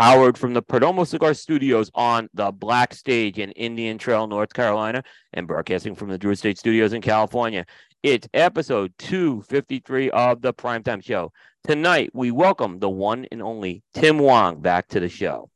Powered 0.00 0.38
from 0.38 0.54
the 0.54 0.62
Perdomo 0.62 1.06
Cigar 1.06 1.34
Studios 1.34 1.90
on 1.94 2.28
the 2.34 2.52
Black 2.52 2.94
Stage 2.94 3.38
in 3.38 3.50
Indian 3.52 3.98
Trail, 3.98 4.26
North 4.26 4.52
Carolina, 4.52 5.02
and 5.32 5.46
broadcasting 5.46 5.94
from 5.94 6.08
the 6.08 6.18
Drew 6.18 6.32
Estate 6.32 6.58
Studios 6.58 6.92
in 6.92 7.02
California. 7.02 7.66
It's 8.02 8.28
episode 8.32 8.92
253 8.98 10.10
of 10.10 10.40
the 10.40 10.54
Primetime 10.54 11.02
Show. 11.04 11.32
Tonight, 11.64 12.10
we 12.14 12.30
welcome 12.30 12.78
the 12.78 12.88
one 12.88 13.26
and 13.32 13.42
only 13.42 13.82
Tim 13.94 14.18
Wong 14.18 14.60
back 14.60 14.88
to 14.88 15.00
the 15.00 15.08
show. 15.08 15.50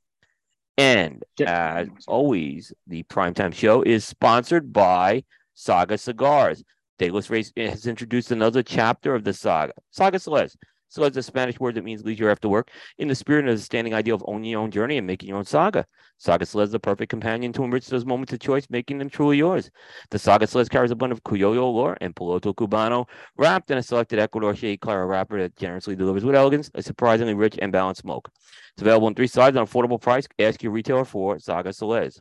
And 0.76 1.22
as 1.46 1.88
always, 2.08 2.72
the 2.86 3.04
Primetime 3.04 3.54
Show 3.54 3.82
is 3.82 4.04
sponsored 4.04 4.72
by 4.72 5.24
Saga 5.54 5.98
Cigars. 5.98 6.64
Dayless 6.98 7.30
Race 7.30 7.52
has 7.56 7.86
introduced 7.86 8.30
another 8.30 8.62
chapter 8.62 9.14
of 9.14 9.24
the 9.24 9.32
saga, 9.32 9.72
Saga 9.90 10.18
Celeste. 10.18 10.56
So 10.92 11.04
it's 11.04 11.16
a 11.16 11.22
Spanish 11.22 11.58
word 11.58 11.76
that 11.76 11.84
means 11.84 12.04
leisure 12.04 12.28
after 12.28 12.50
work, 12.50 12.70
in 12.98 13.08
the 13.08 13.14
spirit 13.14 13.48
of 13.48 13.56
the 13.56 13.62
standing 13.62 13.94
ideal 13.94 14.14
of 14.14 14.24
owning 14.26 14.50
your 14.50 14.60
own 14.60 14.70
journey 14.70 14.98
and 14.98 15.06
making 15.06 15.30
your 15.30 15.38
own 15.38 15.46
saga. 15.46 15.86
Saga 16.18 16.44
Celeste 16.44 16.68
is 16.68 16.72
the 16.72 16.80
perfect 16.80 17.08
companion 17.08 17.50
to 17.54 17.64
enrich 17.64 17.86
those 17.86 18.04
moments 18.04 18.34
of 18.34 18.40
choice, 18.40 18.66
making 18.68 18.98
them 18.98 19.08
truly 19.08 19.38
yours. 19.38 19.70
The 20.10 20.18
Saga 20.18 20.46
Celeste 20.46 20.70
carries 20.70 20.90
a 20.90 20.94
blend 20.94 21.12
of 21.12 21.24
Criollo 21.24 21.72
lore 21.72 21.96
and 22.02 22.14
Piloto 22.14 22.54
Cubano, 22.54 23.08
wrapped 23.38 23.70
in 23.70 23.78
a 23.78 23.82
selected 23.82 24.18
Ecuador 24.18 24.54
shade 24.54 24.82
Clara 24.82 25.06
wrapper 25.06 25.40
that 25.40 25.56
generously 25.56 25.96
delivers 25.96 26.26
with 26.26 26.34
elegance 26.34 26.70
a 26.74 26.82
surprisingly 26.82 27.32
rich 27.32 27.58
and 27.62 27.72
balanced 27.72 28.02
smoke. 28.02 28.30
It's 28.74 28.82
available 28.82 29.08
in 29.08 29.14
three 29.14 29.28
sizes 29.28 29.56
on 29.56 29.66
affordable 29.66 29.98
price. 29.98 30.28
Ask 30.38 30.62
your 30.62 30.72
retailer 30.72 31.06
for 31.06 31.38
Saga 31.38 31.72
Celeste 31.72 32.20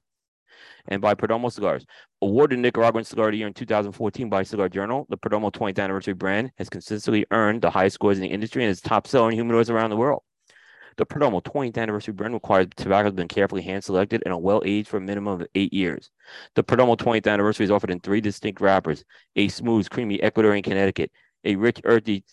and 0.88 1.02
by 1.02 1.16
Perdomo 1.16 1.52
Cigars. 1.52 1.86
Awarded 2.22 2.60
Nicaraguan 2.60 3.04
Cigar 3.04 3.28
of 3.28 3.32
the 3.32 3.38
Year 3.38 3.48
in 3.48 3.54
2014 3.54 4.30
by 4.30 4.44
Cigar 4.44 4.70
Journal, 4.70 5.06
the 5.10 5.18
Perdomo 5.18 5.52
20th 5.52 5.80
anniversary 5.80 6.14
brand 6.14 6.52
has 6.58 6.70
consistently 6.70 7.26
earned 7.32 7.62
the 7.62 7.72
highest 7.72 7.96
scores 7.96 8.18
in 8.18 8.24
the 8.24 8.30
industry 8.30 8.64
and 8.64 8.72
is 8.72 8.82
top 8.82 9.08
selling 9.08 9.38
humidors 9.38 9.70
around 9.70 9.90
the 9.90 9.98
world. 9.98 10.24
The 10.98 11.06
Perdomo 11.06 11.42
20th 11.42 11.78
anniversary 11.78 12.14
brand 12.14 12.34
requires 12.34 12.68
tobacco 12.76 13.06
has 13.06 13.14
been 13.14 13.28
carefully 13.28 13.62
hand 13.62 13.84
selected 13.84 14.24
and 14.26 14.42
well 14.42 14.62
aged 14.66 14.90
for 14.90 14.98
a 14.98 15.02
minimum 15.02 15.42
of 15.42 15.48
eight 15.56 15.74
years. 15.74 16.12
The 16.56 16.64
Perdomo 16.64 16.98
20th 16.98 17.32
anniversary 17.32 17.64
is 17.64 17.72
offered 17.72 17.92
in 17.92 18.00
three 18.00 18.22
distinct 18.22 18.62
wrappers 18.62 19.04
a 19.36 19.48
smooth, 19.48 19.90
creamy 19.90 20.18
Ecuadorian 20.18 20.64
Connecticut, 20.64 21.12
a 21.44 21.56
rich, 21.56 21.80
earthy 21.86 22.24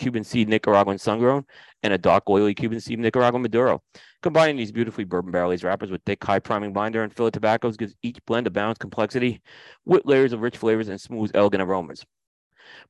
Cuban 0.00 0.24
seed 0.24 0.48
Nicaraguan 0.48 0.98
sun 0.98 1.18
grown, 1.18 1.44
and 1.82 1.92
a 1.92 1.98
dark, 1.98 2.24
oily 2.28 2.54
Cuban 2.54 2.80
seed 2.80 2.98
Nicaraguan 2.98 3.42
Maduro. 3.42 3.82
Combining 4.22 4.56
these 4.56 4.72
beautifully 4.72 5.04
bourbon 5.04 5.30
barrel 5.30 5.52
aged 5.52 5.62
wrappers 5.62 5.90
with 5.90 6.02
thick, 6.04 6.24
high 6.24 6.38
priming 6.38 6.72
binder 6.72 7.02
and 7.04 7.14
filler 7.14 7.30
tobaccos 7.30 7.76
gives 7.76 7.94
each 8.02 8.18
blend 8.24 8.46
a 8.46 8.50
balanced 8.50 8.80
complexity 8.80 9.42
with 9.84 10.06
layers 10.06 10.32
of 10.32 10.40
rich 10.40 10.56
flavors 10.56 10.88
and 10.88 11.00
smooth, 11.00 11.30
elegant 11.34 11.62
aromas. 11.62 12.04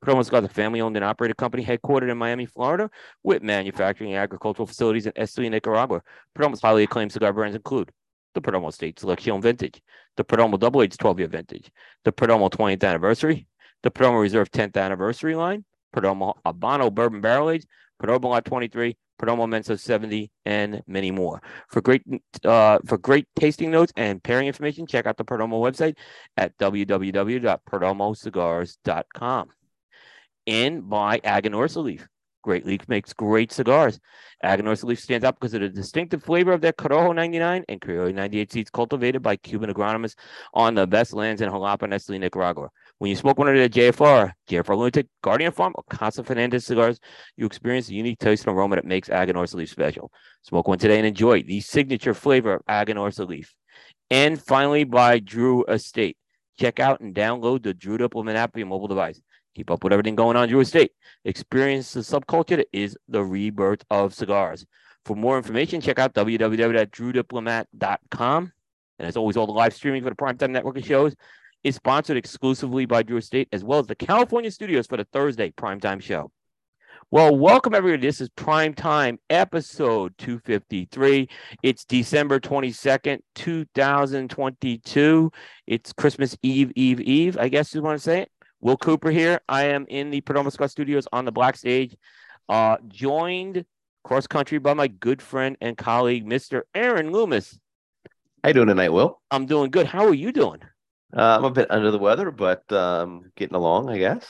Perdomo 0.05 0.25
Cigars 0.25 0.45
is 0.45 0.51
a 0.51 0.55
family 0.55 0.81
owned 0.81 0.97
and 0.97 1.05
operated 1.05 1.37
company 1.37 1.65
headquartered 1.65 2.11
in 2.11 2.19
Miami, 2.19 2.47
Florida, 2.47 2.89
with 3.25 3.43
manufacturing 3.43 4.13
and 4.13 4.21
agricultural 4.21 4.67
facilities 4.67 5.07
in 5.07 5.13
Esteli, 5.13 5.51
Nicaragua. 5.51 6.03
Perdomo's 6.37 6.61
highly 6.61 6.85
acclaimed 6.85 7.13
cigar 7.13 7.33
brands 7.33 7.57
include 7.57 7.91
the 8.35 8.41
Perdomo 8.41 8.69
Estate 8.69 9.01
Selection 9.01 9.43
Vintage, 9.43 9.83
the 10.17 10.25
Perdomo 10.25 10.59
Double 10.59 10.83
Aged 10.83 11.01
12 11.01 11.19
year 11.19 11.29
Vintage, 11.29 11.71
the 12.05 12.13
Perdomo 12.13 12.51
20th 12.51 12.85
Anniversary, 12.85 13.49
the 13.83 13.91
Perdomo 13.91 14.21
Reserve 14.21 14.51
10th 14.51 14.77
Anniversary 14.77 15.35
line, 15.35 15.65
Perdomo 15.95 16.35
Habano 16.45 16.93
Bourbon 16.93 17.21
Barrel 17.21 17.51
Aged, 17.51 17.69
Perdomo 18.01 18.25
Lot 18.25 18.45
23, 18.45 18.97
Perdomo 19.21 19.47
Inmenso 19.47 19.79
70, 19.79 20.33
and 20.45 20.83
many 20.87 21.11
more. 21.11 21.43
For 21.69 21.83
great 21.83 22.03
uh, 22.45 22.79
for 22.87 22.99
great 22.99 23.27
tasting 23.37 23.71
notes 23.71 23.93
and 23.97 24.23
pairing 24.23 24.47
information, 24.47 24.87
check 24.87 25.07
out 25.07 25.17
the 25.17 25.25
Perdomo 25.25 25.59
website 25.61 25.97
at 26.37 26.57
www.perdomocigars.com. 26.59 29.49
And 30.47 30.89
by 30.89 31.19
Aganorsa 31.19 31.83
Leaf. 31.83 32.07
Great 32.43 32.65
Leaf 32.65 32.89
makes 32.89 33.13
great 33.13 33.53
cigars. 33.53 34.01
Aganorsa 34.43 34.85
Leaf 34.85 34.99
stands 34.99 35.25
out 35.25 35.39
because 35.39 35.53
of 35.55 35.61
the 35.61 35.69
distinctive 35.69 36.23
flavor 36.23 36.53
of 36.53 36.61
their 36.61 36.73
Corojo 36.73 37.15
99 37.15 37.65
and 37.69 37.81
Criollo 37.81 38.15
98 38.15 38.53
seeds 38.53 38.71
cultivated 38.71 39.23
by 39.23 39.37
Cuban 39.37 39.73
agronomists 39.73 40.17
on 40.55 40.75
the 40.75 40.87
best 40.87 41.13
lands 41.13 41.43
in 41.43 41.51
Jalapa 41.51 41.83
and 41.83 41.93
Esteli, 41.93 42.19
Nicaragua. 42.19 42.69
When 42.99 43.11
you 43.11 43.17
smoke 43.17 43.39
one 43.39 43.49
of 43.49 43.55
the 43.55 43.69
JFR, 43.69 44.33
JFR 44.49 44.77
Lunatic, 44.77 45.07
Guardian 45.23 45.53
Farm, 45.53 45.75
or 45.75 45.85
Casa 45.91 46.25
Fernandez 46.25 46.65
cigars, 46.65 46.99
you 47.37 47.45
experience 47.47 47.87
the 47.87 47.95
unique 47.95 48.19
taste 48.19 48.47
and 48.47 48.57
aroma 48.57 48.77
that 48.77 48.87
makes 48.87 49.09
Aganorsa 49.09 49.55
Leaf 49.55 49.71
special. 49.71 50.11
Smoke 50.43 50.69
one 50.69 50.79
today 50.79 50.99
and 50.99 51.07
enjoy 51.07 51.43
the 51.43 51.61
signature 51.61 52.15
flavor 52.15 52.55
of 52.55 52.65
Aganorsa 52.67 53.29
Leaf. 53.29 53.55
And 54.11 54.41
finally, 54.41 54.85
by 54.85 55.19
Drew 55.19 55.65
Estate. 55.67 56.17
Check 56.59 56.79
out 56.79 57.01
and 57.01 57.15
download 57.15 57.63
the 57.63 57.73
Drew 57.73 57.97
Diplomat 57.97 58.37
app 58.37 58.53
for 58.53 58.59
your 58.59 58.69
mobile 58.69 58.89
device. 58.89 59.19
Keep 59.55 59.71
up 59.71 59.85
with 59.85 59.93
everything 59.93 60.15
going 60.15 60.37
on 60.37 60.49
Drew 60.49 60.61
Estate. 60.61 60.93
Experience 61.25 61.93
the 61.93 62.01
subculture 62.01 62.57
that 62.57 62.69
is 62.73 62.97
the 63.09 63.25
rebirth 63.25 63.85
of 63.91 64.15
cigars. 64.15 64.65
For 65.05 65.17
more 65.17 65.37
information, 65.37 65.81
check 65.81 65.99
out 65.99 66.15
www.drewdiplomat.com. 66.15 68.53
And 68.99 69.09
as 69.09 69.17
always, 69.17 69.37
all 69.37 69.47
the 69.47 69.53
live 69.53 69.75
streaming 69.75 70.03
for 70.03 70.11
the 70.11 70.17
Primetime 70.17 70.51
Network 70.51 70.77
of 70.77 70.85
shows 70.85 71.15
is 71.65 71.75
sponsored 71.75 72.17
exclusively 72.17 72.87
by 72.87 73.03
Drew 73.03 73.17
Estate, 73.17 73.49
as 73.53 73.65
well 73.65 73.81
as 73.81 73.87
the 73.87 73.95
California 73.95 74.51
studios 74.51 74.87
for 74.87 74.97
the 74.97 75.07
Thursday 75.13 75.51
Primetime 75.51 76.01
show. 76.01 76.31
Well, 77.11 77.37
welcome 77.37 77.75
everybody. 77.75 78.07
This 78.07 78.21
is 78.21 78.29
Prime 78.29 78.73
Time 78.73 79.19
episode 79.31 80.15
253. 80.19 81.29
It's 81.63 81.85
December 81.85 82.39
22nd, 82.39 83.19
2022. 83.35 85.33
It's 85.67 85.93
Christmas 85.93 86.37
Eve, 86.43 86.71
Eve, 86.77 87.01
Eve, 87.01 87.37
I 87.37 87.49
guess 87.49 87.75
you 87.75 87.83
want 87.83 87.99
to 87.99 88.03
say 88.03 88.21
it. 88.21 88.31
Will 88.61 88.77
Cooper 88.77 89.11
here. 89.11 89.41
I 89.49 89.65
am 89.65 89.87
in 89.89 90.11
the 90.11 90.21
Perdomo 90.21 90.53
Cigar 90.53 90.69
Studios 90.69 91.09
on 91.13 91.25
the 91.25 91.33
Black 91.33 91.57
Stage, 91.57 91.97
uh, 92.49 92.77
joined 92.89 93.65
cross 94.05 94.27
country 94.27 94.59
by 94.59 94.75
my 94.75 94.89
good 94.89 95.23
friend 95.23 95.57
and 95.61 95.77
colleague, 95.77 96.27
Mr. 96.27 96.63
Aaron 96.75 97.11
Loomis. 97.11 97.59
How 98.43 98.51
you 98.51 98.55
doing 98.55 98.69
tonight, 98.69 98.91
Will? 98.91 99.21
I'm 99.31 99.47
doing 99.47 99.71
good. 99.71 99.87
How 99.87 100.07
are 100.07 100.15
you 100.15 100.33
doing? 100.33 100.61
Uh, 101.15 101.37
I'm 101.39 101.45
a 101.45 101.51
bit 101.51 101.71
under 101.71 101.91
the 101.91 101.99
weather, 101.99 102.31
but 102.31 102.71
um, 102.73 103.31
getting 103.37 103.57
along, 103.57 103.91
I 103.91 103.99
guess. 103.99 104.27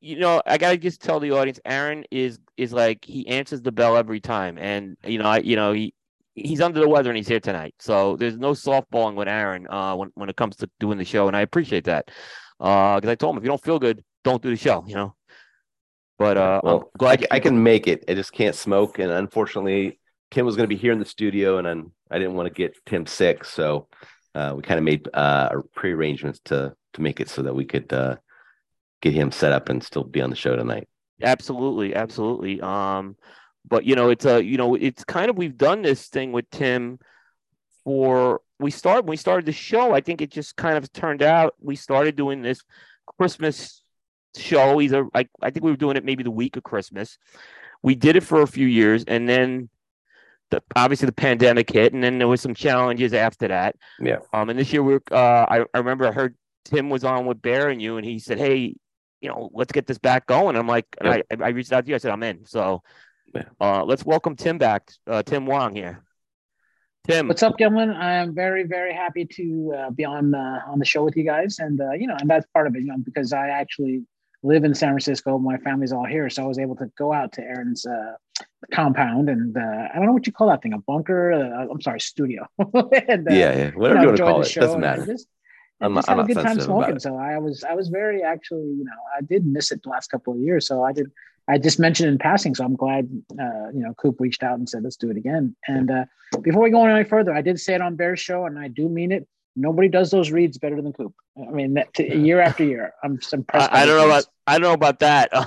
You 0.00 0.18
know, 0.18 0.42
I 0.46 0.58
gotta 0.58 0.76
just 0.76 1.02
tell 1.02 1.18
the 1.18 1.32
audience, 1.32 1.60
Aaron 1.64 2.04
is 2.10 2.38
is 2.56 2.72
like 2.72 3.04
he 3.04 3.26
answers 3.26 3.62
the 3.62 3.72
bell 3.72 3.96
every 3.96 4.20
time, 4.20 4.58
and 4.58 4.96
you 5.04 5.18
know, 5.18 5.24
I 5.24 5.38
you 5.38 5.56
know 5.56 5.72
he 5.72 5.94
he's 6.34 6.60
under 6.60 6.80
the 6.80 6.88
weather 6.88 7.10
and 7.10 7.16
he's 7.16 7.28
here 7.28 7.40
tonight. 7.40 7.74
So 7.78 8.16
there's 8.16 8.36
no 8.36 8.52
softballing 8.52 9.14
with 9.14 9.28
Aaron 9.28 9.66
uh, 9.68 9.94
when 9.96 10.10
when 10.14 10.28
it 10.28 10.36
comes 10.36 10.56
to 10.56 10.70
doing 10.78 10.98
the 10.98 11.04
show, 11.04 11.26
and 11.26 11.36
I 11.36 11.40
appreciate 11.40 11.84
that. 11.84 12.10
Uh, 12.64 12.96
because 12.96 13.10
I 13.10 13.14
told 13.14 13.34
him 13.34 13.38
if 13.38 13.44
you 13.44 13.48
don't 13.48 13.62
feel 13.62 13.78
good, 13.78 14.02
don't 14.24 14.42
do 14.42 14.48
the 14.48 14.56
show. 14.56 14.82
You 14.86 14.94
know. 14.94 15.14
But 16.18 16.38
uh, 16.38 16.60
well, 16.64 16.76
I'm 16.76 16.98
glad 16.98 17.26
I, 17.30 17.36
I 17.36 17.40
can 17.40 17.62
make 17.62 17.86
it. 17.86 18.04
I 18.08 18.14
just 18.14 18.32
can't 18.32 18.54
smoke, 18.54 18.98
and 18.98 19.12
unfortunately, 19.12 20.00
Tim 20.30 20.46
was 20.46 20.56
going 20.56 20.64
to 20.64 20.74
be 20.74 20.80
here 20.80 20.92
in 20.92 20.98
the 20.98 21.04
studio, 21.04 21.58
and 21.58 21.68
I'm, 21.68 21.92
I 22.10 22.18
didn't 22.18 22.34
want 22.34 22.48
to 22.48 22.54
get 22.54 22.74
Tim 22.86 23.04
sick, 23.04 23.44
so 23.44 23.88
uh, 24.34 24.54
we 24.56 24.62
kind 24.62 24.78
of 24.78 24.84
made 24.84 25.08
uh, 25.12 25.50
pre-arrangements 25.74 26.40
to 26.46 26.74
to 26.94 27.02
make 27.02 27.20
it 27.20 27.28
so 27.28 27.42
that 27.42 27.54
we 27.54 27.66
could 27.66 27.92
uh, 27.92 28.16
get 29.02 29.12
him 29.12 29.30
set 29.30 29.52
up 29.52 29.68
and 29.68 29.82
still 29.82 30.04
be 30.04 30.22
on 30.22 30.30
the 30.30 30.36
show 30.36 30.56
tonight. 30.56 30.88
Absolutely, 31.22 31.94
absolutely. 31.94 32.62
Um, 32.62 33.16
but 33.68 33.84
you 33.84 33.94
know, 33.94 34.08
it's 34.08 34.24
a 34.24 34.42
you 34.42 34.56
know, 34.56 34.74
it's 34.74 35.04
kind 35.04 35.28
of 35.28 35.36
we've 35.36 35.58
done 35.58 35.82
this 35.82 36.08
thing 36.08 36.32
with 36.32 36.48
Tim 36.50 36.98
for 37.84 38.40
we 38.58 38.70
started 38.70 39.04
when 39.04 39.10
we 39.10 39.16
started 39.16 39.46
the 39.46 39.52
show. 39.52 39.94
I 39.94 40.00
think 40.00 40.20
it 40.20 40.30
just 40.30 40.56
kind 40.56 40.76
of 40.76 40.92
turned 40.92 41.22
out 41.22 41.54
we 41.60 41.76
started 41.76 42.16
doing 42.16 42.42
this 42.42 42.60
Christmas 43.18 43.82
show. 44.36 44.80
Either 44.80 45.06
I, 45.14 45.28
I 45.42 45.50
think 45.50 45.64
we 45.64 45.70
were 45.70 45.76
doing 45.76 45.96
it 45.96 46.04
maybe 46.04 46.22
the 46.22 46.30
week 46.30 46.56
of 46.56 46.62
Christmas. 46.62 47.18
We 47.82 47.94
did 47.94 48.16
it 48.16 48.22
for 48.22 48.42
a 48.42 48.46
few 48.46 48.66
years, 48.66 49.04
and 49.06 49.28
then 49.28 49.68
the, 50.50 50.62
obviously 50.76 51.06
the 51.06 51.12
pandemic 51.12 51.70
hit, 51.70 51.92
and 51.92 52.02
then 52.02 52.18
there 52.18 52.28
was 52.28 52.40
some 52.40 52.54
challenges 52.54 53.12
after 53.12 53.48
that. 53.48 53.76
Yeah. 54.00 54.18
Um, 54.32 54.50
and 54.50 54.58
this 54.58 54.72
year 54.72 54.82
we 54.82 54.94
uh, 55.10 55.16
I, 55.48 55.64
I 55.74 55.78
remember 55.78 56.06
I 56.06 56.12
heard 56.12 56.36
Tim 56.64 56.90
was 56.90 57.04
on 57.04 57.26
with 57.26 57.42
Bear 57.42 57.68
and 57.68 57.82
you, 57.82 57.96
and 57.96 58.06
he 58.06 58.18
said, 58.18 58.38
"Hey, 58.38 58.76
you 59.20 59.28
know, 59.28 59.50
let's 59.52 59.72
get 59.72 59.86
this 59.86 59.98
back 59.98 60.26
going." 60.26 60.56
I'm 60.56 60.68
like, 60.68 60.86
I, 61.00 61.22
I 61.30 61.48
reached 61.48 61.72
out 61.72 61.84
to 61.84 61.88
you. 61.88 61.94
I 61.94 61.98
said, 61.98 62.12
"I'm 62.12 62.22
in." 62.22 62.46
So, 62.46 62.82
yeah. 63.34 63.44
uh, 63.60 63.84
let's 63.84 64.04
welcome 64.04 64.36
Tim 64.36 64.58
back. 64.58 64.90
Uh, 65.06 65.22
Tim 65.22 65.44
Wong 65.46 65.74
here. 65.74 66.04
Tim, 67.06 67.28
what's 67.28 67.42
up, 67.42 67.58
gentlemen? 67.58 67.90
I 67.90 68.14
am 68.14 68.34
very, 68.34 68.62
very 68.62 68.94
happy 68.94 69.26
to 69.26 69.74
uh, 69.76 69.90
be 69.90 70.06
on 70.06 70.34
uh, 70.34 70.60
on 70.66 70.78
the 70.78 70.86
show 70.86 71.04
with 71.04 71.14
you 71.16 71.24
guys, 71.24 71.58
and 71.58 71.78
uh, 71.78 71.92
you 71.92 72.06
know, 72.06 72.16
and 72.18 72.30
that's 72.30 72.46
part 72.54 72.66
of 72.66 72.74
it, 72.76 72.80
you 72.80 72.86
know, 72.86 72.96
because 73.04 73.34
I 73.34 73.48
actually 73.48 74.04
live 74.42 74.64
in 74.64 74.74
San 74.74 74.88
Francisco. 74.88 75.36
My 75.38 75.58
family's 75.58 75.92
all 75.92 76.06
here, 76.06 76.30
so 76.30 76.42
I 76.42 76.46
was 76.46 76.58
able 76.58 76.76
to 76.76 76.90
go 76.96 77.12
out 77.12 77.32
to 77.32 77.42
Aaron's 77.42 77.84
uh, 77.84 78.14
compound, 78.72 79.28
and 79.28 79.54
uh, 79.54 79.88
I 79.92 79.96
don't 79.96 80.06
know 80.06 80.12
what 80.12 80.26
you 80.26 80.32
call 80.32 80.48
that 80.48 80.62
thing—a 80.62 80.78
bunker. 80.78 81.32
Uh, 81.32 81.66
I'm 81.70 81.80
sorry, 81.82 82.00
studio. 82.00 82.46
and, 82.58 82.72
uh, 83.28 83.34
yeah, 83.34 83.54
yeah, 83.54 83.70
whatever 83.72 84.00
you, 84.00 84.00
know, 84.00 84.00
you 84.00 84.06
want 84.06 84.16
to 84.16 84.22
call 84.22 84.40
it, 84.40 84.54
doesn't 84.54 84.80
matter. 84.80 85.04
Just, 85.04 85.28
I'm, 85.82 85.96
just 85.96 86.08
I'm 86.08 86.16
had 86.16 86.30
a 86.30 86.34
good 86.34 86.42
time 86.42 86.60
smoking. 86.60 86.98
So 87.00 87.18
I 87.18 87.36
was, 87.36 87.64
I 87.64 87.74
was 87.74 87.88
very 87.88 88.22
actually, 88.22 88.64
you 88.64 88.84
know, 88.84 88.92
I 89.14 89.20
did 89.20 89.44
miss 89.44 89.72
it 89.72 89.82
the 89.82 89.90
last 89.90 90.08
couple 90.08 90.32
of 90.32 90.38
years. 90.38 90.66
So 90.66 90.82
I 90.82 90.94
did, 90.94 91.10
I 91.48 91.58
just 91.58 91.78
mentioned 91.78 92.08
in 92.08 92.18
passing. 92.18 92.54
So 92.54 92.64
I'm 92.64 92.76
glad, 92.76 93.08
uh, 93.32 93.68
you 93.72 93.80
know, 93.80 93.94
Coop 93.94 94.16
reached 94.18 94.42
out 94.42 94.58
and 94.58 94.68
said, 94.68 94.82
let's 94.82 94.96
do 94.96 95.10
it 95.10 95.16
again. 95.16 95.54
And 95.68 95.90
uh, 95.90 96.04
before 96.42 96.62
we 96.62 96.70
go 96.70 96.86
any 96.86 97.04
further, 97.04 97.34
I 97.34 97.42
did 97.42 97.60
say 97.60 97.74
it 97.74 97.80
on 97.80 97.96
Bear's 97.96 98.20
show, 98.20 98.46
and 98.46 98.58
I 98.58 98.68
do 98.68 98.88
mean 98.88 99.12
it. 99.12 99.26
Nobody 99.56 99.88
does 99.88 100.10
those 100.10 100.30
reads 100.30 100.58
better 100.58 100.80
than 100.80 100.92
Coop. 100.92 101.14
I 101.38 101.50
mean, 101.50 101.74
that, 101.74 101.92
to, 101.94 102.16
year 102.16 102.40
after 102.40 102.64
year, 102.64 102.92
I'm 103.02 103.20
impressed. 103.32 103.72
I, 103.72 103.82
I 103.82 103.86
don't 103.86 103.96
know 103.96 104.06
about 104.06 104.26
I 104.46 104.52
don't 104.54 104.62
know 104.62 104.72
about 104.72 104.98
that. 105.00 105.32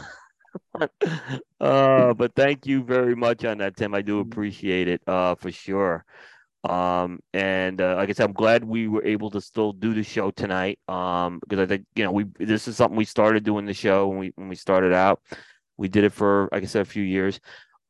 uh, 1.59 2.13
but 2.13 2.33
thank 2.35 2.65
you 2.65 2.83
very 2.83 3.15
much 3.15 3.44
on 3.44 3.57
that, 3.57 3.75
Tim. 3.75 3.94
I 3.94 4.01
do 4.01 4.21
mm-hmm. 4.21 4.31
appreciate 4.31 4.88
it 4.88 5.01
uh, 5.07 5.35
for 5.35 5.51
sure. 5.51 6.05
Um, 6.63 7.19
and 7.33 7.79
uh, 7.81 7.95
like 7.95 8.09
I 8.09 8.13
said, 8.13 8.25
I'm 8.25 8.33
glad 8.33 8.63
we 8.63 8.88
were 8.88 9.05
able 9.05 9.29
to 9.31 9.41
still 9.41 9.73
do 9.73 9.94
the 9.94 10.03
show 10.03 10.31
tonight. 10.31 10.79
Um, 10.88 11.39
because 11.39 11.59
I 11.59 11.65
think 11.65 11.85
you 11.95 12.03
know 12.03 12.11
we 12.11 12.25
this 12.39 12.67
is 12.67 12.77
something 12.77 12.97
we 12.97 13.05
started 13.05 13.44
doing 13.44 13.65
the 13.65 13.73
show 13.73 14.07
when 14.07 14.19
we 14.19 14.31
when 14.35 14.47
we 14.47 14.55
started 14.55 14.94
out. 14.94 15.21
We 15.77 15.88
did 15.88 16.03
it 16.03 16.13
for 16.13 16.50
like 16.51 16.63
I 16.63 16.65
said 16.65 16.81
a 16.81 16.85
few 16.85 17.03
years. 17.03 17.39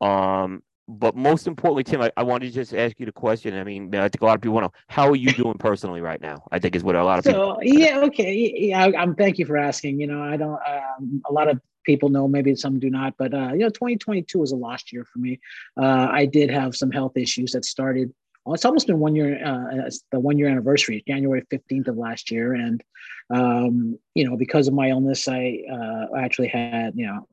Um, 0.01 0.62
but 0.89 1.16
most 1.16 1.48
importantly, 1.48 1.84
Tim, 1.84 2.01
I, 2.01 2.12
I 2.16 2.24
wanted 2.24 2.48
to 2.48 2.54
just 2.54 2.74
ask 2.74 2.98
you 3.00 3.06
the 3.06 3.12
question. 3.12 3.54
I 3.54 3.63
mean, 3.63 3.94
I 3.94 4.07
think 4.07 4.22
a 4.22 4.25
lot 4.25 4.36
of 4.36 4.42
people 4.42 4.56
want 4.56 4.72
to. 4.74 4.80
How 4.88 5.10
are 5.10 5.16
you 5.16 5.31
doing 5.34 5.56
personally 5.60 6.00
right 6.00 6.22
now? 6.22 6.44
I 6.51 6.60
think 6.60 6.75
is 6.75 6.84
what 6.84 6.95
a 6.95 7.04
lot 7.04 7.19
of 7.19 7.25
people 7.25 7.56
so, 7.56 7.62
people. 7.62 7.80
Yeah, 7.80 8.00
okay, 8.06 8.54
yeah. 8.56 8.86
I, 8.86 9.01
am 9.01 9.16
thank 9.16 9.38
you 9.38 9.45
for 9.45 9.57
asking. 9.57 10.00
You 10.00 10.07
know, 10.07 10.24
I 10.24 10.38
don't. 10.38 10.60
Um, 10.66 11.22
a 11.30 11.34
lot 11.34 11.50
of 11.50 11.60
people 11.84 12.10
know, 12.10 12.28
maybe 12.28 12.56
some 12.56 12.80
do 12.80 12.89
not, 12.89 13.16
but 13.18 13.34
uh, 13.34 13.51
you 13.51 13.60
know, 13.60 13.69
2022 13.69 14.40
was 14.40 14.51
a 14.54 14.56
lost 14.56 14.94
year 14.94 15.04
for 15.04 15.19
me. 15.19 15.40
Uh, 15.75 16.07
I 16.10 16.25
did 16.25 16.50
have 16.50 16.75
some 16.75 16.92
health 16.92 17.18
issues 17.18 17.51
that 17.51 17.66
started. 17.66 18.13
Well, 18.45 18.54
it's 18.54 18.63
almost 18.63 18.88
been 18.88 19.00
one 19.00 19.13
year. 19.13 19.44
Uh, 19.44 19.90
the 20.12 20.22
one 20.22 20.38
year 20.38 20.48
anniversary, 20.48 21.04
January 21.06 21.44
15th 21.51 21.90
of 21.90 21.98
last 21.98 22.31
year, 22.31 22.54
and 22.54 22.81
um, 23.30 24.00
you 24.16 24.30
know, 24.30 24.38
because 24.38 24.69
of 24.69 24.74
my 24.74 24.90
illness, 24.90 25.28
I 25.28 25.63
uh, 25.69 26.16
actually 26.18 26.48
had 26.48 26.94
you 26.95 27.07
know 27.07 27.28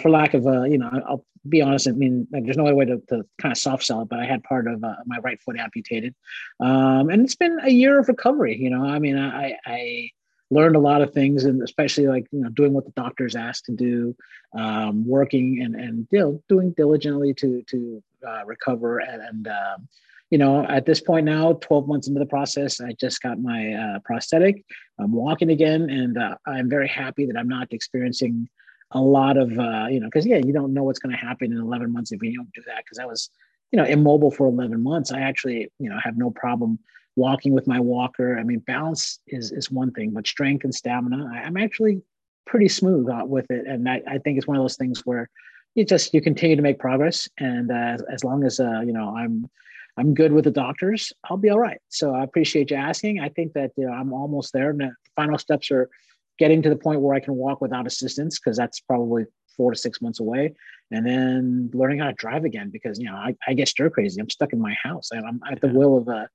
for 0.00 0.10
lack 0.10 0.34
of 0.34 0.46
a, 0.46 0.66
you 0.68 0.78
know, 0.78 0.90
I'll 1.06 1.24
be 1.48 1.60
honest. 1.60 1.88
I 1.88 1.92
mean, 1.92 2.26
there's 2.30 2.56
no 2.56 2.66
other 2.66 2.74
way 2.74 2.86
to, 2.86 3.00
to 3.08 3.24
kind 3.40 3.52
of 3.52 3.58
soft 3.58 3.84
sell 3.84 4.00
it, 4.02 4.08
but 4.08 4.18
I 4.18 4.24
had 4.24 4.42
part 4.42 4.66
of 4.66 4.82
uh, 4.82 4.94
my 5.06 5.18
right 5.18 5.40
foot 5.42 5.58
amputated, 5.58 6.14
um, 6.60 7.10
and 7.10 7.22
it's 7.22 7.34
been 7.34 7.58
a 7.62 7.70
year 7.70 7.98
of 7.98 8.08
recovery. 8.08 8.56
You 8.56 8.70
know, 8.70 8.84
I 8.84 8.98
mean, 8.98 9.18
I, 9.18 9.56
I 9.66 10.10
learned 10.50 10.76
a 10.76 10.80
lot 10.80 11.02
of 11.02 11.12
things, 11.12 11.44
and 11.44 11.62
especially 11.62 12.06
like 12.06 12.26
you 12.32 12.40
know, 12.40 12.48
doing 12.48 12.72
what 12.72 12.86
the 12.86 12.92
doctors 12.92 13.36
asked 13.36 13.66
to 13.66 13.72
do, 13.72 14.16
um, 14.56 15.06
working 15.06 15.60
and 15.62 15.74
and 15.74 16.08
you 16.10 16.18
know, 16.18 16.42
doing 16.48 16.72
diligently 16.76 17.34
to 17.34 17.62
to 17.70 18.02
uh, 18.26 18.44
recover 18.46 18.98
and. 18.98 19.22
and 19.22 19.48
um, 19.48 19.88
you 20.30 20.38
know, 20.38 20.64
at 20.66 20.84
this 20.84 21.00
point 21.00 21.26
now, 21.26 21.52
12 21.52 21.86
months 21.86 22.08
into 22.08 22.18
the 22.18 22.26
process, 22.26 22.80
I 22.80 22.92
just 22.98 23.22
got 23.22 23.38
my 23.38 23.72
uh, 23.72 23.98
prosthetic. 24.04 24.64
I'm 24.98 25.12
walking 25.12 25.50
again, 25.50 25.88
and 25.88 26.18
uh, 26.18 26.36
I'm 26.44 26.68
very 26.68 26.88
happy 26.88 27.26
that 27.26 27.36
I'm 27.36 27.46
not 27.46 27.72
experiencing 27.72 28.48
a 28.94 29.00
lot 29.00 29.36
of 29.36 29.58
uh, 29.58 29.86
you 29.90 30.00
know 30.00 30.06
because 30.06 30.26
yeah 30.26 30.38
you 30.38 30.52
don't 30.52 30.72
know 30.72 30.82
what's 30.84 30.98
going 30.98 31.14
to 31.14 31.20
happen 31.20 31.52
in 31.52 31.58
11 31.58 31.92
months 31.92 32.12
if 32.12 32.22
you 32.22 32.36
don't 32.36 32.52
do 32.52 32.62
that 32.66 32.84
because 32.84 32.98
i 32.98 33.04
was 33.04 33.28
you 33.74 33.76
know 33.76 33.86
immobile 33.86 34.30
for 34.30 34.46
11 34.46 34.80
months. 34.80 35.10
I 35.10 35.18
actually 35.18 35.68
you 35.80 35.90
know 35.90 35.98
have 36.00 36.16
no 36.16 36.30
problem 36.30 36.78
walking 37.16 37.52
with 37.52 37.66
my 37.66 37.80
walker. 37.80 38.38
I 38.38 38.44
mean 38.44 38.60
balance 38.60 39.18
is 39.26 39.50
is 39.50 39.68
one 39.68 39.90
thing 39.90 40.12
but 40.12 40.28
strength 40.28 40.62
and 40.62 40.72
stamina 40.72 41.28
I, 41.34 41.40
am 41.40 41.56
actually 41.56 42.00
pretty 42.46 42.68
smooth 42.68 43.08
with 43.24 43.50
it. 43.50 43.66
And 43.66 43.88
I, 43.88 44.00
I 44.06 44.18
think 44.18 44.38
it's 44.38 44.46
one 44.46 44.56
of 44.56 44.62
those 44.62 44.76
things 44.76 45.00
where 45.04 45.28
you 45.74 45.84
just 45.84 46.14
you 46.14 46.20
continue 46.20 46.54
to 46.54 46.62
make 46.62 46.78
progress. 46.78 47.28
And 47.38 47.72
uh, 47.72 47.96
as 48.12 48.22
long 48.22 48.44
as 48.44 48.60
uh, 48.60 48.82
you 48.86 48.92
know 48.92 49.12
i'm 49.16 49.50
i'm 49.96 50.14
good 50.14 50.30
with 50.30 50.44
the 50.44 50.52
doctors 50.52 51.12
i'll 51.24 51.36
be 51.36 51.50
all 51.50 51.58
right. 51.58 51.80
So 51.88 52.14
i 52.14 52.22
appreciate 52.22 52.70
you 52.70 52.76
asking. 52.76 53.18
I 53.18 53.28
think 53.28 53.54
that 53.54 53.72
you 53.76 53.86
know 53.86 53.92
i'm 53.92 54.12
almost 54.12 54.52
there. 54.52 54.70
And 54.70 54.78
the 54.78 54.92
final 55.16 55.36
steps 55.36 55.72
are 55.72 55.90
getting 56.38 56.62
to 56.62 56.68
the 56.68 56.76
point 56.76 57.00
where 57.00 57.14
I 57.14 57.20
can 57.20 57.34
walk 57.34 57.60
without 57.60 57.86
assistance 57.86 58.38
because 58.38 58.56
that's 58.56 58.80
probably 58.80 59.24
four 59.56 59.72
to 59.72 59.78
six 59.78 60.02
months 60.02 60.20
away, 60.20 60.54
and 60.90 61.06
then 61.06 61.70
learning 61.72 62.00
how 62.00 62.08
to 62.08 62.12
drive 62.14 62.44
again 62.44 62.70
because 62.70 62.98
you 62.98 63.06
know 63.06 63.14
I, 63.14 63.34
I 63.46 63.54
get 63.54 63.68
stir 63.68 63.90
crazy. 63.90 64.20
I'm 64.20 64.30
stuck 64.30 64.52
in 64.52 64.60
my 64.60 64.76
house. 64.82 65.10
I'm 65.12 65.40
at 65.50 65.60
the 65.60 65.68
will 65.68 65.98
of 65.98 66.08
uh, 66.08 66.26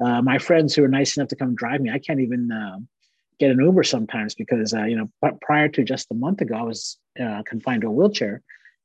uh, 0.00 0.22
my 0.22 0.38
friends 0.38 0.74
who 0.74 0.84
are 0.84 0.88
nice 0.88 1.16
enough 1.16 1.28
to 1.28 1.36
come 1.36 1.54
drive 1.54 1.80
me. 1.80 1.90
I 1.90 1.98
can't 1.98 2.20
even 2.20 2.50
uh, 2.52 2.78
get 3.38 3.50
an 3.50 3.60
Uber 3.60 3.82
sometimes 3.82 4.34
because 4.34 4.74
uh, 4.74 4.84
you 4.84 4.96
know 4.96 5.32
prior 5.42 5.68
to 5.68 5.84
just 5.84 6.10
a 6.10 6.14
month 6.14 6.40
ago 6.40 6.54
I 6.54 6.62
was 6.62 6.98
uh, 7.20 7.42
confined 7.44 7.82
to 7.82 7.88
a 7.88 7.92
wheelchair, 7.92 8.42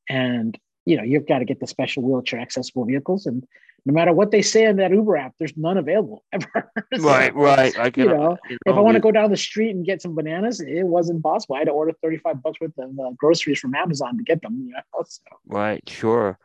and 0.09 0.57
you 0.85 0.97
know 0.97 1.03
you've 1.03 1.27
got 1.27 1.39
to 1.39 1.45
get 1.45 1.59
the 1.59 1.67
special 1.67 2.03
wheelchair 2.03 2.39
accessible 2.39 2.85
vehicles 2.85 3.25
and 3.25 3.45
no 3.85 3.93
matter 3.93 4.13
what 4.13 4.31
they 4.31 4.41
say 4.41 4.65
in 4.65 4.77
that 4.77 4.91
Uber 4.91 5.17
app, 5.17 5.33
there's 5.39 5.55
none 5.57 5.77
available 5.77 6.23
ever. 6.33 6.71
so, 6.95 7.03
right, 7.03 7.33
right. 7.33 7.77
I 7.79 7.89
can, 7.89 8.03
you 8.03 8.09
know, 8.09 8.29
know, 8.29 8.37
if 8.65 8.75
I 8.75 8.79
want 8.79 8.95
to 8.95 8.99
go 8.99 9.11
down 9.11 9.31
the 9.31 9.37
street 9.37 9.71
and 9.71 9.85
get 9.85 10.01
some 10.01 10.13
bananas, 10.13 10.59
it 10.59 10.83
wasn't 10.83 11.23
possible. 11.23 11.55
I 11.55 11.59
had 11.59 11.65
to 11.65 11.71
order 11.71 11.91
35 12.01 12.43
bucks 12.43 12.59
worth 12.61 12.77
of 12.77 12.99
uh, 12.99 13.11
groceries 13.17 13.59
from 13.59 13.73
Amazon 13.73 14.17
to 14.17 14.23
get 14.23 14.41
them. 14.41 14.65
You 14.67 14.73
know, 14.73 15.03
so. 15.07 15.21
Right, 15.47 15.81
sure. 15.87 16.37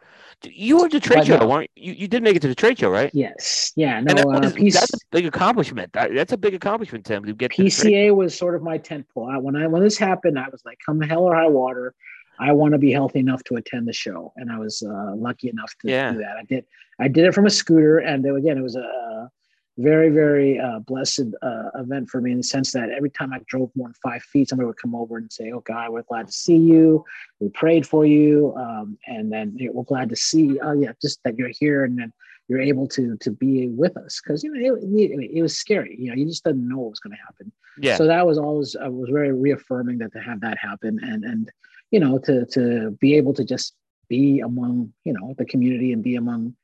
You 0.45 0.81
were 0.81 0.89
the 0.89 1.01
trade 1.01 1.19
but 1.19 1.27
show, 1.27 1.39
no. 1.39 1.49
weren't 1.49 1.71
you? 1.77 1.93
You 1.93 2.09
did 2.09 2.23
make 2.23 2.37
it 2.37 2.43
to 2.43 2.49
the 2.49 2.55
trade 2.55 2.79
show, 2.79 2.91
right? 2.91 3.11
Yes. 3.15 3.73
Yeah. 3.75 4.01
No. 4.01 4.15
That 4.15 4.27
was, 4.27 4.53
uh, 4.53 4.57
PC- 4.57 4.73
that's 4.75 4.95
a 4.95 4.99
big 5.11 5.27
accomplishment. 5.27 5.93
That, 5.95 6.15
that's 6.15 6.33
a 6.33 6.37
big 6.37 6.55
accomplishment, 6.55 7.07
Tim. 7.07 7.25
To 7.25 7.33
get 7.33 7.53
PCA 7.53 8.15
was 8.15 8.37
sort 8.37 8.55
of 8.55 8.63
my 8.63 8.77
tent 8.77 9.07
pole. 9.13 9.31
when 9.41 9.57
I 9.57 9.67
when 9.67 9.83
this 9.83 9.97
happened, 9.97 10.39
I 10.39 10.49
was 10.51 10.63
like, 10.67 10.79
"Come 10.85 11.01
hell 11.01 11.23
or 11.23 11.35
high 11.35 11.49
water, 11.49 11.95
I 12.39 12.53
want 12.53 12.73
to 12.73 12.79
be 12.79 12.93
healthy 12.93 13.21
enough 13.21 13.43
to 13.45 13.57
attend 13.57 13.89
the 13.89 13.93
show, 13.93 14.33
and 14.37 14.51
I 14.51 14.59
was 14.59 14.83
uh, 14.83 15.15
lucky 15.15 15.49
enough 15.49 15.75
to 15.81 15.91
yeah. 15.91 16.13
do 16.13 16.19
that. 16.19 16.37
I 16.39 16.45
did. 16.45 16.65
I 16.99 17.09
did 17.09 17.27
it 17.27 17.35
from 17.35 17.47
a 17.47 17.51
scooter, 17.51 17.99
and 17.99 18.25
again, 18.25 18.57
it 18.57 18.63
was 18.63 18.77
a 18.77 19.31
very, 19.79 20.09
very 20.09 20.59
uh, 20.59 20.79
blessed 20.81 21.27
uh, 21.43 21.69
event 21.75 22.09
for 22.09 22.21
me 22.21 22.33
in 22.33 22.39
the 22.39 22.45
sense 22.45 22.73
that 22.73 22.91
every 22.91 23.11
time 23.11 23.33
I 23.33 23.41
drove 23.47 23.71
more 23.75 23.89
than 23.89 23.95
five 24.03 24.23
feet, 24.23 24.49
somebody 24.49 24.67
would 24.67 24.79
come 24.79 24.95
over 24.95 25.19
and 25.19 25.31
say, 25.31 25.53
"Oh 25.53 25.61
God, 25.61 25.91
we're 25.91 26.03
glad 26.03 26.27
to 26.27 26.33
see 26.33 26.57
you. 26.57 27.05
We 27.41 27.51
prayed 27.51 27.87
for 27.87 28.07
you, 28.07 28.55
um, 28.57 28.97
and 29.07 29.31
then 29.31 29.57
we're 29.73 29.85
glad 29.85 30.09
to 30.11 30.17
see. 30.17 30.59
Oh 30.61 30.73
yeah, 30.73 30.93
just 31.03 31.23
that 31.25 31.37
you're 31.37 31.51
here, 31.51 31.85
and 31.85 31.99
then 31.99 32.13
you're 32.49 32.61
able 32.61 32.89
to 32.89 33.17
to 33.19 33.31
be 33.31 33.69
with 33.69 33.97
us 33.97 34.21
because 34.23 34.43
you 34.43 34.53
know 34.53 34.77
it, 34.77 35.31
it, 35.37 35.43
was 35.43 35.57
scary. 35.57 35.97
You 35.99 36.11
know, 36.11 36.17
you 36.17 36.27
just 36.27 36.45
didn't 36.45 36.67
know 36.67 36.79
what 36.79 36.91
was 36.91 37.01
going 37.01 37.17
to 37.17 37.23
happen. 37.23 37.53
Yeah. 37.79 37.97
So 37.97 38.07
that 38.07 38.27
was 38.27 38.39
always 38.39 38.77
I 38.77 38.89
was 38.89 39.11
very 39.11 39.33
reaffirming 39.33 39.99
that 39.99 40.13
to 40.13 40.21
have 40.21 40.41
that 40.41 40.57
happen, 40.59 40.99
and 41.03 41.25
and 41.25 41.53
you 41.91 42.01
know, 42.01 42.19
to 42.19 42.47
to 42.47 42.91
be 43.01 43.15
able 43.15 43.35
to 43.35 43.45
just 43.45 43.75
be 44.09 44.41
among, 44.41 44.93
you 45.05 45.13
know, 45.13 45.35
the 45.39 45.45
community 45.45 45.93
and 45.93 46.03
be 46.03 46.17
among 46.17 46.55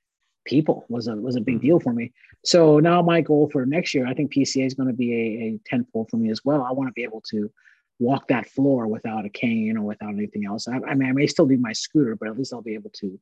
people 0.44 0.84
was 0.88 1.06
a 1.06 1.16
was 1.16 1.36
a 1.36 1.40
big 1.40 1.60
deal 1.60 1.80
for 1.80 1.92
me. 1.92 2.12
So 2.44 2.78
now 2.78 3.02
my 3.02 3.20
goal 3.20 3.48
for 3.50 3.64
next 3.64 3.94
year, 3.94 4.06
I 4.06 4.14
think 4.14 4.32
PCA 4.32 4.66
is 4.66 4.74
going 4.74 4.88
to 4.88 4.94
be 4.94 5.12
a, 5.12 5.24
a 5.44 5.76
tentpole 5.76 6.08
for 6.10 6.16
me 6.16 6.30
as 6.30 6.40
well. 6.44 6.62
I 6.62 6.72
want 6.72 6.88
to 6.88 6.92
be 6.92 7.04
able 7.04 7.22
to 7.30 7.50
walk 7.98 8.26
that 8.28 8.48
floor 8.48 8.88
without 8.88 9.24
a 9.24 9.28
cane 9.28 9.76
or 9.76 9.82
without 9.82 10.14
anything 10.14 10.44
else. 10.44 10.66
I, 10.66 10.78
I 10.88 10.94
mean, 10.94 11.08
I 11.08 11.12
may 11.12 11.26
still 11.26 11.46
need 11.46 11.62
my 11.62 11.72
scooter, 11.72 12.16
but 12.16 12.28
at 12.28 12.36
least 12.36 12.52
I'll 12.52 12.62
be 12.62 12.74
able 12.74 12.90
to 13.00 13.18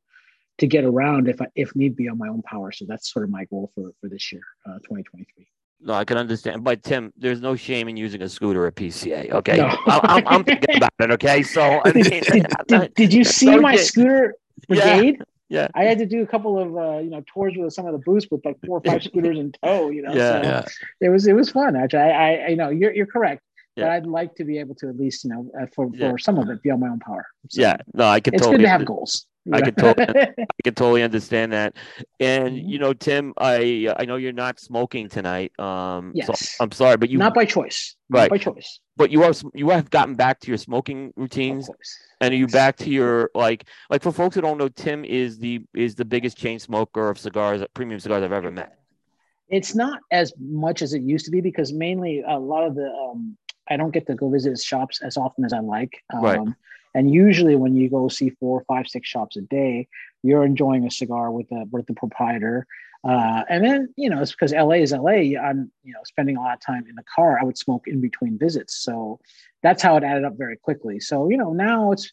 to 0.57 0.67
get 0.67 0.83
around 0.83 1.27
if 1.27 1.41
I, 1.41 1.47
if 1.55 1.75
need 1.75 1.95
be 1.95 2.09
on 2.09 2.17
my 2.17 2.27
own 2.27 2.41
power. 2.41 2.71
So 2.71 2.85
that's 2.87 3.11
sort 3.11 3.25
of 3.25 3.31
my 3.31 3.45
goal 3.45 3.71
for 3.75 3.91
for 3.99 4.09
this 4.09 4.31
year, 4.31 4.43
uh, 4.65 4.79
2023. 4.79 5.47
No, 5.83 5.93
I 5.93 6.05
can 6.05 6.17
understand, 6.17 6.63
but 6.63 6.83
Tim, 6.83 7.11
there's 7.17 7.41
no 7.41 7.55
shame 7.55 7.89
in 7.89 7.97
using 7.97 8.21
a 8.21 8.29
scooter 8.29 8.67
at 8.67 8.75
PCA. 8.75 9.31
Okay, 9.41 9.57
no. 9.57 9.75
I'm, 9.87 10.27
I'm, 10.27 10.43
thinking 10.43 10.77
about 10.77 10.91
it. 10.99 11.11
Okay, 11.11 11.41
so 11.41 11.81
I 11.83 11.91
mean, 11.93 12.03
did, 12.03 12.47
did, 12.67 12.93
did, 12.93 13.13
you 13.13 13.23
see 13.23 13.47
no 13.47 13.61
my 13.61 13.75
shame. 13.75 13.85
scooter 13.85 14.35
brigade? 14.67 15.23
Yeah. 15.49 15.61
yeah. 15.61 15.67
I 15.73 15.85
had 15.85 15.97
to 15.97 16.05
do 16.05 16.21
a 16.21 16.27
couple 16.27 16.59
of 16.59 16.77
uh, 16.77 16.99
you 16.99 17.09
know 17.09 17.23
tours 17.33 17.53
with 17.57 17.73
some 17.73 17.87
of 17.87 17.93
the 17.93 17.99
booths 17.99 18.27
with 18.29 18.45
like 18.45 18.57
four 18.65 18.77
or 18.77 18.81
five 18.81 19.01
scooters 19.07 19.39
in 19.39 19.53
tow. 19.63 19.89
You 19.89 20.03
know, 20.03 20.13
yeah, 20.13 20.41
so 20.41 20.47
yeah. 20.47 20.65
it 20.99 21.09
was 21.09 21.25
it 21.25 21.33
was 21.33 21.49
fun. 21.49 21.75
Actually, 21.75 22.01
I, 22.01 22.35
I 22.35 22.47
you 22.49 22.55
know 22.55 22.69
you're 22.69 22.93
you're 22.93 23.07
correct. 23.07 23.41
Yeah. 23.75 23.85
But 23.85 23.91
I'd 23.91 24.05
like 24.05 24.35
to 24.35 24.43
be 24.43 24.59
able 24.59 24.75
to 24.75 24.89
at 24.89 24.97
least, 24.97 25.23
you 25.23 25.29
know, 25.29 25.49
uh, 25.57 25.65
for, 25.73 25.89
for 25.91 25.95
yeah. 25.95 26.13
some 26.19 26.37
of 26.37 26.49
it, 26.49 26.61
be 26.61 26.69
on 26.71 26.81
my 26.81 26.89
own 26.89 26.99
power. 26.99 27.25
So 27.49 27.61
yeah, 27.61 27.77
no, 27.93 28.05
I 28.05 28.19
can. 28.19 28.33
It's 28.33 28.43
totally 28.43 28.57
good 28.57 28.63
to 28.63 28.69
have 28.69 28.85
goals. 28.85 29.25
I 29.51 29.61
can 29.61 29.73
totally, 29.73 30.07
I 30.19 30.61
can 30.63 30.75
totally 30.75 31.03
understand 31.03 31.53
that. 31.53 31.75
And 32.19 32.55
mm-hmm. 32.55 32.69
you 32.69 32.79
know, 32.79 32.93
Tim, 32.93 33.33
I 33.37 33.93
I 33.97 34.05
know 34.05 34.17
you're 34.17 34.33
not 34.33 34.59
smoking 34.59 35.09
tonight. 35.09 35.57
Um, 35.59 36.11
yes. 36.13 36.27
So 36.27 36.63
I'm 36.63 36.71
sorry, 36.71 36.97
but 36.97 37.09
you 37.09 37.17
not 37.17 37.33
by 37.33 37.45
choice. 37.45 37.95
Right. 38.09 38.23
Not 38.23 38.29
by 38.29 38.37
choice. 38.37 38.79
But 38.97 39.09
you 39.11 39.23
are 39.23 39.33
you 39.53 39.69
have 39.69 39.89
gotten 39.89 40.15
back 40.15 40.39
to 40.41 40.47
your 40.47 40.57
smoking 40.57 41.13
routines. 41.15 41.69
And 42.19 42.33
are 42.33 42.37
you 42.37 42.47
back 42.47 42.77
to 42.77 42.89
your 42.89 43.31
like 43.33 43.65
like 43.89 44.03
for 44.03 44.11
folks 44.11 44.35
who 44.35 44.41
don't 44.41 44.59
know, 44.59 44.69
Tim 44.69 45.03
is 45.03 45.39
the 45.39 45.61
is 45.73 45.95
the 45.95 46.05
biggest 46.05 46.37
chain 46.37 46.59
smoker 46.59 47.09
of 47.09 47.17
cigars, 47.17 47.63
premium 47.73 47.99
cigars 47.99 48.23
I've 48.23 48.31
ever 48.31 48.51
met. 48.51 48.77
It's 49.49 49.73
not 49.73 49.99
as 50.11 50.33
much 50.39 50.81
as 50.81 50.93
it 50.93 51.01
used 51.01 51.25
to 51.25 51.31
be 51.31 51.41
because 51.41 51.73
mainly 51.73 52.23
a 52.25 52.37
lot 52.37 52.65
of 52.65 52.75
the 52.75 52.87
um, 52.87 53.37
I 53.67 53.75
don't 53.75 53.91
get 53.91 54.05
to 54.07 54.15
go 54.15 54.29
visit 54.29 54.59
shops 54.59 55.01
as 55.01 55.17
often 55.17 55.45
as 55.45 55.51
I 55.51 55.59
like. 55.59 56.03
Um, 56.13 56.21
right 56.21 56.39
and 56.93 57.11
usually, 57.11 57.55
when 57.55 57.75
you 57.75 57.89
go 57.89 58.07
see 58.07 58.31
four, 58.31 58.63
five, 58.67 58.87
six 58.87 59.07
shops 59.07 59.37
a 59.37 59.41
day, 59.41 59.87
you're 60.23 60.43
enjoying 60.43 60.85
a 60.85 60.91
cigar 60.91 61.31
with 61.31 61.49
the 61.49 61.67
with 61.71 61.87
the 61.87 61.93
proprietor. 61.93 62.67
Uh, 63.03 63.43
and 63.49 63.65
then, 63.65 63.91
you 63.95 64.09
know, 64.09 64.21
it's 64.21 64.31
because 64.31 64.53
LA 64.53 64.75
is 64.75 64.91
LA. 64.91 65.35
I'm, 65.41 65.71
you 65.83 65.91
know, 65.91 66.01
spending 66.05 66.37
a 66.37 66.39
lot 66.39 66.53
of 66.53 66.59
time 66.59 66.85
in 66.87 66.93
the 66.93 67.03
car. 67.15 67.39
I 67.39 67.43
would 67.43 67.57
smoke 67.57 67.87
in 67.87 67.99
between 67.99 68.37
visits, 68.37 68.75
so 68.75 69.19
that's 69.63 69.81
how 69.81 69.97
it 69.97 70.03
added 70.03 70.23
up 70.23 70.37
very 70.37 70.57
quickly. 70.57 70.99
So, 70.99 71.29
you 71.29 71.37
know, 71.37 71.51
now 71.51 71.91
it's 71.91 72.11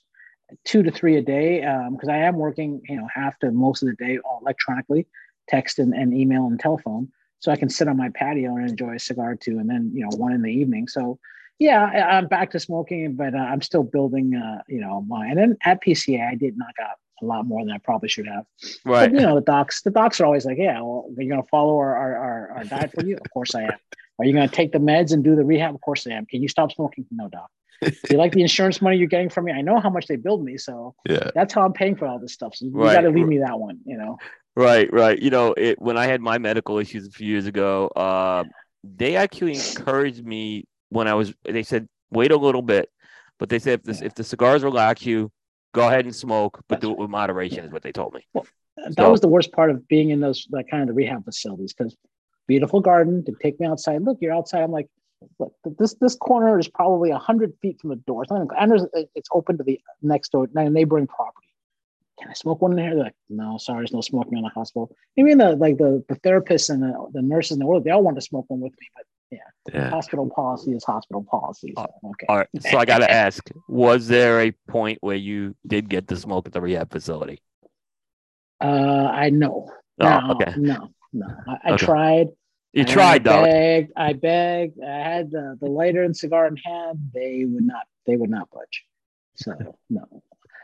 two 0.64 0.82
to 0.82 0.90
three 0.90 1.16
a 1.16 1.23
day 1.23 1.61
because 1.61 2.08
um, 2.08 2.14
I 2.14 2.18
am 2.18 2.37
working, 2.37 2.80
you 2.88 2.97
know, 2.97 3.08
half 3.12 3.38
to 3.40 3.50
most 3.50 3.82
of 3.82 3.88
the 3.88 3.97
day 3.97 4.18
electronically, 4.40 5.06
text 5.47 5.78
and, 5.78 5.92
and 5.92 6.14
email 6.14 6.47
and 6.47 6.58
telephone. 6.58 7.12
So 7.40 7.52
I 7.52 7.56
can 7.56 7.68
sit 7.68 7.88
on 7.88 7.97
my 7.97 8.08
patio 8.11 8.56
and 8.56 8.68
enjoy 8.68 8.94
a 8.94 8.99
cigar 8.99 9.37
too, 9.37 9.58
and 9.58 9.68
then 9.68 9.92
you 9.94 10.02
know 10.02 10.16
one 10.16 10.32
in 10.32 10.42
the 10.42 10.52
evening. 10.52 10.88
So 10.88 11.18
yeah, 11.59 11.85
I, 11.85 12.19
am 12.19 12.29
back 12.29 12.53
to 12.53 12.61
smoking, 12.61 13.15
but 13.15 13.35
uh, 13.35 13.38
I'm 13.38 13.62
still 13.62 13.83
building, 13.83 14.35
uh, 14.35 14.62
you 14.69 14.81
know, 14.81 15.03
my. 15.03 15.27
And 15.27 15.38
then 15.38 15.57
at 15.65 15.83
PCA, 15.83 16.29
I 16.29 16.35
did 16.35 16.57
knock 16.57 16.75
out 16.81 16.97
a 17.21 17.25
lot 17.25 17.47
more 17.47 17.65
than 17.65 17.73
I 17.73 17.79
probably 17.79 18.09
should 18.09 18.29
have. 18.29 18.45
Right. 18.85 19.11
But, 19.11 19.12
you 19.12 19.27
know, 19.27 19.35
the 19.35 19.41
docs, 19.41 19.83
the 19.83 19.91
docs 19.91 20.21
are 20.21 20.25
always 20.25 20.45
like, 20.45 20.59
yeah, 20.59 20.81
well, 20.81 21.07
you're 21.11 21.25
you 21.25 21.31
going 21.31 21.43
to 21.43 21.49
follow 21.49 21.77
our, 21.79 21.97
our, 21.97 22.50
our, 22.57 22.65
diet 22.65 22.93
for 22.93 23.05
you? 23.05 23.17
Of 23.17 23.31
course 23.33 23.55
I 23.55 23.65
am. 23.65 23.79
Are 24.19 24.25
you 24.25 24.33
going 24.33 24.49
to 24.49 24.55
take 24.55 24.73
the 24.73 24.79
meds 24.79 25.12
and 25.12 25.25
do 25.25 25.35
the 25.35 25.45
rehab? 25.45 25.75
Of 25.75 25.81
course 25.81 26.07
I 26.07 26.12
am. 26.12 26.27
Can 26.27 26.43
you 26.43 26.49
stop 26.49 26.73
smoking? 26.73 27.07
No, 27.11 27.29
doc. 27.29 27.50
you 28.11 28.17
like 28.17 28.33
the 28.33 28.43
insurance 28.43 28.81
money 28.83 28.97
you're 28.97 29.09
getting 29.09 29.29
from 29.31 29.45
me? 29.45 29.53
I 29.53 29.61
know 29.61 29.79
how 29.81 29.91
much 29.91 30.07
they 30.07 30.17
billed 30.17 30.43
me, 30.43 30.59
so 30.59 30.97
yeah, 31.09 31.31
that's 31.33 31.55
how 31.55 31.62
I'm 31.62 31.73
paying 31.73 31.95
for 31.95 32.09
all 32.09 32.19
this 32.19 32.33
stuff. 32.33 32.57
So 32.57 32.65
you 32.65 32.73
right. 32.73 32.95
got 32.95 33.03
to 33.03 33.11
leave 33.11 33.29
me 33.29 33.38
that 33.38 33.57
one, 33.57 33.79
you 33.85 33.97
know. 33.97 34.19
Right, 34.57 34.93
right. 34.93 35.17
You 35.17 35.31
know, 35.31 35.55
it 35.57 35.81
when 35.81 35.97
I 35.97 36.07
had 36.07 36.21
my 36.21 36.38
medical 36.38 36.79
issues 36.79 37.07
a 37.07 37.11
few 37.12 37.29
years 37.29 37.47
ago, 37.47 37.87
uh, 37.95 38.43
they 38.83 39.15
actually 39.15 39.55
encouraged 39.55 40.27
me 40.27 40.67
when 40.90 41.09
I 41.09 41.14
was. 41.14 41.35
They 41.45 41.62
said 41.62 41.88
wait 42.11 42.33
a 42.33 42.37
little 42.37 42.62
bit, 42.62 42.90
but 43.38 43.49
they 43.49 43.59
said 43.59 43.80
if 43.80 43.83
this 43.83 44.02
if 44.02 44.14
the 44.14 44.25
cigars 44.25 44.62
relax 44.62 45.04
you, 45.04 45.30
go 45.75 45.87
ahead 45.87 46.04
and 46.04 46.14
smoke, 46.14 46.62
but 46.68 46.80
do 46.80 46.90
it 46.90 46.99
with 46.99 47.11
moderation. 47.11 47.64
Is 47.64 47.73
what 47.73 47.83
they 47.83 47.92
told 47.92 48.14
me. 48.14 48.26
Well, 48.33 48.47
that 48.76 48.97
so, 48.97 49.11
was 49.11 49.21
the 49.21 49.28
worst 49.28 49.52
part 49.52 49.71
of 49.71 49.87
being 49.88 50.11
in 50.11 50.21
those 50.21 50.47
like 50.50 50.68
kind 50.71 50.83
of 50.83 50.88
the 50.88 50.95
rehab 50.95 51.25
facilities 51.25 51.73
because 51.73 51.97
beautiful 52.47 52.80
garden 52.80 53.25
to 53.25 53.33
take 53.40 53.61
me 53.61 53.66
outside. 53.66 54.02
Look, 54.02 54.18
you're 54.21 54.35
outside. 54.35 54.62
I'm 54.62 54.71
like, 54.71 54.88
look, 55.38 55.52
this 55.78 55.95
this 55.95 56.14
corner 56.16 56.59
is 56.59 56.68
probably 56.68 57.11
hundred 57.11 57.52
feet 57.61 57.80
from 57.80 57.90
the 57.90 57.97
door. 57.97 58.23
It's, 58.23 58.33
not, 58.33 58.49
and 58.59 58.88
it's 59.14 59.28
open 59.33 59.59
to 59.59 59.64
the 59.64 59.80
next 60.02 60.33
door 60.33 60.49
neighboring 60.52 61.07
property. 61.07 61.49
Can 62.21 62.30
I 62.30 62.35
smoke 62.35 62.61
one 62.61 62.73
in 62.73 62.78
here? 62.78 62.95
They're 62.95 63.04
like, 63.04 63.14
no, 63.28 63.59
sorry, 63.59 63.80
there's 63.80 63.92
no 63.92 64.00
smoking 64.00 64.38
in 64.38 64.42
the 64.42 64.50
hospital. 64.50 64.90
I 65.16 65.23
mean, 65.23 65.38
the 65.38 65.54
like 65.54 65.78
the, 65.78 66.04
the 66.09 66.16
therapists 66.16 66.68
and 66.68 66.83
the, 66.83 67.09
the 67.12 67.23
nurses 67.23 67.52
in 67.52 67.59
the 67.61 67.66
world, 67.66 67.85
they 67.85 67.90
all 67.90 68.02
want 68.02 68.16
to 68.16 68.23
smoke 68.23 68.47
one 68.49 68.61
with 68.61 68.73
me, 68.73 68.88
but 68.97 69.04
yeah, 69.30 69.38
yeah. 69.73 69.90
hospital 69.90 70.30
policy 70.35 70.73
is 70.73 70.85
hospital 70.85 71.25
policy. 71.30 71.75
So, 71.76 71.82
uh, 71.82 72.08
okay. 72.11 72.26
All 72.28 72.37
right. 72.38 72.49
So 72.61 72.78
I 72.78 72.85
got 72.85 72.99
to 72.99 73.11
ask: 73.11 73.49
Was 73.68 74.08
there 74.08 74.40
a 74.40 74.52
point 74.68 74.99
where 75.00 75.16
you 75.16 75.54
did 75.66 75.88
get 75.88 76.08
to 76.08 76.16
smoke 76.16 76.47
at 76.47 76.52
the 76.52 76.61
rehab 76.61 76.90
facility? 76.90 77.42
Uh, 78.61 79.11
I 79.12 79.30
know. 79.30 79.70
Oh, 80.00 80.04
no, 80.04 80.35
okay. 80.35 80.54
No, 80.56 80.88
no. 81.12 81.26
I, 81.47 81.70
I 81.70 81.73
okay. 81.75 81.85
tried. 81.85 82.26
You 82.73 82.85
tried 82.85 83.26
I 83.26 83.32
though. 83.32 83.44
Begged, 83.44 83.92
I 83.97 84.12
begged. 84.12 84.82
I 84.82 84.99
had 84.99 85.30
the, 85.30 85.56
the 85.61 85.66
lighter 85.66 86.02
and 86.02 86.16
cigar 86.16 86.47
in 86.47 86.56
hand. 86.56 87.11
They 87.12 87.44
would 87.47 87.64
not. 87.64 87.87
They 88.06 88.16
would 88.16 88.30
not 88.30 88.49
budge. 88.50 88.85
So 89.37 89.54
no. 89.90 90.23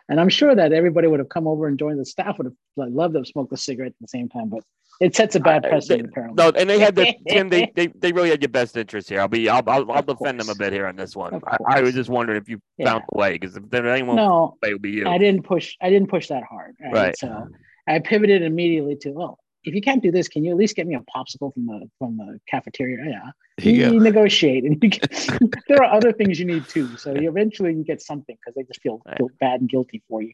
And 0.08 0.20
I'm 0.20 0.28
sure 0.28 0.54
that 0.54 0.72
everybody 0.72 1.06
would 1.06 1.20
have 1.20 1.28
come 1.28 1.46
over 1.46 1.66
and 1.66 1.78
joined 1.78 1.98
the 1.98 2.04
staff 2.04 2.36
would 2.38 2.46
have 2.46 2.92
loved 2.92 3.14
to 3.14 3.20
have 3.20 3.26
smoked 3.26 3.52
a 3.52 3.56
cigarette 3.56 3.92
at 3.92 4.00
the 4.00 4.08
same 4.08 4.28
time, 4.28 4.50
but 4.50 4.62
it 5.00 5.16
sets 5.16 5.34
a 5.34 5.40
bad 5.40 5.62
precedent. 5.62 6.08
apparently. 6.10 6.42
No, 6.42 6.50
and 6.50 6.68
they 6.68 6.78
had 6.78 6.94
the 6.94 7.14
Tim. 7.28 7.48
They, 7.48 7.72
they 7.74 7.88
they 7.88 8.12
really 8.12 8.30
had 8.30 8.42
your 8.42 8.50
best 8.50 8.76
interest 8.76 9.08
here. 9.08 9.20
I'll 9.20 9.28
be. 9.28 9.48
I'll 9.48 9.62
I'll, 9.66 9.90
I'll 9.90 10.02
defend 10.02 10.40
them 10.40 10.48
a 10.48 10.54
bit 10.54 10.72
here 10.72 10.86
on 10.86 10.96
this 10.96 11.16
one. 11.16 11.40
I, 11.46 11.56
I, 11.66 11.80
was 11.80 11.94
just 11.94 12.10
wondering 12.10 12.40
if 12.40 12.48
you 12.48 12.60
yeah. 12.76 12.92
found 12.92 13.04
a 13.12 13.18
way 13.18 13.32
because 13.32 13.56
if 13.56 13.68
there 13.70 13.88
anyone 13.88 14.16
no, 14.16 14.56
it 14.62 14.72
would 14.72 14.82
be 14.82 14.92
you. 14.92 15.08
I 15.08 15.18
didn't 15.18 15.42
push. 15.42 15.76
I 15.80 15.90
didn't 15.90 16.10
push 16.10 16.28
that 16.28 16.44
hard. 16.44 16.76
Right. 16.80 16.92
right. 16.92 17.18
So 17.18 17.48
I 17.88 17.98
pivoted 17.98 18.42
immediately 18.42 18.96
to 18.96 19.10
well, 19.10 19.38
if 19.64 19.74
you 19.74 19.80
can't 19.80 20.02
do 20.02 20.10
this, 20.12 20.28
can 20.28 20.44
you 20.44 20.52
at 20.52 20.56
least 20.56 20.76
get 20.76 20.86
me 20.86 20.94
a 20.94 21.00
popsicle 21.00 21.52
from 21.52 21.66
the 21.66 21.90
from 21.98 22.16
the 22.16 22.38
cafeteria? 22.48 23.32
Yeah, 23.58 23.70
you, 23.70 23.92
you 23.92 24.00
negotiate, 24.00 24.64
and 24.64 24.82
you 24.82 24.90
get, 24.90 25.10
there 25.68 25.82
are 25.82 25.92
other 25.92 26.12
things 26.12 26.38
you 26.38 26.46
need 26.46 26.68
too. 26.68 26.96
So 26.96 27.14
you 27.14 27.28
eventually 27.28 27.74
you 27.74 27.84
get 27.84 28.02
something 28.02 28.36
because 28.36 28.54
they 28.54 28.62
just 28.62 28.80
feel, 28.82 29.00
feel 29.16 29.30
bad 29.40 29.60
and 29.60 29.68
guilty 29.68 30.02
for 30.08 30.22
you 30.22 30.32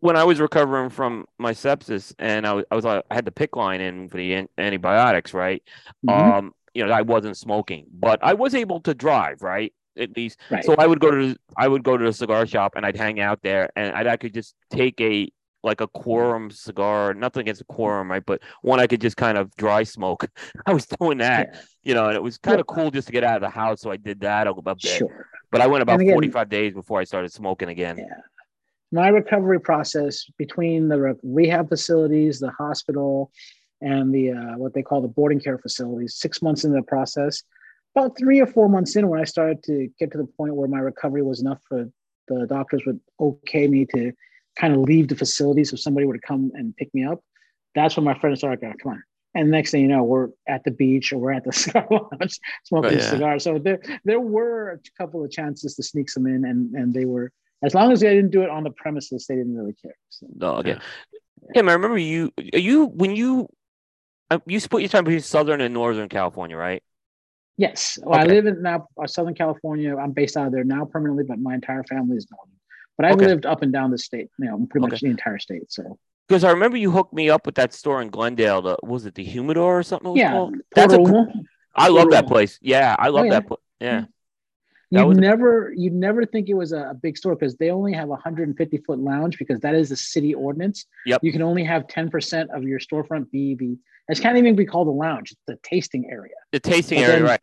when 0.00 0.16
I 0.16 0.24
was 0.24 0.40
recovering 0.40 0.90
from 0.90 1.26
my 1.38 1.52
sepsis 1.52 2.14
and 2.18 2.46
I 2.46 2.52
was, 2.52 2.64
I 2.70 2.74
was 2.76 2.86
I 2.86 3.02
had 3.10 3.24
the 3.24 3.32
pick 3.32 3.56
line 3.56 3.80
in 3.80 4.08
for 4.08 4.16
the 4.16 4.46
antibiotics, 4.56 5.34
right? 5.34 5.62
Mm-hmm. 6.06 6.32
Um, 6.32 6.54
you 6.74 6.84
know, 6.84 6.92
I 6.92 7.02
wasn't 7.02 7.36
smoking, 7.36 7.86
but 7.92 8.18
I 8.22 8.34
was 8.34 8.54
able 8.54 8.80
to 8.80 8.94
drive, 8.94 9.42
right? 9.42 9.72
At 9.96 10.16
least, 10.16 10.40
right. 10.50 10.64
so 10.64 10.74
I 10.76 10.86
would 10.86 10.98
go 10.98 11.10
to 11.10 11.36
I 11.56 11.68
would 11.68 11.84
go 11.84 11.96
to 11.96 12.04
the 12.04 12.12
cigar 12.12 12.46
shop 12.46 12.72
and 12.76 12.84
I'd 12.84 12.96
hang 12.96 13.20
out 13.20 13.40
there 13.42 13.70
and 13.76 13.94
I'd, 13.94 14.06
I 14.06 14.16
could 14.16 14.34
just 14.34 14.54
take 14.70 15.00
a 15.00 15.30
like 15.64 15.80
a 15.80 15.88
quorum 15.88 16.50
cigar, 16.50 17.14
nothing 17.14 17.40
against 17.42 17.62
a 17.62 17.64
quorum, 17.64 18.10
right? 18.10 18.24
But 18.24 18.42
one 18.62 18.78
I 18.78 18.86
could 18.86 19.00
just 19.00 19.16
kind 19.16 19.38
of 19.38 19.54
dry 19.56 19.82
smoke. 19.82 20.26
I 20.66 20.72
was 20.72 20.86
doing 20.86 21.18
that, 21.18 21.50
yeah. 21.52 21.60
you 21.82 21.94
know, 21.94 22.06
and 22.08 22.16
it 22.16 22.22
was 22.22 22.38
kind 22.38 22.60
of 22.60 22.66
cool 22.66 22.90
just 22.90 23.08
to 23.08 23.12
get 23.12 23.24
out 23.24 23.36
of 23.36 23.42
the 23.42 23.50
house. 23.50 23.80
So 23.80 23.90
I 23.90 23.96
did 23.96 24.20
that 24.20 24.46
a 24.46 24.54
bit. 24.54 24.80
Sure. 24.80 25.26
But 25.50 25.60
I 25.60 25.66
went 25.66 25.82
about 25.82 26.00
again, 26.00 26.14
45 26.14 26.48
days 26.48 26.74
before 26.74 27.00
I 27.00 27.04
started 27.04 27.32
smoking 27.32 27.68
again. 27.68 27.98
Yeah 27.98 28.16
my 28.94 29.08
recovery 29.08 29.60
process 29.60 30.24
between 30.38 30.86
the 30.88 31.18
rehab 31.24 31.68
facilities, 31.68 32.38
the 32.38 32.52
hospital, 32.52 33.32
and 33.80 34.14
the 34.14 34.30
uh, 34.30 34.56
what 34.56 34.72
they 34.72 34.82
call 34.82 35.02
the 35.02 35.08
boarding 35.08 35.40
care 35.40 35.58
facilities. 35.58 36.14
Six 36.14 36.40
months 36.40 36.62
into 36.62 36.76
the 36.76 36.82
process, 36.84 37.42
about 37.96 38.16
three 38.16 38.40
or 38.40 38.46
four 38.46 38.68
months 38.68 38.94
in, 38.94 39.08
when 39.08 39.20
I 39.20 39.24
started 39.24 39.64
to 39.64 39.88
get 39.98 40.12
to 40.12 40.18
the 40.18 40.26
point 40.26 40.54
where 40.54 40.68
my 40.68 40.78
recovery 40.78 41.22
was 41.22 41.40
enough 41.40 41.60
for 41.68 41.90
the 42.28 42.46
doctors 42.46 42.82
would 42.86 43.00
okay 43.18 43.66
me 43.66 43.84
to 43.96 44.12
kind 44.56 44.74
of 44.74 44.80
leave 44.80 45.08
the 45.08 45.16
facility 45.16 45.64
so 45.64 45.76
somebody 45.76 46.06
would 46.06 46.22
come 46.22 46.52
and 46.54 46.76
pick 46.76 46.92
me 46.94 47.04
up. 47.04 47.20
That's 47.74 47.96
when 47.96 48.04
my 48.04 48.18
friends 48.18 48.40
started 48.40 48.60
going, 48.60 48.74
come 48.82 48.92
on. 48.92 49.02
And 49.36 49.50
next 49.50 49.72
thing 49.72 49.82
you 49.82 49.88
know, 49.88 50.04
we're 50.04 50.28
at 50.48 50.62
the 50.62 50.70
beach 50.70 51.12
or 51.12 51.18
we're 51.18 51.32
at 51.32 51.44
the 51.44 51.52
cigar 51.52 51.86
lounge 51.90 52.38
smoking 52.64 52.92
oh, 52.92 52.94
yeah. 52.94 53.10
cigars. 53.10 53.44
So 53.44 53.58
there, 53.58 53.80
there 54.04 54.20
were 54.20 54.70
a 54.70 55.02
couple 55.02 55.24
of 55.24 55.30
chances 55.30 55.74
to 55.74 55.82
sneak 55.82 56.08
some 56.08 56.26
in, 56.26 56.44
and 56.44 56.72
and 56.74 56.94
they 56.94 57.04
were 57.04 57.32
as 57.64 57.74
long 57.74 57.90
as 57.92 58.00
they 58.00 58.14
didn't 58.14 58.30
do 58.30 58.42
it 58.42 58.50
on 58.50 58.62
the 58.62 58.70
premises, 58.70 59.26
they 59.26 59.36
didn't 59.36 59.56
really 59.56 59.74
care. 59.74 59.96
So, 60.10 60.26
oh, 60.40 60.48
okay. 60.58 60.78
Yeah. 61.54 61.62
I 61.62 61.72
remember 61.72 61.98
you. 61.98 62.32
You 62.36 62.86
when 62.86 63.16
you 63.16 63.48
uh, 64.30 64.38
you 64.46 64.60
split 64.60 64.82
your 64.82 64.88
time 64.88 65.04
between 65.04 65.20
Southern 65.20 65.60
and 65.60 65.74
Northern 65.74 66.08
California, 66.08 66.56
right? 66.56 66.82
Yes. 67.56 67.98
Well, 68.02 68.20
okay. 68.20 68.30
I 68.30 68.34
live 68.34 68.46
in 68.46 68.62
now 68.62 68.88
uh, 69.02 69.06
Southern 69.06 69.34
California. 69.34 69.96
I'm 69.96 70.12
based 70.12 70.36
out 70.36 70.46
of 70.46 70.52
there 70.52 70.64
now 70.64 70.84
permanently, 70.84 71.24
but 71.24 71.38
my 71.38 71.54
entire 71.54 71.84
family 71.84 72.16
is 72.16 72.26
Northern. 72.30 72.54
But 72.96 73.06
I've 73.06 73.16
okay. 73.16 73.26
lived 73.26 73.46
up 73.46 73.62
and 73.62 73.72
down 73.72 73.90
the 73.90 73.98
state, 73.98 74.30
you 74.38 74.46
know, 74.46 74.66
pretty 74.70 74.86
much 74.86 75.00
the 75.00 75.08
entire 75.08 75.38
state. 75.38 75.72
So 75.72 75.98
because 76.28 76.44
I 76.44 76.50
remember 76.50 76.76
you 76.76 76.90
hooked 76.90 77.12
me 77.12 77.28
up 77.28 77.44
with 77.44 77.56
that 77.56 77.74
store 77.74 78.00
in 78.00 78.08
Glendale. 78.08 78.62
The 78.62 78.76
was 78.82 79.04
it 79.06 79.14
the 79.14 79.24
Humidor 79.24 79.78
or 79.78 79.82
something? 79.82 80.16
yeah, 80.16 80.48
that's 80.74 80.94
a, 80.94 81.26
I 81.74 81.88
love 81.88 82.10
that 82.10 82.26
place. 82.26 82.58
Yeah, 82.62 82.94
I 82.98 83.08
love 83.08 83.22
oh, 83.22 83.24
yeah. 83.24 83.30
Mm. 83.30 83.32
that 83.32 83.46
place. 83.48 83.60
Yeah 83.80 84.04
you'd 84.90 85.06
was... 85.06 85.18
never 85.18 85.72
you'd 85.76 85.92
never 85.92 86.24
think 86.24 86.48
it 86.48 86.54
was 86.54 86.72
a, 86.72 86.96
big 87.02 87.16
store 87.16 87.34
because 87.34 87.56
they 87.56 87.70
only 87.70 87.92
have 87.92 88.06
a 88.06 88.12
150 88.12 88.78
foot 88.78 88.98
lounge 88.98 89.38
because 89.38 89.60
that 89.60 89.74
is 89.74 89.90
a 89.90 89.96
city 89.96 90.34
ordinance. 90.34 90.86
Yep. 91.06 91.20
You 91.22 91.32
can 91.32 91.42
only 91.42 91.64
have 91.64 91.86
10% 91.86 92.54
of 92.54 92.62
your 92.62 92.78
storefront 92.78 93.30
be 93.30 93.54
the 93.54 93.76
it 94.08 94.20
can't 94.20 94.36
even 94.36 94.54
be 94.54 94.66
called 94.66 94.86
a 94.88 94.90
lounge, 94.90 95.32
it's 95.32 95.40
the 95.46 95.58
tasting 95.62 96.10
area. 96.10 96.34
The 96.52 96.60
tasting 96.60 96.98
but 96.98 97.08
area, 97.08 97.16
then, 97.16 97.24
right. 97.24 97.40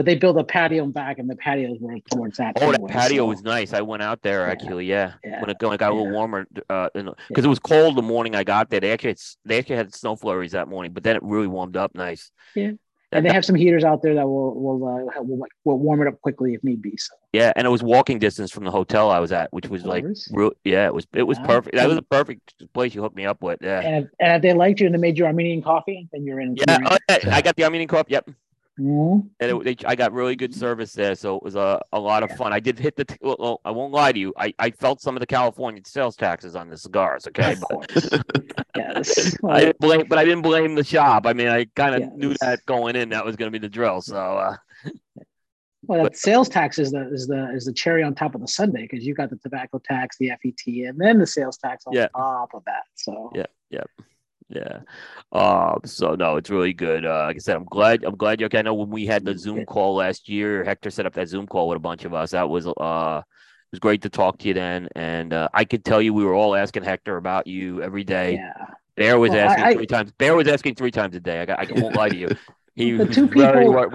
But 0.00 0.06
they 0.06 0.14
built 0.14 0.38
a 0.38 0.44
patio 0.44 0.86
back 0.86 1.18
and 1.18 1.28
the 1.28 1.36
patio 1.36 1.74
patios 1.74 1.78
were 1.78 1.98
towards 2.10 2.38
that. 2.38 2.56
Oh, 2.58 2.70
anyway, 2.70 2.88
that 2.88 2.90
patio 2.90 3.24
so. 3.24 3.26
was 3.26 3.42
nice. 3.42 3.74
I 3.74 3.82
went 3.82 4.02
out 4.02 4.22
there 4.22 4.48
actually, 4.48 4.86
yeah. 4.86 5.12
yeah. 5.22 5.42
When 5.42 5.50
it 5.50 5.58
got, 5.58 5.78
got 5.78 5.92
a 5.92 5.94
little 5.94 6.10
warmer, 6.10 6.46
because 6.50 6.64
uh, 6.70 6.88
it 6.94 7.46
was 7.46 7.58
cold 7.58 7.96
the 7.96 8.02
morning 8.02 8.34
I 8.34 8.42
got 8.42 8.70
there. 8.70 8.80
They 8.80 8.92
actually 8.92 9.10
had, 9.10 9.20
they 9.44 9.58
actually 9.58 9.76
had 9.76 9.94
snow 9.94 10.16
flurries 10.16 10.52
that 10.52 10.68
morning, 10.68 10.94
but 10.94 11.02
then 11.02 11.16
it 11.16 11.22
really 11.22 11.48
warmed 11.48 11.76
up 11.76 11.94
nice. 11.94 12.30
Yeah 12.54 12.70
and 13.12 13.26
they 13.26 13.32
have 13.32 13.44
some 13.44 13.56
heaters 13.56 13.82
out 13.82 14.02
there 14.02 14.14
that 14.14 14.26
will 14.26 14.54
will, 14.54 14.86
uh, 14.86 15.22
will 15.22 15.44
will 15.64 15.78
warm 15.78 16.00
it 16.00 16.08
up 16.08 16.20
quickly 16.20 16.54
if 16.54 16.62
need 16.62 16.80
be. 16.80 16.96
So 16.96 17.14
yeah, 17.32 17.52
and 17.56 17.66
it 17.66 17.70
was 17.70 17.82
walking 17.82 18.18
distance 18.18 18.50
from 18.52 18.64
the 18.64 18.70
hotel 18.70 19.10
I 19.10 19.18
was 19.18 19.32
at, 19.32 19.52
which 19.52 19.68
was 19.68 19.84
like, 19.84 20.04
real, 20.30 20.52
yeah, 20.64 20.86
it 20.86 20.94
was 20.94 21.06
it 21.12 21.24
was 21.24 21.38
wow. 21.40 21.46
perfect. 21.46 21.76
That 21.76 21.88
was 21.88 21.98
a 21.98 22.02
perfect 22.02 22.54
place 22.72 22.94
you 22.94 23.02
hooked 23.02 23.16
me 23.16 23.26
up 23.26 23.42
with. 23.42 23.58
Yeah, 23.62 23.80
and 23.80 24.04
if, 24.04 24.10
and 24.20 24.36
if 24.36 24.42
they 24.42 24.52
liked 24.52 24.80
you 24.80 24.86
and 24.86 24.94
they 24.94 25.00
made 25.00 25.18
you 25.18 25.26
Armenian 25.26 25.60
coffee, 25.60 26.08
then 26.12 26.24
you're 26.24 26.40
in. 26.40 26.56
Yeah. 26.56 26.78
Oh, 26.86 26.96
I 27.08 27.42
got 27.42 27.56
the 27.56 27.64
Armenian 27.64 27.88
coffee. 27.88 28.12
Yep. 28.12 28.30
Mm-hmm. 28.80 29.28
And 29.40 29.50
it, 29.50 29.64
they, 29.64 29.86
I 29.86 29.94
got 29.94 30.12
really 30.12 30.36
good 30.36 30.54
service 30.54 30.92
there, 30.92 31.14
so 31.14 31.36
it 31.36 31.42
was 31.42 31.54
a, 31.54 31.80
a 31.92 32.00
lot 32.00 32.22
of 32.22 32.30
fun. 32.32 32.52
I 32.52 32.60
did 32.60 32.78
hit 32.78 32.96
the. 32.96 33.06
Well, 33.20 33.60
I 33.64 33.70
won't 33.70 33.92
lie 33.92 34.12
to 34.12 34.18
you. 34.18 34.32
I, 34.38 34.54
I 34.58 34.70
felt 34.70 35.02
some 35.02 35.16
of 35.16 35.20
the 35.20 35.26
California 35.26 35.82
sales 35.84 36.16
taxes 36.16 36.56
on 36.56 36.70
the 36.70 36.78
cigars. 36.78 37.26
Okay, 37.28 37.56
but, 37.68 38.24
yes. 38.76 39.36
I 39.46 39.60
didn't 39.60 39.78
blame, 39.80 40.06
but 40.08 40.18
I 40.18 40.24
didn't 40.24 40.42
blame 40.42 40.74
the 40.74 40.84
shop. 40.84 41.26
I 41.26 41.34
mean, 41.34 41.48
I 41.48 41.66
kind 41.76 41.94
of 41.94 42.00
yes. 42.00 42.10
knew 42.14 42.34
that 42.40 42.64
going 42.64 42.96
in 42.96 43.10
that 43.10 43.24
was 43.24 43.36
going 43.36 43.52
to 43.52 43.58
be 43.58 43.64
the 43.64 43.70
drill. 43.70 44.00
So. 44.00 44.16
Uh, 44.16 44.56
well, 45.82 46.04
but, 46.04 46.16
sales 46.16 46.48
tax 46.48 46.78
is 46.78 46.92
the 46.92 47.12
is 47.12 47.26
the 47.26 47.50
is 47.54 47.64
the 47.64 47.72
cherry 47.72 48.02
on 48.02 48.14
top 48.14 48.34
of 48.34 48.40
the 48.40 48.48
sundae 48.48 48.82
because 48.82 49.04
you 49.04 49.14
got 49.14 49.28
the 49.28 49.36
tobacco 49.36 49.80
tax, 49.84 50.16
the 50.18 50.30
FET, 50.42 50.66
and 50.88 50.98
then 50.98 51.18
the 51.18 51.26
sales 51.26 51.58
tax 51.58 51.84
on 51.86 51.94
yeah. 51.94 52.08
top 52.08 52.50
of 52.54 52.62
that. 52.66 52.84
So 52.94 53.30
yeah, 53.34 53.46
yeah. 53.70 53.84
Yeah. 54.50 54.80
Uh, 55.32 55.76
so 55.84 56.14
no, 56.16 56.36
it's 56.36 56.50
really 56.50 56.72
good. 56.72 57.06
Uh, 57.06 57.26
like 57.26 57.36
I 57.36 57.38
said, 57.38 57.56
I'm 57.56 57.64
glad. 57.64 58.04
I'm 58.04 58.16
glad 58.16 58.40
you're. 58.40 58.46
Okay. 58.46 58.58
I 58.58 58.62
know 58.62 58.74
when 58.74 58.90
we 58.90 59.06
had 59.06 59.24
the 59.24 59.38
Zoom 59.38 59.64
call 59.64 59.94
last 59.94 60.28
year, 60.28 60.64
Hector 60.64 60.90
set 60.90 61.06
up 61.06 61.14
that 61.14 61.28
Zoom 61.28 61.46
call 61.46 61.68
with 61.68 61.76
a 61.76 61.80
bunch 61.80 62.04
of 62.04 62.12
us. 62.12 62.32
That 62.32 62.48
was 62.48 62.66
uh, 62.66 63.22
it 63.22 63.72
was 63.72 63.80
great 63.80 64.02
to 64.02 64.10
talk 64.10 64.38
to 64.38 64.48
you 64.48 64.54
then, 64.54 64.88
and 64.96 65.32
uh, 65.32 65.48
I 65.54 65.64
could 65.64 65.84
tell 65.84 66.02
you 66.02 66.12
we 66.12 66.24
were 66.24 66.34
all 66.34 66.56
asking 66.56 66.82
Hector 66.82 67.16
about 67.16 67.46
you 67.46 67.80
every 67.82 68.02
day. 68.02 68.34
Yeah. 68.34 68.66
Bear 68.96 69.18
was 69.18 69.30
well, 69.30 69.48
asking 69.48 69.64
I, 69.64 69.74
three 69.74 69.86
times. 69.86 70.12
Bear 70.12 70.34
was 70.34 70.48
asking 70.48 70.74
three 70.74 70.90
times 70.90 71.14
a 71.14 71.20
day. 71.20 71.40
I, 71.40 71.46
got, 71.46 71.58
I 71.60 71.80
won't 71.80 71.96
lie 71.96 72.08
to 72.08 72.16
you. 72.16 72.28
He 72.76 72.92
the 72.92 73.04
two 73.04 73.26
people, 73.26 73.44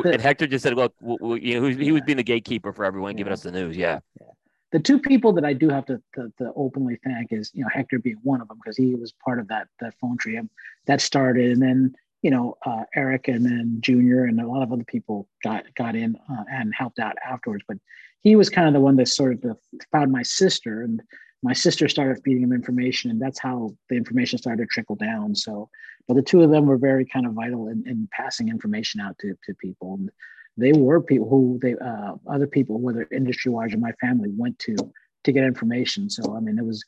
and 0.05 0.21
Hector 0.21 0.45
just 0.45 0.61
said, 0.61 0.75
"Look, 0.75 0.93
you 1.01 1.59
know, 1.59 1.67
he 1.67 1.91
was 1.93 2.01
being 2.05 2.17
the 2.17 2.23
gatekeeper 2.23 2.73
for 2.73 2.83
everyone, 2.83 3.13
yeah. 3.13 3.19
giving 3.19 3.33
us 3.33 3.41
the 3.41 3.51
news." 3.51 3.75
Yeah. 3.75 3.99
yeah 4.19 4.27
the 4.75 4.81
two 4.81 4.99
people 4.99 5.31
that 5.31 5.45
I 5.45 5.53
do 5.53 5.69
have 5.69 5.85
to, 5.85 6.01
to, 6.15 6.33
to 6.37 6.51
openly 6.53 6.99
thank 7.01 7.31
is, 7.31 7.49
you 7.53 7.63
know, 7.63 7.69
Hector 7.73 7.97
being 7.97 8.17
one 8.23 8.41
of 8.41 8.49
them 8.49 8.57
because 8.61 8.75
he 8.75 8.93
was 8.93 9.13
part 9.23 9.39
of 9.39 9.47
that 9.47 9.69
that 9.79 9.93
phone 10.01 10.17
tree 10.17 10.37
that 10.85 10.99
started, 10.99 11.51
and 11.53 11.61
then 11.61 11.95
you 12.21 12.29
know 12.29 12.57
uh, 12.65 12.83
Eric 12.93 13.29
and 13.29 13.45
then 13.45 13.77
Junior 13.79 14.25
and 14.25 14.41
a 14.41 14.45
lot 14.45 14.63
of 14.63 14.73
other 14.73 14.83
people 14.83 15.29
got 15.45 15.63
got 15.75 15.95
in 15.95 16.17
uh, 16.29 16.43
and 16.51 16.73
helped 16.75 16.99
out 16.99 17.15
afterwards. 17.25 17.63
But 17.65 17.77
he 18.19 18.35
was 18.35 18.49
kind 18.49 18.67
of 18.67 18.73
the 18.73 18.81
one 18.81 18.97
that 18.97 19.07
sort 19.07 19.45
of 19.45 19.57
found 19.93 20.11
my 20.11 20.23
sister, 20.23 20.81
and 20.81 21.01
my 21.41 21.53
sister 21.53 21.87
started 21.87 22.21
feeding 22.25 22.43
him 22.43 22.51
information, 22.51 23.11
and 23.11 23.21
that's 23.21 23.39
how 23.39 23.73
the 23.87 23.95
information 23.95 24.39
started 24.39 24.63
to 24.63 24.67
trickle 24.67 24.97
down. 24.97 25.35
So, 25.35 25.69
but 26.05 26.15
the 26.15 26.21
two 26.21 26.43
of 26.43 26.51
them 26.51 26.65
were 26.65 26.77
very 26.77 27.05
kind 27.05 27.25
of 27.25 27.31
vital 27.31 27.69
in, 27.69 27.87
in 27.87 28.09
passing 28.11 28.49
information 28.49 28.99
out 28.99 29.17
to 29.19 29.35
to 29.45 29.53
people. 29.53 29.93
And 29.93 30.09
they 30.57 30.73
were 30.73 31.01
people 31.01 31.29
who 31.29 31.59
they 31.61 31.75
uh, 31.75 32.13
other 32.27 32.47
people, 32.47 32.79
whether 32.79 33.07
industry 33.11 33.51
wise 33.51 33.73
or 33.73 33.77
my 33.77 33.91
family, 33.93 34.29
went 34.35 34.57
to 34.59 34.75
to 35.23 35.31
get 35.31 35.43
information. 35.43 36.09
So 36.09 36.35
I 36.35 36.39
mean, 36.39 36.57
it 36.57 36.65
was 36.65 36.83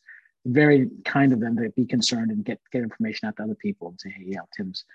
very 0.45 0.89
kind 1.03 1.33
of 1.33 1.39
them 1.39 1.57
to 1.57 1.69
be 1.71 1.85
concerned 1.85 2.31
and 2.31 2.45
get 2.45 2.59
get 2.71 2.83
information 2.83 3.27
out 3.27 3.37
to 3.37 3.43
other 3.43 3.55
people 3.55 3.89
and 3.89 3.99
say, 3.99 4.09
hey, 4.09 4.25
yeah, 4.27 4.41
Tim's 4.55 4.85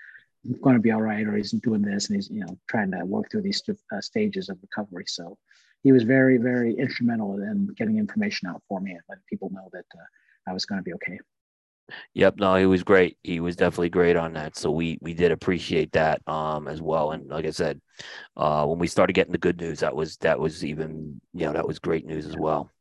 going 0.61 0.75
to 0.75 0.81
be 0.81 0.91
all 0.91 1.01
right, 1.01 1.25
or 1.25 1.35
he's 1.35 1.51
doing 1.51 1.81
this, 1.81 2.07
and 2.07 2.15
he's 2.15 2.29
you 2.29 2.41
know 2.41 2.57
trying 2.69 2.91
to 2.91 3.05
work 3.05 3.29
through 3.29 3.43
these 3.43 3.61
uh, 3.69 4.01
stages 4.01 4.49
of 4.49 4.57
recovery. 4.61 5.05
So 5.07 5.37
he 5.83 5.91
was 5.91 6.03
very 6.03 6.37
very 6.37 6.73
instrumental 6.75 7.35
in 7.41 7.67
getting 7.77 7.97
information 7.97 8.47
out 8.49 8.61
for 8.67 8.79
me 8.79 8.91
and 8.91 9.01
letting 9.07 9.23
people 9.29 9.49
know 9.51 9.69
that 9.73 9.85
uh, 9.95 10.03
I 10.47 10.53
was 10.53 10.65
going 10.65 10.79
to 10.79 10.83
be 10.83 10.93
okay. 10.93 11.19
Yep, 12.13 12.35
no, 12.37 12.55
he 12.55 12.65
was 12.65 12.83
great. 12.83 13.17
He 13.23 13.39
was 13.39 13.55
definitely 13.55 13.89
great 13.89 14.15
on 14.15 14.33
that. 14.33 14.55
So 14.55 14.71
we 14.71 14.97
we 15.01 15.13
did 15.13 15.31
appreciate 15.31 15.91
that 15.93 16.21
um 16.27 16.67
as 16.67 16.81
well. 16.81 17.11
And 17.11 17.27
like 17.29 17.45
I 17.45 17.51
said, 17.51 17.81
uh 18.37 18.65
when 18.65 18.79
we 18.79 18.87
started 18.87 19.13
getting 19.13 19.31
the 19.31 19.37
good 19.37 19.59
news, 19.59 19.79
that 19.79 19.95
was 19.95 20.17
that 20.17 20.39
was 20.39 20.63
even 20.63 21.19
you 21.33 21.45
know 21.45 21.53
that 21.53 21.67
was 21.67 21.79
great 21.79 22.05
news 22.05 22.25
as 22.25 22.37
well. 22.37 22.71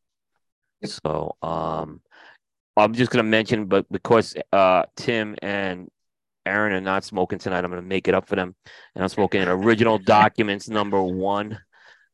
So 0.85 1.37
um 1.43 2.01
I'm 2.77 2.95
just 2.95 3.11
gonna 3.11 3.25
mention, 3.25 3.67
but 3.67 3.91
because 3.91 4.35
uh 4.53 4.85
Tim 4.97 5.37
and 5.43 5.89
Aaron 6.47 6.73
are 6.73 6.81
not 6.81 7.05
smoking 7.05 7.39
tonight, 7.39 7.65
I'm 7.65 7.71
gonna 7.71 7.83
make 7.83 8.09
it 8.09 8.15
up 8.15 8.29
for 8.29 8.37
them. 8.37 8.55
And 8.95 9.03
I'm 9.03 9.09
smoking 9.09 9.43
original 9.43 9.99
documents 10.05 10.69
number 10.69 11.03
one, 11.03 11.59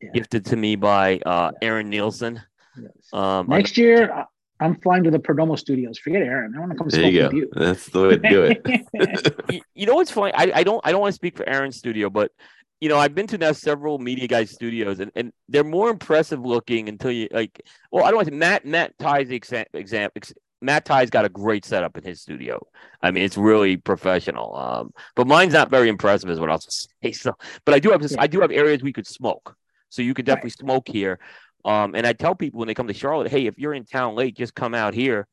yeah. 0.01 0.11
gifted 0.15 0.47
to 0.47 0.57
me 0.57 0.77
by 0.77 1.21
uh 1.25 1.53
Aaron 1.61 1.91
Nielsen. 1.91 2.41
Yes. 2.81 3.13
Um, 3.13 3.47
Next 3.49 3.77
year, 3.77 4.27
I'm 4.61 4.81
flying 4.81 5.05
to 5.05 5.11
the 5.11 5.19
Perdomo 5.19 5.59
Studios. 5.59 5.99
Forget 5.99 6.23
Aaron. 6.23 6.55
I 6.57 6.61
want 6.61 6.73
to 6.73 6.79
come 6.79 6.89
there 6.89 7.09
you 7.09 7.29
go. 7.29 7.31
You. 7.31 7.51
That's 7.53 7.87
the 7.89 8.03
way 8.03 8.19
to 8.19 8.29
do 8.29 8.43
it. 8.43 9.63
you, 9.75 9.87
know 9.87 9.95
what's 9.95 10.11
funny? 10.11 10.33
I, 10.35 10.51
I 10.55 10.63
don't 10.65 10.81
I 10.85 10.91
don't 10.91 11.01
want 11.01 11.13
to 11.13 11.17
speak 11.17 11.37
for 11.37 11.49
Aaron's 11.49 11.77
studio, 11.77 12.11
but 12.11 12.33
you 12.81 12.89
know 12.89 12.99
I've 12.99 13.15
been 13.15 13.27
to 13.29 13.39
now 13.39 13.53
several 13.53 13.99
media 13.99 14.27
guys 14.27 14.51
studios, 14.51 15.01
and, 15.01 15.13
and 15.15 15.33
they're 15.49 15.65
more 15.65 15.91
impressive 15.91 16.41
looking 16.41 16.89
until 16.89 17.13
you 17.13 17.29
like. 17.31 17.61
Well, 17.93 18.05
I 18.05 18.09
don't 18.09 18.17
want 18.17 18.29
to 18.29 18.35
Matt 18.35 18.65
Matt 18.65 18.99
Ties 18.99 19.31
exam, 19.31 19.67
exam 19.75 20.11
ex, 20.17 20.33
Matt 20.61 20.85
Ty's 20.85 21.11
got 21.11 21.25
a 21.25 21.29
great 21.29 21.65
setup 21.65 21.97
in 21.97 22.05
his 22.05 22.21
studio. 22.21 22.67
I 23.01 23.11
mean, 23.11 23.25
it's 23.25 23.37
really 23.37 23.77
professional. 23.77 24.57
Um, 24.57 24.93
but 25.15 25.27
mine's 25.27 25.53
not 25.53 25.71
very 25.71 25.89
impressive, 25.89 26.31
is 26.31 26.41
what 26.41 26.51
I'll 26.51 26.61
say. 27.03 27.13
So, 27.13 27.35
but 27.65 27.75
I 27.75 27.79
do 27.79 27.91
have 27.91 28.03
this. 28.03 28.13
Yeah. 28.13 28.23
I 28.23 28.27
do 28.27 28.41
have 28.41 28.51
areas 28.51 28.83
we 28.83 28.93
could 28.93 29.07
smoke, 29.07 29.57
so 29.89 30.03
you 30.03 30.15
could 30.15 30.27
definitely 30.27 30.49
right. 30.49 30.59
smoke 30.59 30.89
here. 30.89 31.21
Um, 31.65 31.95
and 31.95 32.07
I 32.07 32.13
tell 32.13 32.35
people 32.35 32.59
when 32.59 32.69
they 32.69 32.75
come 32.75 32.87
to 32.89 32.95
Charlotte, 32.95 33.31
hey, 33.31 33.47
if 33.47 33.59
you're 33.59 33.75
in 33.75 33.85
town 33.85 34.15
late, 34.15 34.37
just 34.37 34.55
come 34.55 34.75
out 34.75 34.95
here. 34.95 35.27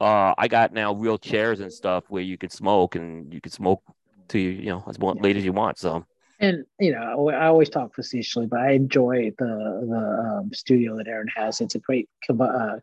Uh, 0.00 0.34
I 0.38 0.48
got 0.48 0.72
now 0.72 0.94
real 0.94 1.18
chairs 1.18 1.60
and 1.60 1.72
stuff 1.72 2.04
where 2.08 2.22
you 2.22 2.38
can 2.38 2.50
smoke 2.50 2.94
and 2.94 3.32
you 3.32 3.40
can 3.40 3.50
smoke 3.50 3.82
to 4.28 4.38
you, 4.38 4.50
you 4.50 4.70
know, 4.70 4.84
as 4.88 4.98
late 4.98 5.36
as 5.36 5.44
you 5.44 5.52
want. 5.52 5.78
So. 5.78 6.04
And 6.40 6.64
you 6.78 6.92
know, 6.92 7.30
I 7.30 7.46
always 7.46 7.68
talk 7.68 7.94
facetiously, 7.94 8.46
but 8.46 8.60
I 8.60 8.72
enjoy 8.72 9.32
the 9.38 9.86
the 9.88 10.38
um, 10.38 10.52
studio 10.52 10.96
that 10.96 11.08
Aaron 11.08 11.26
has. 11.34 11.60
It's 11.60 11.74
a 11.74 11.80
great, 11.80 12.08
uh, 12.30 12.76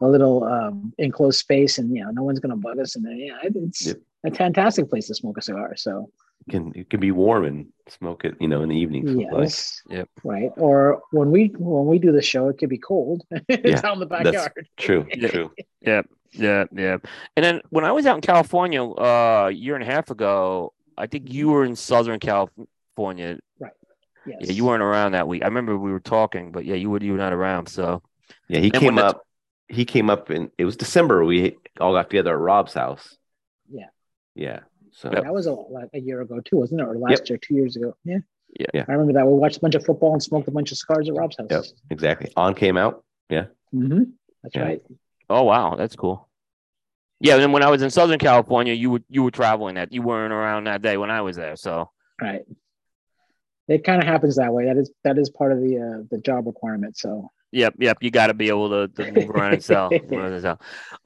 a 0.00 0.06
little 0.06 0.44
um, 0.44 0.94
enclosed 0.96 1.40
space, 1.40 1.78
and 1.78 1.92
you 1.94 2.04
know, 2.04 2.12
no 2.12 2.22
one's 2.22 2.38
going 2.38 2.50
to 2.50 2.56
bug 2.56 2.78
us. 2.78 2.94
And 2.94 3.18
yeah, 3.18 3.38
it's 3.42 3.86
yep. 3.86 3.96
a 4.24 4.32
fantastic 4.32 4.88
place 4.88 5.08
to 5.08 5.16
smoke 5.16 5.38
a 5.38 5.42
cigar. 5.42 5.74
So 5.74 6.12
can 6.48 6.72
it 6.74 6.90
can 6.90 7.00
be 7.00 7.10
warm 7.10 7.44
and 7.44 7.66
smoke 7.88 8.24
it, 8.24 8.34
you 8.40 8.48
know, 8.48 8.62
in 8.62 8.68
the 8.68 8.76
evening. 8.76 9.20
Yes. 9.20 9.82
Yep. 9.88 10.08
Right. 10.24 10.50
Or 10.56 11.02
when 11.10 11.30
we 11.30 11.52
when 11.58 11.86
we 11.86 11.98
do 11.98 12.12
the 12.12 12.22
show, 12.22 12.48
it 12.48 12.58
could 12.58 12.68
be 12.68 12.78
cold. 12.78 13.22
it's 13.48 13.84
out 13.84 13.94
in 13.94 14.00
the 14.00 14.06
backyard. 14.06 14.68
true. 14.76 15.06
True. 15.28 15.52
Yeah. 15.80 16.02
Yeah. 16.32 16.64
Yeah. 16.72 16.98
And 17.36 17.44
then 17.44 17.60
when 17.70 17.84
I 17.84 17.92
was 17.92 18.06
out 18.06 18.16
in 18.16 18.20
California 18.20 18.84
uh, 18.84 19.46
a 19.48 19.50
year 19.50 19.74
and 19.74 19.82
a 19.82 19.86
half 19.86 20.10
ago, 20.10 20.72
I 20.96 21.06
think 21.06 21.32
you 21.32 21.48
were 21.48 21.64
in 21.64 21.76
Southern 21.76 22.20
California. 22.20 23.38
Right. 23.58 23.72
Yes. 24.26 24.38
Yeah, 24.42 24.52
you 24.52 24.64
weren't 24.64 24.82
around 24.82 25.12
that 25.12 25.26
week. 25.26 25.42
I 25.42 25.46
remember 25.46 25.76
we 25.76 25.90
were 25.90 26.00
talking, 26.00 26.52
but 26.52 26.64
yeah, 26.64 26.76
you 26.76 26.90
were 26.90 27.02
you 27.02 27.12
were 27.12 27.18
not 27.18 27.32
around. 27.32 27.68
So 27.68 28.02
yeah, 28.48 28.60
he 28.60 28.70
and 28.70 28.74
came 28.74 28.98
up. 28.98 29.26
He 29.68 29.84
came 29.84 30.10
up 30.10 30.30
and 30.30 30.50
it 30.58 30.64
was 30.64 30.76
December. 30.76 31.24
We 31.24 31.56
all 31.80 31.92
got 31.92 32.10
together 32.10 32.32
at 32.32 32.38
Rob's 32.38 32.74
house. 32.74 33.16
Yeah. 33.68 33.86
Yeah. 34.34 34.60
So 34.92 35.10
that 35.10 35.32
was 35.32 35.46
a, 35.46 35.56
a 35.94 36.00
year 36.00 36.20
ago 36.20 36.40
too, 36.40 36.56
wasn't 36.56 36.80
it? 36.80 36.84
Or 36.84 36.96
last 36.98 37.22
yep. 37.22 37.28
year, 37.28 37.38
two 37.38 37.54
years 37.54 37.76
ago. 37.76 37.96
Yeah. 38.04 38.18
Yeah. 38.58 38.66
yeah. 38.74 38.84
I 38.88 38.92
remember 38.92 39.12
that. 39.14 39.26
We 39.26 39.34
watched 39.34 39.58
a 39.58 39.60
bunch 39.60 39.74
of 39.74 39.84
football 39.84 40.12
and 40.12 40.22
smoked 40.22 40.48
a 40.48 40.50
bunch 40.50 40.72
of 40.72 40.78
cigars 40.78 41.08
at 41.08 41.14
Rob's 41.14 41.36
house. 41.38 41.48
Yep. 41.50 41.64
Exactly. 41.90 42.32
On 42.36 42.54
came 42.54 42.76
out. 42.76 43.04
Yeah. 43.28 43.46
Mm-hmm. 43.74 44.02
That's 44.42 44.56
yeah. 44.56 44.62
right. 44.62 44.82
Oh 45.28 45.44
wow, 45.44 45.76
that's 45.76 45.94
cool. 45.94 46.28
Yeah, 47.20 47.34
and 47.34 47.42
then 47.42 47.52
when 47.52 47.62
I 47.62 47.70
was 47.70 47.82
in 47.82 47.90
Southern 47.90 48.18
California, 48.18 48.72
you 48.72 48.90
were 48.90 49.02
you 49.08 49.22
were 49.22 49.30
traveling 49.30 49.76
that 49.76 49.92
you 49.92 50.02
weren't 50.02 50.32
around 50.32 50.64
that 50.64 50.82
day 50.82 50.96
when 50.96 51.10
I 51.10 51.20
was 51.20 51.36
there. 51.36 51.56
So 51.56 51.90
right. 52.20 52.42
It 53.68 53.84
kind 53.84 54.02
of 54.02 54.08
happens 54.08 54.36
that 54.36 54.52
way. 54.52 54.64
That 54.64 54.76
is 54.76 54.90
that 55.04 55.18
is 55.18 55.30
part 55.30 55.52
of 55.52 55.60
the 55.60 55.78
uh, 55.78 56.04
the 56.10 56.18
job 56.18 56.46
requirement. 56.46 56.98
So 56.98 57.30
Yep, 57.52 57.74
yep. 57.78 57.98
You 58.00 58.10
got 58.10 58.28
to 58.28 58.34
be 58.34 58.48
able 58.48 58.70
to, 58.70 58.88
to 58.88 59.12
move 59.12 59.30
around 59.30 59.54
and 59.54 59.64
sell. 59.64 59.90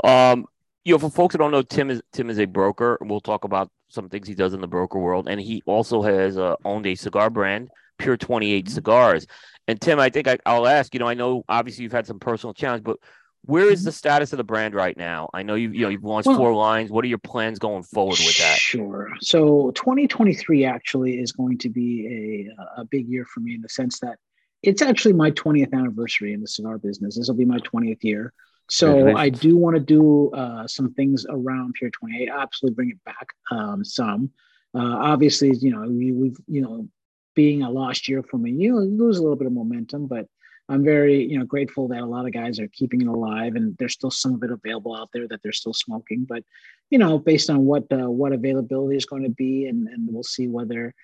um, 0.05 0.47
you 0.85 0.93
know, 0.93 0.99
for 0.99 1.11
folks 1.11 1.33
that 1.33 1.39
don't 1.39 1.51
know, 1.51 1.63
Tim 1.63 1.91
is 1.91 2.03
Tim 2.13 2.29
is 2.29 2.39
a 2.39 2.45
broker. 2.45 2.99
We'll 3.01 3.21
talk 3.21 3.45
about 3.45 3.71
some 3.95 4.09
things 4.09 4.29
he 4.29 4.35
does 4.35 4.55
in 4.55 4.61
the 4.61 4.69
broker 4.69 4.99
world, 4.99 5.29
and 5.29 5.41
he 5.41 5.63
also 5.67 6.03
has 6.03 6.37
uh, 6.37 6.57
owned 6.65 6.87
a 6.87 6.95
cigar 6.95 7.31
brand, 7.31 7.71
Pier 7.99 8.17
Twenty 8.17 8.53
Eight 8.53 8.67
mm-hmm. 8.67 8.75
Cigars. 8.75 9.27
And 9.67 9.81
Tim, 9.81 9.99
I 9.99 10.11
think 10.11 10.29
I, 10.29 10.39
will 10.47 10.67
ask. 10.67 10.93
You 10.93 11.01
know, 11.01 11.09
I 11.09 11.15
know 11.15 11.45
obviously 11.49 11.85
you've 11.85 11.93
had 11.93 12.07
some 12.07 12.19
personal 12.19 12.53
challenge, 12.53 12.85
but 12.85 12.99
where 13.47 13.71
is 13.71 13.81
mm-hmm. 13.81 13.87
the 13.87 13.93
status 13.93 14.33
of 14.33 14.39
the 14.39 14.45
brand 14.45 14.75
right 14.75 14.97
now? 14.97 15.29
I 15.33 15.43
know 15.43 15.55
you 15.55 15.71
you 15.71 15.83
know 15.83 15.89
you've 15.89 16.05
launched 16.05 16.27
well, 16.27 16.37
four 16.37 16.55
lines. 16.55 16.91
What 16.91 17.05
are 17.05 17.09
your 17.09 17.19
plans 17.19 17.59
going 17.59 17.83
forward 17.83 18.19
with 18.19 18.39
that? 18.39 18.59
Sure. 18.59 19.09
So 19.21 19.71
2023 19.73 20.65
actually 20.65 21.21
is 21.21 21.33
going 21.33 21.59
to 21.59 21.69
be 21.69 22.51
a 22.57 22.81
a 22.81 22.85
big 22.85 23.09
year 23.09 23.25
for 23.33 23.41
me 23.41 23.55
in 23.55 23.63
the 23.63 23.69
sense 23.69 24.01
that 24.01 24.19
it's 24.63 24.83
actually 24.83 25.13
my 25.13 25.31
20th 25.33 25.75
anniversary 25.75 26.33
in 26.33 26.41
the 26.41 26.49
cigar 26.49 26.79
business. 26.79 27.17
This 27.17 27.29
will 27.29 27.35
be 27.35 27.45
my 27.45 27.59
20th 27.59 28.03
year. 28.03 28.33
So 28.71 29.15
I 29.15 29.29
do 29.29 29.57
want 29.57 29.77
to 29.77 29.81
do 29.81 30.31
uh, 30.31 30.67
some 30.67 30.95
things 30.95 31.27
around 31.29 31.75
Pier 31.75 31.91
28. 31.91 32.31
Absolutely 32.31 32.75
bring 32.75 32.91
it 32.91 33.05
back 33.05 33.29
um, 33.51 33.85
some. 33.85 34.31
Uh, 34.75 34.97
obviously, 34.99 35.55
you 35.59 35.71
know, 35.71 35.87
we, 35.89 36.13
we've 36.13 36.37
you 36.49 36.63
know, 36.63 36.89
being 37.35 37.63
a 37.63 37.71
lost 37.71 38.09
year 38.09 38.23
for 38.23 38.39
me, 38.39 38.53
you 38.53 38.79
lose 38.79 39.19
a 39.19 39.23
little 39.23 39.37
bit 39.37 39.47
of 39.47 39.53
momentum, 39.53 40.07
but 40.07 40.27
I'm 40.69 40.83
very 40.83 41.23
you 41.23 41.39
know 41.39 41.45
grateful 41.45 41.89
that 41.89 42.01
a 42.01 42.07
lot 42.07 42.27
of 42.27 42.33
guys 42.33 42.59
are 42.59 42.69
keeping 42.69 43.03
it 43.03 43.07
alive, 43.07 43.55
and 43.55 43.77
there's 43.79 43.93
still 43.93 44.11
some 44.11 44.35
of 44.35 44.43
it 44.43 44.51
available 44.51 44.97
out 44.97 45.11
there 45.13 45.29
that 45.29 45.41
they're 45.43 45.53
still 45.53 45.75
smoking. 45.75 46.25
But 46.27 46.43
you 46.91 46.99
know, 46.99 47.19
based 47.19 47.51
on 47.51 47.67
what 47.67 47.85
uh, 47.93 48.11
what 48.11 48.33
availability 48.33 48.97
is 48.97 49.05
going 49.05 49.25
to 49.25 49.31
be, 49.31 49.67
and 49.67 49.87
and 49.89 50.09
we'll 50.11 50.23
see 50.23 50.49
whether 50.49 50.95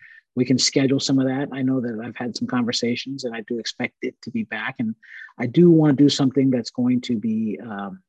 we 0.40 0.46
can 0.46 0.56
schedule 0.56 0.98
some 0.98 1.18
of 1.18 1.26
that. 1.26 1.50
I 1.52 1.60
know 1.60 1.82
that 1.82 2.00
I've 2.02 2.16
had 2.16 2.34
some 2.34 2.48
conversations 2.48 3.24
and 3.24 3.36
I 3.36 3.42
do 3.42 3.58
expect 3.58 3.96
it 4.00 4.14
to 4.22 4.30
be 4.30 4.44
back. 4.44 4.76
And 4.78 4.94
I 5.38 5.44
do 5.44 5.70
want 5.70 5.98
to 5.98 6.02
do 6.02 6.08
something 6.08 6.50
that's 6.50 6.70
going 6.70 7.02
to 7.02 7.18
be, 7.18 7.60
um, 7.62 8.02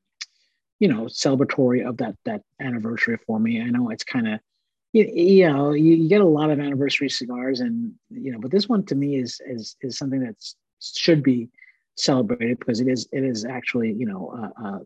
you 0.79 0.87
know, 0.87 1.07
celebratory 1.07 1.85
of 1.85 1.97
that, 1.97 2.15
that 2.23 2.43
anniversary 2.61 3.17
for 3.27 3.37
me. 3.37 3.61
I 3.61 3.65
know 3.65 3.89
it's 3.89 4.05
kind 4.05 4.29
of, 4.29 4.39
you, 4.93 5.11
you 5.13 5.51
know, 5.51 5.73
you, 5.73 6.07
get 6.07 6.21
a 6.21 6.25
lot 6.25 6.51
of 6.51 6.61
anniversary 6.61 7.09
cigars 7.09 7.59
and, 7.59 7.91
you 8.09 8.31
know, 8.31 8.39
but 8.39 8.49
this 8.49 8.69
one 8.69 8.85
to 8.85 8.95
me 8.95 9.17
is, 9.17 9.41
is, 9.45 9.75
is 9.81 9.97
something 9.97 10.21
that 10.21 10.37
should 10.79 11.21
be 11.21 11.49
celebrated 11.97 12.59
because 12.59 12.79
it 12.79 12.87
is, 12.87 13.09
it 13.11 13.25
is 13.25 13.43
actually, 13.43 13.91
you 13.91 14.05
know, 14.05 14.33
uh, 14.41 14.67
uh, 14.67 14.79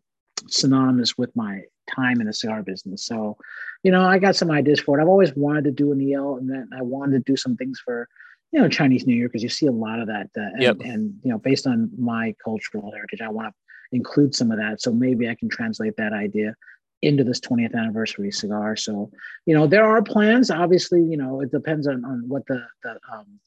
synonymous 0.48 1.18
with 1.18 1.36
my 1.36 1.62
time 1.94 2.20
in 2.20 2.28
the 2.28 2.34
cigar 2.34 2.64
business. 2.64 3.06
So, 3.06 3.38
you 3.84 3.92
know, 3.92 4.02
I 4.02 4.18
got 4.20 4.36
some 4.36 4.52
ideas 4.52 4.80
for 4.80 4.98
it. 4.98 5.02
I've 5.02 5.08
always 5.08 5.36
wanted 5.36 5.66
to 5.66 5.72
do 5.72 5.92
an 5.92 6.12
EL, 6.12 6.38
and 6.38 6.50
then 6.50 6.70
I 6.78 6.82
wanted 6.82 7.26
to 7.26 7.32
do 7.32 7.38
some 7.38 7.56
things 7.56 7.80
for, 7.84 8.08
you 8.52 8.60
know, 8.60 8.70
Chinese 8.70 9.06
New 9.06 9.16
Year 9.16 9.28
because 9.28 9.44
you 9.44 9.50
see 9.50 9.68
a 9.68 9.72
lot 9.72 10.00
of 10.00 10.08
that. 10.08 10.30
Uh, 10.38 10.42
and, 10.54 10.62
yep. 10.62 10.78
and 10.82 11.14
you 11.24 11.32
know, 11.32 11.38
based 11.38 11.68
on 11.68 11.90
my 11.98 12.36
cultural 12.44 12.92
heritage, 12.92 13.22
I 13.22 13.30
want 13.30 13.50
to 13.50 13.54
include 13.96 14.36
some 14.36 14.52
of 14.52 14.58
that. 14.58 14.82
So 14.82 14.92
maybe 14.92 15.30
I 15.30 15.36
can 15.36 15.50
translate 15.50 15.96
that 15.98 16.14
idea 16.14 16.56
into 17.02 17.24
this 17.24 17.40
20th 17.40 17.76
anniversary 17.76 18.32
cigar. 18.32 18.76
So, 18.76 19.12
you 19.46 19.56
know, 19.56 19.68
there 19.68 19.86
are 19.86 20.02
plans. 20.02 20.50
Obviously, 20.50 21.02
you 21.02 21.18
know, 21.18 21.42
it 21.42 21.52
depends 21.52 21.88
on, 21.88 22.04
on 22.04 22.24
what 22.28 22.46
the 22.48 22.66
the 22.84 23.00
um, 23.14 23.40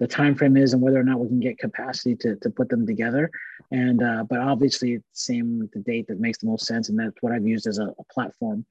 the 0.00 0.08
time 0.08 0.34
frame 0.34 0.56
is 0.56 0.72
and 0.72 0.82
whether 0.82 0.98
or 0.98 1.04
not 1.04 1.20
we 1.20 1.28
can 1.28 1.38
get 1.38 1.58
capacity 1.58 2.16
to, 2.16 2.34
to 2.36 2.48
put 2.48 2.70
them 2.70 2.86
together. 2.86 3.30
And 3.70 4.02
uh, 4.02 4.24
but 4.28 4.40
obviously 4.40 4.94
it's 4.94 5.04
same 5.12 5.68
the 5.74 5.80
date 5.80 6.08
that 6.08 6.18
makes 6.18 6.38
the 6.38 6.46
most 6.46 6.66
sense. 6.66 6.88
And 6.88 6.98
that's 6.98 7.14
what 7.20 7.32
i've 7.32 7.46
used 7.46 7.68
as 7.68 7.78
a, 7.78 7.94
a 7.98 8.04
platform. 8.12 8.66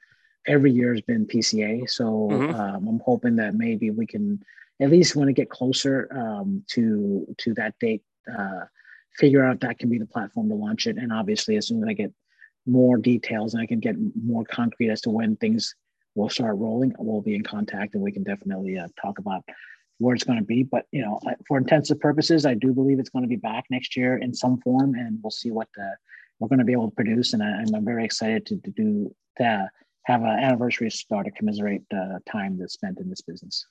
Every 0.47 0.71
year 0.71 0.93
has 0.93 1.01
been 1.01 1.27
pca 1.27 1.87
so 1.87 2.05
mm-hmm. 2.31 2.55
um, 2.55 2.87
i'm 2.87 3.01
hoping 3.05 3.35
that 3.35 3.53
maybe 3.53 3.91
we 3.91 4.07
can 4.07 4.41
at 4.81 4.89
least 4.89 5.15
when 5.15 5.29
it 5.29 5.33
get 5.33 5.49
closer 5.49 6.09
um, 6.11 6.63
to 6.71 7.27
to 7.37 7.53
that 7.53 7.75
date 7.79 8.01
uh, 8.35 8.61
figure 9.17 9.45
out 9.45 9.59
that 9.59 9.77
can 9.77 9.89
be 9.89 9.99
the 9.99 10.05
platform 10.05 10.47
to 10.49 10.55
launch 10.55 10.87
it. 10.87 10.97
And 10.97 11.11
obviously 11.11 11.57
as 11.57 11.67
soon 11.67 11.83
as 11.83 11.89
i 11.89 11.93
get 11.93 12.11
more 12.65 12.97
details 12.97 13.53
and 13.53 13.61
i 13.61 13.67
can 13.67 13.79
get 13.79 13.95
more 14.15 14.45
concrete 14.45 14.89
as 14.89 15.01
to 15.01 15.09
when 15.11 15.35
things 15.35 15.75
will 16.15 16.29
start 16.29 16.57
rolling 16.57 16.93
we'll 16.97 17.21
be 17.21 17.35
in 17.35 17.43
contact 17.43 17.93
and 17.93 18.01
we 18.01 18.11
can 18.11 18.23
definitely 18.23 18.77
uh, 18.79 18.87
talk 18.99 19.19
about 19.19 19.43
where 19.99 20.15
it's 20.15 20.23
going 20.23 20.39
to 20.39 20.45
be. 20.45 20.63
But 20.63 20.85
you 20.91 21.01
know, 21.01 21.19
for 21.47 21.57
intensive 21.57 21.99
purposes, 21.99 22.45
I 22.45 22.55
do 22.55 22.73
believe 22.73 22.99
it's 22.99 23.09
going 23.09 23.23
to 23.23 23.29
be 23.29 23.35
back 23.35 23.65
next 23.69 23.95
year 23.95 24.17
in 24.17 24.33
some 24.33 24.59
form, 24.61 24.95
and 24.95 25.19
we'll 25.21 25.31
see 25.31 25.51
what 25.51 25.67
uh, 25.79 25.95
we're 26.39 26.47
going 26.47 26.59
to 26.59 26.65
be 26.65 26.73
able 26.73 26.89
to 26.89 26.95
produce. 26.95 27.33
And 27.33 27.43
I, 27.43 27.61
am 27.61 27.85
very 27.85 28.03
excited 28.03 28.45
to, 28.47 28.57
to 28.57 28.71
do 28.71 29.15
to 29.37 29.69
have 30.05 30.21
an 30.21 30.27
anniversary 30.27 30.89
start 30.89 31.25
to 31.25 31.31
commiserate 31.31 31.83
the 31.91 32.19
time 32.29 32.57
that's 32.57 32.73
spent 32.73 32.99
in 32.99 33.09
this 33.09 33.21
business. 33.21 33.65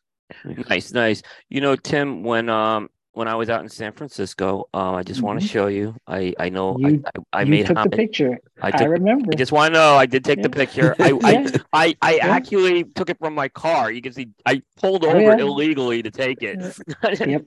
Nice, 0.69 0.93
nice. 0.93 1.23
You 1.49 1.61
know, 1.61 1.75
Tim, 1.75 2.23
when 2.23 2.49
um 2.49 2.91
when 3.13 3.29
I 3.29 3.35
was 3.35 3.51
out 3.51 3.63
in 3.63 3.69
San 3.69 3.93
Francisco. 3.93 4.69
Uh, 4.73 4.93
I 4.93 5.03
just 5.03 5.19
mm-hmm. 5.19 5.27
want 5.27 5.41
to 5.41 5.47
show 5.47 5.67
you. 5.67 5.95
I 6.07 6.35
I 6.39 6.49
know 6.49 6.77
you, 6.79 7.03
I, 7.05 7.19
I, 7.33 7.41
I 7.41 7.45
made 7.45 7.67
took 7.67 7.83
the 7.83 7.91
picture. 7.91 8.39
I, 8.63 8.71
took, 8.71 8.83
I 8.83 8.85
remember. 8.85 9.31
I 9.33 9.37
just 9.37 9.53
want 9.53 9.75
to 9.75 9.81
know. 9.81 9.97
I 9.97 10.07
did 10.07 10.25
take 10.25 10.39
yeah. 10.39 10.43
the 10.43 10.51
picture. 10.51 10.95
I 10.99 11.09
yeah. 11.23 11.51
I, 11.73 11.87
I, 11.87 11.97
I 12.03 12.15
yeah. 12.17 12.27
actually 12.29 12.85
took 12.85 13.11
it 13.11 13.19
from 13.19 13.35
my 13.35 13.49
car. 13.49 13.91
You 13.91 14.03
can 14.03 14.13
see 14.13 14.29
I 14.47 14.63
pulled 14.77 15.05
oh, 15.05 15.11
over 15.11 15.39
illegally 15.39 16.03
to 16.03 16.11
take 16.11 16.43
it. 16.43 16.59
yep. 17.29 17.45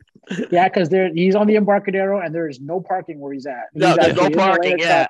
Yeah, 0.51 0.67
because 0.67 0.89
there 0.89 1.11
he's 1.13 1.35
on 1.35 1.47
the 1.47 1.55
Embarcadero 1.55 2.21
and 2.21 2.33
there 2.33 2.47
is 2.47 2.59
no 2.59 2.79
parking 2.79 3.19
where 3.19 3.33
he's 3.33 3.45
at. 3.45 3.65
He's 3.73 3.81
no, 3.81 3.95
there's 3.95 4.15
no 4.15 4.29
parking. 4.29 4.79
Yeah. 4.79 5.07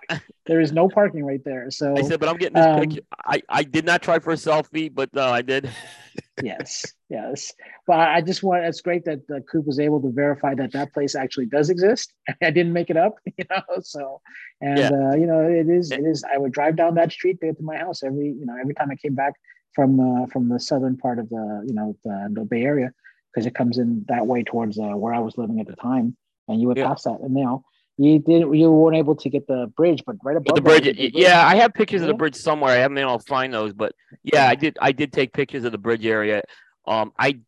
There 0.51 0.59
is 0.59 0.73
no 0.73 0.89
parking 0.89 1.23
right 1.23 1.39
there. 1.45 1.71
So 1.71 1.95
I 1.97 2.01
said, 2.01 2.19
but 2.19 2.27
I'm 2.27 2.35
getting 2.35 2.55
this 2.55 2.65
um, 2.65 2.81
picture. 2.81 3.01
I 3.25 3.41
I 3.47 3.63
did 3.63 3.85
not 3.85 4.01
try 4.01 4.19
for 4.19 4.31
a 4.31 4.35
selfie, 4.35 4.93
but 4.93 5.13
no, 5.13 5.29
I 5.29 5.41
did 5.41 5.69
yes, 6.43 6.85
yes. 7.09 7.53
But 7.87 7.99
I 7.99 8.19
just 8.19 8.43
want. 8.43 8.65
It's 8.65 8.81
great 8.81 9.05
that 9.05 9.19
uh, 9.33 9.39
Coop 9.49 9.65
was 9.65 9.79
able 9.79 10.01
to 10.01 10.11
verify 10.11 10.53
that 10.55 10.73
that 10.73 10.91
place 10.91 11.15
actually 11.15 11.45
does 11.45 11.69
exist. 11.69 12.13
I 12.41 12.51
didn't 12.51 12.73
make 12.73 12.89
it 12.89 12.97
up, 12.97 13.15
you 13.37 13.45
know. 13.49 13.61
So, 13.81 14.19
and 14.59 14.77
yeah. 14.77 14.89
uh, 14.89 15.15
you 15.15 15.25
know, 15.25 15.39
it 15.39 15.69
is. 15.69 15.89
It 15.91 16.03
is. 16.03 16.21
I 16.23 16.37
would 16.37 16.51
drive 16.51 16.75
down 16.75 16.95
that 16.95 17.13
street 17.13 17.39
to 17.39 17.45
get 17.45 17.57
to 17.57 17.63
my 17.63 17.77
house 17.77 18.03
every. 18.03 18.27
You 18.27 18.45
know, 18.45 18.57
every 18.59 18.73
time 18.73 18.89
I 18.91 18.95
came 18.95 19.15
back 19.15 19.35
from 19.73 20.01
uh, 20.01 20.25
from 20.27 20.49
the 20.49 20.59
southern 20.59 20.97
part 20.97 21.17
of 21.17 21.29
the 21.29 21.63
you 21.65 21.73
know 21.73 21.95
the, 22.03 22.27
the 22.33 22.43
Bay 22.43 22.63
Area 22.63 22.91
because 23.33 23.45
it 23.45 23.55
comes 23.55 23.77
in 23.77 24.03
that 24.09 24.27
way 24.27 24.43
towards 24.43 24.77
uh, 24.77 24.97
where 24.97 25.13
I 25.13 25.19
was 25.19 25.37
living 25.37 25.61
at 25.61 25.67
the 25.67 25.77
time, 25.77 26.17
and 26.49 26.59
you 26.59 26.67
would 26.67 26.77
yeah. 26.77 26.89
pass 26.89 27.03
that, 27.03 27.21
and 27.21 27.33
know. 27.33 27.63
You 27.97 28.19
didn't. 28.19 28.53
You 28.53 28.71
weren't 28.71 28.97
able 28.97 29.15
to 29.15 29.29
get 29.29 29.47
the 29.47 29.71
bridge, 29.75 30.03
but 30.05 30.15
right 30.23 30.37
above 30.37 30.55
the 30.55 30.61
bridge. 30.61 30.85
The 30.85 30.93
bridge. 30.93 31.11
Yeah, 31.13 31.45
I 31.45 31.55
have 31.57 31.73
pictures 31.73 32.01
yeah. 32.01 32.05
of 32.05 32.07
the 32.07 32.17
bridge 32.17 32.35
somewhere. 32.35 32.71
I 32.71 32.77
haven't 32.77 32.95
been 32.95 33.03
able 33.03 33.19
to 33.19 33.25
find 33.25 33.53
those, 33.53 33.73
but 33.73 33.93
yeah, 34.23 34.47
I 34.47 34.55
did. 34.55 34.77
I 34.81 34.91
did 34.91 35.13
take 35.13 35.33
pictures 35.33 35.65
of 35.65 35.71
the 35.71 35.77
bridge 35.77 36.05
area. 36.05 36.41
Um, 36.87 37.11
I 37.19 37.39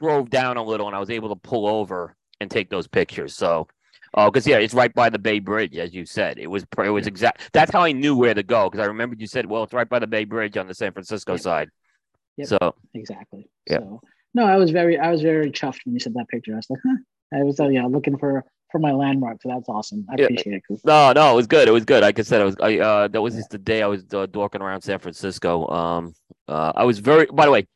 drove 0.00 0.28
down 0.28 0.56
a 0.56 0.62
little 0.62 0.88
and 0.88 0.96
I 0.96 0.98
was 0.98 1.10
able 1.10 1.28
to 1.28 1.36
pull 1.36 1.66
over 1.66 2.16
and 2.40 2.50
take 2.50 2.68
those 2.68 2.88
pictures. 2.88 3.36
So, 3.36 3.68
oh, 4.14 4.22
uh, 4.22 4.30
because 4.30 4.46
yeah, 4.46 4.58
it's 4.58 4.74
right 4.74 4.92
by 4.92 5.08
the 5.08 5.18
Bay 5.18 5.38
Bridge, 5.38 5.76
as 5.76 5.94
you 5.94 6.04
said. 6.04 6.38
It 6.38 6.48
was 6.48 6.66
it 6.78 6.90
was 6.90 7.06
exact. 7.06 7.50
That's 7.52 7.70
how 7.70 7.82
I 7.82 7.92
knew 7.92 8.16
where 8.16 8.34
to 8.34 8.42
go 8.42 8.68
because 8.68 8.82
I 8.82 8.88
remembered 8.88 9.20
you 9.20 9.26
said, 9.26 9.46
well, 9.46 9.62
it's 9.62 9.72
right 9.72 9.88
by 9.88 10.00
the 10.00 10.06
Bay 10.06 10.24
Bridge 10.24 10.56
on 10.56 10.66
the 10.66 10.74
San 10.74 10.92
Francisco 10.92 11.32
yep. 11.32 11.40
side. 11.40 11.68
Yep. 12.36 12.48
So 12.48 12.74
exactly. 12.94 13.48
Yeah. 13.70 13.78
So, 13.78 14.00
no, 14.34 14.46
I 14.46 14.56
was 14.56 14.70
very 14.70 14.98
I 14.98 15.10
was 15.10 15.22
very 15.22 15.50
chuffed 15.50 15.80
when 15.84 15.94
you 15.94 16.00
said 16.00 16.14
that 16.14 16.28
picture. 16.28 16.52
I 16.54 16.56
was 16.56 16.66
like, 16.68 16.80
huh. 16.84 16.96
I 17.34 17.42
was 17.42 17.60
uh, 17.60 17.68
yeah 17.68 17.86
looking 17.86 18.18
for 18.18 18.44
for 18.70 18.78
my 18.78 18.92
landmark. 18.92 19.42
So 19.42 19.50
that's 19.50 19.68
awesome. 19.68 20.06
I 20.10 20.14
yeah. 20.18 20.24
appreciate 20.24 20.62
it. 20.68 20.80
No, 20.84 21.12
no, 21.12 21.32
it 21.32 21.36
was 21.36 21.46
good. 21.46 21.68
It 21.68 21.72
was 21.72 21.84
good. 21.84 22.02
Like 22.02 22.18
I 22.18 22.22
said, 22.22 22.40
I 22.40 22.44
was 22.44 22.56
I 22.60 22.78
uh 22.78 23.08
that 23.08 23.20
was 23.20 23.34
yeah. 23.34 23.40
just 23.40 23.50
the 23.50 23.58
day 23.58 23.82
I 23.82 23.86
was 23.86 24.04
uh, 24.12 24.26
dorking 24.26 24.62
around 24.62 24.80
San 24.82 24.98
Francisco. 24.98 25.68
Um, 25.68 26.14
uh, 26.48 26.72
I 26.74 26.84
was 26.84 26.98
very. 26.98 27.26
By 27.26 27.44
the 27.44 27.52
way, 27.52 27.68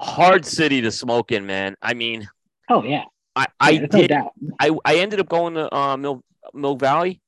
hard 0.00 0.44
city 0.44 0.80
to 0.82 0.90
smoke 0.90 1.32
in, 1.32 1.46
man. 1.46 1.76
I 1.82 1.94
mean, 1.94 2.28
oh 2.68 2.84
yeah, 2.84 3.04
I 3.34 3.46
I 3.58 3.70
yeah, 3.70 3.86
did. 3.86 4.10
No 4.10 4.30
I 4.60 4.70
I 4.84 4.96
ended 4.96 5.20
up 5.20 5.28
going 5.28 5.54
to 5.54 5.74
uh, 5.74 5.96
Mill 5.96 6.22
Mill 6.54 6.76
Valley 6.76 7.20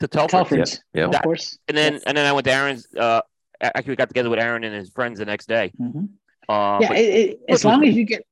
to 0.00 0.08
Telford. 0.08 0.30
Telford's, 0.30 0.82
yeah, 0.92 1.08
yeah. 1.10 1.16
of 1.16 1.22
course. 1.22 1.58
And 1.68 1.76
then 1.76 1.94
yes. 1.94 2.02
and 2.06 2.16
then 2.16 2.26
I 2.26 2.32
went 2.32 2.44
to 2.46 2.52
Aaron's. 2.52 2.86
Uh, 2.94 3.22
actually, 3.60 3.92
we 3.92 3.96
got 3.96 4.08
together 4.08 4.30
with 4.30 4.38
Aaron 4.38 4.64
and 4.64 4.74
his 4.74 4.90
friends 4.90 5.18
the 5.18 5.24
next 5.24 5.46
day. 5.46 5.72
Mm-hmm. 5.80 6.04
Uh, 6.48 6.78
yeah, 6.80 6.92
it, 6.92 7.30
it, 7.30 7.40
as 7.48 7.64
long 7.64 7.84
as 7.84 7.96
you 7.96 8.04
get 8.04 8.24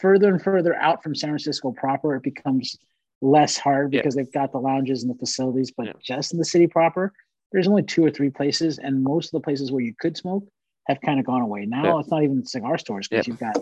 further 0.00 0.28
and 0.28 0.42
further 0.42 0.74
out 0.74 1.02
from 1.02 1.14
San 1.14 1.30
Francisco 1.30 1.72
proper, 1.72 2.14
it 2.16 2.22
becomes 2.22 2.76
less 3.20 3.56
hard 3.56 3.90
because 3.90 4.16
yeah. 4.16 4.22
they've 4.22 4.32
got 4.32 4.52
the 4.52 4.58
lounges 4.58 5.02
and 5.02 5.10
the 5.12 5.18
facilities. 5.18 5.72
But 5.76 5.86
yeah. 5.86 5.92
just 6.02 6.32
in 6.32 6.38
the 6.38 6.44
city 6.44 6.66
proper, 6.66 7.12
there's 7.52 7.68
only 7.68 7.82
two 7.82 8.04
or 8.04 8.10
three 8.10 8.30
places, 8.30 8.78
and 8.78 9.02
most 9.02 9.26
of 9.26 9.32
the 9.32 9.44
places 9.44 9.72
where 9.72 9.82
you 9.82 9.94
could 9.98 10.16
smoke 10.16 10.44
have 10.86 11.00
kind 11.00 11.20
of 11.20 11.26
gone 11.26 11.42
away. 11.42 11.66
Now 11.66 11.84
yeah. 11.84 12.00
it's 12.00 12.10
not 12.10 12.22
even 12.22 12.44
cigar 12.44 12.78
stores 12.78 13.08
because 13.08 13.26
you've 13.26 13.38
got 13.38 13.56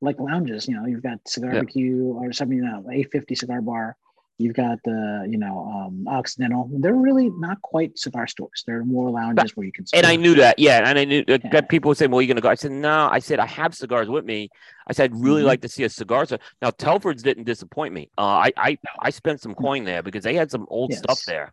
like 0.00 0.18
lounges. 0.18 0.68
You 0.68 0.76
know, 0.76 0.86
you've 0.86 1.02
got 1.02 1.18
Cigar 1.26 1.52
yeah. 1.54 1.92
Or 1.92 2.32
something, 2.32 2.56
you 2.56 2.64
know, 2.64 2.84
A50 2.88 3.36
cigar 3.36 3.60
bar. 3.60 3.96
You've 4.40 4.56
got 4.56 4.78
the, 4.84 5.26
you 5.28 5.36
know, 5.36 5.70
um, 5.70 6.08
Occidental. 6.08 6.70
They're 6.72 6.94
really 6.94 7.28
not 7.28 7.60
quite 7.60 7.98
cigar 7.98 8.26
stores. 8.26 8.64
They're 8.66 8.84
more 8.84 9.10
lounges 9.10 9.54
where 9.54 9.66
you 9.66 9.72
can. 9.72 9.84
And 9.92 10.06
I 10.06 10.16
knew 10.16 10.34
that, 10.36 10.58
yeah. 10.58 10.88
And 10.88 10.98
I 10.98 11.04
knew 11.04 11.22
uh, 11.28 11.38
yeah. 11.44 11.60
people 11.60 11.90
would 11.90 11.98
say, 11.98 12.06
"Well, 12.06 12.22
you're 12.22 12.28
gonna 12.28 12.40
go." 12.40 12.48
I 12.48 12.54
said, 12.54 12.72
"No." 12.72 13.08
I 13.10 13.18
said, 13.18 13.38
"I 13.38 13.46
have 13.46 13.74
cigars 13.74 14.08
with 14.08 14.24
me." 14.24 14.48
I 14.86 14.94
said, 14.94 15.04
"I'd 15.04 15.16
really 15.16 15.40
mm-hmm. 15.40 15.48
like 15.48 15.60
to 15.60 15.68
see 15.68 15.84
a 15.84 15.90
cigar." 15.90 16.24
So 16.24 16.38
now 16.62 16.70
Telford's 16.70 17.22
didn't 17.22 17.44
disappoint 17.44 17.92
me. 17.92 18.10
Uh, 18.16 18.22
I 18.22 18.52
I 18.56 18.78
I 18.98 19.10
spent 19.10 19.42
some 19.42 19.54
coin 19.54 19.84
there 19.84 20.02
because 20.02 20.24
they 20.24 20.34
had 20.34 20.50
some 20.50 20.66
old 20.70 20.90
yes. 20.90 21.00
stuff 21.00 21.22
there. 21.24 21.52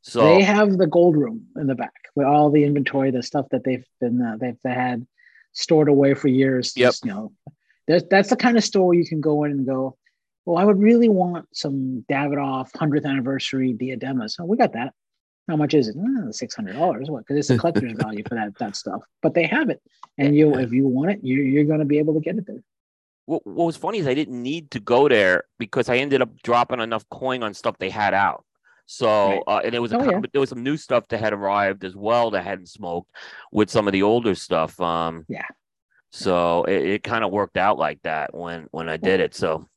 So 0.00 0.24
they 0.24 0.42
have 0.42 0.78
the 0.78 0.86
gold 0.86 1.16
room 1.16 1.46
in 1.56 1.66
the 1.66 1.74
back 1.74 1.92
with 2.14 2.26
all 2.26 2.50
the 2.50 2.64
inventory, 2.64 3.10
the 3.10 3.22
stuff 3.22 3.46
that 3.50 3.62
they've 3.62 3.84
been 4.00 4.22
uh, 4.22 4.36
they've 4.40 4.56
had 4.64 5.06
stored 5.52 5.88
away 5.88 6.14
for 6.14 6.28
years. 6.28 6.72
Yep. 6.76 6.88
Just, 6.88 7.04
you 7.04 7.10
know, 7.12 7.32
that's 7.86 8.04
that's 8.10 8.30
the 8.30 8.36
kind 8.36 8.56
of 8.56 8.64
store 8.64 8.94
you 8.94 9.06
can 9.06 9.20
go 9.20 9.44
in 9.44 9.52
and 9.52 9.66
go. 9.66 9.96
Well, 10.44 10.58
I 10.58 10.64
would 10.64 10.80
really 10.80 11.08
want 11.08 11.46
some 11.52 12.04
Davidoff 12.10 12.76
hundredth 12.76 13.06
anniversary 13.06 13.74
diademas. 13.74 14.36
Oh, 14.40 14.44
we 14.44 14.56
got 14.56 14.72
that. 14.72 14.94
How 15.48 15.56
much 15.56 15.74
is 15.74 15.88
it? 15.88 15.96
Oh, 15.98 16.30
Six 16.30 16.54
hundred 16.54 16.74
dollars. 16.74 17.10
What? 17.10 17.26
Because 17.26 17.38
it's 17.38 17.50
a 17.50 17.58
collector's 17.58 17.92
value 17.96 18.22
for 18.28 18.34
that 18.34 18.56
that 18.58 18.76
stuff. 18.76 19.02
But 19.22 19.34
they 19.34 19.46
have 19.46 19.70
it, 19.70 19.80
and 20.18 20.36
you, 20.36 20.54
if 20.54 20.72
you 20.72 20.86
want 20.86 21.12
it, 21.12 21.20
you, 21.22 21.42
you're 21.42 21.64
going 21.64 21.80
to 21.80 21.84
be 21.84 21.98
able 21.98 22.14
to 22.14 22.20
get 22.20 22.36
it 22.36 22.46
there. 22.46 22.62
What, 23.26 23.46
what 23.46 23.66
was 23.66 23.76
funny 23.76 23.98
is 23.98 24.06
I 24.06 24.14
didn't 24.14 24.40
need 24.42 24.70
to 24.72 24.80
go 24.80 25.08
there 25.08 25.44
because 25.58 25.88
I 25.88 25.98
ended 25.98 26.22
up 26.22 26.30
dropping 26.42 26.80
enough 26.80 27.08
coin 27.08 27.42
on 27.42 27.54
stuff 27.54 27.76
they 27.78 27.90
had 27.90 28.14
out. 28.14 28.44
So 28.86 29.42
uh, 29.46 29.60
and 29.64 29.72
there 29.72 29.80
was 29.80 29.92
a, 29.92 29.98
oh, 29.98 30.10
yeah. 30.10 30.20
there 30.32 30.40
was 30.40 30.50
some 30.50 30.62
new 30.62 30.76
stuff 30.76 31.06
that 31.08 31.20
had 31.20 31.32
arrived 31.32 31.84
as 31.84 31.94
well 31.94 32.32
that 32.32 32.44
hadn't 32.44 32.68
smoked 32.68 33.10
with 33.52 33.70
some 33.70 33.86
of 33.86 33.92
the 33.92 34.02
older 34.02 34.34
stuff. 34.34 34.78
Um, 34.80 35.24
yeah. 35.28 35.46
So 36.10 36.64
it, 36.64 36.84
it 36.86 37.02
kind 37.02 37.24
of 37.24 37.30
worked 37.30 37.56
out 37.56 37.78
like 37.78 38.02
that 38.02 38.34
when 38.34 38.66
when 38.70 38.88
I 38.88 38.96
did 38.96 39.20
it. 39.20 39.34
So. 39.34 39.68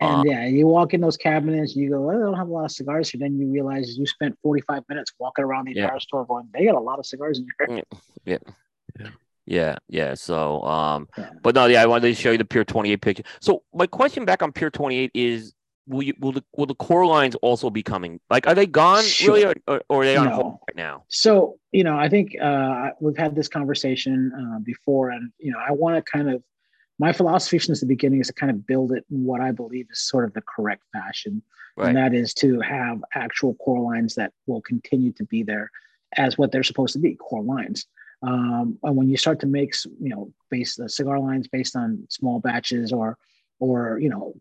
And 0.00 0.10
um, 0.10 0.26
yeah, 0.26 0.46
you 0.46 0.66
walk 0.66 0.92
in 0.92 1.00
those 1.00 1.16
cabinets, 1.16 1.74
you 1.74 1.88
go, 1.90 2.00
well, 2.02 2.16
I 2.16 2.20
don't 2.20 2.34
have 2.34 2.48
a 2.48 2.52
lot 2.52 2.66
of 2.66 2.70
cigars 2.70 3.08
here. 3.08 3.18
Then 3.18 3.38
you 3.38 3.50
realize 3.50 3.96
you 3.96 4.06
spent 4.06 4.36
45 4.42 4.82
minutes 4.88 5.12
walking 5.18 5.44
around 5.44 5.66
the 5.66 5.70
entire 5.72 5.94
yeah. 5.94 5.98
store 5.98 6.26
going, 6.26 6.48
they 6.52 6.66
got 6.66 6.74
a 6.74 6.80
lot 6.80 6.98
of 6.98 7.06
cigars 7.06 7.38
in 7.38 7.46
here. 7.58 7.82
Yeah. 8.24 8.38
yeah. 8.98 9.08
Yeah, 9.48 9.76
yeah. 9.88 10.14
So, 10.14 10.62
um, 10.62 11.08
yeah. 11.16 11.30
but 11.40 11.54
no, 11.54 11.66
yeah, 11.66 11.80
I 11.80 11.86
wanted 11.86 12.08
to 12.08 12.14
show 12.14 12.32
you 12.32 12.38
the 12.38 12.44
Pier 12.44 12.64
28 12.64 13.00
picture. 13.00 13.22
So, 13.40 13.62
my 13.72 13.86
question 13.86 14.24
back 14.24 14.42
on 14.42 14.50
Pier 14.50 14.70
28 14.70 15.12
is 15.14 15.54
will 15.86 16.02
you 16.02 16.14
will 16.18 16.32
the 16.32 16.44
will 16.56 16.66
the 16.66 16.74
core 16.74 17.06
lines 17.06 17.36
also 17.36 17.70
be 17.70 17.82
coming? 17.82 18.20
Like, 18.28 18.46
are 18.46 18.54
they 18.54 18.66
gone 18.66 19.04
sure. 19.04 19.34
really, 19.34 19.54
or, 19.68 19.82
or, 19.88 20.02
are 20.02 20.04
they 20.04 20.16
on 20.16 20.26
no. 20.26 20.34
hold 20.34 20.58
right 20.68 20.76
now? 20.76 21.04
So 21.08 21.58
you 21.72 21.84
know, 21.84 21.96
I 21.96 22.08
think 22.08 22.36
uh, 22.40 22.90
we've 23.00 23.16
had 23.16 23.34
this 23.34 23.48
conversation 23.48 24.32
uh, 24.34 24.58
before, 24.60 25.10
and 25.10 25.30
you 25.38 25.52
know, 25.52 25.58
I 25.58 25.72
want 25.72 25.96
to 25.96 26.10
kind 26.10 26.28
of 26.28 26.42
my 26.98 27.12
philosophy 27.12 27.58
since 27.58 27.80
the 27.80 27.86
beginning 27.86 28.20
is 28.20 28.28
to 28.28 28.32
kind 28.32 28.50
of 28.50 28.66
build 28.66 28.92
it 28.92 29.04
in 29.10 29.24
what 29.24 29.40
I 29.40 29.52
believe 29.52 29.88
is 29.90 30.00
sort 30.00 30.24
of 30.24 30.32
the 30.32 30.42
correct 30.42 30.82
fashion, 30.92 31.42
right. 31.76 31.88
and 31.88 31.96
that 31.96 32.14
is 32.14 32.32
to 32.34 32.60
have 32.60 33.04
actual 33.14 33.54
core 33.54 33.80
lines 33.80 34.14
that 34.14 34.32
will 34.46 34.62
continue 34.62 35.12
to 35.12 35.24
be 35.24 35.42
there 35.42 35.70
as 36.16 36.38
what 36.38 36.52
they're 36.52 36.62
supposed 36.62 36.94
to 36.94 36.98
be, 36.98 37.14
core 37.14 37.42
lines. 37.42 37.86
Um, 38.22 38.78
and 38.82 38.96
when 38.96 39.08
you 39.08 39.16
start 39.18 39.40
to 39.40 39.46
make, 39.46 39.74
you 40.00 40.08
know, 40.08 40.32
base 40.50 40.76
the 40.76 40.88
cigar 40.88 41.20
lines 41.20 41.48
based 41.48 41.76
on 41.76 42.06
small 42.08 42.40
batches 42.40 42.92
or 42.92 43.18
or 43.58 43.98
you 44.00 44.08
know 44.08 44.34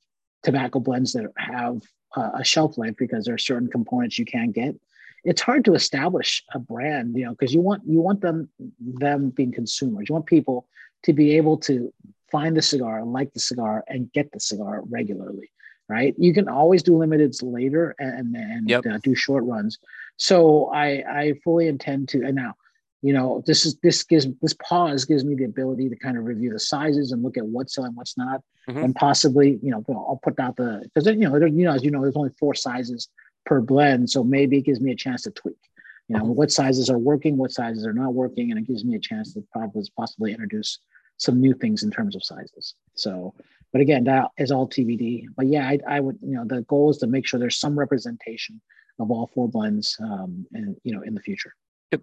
tobacco 0.44 0.80
blends 0.80 1.14
that 1.14 1.32
have 1.38 1.82
uh, 2.16 2.32
a 2.36 2.44
shelf 2.44 2.78
life 2.78 2.96
because 2.98 3.26
there 3.26 3.36
are 3.36 3.40
certain 3.40 3.70
components 3.70 4.20
you 4.20 4.26
can't 4.26 4.54
get 4.54 4.76
it's 5.24 5.42
hard 5.42 5.66
to 5.66 5.74
establish 5.74 6.44
a 6.54 6.60
brand 6.60 7.16
you 7.18 7.26
know 7.26 7.32
because 7.32 7.54
you 7.54 7.60
want 7.60 7.82
you 7.86 8.00
want 8.00 8.22
them 8.22 8.48
them 8.80 9.30
being 9.30 9.52
consumers 9.52 10.08
you 10.08 10.14
want 10.14 10.26
people 10.26 10.68
to 11.04 11.14
be 11.14 11.36
able 11.36 11.58
to 11.58 11.92
find 12.36 12.58
the 12.58 12.62
cigar 12.62 13.06
like 13.06 13.32
the 13.34 13.40
cigar 13.40 13.84
and 13.88 14.12
get 14.12 14.30
the 14.34 14.40
cigar 14.40 14.82
regularly 14.90 15.50
right 15.88 16.14
you 16.18 16.34
can 16.34 16.50
always 16.50 16.84
do 16.84 16.92
limiteds 16.92 17.40
later 17.42 17.96
and 18.00 18.36
and 18.36 18.70
yep. 18.70 18.86
uh, 18.86 18.98
do 19.04 19.16
short 19.16 19.44
runs 19.46 19.80
so 20.18 20.70
i 20.74 20.88
i 21.20 21.34
fully 21.44 21.68
intend 21.68 22.10
to 22.10 22.18
and 22.26 22.36
now 22.36 22.54
you 23.02 23.14
know 23.14 23.42
this 23.48 23.66
is 23.66 23.78
this 23.84 24.04
gives 24.04 24.28
this 24.42 24.56
pause 24.56 25.06
gives 25.06 25.24
me 25.24 25.36
the 25.36 25.46
ability 25.54 25.88
to 25.88 25.96
kind 25.96 26.18
of 26.18 26.26
review 26.26 26.52
the 26.52 26.60
sizes 26.60 27.12
and 27.12 27.24
look 27.24 27.38
at 27.38 27.46
what's 27.46 27.76
selling 27.76 27.96
what's 27.96 28.18
not 28.18 28.42
mm-hmm. 28.68 28.84
and 28.84 28.96
possibly 28.96 29.60
you 29.64 29.72
know 29.72 29.84
i'll 29.90 30.20
put 30.24 30.38
out 30.40 30.58
the 30.58 30.82
because 30.84 31.06
you 31.08 31.30
know 31.30 31.36
you 31.46 31.66
know 31.66 31.74
as 31.74 31.84
you 31.84 31.92
know 31.92 32.02
there's 32.02 32.18
only 32.18 32.36
four 32.40 32.54
sizes 32.54 33.08
per 33.46 33.62
blend 33.62 34.10
so 34.10 34.24
maybe 34.24 34.58
it 34.58 34.66
gives 34.70 34.82
me 34.82 34.92
a 34.92 35.02
chance 35.06 35.22
to 35.22 35.32
tweak 35.32 35.64
you 36.08 36.18
know 36.18 36.24
mm-hmm. 36.24 36.40
what 36.40 36.52
sizes 36.52 36.90
are 36.90 36.98
working 36.98 37.38
what 37.38 37.52
sizes 37.52 37.86
are 37.86 37.94
not 37.94 38.14
working 38.14 38.52
and 38.52 38.60
it 38.60 38.68
gives 38.68 38.84
me 38.84 38.96
a 38.96 39.00
chance 39.00 39.34
to 39.34 39.44
probably 39.54 39.84
possibly 39.96 40.32
introduce 40.32 40.80
some 41.18 41.40
new 41.40 41.54
things 41.54 41.84
in 41.84 41.92
terms 41.92 42.16
of 42.16 42.24
sizes 42.24 42.76
so 42.96 43.34
but 43.72 43.82
again 43.82 44.04
that 44.04 44.30
is 44.38 44.52
all 44.52 44.68
tbd 44.68 45.26
but 45.36 45.48
yeah 45.48 45.68
i, 45.68 45.80
I 45.88 46.00
would 46.00 46.18
you 46.22 46.36
know 46.36 46.46
the 46.46 46.62
goal 46.64 46.90
is 46.90 46.98
to 47.00 47.08
make 47.08 47.28
sure 47.28 47.40
there's 47.40 47.60
some 47.60 47.78
representation 47.78 48.62
of 49.00 49.12
all 49.12 49.28
four 49.34 49.50
blends 49.50 49.98
um, 50.02 50.46
and 50.54 50.78
you 50.84 50.94
know 50.94 51.02
in 51.02 51.14
the 51.14 51.22
future 51.22 51.54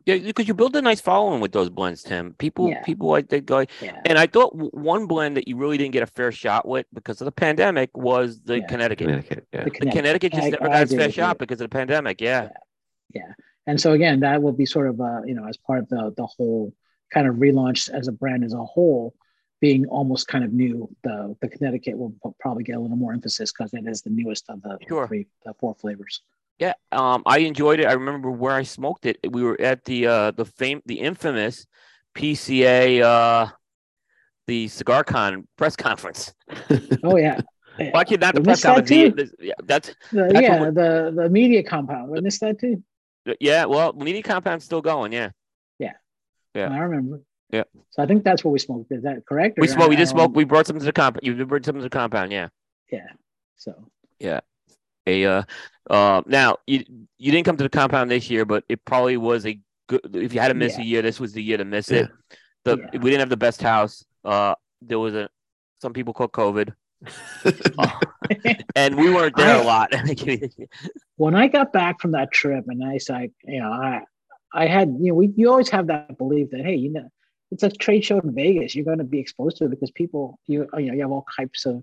yeah, 0.07 0.18
because 0.18 0.48
you 0.48 0.55
build 0.55 0.75
a 0.77 0.83
nice 0.83 1.01
following 1.01 1.40
with 1.40 1.53
those 1.53 1.68
blends, 1.68 2.03
Tim. 2.03 2.35
People, 2.35 2.68
yeah. 2.68 2.83
people 2.83 3.09
like 3.09 3.29
that 3.29 3.46
guy. 3.46 3.66
Yeah. 3.81 4.01
And 4.05 4.18
I 4.18 4.27
thought 4.27 4.55
one 4.55 5.07
blend 5.07 5.37
that 5.37 5.48
you 5.48 5.57
really 5.57 5.77
didn't 5.77 5.92
get 5.92 6.03
a 6.03 6.07
fair 6.07 6.33
shot 6.33 6.66
with 6.66 6.87
because 6.94 7.20
of 7.20 7.25
the 7.25 7.33
pandemic 7.33 7.94
was 7.96 8.40
the 8.42 8.61
yeah. 8.61 8.66
Connecticut. 8.66 9.09
Connecticut, 9.09 9.46
yeah. 9.53 9.64
The 9.64 9.70
Connecticut, 9.70 9.81
the 9.81 9.96
Connecticut 9.96 10.33
just 10.33 10.44
I, 10.44 10.51
never 10.51 10.64
I 10.64 10.68
got 10.68 10.92
a 10.92 10.96
fair 10.96 11.12
shot 11.12 11.38
because 11.38 11.61
of 11.61 11.68
the 11.70 11.77
pandemic. 11.77 12.20
Yeah. 12.20 12.48
yeah. 13.14 13.33
And 13.66 13.81
so 13.81 13.92
again, 13.92 14.20
that 14.20 14.42
will 14.42 14.53
be 14.53 14.66
sort 14.66 14.88
of 14.88 15.01
uh, 15.01 15.22
you 15.25 15.35
know, 15.35 15.46
as 15.46 15.57
part 15.57 15.81
of 15.81 15.88
the 15.88 16.14
the 16.16 16.27
whole 16.27 16.72
kind 17.12 17.27
of 17.27 17.37
relaunched 17.37 17.90
as 17.90 18.09
a 18.09 18.12
brand 18.12 18.44
as 18.44 18.55
a 18.55 18.64
whole, 18.64 19.14
being 19.61 19.87
almost 19.87 20.27
kind 20.27 20.44
of 20.44 20.53
new, 20.53 20.88
the 21.05 21.37
the 21.40 21.48
Connecticut 21.48 21.96
will 21.96 22.14
probably 22.40 22.64
get 22.64 22.77
a 22.77 22.81
little 22.81 22.96
more 22.96 23.12
emphasis 23.12 23.53
because 23.53 23.72
it 23.75 23.87
is 23.87 24.03
the 24.03 24.11
newest 24.11 24.44
of 24.48 24.61
the 24.62 24.79
sure. 24.88 25.07
three, 25.07 25.27
the 25.44 25.55
four 25.61 25.75
flavors. 25.75 26.22
Yeah, 26.59 26.75
um, 26.90 27.22
I 27.27 27.38
enjoyed 27.38 27.81
it. 27.81 27.87
I 27.87 27.92
remember 27.92 28.31
where 28.31 28.53
I 28.53 28.62
smoked 28.62 29.07
it. 29.07 29.18
We 29.31 29.42
were 29.42 29.61
at 29.61 29.85
the 29.85 30.07
uh, 30.07 30.31
the 30.33 30.44
fame, 30.44 30.83
the 30.87 30.98
infamous 31.01 31.66
PCA, 32.14 33.03
uh, 33.03 33.53
the 34.46 34.68
Cigar 34.68 35.05
Con 35.05 35.46
press 35.57 35.77
conference. 35.77 36.35
oh 37.05 37.16
yeah. 37.16 37.40
Actually, 37.94 38.18
not 38.18 38.35
the 38.35 38.42
press 38.42 38.62
conference. 38.62 38.90
That 38.90 39.16
the, 39.16 39.46
yeah, 39.46 39.55
that's, 39.64 39.94
the, 40.12 40.29
that's 40.31 40.42
yeah, 40.42 40.59
the 40.70 41.12
the 41.14 41.29
media 41.31 41.62
compound. 41.62 42.16
I 42.16 42.20
missed 42.20 42.40
that 42.40 42.59
too. 42.59 42.83
Yeah, 43.40 43.64
well, 43.66 43.92
media 43.92 44.22
compound's 44.22 44.64
still 44.64 44.83
going. 44.83 45.12
Yeah. 45.12 45.31
Yeah. 46.55 46.71
I 46.71 46.79
remember. 46.79 47.23
Yeah. 47.51 47.65
So 47.91 48.03
I 48.03 48.07
think 48.07 48.25
that's 48.25 48.43
what 48.45 48.51
we 48.51 48.59
smoked. 48.59 48.91
Is 48.91 49.03
that 49.03 49.27
correct? 49.27 49.59
We 49.59 49.69
smoked. 49.69 49.91
We 49.91 49.97
just 49.97 50.12
smoked. 50.12 50.35
We 50.35 50.45
brought 50.45 50.67
some 50.67 50.79
to 50.79 50.85
the 50.85 50.93
compound. 50.93 51.21
You 51.23 51.45
brought 51.45 51.65
some 51.65 51.77
to 51.77 51.83
the 51.83 51.91
compound. 51.91 52.33
Yeah. 52.33 52.49
Yeah. 52.91 53.09
So. 53.57 53.75
Yeah. 54.19 54.41
A 55.07 55.25
uh, 55.27 55.43
uh, 55.91 56.23
now 56.27 56.59
you 56.67 56.85
you 57.19 57.33
didn't 57.33 57.45
come 57.45 57.57
to 57.57 57.65
the 57.65 57.69
compound 57.69 58.11
this 58.11 58.31
year, 58.31 58.45
but 58.45 58.65
it 58.69 58.85
probably 58.85 59.17
was 59.17 59.45
a 59.47 59.59
good. 59.88 60.01
If 60.15 60.33
you 60.33 60.41
had 60.41 60.49
to 60.49 60.55
miss 60.55 60.77
yeah. 60.79 60.83
a 60.83 60.87
year, 60.87 61.03
this 61.03 61.19
was 61.19 61.33
the 61.33 61.43
year 61.43 61.59
to 61.59 61.65
miss 61.65 61.91
it. 61.91 62.09
The 62.65 62.79
yeah. 62.79 63.01
we 63.01 63.11
didn't 63.11 63.19
have 63.19 63.29
the 63.29 63.37
best 63.37 63.61
house. 63.61 64.05
Uh, 64.25 64.55
there 64.81 65.01
was 65.01 65.15
a 65.15 65.29
some 65.81 65.93
people 65.93 66.15
caught 66.15 66.31
COVID. 66.31 66.73
and 68.77 68.97
we 68.97 69.12
weren't 69.12 69.35
there 69.37 69.57
I, 69.57 69.59
a 69.59 69.65
lot. 69.65 69.93
when 71.17 71.35
I 71.35 71.49
got 71.49 71.73
back 71.73 72.01
from 72.01 72.12
that 72.12 72.31
trip, 72.31 72.67
and 72.69 72.85
I 72.85 72.99
said, 72.99 73.33
you 73.43 73.61
know, 73.61 73.69
I 73.69 74.03
I 74.55 74.67
had 74.67 74.97
you 75.01 75.09
know 75.09 75.15
we 75.15 75.33
you 75.37 75.51
always 75.51 75.71
have 75.71 75.87
that 75.88 76.19
belief 76.19 76.51
that 76.51 76.65
hey, 76.65 76.77
you 76.77 76.93
know, 76.93 77.09
it's 77.51 77.62
a 77.62 77.71
trade 77.71 78.05
show 78.05 78.19
in 78.19 78.35
Vegas. 78.35 78.75
You're 78.75 78.85
going 78.85 78.99
to 78.99 79.05
be 79.05 79.19
exposed 79.19 79.59
to 79.59 79.65
it 79.65 79.71
because 79.71 79.91
people, 79.91 80.38
you 80.47 80.67
you 80.79 80.87
know, 80.87 80.95
you 80.95 81.01
have 81.03 81.12
all 81.12 81.27
types 81.37 81.67
of 81.67 81.83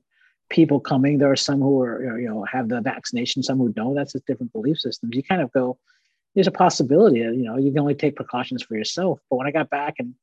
people 0.50 0.80
coming. 0.80 1.18
There 1.18 1.32
are 1.32 1.36
some 1.36 1.60
who 1.60 1.82
are 1.82 2.20
you 2.20 2.30
know 2.30 2.44
have 2.46 2.70
the 2.70 2.82
vaccination, 2.82 3.44
some 3.44 3.58
who 3.58 3.70
don't. 3.70 3.96
That's 3.96 4.14
just 4.14 4.26
different 4.26 4.54
belief 4.54 4.80
systems. 4.80 5.16
You 5.16 5.24
kind 5.24 5.42
of 5.42 5.52
go, 5.52 5.78
there's 6.36 6.48
a 6.48 6.52
possibility. 6.52 7.24
That, 7.24 7.36
you 7.36 7.44
know, 7.44 7.58
you 7.58 7.72
can 7.72 7.80
only 7.80 7.96
take 7.96 8.16
precautions 8.16 8.64
for 8.64 8.76
yourself. 8.76 9.20
But 9.30 9.38
when 9.38 9.48
I 9.48 9.52
got 9.52 9.70
back 9.70 9.96
and 10.00 10.16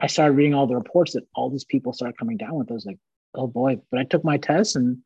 I 0.00 0.06
started 0.06 0.34
reading 0.34 0.54
all 0.54 0.66
the 0.66 0.74
reports 0.74 1.12
that 1.12 1.26
all 1.34 1.50
these 1.50 1.64
people 1.64 1.92
started 1.92 2.18
coming 2.18 2.36
down 2.36 2.54
with, 2.54 2.70
I 2.70 2.74
was 2.74 2.86
like, 2.86 2.98
oh 3.34 3.46
boy. 3.46 3.78
But 3.90 4.00
I 4.00 4.04
took 4.04 4.24
my 4.24 4.36
test 4.36 4.76
and 4.76 4.98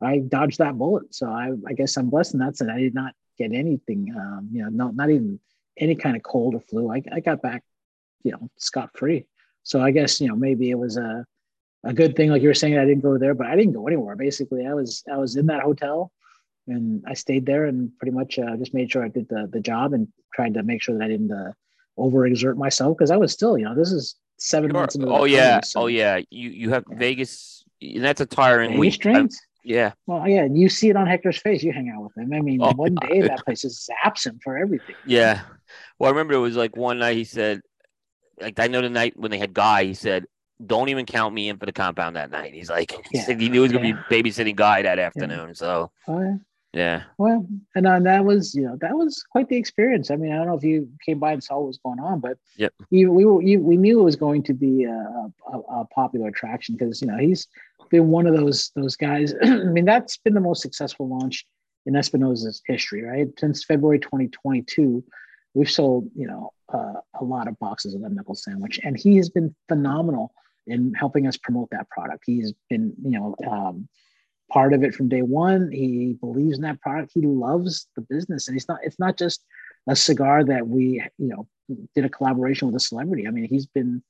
I 0.00 0.18
dodged 0.18 0.58
that 0.58 0.76
bullet. 0.78 1.14
So 1.14 1.28
I, 1.28 1.52
I 1.66 1.72
guess 1.72 1.96
I'm 1.96 2.10
blessed 2.10 2.34
in 2.34 2.40
that 2.40 2.56
sense. 2.56 2.70
I 2.70 2.78
did 2.78 2.94
not 2.94 3.14
get 3.38 3.52
anything. 3.52 4.14
Um, 4.16 4.48
you 4.52 4.62
know, 4.62 4.68
no, 4.68 4.90
not 4.90 5.10
even 5.10 5.40
any 5.78 5.94
kind 5.94 6.16
of 6.16 6.22
cold 6.22 6.54
or 6.54 6.60
flu. 6.60 6.90
I, 6.90 7.02
I 7.12 7.20
got 7.20 7.42
back 7.42 7.62
you 8.22 8.32
know 8.32 8.50
scot 8.56 8.90
free. 8.96 9.26
So 9.62 9.80
I 9.80 9.90
guess 9.90 10.20
you 10.20 10.28
know 10.28 10.36
maybe 10.36 10.70
it 10.70 10.78
was 10.78 10.96
a 10.96 11.24
a 11.84 11.92
good 11.92 12.16
thing, 12.16 12.30
like 12.30 12.42
you 12.42 12.48
were 12.48 12.54
saying, 12.54 12.78
I 12.78 12.84
didn't 12.84 13.02
go 13.02 13.18
there, 13.18 13.34
but 13.34 13.46
I 13.46 13.56
didn't 13.56 13.74
go 13.74 13.86
anywhere. 13.86 14.16
Basically, 14.16 14.66
I 14.66 14.74
was 14.74 15.04
I 15.12 15.18
was 15.18 15.36
in 15.36 15.46
that 15.46 15.62
hotel, 15.62 16.10
and 16.66 17.04
I 17.06 17.14
stayed 17.14 17.46
there 17.46 17.66
and 17.66 17.96
pretty 17.98 18.12
much 18.12 18.38
uh, 18.38 18.56
just 18.56 18.74
made 18.74 18.90
sure 18.90 19.04
I 19.04 19.08
did 19.08 19.28
the 19.28 19.48
the 19.52 19.60
job 19.60 19.92
and 19.92 20.08
tried 20.34 20.54
to 20.54 20.62
make 20.62 20.82
sure 20.82 20.96
that 20.96 21.04
I 21.04 21.08
didn't 21.08 21.30
uh, 21.30 21.52
overexert 21.98 22.56
myself 22.56 22.96
because 22.96 23.10
I 23.10 23.16
was 23.16 23.32
still, 23.32 23.56
you 23.58 23.64
know, 23.64 23.74
this 23.74 23.92
is 23.92 24.16
seven 24.38 24.70
sure. 24.70 24.80
months 24.80 24.94
into. 24.94 25.08
Oh 25.08 25.24
yeah, 25.24 25.60
so. 25.60 25.82
oh 25.82 25.86
yeah. 25.86 26.20
You 26.30 26.50
you 26.50 26.70
have 26.70 26.84
yeah. 26.90 26.96
Vegas, 26.96 27.64
and 27.82 28.02
that's 28.02 28.20
a 28.20 28.26
tiring 28.26 28.70
Vegas 28.70 28.80
week. 28.80 28.98
Drinks? 29.00 29.40
Yeah. 29.62 29.92
Well, 30.06 30.28
yeah, 30.28 30.46
you 30.50 30.68
see 30.68 30.90
it 30.90 30.96
on 30.96 31.06
Hector's 31.06 31.38
face. 31.38 31.62
You 31.62 31.72
hang 31.72 31.88
out 31.88 32.02
with 32.02 32.16
him. 32.16 32.32
I 32.34 32.40
mean, 32.40 32.62
oh, 32.62 32.72
one 32.72 32.94
day 33.08 33.22
that 33.22 33.44
place 33.44 33.64
is 33.64 33.88
absent 34.02 34.42
for 34.42 34.58
everything. 34.58 34.96
Yeah. 35.06 35.40
Well, 35.98 36.08
I 36.08 36.10
remember 36.10 36.34
it 36.34 36.38
was 36.38 36.56
like 36.56 36.76
one 36.76 36.98
night 36.98 37.16
he 37.16 37.24
said, 37.24 37.60
like 38.40 38.58
I 38.58 38.66
know 38.66 38.80
the 38.80 38.90
night 38.90 39.14
when 39.16 39.30
they 39.30 39.38
had 39.38 39.54
Guy, 39.54 39.84
he 39.84 39.94
said, 39.94 40.26
"Don't 40.64 40.88
even 40.88 41.06
count 41.06 41.34
me 41.34 41.48
in 41.48 41.58
for 41.58 41.66
the 41.66 41.72
compound 41.72 42.16
that 42.16 42.30
night." 42.30 42.54
He's 42.54 42.70
like, 42.70 42.92
he, 43.10 43.18
yeah. 43.18 43.24
said 43.24 43.40
he 43.40 43.48
knew 43.48 43.62
he 43.62 43.68
was 43.68 43.72
gonna 43.72 43.88
yeah. 43.88 44.02
be 44.08 44.22
babysitting 44.22 44.56
Guy 44.56 44.82
that 44.82 44.98
afternoon. 44.98 45.48
Yeah. 45.48 45.54
So, 45.54 45.92
oh, 46.08 46.20
yeah. 46.20 46.36
yeah. 46.72 47.02
Well, 47.18 47.46
and 47.74 47.86
uh, 47.86 48.00
that 48.00 48.24
was 48.24 48.54
you 48.54 48.62
know 48.62 48.76
that 48.80 48.96
was 48.96 49.24
quite 49.30 49.48
the 49.48 49.56
experience. 49.56 50.10
I 50.10 50.16
mean, 50.16 50.32
I 50.32 50.36
don't 50.36 50.48
know 50.48 50.56
if 50.56 50.64
you 50.64 50.88
came 51.04 51.18
by 51.18 51.32
and 51.32 51.42
saw 51.42 51.58
what 51.58 51.68
was 51.68 51.78
going 51.78 52.00
on, 52.00 52.20
but 52.20 52.38
yep. 52.56 52.72
we 52.90 53.06
were 53.06 53.36
we 53.36 53.76
knew 53.76 54.00
it 54.00 54.04
was 54.04 54.16
going 54.16 54.42
to 54.44 54.54
be 54.54 54.84
a, 54.84 55.30
a, 55.52 55.58
a 55.58 55.84
popular 55.94 56.28
attraction 56.28 56.76
because 56.76 57.00
you 57.00 57.08
know 57.08 57.18
he's 57.18 57.46
been 57.90 58.08
one 58.08 58.26
of 58.26 58.34
those 58.34 58.70
those 58.74 58.96
guys. 58.96 59.32
I 59.42 59.56
mean, 59.56 59.84
that's 59.84 60.16
been 60.18 60.34
the 60.34 60.40
most 60.40 60.62
successful 60.62 61.08
launch 61.08 61.46
in 61.86 61.94
Espinosa's 61.96 62.62
history, 62.66 63.02
right? 63.02 63.28
Since 63.38 63.64
February 63.64 63.98
2022, 63.98 65.04
we've 65.54 65.70
sold 65.70 66.08
you 66.14 66.26
know 66.26 66.52
uh, 66.72 67.00
a 67.20 67.24
lot 67.24 67.48
of 67.48 67.58
boxes 67.58 67.94
of 67.94 68.02
that 68.02 68.12
knuckle 68.12 68.34
sandwich, 68.34 68.80
and 68.82 68.98
he 68.98 69.16
has 69.16 69.28
been 69.30 69.54
phenomenal 69.68 70.32
in 70.66 70.94
helping 70.94 71.26
us 71.26 71.36
promote 71.36 71.70
that 71.70 71.88
product. 71.90 72.24
He's 72.26 72.52
been, 72.70 72.94
you 73.02 73.18
know, 73.18 73.34
um, 73.46 73.88
part 74.50 74.72
of 74.72 74.82
it 74.82 74.94
from 74.94 75.08
day 75.08 75.22
one. 75.22 75.70
He 75.70 76.16
believes 76.20 76.56
in 76.56 76.62
that 76.62 76.80
product. 76.80 77.12
He 77.14 77.22
loves 77.22 77.86
the 77.96 78.02
business, 78.02 78.48
and 78.48 78.54
he's 78.54 78.68
not. 78.68 78.80
It's 78.82 78.98
not 78.98 79.18
just 79.18 79.44
a 79.88 79.96
cigar 79.96 80.44
that 80.44 80.66
we, 80.66 81.02
you 81.18 81.28
know, 81.28 81.46
did 81.94 82.04
a 82.04 82.10
collaboration 82.10 82.66
with 82.66 82.76
a 82.76 82.84
celebrity. 82.84 83.26
I 83.26 83.30
mean, 83.30 83.48
he's 83.48 83.66
been, 83.66 84.02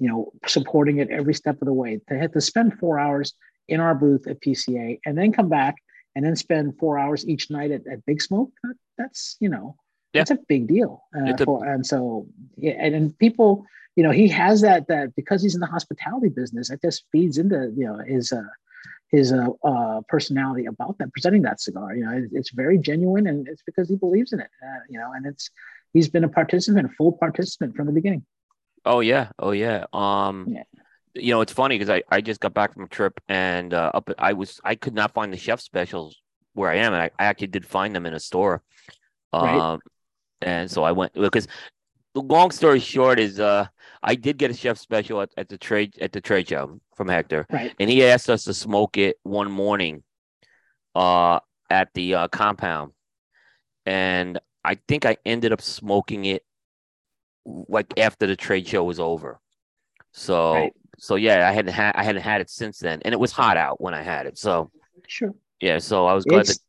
you 0.00 0.08
know, 0.08 0.32
supporting 0.46 0.98
it 0.98 1.10
every 1.10 1.34
step 1.34 1.60
of 1.60 1.66
the 1.66 1.72
way. 1.72 2.00
To 2.08 2.18
have 2.18 2.32
to 2.32 2.40
spend 2.40 2.78
four 2.78 2.98
hours 2.98 3.34
in 3.68 3.80
our 3.80 3.94
booth 3.94 4.26
at 4.26 4.40
PCA 4.40 4.98
and 5.06 5.16
then 5.16 5.32
come 5.32 5.48
back 5.48 5.76
and 6.16 6.24
then 6.24 6.34
spend 6.34 6.76
four 6.78 6.98
hours 6.98 7.26
each 7.28 7.50
night 7.50 7.70
at, 7.70 7.86
at 7.86 8.04
Big 8.04 8.20
Smoke. 8.20 8.50
That, 8.64 8.74
that's 8.98 9.36
you 9.38 9.48
know 9.48 9.76
yeah. 10.12 10.22
It's 10.22 10.30
a 10.30 10.38
big 10.48 10.66
deal. 10.66 11.04
Uh, 11.14 11.34
a- 11.34 11.44
for, 11.44 11.64
and 11.64 11.86
so, 11.86 12.26
yeah, 12.56 12.72
and, 12.78 12.94
and 12.94 13.18
people, 13.18 13.64
you 13.96 14.02
know, 14.02 14.10
he 14.10 14.28
has 14.28 14.60
that, 14.62 14.88
that 14.88 15.14
because 15.14 15.42
he's 15.42 15.54
in 15.54 15.60
the 15.60 15.66
hospitality 15.66 16.28
business, 16.28 16.70
it 16.70 16.80
just 16.82 17.04
feeds 17.12 17.38
into, 17.38 17.72
you 17.76 17.86
know, 17.86 17.98
his, 17.98 18.32
uh, 18.32 18.42
his 19.10 19.32
uh, 19.32 19.48
uh, 19.64 20.00
personality 20.08 20.66
about 20.66 20.96
that, 20.98 21.12
presenting 21.12 21.42
that 21.42 21.60
cigar. 21.60 21.94
You 21.94 22.04
know, 22.04 22.12
it, 22.12 22.30
it's 22.32 22.50
very 22.50 22.78
genuine, 22.78 23.26
and 23.26 23.48
it's 23.48 23.62
because 23.62 23.88
he 23.88 23.96
believes 23.96 24.32
in 24.32 24.40
it. 24.40 24.50
Uh, 24.62 24.80
you 24.88 24.98
know, 24.98 25.12
and 25.12 25.26
it's 25.26 25.50
he's 25.92 26.08
been 26.08 26.24
a 26.24 26.28
participant, 26.28 26.86
a 26.86 26.88
full 26.90 27.12
participant 27.12 27.74
from 27.74 27.86
the 27.86 27.92
beginning. 27.92 28.24
Oh 28.84 29.00
yeah, 29.00 29.30
oh 29.38 29.50
yeah. 29.50 29.86
Um, 29.92 30.46
yeah. 30.48 30.62
you 31.14 31.34
know, 31.34 31.40
it's 31.40 31.52
funny 31.52 31.76
because 31.76 31.90
I 31.90 32.02
I 32.08 32.20
just 32.20 32.40
got 32.40 32.54
back 32.54 32.72
from 32.72 32.84
a 32.84 32.88
trip, 32.88 33.20
and 33.28 33.74
uh, 33.74 33.90
up 33.94 34.10
I 34.18 34.34
was 34.34 34.60
I 34.64 34.76
could 34.76 34.94
not 34.94 35.12
find 35.12 35.32
the 35.32 35.36
chef 35.36 35.60
specials 35.60 36.20
where 36.54 36.70
I 36.70 36.76
am, 36.76 36.92
and 36.94 37.02
I, 37.02 37.10
I 37.18 37.24
actually 37.24 37.48
did 37.48 37.66
find 37.66 37.94
them 37.94 38.06
in 38.06 38.14
a 38.14 38.20
store. 38.20 38.62
Um, 39.32 39.44
right 39.44 39.78
and 40.42 40.70
so 40.70 40.82
I 40.82 40.92
went 40.92 41.12
because 41.14 41.48
the 42.14 42.22
long 42.22 42.50
story 42.50 42.80
short 42.80 43.18
is 43.18 43.40
uh 43.40 43.66
I 44.02 44.14
did 44.14 44.38
get 44.38 44.50
a 44.50 44.54
chef 44.54 44.78
special 44.78 45.20
at, 45.20 45.30
at 45.36 45.48
the 45.48 45.58
trade 45.58 45.98
at 46.00 46.12
the 46.12 46.20
trade 46.20 46.48
show 46.48 46.80
from 46.96 47.08
Hector. 47.08 47.46
Right. 47.50 47.74
And 47.78 47.90
he 47.90 48.04
asked 48.04 48.30
us 48.30 48.44
to 48.44 48.54
smoke 48.54 48.96
it 48.98 49.16
one 49.22 49.50
morning 49.50 50.02
uh 50.94 51.40
at 51.70 51.88
the 51.94 52.14
uh, 52.14 52.28
compound. 52.28 52.92
And 53.86 54.38
I 54.64 54.78
think 54.88 55.06
I 55.06 55.16
ended 55.24 55.52
up 55.52 55.62
smoking 55.62 56.24
it 56.24 56.44
like 57.46 57.98
after 57.98 58.26
the 58.26 58.36
trade 58.36 58.66
show 58.66 58.84
was 58.84 59.00
over. 59.00 59.40
So 60.12 60.54
right. 60.54 60.72
so 60.98 61.14
yeah, 61.14 61.48
I 61.48 61.52
hadn't 61.52 61.72
had 61.72 61.94
I 61.94 62.02
hadn't 62.02 62.22
had 62.22 62.40
it 62.40 62.50
since 62.50 62.78
then. 62.78 63.00
And 63.04 63.14
it 63.14 63.20
was 63.20 63.32
hot 63.32 63.56
out 63.56 63.80
when 63.80 63.94
I 63.94 64.02
had 64.02 64.26
it. 64.26 64.36
So 64.36 64.70
sure. 65.06 65.34
Yeah, 65.60 65.78
so 65.78 66.06
I 66.06 66.14
was 66.14 66.24
glad 66.24 66.48
it's, 66.48 66.60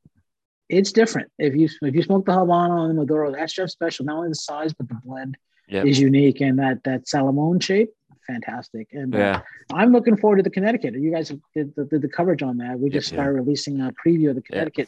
it's 0.71 0.91
different. 0.91 1.31
If 1.37 1.55
you 1.55 1.69
if 1.81 1.93
you 1.95 2.01
smoke 2.01 2.25
the 2.25 2.31
Habano 2.31 2.81
and 2.81 2.91
the 2.91 3.01
Maduro, 3.01 3.31
that's 3.31 3.53
just 3.53 3.73
special. 3.73 4.05
Not 4.05 4.17
only 4.17 4.29
the 4.29 4.35
size, 4.35 4.73
but 4.73 4.87
the 4.87 4.99
blend 5.03 5.37
yep. 5.67 5.85
is 5.85 5.99
unique, 5.99 6.41
and 6.41 6.57
that 6.59 6.83
that 6.85 7.07
Salomon 7.07 7.59
shape, 7.59 7.89
fantastic. 8.25 8.87
And 8.93 9.13
uh, 9.13 9.17
yeah. 9.17 9.41
uh, 9.71 9.75
I'm 9.75 9.91
looking 9.91 10.17
forward 10.17 10.37
to 10.37 10.43
the 10.43 10.49
Connecticut. 10.49 10.93
You 10.95 11.11
guys 11.11 11.29
did 11.55 11.75
the, 11.75 11.85
did 11.85 12.01
the 12.01 12.09
coverage 12.09 12.41
on 12.41 12.57
that. 12.57 12.79
We 12.79 12.89
just 12.89 13.07
started 13.07 13.33
releasing 13.33 13.81
a 13.81 13.91
preview 14.05 14.29
of 14.29 14.35
the 14.35 14.41
Connecticut 14.41 14.87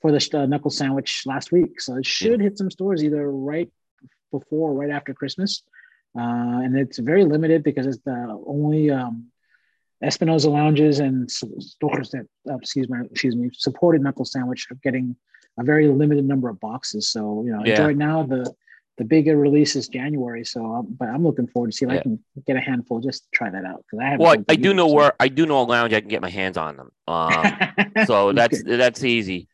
for 0.00 0.12
the 0.12 0.30
uh, 0.34 0.46
knuckle 0.46 0.70
sandwich 0.70 1.24
last 1.26 1.50
week, 1.50 1.80
so 1.80 1.96
it 1.96 2.06
should 2.06 2.40
hit 2.40 2.56
some 2.56 2.70
stores 2.70 3.02
either 3.02 3.30
right 3.30 3.70
before 4.30 4.70
or 4.70 4.74
right 4.74 4.90
after 4.90 5.12
Christmas. 5.12 5.62
Uh, 6.16 6.62
and 6.64 6.76
it's 6.76 6.98
very 6.98 7.24
limited 7.24 7.62
because 7.62 7.86
it's 7.86 8.02
the 8.04 8.42
only 8.46 8.90
um, 8.90 9.26
Espinosa 10.02 10.50
lounges 10.50 11.00
and 11.00 11.30
stores 11.30 12.10
that, 12.10 12.26
uh, 12.48 12.56
excuse 12.56 12.88
me, 12.88 12.98
excuse 13.10 13.34
me, 13.34 13.50
supported 13.52 14.00
knuckle 14.02 14.24
sandwich 14.24 14.66
are 14.70 14.76
getting 14.76 15.16
a 15.58 15.64
very 15.64 15.88
limited 15.88 16.24
number 16.24 16.48
of 16.48 16.60
boxes. 16.60 17.08
So 17.08 17.42
you 17.44 17.52
know, 17.52 17.62
yeah. 17.64 17.72
enjoy 17.72 17.94
now. 17.94 18.22
The 18.22 18.52
the 18.96 19.04
bigger 19.04 19.36
release 19.36 19.76
is 19.76 19.88
January, 19.88 20.44
so 20.44 20.64
um, 20.64 20.96
but 20.98 21.08
I'm 21.08 21.24
looking 21.24 21.46
forward 21.46 21.70
to 21.70 21.76
see 21.76 21.84
if 21.84 21.92
yeah. 21.92 21.98
I 21.98 22.02
can 22.02 22.24
get 22.46 22.56
a 22.56 22.60
handful. 22.60 23.00
Just 23.00 23.24
to 23.24 23.28
try 23.32 23.50
that 23.50 23.64
out 23.64 23.84
because 23.84 24.04
I 24.04 24.10
have. 24.10 24.20
Well, 24.20 24.36
I 24.48 24.56
do 24.56 24.72
know 24.72 24.88
so. 24.88 24.94
where 24.94 25.12
I 25.18 25.28
do 25.28 25.46
know 25.46 25.60
a 25.60 25.62
lounge 25.62 25.92
I 25.92 26.00
can 26.00 26.08
get 26.08 26.22
my 26.22 26.30
hands 26.30 26.56
on 26.56 26.76
them. 26.76 26.90
Um, 27.06 27.44
so 28.06 28.32
that's 28.32 28.62
that's 28.62 29.02
easy. 29.04 29.48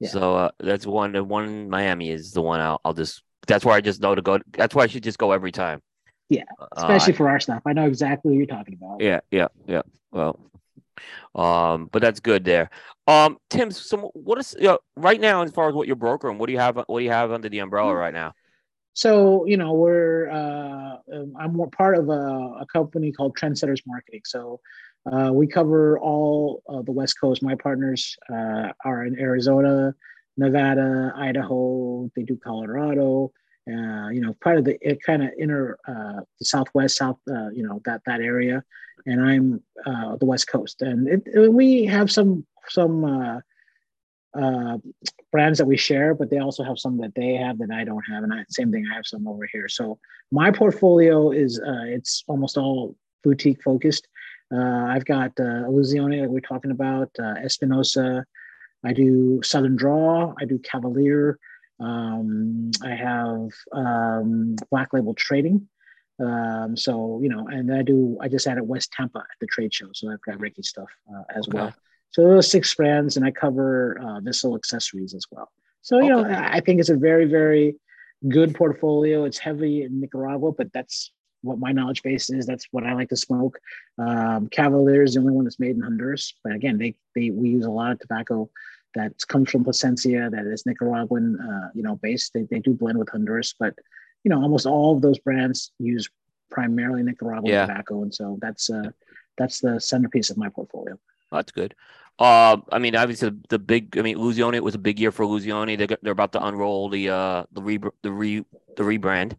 Yeah. 0.00 0.08
So 0.08 0.36
uh, 0.36 0.50
that's 0.60 0.86
one. 0.86 1.12
The 1.12 1.22
one 1.22 1.44
in 1.44 1.70
Miami 1.70 2.10
is 2.10 2.32
the 2.32 2.42
one 2.42 2.60
I'll, 2.60 2.80
I'll 2.84 2.94
just. 2.94 3.22
That's 3.46 3.64
where 3.64 3.74
I 3.74 3.82
just 3.82 4.00
know 4.00 4.14
to 4.14 4.22
go. 4.22 4.38
That's 4.52 4.74
why 4.74 4.84
I 4.84 4.86
should 4.86 5.02
just 5.02 5.18
go 5.18 5.32
every 5.32 5.52
time. 5.52 5.82
Yeah, 6.28 6.44
uh, 6.58 6.66
especially 6.76 7.12
uh, 7.12 7.16
for 7.16 7.28
our 7.28 7.40
stuff. 7.40 7.62
I 7.66 7.72
know 7.72 7.86
exactly 7.86 8.30
what 8.30 8.38
you're 8.38 8.46
talking 8.46 8.74
about. 8.74 9.00
Yeah, 9.00 9.20
yeah, 9.30 9.48
yeah. 9.66 9.82
Well, 10.10 10.38
um, 11.34 11.88
but 11.92 12.00
that's 12.00 12.20
good 12.20 12.44
there. 12.44 12.70
Um, 13.06 13.38
Tim, 13.50 13.70
so 13.70 14.10
what 14.14 14.38
is 14.38 14.56
you 14.58 14.68
know, 14.68 14.78
right 14.96 15.20
now 15.20 15.42
as 15.42 15.52
far 15.52 15.68
as 15.68 15.74
what 15.74 15.86
you're 15.86 15.96
brokering? 15.96 16.38
What 16.38 16.46
do 16.46 16.52
you 16.52 16.58
have? 16.58 16.76
What 16.76 16.98
do 16.98 17.04
you 17.04 17.10
have 17.10 17.32
under 17.32 17.48
the 17.48 17.58
umbrella 17.58 17.92
hmm. 17.92 17.98
right 17.98 18.14
now? 18.14 18.32
So 18.94 19.44
you 19.46 19.56
know, 19.56 19.72
we're 19.72 20.30
uh, 20.30 20.96
um, 21.12 21.34
I'm 21.38 21.54
more 21.54 21.70
part 21.70 21.98
of 21.98 22.08
a, 22.08 22.12
a 22.60 22.66
company 22.72 23.12
called 23.12 23.36
Trendsetters 23.36 23.82
Marketing. 23.86 24.22
So 24.24 24.60
uh, 25.10 25.30
we 25.32 25.46
cover 25.46 25.98
all 25.98 26.62
uh, 26.68 26.82
the 26.82 26.92
West 26.92 27.20
Coast. 27.20 27.42
My 27.42 27.56
partners 27.56 28.16
uh, 28.32 28.72
are 28.84 29.04
in 29.04 29.18
Arizona, 29.18 29.94
Nevada, 30.36 31.12
Idaho. 31.16 32.10
They 32.16 32.22
do 32.22 32.36
Colorado. 32.36 33.32
Uh, 33.66 34.08
you 34.10 34.20
know, 34.20 34.34
part 34.42 34.58
of 34.58 34.64
the 34.64 34.76
kind 35.06 35.22
of 35.22 35.30
inner 35.38 35.78
uh, 35.88 36.20
the 36.38 36.44
Southwest, 36.44 36.96
South, 36.96 37.18
uh, 37.30 37.48
you 37.48 37.66
know, 37.66 37.80
that 37.86 38.02
that 38.06 38.20
area, 38.20 38.62
and 39.06 39.20
I'm 39.22 39.62
the 40.18 40.26
West 40.26 40.48
Coast, 40.48 40.82
and 40.82 41.08
it, 41.08 41.22
it, 41.26 41.52
we 41.52 41.84
have 41.86 42.10
some 42.10 42.46
some 42.68 43.42
brands 45.32 45.58
that 45.58 45.66
we 45.66 45.76
share, 45.76 46.14
but 46.14 46.28
they 46.28 46.38
also 46.38 46.62
have 46.62 46.78
some 46.78 46.98
that 46.98 47.14
they 47.14 47.34
have 47.34 47.58
that 47.58 47.70
I 47.70 47.84
don't 47.84 48.04
have, 48.10 48.22
and 48.22 48.34
I, 48.34 48.44
same 48.48 48.70
thing, 48.70 48.86
I 48.90 48.94
have 48.94 49.06
some 49.06 49.26
over 49.26 49.48
here. 49.50 49.68
So 49.68 49.98
my 50.30 50.50
portfolio 50.50 51.30
is 51.30 51.60
it's 51.64 52.22
almost 52.28 52.58
all 52.58 52.96
boutique 53.22 53.62
focused. 53.62 54.06
Uh, 54.54 54.86
I've 54.86 55.04
got 55.04 55.32
uh, 55.40 55.66
Illusione 55.66 56.20
that 56.20 56.30
we're 56.30 56.40
talking 56.40 56.70
about, 56.70 57.10
uh, 57.18 57.34
Espinosa. 57.42 58.24
I 58.84 58.92
do 58.92 59.40
Southern 59.42 59.76
Draw. 59.76 60.34
I 60.38 60.44
do 60.44 60.58
Cavalier. 60.58 61.38
Um, 61.80 62.70
I 62.82 62.90
have 62.90 63.50
um, 63.72 64.56
Black 64.70 64.92
Label 64.92 65.14
Trading. 65.14 65.68
Um, 66.20 66.76
so 66.76 67.20
you 67.22 67.28
know, 67.28 67.48
and 67.48 67.74
I 67.74 67.82
do. 67.82 68.16
I 68.20 68.28
just 68.28 68.46
added 68.46 68.62
West 68.62 68.92
Tampa 68.92 69.18
at 69.18 69.38
the 69.40 69.46
trade 69.46 69.74
show, 69.74 69.88
so 69.92 70.10
I've 70.12 70.20
got 70.22 70.38
Reiki 70.38 70.64
stuff 70.64 70.88
uh, 71.12 71.24
as 71.34 71.48
okay. 71.48 71.58
well. 71.58 71.74
So 72.10 72.22
those 72.22 72.48
six 72.48 72.72
brands, 72.74 73.16
and 73.16 73.26
I 73.26 73.32
cover 73.32 73.98
uh, 74.00 74.20
Visol 74.20 74.56
accessories 74.56 75.14
as 75.14 75.24
well. 75.30 75.50
So 75.82 75.98
you 75.98 76.14
okay. 76.14 76.30
know, 76.30 76.38
I 76.38 76.60
think 76.60 76.78
it's 76.78 76.88
a 76.88 76.96
very, 76.96 77.24
very 77.24 77.74
good 78.28 78.54
portfolio. 78.54 79.24
It's 79.24 79.38
heavy 79.38 79.82
in 79.82 80.00
Nicaragua, 80.00 80.52
but 80.52 80.72
that's 80.72 81.10
what 81.42 81.58
my 81.58 81.72
knowledge 81.72 82.02
base 82.02 82.30
is. 82.30 82.46
That's 82.46 82.66
what 82.70 82.84
I 82.84 82.94
like 82.94 83.10
to 83.10 83.16
smoke. 83.16 83.58
Um, 83.98 84.48
Cavalier 84.48 85.02
is 85.02 85.14
the 85.14 85.20
only 85.20 85.32
one 85.32 85.44
that's 85.44 85.60
made 85.60 85.76
in 85.76 85.82
Honduras, 85.82 86.32
but 86.44 86.54
again, 86.54 86.78
they 86.78 86.94
they 87.16 87.30
we 87.30 87.50
use 87.50 87.66
a 87.66 87.70
lot 87.70 87.90
of 87.90 87.98
tobacco 87.98 88.48
that 88.94 89.12
comes 89.28 89.50
from 89.50 89.64
Plasencia, 89.64 90.30
that 90.30 90.46
is 90.46 90.66
Nicaraguan, 90.66 91.38
uh, 91.40 91.70
you 91.74 91.82
know, 91.82 91.96
based. 91.96 92.32
They 92.34 92.42
they 92.42 92.60
do 92.60 92.74
blend 92.74 92.98
with 92.98 93.08
Honduras, 93.08 93.54
but 93.58 93.74
you 94.22 94.30
know, 94.30 94.40
almost 94.40 94.66
all 94.66 94.94
of 94.96 95.02
those 95.02 95.18
brands 95.18 95.72
use 95.78 96.08
primarily 96.50 97.02
Nicaraguan 97.02 97.52
yeah. 97.52 97.66
tobacco, 97.66 98.02
and 98.02 98.14
so 98.14 98.38
that's 98.40 98.70
uh, 98.70 98.90
that's 99.36 99.60
the 99.60 99.80
centerpiece 99.80 100.30
of 100.30 100.36
my 100.36 100.48
portfolio. 100.48 100.98
That's 101.30 101.52
good. 101.52 101.74
Uh, 102.18 102.58
I 102.70 102.78
mean, 102.78 102.94
obviously 102.94 103.32
the 103.48 103.58
big. 103.58 103.98
I 103.98 104.02
mean, 104.02 104.16
Illusione. 104.16 104.54
It 104.54 104.64
was 104.64 104.74
a 104.74 104.78
big 104.78 105.00
year 105.00 105.10
for 105.10 105.24
Illusione. 105.24 105.76
They 105.76 105.86
they're 106.02 106.12
about 106.12 106.32
to 106.32 106.44
unroll 106.44 106.88
the 106.88 107.10
uh 107.10 107.44
the 107.52 107.62
re 107.62 107.78
the 108.02 108.12
re 108.12 108.44
the 108.76 108.82
rebrand. 108.82 109.36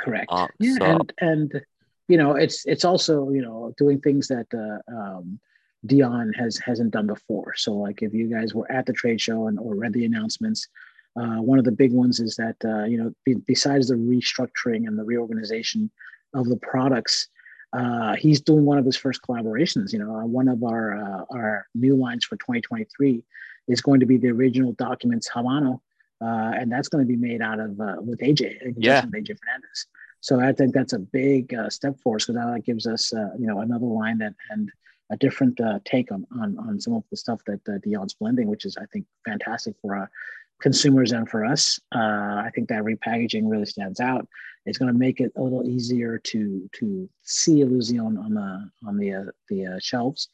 Correct. 0.00 0.26
Uh, 0.28 0.48
yeah, 0.58 0.74
so. 0.78 0.84
and 0.84 1.12
and 1.20 1.62
you 2.08 2.16
know, 2.16 2.34
it's 2.34 2.66
it's 2.66 2.84
also 2.84 3.30
you 3.30 3.42
know 3.42 3.72
doing 3.78 4.00
things 4.00 4.28
that 4.28 4.46
uh, 4.52 4.92
um, 4.92 5.38
Dion 5.86 6.32
has 6.34 6.58
hasn't 6.58 6.90
done 6.90 7.06
before. 7.06 7.54
So 7.56 7.72
like 7.74 8.02
if 8.02 8.12
you 8.12 8.28
guys 8.28 8.54
were 8.54 8.70
at 8.70 8.86
the 8.86 8.92
trade 8.92 9.20
show 9.20 9.46
and 9.46 9.58
or 9.58 9.74
read 9.74 9.92
the 9.92 10.04
announcements, 10.04 10.68
uh, 11.16 11.36
one 11.36 11.58
of 11.58 11.64
the 11.64 11.72
big 11.72 11.92
ones 11.92 12.20
is 12.20 12.36
that 12.36 12.56
uh, 12.64 12.84
you 12.84 12.98
know 12.98 13.12
be, 13.24 13.34
besides 13.34 13.88
the 13.88 13.94
restructuring 13.94 14.86
and 14.86 14.98
the 14.98 15.04
reorganization 15.04 15.90
of 16.34 16.48
the 16.48 16.56
products. 16.56 17.28
Uh, 17.74 18.16
he's 18.16 18.40
doing 18.40 18.64
one 18.64 18.78
of 18.78 18.86
his 18.86 18.96
first 18.96 19.20
collaborations. 19.20 19.92
You 19.92 19.98
know, 19.98 20.16
uh, 20.16 20.24
one 20.24 20.48
of 20.48 20.64
our 20.64 20.96
uh, 20.96 21.24
our 21.30 21.66
new 21.74 21.96
lines 21.96 22.24
for 22.24 22.36
2023 22.36 23.22
is 23.68 23.82
going 23.82 24.00
to 24.00 24.06
be 24.06 24.16
the 24.16 24.30
original 24.30 24.72
documents 24.72 25.28
Habano 25.28 25.80
uh, 26.20 26.52
and 26.56 26.70
that's 26.70 26.88
going 26.88 27.04
to 27.04 27.08
be 27.08 27.16
made 27.16 27.40
out 27.40 27.60
of 27.60 27.80
uh, 27.80 27.96
with 28.00 28.20
AJ, 28.20 28.74
yeah, 28.76 29.02
AJ 29.02 29.38
Fernandez. 29.38 29.86
So 30.20 30.40
I 30.40 30.52
think 30.52 30.74
that's 30.74 30.92
a 30.92 30.98
big 30.98 31.54
uh, 31.54 31.70
step 31.70 31.96
for 32.02 32.16
us 32.16 32.26
because 32.26 32.42
that 32.42 32.64
gives 32.64 32.86
us, 32.86 33.12
uh, 33.12 33.30
you 33.38 33.46
know, 33.46 33.60
another 33.60 33.86
line 33.86 34.18
that 34.18 34.34
and 34.50 34.70
a 35.10 35.16
different 35.16 35.60
uh, 35.60 35.78
take 35.84 36.12
on, 36.12 36.26
on 36.40 36.58
on 36.58 36.80
some 36.80 36.94
of 36.94 37.04
the 37.10 37.16
stuff 37.16 37.40
that 37.46 37.60
uh, 37.68 37.78
Dion's 37.78 38.14
blending, 38.14 38.48
which 38.48 38.64
is 38.64 38.76
I 38.76 38.86
think 38.86 39.06
fantastic 39.24 39.74
for 39.80 39.96
uh, 39.96 40.06
consumers 40.60 41.12
and 41.12 41.28
for 41.28 41.44
us. 41.44 41.78
Uh, 41.94 42.42
I 42.44 42.50
think 42.54 42.68
that 42.68 42.82
repackaging 42.82 43.50
really 43.50 43.66
stands 43.66 44.00
out. 44.00 44.26
It's 44.66 44.78
going 44.78 44.92
to 44.92 44.98
make 44.98 45.20
it 45.20 45.32
a 45.36 45.42
little 45.42 45.66
easier 45.66 46.18
to 46.18 46.68
to 46.78 47.08
see 47.22 47.60
Illusion 47.60 48.18
on 48.18 48.34
the 48.34 48.70
on 48.86 48.98
the 48.98 49.14
uh, 49.14 49.24
the 49.48 49.66
uh, 49.66 49.78
shelves. 49.80 50.28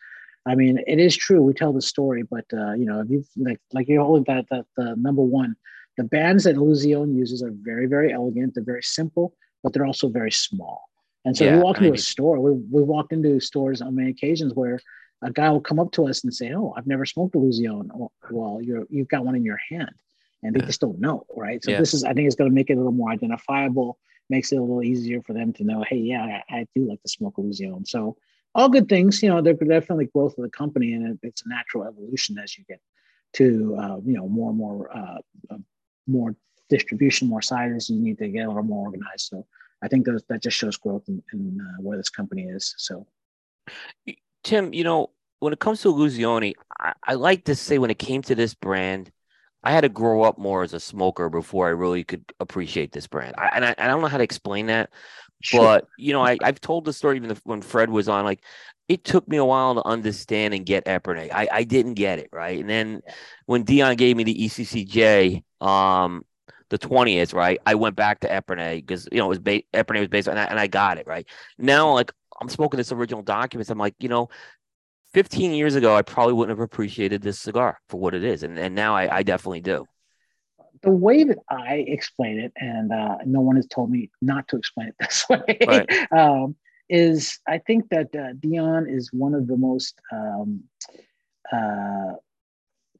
I 0.46 0.54
mean, 0.54 0.78
it 0.86 0.98
is 0.98 1.16
true. 1.16 1.40
We 1.40 1.54
tell 1.54 1.72
the 1.72 1.80
story, 1.80 2.22
but 2.22 2.44
uh, 2.52 2.72
you 2.72 2.84
know, 2.84 3.00
if 3.00 3.08
you 3.08 3.24
like, 3.36 3.60
like 3.72 3.88
you're 3.88 4.04
holding 4.04 4.24
that 4.24 4.46
that 4.50 4.66
the 4.76 4.94
number 4.96 5.22
one, 5.22 5.56
the 5.96 6.04
bands 6.04 6.44
that 6.44 6.56
Illusion 6.56 7.16
uses 7.16 7.42
are 7.42 7.52
very, 7.52 7.86
very 7.86 8.12
elegant. 8.12 8.54
They're 8.54 8.64
very 8.64 8.82
simple, 8.82 9.34
but 9.62 9.72
they're 9.72 9.86
also 9.86 10.08
very 10.08 10.32
small. 10.32 10.82
And 11.24 11.36
so 11.36 11.44
yeah, 11.44 11.56
we 11.56 11.62
walk 11.62 11.76
into 11.76 11.88
I 11.88 11.90
mean, 11.90 11.94
a 11.94 12.02
store. 12.02 12.38
We 12.40 12.52
we 12.52 12.82
walked 12.82 13.12
into 13.12 13.40
stores 13.40 13.80
on 13.80 13.94
many 13.94 14.10
occasions 14.10 14.52
where 14.54 14.78
a 15.22 15.30
guy 15.30 15.50
will 15.50 15.60
come 15.60 15.80
up 15.80 15.92
to 15.92 16.06
us 16.06 16.22
and 16.22 16.34
say, 16.34 16.52
"Oh, 16.52 16.74
I've 16.76 16.86
never 16.86 17.06
smoked 17.06 17.34
Illusion." 17.34 17.90
Well, 18.30 18.60
you're 18.62 18.84
you've 18.90 19.08
got 19.08 19.24
one 19.24 19.34
in 19.34 19.44
your 19.44 19.58
hand, 19.70 19.94
and 20.42 20.54
they 20.54 20.60
yeah. 20.60 20.66
just 20.66 20.80
don't 20.80 21.00
know, 21.00 21.24
right? 21.34 21.64
So 21.64 21.70
yeah. 21.70 21.78
this 21.78 21.94
is, 21.94 22.04
I 22.04 22.12
think, 22.12 22.26
it's 22.26 22.36
going 22.36 22.50
to 22.50 22.54
make 22.54 22.68
it 22.68 22.74
a 22.74 22.76
little 22.76 22.92
more 22.92 23.10
identifiable. 23.10 23.98
Makes 24.30 24.52
it 24.52 24.56
a 24.56 24.60
little 24.60 24.82
easier 24.82 25.20
for 25.22 25.34
them 25.34 25.52
to 25.54 25.64
know, 25.64 25.84
hey, 25.86 25.96
yeah, 25.96 26.40
I, 26.48 26.56
I 26.56 26.66
do 26.74 26.88
like 26.88 27.02
to 27.02 27.08
smoke 27.08 27.34
Illusion. 27.36 27.84
So 27.84 28.16
all 28.54 28.68
good 28.68 28.88
things. 28.88 29.22
You 29.22 29.28
know, 29.30 29.42
they're 29.42 29.54
definitely 29.54 30.06
growth 30.06 30.36
of 30.38 30.44
the 30.44 30.50
company, 30.50 30.92
and 30.92 31.18
it's 31.22 31.44
a 31.44 31.48
natural 31.48 31.84
evolution 31.84 32.38
as 32.38 32.56
you 32.56 32.64
get 32.68 32.80
to 33.34 33.76
uh, 33.80 33.96
you 34.04 34.14
know 34.14 34.28
more 34.28 34.50
and 34.50 34.58
more 34.58 34.96
uh, 34.96 35.18
uh, 35.50 35.58
more 36.06 36.36
distribution, 36.68 37.28
more 37.28 37.42
sizes. 37.42 37.90
You 37.90 38.00
need 38.00 38.18
to 38.18 38.28
get 38.28 38.44
a 38.44 38.48
little 38.48 38.62
more 38.62 38.86
organized. 38.86 39.28
So 39.30 39.46
I 39.84 39.88
think 39.88 40.06
those, 40.06 40.24
that 40.28 40.42
just 40.42 40.56
shows 40.56 40.76
growth 40.76 41.04
in, 41.08 41.22
in 41.32 41.58
uh, 41.60 41.82
where 41.82 41.96
this 41.96 42.10
company 42.10 42.44
is. 42.44 42.74
So, 42.78 43.06
Tim, 44.42 44.72
you 44.72 44.84
know, 44.84 45.10
when 45.40 45.52
it 45.52 45.60
comes 45.60 45.82
to 45.82 45.92
Illusione, 45.92 46.54
I, 46.80 46.92
I 47.06 47.14
like 47.14 47.44
to 47.44 47.54
say 47.54 47.78
when 47.78 47.90
it 47.90 47.98
came 47.98 48.22
to 48.22 48.34
this 48.34 48.54
brand. 48.54 49.10
I 49.66 49.72
had 49.72 49.80
to 49.80 49.88
grow 49.88 50.22
up 50.22 50.36
more 50.36 50.62
as 50.62 50.74
a 50.74 50.80
smoker 50.80 51.30
before 51.30 51.66
I 51.66 51.70
really 51.70 52.04
could 52.04 52.22
appreciate 52.38 52.92
this 52.92 53.06
brand. 53.06 53.34
I, 53.38 53.50
and 53.54 53.64
I, 53.64 53.74
I 53.78 53.86
don't 53.86 54.02
know 54.02 54.08
how 54.08 54.18
to 54.18 54.22
explain 54.22 54.66
that, 54.66 54.90
Sure. 55.44 55.60
But 55.60 55.88
you 55.98 56.14
know, 56.14 56.24
I, 56.24 56.38
I've 56.42 56.60
told 56.60 56.86
the 56.86 56.92
story 56.94 57.16
even 57.16 57.36
when 57.44 57.60
Fred 57.60 57.90
was 57.90 58.08
on. 58.08 58.24
Like, 58.24 58.42
it 58.88 59.04
took 59.04 59.28
me 59.28 59.36
a 59.36 59.44
while 59.44 59.74
to 59.74 59.86
understand 59.86 60.54
and 60.54 60.64
get 60.64 60.86
Epernay. 60.86 61.30
I, 61.32 61.48
I 61.52 61.64
didn't 61.64 61.94
get 61.94 62.18
it 62.18 62.30
right, 62.32 62.58
and 62.58 62.68
then 62.68 63.02
when 63.44 63.62
Dion 63.62 63.96
gave 63.96 64.16
me 64.16 64.24
the 64.24 64.34
ECCJ, 64.34 65.42
um, 65.60 66.24
the 66.70 66.78
twentieth, 66.78 67.32
right, 67.32 67.60
I 67.66 67.74
went 67.74 67.96
back 67.96 68.20
to 68.20 68.28
Epernay 68.28 68.76
because 68.76 69.08
you 69.12 69.18
know 69.18 69.26
it 69.26 69.28
was 69.28 69.38
ba- 69.38 69.62
Epernay 69.72 70.00
was 70.00 70.08
based 70.08 70.28
on 70.28 70.36
that, 70.36 70.50
and 70.50 70.58
I 70.58 70.66
got 70.66 70.98
it 70.98 71.06
right. 71.06 71.26
Now, 71.58 71.92
like 71.92 72.12
I'm 72.40 72.48
smoking 72.48 72.78
this 72.78 72.92
original 72.92 73.22
documents, 73.22 73.70
I'm 73.70 73.78
like, 73.78 73.94
you 74.00 74.08
know, 74.08 74.28
15 75.12 75.52
years 75.52 75.74
ago, 75.76 75.94
I 75.94 76.02
probably 76.02 76.34
wouldn't 76.34 76.58
have 76.58 76.64
appreciated 76.64 77.22
this 77.22 77.38
cigar 77.38 77.80
for 77.88 78.00
what 78.00 78.14
it 78.14 78.24
is, 78.24 78.42
and 78.42 78.58
and 78.58 78.74
now 78.74 78.96
I, 78.96 79.18
I 79.18 79.22
definitely 79.22 79.60
do 79.60 79.86
the 80.84 80.90
way 80.90 81.24
that 81.24 81.38
I 81.48 81.84
explain 81.88 82.38
it, 82.38 82.52
and 82.56 82.92
uh, 82.92 83.16
no 83.24 83.40
one 83.40 83.56
has 83.56 83.66
told 83.66 83.90
me 83.90 84.10
not 84.20 84.46
to 84.48 84.56
explain 84.56 84.88
it 84.88 84.94
this 85.00 85.26
way, 85.28 85.58
right. 85.66 86.12
um, 86.12 86.54
is 86.88 87.40
I 87.48 87.58
think 87.58 87.88
that 87.88 88.14
uh, 88.14 88.34
Dion 88.38 88.86
is 88.88 89.10
one 89.12 89.34
of 89.34 89.46
the 89.46 89.56
most 89.56 89.98
um, 90.12 90.62
uh, 91.50 92.12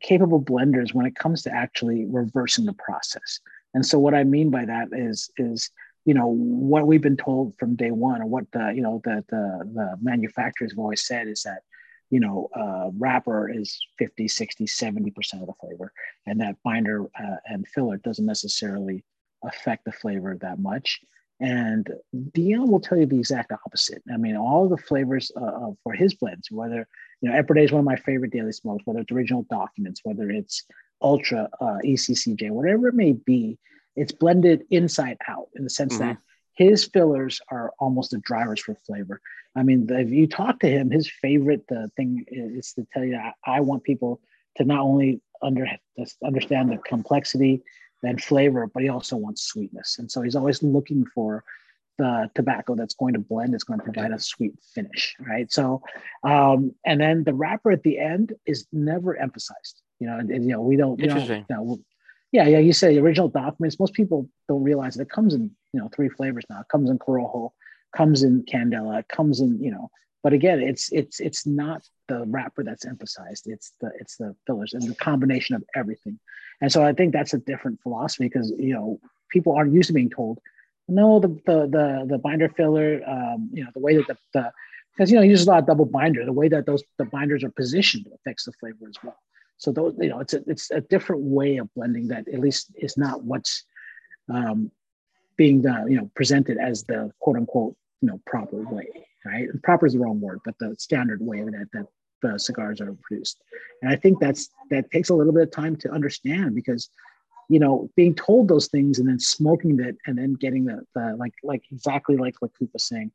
capable 0.04 0.40
blenders 0.40 0.94
when 0.94 1.06
it 1.06 1.16
comes 1.16 1.42
to 1.42 1.54
actually 1.54 2.06
reversing 2.06 2.66
the 2.66 2.74
process. 2.74 3.40
And 3.74 3.84
so, 3.84 3.98
what 3.98 4.14
I 4.14 4.24
mean 4.24 4.50
by 4.50 4.64
that 4.66 4.88
is 4.92 5.30
is 5.36 5.70
you 6.04 6.14
know 6.14 6.28
what 6.28 6.86
we've 6.86 7.02
been 7.02 7.16
told 7.16 7.56
from 7.58 7.76
day 7.76 7.90
one, 7.90 8.22
or 8.22 8.26
what 8.26 8.44
the 8.52 8.72
you 8.74 8.82
know 8.82 9.00
the 9.04 9.24
the, 9.28 9.70
the 9.74 9.96
manufacturers 10.00 10.72
have 10.72 10.78
always 10.78 11.06
said 11.06 11.26
is 11.26 11.42
that 11.42 11.62
you 12.10 12.20
know, 12.20 12.48
uh, 12.54 12.90
wrapper 12.96 13.50
is 13.50 13.76
50, 13.98 14.28
60, 14.28 14.66
70% 14.66 15.40
of 15.40 15.46
the 15.46 15.52
flavor. 15.60 15.92
And 16.26 16.40
that 16.40 16.56
binder 16.62 17.06
uh, 17.06 17.36
and 17.46 17.66
filler 17.66 17.96
doesn't 17.96 18.24
necessarily 18.24 19.04
affect 19.42 19.84
the 19.84 19.90
flavor 19.90 20.36
that 20.40 20.60
much. 20.60 21.00
And 21.40 21.90
Dion 22.32 22.70
will 22.70 22.78
tell 22.78 22.98
you 22.98 23.06
the 23.06 23.18
exact 23.18 23.50
opposite. 23.50 24.02
I 24.12 24.16
mean, 24.16 24.36
all 24.36 24.68
the 24.68 24.76
flavors 24.76 25.32
uh, 25.36 25.72
for 25.82 25.92
his 25.92 26.14
blends, 26.14 26.50
whether, 26.52 26.86
you 27.24 27.30
know, 27.30 27.42
Epernay 27.42 27.64
is 27.64 27.72
one 27.72 27.80
of 27.80 27.86
my 27.86 27.96
favorite 27.96 28.32
daily 28.32 28.52
smokes, 28.52 28.84
whether 28.84 29.00
it's 29.00 29.10
original 29.10 29.46
documents, 29.48 30.02
whether 30.04 30.30
it's 30.30 30.64
ultra 31.00 31.48
uh, 31.58 31.78
ECCJ, 31.82 32.50
whatever 32.50 32.88
it 32.88 32.94
may 32.94 33.12
be, 33.12 33.58
it's 33.96 34.12
blended 34.12 34.64
inside 34.70 35.16
out 35.26 35.48
in 35.56 35.64
the 35.64 35.70
sense 35.70 35.94
mm-hmm. 35.94 36.08
that 36.08 36.18
his 36.52 36.84
fillers 36.84 37.40
are 37.50 37.72
almost 37.78 38.10
the 38.10 38.18
drivers 38.18 38.60
for 38.60 38.74
flavor. 38.74 39.22
I 39.56 39.62
mean, 39.62 39.86
if 39.88 40.10
you 40.10 40.26
talk 40.26 40.60
to 40.60 40.68
him, 40.68 40.90
his 40.90 41.10
favorite 41.10 41.64
uh, 41.74 41.86
thing 41.96 42.26
is 42.28 42.74
to 42.74 42.86
tell 42.92 43.04
you, 43.04 43.16
I, 43.16 43.32
I, 43.46 43.60
want 43.60 43.84
people 43.84 44.20
to 44.56 44.64
not 44.64 44.80
only 44.80 45.22
under, 45.40 45.66
understand 46.22 46.72
the 46.72 46.76
complexity 46.76 47.62
and 48.02 48.22
flavor, 48.22 48.66
but 48.66 48.82
he 48.82 48.90
also 48.90 49.16
wants 49.16 49.44
sweetness. 49.44 49.96
And 49.98 50.12
so 50.12 50.20
he's 50.20 50.36
always 50.36 50.62
looking 50.62 51.06
for 51.06 51.42
the 51.98 52.30
tobacco 52.34 52.74
that's 52.74 52.94
going 52.94 53.14
to 53.14 53.20
blend, 53.20 53.52
that's 53.52 53.64
going 53.64 53.78
to 53.78 53.84
provide 53.84 54.10
a 54.10 54.18
sweet 54.18 54.54
finish, 54.74 55.14
right? 55.20 55.50
So, 55.52 55.82
um, 56.22 56.74
and 56.84 57.00
then 57.00 57.24
the 57.24 57.34
wrapper 57.34 57.70
at 57.70 57.82
the 57.82 57.98
end 57.98 58.32
is 58.46 58.66
never 58.72 59.16
emphasized. 59.16 59.80
You 60.00 60.08
know, 60.08 60.18
and, 60.18 60.30
and 60.30 60.44
you 60.44 60.52
know 60.52 60.60
we 60.60 60.76
don't, 60.76 61.00
we 61.00 61.06
don't 61.06 61.28
you 61.28 61.44
know, 61.48 61.78
yeah, 62.32 62.48
yeah, 62.48 62.58
you 62.58 62.72
say 62.72 62.94
the 62.94 63.00
original 63.00 63.28
documents. 63.28 63.78
Most 63.78 63.94
people 63.94 64.28
don't 64.48 64.64
realize 64.64 64.96
that 64.96 65.02
it 65.02 65.10
comes 65.10 65.34
in 65.34 65.52
you 65.72 65.80
know 65.80 65.88
three 65.94 66.08
flavors 66.08 66.44
now. 66.50 66.60
It 66.60 66.68
comes 66.70 66.90
in 66.90 66.98
Corojo, 66.98 67.50
comes 67.96 68.24
in 68.24 68.42
Candela, 68.42 68.98
it 69.00 69.08
comes 69.08 69.40
in 69.40 69.62
you 69.62 69.70
know. 69.70 69.90
But 70.24 70.32
again, 70.32 70.60
it's 70.60 70.90
it's 70.90 71.20
it's 71.20 71.46
not 71.46 71.86
the 72.08 72.24
wrapper 72.26 72.64
that's 72.64 72.86
emphasized. 72.86 73.46
It's 73.46 73.72
the 73.80 73.92
it's 74.00 74.16
the 74.16 74.34
fillers 74.46 74.74
and 74.74 74.82
the 74.82 74.96
combination 74.96 75.54
of 75.54 75.62
everything. 75.76 76.18
And 76.60 76.72
so 76.72 76.82
I 76.82 76.92
think 76.92 77.12
that's 77.12 77.34
a 77.34 77.38
different 77.38 77.80
philosophy 77.82 78.24
because 78.24 78.52
you 78.58 78.74
know 78.74 78.98
people 79.30 79.54
aren't 79.54 79.72
used 79.72 79.88
to 79.88 79.92
being 79.92 80.10
told, 80.10 80.40
no, 80.88 81.20
the 81.20 81.28
the 81.46 81.66
the, 81.66 82.06
the 82.08 82.18
binder 82.18 82.48
filler, 82.48 83.00
um, 83.06 83.50
you 83.52 83.64
know, 83.64 83.70
the 83.74 83.80
way 83.80 83.96
that 83.96 84.06
the, 84.06 84.16
the 84.32 84.52
because 84.96 85.10
you 85.10 85.16
know 85.16 85.22
you 85.22 85.30
use 85.30 85.46
a 85.46 85.50
lot 85.50 85.58
of 85.58 85.66
double 85.66 85.86
binder, 85.86 86.24
the 86.24 86.32
way 86.32 86.48
that 86.48 86.66
those 86.66 86.82
the 86.98 87.04
binders 87.04 87.42
are 87.42 87.50
positioned 87.50 88.06
affects 88.14 88.44
the 88.44 88.52
flavor 88.52 88.88
as 88.88 88.96
well. 89.02 89.16
So 89.58 89.72
those 89.72 89.94
you 89.98 90.08
know 90.08 90.20
it's 90.20 90.34
a 90.34 90.42
it's 90.46 90.70
a 90.70 90.80
different 90.80 91.22
way 91.22 91.56
of 91.56 91.72
blending 91.74 92.08
that 92.08 92.28
at 92.28 92.40
least 92.40 92.72
is 92.76 92.96
not 92.96 93.24
what's 93.24 93.64
um, 94.32 94.70
being 95.36 95.62
done, 95.62 95.90
you 95.90 95.96
know 95.96 96.10
presented 96.14 96.58
as 96.58 96.84
the 96.84 97.10
quote 97.20 97.36
unquote 97.36 97.76
you 98.00 98.08
know 98.08 98.20
proper 98.26 98.62
way 98.62 98.86
right 99.24 99.48
proper 99.62 99.86
is 99.86 99.94
the 99.94 99.98
wrong 99.98 100.20
word 100.20 100.40
but 100.44 100.54
the 100.58 100.74
standard 100.78 101.20
way 101.20 101.42
that 101.42 101.66
that 101.72 101.86
the 102.22 102.38
cigars 102.38 102.80
are 102.80 102.94
produced 103.02 103.38
and 103.80 103.90
i 103.90 103.96
think 103.96 104.20
that's 104.20 104.50
that 104.70 104.90
takes 104.90 105.08
a 105.08 105.14
little 105.14 105.32
bit 105.32 105.42
of 105.42 105.50
time 105.50 105.74
to 105.74 105.90
understand 105.90 106.54
because 106.54 106.90
you 107.48 107.58
know 107.58 107.90
being 107.96 108.14
told 108.14 108.48
those 108.48 108.68
things 108.68 108.98
and 108.98 109.08
then 109.08 109.18
smoking 109.18 109.76
that 109.76 109.96
and 110.06 110.18
then 110.18 110.34
getting 110.34 110.64
the, 110.64 110.82
the 110.94 111.16
like 111.18 111.34
like 111.42 111.62
exactly 111.70 112.16
like 112.16 112.40
what 112.40 112.52
Coop 112.58 112.70
was 112.72 112.84
saying 112.84 113.10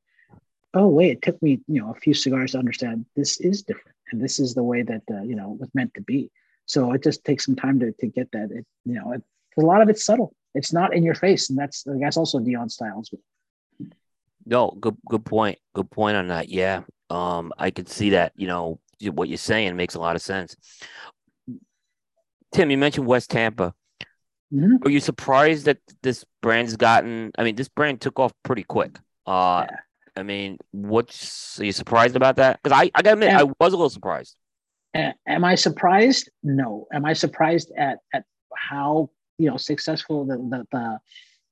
oh 0.74 0.88
wait 0.88 1.12
it 1.12 1.22
took 1.22 1.42
me 1.42 1.60
you 1.68 1.82
know 1.82 1.92
a 1.92 2.00
few 2.00 2.14
cigars 2.14 2.52
to 2.52 2.60
understand 2.60 3.06
this 3.16 3.40
is 3.40 3.64
different 3.64 3.96
and 4.12 4.22
this 4.22 4.40
is 4.40 4.54
the 4.54 4.64
way 4.64 4.82
that 4.82 5.04
uh, 5.12 5.22
you 5.22 5.36
know 5.36 5.58
was 5.60 5.70
meant 5.74 5.94
to 5.94 6.02
be 6.02 6.32
so 6.66 6.94
it 6.94 7.04
just 7.04 7.24
takes 7.26 7.46
some 7.46 7.56
time 7.56 7.80
to, 7.80 7.92
to 7.94 8.08
get 8.08 8.32
that 8.32 8.52
it 8.52 8.66
you 8.86 8.94
know 8.94 9.12
it, 9.14 9.24
a 9.58 9.62
lot 9.62 9.82
of 9.82 9.90
it's 9.90 10.06
subtle 10.06 10.34
it's 10.56 10.72
not 10.72 10.96
in 10.96 11.04
your 11.04 11.16
face 11.16 11.50
and 11.50 11.58
that's 11.60 11.84
that's 12.00 12.18
also 12.18 12.40
Dion 12.40 12.70
styles 12.70 13.12
no, 14.50 14.76
good 14.80 14.98
good 15.08 15.24
point. 15.24 15.60
Good 15.74 15.92
point 15.92 16.18
on 16.18 16.28
that. 16.28 16.50
Yeah. 16.50 16.82
Um, 17.10 17.54
I 17.58 17.72
could 17.72 17.88
see 17.88 18.12
that, 18.12 18.34
you 18.36 18.48
know, 18.48 18.80
what 19.12 19.30
you're 19.30 19.38
saying 19.38 19.76
makes 19.76 19.96
a 19.96 20.00
lot 20.00 20.16
of 20.16 20.22
sense. 20.22 20.56
Tim, 22.52 22.72
you 22.72 22.78
mentioned 22.78 23.06
West 23.06 23.30
Tampa. 23.30 23.74
Mm-hmm. 24.54 24.88
Are 24.88 24.90
you 24.90 25.00
surprised 25.00 25.66
that 25.66 25.78
this 26.02 26.26
brand's 26.42 26.76
gotten? 26.76 27.32
I 27.38 27.44
mean, 27.44 27.56
this 27.56 27.70
brand 27.70 28.02
took 28.02 28.20
off 28.20 28.34
pretty 28.44 28.64
quick. 28.64 28.98
Uh, 29.26 29.66
yeah. 29.70 29.78
I 30.16 30.24
mean, 30.24 30.58
what's 30.72 31.60
are 31.60 31.66
you 31.66 31.72
surprised 31.72 32.16
about 32.16 32.38
that? 32.38 32.60
Because 32.62 32.78
I, 32.78 32.92
I 32.96 33.02
gotta 33.02 33.14
admit, 33.14 33.30
am, 33.30 33.40
I 33.40 33.44
was 33.44 33.74
a 33.74 33.78
little 33.78 33.90
surprised. 33.90 34.36
Am 34.96 35.46
I 35.46 35.56
surprised? 35.56 36.30
No. 36.44 36.88
Am 36.92 37.06
I 37.06 37.14
surprised 37.14 37.72
at 37.78 38.00
at 38.14 38.26
how 38.56 39.12
you 39.38 39.50
know 39.50 39.58
successful 39.58 40.26
the 40.26 40.38
the, 40.38 40.66
the 40.72 41.00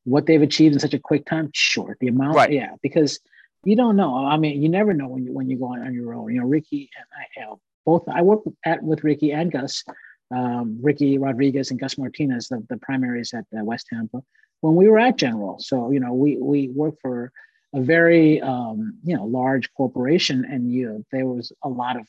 what 0.06 0.26
they've 0.26 0.42
achieved 0.42 0.74
in 0.74 0.80
such 0.80 0.94
a 0.94 1.00
quick 1.00 1.26
time? 1.26 1.50
Sure. 1.54 1.98
The 2.00 2.08
amount, 2.08 2.36
right. 2.36 2.52
yeah, 2.52 2.72
because 2.82 3.20
you 3.64 3.76
don't 3.76 3.96
know. 3.96 4.26
I 4.26 4.38
mean, 4.38 4.62
you 4.62 4.70
never 4.70 4.94
know 4.94 5.08
when 5.08 5.26
you 5.26 5.34
when 5.34 5.50
you 5.50 5.60
go 5.60 5.74
on, 5.74 5.82
on 5.82 5.94
your 5.94 6.14
own. 6.14 6.34
You 6.34 6.42
know, 6.42 6.48
Ricky 6.48 6.90
and 6.98 7.06
I, 7.16 7.40
you 7.40 7.46
know, 7.46 7.60
both. 7.86 8.08
I 8.10 8.22
work 8.22 8.42
at 8.66 8.82
with 8.82 9.04
Ricky 9.04 9.32
and 9.32 9.52
Gus, 9.52 9.84
um, 10.32 10.80
Ricky 10.82 11.18
Rodriguez 11.18 11.72
and 11.72 11.80
Gus 11.80 11.98
Martinez, 11.98 12.48
the, 12.48 12.64
the 12.70 12.78
primaries 12.78 13.34
at 13.34 13.46
uh, 13.58 13.64
West 13.64 13.88
Tampa, 13.92 14.22
when 14.62 14.76
we 14.76 14.88
were 14.88 15.00
at 15.00 15.18
General. 15.18 15.58
So 15.60 15.92
you 15.92 16.00
know, 16.00 16.14
we 16.14 16.38
we 16.38 16.70
worked 16.70 17.02
for 17.02 17.32
a 17.74 17.82
very 17.82 18.42
um, 18.42 18.98
you 19.04 19.16
know 19.16 19.26
large 19.26 19.72
corporation, 19.74 20.46
and 20.46 20.72
you 20.72 21.06
there 21.12 21.26
was 21.26 21.52
a 21.64 21.70
lot 21.70 21.98
of 21.98 22.06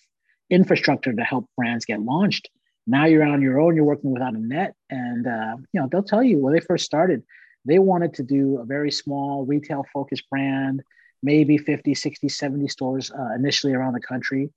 infrastructure 0.50 1.12
to 1.12 1.22
help 1.22 1.46
brands 1.56 1.84
get 1.84 2.00
launched. 2.00 2.48
Now 2.86 3.04
you're 3.04 3.24
on 3.24 3.42
your 3.42 3.60
own. 3.60 3.76
You're 3.76 3.84
working 3.84 4.12
without 4.12 4.34
a 4.34 4.38
net, 4.38 4.74
and 4.90 5.26
uh, 5.26 5.56
you 5.72 5.80
know 5.80 5.88
they'll 5.90 6.02
tell 6.02 6.22
you 6.22 6.38
when 6.38 6.54
they 6.54 6.60
first 6.60 6.84
started 6.84 7.22
they 7.68 7.78
wanted 7.78 8.14
to 8.14 8.22
do 8.22 8.58
a 8.58 8.64
very 8.64 8.90
small 8.90 9.44
retail 9.44 9.84
focused 9.92 10.28
brand, 10.30 10.82
maybe 11.22 11.58
50, 11.58 11.94
60, 11.94 12.28
70 12.28 12.68
stores 12.68 13.10
uh, 13.10 13.34
initially 13.34 13.74
around 13.74 13.92
the 13.92 14.00
country. 14.00 14.50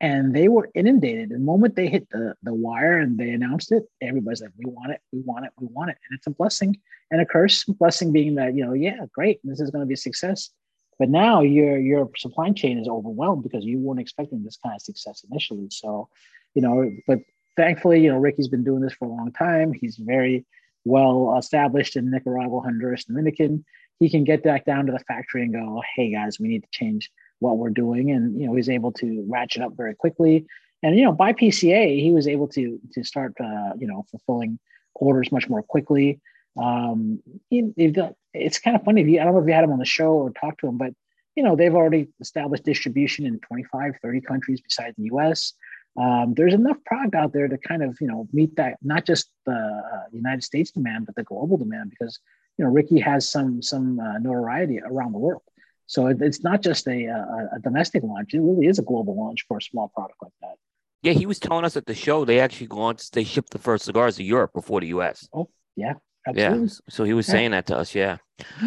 And 0.00 0.34
they 0.34 0.48
were 0.48 0.70
inundated. 0.74 1.28
The 1.28 1.38
moment 1.38 1.76
they 1.76 1.88
hit 1.88 2.08
the, 2.10 2.34
the 2.42 2.54
wire 2.54 2.98
and 2.98 3.18
they 3.18 3.30
announced 3.30 3.70
it, 3.70 3.84
everybody's 4.00 4.40
like, 4.40 4.52
we 4.56 4.70
want 4.70 4.92
it, 4.92 5.00
we 5.12 5.20
want 5.20 5.44
it, 5.44 5.52
we 5.60 5.66
want 5.66 5.90
it. 5.90 5.98
And 6.08 6.16
it's 6.16 6.26
a 6.26 6.30
blessing 6.30 6.78
and 7.10 7.20
a 7.20 7.26
curse. 7.26 7.64
Blessing 7.64 8.12
being 8.12 8.36
that, 8.36 8.54
you 8.54 8.64
know, 8.64 8.72
yeah, 8.72 9.04
great, 9.12 9.40
this 9.44 9.60
is 9.60 9.70
going 9.70 9.82
to 9.82 9.86
be 9.86 9.94
a 9.94 9.98
success. 9.98 10.50
But 10.98 11.10
now 11.10 11.40
your 11.40 11.78
your 11.78 12.10
supply 12.16 12.50
chain 12.52 12.78
is 12.78 12.88
overwhelmed 12.88 13.42
because 13.42 13.64
you 13.64 13.78
weren't 13.78 14.00
expecting 14.00 14.42
this 14.42 14.58
kind 14.62 14.74
of 14.74 14.82
success 14.82 15.24
initially. 15.30 15.68
So, 15.70 16.08
you 16.54 16.62
know, 16.62 16.90
but 17.06 17.20
thankfully, 17.56 18.02
you 18.02 18.10
know, 18.10 18.18
Ricky's 18.18 18.48
been 18.48 18.64
doing 18.64 18.80
this 18.82 18.92
for 18.94 19.06
a 19.06 19.10
long 19.10 19.32
time. 19.32 19.72
He's 19.72 19.96
very 19.96 20.46
well 20.84 21.36
established 21.38 21.96
in 21.96 22.10
Nicaragua, 22.10 22.60
Honduras, 22.60 23.04
Dominican, 23.04 23.64
he 24.00 24.08
can 24.08 24.24
get 24.24 24.42
back 24.42 24.64
down 24.64 24.86
to 24.86 24.92
the 24.92 24.98
factory 25.00 25.42
and 25.42 25.52
go, 25.52 25.82
hey 25.94 26.10
guys, 26.10 26.40
we 26.40 26.48
need 26.48 26.62
to 26.62 26.68
change 26.72 27.12
what 27.40 27.58
we're 27.58 27.70
doing. 27.70 28.10
And 28.10 28.40
you 28.40 28.46
know, 28.46 28.54
he's 28.54 28.68
able 28.68 28.92
to 28.92 29.24
ratchet 29.28 29.62
up 29.62 29.76
very 29.76 29.94
quickly. 29.94 30.46
And 30.82 30.96
you 30.96 31.04
know, 31.04 31.12
by 31.12 31.32
PCA, 31.32 32.00
he 32.00 32.12
was 32.12 32.26
able 32.26 32.48
to 32.48 32.78
to 32.92 33.04
start 33.04 33.34
uh, 33.40 33.72
you 33.78 33.86
know 33.86 34.04
fulfilling 34.10 34.58
orders 34.94 35.32
much 35.32 35.48
more 35.48 35.62
quickly. 35.62 36.20
Um, 36.60 37.20
it's 37.50 38.58
kind 38.58 38.76
of 38.76 38.84
funny. 38.84 39.02
If 39.02 39.08
you, 39.08 39.20
I 39.20 39.24
don't 39.24 39.34
know 39.34 39.40
if 39.40 39.46
you 39.46 39.54
had 39.54 39.64
him 39.64 39.72
on 39.72 39.78
the 39.78 39.84
show 39.84 40.12
or 40.12 40.30
talked 40.30 40.60
to 40.60 40.68
him, 40.68 40.78
but 40.78 40.92
you 41.36 41.42
know, 41.42 41.56
they've 41.56 41.74
already 41.74 42.08
established 42.20 42.64
distribution 42.64 43.24
in 43.24 43.38
25, 43.40 43.94
30 44.02 44.20
countries 44.20 44.60
besides 44.60 44.94
the 44.96 45.04
US 45.14 45.54
um, 45.96 46.34
there's 46.34 46.54
enough 46.54 46.76
product 46.84 47.14
out 47.14 47.32
there 47.32 47.48
to 47.48 47.58
kind 47.58 47.82
of 47.82 47.96
you 48.00 48.06
know 48.06 48.28
meet 48.32 48.54
that 48.56 48.76
not 48.82 49.06
just 49.06 49.28
the 49.46 49.52
uh, 49.52 50.04
United 50.12 50.44
States 50.44 50.70
demand 50.70 51.06
but 51.06 51.14
the 51.14 51.24
global 51.24 51.56
demand 51.56 51.90
because 51.90 52.18
you 52.56 52.64
know 52.64 52.70
Ricky 52.70 53.00
has 53.00 53.28
some 53.28 53.60
some 53.62 53.98
uh, 53.98 54.18
notoriety 54.18 54.80
around 54.80 55.12
the 55.12 55.18
world. 55.18 55.42
So 55.90 56.06
it, 56.06 56.18
it's 56.22 56.44
not 56.44 56.62
just 56.62 56.86
a, 56.86 57.06
a, 57.06 57.48
a, 57.56 57.58
domestic 57.58 58.04
launch; 58.04 58.32
it 58.32 58.38
really 58.38 58.66
is 58.68 58.78
a 58.78 58.82
global 58.82 59.18
launch 59.18 59.44
for 59.48 59.56
a 59.56 59.60
small 59.60 59.88
product 59.88 60.22
like 60.22 60.32
that. 60.40 60.54
Yeah, 61.02 61.14
he 61.14 61.26
was 61.26 61.40
telling 61.40 61.64
us 61.64 61.76
at 61.76 61.86
the 61.86 61.96
show 61.96 62.24
they 62.24 62.38
actually 62.38 62.68
launched 62.68 63.12
they 63.12 63.24
shipped 63.24 63.50
the 63.50 63.58
first 63.58 63.86
cigars 63.86 64.14
to 64.18 64.22
Europe 64.22 64.52
before 64.54 64.80
the 64.80 64.86
U.S. 64.88 65.28
Oh 65.32 65.50
yeah, 65.74 65.94
absolutely. 66.28 66.68
Yeah, 66.68 66.74
so 66.88 67.02
he 67.02 67.12
was 67.12 67.26
yeah. 67.26 67.32
saying 67.32 67.50
that 67.50 67.66
to 67.66 67.76
us. 67.76 67.92
Yeah, 67.92 68.18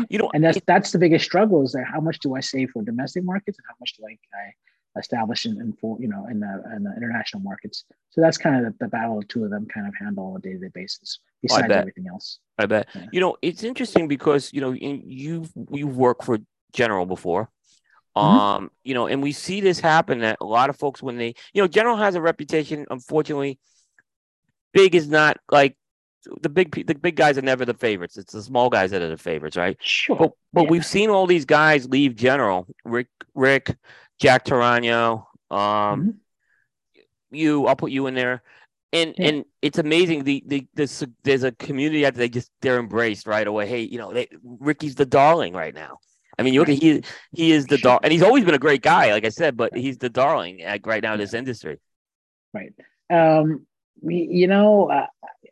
you 0.09 0.17
know, 0.17 0.32
and 0.34 0.43
that's 0.43 0.59
that's 0.67 0.91
the 0.91 0.99
biggest 0.99 1.24
struggle 1.24 1.63
is 1.63 1.71
that 1.71 1.86
how 1.86 2.01
much 2.01 2.19
do 2.19 2.36
I 2.36 2.41
save 2.41 2.71
for 2.71 2.84
domestic 2.84 3.24
markets 3.24 3.57
and 3.57 3.65
how 3.69 3.76
much 3.80 3.93
do 3.95 4.03
I, 4.05 4.17
I 4.38 4.99
established 4.99 5.45
in, 5.45 5.61
in 5.61 5.71
full, 5.74 5.97
you 6.01 6.09
know, 6.09 6.28
in 6.30 6.39
the, 6.39 6.63
in 6.76 6.84
the 6.84 6.93
international 6.95 7.41
markets. 7.41 7.86
So 8.09 8.21
that's 8.21 8.38
kind 8.38 8.65
of 8.65 8.74
the, 8.74 8.86
the 8.86 8.89
battle 8.89 9.17
of 9.17 9.28
two 9.28 9.43
of 9.43 9.49
them 9.49 9.65
kind 9.74 9.88
of 9.88 9.93
handle 9.99 10.26
on 10.26 10.38
a 10.38 10.39
day-to-day 10.39 10.69
basis 10.74 11.19
oh, 11.19 11.28
besides 11.41 11.71
everything 11.71 12.05
else. 12.07 12.39
I 12.59 12.67
bet. 12.67 12.88
Yeah. 12.93 13.05
You 13.11 13.19
know, 13.19 13.38
it's 13.41 13.63
interesting 13.63 14.07
because, 14.07 14.51
you 14.53 14.61
know, 14.61 14.71
you've, 14.71 15.51
you've 15.71 15.97
worked 15.97 16.26
for 16.26 16.38
General 16.74 17.05
before. 17.05 17.49
Mm-hmm. 18.15 18.38
Um, 18.38 18.71
you 18.84 18.93
know, 18.93 19.07
and 19.07 19.24
we 19.24 19.32
see 19.32 19.61
this 19.61 19.80
happen 19.80 20.19
that 20.19 20.38
a 20.39 20.45
lot 20.45 20.69
of 20.69 20.78
folks 20.78 21.01
when 21.01 21.17
they, 21.17 21.34
you 21.53 21.61
know, 21.61 21.67
General 21.67 21.97
has 21.97 22.15
a 22.15 22.21
reputation, 22.21 22.86
unfortunately, 22.91 23.59
big 24.71 24.93
is 24.93 25.07
not 25.07 25.38
like 25.51 25.78
the 26.41 26.49
big 26.49 26.86
the 26.88 26.95
big 26.95 27.15
guys 27.15 27.38
are 27.38 27.41
never 27.41 27.65
the 27.65 27.74
favorites. 27.74 28.17
It's 28.17 28.34
the 28.34 28.41
small 28.41 28.69
guys 28.69 28.91
that 28.91 29.01
are 29.01 29.09
the 29.09 29.17
favorites, 29.17 29.57
right? 29.57 29.78
Sure. 29.82 30.15
But 30.15 30.32
but 30.53 30.63
yeah. 30.63 30.69
we've 30.69 30.86
seen 30.86 31.09
all 31.09 31.28
these 31.28 31.45
guys 31.45 31.88
leave 31.88 32.15
General. 32.15 32.67
Rick 32.86 33.07
Rick 33.34 33.76
Jack 34.19 34.45
Toraño, 34.45 35.26
um, 35.49 35.57
mm-hmm. 35.57 36.09
you, 37.32 37.65
I'll 37.67 37.76
put 37.76 37.91
you 37.91 38.07
in 38.07 38.13
there. 38.13 38.43
And 38.93 39.15
yeah. 39.17 39.28
and 39.28 39.45
it's 39.61 39.80
amazing. 39.80 40.24
The 40.24 40.43
the 40.45 41.11
there's 41.24 41.43
a 41.43 41.51
community 41.51 42.03
that 42.03 42.15
they 42.15 42.30
just 42.30 42.51
they're 42.61 42.80
embraced 42.80 43.26
right 43.26 43.47
away. 43.47 43.67
Hey, 43.67 43.82
you 43.82 43.97
know, 43.97 44.13
they, 44.13 44.28
Ricky's 44.43 44.95
the 44.95 45.05
darling 45.05 45.53
right 45.53 45.74
now. 45.74 45.97
I 46.38 46.43
mean, 46.43 46.53
you 46.53 46.59
look 46.59 46.69
at 46.69 46.81
he 46.81 47.03
he 47.31 47.51
is 47.51 47.67
the 47.67 47.77
dar, 47.77 47.99
and 48.03 48.11
he's 48.11 48.23
always 48.23 48.43
been 48.43 48.55
a 48.55 48.59
great 48.59 48.81
guy, 48.81 49.11
like 49.11 49.25
I 49.25 49.29
said, 49.29 49.55
but 49.55 49.75
he's 49.75 49.97
the 49.97 50.09
darling 50.09 50.63
right 50.86 51.03
now 51.03 51.13
in 51.13 51.19
this 51.19 51.34
industry. 51.34 51.79
Right. 52.53 52.73
Um, 53.09 53.65
you 54.01 54.47
know, 54.47 54.89
uh, 54.89 55.07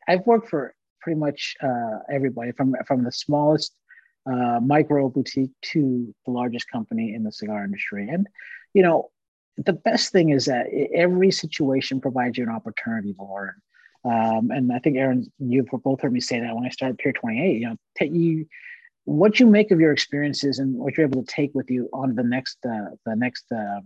I've 0.07 0.25
worked 0.25 0.49
for 0.49 0.73
pretty 1.01 1.19
much 1.19 1.55
uh, 1.61 1.99
everybody 2.11 2.51
from 2.51 2.75
from 2.87 3.03
the 3.03 3.11
smallest 3.11 3.73
uh, 4.25 4.59
micro 4.61 5.09
boutique 5.09 5.51
to 5.61 6.13
the 6.25 6.31
largest 6.31 6.69
company 6.69 7.13
in 7.13 7.23
the 7.23 7.31
cigar 7.31 7.63
industry. 7.63 8.09
And, 8.09 8.27
you 8.73 8.83
know, 8.83 9.09
the 9.57 9.73
best 9.73 10.11
thing 10.11 10.29
is 10.29 10.45
that 10.45 10.67
every 10.93 11.31
situation 11.31 12.01
provides 12.01 12.37
you 12.37 12.43
an 12.43 12.49
opportunity 12.49 13.13
to 13.13 13.23
learn. 13.23 13.53
Um, 14.03 14.51
and 14.51 14.71
I 14.71 14.79
think 14.79 14.97
Aaron, 14.97 15.31
you've 15.39 15.67
both 15.83 16.01
heard 16.01 16.13
me 16.13 16.21
say 16.21 16.39
that 16.39 16.55
when 16.55 16.65
I 16.65 16.69
started 16.69 16.97
Pier 16.97 17.13
28. 17.13 17.59
You 17.59 17.69
know, 17.69 17.75
take 17.97 18.13
you 18.13 18.47
what 19.11 19.39
you 19.39 19.45
make 19.45 19.71
of 19.71 19.79
your 19.79 19.91
experiences 19.91 20.59
and 20.59 20.75
what 20.75 20.97
you're 20.97 21.05
able 21.05 21.23
to 21.23 21.31
take 21.31 21.51
with 21.53 21.69
you 21.69 21.89
on 21.93 22.15
the 22.15 22.23
next 22.23 22.57
uh, 22.65 22.91
the 23.05 23.15
next 23.15 23.45
uh, 23.51 23.81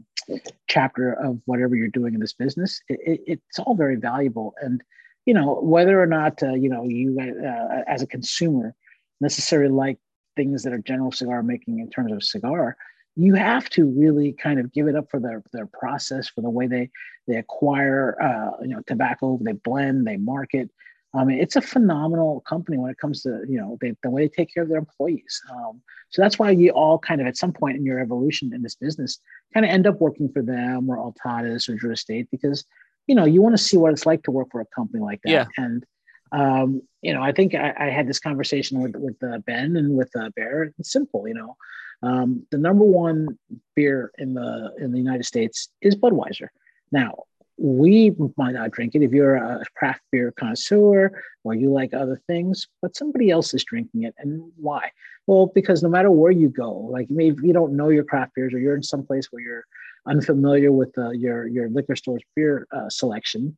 chapter 0.67 1.13
of 1.13 1.39
whatever 1.45 1.75
you're 1.75 1.87
doing 1.87 2.13
in 2.13 2.19
this 2.19 2.33
business. 2.33 2.81
It, 2.87 2.99
it, 3.05 3.21
it's 3.25 3.59
all 3.59 3.75
very 3.75 3.95
valuable, 3.95 4.53
and 4.61 4.81
you 5.25 5.33
know 5.33 5.59
whether 5.61 6.01
or 6.01 6.07
not 6.07 6.41
uh, 6.43 6.53
you 6.53 6.69
know 6.69 6.83
you 6.83 7.19
uh, 7.19 7.81
as 7.87 8.01
a 8.01 8.07
consumer 8.07 8.75
necessarily 9.21 9.73
like 9.73 9.97
things 10.35 10.63
that 10.63 10.73
are 10.73 10.79
general 10.79 11.11
cigar 11.11 11.41
making 11.41 11.79
in 11.79 11.89
terms 11.89 12.11
of 12.11 12.21
cigar, 12.21 12.75
you 13.15 13.33
have 13.33 13.69
to 13.69 13.85
really 13.85 14.33
kind 14.33 14.59
of 14.59 14.73
give 14.73 14.87
it 14.87 14.95
up 14.95 15.09
for 15.09 15.19
their 15.19 15.43
their 15.53 15.67
process, 15.67 16.27
for 16.27 16.41
the 16.41 16.49
way 16.49 16.67
they 16.67 16.89
they 17.27 17.37
acquire 17.37 18.15
uh, 18.21 18.61
you 18.61 18.69
know 18.75 18.81
tobacco, 18.85 19.39
they 19.41 19.53
blend, 19.53 20.05
they 20.05 20.17
market. 20.17 20.69
I 21.15 21.23
mean, 21.23 21.39
it's 21.39 21.55
a 21.55 21.61
phenomenal 21.61 22.41
company 22.41 22.77
when 22.77 22.91
it 22.91 22.97
comes 22.97 23.21
to 23.23 23.41
you 23.47 23.57
know 23.57 23.77
they, 23.81 23.93
the 24.03 24.09
way 24.09 24.23
they 24.23 24.29
take 24.29 24.53
care 24.53 24.63
of 24.63 24.69
their 24.69 24.77
employees. 24.77 25.41
Um, 25.51 25.81
so 26.09 26.21
that's 26.21 26.39
why 26.39 26.51
you 26.51 26.71
all 26.71 26.99
kind 26.99 27.21
of 27.21 27.27
at 27.27 27.37
some 27.37 27.53
point 27.53 27.77
in 27.77 27.85
your 27.85 27.99
evolution 27.99 28.53
in 28.53 28.61
this 28.61 28.75
business 28.75 29.19
kind 29.53 29.65
of 29.65 29.71
end 29.71 29.87
up 29.87 29.99
working 29.99 30.29
for 30.29 30.41
them 30.41 30.89
or 30.89 30.97
Altadis 30.97 31.69
or 31.69 31.75
Drew 31.75 31.91
Estate 31.91 32.27
because 32.31 32.65
you 33.07 33.15
know 33.15 33.25
you 33.25 33.41
want 33.41 33.57
to 33.57 33.63
see 33.63 33.77
what 33.77 33.91
it's 33.91 34.05
like 34.05 34.23
to 34.23 34.31
work 34.31 34.47
for 34.51 34.61
a 34.61 34.65
company 34.65 35.03
like 35.03 35.21
that. 35.23 35.31
Yeah. 35.31 35.45
And 35.57 35.85
um, 36.31 36.81
you 37.01 37.13
know, 37.13 37.21
I 37.21 37.31
think 37.31 37.53
I, 37.55 37.73
I, 37.77 37.89
had 37.89 38.07
this 38.07 38.19
conversation 38.19 38.81
with 38.81 38.95
with 38.95 39.15
uh, 39.23 39.37
Ben 39.39 39.77
and 39.77 39.95
with 39.95 40.09
uh, 40.15 40.29
Bear. 40.35 40.63
It's 40.79 40.91
simple, 40.91 41.27
you 41.27 41.33
know. 41.33 41.55
Um, 42.03 42.45
the 42.51 42.57
number 42.57 42.83
one 42.83 43.37
beer 43.75 44.11
in 44.17 44.33
the 44.33 44.73
in 44.79 44.91
the 44.91 44.97
United 44.97 45.25
States 45.25 45.69
is 45.81 45.95
Budweiser. 45.95 46.49
Now, 46.91 47.23
we 47.57 48.13
might 48.37 48.53
not 48.53 48.71
drink 48.71 48.95
it 48.95 49.01
if 49.01 49.11
you're 49.11 49.35
a 49.35 49.63
craft 49.75 50.01
beer 50.11 50.33
connoisseur 50.37 51.21
or 51.43 51.53
you 51.53 51.71
like 51.71 51.93
other 51.93 52.21
things, 52.27 52.67
but 52.81 52.95
somebody 52.95 53.31
else 53.31 53.53
is 53.53 53.63
drinking 53.63 54.03
it. 54.03 54.13
And 54.17 54.51
why? 54.57 54.91
Well, 55.27 55.51
because 55.55 55.81
no 55.81 55.89
matter 55.89 56.11
where 56.11 56.31
you 56.31 56.49
go, 56.49 56.71
like 56.71 57.09
maybe 57.09 57.47
you 57.47 57.53
don't 57.53 57.75
know 57.75 57.89
your 57.89 58.03
craft 58.03 58.35
beers 58.35 58.53
or 58.53 58.59
you're 58.59 58.75
in 58.75 58.83
some 58.83 59.05
place 59.05 59.27
where 59.31 59.41
you're 59.41 59.65
unfamiliar 60.05 60.71
with 60.71 60.95
uh, 60.97 61.11
your 61.11 61.47
your 61.47 61.69
liquor 61.69 61.95
store's 61.95 62.23
beer 62.35 62.67
uh, 62.71 62.89
selection, 62.89 63.57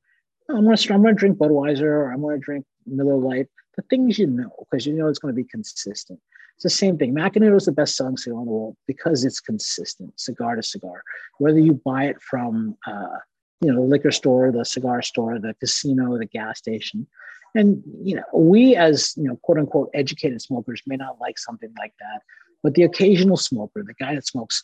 I'm 0.50 0.64
gonna 0.64 0.78
I'm 0.90 1.02
gonna 1.02 1.14
drink 1.14 1.38
Budweiser 1.38 1.82
or 1.82 2.12
I'm 2.12 2.22
gonna 2.22 2.38
drink 2.38 2.66
Miller 2.86 3.18
Lite. 3.18 3.48
The 3.76 3.82
things 3.84 4.18
you 4.18 4.28
know 4.28 4.52
because 4.70 4.86
you 4.86 4.94
know 4.94 5.08
it's 5.08 5.20
going 5.20 5.34
to 5.34 5.36
be 5.36 5.48
consistent. 5.48 6.20
It's 6.56 6.64
the 6.64 6.70
same 6.72 6.98
thing. 6.98 7.14
Macanudo 7.14 7.56
is 7.56 7.66
the 7.66 7.72
best 7.72 7.96
selling 7.96 8.18
cigar 8.18 8.40
in 8.40 8.46
the 8.46 8.52
world 8.52 8.76
because 8.88 9.24
it's 9.24 9.40
consistent, 9.40 10.20
cigar 10.20 10.56
to 10.56 10.64
cigar. 10.64 11.04
Whether 11.38 11.60
you 11.60 11.80
buy 11.86 12.06
it 12.06 12.20
from 12.20 12.76
uh, 12.88 13.18
you 13.62 13.72
know 13.72 13.82
the 13.82 13.88
liquor 13.88 14.12
store, 14.12 14.52
the 14.52 14.66
cigar 14.66 15.02
store, 15.02 15.40
the 15.40 15.54
casino, 15.56 16.18
the 16.18 16.26
gas 16.26 16.60
station, 16.60 17.08
and 17.56 17.84
you 18.02 18.16
know 18.16 18.24
we 18.34 18.76
as 18.76 19.14
you 19.18 19.24
know 19.24 19.38
quote 19.38 19.58
unquote 19.58 19.90
educated 19.94 20.42
smokers 20.42 20.82
may 20.86 20.96
not 20.96 21.20
like 21.20 21.38
something 21.38 21.74
like 21.78 21.94
that, 22.00 22.22
but 22.64 22.74
the 22.76 22.84
occasional 22.84 23.38
smoker, 23.38 23.84
the 23.84 23.94
guy 23.96 24.16
that 24.16 24.26
smokes 24.26 24.64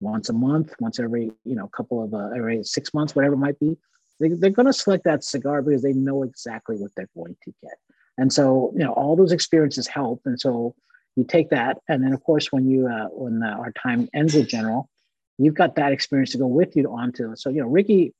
once 0.00 0.28
a 0.28 0.32
month, 0.32 0.74
once 0.80 1.00
every 1.00 1.30
you 1.44 1.56
know 1.56 1.68
couple 1.68 2.02
of 2.02 2.14
uh, 2.14 2.30
every 2.36 2.62
six 2.64 2.94
months, 2.94 3.14
whatever 3.14 3.34
it 3.34 3.38
might 3.38 3.58
be, 3.58 3.76
they, 4.20 4.28
they're 4.28 4.50
going 4.50 4.66
to 4.66 4.72
select 4.72 5.04
that 5.04 5.24
cigar 5.24 5.62
because 5.62 5.82
they 5.82 5.92
know 5.92 6.22
exactly 6.22 6.76
what 6.76 6.90
they're 6.96 7.08
going 7.14 7.36
to 7.44 7.52
get. 7.62 7.78
And 8.16 8.32
so, 8.32 8.72
you 8.74 8.84
know, 8.84 8.92
all 8.92 9.16
those 9.16 9.32
experiences 9.32 9.86
help. 9.86 10.22
And 10.24 10.40
so 10.40 10.74
you 11.16 11.24
take 11.24 11.50
that. 11.50 11.78
And 11.88 12.02
then 12.02 12.12
of 12.12 12.22
course, 12.24 12.50
when 12.52 12.68
you, 12.68 12.88
uh, 12.88 13.06
when 13.06 13.42
uh, 13.42 13.56
our 13.58 13.72
time 13.72 14.08
ends 14.12 14.34
with 14.34 14.48
general, 14.48 14.88
you've 15.38 15.54
got 15.54 15.76
that 15.76 15.92
experience 15.92 16.32
to 16.32 16.38
go 16.38 16.46
with 16.46 16.76
you 16.76 16.92
onto. 16.92 17.36
So, 17.36 17.48
you 17.48 17.60
know, 17.60 17.68
Ricky, 17.68 18.12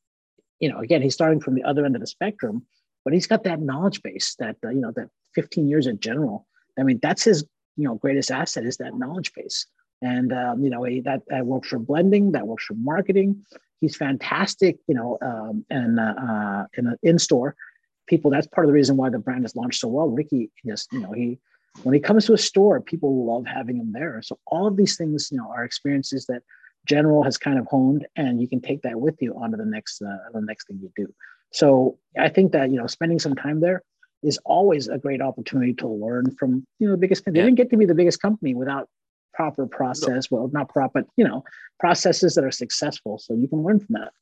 you 0.60 0.70
know, 0.70 0.78
again, 0.78 1.02
he's 1.02 1.14
starting 1.14 1.40
from 1.40 1.54
the 1.54 1.64
other 1.64 1.84
end 1.84 1.94
of 1.94 2.00
the 2.00 2.06
spectrum, 2.06 2.66
but 3.04 3.14
he's 3.14 3.26
got 3.26 3.44
that 3.44 3.60
knowledge 3.60 4.02
base 4.02 4.34
that, 4.38 4.56
uh, 4.64 4.70
you 4.70 4.80
know, 4.80 4.92
that 4.92 5.08
15 5.34 5.68
years 5.68 5.86
in 5.86 6.00
general. 6.00 6.46
I 6.78 6.82
mean, 6.82 6.98
that's 7.02 7.24
his, 7.24 7.44
you 7.76 7.84
know, 7.84 7.94
greatest 7.94 8.30
asset 8.30 8.64
is 8.64 8.76
that 8.78 8.94
knowledge 8.94 9.32
base. 9.34 9.66
And, 10.00 10.32
um, 10.32 10.62
you 10.62 10.70
know, 10.70 10.84
he, 10.84 11.00
that, 11.00 11.22
that 11.28 11.46
works 11.46 11.68
for 11.68 11.78
blending, 11.78 12.32
that 12.32 12.46
works 12.46 12.64
for 12.64 12.74
marketing 12.74 13.44
he's 13.80 13.96
fantastic, 13.96 14.78
you 14.86 14.94
know, 14.94 15.18
um, 15.22 15.64
and 15.70 15.98
uh, 15.98 16.14
uh, 16.20 16.64
in 16.76 16.86
an 16.86 16.96
in-store 17.02 17.54
people. 18.06 18.30
That's 18.30 18.46
part 18.46 18.64
of 18.64 18.68
the 18.68 18.74
reason 18.74 18.96
why 18.96 19.10
the 19.10 19.18
brand 19.18 19.44
has 19.44 19.56
launched 19.56 19.80
so 19.80 19.88
well. 19.88 20.08
Ricky 20.08 20.50
just, 20.66 20.92
you 20.92 21.00
know, 21.00 21.12
he 21.12 21.38
when 21.82 21.94
he 21.94 22.00
comes 22.00 22.26
to 22.26 22.32
a 22.32 22.38
store, 22.38 22.80
people 22.80 23.26
love 23.26 23.46
having 23.46 23.76
him 23.76 23.92
there. 23.92 24.20
So 24.22 24.38
all 24.46 24.66
of 24.66 24.76
these 24.76 24.96
things, 24.96 25.28
you 25.30 25.38
know, 25.38 25.48
are 25.48 25.64
experiences 25.64 26.26
that 26.26 26.42
General 26.86 27.22
has 27.22 27.38
kind 27.38 27.58
of 27.58 27.66
honed, 27.66 28.06
and 28.16 28.40
you 28.40 28.48
can 28.48 28.60
take 28.60 28.82
that 28.82 28.98
with 28.98 29.20
you 29.20 29.34
onto 29.34 29.56
the 29.56 29.66
next 29.66 30.02
uh, 30.02 30.16
the 30.32 30.40
next 30.40 30.66
thing 30.68 30.78
you 30.82 30.90
do. 30.96 31.12
So 31.52 31.98
I 32.18 32.28
think 32.28 32.52
that 32.52 32.70
you 32.70 32.76
know, 32.76 32.86
spending 32.86 33.18
some 33.18 33.34
time 33.34 33.60
there 33.60 33.82
is 34.22 34.38
always 34.44 34.88
a 34.88 34.98
great 34.98 35.22
opportunity 35.22 35.74
to 35.74 35.88
learn 35.88 36.30
from 36.38 36.66
you 36.78 36.88
know 36.88 36.92
the 36.92 36.98
biggest. 36.98 37.24
They 37.24 37.32
didn't 37.32 37.56
get 37.56 37.70
to 37.70 37.76
be 37.76 37.84
the 37.84 37.94
biggest 37.94 38.20
company 38.20 38.54
without 38.54 38.88
proper 39.34 39.66
process. 39.66 40.30
No. 40.30 40.38
Well, 40.38 40.50
not 40.52 40.68
proper, 40.68 41.02
but 41.02 41.06
you 41.16 41.24
know, 41.24 41.44
processes 41.78 42.34
that 42.34 42.44
are 42.44 42.50
successful. 42.50 43.18
So 43.18 43.34
you 43.34 43.48
can 43.48 43.62
learn 43.62 43.80
from 43.80 43.94
that. 43.94 44.12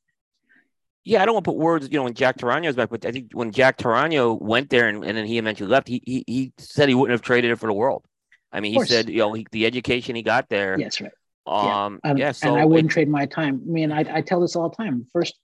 Yeah, 1.03 1.21
I 1.21 1.25
don't 1.25 1.35
want 1.35 1.45
to 1.45 1.51
put 1.51 1.57
words, 1.57 1.87
you 1.89 1.97
know, 1.97 2.03
when 2.03 2.13
Jack 2.13 2.37
Toraño's 2.37 2.75
back, 2.75 2.89
but 2.89 3.05
I 3.05 3.11
think 3.11 3.31
when 3.31 3.51
Jack 3.51 3.77
Toraño 3.77 4.39
went 4.41 4.69
there 4.69 4.89
and, 4.89 5.05
and 5.05 5.17
then 5.17 5.25
he 5.25 5.37
eventually 5.37 5.69
left, 5.69 5.87
he, 5.87 6.01
he 6.05 6.23
he 6.27 6.53
said 6.57 6.89
he 6.89 6.95
wouldn't 6.95 7.13
have 7.13 7.21
traded 7.21 7.49
it 7.49 7.55
for 7.55 7.67
the 7.67 7.73
world. 7.73 8.03
I 8.51 8.59
mean, 8.59 8.73
he 8.73 8.85
said, 8.85 9.09
you 9.09 9.19
know, 9.19 9.33
he, 9.33 9.47
the 9.51 9.65
education 9.65 10.15
he 10.15 10.21
got 10.21 10.49
there. 10.49 10.77
Yes, 10.77 10.99
right. 10.99 11.11
Um, 11.47 11.99
yeah, 12.03 12.13
yeah 12.15 12.31
so 12.31 12.49
and 12.49 12.61
I 12.61 12.65
wouldn't 12.65 12.91
it, 12.91 12.93
trade 12.93 13.09
my 13.09 13.25
time. 13.25 13.61
I 13.67 13.71
mean, 13.71 13.91
I, 13.91 14.05
I 14.17 14.21
tell 14.21 14.41
this 14.41 14.55
all 14.55 14.69
the 14.69 14.75
time. 14.75 15.05
First 15.11 15.35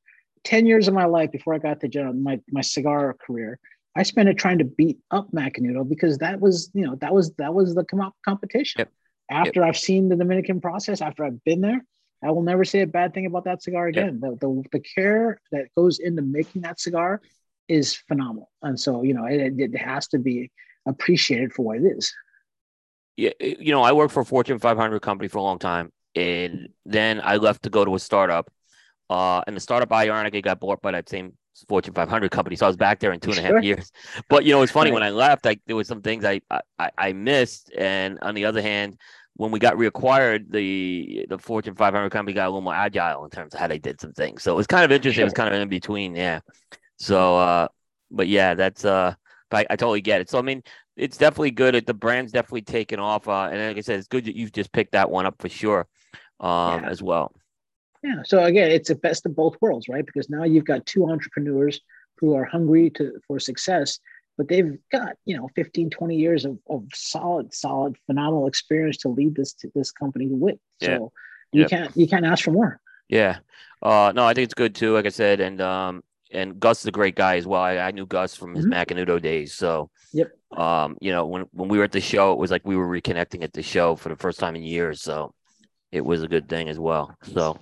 10 0.43 0.66
years 0.66 0.88
of 0.88 0.93
my 0.93 1.06
life 1.06 1.32
before 1.32 1.54
I 1.54 1.58
got 1.58 1.80
to 1.82 1.88
general, 1.88 2.14
my, 2.14 2.39
my 2.51 2.62
cigar 2.62 3.16
career, 3.26 3.60
I 3.95 4.04
spent 4.04 4.28
it 4.28 4.38
trying 4.38 4.58
to 4.58 4.66
beat 4.66 4.99
up 5.12 5.32
Macanudo 5.32 5.88
because 5.88 6.18
that 6.18 6.39
was, 6.39 6.72
you 6.74 6.86
know, 6.86 6.95
that 6.95 7.14
was, 7.14 7.34
that 7.36 7.54
was 7.54 7.76
the 7.76 7.86
com- 7.86 8.14
competition. 8.26 8.80
Yep. 8.80 8.91
After 9.30 9.60
yep. 9.62 9.70
I've 9.70 9.78
seen 9.78 10.10
the 10.10 10.16
Dominican 10.16 10.60
process, 10.60 11.01
after 11.01 11.24
I've 11.24 11.43
been 11.43 11.62
there, 11.62 11.86
I 12.24 12.32
will 12.32 12.43
never 12.43 12.64
say 12.64 12.82
a 12.82 12.88
bad 12.88 13.14
thing 13.14 13.26
about 13.26 13.45
that 13.45 13.62
cigar 13.62 13.88
again. 13.88 14.20
Yep. 14.22 14.39
The, 14.39 14.47
the, 14.47 14.64
the 14.74 14.80
care 14.80 15.39
that 15.51 15.68
goes 15.76 15.99
into 15.99 16.22
making 16.22 16.62
that 16.62 16.80
cigar 16.80 17.22
is 17.68 17.95
phenomenal, 17.95 18.49
and 18.62 18.80
so 18.80 19.04
you 19.04 19.14
know 19.14 19.26
it, 19.26 19.54
it 19.58 19.78
has 19.78 20.08
to 20.10 20.20
be 20.20 20.51
appreciated 20.86 21.54
for 21.54 21.64
what 21.64 21.78
it 21.78 21.86
is. 21.86 22.14
Yeah, 23.16 23.32
you 23.39 23.72
know, 23.72 23.84
I 23.84 23.91
worked 23.91 24.14
for 24.14 24.22
a 24.22 24.26
Fortune 24.26 24.59
500 24.59 24.99
company 25.01 25.28
for 25.28 25.38
a 25.38 25.43
long 25.43 25.59
time, 25.59 25.91
and 26.16 26.70
then 26.86 27.22
I 27.24 27.38
left 27.38 27.64
to 27.64 27.70
go 27.70 27.86
to 27.86 27.95
a 27.95 27.99
startup. 27.99 28.51
Uh, 29.09 29.41
and 29.45 29.55
the 29.55 29.59
startup 29.59 29.91
I 29.91 30.05
ironically 30.05 30.41
got 30.41 30.59
bought 30.59 30.82
by 30.82 30.91
that 30.91 31.09
same 31.09 31.34
Fortune 31.68 31.93
500 31.93 32.32
company. 32.32 32.55
So 32.55 32.66
I 32.66 32.70
was 32.70 32.78
back 32.78 32.99
there 32.99 33.14
in 33.14 33.20
two 33.20 33.30
and 33.30 33.39
a 33.39 33.41
half 33.41 33.51
sure. 33.51 33.61
years. 33.61 33.91
But 34.30 34.45
you 34.45 34.53
know, 34.53 34.61
it's 34.64 34.72
funny 34.72 34.91
when 34.91 35.03
I 35.03 35.11
left, 35.11 35.45
I, 35.45 35.57
there 35.68 35.76
was 35.76 35.88
some 35.88 36.01
things 36.01 36.26
I, 36.26 36.41
I 36.80 36.89
I 36.97 37.14
missed, 37.14 37.72
and 37.78 38.18
on 38.22 38.34
the 38.34 38.45
other 38.45 38.61
hand, 38.61 38.97
when 39.36 39.51
we 39.51 39.59
got 39.59 39.76
reacquired, 39.76 40.51
the 40.51 41.26
the 41.30 41.38
Fortune 41.38 41.76
500 41.76 42.09
company 42.09 42.34
got 42.34 42.45
a 42.45 42.49
little 42.49 42.61
more 42.61 42.76
agile 42.76 43.24
in 43.24 43.30
terms 43.30 43.53
of 43.53 43.59
how 43.59 43.68
they 43.68 43.80
did 43.80 43.99
some 43.99 44.14
things. 44.14 44.43
So 44.43 44.51
it 44.53 44.55
was 44.55 44.68
kind 44.68 44.86
of 44.86 44.91
interesting. 44.91 45.20
Sure. 45.20 45.24
It 45.24 45.26
was 45.26 45.34
kind 45.34 45.53
of 45.53 45.59
in 45.61 45.70
between, 45.70 46.16
yeah. 46.16 46.39
So, 46.97 47.38
uh, 47.38 47.68
but 48.11 48.28
yeah, 48.28 48.53
that's 48.53 48.86
uh, 48.86 49.14
I, 49.51 49.66
I 49.70 49.76
totally 49.76 50.01
get 50.01 50.22
it. 50.22 50.30
So 50.30 50.39
I 50.39 50.41
mean, 50.41 50.64
it's 50.95 51.17
definitely 51.17 51.51
good. 51.51 51.85
The 51.85 51.93
brand's 51.93 52.31
definitely 52.31 52.61
taken 52.61 52.99
off, 52.99 53.27
uh, 53.27 53.49
and 53.51 53.59
like 53.59 53.77
I 53.77 53.81
said, 53.81 53.99
it's 53.99 54.07
good 54.07 54.25
that 54.25 54.35
you've 54.35 54.51
just 54.51 54.71
picked 54.71 54.93
that 54.93 55.09
one 55.09 55.25
up 55.25 55.35
for 55.39 55.49
sure, 55.49 55.87
um, 56.39 56.83
yeah. 56.83 56.89
as 56.89 57.01
well. 57.01 57.33
Yeah. 58.03 58.21
So 58.25 58.43
again, 58.43 58.71
it's 58.71 58.89
the 58.89 58.95
best 58.95 59.25
of 59.25 59.35
both 59.35 59.55
worlds, 59.61 59.87
right? 59.87 60.05
Because 60.05 60.29
now 60.29 60.43
you've 60.43 60.65
got 60.65 60.85
two 60.85 61.09
entrepreneurs 61.09 61.79
who 62.19 62.35
are 62.35 62.45
hungry 62.45 62.89
to 62.91 63.13
for 63.27 63.39
success 63.39 63.99
but 64.37 64.47
they've 64.47 64.77
got 64.91 65.15
you 65.25 65.37
know 65.37 65.49
15 65.55 65.89
20 65.89 66.15
years 66.15 66.45
of, 66.45 66.57
of 66.69 66.85
solid 66.93 67.53
solid 67.53 67.95
phenomenal 68.05 68.47
experience 68.47 68.97
to 68.97 69.09
lead 69.09 69.35
this 69.35 69.53
to 69.53 69.71
this 69.75 69.91
company 69.91 70.27
with 70.29 70.57
yeah. 70.79 70.97
so 70.97 71.11
you 71.51 71.61
yep. 71.61 71.69
can't 71.69 71.97
you 71.97 72.07
can't 72.07 72.25
ask 72.25 72.43
for 72.43 72.51
more 72.51 72.79
yeah 73.09 73.37
uh 73.81 74.11
no 74.15 74.25
i 74.25 74.33
think 74.33 74.45
it's 74.45 74.53
good 74.53 74.75
too 74.75 74.93
like 74.93 75.05
i 75.05 75.09
said 75.09 75.39
and 75.39 75.61
um 75.61 76.03
and 76.34 76.59
gus 76.59 76.81
is 76.81 76.88
a 76.88 76.91
great 76.91 77.15
guy 77.15 77.38
as 77.38 77.47
well 77.47 77.61
i, 77.61 77.77
I 77.77 77.91
knew 77.91 78.05
gus 78.05 78.36
from 78.36 78.55
his 78.55 78.65
mm-hmm. 78.65 78.73
macanudo 78.73 79.21
days 79.21 79.53
so 79.53 79.89
yep 80.13 80.31
um 80.57 80.97
you 81.01 81.11
know 81.11 81.25
when 81.25 81.45
when 81.51 81.69
we 81.69 81.77
were 81.77 81.84
at 81.84 81.91
the 81.91 82.01
show 82.01 82.34
it 82.34 82.39
was 82.39 82.51
like 82.51 82.61
we 82.65 82.75
were 82.75 82.88
reconnecting 82.88 83.43
at 83.43 83.53
the 83.53 83.63
show 83.63 83.95
for 83.95 84.09
the 84.09 84.15
first 84.15 84.39
time 84.39 84.55
in 84.55 84.63
years 84.63 85.01
so 85.01 85.34
it 85.91 86.01
was 86.01 86.23
a 86.23 86.27
good 86.27 86.49
thing 86.49 86.69
as 86.69 86.79
well 86.79 87.15
so 87.34 87.57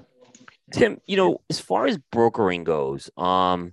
tim 0.74 1.00
you 1.06 1.18
know 1.18 1.42
as 1.50 1.60
far 1.60 1.86
as 1.86 1.98
brokering 2.12 2.64
goes 2.64 3.10
um 3.18 3.72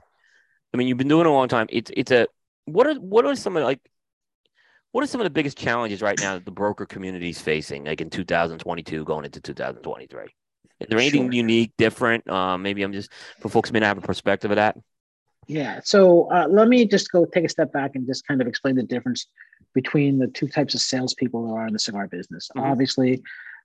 I 0.72 0.76
mean, 0.76 0.88
you've 0.88 0.98
been 0.98 1.08
doing 1.08 1.26
it 1.26 1.30
a 1.30 1.32
long 1.32 1.48
time. 1.48 1.66
It's 1.70 1.90
it's 1.96 2.10
a 2.10 2.26
what 2.66 2.86
are 2.86 2.94
what 2.94 3.24
are 3.24 3.34
some 3.34 3.56
of 3.56 3.64
like 3.64 3.80
what 4.92 5.04
are 5.04 5.06
some 5.06 5.20
of 5.20 5.24
the 5.24 5.30
biggest 5.30 5.58
challenges 5.58 6.02
right 6.02 6.18
now 6.20 6.34
that 6.34 6.44
the 6.44 6.50
broker 6.50 6.86
community 6.86 7.30
is 7.30 7.40
facing, 7.40 7.84
like 7.84 8.00
in 8.00 8.10
2022 8.10 9.04
going 9.04 9.24
into 9.24 9.40
2023? 9.40 10.22
Is 10.80 10.86
there 10.88 10.98
anything 10.98 11.26
sure. 11.26 11.32
unique, 11.32 11.72
different? 11.76 12.28
Um, 12.30 12.62
maybe 12.62 12.82
I'm 12.82 12.92
just 12.92 13.10
for 13.40 13.48
folks 13.48 13.72
may 13.72 13.80
not 13.80 13.86
have 13.86 13.98
a 13.98 14.02
perspective 14.02 14.50
of 14.50 14.56
that. 14.56 14.76
Yeah. 15.48 15.80
So 15.82 16.30
uh, 16.30 16.46
let 16.48 16.68
me 16.68 16.84
just 16.84 17.10
go 17.10 17.24
take 17.24 17.44
a 17.44 17.48
step 17.48 17.72
back 17.72 17.96
and 17.96 18.06
just 18.06 18.26
kind 18.26 18.40
of 18.40 18.46
explain 18.46 18.76
the 18.76 18.82
difference 18.82 19.26
between 19.74 20.18
the 20.18 20.28
two 20.28 20.46
types 20.46 20.74
of 20.74 20.80
salespeople 20.80 21.46
there 21.46 21.58
are 21.58 21.66
in 21.66 21.72
the 21.72 21.78
cigar 21.78 22.06
business. 22.06 22.50
Mm-hmm. 22.54 22.70
Obviously, 22.70 23.22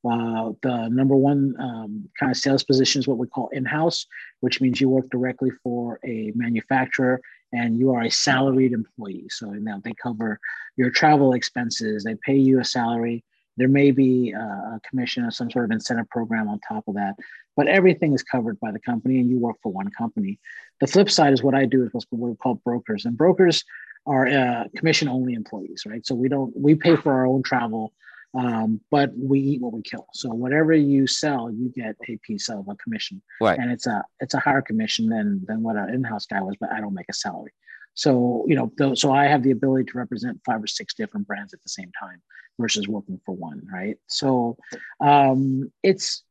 uh, 0.09 0.51
the 0.61 0.87
number 0.89 1.15
one 1.15 1.55
um, 1.59 2.09
kind 2.19 2.31
of 2.31 2.37
sales 2.37 2.63
position 2.63 2.99
is 2.99 3.07
what 3.07 3.17
we 3.17 3.27
call 3.27 3.49
in-house, 3.49 4.05
which 4.39 4.61
means 4.61 4.79
you 4.79 4.89
work 4.89 5.09
directly 5.09 5.51
for 5.61 5.99
a 6.05 6.31
manufacturer 6.35 7.21
and 7.51 7.77
you 7.77 7.93
are 7.93 8.03
a 8.03 8.09
salaried 8.09 8.73
employee. 8.73 9.27
So 9.29 9.47
now 9.51 9.81
they 9.83 9.93
cover 10.01 10.39
your 10.75 10.89
travel 10.89 11.33
expenses, 11.33 12.03
they 12.03 12.15
pay 12.15 12.35
you 12.35 12.59
a 12.59 12.65
salary. 12.65 13.23
There 13.55 13.67
may 13.67 13.91
be 13.91 14.31
a 14.31 14.79
commission 14.89 15.25
or 15.25 15.31
some 15.31 15.51
sort 15.51 15.65
of 15.65 15.71
incentive 15.71 16.09
program 16.09 16.49
on 16.49 16.59
top 16.67 16.87
of 16.87 16.95
that, 16.95 17.13
but 17.55 17.67
everything 17.67 18.13
is 18.13 18.23
covered 18.23 18.59
by 18.59 18.71
the 18.71 18.79
company 18.79 19.19
and 19.19 19.29
you 19.29 19.39
work 19.39 19.57
for 19.61 19.71
one 19.71 19.89
company. 19.97 20.39
The 20.81 20.87
flip 20.87 21.09
side 21.09 21.33
is 21.33 21.43
what 21.43 21.55
I 21.55 21.65
do 21.65 21.83
is 21.83 21.89
what's 21.91 22.05
what 22.09 22.29
we 22.29 22.35
call 22.35 22.55
brokers, 22.55 23.05
and 23.05 23.17
brokers 23.17 23.63
are 24.05 24.27
uh, 24.27 24.63
commission 24.75 25.07
only 25.07 25.33
employees, 25.33 25.83
right? 25.85 26.05
So 26.05 26.15
we 26.15 26.29
don't 26.29 26.53
we 26.55 26.75
pay 26.75 26.95
for 26.95 27.13
our 27.13 27.25
own 27.25 27.43
travel 27.43 27.93
um, 28.35 28.81
but 28.89 29.11
we 29.15 29.39
eat 29.39 29.61
what 29.61 29.73
we 29.73 29.81
kill. 29.83 30.07
So 30.13 30.29
whatever 30.29 30.73
you 30.73 31.05
sell, 31.05 31.51
you 31.51 31.69
get 31.69 31.95
a 32.07 32.17
piece 32.17 32.49
of 32.49 32.67
a 32.67 32.75
commission, 32.75 33.21
right. 33.39 33.59
and 33.59 33.71
it's 33.71 33.85
a 33.85 34.03
it's 34.19 34.33
a 34.33 34.39
higher 34.39 34.61
commission 34.61 35.07
than 35.07 35.43
than 35.47 35.61
what 35.61 35.75
an 35.75 35.93
in-house 35.93 36.25
guy 36.25 36.41
was. 36.41 36.55
But 36.59 36.71
I 36.71 36.79
don't 36.79 36.95
make 36.95 37.09
a 37.09 37.13
salary. 37.13 37.53
So, 37.95 38.43
you 38.47 38.55
know, 38.55 38.95
so 38.95 39.11
I 39.11 39.25
have 39.25 39.43
the 39.43 39.51
ability 39.51 39.91
to 39.91 39.97
represent 39.99 40.41
five 40.43 40.63
or 40.63 40.67
six 40.67 40.95
different 40.95 41.27
brands 41.27 41.53
at 41.53 41.61
the 41.61 41.69
same 41.69 41.91
time 41.99 42.23
versus 42.59 42.87
working 42.87 43.21
for 43.23 43.35
one, 43.35 43.61
right? 43.71 43.97
So 44.07 44.57
um, 44.99 45.71
it's 45.83 46.23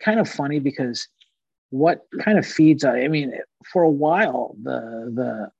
kind 0.00 0.20
of 0.20 0.28
funny 0.28 0.58
because 0.58 1.06
what 1.70 2.06
kind 2.20 2.38
of 2.38 2.46
feeds, 2.46 2.84
I 2.84 3.06
mean, 3.08 3.34
for 3.64 3.82
a 3.82 3.90
while, 3.90 4.56
the, 4.62 5.10
the 5.14 5.50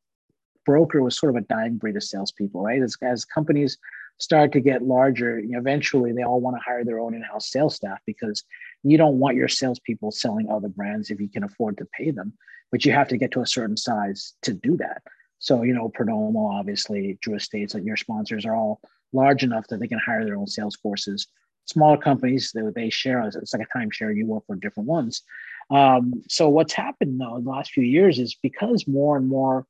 broker 0.67 1.03
was 1.03 1.17
sort 1.17 1.31
of 1.31 1.43
a 1.43 1.47
dying 1.47 1.77
breed 1.77 1.97
of 1.97 2.03
salespeople, 2.03 2.63
right? 2.63 2.83
As, 2.83 2.97
as 3.03 3.25
companies 3.25 3.79
start 4.19 4.53
to 4.53 4.61
get 4.61 4.83
larger, 4.83 5.39
you 5.39 5.51
know, 5.51 5.59
eventually 5.59 6.13
they 6.13 6.23
all 6.23 6.41
want 6.41 6.57
to 6.57 6.63
hire 6.63 6.85
their 6.85 7.01
own 7.01 7.15
in-house 7.15 7.51
sales 7.51 7.77
staff 7.77 7.99
because 8.07 8.45
you 8.83 8.99
don't 8.99 9.19
want 9.19 9.37
your 9.37 9.49
salespeople 9.49 10.11
selling 10.11 10.51
other 10.51 10.69
brands 10.69 11.11
if 11.11 11.21
you 11.21 11.29
can 11.29 11.45
afford 11.45 11.79
to 11.79 11.87
pay 11.97 12.11
them, 12.11 12.33
but 12.71 12.85
you 12.85 12.93
have 12.93 13.09
to 13.09 13.17
get 13.17 13.31
to 13.33 13.41
a 13.41 13.47
certain 13.47 13.77
size 13.77 14.35
to 14.43 14.53
do 14.53 14.77
that. 14.77 15.03
So, 15.39 15.63
you 15.63 15.73
know, 15.73 15.89
Perdomo, 15.89 16.53
obviously, 16.53 17.19
Drew 17.23 17.37
Estates, 17.37 17.73
like 17.73 17.85
your 17.85 17.97
sponsors 17.97 18.45
are 18.45 18.55
all 18.55 18.81
large 19.13 19.43
enough 19.43 19.67
that 19.69 19.81
they 19.81 19.89
can 19.89 19.99
hire 19.99 20.25
their 20.25 20.37
own 20.37 20.47
sales 20.47 20.77
forces. 20.77 21.27
Smaller 21.67 21.99
companies, 21.99 22.53
they, 22.55 22.63
they 22.75 22.91
share, 22.91 23.21
it's 23.21 23.55
like 23.55 23.67
a 23.67 23.79
timeshare, 23.79 24.17
you 24.17 24.27
work 24.27 24.45
for 24.47 24.57
different 24.57 24.89
ones. 24.89 25.23
Um, 25.71 26.23
so, 26.29 26.49
what's 26.49 26.73
happened 26.73 27.21
though 27.21 27.37
in 27.37 27.45
the 27.45 27.51
last 27.51 27.71
few 27.71 27.85
years 27.85 28.19
is 28.19 28.37
because 28.43 28.89
more 28.89 29.17
and 29.17 29.29
more 29.29 29.67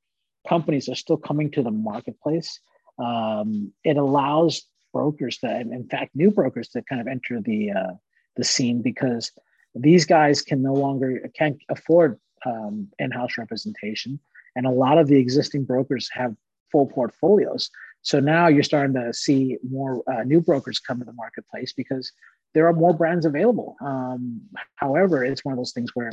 companies 0.49 0.89
are 0.89 0.95
still 0.95 1.19
coming 1.19 1.51
to 1.51 1.63
the 1.63 1.71
marketplace, 1.71 2.59
um, 2.99 3.73
it 3.85 3.97
allows 3.97 4.63
brokers 4.93 5.39
to, 5.39 5.61
in 5.61 5.87
fact, 5.89 6.15
new 6.15 6.31
brokers 6.31 6.69
to 6.69 6.83
kind 6.83 7.01
of 7.01 7.07
enter 7.07 7.41
the 7.41 7.71
uh, 7.71 7.93
the 8.37 8.45
scene 8.45 8.81
because 8.83 9.33
these 9.75 10.05
guys 10.07 10.43
can 10.43 10.63
no 10.63 10.75
longer 10.75 11.31
can't 11.37 11.59
afford 11.69 12.19
um, 12.47 12.89
in-house 12.99 13.37
representation, 13.37 14.19
and 14.57 14.67
a 14.67 14.71
lot 14.71 14.99
of 14.99 15.07
the 15.07 15.17
existing 15.17 15.65
brokers 15.65 16.09
have 16.13 16.35
full 16.73 16.87
portfolios. 16.87 17.71
So 18.03 18.21
now 18.21 18.49
you're 18.49 18.63
starting 18.63 18.95
to 18.95 19.13
see 19.13 19.59
more 19.69 20.03
uh, 20.11 20.25
new 20.25 20.41
brokers 20.41 20.79
come 20.79 20.99
to 21.01 21.05
the 21.05 21.13
marketplace 21.13 21.73
because 21.73 22.13
there 22.55 22.67
are 22.67 22.73
more 22.73 22.95
brands 22.95 23.27
available. 23.27 23.77
Um, 23.81 24.41
however, 24.77 25.25
it's 25.25 25.45
one 25.45 25.53
of 25.53 25.59
those 25.59 25.73
things 25.73 25.91
where 25.95 26.11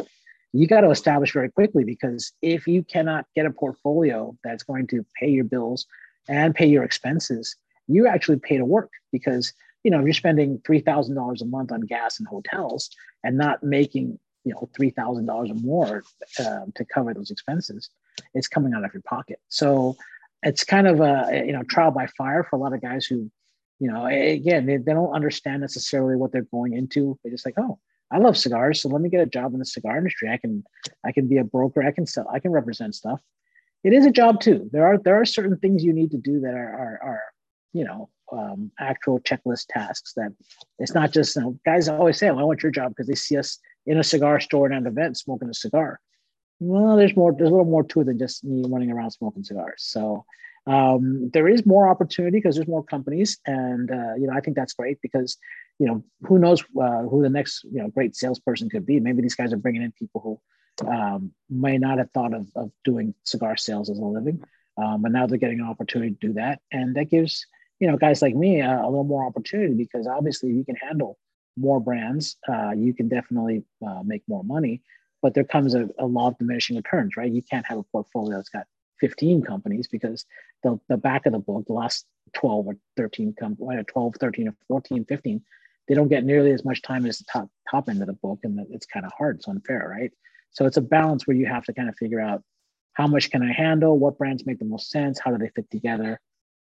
you 0.54 0.68
got 0.68 0.82
to 0.82 0.90
establish 0.90 1.34
very 1.34 1.50
quickly 1.50 1.84
because 1.84 2.32
if 2.42 2.68
you 2.68 2.84
cannot 2.84 3.26
get 3.36 3.46
a 3.46 3.52
portfolio 3.52 4.38
that's 4.44 4.64
going 4.64 4.88
to 4.88 5.06
pay 5.20 5.30
your 5.30 5.44
bills 5.44 5.86
and 6.28 6.56
pay 6.56 6.68
your 6.68 6.84
expenses, 6.84 7.56
you 7.88 8.08
actually 8.08 8.40
pay 8.40 8.58
to 8.58 8.66
work 8.66 8.92
because 9.12 9.54
you 9.84 9.92
know 9.92 10.00
if 10.00 10.06
you're 10.06 10.14
spending 10.14 10.62
three 10.66 10.80
thousand 10.80 11.16
dollars 11.16 11.42
a 11.42 11.46
month 11.46 11.72
on 11.72 11.82
gas 11.82 12.20
and 12.20 12.28
hotels 12.28 12.90
and 13.24 13.38
not 13.38 13.64
making 13.64 14.20
you 14.44 14.54
know 14.54 14.70
three 14.76 14.90
thousand 14.90 15.26
dollars 15.26 15.50
or 15.52 15.56
more 15.56 16.04
uh, 16.40 16.66
to 16.76 16.86
cover 16.86 17.14
those 17.14 17.32
expenses, 17.32 17.90
it's 18.34 18.48
coming 18.48 18.74
out 18.74 18.84
of 18.84 18.94
your 18.94 19.04
pocket. 19.04 19.40
So 19.48 19.96
it's 20.44 20.64
kind 20.64 20.88
of 20.88 21.00
a 21.02 21.44
you 21.46 21.52
know 21.52 21.64
trial 21.64 21.92
by 21.92 22.08
fire 22.18 22.44
for 22.44 22.56
a 22.56 22.60
lot 22.60 22.74
of 22.74 22.82
guys 22.82 23.06
who 23.06 23.30
you 23.80 23.92
know 23.92 24.06
again 24.06 24.66
they, 24.66 24.78
they 24.78 24.94
don't 24.94 25.14
understand 25.14 25.62
necessarily 25.62 26.16
what 26.16 26.32
they're 26.32 26.44
going 26.44 26.74
into. 26.74 27.18
They're 27.24 27.32
just 27.32 27.46
like 27.46 27.56
oh 27.58 27.80
I 28.10 28.20
love 28.20 28.38
cigars, 28.38 28.82
so 28.82 28.90
let 28.90 29.02
me 29.02 29.10
get 29.10 29.22
a 29.22 29.26
job 29.26 29.54
in 29.54 29.60
the 29.60 29.66
cigar 29.66 29.98
industry. 29.98 30.30
I 30.30 30.38
can 30.38 30.64
I 31.06 31.12
can 31.12 31.28
be 31.28 31.38
a 31.38 31.44
broker. 31.44 31.84
I 31.84 31.92
can 31.92 32.06
sell. 32.06 32.28
I 32.32 32.40
can 32.40 32.52
represent 32.52 32.96
stuff. 32.96 33.22
It 33.84 33.94
is 33.94 34.06
a 34.06 34.12
job 34.12 34.40
too. 34.40 34.70
There 34.72 34.88
are 34.88 34.98
there 34.98 35.20
are 35.20 35.26
certain 35.26 35.58
things 35.58 35.84
you 35.84 35.94
need 35.94 36.12
to 36.12 36.18
do 36.18 36.40
that 36.42 36.54
are 36.54 36.74
are, 36.74 37.00
are 37.04 37.22
you 37.74 37.84
know 37.84 38.10
um, 38.32 38.72
actual 38.80 39.20
checklist 39.20 39.68
tasks. 39.70 40.14
That 40.14 40.34
it's 40.80 40.94
not 40.94 41.12
just 41.12 41.36
you 41.36 41.42
know, 41.42 41.60
guys 41.66 41.90
always 41.90 42.18
say, 42.18 42.30
"Well, 42.30 42.40
I 42.40 42.44
want 42.44 42.64
your 42.64 42.72
job," 42.72 42.92
because 42.92 43.08
they 43.08 43.16
see 43.16 43.38
us 43.38 43.60
in 43.86 43.98
a 43.98 44.04
cigar 44.04 44.40
store 44.40 44.68
and 44.68 44.76
at 44.76 44.82
an 44.82 44.88
event 44.88 45.18
smoking 45.18 45.50
a 45.50 45.54
cigar. 45.54 46.00
Well, 46.60 46.98
there's 46.98 47.16
more. 47.16 47.34
There's 47.34 47.50
a 47.50 47.52
little 47.52 47.66
more 47.66 47.84
to 47.84 48.02
it 48.02 48.06
than 48.06 48.18
just 48.18 48.44
me 48.44 48.64
running 48.68 48.92
around 48.92 49.12
smoking 49.12 49.44
cigars. 49.44 49.84
So 49.84 50.26
um, 50.66 51.30
there 51.32 51.48
is 51.48 51.66
more 51.66 51.88
opportunity 51.88 52.40
because 52.40 52.56
there's 52.56 52.68
more 52.68 52.84
companies, 52.84 53.38
and 53.46 53.92
uh, 53.92 54.16
you 54.16 54.28
know 54.28 54.34
I 54.34 54.42
think 54.42 54.58
that's 54.58 54.74
great 54.74 55.00
because 55.02 55.38
you 55.80 55.86
know, 55.86 56.04
who 56.24 56.40
knows 56.40 56.64
uh, 56.82 57.04
who 57.04 57.22
the 57.22 57.30
next, 57.30 57.64
you 57.66 57.82
know, 57.82 57.90
great 57.90 58.16
salesperson 58.16 58.70
could 58.70 58.86
be. 58.86 59.00
Maybe 59.00 59.22
these 59.22 59.36
guys 59.36 59.54
are 59.54 59.58
bringing 59.58 59.84
in 59.84 59.92
people 59.92 60.22
who 60.82 60.90
um, 60.90 61.32
may 61.50 61.78
not 61.78 62.00
have 62.00 62.12
thought 62.12 62.34
of, 62.34 62.48
of 62.56 62.72
doing 62.84 63.14
cigar 63.24 63.58
sales 63.58 63.90
as 63.90 64.00
a 64.00 64.04
living. 64.04 64.44
Um, 64.78 65.02
but 65.02 65.12
now 65.12 65.26
they're 65.26 65.38
getting 65.38 65.60
an 65.60 65.68
opportunity 65.68 66.12
to 66.12 66.28
do 66.28 66.34
that. 66.34 66.62
And 66.72 66.96
that 66.96 67.06
gives, 67.06 67.46
you 67.80 67.88
know, 67.88 67.98
guys 67.98 68.22
like 68.22 68.36
me 68.36 68.62
a, 68.62 68.82
a 68.82 68.90
little 68.90 69.04
more 69.04 69.26
opportunity 69.26 69.74
because 69.74 70.08
obviously 70.08 70.52
you 70.52 70.66
can 70.66 70.76
handle 70.76 71.18
more 71.58 71.80
brands, 71.80 72.38
uh, 72.48 72.72
you 72.72 72.94
can 72.94 73.08
definitely 73.08 73.64
uh, 73.86 74.02
make 74.04 74.22
more 74.28 74.44
money. 74.44 74.82
But 75.22 75.34
there 75.34 75.44
comes 75.44 75.74
a, 75.76 75.90
a 75.98 76.06
law 76.06 76.28
of 76.28 76.38
diminishing 76.38 76.76
returns, 76.76 77.18
right? 77.18 77.32
You 77.32 77.42
can't 77.42 77.66
have 77.66 77.80
a 77.80 77.84
portfolio 77.84 78.38
that's 78.38 78.50
got 78.50 78.66
15 79.00 79.42
companies 79.44 79.88
because 79.88 80.26
the, 80.64 80.80
the 80.90 80.98
back 80.98 81.26
of 81.26 81.34
the 81.34 81.40
book, 81.40 81.66
the 81.68 81.74
last 81.74 82.06
12 82.34 82.68
or 82.68 82.78
13 82.98 83.34
companies, 83.34 83.86
12, 83.88 84.16
13 84.20 84.48
or 84.50 84.56
14, 84.68 85.06
15 85.06 85.42
they 85.88 85.96
don't 85.96 86.10
get 86.10 86.26
nearly 86.26 86.52
as 86.52 86.66
much 86.66 86.82
time 86.82 87.06
as 87.06 87.18
the 87.18 87.26
top 87.32 87.50
top 87.70 87.90
end 87.90 88.02
of 88.02 88.08
the 88.08 88.14
book, 88.14 88.40
and 88.44 88.60
it's 88.72 88.86
kind 88.86 89.06
of 89.06 89.12
hard. 89.18 89.38
It's 89.38 89.48
unfair, 89.48 89.88
right? 89.90 90.12
So 90.52 90.66
it's 90.66 90.78
a 90.78 90.82
balance 90.82 91.26
where 91.26 91.38
you 91.38 91.46
have 91.46 91.64
to 91.66 91.74
kind 91.74 91.90
of 91.90 91.96
figure 91.96 92.20
out 92.20 92.44
how 92.94 93.08
much 93.08 93.30
can 93.30 93.44
I 93.44 93.52
handle, 93.52 93.98
what 93.98 94.18
brands 94.18 94.46
make 94.46 94.60
the 94.60 94.66
most 94.66 94.90
sense, 94.90 95.20
how 95.20 95.32
do 95.32 95.38
they 95.38 95.52
fit 95.56 95.70
together, 95.70 96.20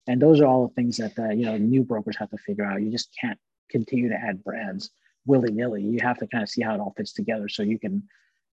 and 0.07 0.20
those 0.20 0.40
are 0.40 0.46
all 0.46 0.66
the 0.66 0.74
things 0.74 0.96
that 0.96 1.14
the, 1.14 1.34
you 1.34 1.46
know 1.46 1.57
new 1.57 1.84
brokers 1.84 2.16
have 2.18 2.30
to 2.30 2.38
figure 2.38 2.64
out. 2.64 2.82
You 2.82 2.90
just 2.90 3.14
can't 3.20 3.38
continue 3.70 4.09
to 4.09 4.16
add 4.16 4.42
brands 4.42 4.90
willy 5.24 5.53
nilly. 5.53 5.82
You 5.82 6.00
have 6.03 6.18
to 6.18 6.26
kind 6.26 6.42
of 6.42 6.48
see 6.48 6.62
how 6.62 6.74
it 6.74 6.80
all 6.80 6.94
fits 6.96 7.12
together 7.12 7.48
so 7.48 7.62
you 7.62 7.78
can 7.78 8.03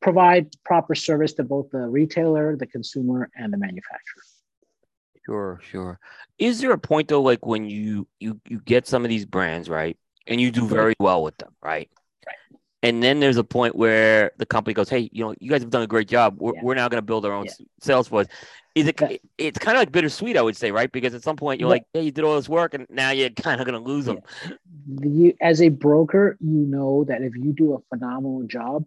provide 0.00 0.48
proper 0.64 0.94
service 0.94 1.32
to 1.34 1.44
both 1.44 1.70
the 1.70 1.78
retailer, 1.78 2.56
the 2.56 2.66
consumer, 2.66 3.30
and 3.36 3.52
the 3.52 3.58
manufacturer. 3.58 4.22
Sure, 5.26 5.60
sure. 5.70 5.98
Is 6.38 6.60
there 6.60 6.72
a 6.72 6.78
point 6.78 7.08
though, 7.08 7.22
like 7.22 7.46
when 7.46 7.64
you 7.64 8.06
you 8.20 8.40
you 8.46 8.60
get 8.60 8.86
some 8.86 9.04
of 9.04 9.08
these 9.08 9.24
brands, 9.24 9.68
right? 9.68 9.96
and 10.26 10.40
you 10.40 10.50
do 10.50 10.66
very 10.66 10.94
well 10.98 11.22
with 11.22 11.36
them, 11.38 11.54
right? 11.62 11.90
Right. 12.26 12.60
And 12.82 13.02
then 13.02 13.20
there's 13.20 13.36
a 13.36 13.44
point 13.44 13.74
where 13.74 14.32
the 14.38 14.46
company 14.46 14.74
goes, 14.74 14.88
"Hey, 14.88 15.08
you 15.12 15.24
know, 15.24 15.34
you 15.40 15.50
guys 15.50 15.62
have 15.62 15.70
done 15.70 15.82
a 15.82 15.86
great 15.86 16.08
job. 16.08 16.36
We're, 16.38 16.54
yeah. 16.54 16.60
we're 16.62 16.74
now 16.74 16.88
going 16.88 16.98
to 16.98 17.06
build 17.06 17.24
our 17.26 17.32
own 17.32 17.46
yeah. 17.46 17.66
sales 17.80 18.08
force." 18.08 18.26
Is 18.74 18.88
it? 18.88 19.00
Yeah. 19.00 19.16
It's 19.38 19.58
kind 19.58 19.76
of 19.76 19.80
like 19.80 19.92
bittersweet, 19.92 20.36
I 20.36 20.42
would 20.42 20.56
say, 20.56 20.70
right? 20.70 20.90
Because 20.90 21.14
at 21.14 21.22
some 21.22 21.36
point 21.36 21.60
you're 21.60 21.68
like, 21.68 21.84
"Hey, 21.92 22.02
you 22.02 22.10
did 22.10 22.24
all 22.24 22.36
this 22.36 22.48
work, 22.48 22.74
and 22.74 22.86
now 22.90 23.10
you're 23.10 23.30
kind 23.42 23.60
of 23.60 23.66
going 23.66 23.82
to 23.82 23.88
lose 23.88 24.06
them." 24.06 24.20
You, 25.00 25.34
as 25.40 25.62
a 25.62 25.68
broker, 25.68 26.36
you 26.40 26.66
know 26.66 27.04
that 27.04 27.22
if 27.22 27.34
you 27.36 27.52
do 27.52 27.74
a 27.74 27.78
phenomenal 27.90 28.42
job, 28.44 28.84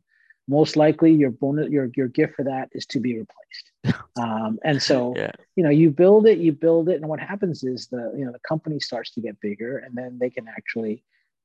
most 0.47 0.75
likely 0.75 1.13
your 1.13 1.31
bonus, 1.31 1.69
your 1.69 1.89
your 1.95 2.07
gift 2.07 2.35
for 2.35 2.43
that 2.43 2.69
is 2.71 2.85
to 2.87 2.99
be 2.99 3.17
replaced. 3.17 3.71
Um, 4.17 4.57
and 4.63 4.81
so, 4.81 5.13
yeah. 5.15 5.31
you 5.55 5.63
know, 5.63 5.69
you 5.69 5.91
build 5.91 6.25
it, 6.25 6.39
you 6.39 6.51
build 6.51 6.89
it, 6.89 6.95
and 6.95 7.07
what 7.07 7.19
happens 7.19 7.63
is 7.63 7.85
the 7.87 8.11
you 8.17 8.25
know 8.25 8.31
the 8.31 8.39
company 8.39 8.79
starts 8.79 9.11
to 9.11 9.21
get 9.21 9.39
bigger, 9.39 9.77
and 9.77 9.95
then 9.95 10.17
they 10.19 10.31
can 10.31 10.47
actually 10.47 11.03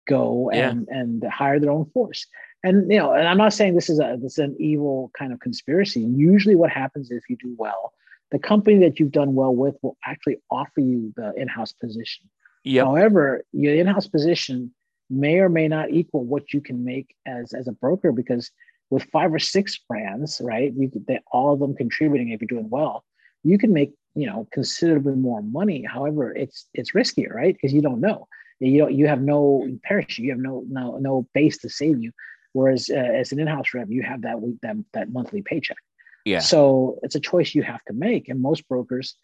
go 0.09 0.51
and 0.51 0.87
yeah. 0.89 0.99
and 0.99 1.25
hire 1.25 1.61
their 1.61 1.71
own 1.71 1.85
force. 1.93 2.27
And 2.65 2.91
you 2.91 2.99
know, 2.99 3.13
and 3.13 3.29
I'm 3.29 3.37
not 3.37 3.53
saying 3.53 3.75
this 3.75 3.91
is 3.91 4.01
a 4.01 4.17
this 4.21 4.33
is 4.33 4.39
an 4.39 4.57
evil 4.59 5.11
kind 5.19 5.33
of 5.33 5.41
conspiracy. 5.41 6.01
Usually, 6.01 6.55
what 6.55 6.71
happens 6.71 7.11
if 7.11 7.25
you 7.29 7.37
do 7.37 7.55
well, 7.59 7.93
the 8.31 8.39
company 8.39 8.79
that 8.81 8.99
you've 8.99 9.13
done 9.13 9.35
well 9.35 9.55
with 9.55 9.77
will 9.83 9.99
actually 10.05 10.39
offer 10.51 10.81
you 10.81 11.13
the 11.17 11.33
in-house 11.37 11.73
position. 11.73 12.31
Yep. 12.65 12.85
However, 12.87 13.45
your 13.53 13.75
in-house 13.75 14.07
position 14.07 14.73
may 15.11 15.41
or 15.41 15.49
may 15.49 15.69
not 15.69 15.91
equal 15.91 16.25
what 16.25 16.53
you 16.55 16.61
can 16.61 16.85
make 16.85 17.15
as 17.27 17.53
as 17.53 17.69
a 17.69 17.73
broker 17.73 18.13
because 18.13 18.51
with 18.93 19.05
five 19.05 19.33
or 19.33 19.39
six 19.39 19.79
brands, 19.89 20.39
right? 20.45 20.71
You 20.77 20.91
could, 20.91 21.07
they, 21.07 21.19
all 21.33 21.55
of 21.55 21.61
them 21.61 21.75
contributing 21.75 22.29
if 22.29 22.43
you're 22.43 22.47
doing 22.47 22.69
well, 22.69 23.05
you 23.43 23.57
can 23.57 23.73
make 23.73 23.95
you 24.15 24.27
know 24.27 24.47
considerably 24.53 25.15
more 25.15 25.41
money. 25.41 25.83
However, 25.83 26.37
it's 26.37 26.69
it's 26.75 26.93
riskier, 26.93 27.33
right? 27.33 27.55
Because 27.55 27.73
you 27.73 27.81
don't 27.81 28.03
know. 28.03 28.29
You 28.61 28.81
don't 28.81 28.95
you 28.95 29.07
have 29.09 29.23
no 29.23 29.67
parachute. 29.83 30.27
You 30.27 30.33
have 30.33 30.41
no 30.41 30.65
no 30.69 30.99
no 30.99 31.27
base 31.33 31.57
to 31.59 31.71
save 31.71 32.03
you. 32.03 32.13
Whereas 32.53 32.91
uh, 32.91 32.97
as 32.97 33.33
an 33.33 33.41
in-house 33.41 33.69
rep 33.73 33.89
you 33.89 34.03
have 34.03 34.23
that 34.23 34.43
week 34.43 34.59
that, 34.61 34.77
that 34.93 35.11
monthly 35.11 35.41
paycheck. 35.41 35.79
Yeah. 36.27 36.41
So 36.41 36.99
it's 37.03 37.15
a 37.15 37.21
choice 37.21 37.55
you 37.55 37.63
have 37.63 37.83
to 37.87 37.95
make. 37.95 38.29
And 38.29 38.43
most 38.43 38.69
brokers 38.69 39.15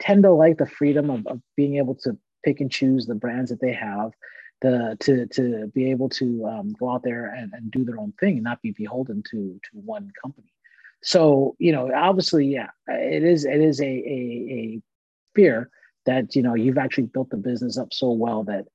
tend 0.00 0.22
to 0.22 0.32
like 0.32 0.56
the 0.56 0.66
freedom 0.66 1.10
of, 1.10 1.26
of 1.26 1.40
being 1.54 1.76
able 1.76 1.96
to 1.96 2.16
pick 2.42 2.60
and 2.60 2.70
choose 2.70 3.04
the 3.04 3.14
brands 3.14 3.50
that 3.50 3.60
they 3.60 3.74
have 3.74 4.12
the 4.62 4.96
to 5.00 5.26
to 5.26 5.66
be 5.74 5.90
able 5.90 6.08
to 6.08 6.46
um, 6.46 6.72
go 6.78 6.90
out 6.90 7.02
there 7.02 7.26
and, 7.26 7.52
and 7.52 7.70
do 7.70 7.84
their 7.84 7.98
own 7.98 8.12
thing 8.18 8.34
and 8.34 8.44
not 8.44 8.62
be 8.62 8.70
beholden 8.70 9.22
to 9.30 9.60
to 9.62 9.70
one 9.72 10.10
company 10.22 10.52
so 11.02 11.54
you 11.58 11.72
know 11.72 11.92
obviously 11.94 12.46
yeah 12.46 12.70
it 12.88 13.22
is 13.22 13.44
it 13.44 13.60
is 13.60 13.80
a 13.80 13.84
a, 13.84 13.88
a 13.88 14.82
fear 15.34 15.68
that 16.06 16.34
you 16.34 16.42
know 16.42 16.54
you've 16.54 16.78
actually 16.78 17.06
built 17.06 17.30
the 17.30 17.36
business 17.36 17.76
up 17.76 17.92
so 17.92 18.10
well 18.10 18.44
that 18.44 18.66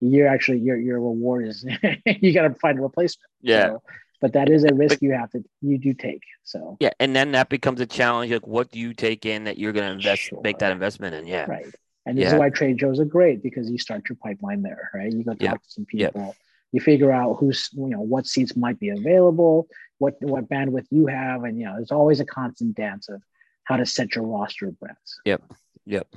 you're 0.00 0.28
actually 0.28 0.58
your 0.58 0.76
your 0.76 1.00
reward 1.00 1.46
is 1.46 1.64
you 2.06 2.32
got 2.32 2.42
to 2.42 2.54
find 2.54 2.78
a 2.78 2.82
replacement. 2.82 3.30
Yeah. 3.40 3.68
So, 3.68 3.82
but 4.20 4.32
that 4.32 4.48
is 4.48 4.64
a 4.64 4.74
risk 4.74 5.02
you 5.02 5.12
have 5.12 5.30
to 5.32 5.44
you 5.60 5.78
do 5.78 5.94
take. 5.94 6.22
So 6.42 6.76
yeah, 6.80 6.90
and 6.98 7.14
then 7.14 7.32
that 7.32 7.48
becomes 7.48 7.80
a 7.80 7.86
challenge. 7.86 8.32
Like, 8.32 8.46
what 8.46 8.70
do 8.70 8.78
you 8.78 8.94
take 8.94 9.26
in 9.26 9.44
that 9.44 9.58
you're 9.58 9.72
going 9.72 9.86
to 9.86 9.92
invest, 9.92 10.22
sure. 10.22 10.40
make 10.42 10.58
that 10.58 10.72
investment 10.72 11.14
in? 11.14 11.26
Yeah, 11.26 11.46
right. 11.46 11.66
And 12.06 12.16
this 12.16 12.22
yeah. 12.22 12.34
is 12.34 12.38
why 12.38 12.50
trade 12.50 12.80
shows 12.80 13.00
are 13.00 13.04
great 13.04 13.42
because 13.42 13.68
you 13.68 13.78
start 13.78 14.08
your 14.08 14.16
pipeline 14.22 14.62
there, 14.62 14.90
right? 14.94 15.12
You 15.12 15.24
go 15.24 15.32
talk 15.32 15.40
yeah. 15.40 15.52
to 15.52 15.60
some 15.66 15.84
people. 15.84 16.20
Yeah. 16.20 16.32
You 16.72 16.80
figure 16.80 17.10
out 17.10 17.34
who's 17.34 17.68
you 17.72 17.88
know 17.88 18.00
what 18.00 18.26
seats 18.26 18.56
might 18.56 18.78
be 18.78 18.90
available, 18.90 19.68
what 19.98 20.14
what 20.20 20.48
bandwidth 20.48 20.86
you 20.90 21.06
have, 21.06 21.44
and 21.44 21.58
you 21.58 21.64
know 21.64 21.74
there's 21.76 21.92
always 21.92 22.20
a 22.20 22.24
constant 22.24 22.76
dance 22.76 23.08
of 23.08 23.22
how 23.64 23.76
to 23.76 23.86
set 23.86 24.14
your 24.14 24.24
roster 24.24 24.68
of 24.68 24.78
brands. 24.78 25.20
Yep. 25.24 25.42
Yep. 25.86 26.14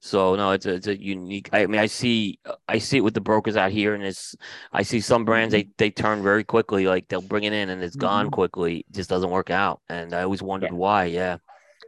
So 0.00 0.36
no, 0.36 0.52
it's 0.52 0.66
a, 0.66 0.74
it's 0.74 0.86
a 0.86 0.96
unique. 0.96 1.48
I 1.52 1.66
mean, 1.66 1.80
I 1.80 1.86
see 1.86 2.38
I 2.68 2.78
see 2.78 2.98
it 2.98 3.04
with 3.04 3.14
the 3.14 3.20
brokers 3.20 3.56
out 3.56 3.70
here, 3.70 3.94
and 3.94 4.04
it's 4.04 4.36
I 4.72 4.82
see 4.82 5.00
some 5.00 5.24
brands 5.24 5.52
they 5.52 5.68
they 5.78 5.90
turn 5.90 6.22
very 6.22 6.44
quickly. 6.44 6.86
Like 6.86 7.08
they'll 7.08 7.22
bring 7.22 7.44
it 7.44 7.52
in, 7.52 7.70
and 7.70 7.82
it's 7.82 7.96
gone 7.96 8.26
mm-hmm. 8.26 8.34
quickly. 8.34 8.78
It 8.78 8.92
just 8.92 9.10
doesn't 9.10 9.30
work 9.30 9.50
out, 9.50 9.80
and 9.88 10.14
I 10.14 10.22
always 10.22 10.42
wondered 10.42 10.70
yeah. 10.72 10.76
why. 10.76 11.04
Yeah. 11.06 11.38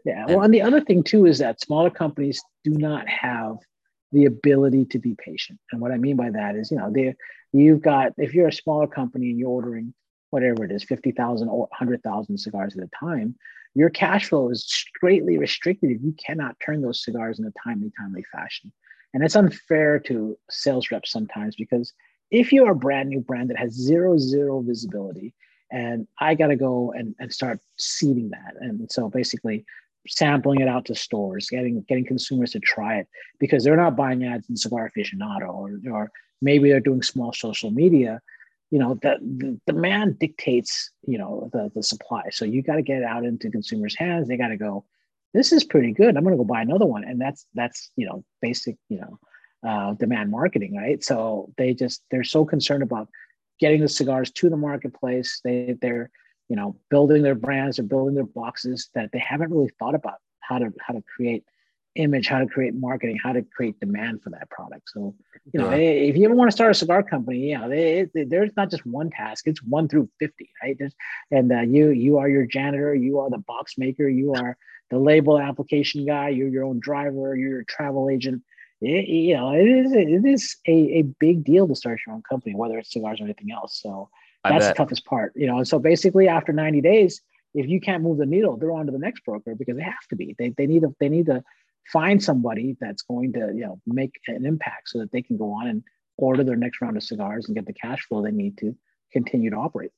Yeah. 0.09 0.25
Well, 0.27 0.41
and, 0.41 0.55
the 0.55 0.63
other 0.63 0.81
thing 0.81 1.03
too 1.03 1.27
is 1.27 1.39
that 1.39 1.61
smaller 1.61 1.91
companies 1.91 2.43
do 2.65 2.71
not 2.71 3.07
have 3.07 3.57
the 4.11 4.25
ability 4.25 4.87
to 4.87 4.99
be 4.99 5.15
patient. 5.23 5.59
And 5.71 5.83
what 5.83 5.93
I 5.93 5.99
mean 5.99 6.17
by 6.17 6.31
that 6.31 6.57
is, 6.57 6.71
you 6.71 6.79
know, 6.79 6.91
they 6.91 7.15
you've 7.53 7.83
got 7.83 8.13
if 8.17 8.33
you're 8.33 8.49
a 8.49 8.53
smaller 8.53 8.87
company 8.87 9.29
and 9.29 9.39
you're 9.39 9.51
ordering 9.51 9.93
whatever 10.31 10.65
it 10.65 10.73
is, 10.73 10.83
50,000 10.85 11.49
or 11.49 11.61
100,000 11.61 12.39
cigars 12.39 12.75
at 12.77 12.85
a 12.85 12.89
time, 12.99 13.35
your 13.75 13.91
cash 13.91 14.31
flow 14.31 14.49
is 14.51 14.67
greatly 14.99 15.37
restricted 15.37 15.91
if 15.91 16.03
you 16.03 16.15
cannot 16.27 16.57
turn 16.65 16.81
those 16.81 17.05
cigars 17.05 17.39
in 17.39 17.45
a 17.45 17.53
timely, 17.63 17.93
timely 18.01 18.25
fashion. 18.33 18.73
And 19.13 19.23
it's 19.23 19.37
unfair 19.37 19.99
to 20.01 20.39
sales 20.49 20.91
reps 20.91 21.13
sometimes 21.13 21.55
because 21.55 21.93
if 22.31 22.51
you're 22.51 22.73
a 22.73 22.77
brand 22.77 23.11
new 23.11 23.21
brand 23.21 23.51
that 23.51 23.59
has 23.59 23.73
zero, 23.73 24.17
zero 24.17 24.63
visibility, 24.63 25.35
and 25.71 26.07
I 26.19 26.35
got 26.35 26.47
to 26.47 26.57
go 26.57 26.93
and, 26.97 27.15
and 27.19 27.31
start 27.31 27.61
seeding 27.79 28.31
that. 28.31 28.55
And 28.61 28.91
so 28.91 29.11
basically, 29.11 29.67
sampling 30.09 30.61
it 30.61 30.69
out 30.69 30.85
to 30.87 30.95
stores, 30.95 31.49
getting 31.49 31.83
getting 31.89 32.05
consumers 32.05 32.53
to 32.53 32.61
try 32.61 32.97
it 32.97 33.09
because 33.39 33.63
they're 33.63 33.77
not 33.77 33.97
buying 33.97 34.25
ads 34.25 34.49
in 34.49 34.57
Cigar 34.57 34.91
Aficionado 34.91 35.49
or 35.49 35.79
or 35.91 36.11
maybe 36.41 36.69
they're 36.69 36.81
doing 36.81 37.03
small 37.03 37.33
social 37.33 37.71
media. 37.71 38.21
You 38.71 38.79
know, 38.79 38.95
the, 39.01 39.17
the 39.21 39.61
demand 39.67 40.19
dictates, 40.19 40.91
you 41.07 41.17
know, 41.17 41.49
the, 41.53 41.71
the 41.75 41.83
supply. 41.83 42.25
So 42.31 42.45
you 42.45 42.63
got 42.63 42.77
to 42.77 42.83
get 42.83 42.99
it 42.99 43.05
out 43.05 43.25
into 43.25 43.51
consumers' 43.51 43.97
hands. 43.97 44.29
They 44.29 44.37
got 44.37 44.49
to 44.49 44.59
go, 44.59 44.85
this 45.33 45.53
is 45.53 45.65
pretty 45.65 45.93
good. 45.93 46.17
I'm 46.17 46.23
going 46.23 46.35
to 46.35 46.39
go 46.39 46.45
buy 46.45 46.61
another 46.61 46.85
one. 46.85 47.03
And 47.03 47.19
that's, 47.19 47.47
that's, 47.55 47.91
you 47.97 48.07
know, 48.07 48.25
basic, 48.43 48.77
you 48.91 49.01
know, 49.01 49.19
uh, 49.67 49.95
demand 49.95 50.31
marketing, 50.31 50.77
right? 50.77 51.03
So 51.03 51.53
they 51.57 51.73
just, 51.73 52.03
they're 52.11 52.25
so 52.25 52.45
concerned 52.45 52.83
about 52.83 53.09
getting 53.59 53.81
the 53.81 53.89
cigars 53.89 54.31
to 54.33 54.51
the 54.51 54.57
marketplace. 54.59 55.41
They, 55.43 55.75
they're, 55.81 56.11
you 56.49 56.57
know 56.57 56.77
building 56.91 57.23
their 57.23 57.35
brands 57.35 57.79
or 57.79 57.83
building 57.83 58.15
their 58.15 58.25
boxes 58.25 58.89
that 58.95 59.11
they 59.13 59.19
haven't 59.19 59.51
really 59.51 59.71
thought 59.79 59.95
about 59.95 60.19
how 60.41 60.59
to 60.59 60.73
how 60.81 60.95
to 60.95 61.03
create 61.03 61.45
image 61.95 62.29
how 62.29 62.39
to 62.39 62.47
create 62.47 62.75
marketing 62.75 63.19
how 63.23 63.33
to 63.33 63.43
create 63.43 63.79
demand 63.81 64.23
for 64.23 64.31
that 64.31 64.49
product. 64.51 64.89
So 64.93 65.15
you 65.53 65.61
know 65.61 65.71
yeah. 65.71 65.77
Eh, 65.77 66.09
if 66.09 66.17
you 66.17 66.25
ever 66.27 66.35
want 66.35 66.51
to 66.51 66.55
start 66.55 66.71
a 66.71 66.75
cigar 66.75 67.03
company 67.03 67.51
yeah 67.51 67.67
they, 67.67 68.07
they, 68.15 68.25
there's 68.25 68.51
not 68.57 68.71
just 68.71 68.87
one 68.87 69.11
task 69.11 69.47
it's 69.47 69.63
one 69.63 69.89
through 69.89 70.09
50 70.19 70.51
right? 70.63 70.77
There's, 70.79 70.95
and 71.31 71.53
uh, 71.53 71.61
you 71.61 71.91
you 71.91 72.19
are 72.19 72.29
your 72.29 72.47
janitor 72.47 72.95
you 72.95 73.19
are 73.19 73.31
the 73.31 73.39
box 73.39 73.75
maker 73.77 74.09
you 74.09 74.33
are 74.35 74.57
the 74.91 74.99
label 74.99 75.39
application 75.39 76.07
guy 76.07 76.29
you're 76.31 76.49
your 76.49 76.65
own 76.65 76.79
driver 76.81 77.37
you're 77.37 77.51
your 77.51 77.65
travel 77.65 78.09
agent. 78.09 78.43
It, 78.81 79.09
you 79.09 79.37
know 79.37 79.53
it 79.53 79.67
is 79.67 79.93
it 79.93 80.25
is 80.25 80.57
a, 80.67 80.99
a 81.01 81.03
big 81.03 81.45
deal 81.45 81.67
to 81.67 81.75
start 81.75 82.01
your 82.07 82.15
own 82.15 82.23
company 82.23 82.55
whether 82.55 82.79
it's 82.79 82.93
cigars 82.93 83.21
or 83.21 83.25
anything 83.25 83.51
else. 83.51 83.81
So 83.83 84.09
that's 84.45 84.69
the 84.69 84.75
toughest 84.75 85.05
part, 85.05 85.33
you 85.37 85.47
know. 85.47 85.59
And 85.59 85.69
so 85.69 85.79
basically, 85.79 86.29
after 86.29 86.53
90 86.53 86.81
days, 86.81 87.21
if 87.55 87.67
you 87.67 87.81
can't 87.81 88.03
move 88.03 88.19
the 88.19 88.27
needle, 88.27 88.57
they're 88.57 88.73
on 88.73 88.87
to 88.87 88.93
the 88.93 88.99
next 88.99 89.25
broker 89.25 89.55
because 89.55 89.77
they 89.77 89.83
have 89.83 90.07
to 90.11 90.17
be. 90.17 90.35
They, 90.39 90.51
they 90.51 90.67
need 90.67 90.83
to 90.83 90.95
they 91.01 91.09
need 91.09 91.27
to 91.27 91.43
find 91.93 92.23
somebody 92.23 92.77
that's 92.81 93.03
going 93.03 93.33
to 93.33 93.51
you 93.55 93.63
know 93.63 93.81
make 93.87 94.21
an 94.29 94.45
impact 94.45 94.91
so 94.91 94.99
that 94.99 95.11
they 95.13 95.23
can 95.23 95.37
go 95.37 95.53
on 95.53 95.67
and 95.67 95.83
order 96.17 96.45
their 96.45 96.57
next 96.57 96.81
round 96.81 96.97
of 96.97 97.03
cigars 97.03 97.47
and 97.47 97.55
get 97.55 97.67
the 97.67 97.73
cash 97.73 98.05
flow 98.07 98.23
they 98.23 98.31
need 98.31 98.59
to 98.59 98.77
continue 99.13 99.51
to 99.51 99.57
operate. 99.57 99.93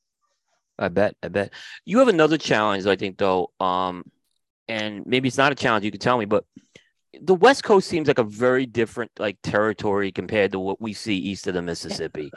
I 0.78 0.88
bet. 0.88 1.16
I 1.22 1.28
bet. 1.28 1.53
You 1.84 1.99
have 1.99 2.09
another 2.09 2.38
challenge, 2.38 2.86
I 2.86 2.97
think, 2.97 3.18
though. 3.18 3.51
Um, 3.61 4.05
and 4.68 5.05
maybe 5.07 5.28
it's 5.28 5.36
not 5.36 5.53
a 5.53 5.57
challenge. 5.57 5.84
You 5.84 5.91
could 5.91 6.01
tell 6.01 6.16
me, 6.16 6.24
but 6.24 6.45
the 7.21 7.35
West 7.35 7.65
Coast 7.65 7.89
seems 7.89 8.07
like 8.09 8.19
a 8.19 8.25
very 8.25 8.67
different 8.67 9.11
like 9.19 9.37
territory 9.43 10.13
compared 10.13 10.53
to 10.53 10.61
what 10.61 10.81
we 10.81 10.93
see 10.93 11.17
east 11.17 11.47
of 11.47 11.55
the 11.55 11.63
Mississippi. 11.63 12.31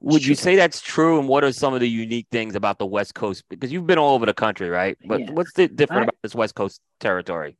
Would 0.00 0.26
you 0.26 0.34
say 0.34 0.56
that's 0.56 0.80
true? 0.80 1.18
And 1.18 1.28
what 1.28 1.44
are 1.44 1.52
some 1.52 1.74
of 1.74 1.80
the 1.80 1.88
unique 1.88 2.26
things 2.32 2.54
about 2.54 2.78
the 2.78 2.86
West 2.86 3.14
Coast? 3.14 3.44
Because 3.48 3.72
you've 3.72 3.86
been 3.86 3.98
all 3.98 4.14
over 4.14 4.26
the 4.26 4.34
country, 4.34 4.68
right? 4.68 4.98
But 5.06 5.20
yeah. 5.20 5.30
what's 5.30 5.52
the 5.52 5.68
different 5.68 6.00
I, 6.00 6.04
about 6.04 6.16
this 6.22 6.34
West 6.34 6.54
Coast 6.54 6.80
territory? 6.98 7.56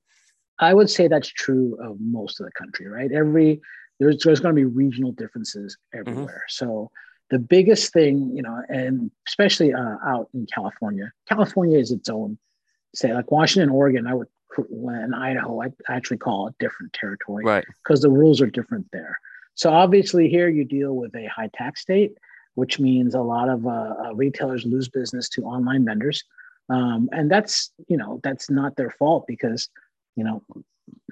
I 0.59 0.75
would 0.75 0.91
say 0.91 1.07
that's 1.07 1.29
true 1.29 1.79
of 1.83 1.99
most 2.01 2.41
of 2.41 2.47
the 2.47 2.53
country, 2.53 2.89
right? 2.89 3.13
Every 3.13 3.61
there's 4.01 4.23
there's 4.25 4.41
going 4.41 4.55
to 4.55 4.61
be 4.61 4.65
regional 4.65 5.13
differences 5.13 5.77
mm-hmm. 5.95 6.01
everywhere. 6.01 6.45
Mm-hmm. 6.49 6.65
So 6.65 6.91
the 7.31 7.39
biggest 7.39 7.93
thing, 7.93 8.33
you 8.35 8.43
know, 8.43 8.61
and 8.69 9.11
especially 9.29 9.73
uh, 9.73 9.97
out 10.05 10.29
in 10.35 10.47
California, 10.53 11.13
California 11.29 11.79
is 11.79 11.91
its 11.91 12.09
own. 12.09 12.39
Say 12.95 13.13
like 13.13 13.31
Washington, 13.31 13.71
Oregon, 13.71 14.07
I 14.07 14.15
would 14.15 14.29
when 14.69 15.15
Idaho, 15.15 15.63
I 15.63 15.69
actually 15.89 16.19
call 16.19 16.49
it 16.49 16.55
different 16.59 16.93
territory, 16.93 17.45
right? 17.45 17.65
Because 17.83 18.01
the 18.01 18.11
rules 18.11 18.41
are 18.41 18.47
different 18.47 18.87
there. 18.93 19.19
So 19.55 19.71
obviously, 19.71 20.29
here 20.29 20.49
you 20.49 20.65
deal 20.65 20.95
with 20.95 21.15
a 21.15 21.27
high 21.27 21.51
tax 21.55 21.83
state, 21.83 22.13
which 22.55 22.79
means 22.79 23.15
a 23.15 23.21
lot 23.21 23.49
of 23.49 23.67
uh, 23.67 23.71
uh, 23.71 24.15
retailers 24.15 24.65
lose 24.65 24.89
business 24.89 25.29
to 25.31 25.45
online 25.45 25.85
vendors, 25.85 26.23
um, 26.69 27.09
and 27.13 27.31
that's 27.31 27.73
you 27.89 27.97
know 27.97 28.21
that's 28.23 28.51
not 28.51 28.77
their 28.77 28.91
fault 28.91 29.25
because 29.27 29.69
you 30.15 30.25
know 30.25 30.43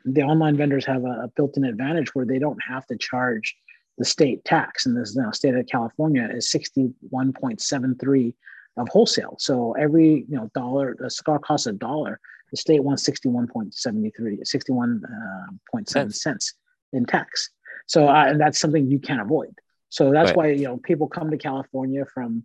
the 0.05 0.23
online 0.23 0.57
vendors 0.57 0.85
have 0.87 1.05
a, 1.05 1.25
a 1.25 1.29
built-in 1.37 1.65
advantage 1.65 2.15
where 2.15 2.27
they 2.27 2.39
don't 2.39 2.63
have 2.67 2.87
to 2.87 2.97
charge 2.97 3.55
the 3.99 4.05
state 4.05 4.45
tax, 4.45 4.87
and 4.87 4.97
this 4.97 5.15
you 5.15 5.23
know, 5.23 5.31
state 5.31 5.55
of 5.55 5.67
California 5.67 6.29
is 6.33 6.51
sixty-one 6.51 7.33
point 7.33 7.61
seven 7.61 7.97
three 7.97 8.35
of 8.77 8.89
wholesale. 8.89 9.37
So 9.39 9.73
every 9.73 10.27
you 10.29 10.37
know 10.37 10.51
dollar, 10.55 10.97
a 11.03 11.11
cigar 11.11 11.39
costs 11.39 11.67
a 11.67 11.73
dollar 11.73 12.21
the 12.55 12.59
state 12.59 12.85
wants 12.85 13.09
61.73, 13.09 13.75
61.7 13.75 15.97
uh, 15.97 16.11
cents 16.11 16.55
in 16.93 17.05
tax. 17.05 17.51
So 17.87 18.07
uh, 18.07 18.27
and 18.29 18.41
that's 18.41 18.61
something 18.61 18.89
you 18.89 19.01
can't 19.01 19.21
avoid. 19.21 19.59
So 19.89 20.13
that's 20.13 20.29
right. 20.29 20.37
why 20.37 20.47
you 20.51 20.65
know 20.65 20.77
people 20.77 21.09
come 21.09 21.33
to 21.33 21.37
California 21.37 22.05
from, 22.15 22.45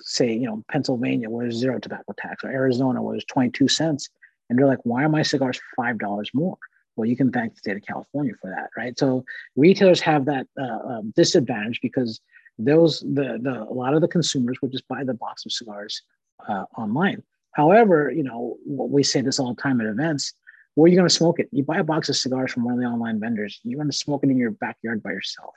say, 0.00 0.34
you 0.34 0.46
know, 0.46 0.62
Pennsylvania 0.70 1.30
where 1.30 1.46
there's 1.46 1.56
zero 1.56 1.78
tobacco 1.78 2.12
tax, 2.18 2.44
or 2.44 2.50
Arizona 2.50 3.02
where 3.02 3.14
there's 3.14 3.24
22 3.24 3.68
cents, 3.68 4.10
and 4.50 4.58
they're 4.58 4.66
like, 4.66 4.84
why 4.84 5.04
are 5.04 5.08
my 5.08 5.22
cigars 5.22 5.58
five 5.74 5.98
dollars 5.98 6.30
more? 6.34 6.58
Well, 6.96 7.08
you 7.08 7.16
can 7.16 7.32
thank 7.32 7.54
the 7.54 7.58
state 7.58 7.76
of 7.76 7.82
California 7.82 8.34
for 8.38 8.50
that, 8.50 8.68
right? 8.76 8.98
So 8.98 9.24
retailers 9.56 10.02
have 10.02 10.26
that 10.26 10.46
uh, 10.60 10.80
um, 10.86 11.14
disadvantage 11.16 11.80
because 11.80 12.20
those 12.58 13.00
the 13.00 13.38
the 13.40 13.62
a 13.62 13.72
lot 13.72 13.94
of 13.94 14.02
the 14.02 14.08
consumers 14.08 14.58
would 14.60 14.72
just 14.72 14.86
buy 14.86 15.02
the 15.02 15.14
box 15.14 15.46
of 15.46 15.52
cigars 15.52 16.02
uh, 16.46 16.66
online. 16.76 17.22
However, 17.56 18.12
you 18.14 18.22
know, 18.22 18.58
we 18.66 19.02
say 19.02 19.22
this 19.22 19.38
all 19.40 19.54
the 19.54 19.62
time 19.62 19.80
at 19.80 19.86
events. 19.86 20.34
Where 20.74 20.84
are 20.84 20.88
you 20.88 20.96
going 20.96 21.08
to 21.08 21.14
smoke 21.14 21.40
it? 21.40 21.48
You 21.52 21.62
buy 21.64 21.78
a 21.78 21.84
box 21.84 22.10
of 22.10 22.16
cigars 22.16 22.52
from 22.52 22.64
one 22.64 22.74
of 22.74 22.80
the 22.80 22.84
online 22.84 23.18
vendors. 23.18 23.60
You're 23.64 23.78
going 23.78 23.90
to 23.90 23.96
smoke 23.96 24.22
it 24.24 24.28
in 24.28 24.36
your 24.36 24.50
backyard 24.50 25.02
by 25.02 25.12
yourself. 25.12 25.54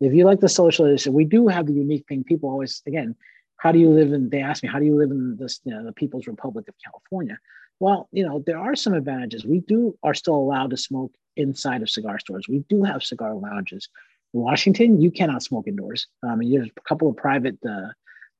If 0.00 0.14
you 0.14 0.24
like 0.24 0.40
the 0.40 0.48
socialization, 0.48 1.12
we 1.12 1.26
do 1.26 1.48
have 1.48 1.66
the 1.66 1.74
unique 1.74 2.06
thing. 2.08 2.24
People 2.24 2.48
always, 2.48 2.80
again, 2.86 3.14
how 3.58 3.70
do 3.70 3.78
you 3.78 3.90
live 3.90 4.14
in? 4.14 4.30
They 4.30 4.40
ask 4.40 4.62
me, 4.62 4.70
how 4.70 4.78
do 4.78 4.86
you 4.86 4.96
live 4.96 5.10
in 5.10 5.36
this, 5.36 5.60
you 5.64 5.74
know, 5.74 5.84
the 5.84 5.92
People's 5.92 6.26
Republic 6.26 6.68
of 6.68 6.74
California? 6.82 7.38
Well, 7.80 8.08
you 8.12 8.24
know, 8.26 8.42
there 8.46 8.58
are 8.58 8.74
some 8.74 8.94
advantages. 8.94 9.44
We 9.44 9.60
do 9.60 9.94
are 10.02 10.14
still 10.14 10.36
allowed 10.36 10.70
to 10.70 10.78
smoke 10.78 11.12
inside 11.36 11.82
of 11.82 11.90
cigar 11.90 12.18
stores. 12.18 12.48
We 12.48 12.60
do 12.70 12.82
have 12.82 13.02
cigar 13.02 13.34
lounges. 13.34 13.90
In 14.32 14.40
Washington, 14.40 15.02
you 15.02 15.10
cannot 15.10 15.42
smoke 15.42 15.68
indoors. 15.68 16.06
I 16.24 16.32
Um, 16.32 16.40
there's 16.50 16.70
a 16.74 16.88
couple 16.88 17.10
of 17.10 17.16
private 17.16 17.58
uh, 17.68 17.88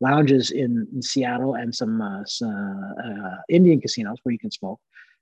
lounges 0.09 0.51
in, 0.51 0.71
in 0.93 1.01
Seattle 1.11 1.55
and 1.55 1.75
some, 1.81 1.95
uh, 2.01 2.23
uh, 2.23 3.37
Indian 3.49 3.81
casinos 3.81 4.19
where 4.23 4.33
you 4.33 4.39
can 4.39 4.51
smoke, 4.51 4.81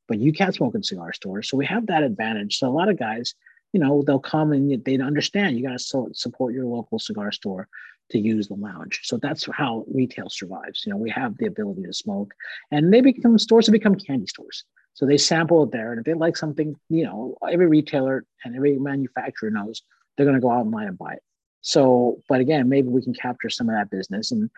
but 0.08 0.18
you 0.18 0.32
can't 0.32 0.54
smoke 0.54 0.74
in 0.74 0.82
cigar 0.82 1.12
stores. 1.12 1.48
So 1.48 1.56
we 1.56 1.66
have 1.66 1.86
that 1.86 2.02
advantage. 2.02 2.52
So 2.58 2.68
a 2.68 2.76
lot 2.80 2.88
of 2.88 2.98
guys, 2.98 3.34
you 3.72 3.80
know, 3.80 4.02
they'll 4.04 4.18
come 4.34 4.52
and 4.52 4.84
they 4.84 4.98
understand 4.98 5.56
you 5.56 5.68
got 5.68 5.78
to 5.78 6.08
support 6.12 6.54
your 6.54 6.66
local 6.66 6.98
cigar 6.98 7.30
store 7.30 7.68
to 8.10 8.18
use 8.18 8.48
the 8.48 8.54
lounge. 8.54 9.00
So 9.04 9.16
that's 9.24 9.46
how 9.52 9.84
retail 10.00 10.28
survives. 10.28 10.82
You 10.84 10.90
know, 10.90 10.96
we 10.96 11.10
have 11.10 11.36
the 11.38 11.46
ability 11.46 11.84
to 11.84 11.92
smoke, 11.92 12.34
and 12.72 12.92
they 12.92 13.00
become 13.00 13.38
stores 13.38 13.66
have 13.66 13.72
become 13.72 13.94
candy 13.94 14.26
stores. 14.26 14.64
So 14.94 15.06
they 15.06 15.18
sample 15.18 15.62
it 15.64 15.70
there, 15.70 15.92
and 15.92 16.00
if 16.00 16.04
they 16.04 16.14
like 16.14 16.36
something, 16.36 16.74
you 16.88 17.04
know, 17.04 17.36
every 17.48 17.68
retailer 17.68 18.24
and 18.44 18.56
every 18.56 18.78
manufacturer 18.78 19.50
knows 19.50 19.82
they're 20.16 20.26
going 20.26 20.40
to 20.40 20.40
go 20.40 20.50
out 20.50 20.66
online 20.66 20.88
and 20.88 20.98
buy 20.98 21.12
it. 21.12 21.22
So, 21.62 22.22
but 22.28 22.40
again, 22.40 22.68
maybe 22.68 22.88
we 22.88 23.02
can 23.02 23.14
capture 23.14 23.50
some 23.50 23.68
of 23.68 23.74
that 23.76 23.90
business, 23.90 24.32
and 24.32 24.50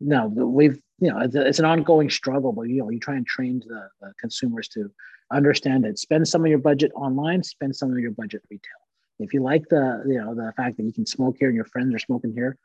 no, 0.00 0.26
we've 0.26 0.80
you 1.00 1.10
know 1.10 1.20
it's, 1.20 1.34
it's, 1.34 1.58
an 1.58 1.64
ongoing 1.64 2.10
struggle, 2.10 2.52
but 2.52 2.62
you 2.62 2.78
know 2.78 2.90
you 2.90 3.00
try 3.00 3.16
and 3.16 3.26
train 3.26 3.62
the, 3.66 3.88
the, 4.00 4.12
consumers 4.20 4.68
to 4.68 4.90
understand 5.32 5.84
it. 5.84 5.98
Spend 5.98 6.26
some 6.26 6.44
of 6.44 6.48
your 6.48 6.58
budget 6.58 6.92
online, 6.94 7.42
spend 7.42 7.74
some 7.74 7.92
of 7.92 7.98
your 7.98 8.12
budget 8.12 8.42
retail. 8.50 8.70
If 9.18 9.34
you 9.34 9.42
like 9.42 9.68
the 9.68 10.04
you 10.06 10.18
know 10.22 10.34
the 10.34 10.52
fact 10.56 10.76
that 10.76 10.84
you 10.84 10.92
can 10.92 11.06
smoke 11.06 11.36
here 11.38 11.48
and 11.48 11.56
your 11.56 11.64
friends 11.64 11.94
are 11.94 11.98
smoking 11.98 12.32
here, 12.32 12.56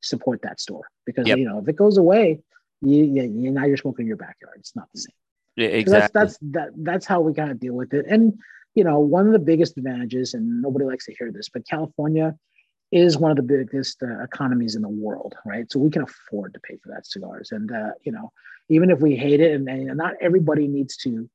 support 0.00 0.40
that 0.42 0.60
store 0.60 0.88
because 1.04 1.26
yep. 1.26 1.38
you 1.38 1.48
know 1.48 1.58
if 1.58 1.68
it 1.68 1.76
goes 1.76 1.98
away, 1.98 2.40
you, 2.80 3.04
you, 3.04 3.22
you 3.22 3.50
now 3.50 3.64
you're 3.64 3.76
smoking 3.76 4.04
in 4.04 4.08
your 4.08 4.16
backyard. 4.16 4.56
It's 4.58 4.74
not 4.74 4.88
the 4.94 5.00
same. 5.00 5.14
Yeah, 5.56 5.68
exactly. 5.68 6.20
That's, 6.20 6.38
that's 6.38 6.52
that 6.52 6.70
that's 6.76 7.06
how 7.06 7.20
we 7.20 7.34
kind 7.34 7.50
of 7.50 7.60
deal 7.60 7.74
with 7.74 7.92
it. 7.92 8.06
And 8.08 8.38
you 8.74 8.84
know 8.84 8.98
one 8.98 9.26
of 9.26 9.32
the 9.32 9.38
biggest 9.38 9.76
advantages, 9.76 10.32
and 10.32 10.62
nobody 10.62 10.86
likes 10.86 11.04
to 11.06 11.14
hear 11.18 11.30
this, 11.32 11.48
but 11.50 11.68
California 11.68 12.34
is 12.90 13.18
one 13.18 13.30
of 13.30 13.36
the 13.36 13.42
biggest 13.42 14.02
uh, 14.02 14.22
economies 14.22 14.74
in 14.74 14.82
the 14.82 14.88
world, 14.88 15.34
right? 15.44 15.70
So 15.70 15.78
we 15.78 15.90
can 15.90 16.02
afford 16.02 16.54
to 16.54 16.60
pay 16.60 16.76
for 16.82 16.88
that 16.90 17.06
cigars. 17.06 17.52
And, 17.52 17.70
uh, 17.70 17.90
you 18.02 18.12
know, 18.12 18.32
even 18.68 18.90
if 18.90 19.00
we 19.00 19.16
hate 19.16 19.40
it, 19.40 19.52
and, 19.52 19.68
and, 19.68 19.96
not 19.96 20.14
everybody 20.20 20.68
needs 20.68 20.96
to 20.98 21.28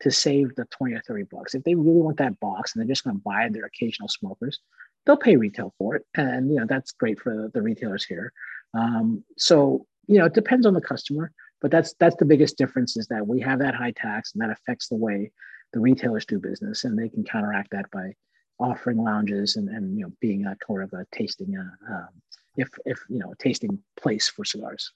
to 0.00 0.10
save 0.10 0.54
the 0.54 0.64
20 0.66 0.94
or 0.94 1.02
30 1.06 1.24
bucks. 1.24 1.54
If 1.54 1.64
they 1.64 1.74
really 1.74 2.00
want 2.00 2.16
that 2.18 2.40
box 2.40 2.74
and 2.74 2.80
they're 2.80 2.88
just 2.88 3.04
going 3.04 3.16
to 3.16 3.22
buy 3.22 3.48
their 3.50 3.66
occasional 3.66 4.08
smokers, 4.08 4.58
they'll 5.04 5.16
pay 5.16 5.36
retail 5.36 5.74
for 5.76 5.96
it. 5.96 6.06
And, 6.14 6.50
you 6.50 6.56
know, 6.56 6.66
that's 6.66 6.92
great 6.92 7.20
for 7.20 7.50
the 7.52 7.60
retailers 7.60 8.04
here. 8.04 8.32
Um, 8.72 9.24
so, 9.36 9.86
you 10.06 10.18
know, 10.18 10.24
it 10.24 10.32
depends 10.32 10.64
on 10.64 10.72
the 10.72 10.80
customer, 10.80 11.32
but 11.60 11.70
that's, 11.70 11.94
that's 12.00 12.16
the 12.16 12.24
biggest 12.24 12.56
difference 12.56 12.96
is 12.96 13.08
that 13.08 13.26
we 13.26 13.40
have 13.40 13.58
that 13.58 13.74
high 13.74 13.92
tax 13.92 14.32
and 14.32 14.40
that 14.40 14.50
affects 14.50 14.88
the 14.88 14.96
way 14.96 15.32
the 15.74 15.80
retailers 15.80 16.24
do 16.24 16.38
business 16.38 16.84
and 16.84 16.98
they 16.98 17.10
can 17.10 17.22
counteract 17.22 17.70
that 17.72 17.90
by 17.90 18.14
offering 18.60 19.02
lounges 19.02 19.56
and, 19.56 19.68
and 19.68 19.96
you 19.98 20.04
know, 20.04 20.12
being 20.20 20.46
a 20.46 20.56
sort 20.66 20.82
of 20.84 20.92
a 20.92 21.06
tasting, 21.12 21.56
uh, 21.56 21.92
um, 21.94 22.08
if, 22.56 22.68
if, 22.84 22.98
you 23.08 23.18
know, 23.18 23.32
a 23.32 23.36
tasting 23.36 23.78
place 24.00 24.28
for 24.28 24.44
cigars. 24.44 24.92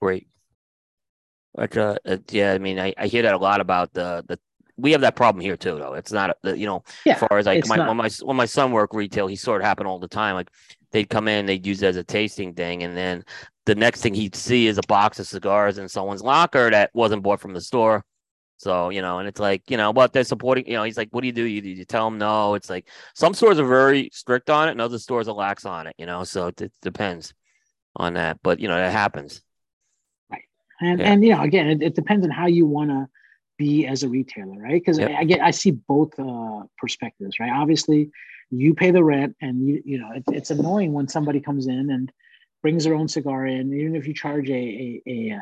Great. 0.00 0.26
But 1.54 1.74
uh, 1.76 1.96
yeah, 2.30 2.52
I 2.52 2.58
mean, 2.58 2.78
I, 2.78 2.92
I 2.98 3.06
hear 3.06 3.22
that 3.22 3.32
a 3.32 3.38
lot 3.38 3.62
about 3.62 3.94
the 3.94 4.24
the. 4.28 4.38
We 4.76 4.92
have 4.92 5.00
that 5.00 5.16
problem 5.16 5.40
here 5.40 5.56
too, 5.56 5.78
though. 5.78 5.94
It's 5.94 6.12
not, 6.12 6.36
you 6.44 6.66
know, 6.66 6.84
yeah, 7.06 7.14
as 7.14 7.20
far 7.20 7.38
as 7.38 7.46
like 7.46 7.66
my, 7.66 7.88
when 7.88 7.96
my 7.96 8.10
when 8.22 8.36
my 8.36 8.44
son 8.44 8.72
worked 8.72 8.94
retail, 8.94 9.26
he 9.26 9.36
saw 9.36 9.56
it 9.56 9.62
happen 9.62 9.86
all 9.86 9.98
the 9.98 10.06
time. 10.06 10.34
Like 10.34 10.50
they'd 10.92 11.08
come 11.08 11.28
in, 11.28 11.46
they'd 11.46 11.66
use 11.66 11.82
it 11.82 11.86
as 11.86 11.96
a 11.96 12.04
tasting 12.04 12.52
thing, 12.52 12.82
and 12.82 12.94
then 12.94 13.24
the 13.64 13.74
next 13.74 14.02
thing 14.02 14.12
he'd 14.12 14.34
see 14.34 14.66
is 14.66 14.76
a 14.76 14.82
box 14.86 15.18
of 15.18 15.26
cigars 15.26 15.78
in 15.78 15.88
someone's 15.88 16.22
locker 16.22 16.70
that 16.70 16.90
wasn't 16.92 17.22
bought 17.22 17.40
from 17.40 17.54
the 17.54 17.60
store. 17.62 18.04
So, 18.58 18.88
you 18.88 19.02
know, 19.02 19.18
and 19.18 19.28
it's 19.28 19.40
like, 19.40 19.70
you 19.70 19.76
know, 19.76 19.92
but 19.92 20.12
they're 20.12 20.24
supporting, 20.24 20.66
you 20.66 20.74
know, 20.74 20.84
he's 20.84 20.96
like, 20.96 21.08
what 21.10 21.20
do 21.20 21.26
you 21.26 21.32
do? 21.32 21.44
You, 21.44 21.60
you 21.62 21.84
tell 21.84 22.06
them 22.06 22.18
no. 22.18 22.54
It's 22.54 22.70
like 22.70 22.88
some 23.14 23.34
stores 23.34 23.58
are 23.58 23.66
very 23.66 24.08
strict 24.12 24.48
on 24.48 24.68
it 24.68 24.72
and 24.72 24.80
other 24.80 24.98
stores 24.98 25.28
are 25.28 25.34
lax 25.34 25.64
on 25.66 25.86
it, 25.86 25.94
you 25.98 26.06
know, 26.06 26.24
so 26.24 26.48
it, 26.48 26.60
it 26.60 26.72
depends 26.80 27.34
on 27.94 28.14
that. 28.14 28.38
But, 28.42 28.60
you 28.60 28.68
know, 28.68 28.76
that 28.76 28.92
happens. 28.92 29.42
Right. 30.30 30.44
And 30.80 31.00
yeah. 31.00 31.12
and 31.12 31.24
you 31.24 31.34
know, 31.34 31.42
again, 31.42 31.68
it, 31.68 31.82
it 31.82 31.94
depends 31.94 32.24
on 32.24 32.30
how 32.30 32.46
you 32.46 32.66
want 32.66 32.90
to 32.90 33.08
be 33.58 33.86
as 33.86 34.02
a 34.02 34.08
retailer, 34.08 34.58
right? 34.58 34.72
Because 34.72 34.98
yep. 34.98 35.10
I, 35.10 35.20
I, 35.20 35.24
get 35.24 35.40
I 35.40 35.50
see 35.50 35.70
both 35.70 36.18
uh, 36.18 36.62
perspectives, 36.78 37.38
right? 37.38 37.52
Obviously, 37.52 38.10
you 38.50 38.74
pay 38.74 38.90
the 38.90 39.02
rent, 39.02 39.36
and 39.40 39.66
you 39.66 39.82
you 39.84 39.98
know 39.98 40.12
it, 40.12 40.24
it's 40.28 40.50
annoying 40.50 40.92
when 40.92 41.08
somebody 41.08 41.40
comes 41.40 41.66
in 41.66 41.90
and 41.90 42.12
brings 42.62 42.84
their 42.84 42.94
own 42.94 43.08
cigar 43.08 43.46
in, 43.46 43.72
even 43.72 43.96
if 43.96 44.06
you 44.06 44.14
charge 44.14 44.48
a 44.50 44.52
a, 44.52 45.02
a 45.06 45.36
uh, 45.36 45.40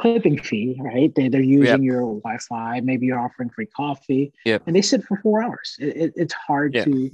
clipping 0.00 0.38
fee, 0.38 0.76
right? 0.80 1.14
They, 1.14 1.28
they're 1.28 1.40
using 1.40 1.66
yep. 1.66 1.80
your 1.80 2.00
Wi-Fi. 2.00 2.80
Maybe 2.80 3.06
you're 3.06 3.18
offering 3.18 3.50
free 3.50 3.66
coffee, 3.66 4.32
yep. 4.44 4.62
and 4.66 4.74
they 4.74 4.82
sit 4.82 5.04
for 5.04 5.16
four 5.18 5.42
hours. 5.42 5.76
It, 5.78 5.96
it, 5.96 6.12
it's 6.16 6.34
hard 6.34 6.74
yep. 6.74 6.84
to 6.86 7.10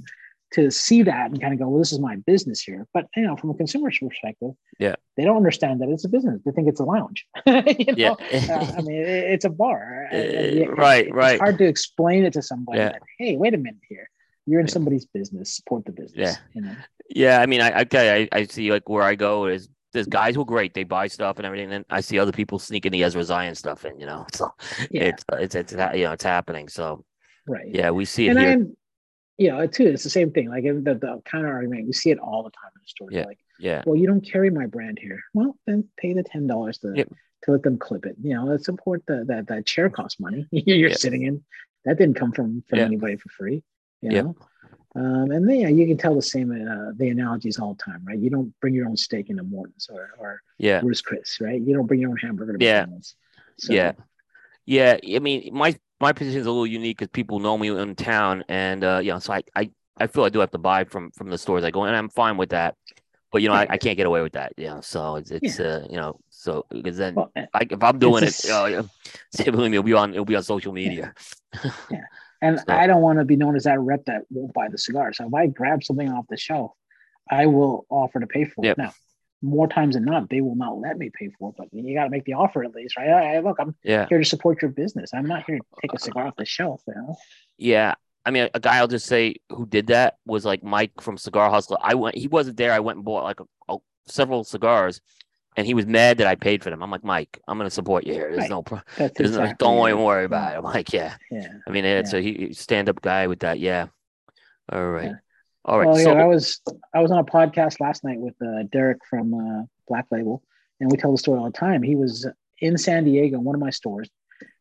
to 0.53 0.69
see 0.69 1.01
that 1.03 1.31
and 1.31 1.39
kind 1.39 1.53
of 1.53 1.59
go, 1.59 1.69
well, 1.69 1.79
this 1.79 1.93
is 1.93 1.99
my 1.99 2.17
business 2.17 2.61
here. 2.61 2.85
But 2.93 3.07
you 3.15 3.23
know, 3.23 3.37
from 3.37 3.51
a 3.51 3.53
consumer's 3.53 3.97
perspective, 3.97 4.51
yeah, 4.79 4.95
they 5.15 5.23
don't 5.23 5.37
understand 5.37 5.81
that 5.81 5.89
it's 5.89 6.05
a 6.05 6.09
business. 6.09 6.41
They 6.45 6.51
think 6.51 6.67
it's 6.67 6.79
a 6.79 6.85
lounge. 6.85 7.25
you 7.45 7.95
know? 7.95 8.17
Uh, 8.51 8.73
I 8.77 8.81
mean, 8.81 9.01
it's 9.01 9.45
a 9.45 9.49
bar. 9.49 10.07
Uh, 10.11 10.15
right, 10.15 11.05
it's, 11.05 11.11
right. 11.11 11.33
It's 11.33 11.41
hard 11.41 11.57
to 11.59 11.65
explain 11.65 12.25
it 12.25 12.33
to 12.33 12.41
somebody. 12.41 12.79
Yeah. 12.79 12.89
That, 12.89 13.01
hey, 13.17 13.37
wait 13.37 13.53
a 13.53 13.57
minute 13.57 13.79
here. 13.87 14.09
You're 14.45 14.59
in 14.59 14.67
somebody's 14.67 15.05
business. 15.05 15.55
Support 15.55 15.85
the 15.85 15.91
business. 15.91 16.15
Yeah. 16.15 16.35
You 16.53 16.61
know? 16.61 16.75
Yeah. 17.09 17.39
I 17.39 17.45
mean, 17.45 17.61
I 17.61 17.81
okay. 17.81 18.27
I, 18.31 18.39
I 18.39 18.43
see 18.45 18.71
like 18.71 18.89
where 18.89 19.03
I 19.03 19.15
go 19.15 19.45
is 19.45 19.69
there's 19.93 20.07
guys 20.07 20.35
who 20.35 20.41
are 20.41 20.45
great. 20.45 20.73
They 20.73 20.83
buy 20.83 21.07
stuff 21.07 21.37
and 21.37 21.45
everything. 21.45 21.65
And 21.65 21.73
then 21.73 21.85
I 21.89 22.01
see 22.01 22.19
other 22.19 22.31
people 22.31 22.59
sneaking 22.59 22.91
the 22.91 23.03
Ezra 23.03 23.23
Zion 23.23 23.55
stuff 23.55 23.85
in. 23.85 23.99
You 23.99 24.05
know, 24.05 24.25
so 24.33 24.53
yeah. 24.89 25.03
it's, 25.03 25.23
uh, 25.31 25.37
it's 25.37 25.55
it's 25.55 25.71
you 25.71 26.05
know 26.05 26.13
it's 26.13 26.23
happening. 26.23 26.69
So 26.69 27.05
right. 27.47 27.67
Yeah, 27.67 27.91
we 27.91 28.05
see 28.05 28.27
it 28.27 28.31
and 28.31 28.39
here. 28.39 28.49
I, 28.51 28.57
you 29.37 29.49
know, 29.49 29.65
too, 29.65 29.87
it's 29.87 30.03
the 30.03 30.09
same 30.09 30.31
thing. 30.31 30.49
Like 30.49 30.63
the, 30.63 30.95
the 30.95 31.21
counter 31.25 31.51
argument, 31.51 31.87
you 31.87 31.93
see 31.93 32.11
it 32.11 32.19
all 32.19 32.43
the 32.43 32.51
time 32.51 32.71
in 32.75 32.81
the 32.81 32.87
store. 32.87 33.09
Yeah. 33.11 33.25
Like, 33.25 33.39
yeah. 33.59 33.81
Well, 33.85 33.95
you 33.95 34.05
don't 34.05 34.21
carry 34.21 34.49
my 34.49 34.67
brand 34.67 34.99
here. 35.01 35.19
Well, 35.33 35.57
then 35.65 35.87
pay 35.97 36.13
the 36.13 36.23
ten 36.23 36.47
dollars 36.47 36.77
to 36.79 36.93
yep. 36.95 37.09
to 37.43 37.51
let 37.51 37.63
them 37.63 37.77
clip 37.77 38.05
it. 38.05 38.15
You 38.21 38.35
know, 38.35 38.45
let's 38.45 38.65
support 38.65 39.03
the 39.07 39.25
that 39.27 39.47
that 39.47 39.65
chair 39.65 39.89
costs 39.89 40.19
money. 40.19 40.47
You're 40.51 40.89
yep. 40.89 40.97
sitting 40.97 41.23
in. 41.23 41.43
That 41.85 41.97
didn't 41.97 42.15
come 42.15 42.31
from 42.31 42.63
from 42.69 42.79
yep. 42.79 42.85
anybody 42.85 43.17
for 43.17 43.29
free. 43.29 43.63
You 44.01 44.09
know. 44.11 44.35
Um, 44.93 45.31
and 45.31 45.47
then 45.47 45.59
yeah, 45.61 45.67
you 45.69 45.87
can 45.87 45.97
tell 45.97 46.15
the 46.15 46.21
same 46.21 46.51
uh, 46.51 46.91
the 46.97 47.09
analogies 47.09 47.59
all 47.59 47.75
the 47.75 47.83
time, 47.83 48.03
right? 48.05 48.19
You 48.19 48.29
don't 48.29 48.53
bring 48.59 48.73
your 48.73 48.87
own 48.87 48.97
steak 48.97 49.29
into 49.29 49.43
Morton's 49.43 49.89
or 49.91 50.09
or 50.17 50.41
yeah, 50.57 50.81
Ruth's 50.83 51.01
Chris, 51.01 51.39
right? 51.39 51.61
You 51.61 51.73
don't 51.73 51.87
bring 51.87 52.01
your 52.01 52.09
own 52.09 52.17
hamburger 52.17 52.57
to 52.57 52.63
yeah. 52.63 52.85
So, 53.57 53.73
yeah, 53.73 53.93
yeah. 54.65 54.97
I 55.15 55.19
mean, 55.19 55.53
my 55.53 55.77
my 56.01 56.11
position 56.11 56.41
is 56.41 56.45
a 56.45 56.49
little 56.49 56.67
unique 56.67 56.97
because 56.97 57.11
people 57.11 57.39
know 57.39 57.57
me 57.57 57.69
in 57.69 57.95
town, 57.95 58.43
and 58.49 58.83
uh, 58.83 58.99
you 59.01 59.13
know, 59.13 59.19
so 59.19 59.33
I, 59.33 59.43
I 59.55 59.71
I 59.97 60.07
feel 60.07 60.25
I 60.25 60.29
do 60.29 60.39
have 60.39 60.51
to 60.51 60.57
buy 60.57 60.83
from 60.83 61.11
from 61.11 61.29
the 61.29 61.37
stores 61.37 61.63
I 61.63 61.71
go, 61.71 61.83
and 61.83 61.95
I'm 61.95 62.09
fine 62.09 62.35
with 62.35 62.49
that. 62.49 62.75
But 63.31 63.41
you 63.41 63.47
know, 63.47 63.55
I, 63.55 63.65
I 63.69 63.77
can't 63.77 63.95
get 63.95 64.07
away 64.07 64.21
with 64.21 64.33
that. 64.33 64.51
You 64.57 64.67
know, 64.67 64.81
so 64.81 65.15
it's 65.15 65.31
it's 65.31 65.57
yeah. 65.57 65.67
uh, 65.67 65.87
you 65.89 65.95
know, 65.95 66.19
so 66.31 66.65
because 66.69 66.97
then 66.97 67.15
well, 67.15 67.31
I, 67.35 67.61
if 67.61 67.81
I'm 67.81 67.97
doing 67.97 68.25
it, 68.25 68.43
you 68.43 68.49
know, 68.49 68.89
believe 69.37 69.71
me, 69.71 69.77
it'll 69.77 69.83
be 69.83 69.93
on 69.93 70.11
it'll 70.11 70.25
be 70.25 70.35
on 70.35 70.43
social 70.43 70.73
media. 70.73 71.13
Yeah. 71.63 72.01
And 72.41 72.59
so. 72.59 72.65
I 72.67 72.87
don't 72.87 73.01
want 73.01 73.19
to 73.19 73.25
be 73.25 73.35
known 73.35 73.55
as 73.55 73.63
that 73.63 73.79
rep 73.79 74.05
that 74.05 74.23
won't 74.29 74.53
buy 74.53 74.67
the 74.69 74.77
cigar. 74.77 75.13
So 75.13 75.27
if 75.27 75.33
I 75.33 75.47
grab 75.47 75.83
something 75.83 76.09
off 76.09 76.25
the 76.29 76.37
shelf, 76.37 76.71
I 77.29 77.45
will 77.45 77.85
offer 77.89 78.19
to 78.19 78.27
pay 78.27 78.45
for 78.45 78.65
yep. 78.65 78.77
it. 78.77 78.81
Now, 78.81 78.93
more 79.43 79.67
times 79.67 79.95
than 79.95 80.05
not, 80.05 80.29
they 80.29 80.41
will 80.41 80.55
not 80.55 80.77
let 80.79 80.97
me 80.97 81.11
pay 81.13 81.29
for 81.37 81.49
it, 81.49 81.55
but 81.57 81.67
you 81.71 81.95
got 81.95 82.05
to 82.05 82.09
make 82.09 82.25
the 82.25 82.33
offer 82.33 82.63
at 82.63 82.73
least, 82.73 82.97
right? 82.97 83.09
I, 83.09 83.39
look, 83.39 83.57
I'm 83.59 83.75
yeah. 83.83 84.07
here 84.07 84.19
to 84.19 84.25
support 84.25 84.61
your 84.61 84.71
business. 84.71 85.11
I'm 85.13 85.25
not 85.25 85.45
here 85.45 85.57
to 85.57 85.63
uh, 85.63 85.79
take 85.81 85.93
a 85.93 85.99
cigar 85.99 86.27
off 86.27 86.35
the 86.35 86.45
shelf, 86.45 86.81
you 86.87 86.93
know? 86.95 87.15
Yeah. 87.57 87.95
I 88.23 88.31
mean, 88.31 88.49
a 88.53 88.59
guy 88.59 88.77
I'll 88.77 88.87
just 88.87 89.07
say 89.07 89.35
who 89.49 89.65
did 89.65 89.87
that 89.87 90.17
was 90.25 90.45
like 90.45 90.63
Mike 90.63 90.91
from 91.01 91.17
Cigar 91.17 91.49
Hustler. 91.49 91.77
I 91.81 91.95
went, 91.95 92.15
he 92.15 92.27
wasn't 92.27 92.57
there. 92.57 92.71
I 92.71 92.79
went 92.79 92.97
and 92.97 93.05
bought 93.05 93.23
like 93.23 93.39
a, 93.39 93.45
a, 93.73 93.77
several 94.07 94.43
cigars 94.43 95.01
and 95.57 95.67
he 95.67 95.73
was 95.73 95.85
mad 95.85 96.17
that 96.19 96.27
I 96.27 96.35
paid 96.35 96.63
for 96.63 96.69
them. 96.69 96.81
I'm 96.81 96.91
like, 96.91 97.03
Mike, 97.03 97.39
I'm 97.47 97.57
going 97.57 97.69
to 97.69 97.73
support 97.73 98.05
you 98.05 98.13
here. 98.13 98.29
There's 98.29 98.41
right. 98.41 98.49
no, 98.49 98.61
pro- 98.63 98.81
there's 98.97 99.11
exactly 99.11 99.47
no, 99.49 99.55
don't 99.57 99.77
worry, 99.77 99.93
worry 99.93 100.25
about 100.25 100.53
it. 100.53 100.57
I'm 100.57 100.63
like, 100.63 100.93
yeah. 100.93 101.15
Yeah. 101.29 101.47
I 101.67 101.71
mean, 101.71 101.85
it's 101.85 102.13
yeah. 102.13 102.19
a 102.19 102.21
he, 102.21 102.53
stand 102.53 102.89
up 102.89 103.01
guy 103.01 103.27
with 103.27 103.39
that. 103.39 103.59
Yeah. 103.59 103.87
All 104.71 104.89
right. 104.89 105.05
Yeah. 105.05 105.15
All 105.65 105.77
right. 105.77 105.87
Well, 105.87 105.95
so, 105.97 106.13
yeah, 106.13 106.23
I 106.23 106.25
was 106.25 106.59
I 106.95 107.01
was 107.01 107.11
on 107.11 107.19
a 107.19 107.23
podcast 107.23 107.79
last 107.79 108.03
night 108.03 108.17
with 108.19 108.33
uh, 108.41 108.63
Derek 108.71 108.97
from 109.07 109.33
uh, 109.33 109.63
Black 109.87 110.07
Label, 110.09 110.41
and 110.79 110.89
we 110.89 110.97
tell 110.97 111.11
the 111.11 111.17
story 111.17 111.39
all 111.39 111.45
the 111.45 111.51
time. 111.51 111.83
He 111.83 111.95
was 111.95 112.27
in 112.59 112.77
San 112.77 113.03
Diego, 113.03 113.39
one 113.39 113.55
of 113.55 113.61
my 113.61 113.69
stores. 113.69 114.09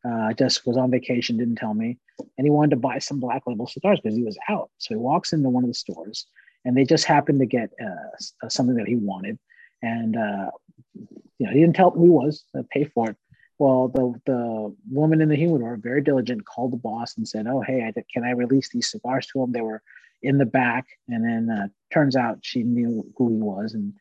Uh, 0.07 0.33
just 0.33 0.67
was 0.67 0.77
on 0.77 0.91
vacation, 0.91 1.37
didn't 1.37 1.57
tell 1.57 1.75
me, 1.75 1.99
and 2.37 2.47
he 2.47 2.51
wanted 2.51 2.71
to 2.71 2.77
buy 2.77 2.99
some 2.99 3.21
Black 3.21 3.43
Label 3.47 3.67
cigars 3.67 4.01
because 4.03 4.17
he 4.17 4.23
was 4.23 4.39
out. 4.49 4.71
So 4.79 4.95
he 4.95 4.99
walks 4.99 5.33
into 5.33 5.49
one 5.49 5.65
of 5.65 5.71
the 5.71 5.75
stores, 5.75 6.27
and 6.65 6.77
they 6.77 6.85
just 6.85 7.05
happened 7.05 7.41
to 7.41 7.47
get 7.47 7.71
uh, 7.83 8.49
something 8.49 8.77
that 8.77 8.89
he 8.89 8.97
wanted, 8.97 9.39
and 9.83 10.17
uh, 10.17 10.51
you 11.39 11.47
know 11.47 11.53
he 11.53 11.61
didn't 11.61 11.77
tell 11.77 11.91
who 11.91 12.05
he 12.05 12.11
was, 12.11 12.45
uh, 12.57 12.63
pay 12.71 12.85
for 12.85 13.11
it. 13.11 13.17
Well, 13.59 13.89
the 13.89 14.15
the 14.27 14.75
woman 14.91 15.21
in 15.21 15.29
the 15.29 15.37
humidor, 15.37 15.77
very 15.77 16.03
diligent, 16.03 16.47
called 16.47 16.73
the 16.73 16.79
boss 16.79 17.17
and 17.17 17.27
said, 17.27 17.47
"Oh, 17.47 17.61
hey, 17.61 17.83
I, 17.85 17.93
can 18.13 18.25
I 18.25 18.31
release 18.31 18.71
these 18.71 18.91
cigars 18.91 19.27
to 19.29 19.43
him? 19.43 19.53
They 19.53 19.61
were 19.61 19.83
in 20.23 20.39
the 20.39 20.47
back. 20.47 20.87
And 21.09 21.25
then 21.25 21.57
uh, 21.57 21.69
turns 21.93 22.17
out 22.17 22.39
she 22.43 22.63
knew 22.63 23.05
who 23.17 23.31
he 23.31 23.37
was. 23.37 23.75
And 23.75 23.95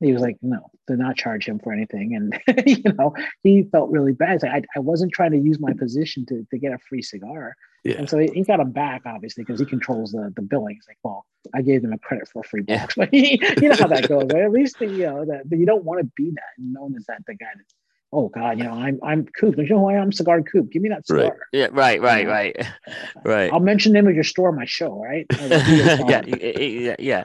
he 0.00 0.12
was 0.12 0.22
like, 0.22 0.36
no, 0.42 0.70
do 0.86 0.96
not 0.96 1.16
charge 1.16 1.46
him 1.46 1.58
for 1.58 1.72
anything. 1.72 2.14
And, 2.14 2.66
you 2.66 2.92
know, 2.98 3.14
he 3.42 3.64
felt 3.64 3.90
really 3.90 4.12
bad. 4.12 4.42
Like, 4.42 4.52
I, 4.52 4.62
I 4.76 4.80
wasn't 4.80 5.12
trying 5.12 5.32
to 5.32 5.38
use 5.38 5.58
my 5.60 5.72
position 5.72 6.24
to, 6.26 6.46
to 6.50 6.58
get 6.58 6.72
a 6.72 6.78
free 6.88 7.02
cigar. 7.02 7.56
Yeah. 7.84 7.96
And 7.96 8.10
so 8.10 8.18
he, 8.18 8.28
he 8.34 8.42
got 8.42 8.60
him 8.60 8.72
back, 8.72 9.02
obviously, 9.06 9.44
because 9.44 9.60
he 9.60 9.66
controls 9.66 10.12
the, 10.12 10.32
the 10.34 10.42
billing. 10.42 10.74
He's 10.74 10.88
like, 10.88 10.98
well, 11.02 11.24
I 11.54 11.62
gave 11.62 11.82
them 11.82 11.92
a 11.92 11.98
credit 11.98 12.28
for 12.28 12.40
a 12.40 12.44
free 12.44 12.62
box. 12.62 12.96
Yeah. 12.96 13.04
But 13.04 13.08
he, 13.12 13.40
you 13.60 13.68
know 13.68 13.76
how 13.76 13.86
that 13.88 14.08
goes, 14.08 14.24
right? 14.32 14.42
At 14.42 14.52
least, 14.52 14.78
the, 14.78 14.86
you 14.86 15.06
know, 15.06 15.24
that 15.24 15.44
you 15.50 15.66
don't 15.66 15.84
want 15.84 16.00
to 16.00 16.10
be 16.16 16.30
that 16.30 16.58
known 16.58 16.96
as 16.96 17.06
that 17.06 17.22
the 17.26 17.34
guy 17.34 17.46
that 17.54 17.64
oh 18.12 18.28
God, 18.28 18.58
you 18.58 18.64
know, 18.64 18.72
I'm 18.72 18.98
I'm 19.02 19.26
Coop. 19.26 19.56
You 19.58 19.68
know 19.68 19.80
who 19.80 19.90
I 19.90 19.94
am? 19.94 20.12
Cigar 20.12 20.42
Coop. 20.42 20.70
Give 20.70 20.82
me 20.82 20.88
that 20.88 21.06
cigar. 21.06 21.24
Right. 21.24 21.32
Yeah, 21.52 21.68
right, 21.72 22.00
right, 22.00 22.26
right, 22.26 22.66
right. 23.24 23.52
I'll 23.52 23.60
mention 23.60 23.92
the 23.92 23.98
name 23.98 24.08
of 24.08 24.14
your 24.14 24.24
store 24.24 24.48
on 24.48 24.56
my 24.56 24.64
show, 24.64 25.02
right? 25.02 25.26
yeah, 25.40 26.24
yeah, 26.26 26.96
yeah. 26.98 27.24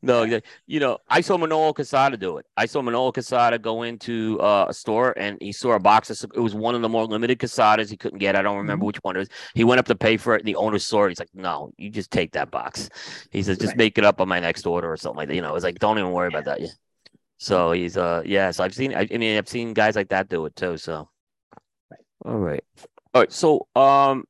No, 0.00 0.40
you 0.66 0.80
know, 0.80 0.98
I 1.08 1.20
saw 1.20 1.36
Manolo 1.36 1.72
Quesada 1.72 2.16
do 2.16 2.38
it. 2.38 2.46
I 2.56 2.66
saw 2.66 2.82
Manolo 2.82 3.12
Quesada 3.12 3.58
go 3.58 3.82
into 3.82 4.38
uh, 4.40 4.66
a 4.68 4.74
store 4.74 5.14
and 5.16 5.38
he 5.40 5.52
saw 5.52 5.72
a 5.72 5.78
box. 5.78 6.10
Of, 6.10 6.32
it 6.34 6.40
was 6.40 6.54
one 6.54 6.74
of 6.74 6.82
the 6.82 6.88
more 6.88 7.04
limited 7.04 7.38
Quesadas 7.38 7.90
he 7.90 7.96
couldn't 7.96 8.18
get. 8.18 8.34
I 8.34 8.42
don't 8.42 8.56
remember 8.56 8.80
mm-hmm. 8.80 8.86
which 8.86 8.98
one 9.02 9.16
it 9.16 9.20
was. 9.20 9.28
He 9.54 9.64
went 9.64 9.78
up 9.78 9.86
to 9.86 9.94
pay 9.94 10.16
for 10.16 10.34
it, 10.34 10.40
and 10.40 10.48
the 10.48 10.56
owner 10.56 10.78
saw 10.78 11.04
it. 11.04 11.10
He's 11.10 11.20
like, 11.20 11.34
"No, 11.34 11.72
you 11.76 11.90
just 11.90 12.10
take 12.10 12.32
that 12.32 12.50
box." 12.50 12.88
He 13.30 13.42
says, 13.42 13.58
"Just 13.58 13.72
right. 13.72 13.78
make 13.78 13.98
it 13.98 14.04
up 14.04 14.20
on 14.20 14.28
my 14.28 14.40
next 14.40 14.66
order 14.66 14.90
or 14.90 14.96
something 14.96 15.18
like 15.18 15.28
that." 15.28 15.34
You 15.34 15.42
know, 15.42 15.54
it's 15.54 15.64
like, 15.64 15.78
"Don't 15.78 15.98
even 15.98 16.10
worry 16.10 16.30
yeah. 16.32 16.38
about 16.38 16.44
that." 16.46 16.60
Yeah. 16.62 16.68
So 17.42 17.72
he's 17.72 17.96
uh 17.96 18.22
yeah, 18.24 18.52
so 18.52 18.62
I've 18.62 18.72
seen 18.72 18.94
I, 18.94 19.00
I 19.12 19.18
mean 19.18 19.36
I've 19.36 19.48
seen 19.48 19.74
guys 19.74 19.96
like 19.96 20.10
that 20.10 20.28
do 20.28 20.46
it 20.46 20.54
too. 20.54 20.76
So 20.76 21.08
all 22.24 22.38
right. 22.38 22.62
All 23.12 23.22
right. 23.22 23.32
So 23.32 23.66
um 23.74 24.22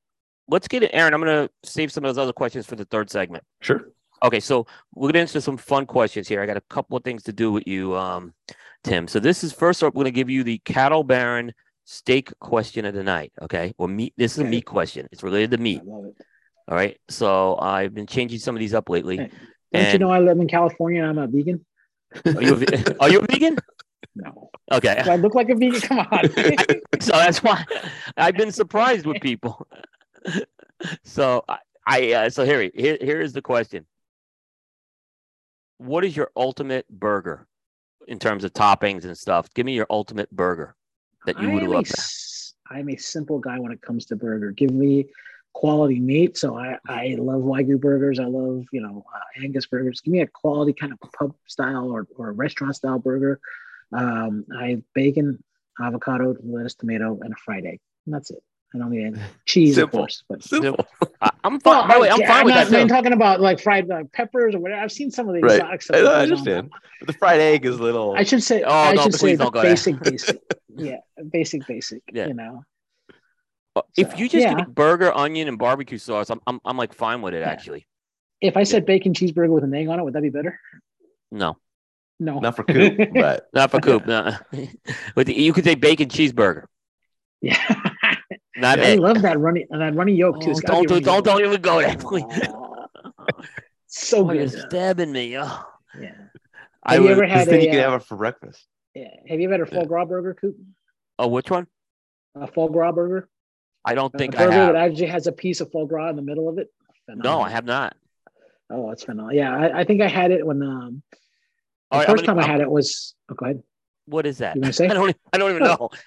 let's 0.48 0.66
get 0.66 0.82
it, 0.82 0.92
Aaron. 0.94 1.12
I'm 1.12 1.20
gonna 1.20 1.50
save 1.62 1.92
some 1.92 2.06
of 2.06 2.08
those 2.08 2.22
other 2.22 2.32
questions 2.32 2.64
for 2.64 2.74
the 2.74 2.86
third 2.86 3.10
segment. 3.10 3.44
Sure. 3.60 3.82
Okay, 4.22 4.40
so 4.40 4.66
we're 4.94 5.08
gonna 5.10 5.18
answer 5.18 5.42
some 5.42 5.58
fun 5.58 5.84
questions 5.84 6.26
here. 6.26 6.40
I 6.40 6.46
got 6.46 6.56
a 6.56 6.62
couple 6.70 6.96
of 6.96 7.04
things 7.04 7.22
to 7.24 7.34
do 7.34 7.52
with 7.52 7.66
you, 7.66 7.94
um, 7.94 8.32
Tim. 8.82 9.06
So 9.06 9.20
this 9.20 9.44
is 9.44 9.52
first 9.52 9.82
up, 9.82 9.94
we're 9.94 10.04
gonna 10.04 10.12
give 10.12 10.30
you 10.30 10.42
the 10.42 10.56
cattle 10.64 11.04
baron 11.04 11.52
steak 11.84 12.32
question 12.38 12.86
of 12.86 12.94
the 12.94 13.02
night. 13.02 13.30
Okay. 13.42 13.74
Well 13.76 13.88
meat 13.88 14.14
this 14.16 14.32
is 14.32 14.38
a 14.38 14.44
meat 14.44 14.64
question. 14.64 15.06
It's 15.12 15.22
related 15.22 15.50
to 15.50 15.58
meat. 15.58 15.82
All 15.86 16.14
right. 16.66 16.98
So 17.10 17.58
I've 17.58 17.92
been 17.92 18.06
changing 18.06 18.38
some 18.38 18.56
of 18.56 18.60
these 18.60 18.72
up 18.72 18.88
lately. 18.88 19.18
Hey, 19.18 19.28
don't 19.70 19.82
and, 19.82 19.92
you 19.92 19.98
know 19.98 20.10
I 20.10 20.20
live 20.20 20.38
in 20.38 20.48
California 20.48 21.02
and 21.02 21.10
I'm 21.10 21.18
a 21.18 21.26
vegan? 21.26 21.66
Are 22.24 22.42
you 22.42 22.54
a, 22.54 22.96
are 23.00 23.08
you 23.10 23.20
a 23.20 23.26
vegan? 23.26 23.58
No. 24.14 24.50
Okay. 24.70 25.00
Do 25.04 25.10
I 25.10 25.16
look 25.16 25.34
like 25.34 25.48
a 25.48 25.54
vegan? 25.54 25.80
Come 25.80 25.98
on. 25.98 26.24
so 27.00 27.12
that's 27.12 27.42
why 27.42 27.64
I've 28.16 28.36
been 28.36 28.52
surprised 28.52 29.06
with 29.06 29.20
people. 29.20 29.66
so 31.04 31.44
I, 31.48 31.58
I 31.86 32.12
uh, 32.12 32.30
so 32.30 32.44
here, 32.44 32.70
here 32.74 32.98
here 33.00 33.20
is 33.20 33.32
the 33.32 33.42
question. 33.42 33.86
What 35.78 36.04
is 36.04 36.16
your 36.16 36.30
ultimate 36.36 36.88
burger 36.88 37.48
in 38.06 38.18
terms 38.18 38.44
of 38.44 38.52
toppings 38.52 39.04
and 39.04 39.16
stuff? 39.16 39.52
Give 39.54 39.66
me 39.66 39.72
your 39.72 39.86
ultimate 39.90 40.30
burger 40.30 40.76
that 41.26 41.40
you 41.40 41.50
would 41.50 41.64
love. 41.64 41.86
A, 41.90 42.74
I'm 42.74 42.88
a 42.88 42.96
simple 42.96 43.38
guy 43.38 43.58
when 43.58 43.72
it 43.72 43.82
comes 43.82 44.06
to 44.06 44.16
burger. 44.16 44.52
Give 44.52 44.70
me 44.70 45.06
quality 45.53 46.00
meat. 46.00 46.36
So 46.36 46.57
I, 46.57 46.78
I 46.88 47.16
love 47.18 47.42
Wagyu 47.42 47.80
burgers. 47.80 48.18
I 48.18 48.24
love, 48.24 48.64
you 48.72 48.80
know, 48.80 49.05
uh, 49.14 49.42
Angus 49.42 49.66
burgers. 49.66 50.00
Give 50.00 50.12
me 50.12 50.20
a 50.20 50.26
quality 50.26 50.72
kind 50.72 50.92
of 50.92 50.98
pub 51.12 51.34
style 51.46 51.90
or, 51.90 52.07
or 52.16 52.32
restaurant 52.32 52.76
style 52.76 52.98
burger. 52.98 53.40
Um, 53.92 54.46
I 54.57 54.70
have 54.70 54.82
bacon, 54.94 55.42
avocado, 55.80 56.34
lettuce, 56.42 56.74
tomato, 56.74 57.18
and 57.20 57.32
a 57.32 57.36
fried 57.36 57.66
egg. 57.66 57.80
And 58.07 58.14
that's 58.14 58.30
it. 58.30 58.42
I 58.74 58.78
don't 58.78 58.90
need 58.90 59.05
any 59.05 59.18
cheese, 59.46 59.74
Simple. 59.74 60.00
of 60.00 60.03
course. 60.03 60.24
But 60.28 60.42
Simple. 60.42 60.86
I'm 61.44 61.61
fine. 61.61 61.88
By 61.88 61.94
the 61.94 62.00
way, 62.00 62.11
I'm 62.11 62.20
fine 62.20 62.30
I'm 62.30 62.44
with 62.46 62.55
not, 62.55 62.68
that. 62.68 62.80
I'm 62.80 62.88
talking 62.88 63.12
about 63.12 63.40
like 63.40 63.61
fried 63.61 63.88
like, 63.88 64.12
peppers 64.12 64.55
or 64.55 64.61
whatever. 64.61 64.80
I've 64.80 64.92
seen 64.92 65.11
some 65.11 65.28
of 65.28 65.34
these. 65.34 65.42
Right. 65.42 65.61
I, 65.61 65.98
I 65.98 66.22
understand. 66.22 66.70
But 67.00 67.09
the 67.09 67.12
fried 67.14 67.40
egg 67.40 67.66
is 67.66 67.78
little. 67.78 68.14
I 68.16 68.22
should 68.22 68.42
say. 68.42 68.62
Oh, 68.62 68.70
I 68.70 68.94
no, 68.94 69.03
should 69.03 69.14
say 69.14 69.36
basic, 69.36 70.00
basic. 70.00 70.40
Yeah, 70.74 70.98
basic, 71.30 71.66
basic. 71.66 72.03
Yeah. 72.12 72.28
You 72.28 72.34
know. 72.34 72.64
Uh, 73.74 73.82
if 73.96 74.18
you 74.18 74.28
just 74.28 74.46
yeah. 74.46 74.54
get 74.54 74.74
burger, 74.74 75.12
onion, 75.12 75.48
and 75.48 75.58
barbecue 75.58 75.98
sauce, 75.98 76.30
I'm 76.30 76.40
I'm, 76.46 76.60
I'm 76.64 76.76
like 76.76 76.92
fine 76.92 77.22
with 77.22 77.34
it 77.34 77.40
yeah. 77.40 77.50
actually. 77.50 77.86
If 78.40 78.56
I 78.56 78.64
said 78.64 78.84
bacon 78.84 79.12
cheeseburger 79.12 79.50
with 79.50 79.64
an 79.64 79.72
egg 79.72 79.88
on 79.88 79.98
it, 79.98 80.02
would 80.02 80.14
that 80.14 80.22
be 80.22 80.30
better? 80.30 80.58
No. 81.30 81.56
No. 82.20 82.38
Not 82.38 82.56
for 82.56 82.64
Coop, 82.64 82.96
but 83.14 83.48
not 83.54 83.70
for 83.70 83.80
Coop. 83.80 84.06
No. 84.06 84.36
With 85.16 85.26
the, 85.26 85.34
you 85.34 85.52
could 85.52 85.64
say 85.64 85.74
bacon 85.74 86.08
cheeseburger. 86.08 86.66
Yeah. 87.40 87.58
Not 88.56 88.78
I 88.78 88.94
love 88.94 89.22
that 89.22 89.40
runny 89.40 89.66
that 89.70 89.94
runny 89.94 90.14
yolk 90.14 90.40
too. 90.40 90.52
Oh, 90.52 90.60
don't 90.60 90.88
do, 90.88 91.00
don't 91.00 91.24
don't 91.24 91.44
even 91.44 91.60
go 91.60 91.80
there, 91.80 91.96
please. 91.96 92.24
so 93.86 94.18
oh, 94.18 94.24
good. 94.24 94.52
You're 94.52 94.60
stabbing 94.68 95.10
me. 95.10 95.38
Oh. 95.38 95.62
Yeah. 95.98 96.08
Have 96.08 96.18
I 96.84 96.94
you 96.96 97.08
ever 97.08 97.26
had 97.26 97.48
a? 97.48 97.62
You 97.64 97.70
can 97.70 97.80
uh, 97.80 97.90
have 97.90 98.02
it 98.02 98.06
for 98.06 98.16
breakfast. 98.16 98.66
Yeah. 98.94 99.08
Have 99.26 99.40
you 99.40 99.50
ever 99.50 99.64
had 99.64 99.72
a 99.72 99.74
foie 99.74 99.86
gras 99.86 100.04
burger, 100.04 100.34
Coop? 100.34 100.56
Oh, 101.18 101.28
which 101.28 101.50
one? 101.50 101.66
A 102.34 102.46
foie 102.46 102.68
gras 102.68 102.92
burger. 102.92 103.28
I 103.84 103.94
don't 103.94 104.12
think 104.12 104.36
I 104.36 104.42
have. 104.42 104.74
that 104.74 104.76
actually 104.76 105.06
has 105.06 105.26
a 105.26 105.32
piece 105.32 105.60
of 105.60 105.70
foie 105.70 105.86
gras 105.86 106.10
in 106.10 106.16
the 106.16 106.22
middle 106.22 106.48
of 106.48 106.58
it. 106.58 106.68
Phenomenal. 107.06 107.38
No, 107.38 107.44
I 107.44 107.50
have 107.50 107.64
not. 107.64 107.96
Oh, 108.70 108.90
it's 108.90 109.04
phenomenal. 109.04 109.34
Yeah, 109.34 109.54
I, 109.54 109.80
I 109.80 109.84
think 109.84 110.00
I 110.00 110.08
had 110.08 110.30
it 110.30 110.46
when 110.46 110.62
um 110.62 111.02
the 111.90 111.98
right, 111.98 112.08
1st 112.08 112.24
time 112.24 112.38
I 112.38 112.46
had 112.46 112.60
it 112.60 112.70
was. 112.70 113.14
Oh, 113.30 113.34
go 113.34 113.46
ahead. 113.46 113.62
What 114.06 114.26
is 114.26 114.38
that? 114.38 114.56
You 114.56 114.62
want 114.62 114.74
to 114.74 114.76
say? 114.76 114.86
I 114.88 114.94
don't. 114.94 115.16
I 115.32 115.38
don't 115.38 115.50
even 115.50 115.62
know. 115.62 115.90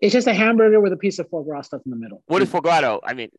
It's 0.00 0.12
just 0.12 0.26
a 0.26 0.34
hamburger 0.34 0.80
with 0.80 0.92
a 0.92 0.98
piece 0.98 1.18
of 1.18 1.30
foie 1.30 1.44
gras 1.44 1.62
stuff 1.62 1.80
in 1.86 1.90
the 1.90 1.96
middle. 1.96 2.22
What 2.26 2.42
is 2.42 2.50
foie 2.50 2.60
gras? 2.60 2.98
I 3.04 3.14
mean, 3.14 3.30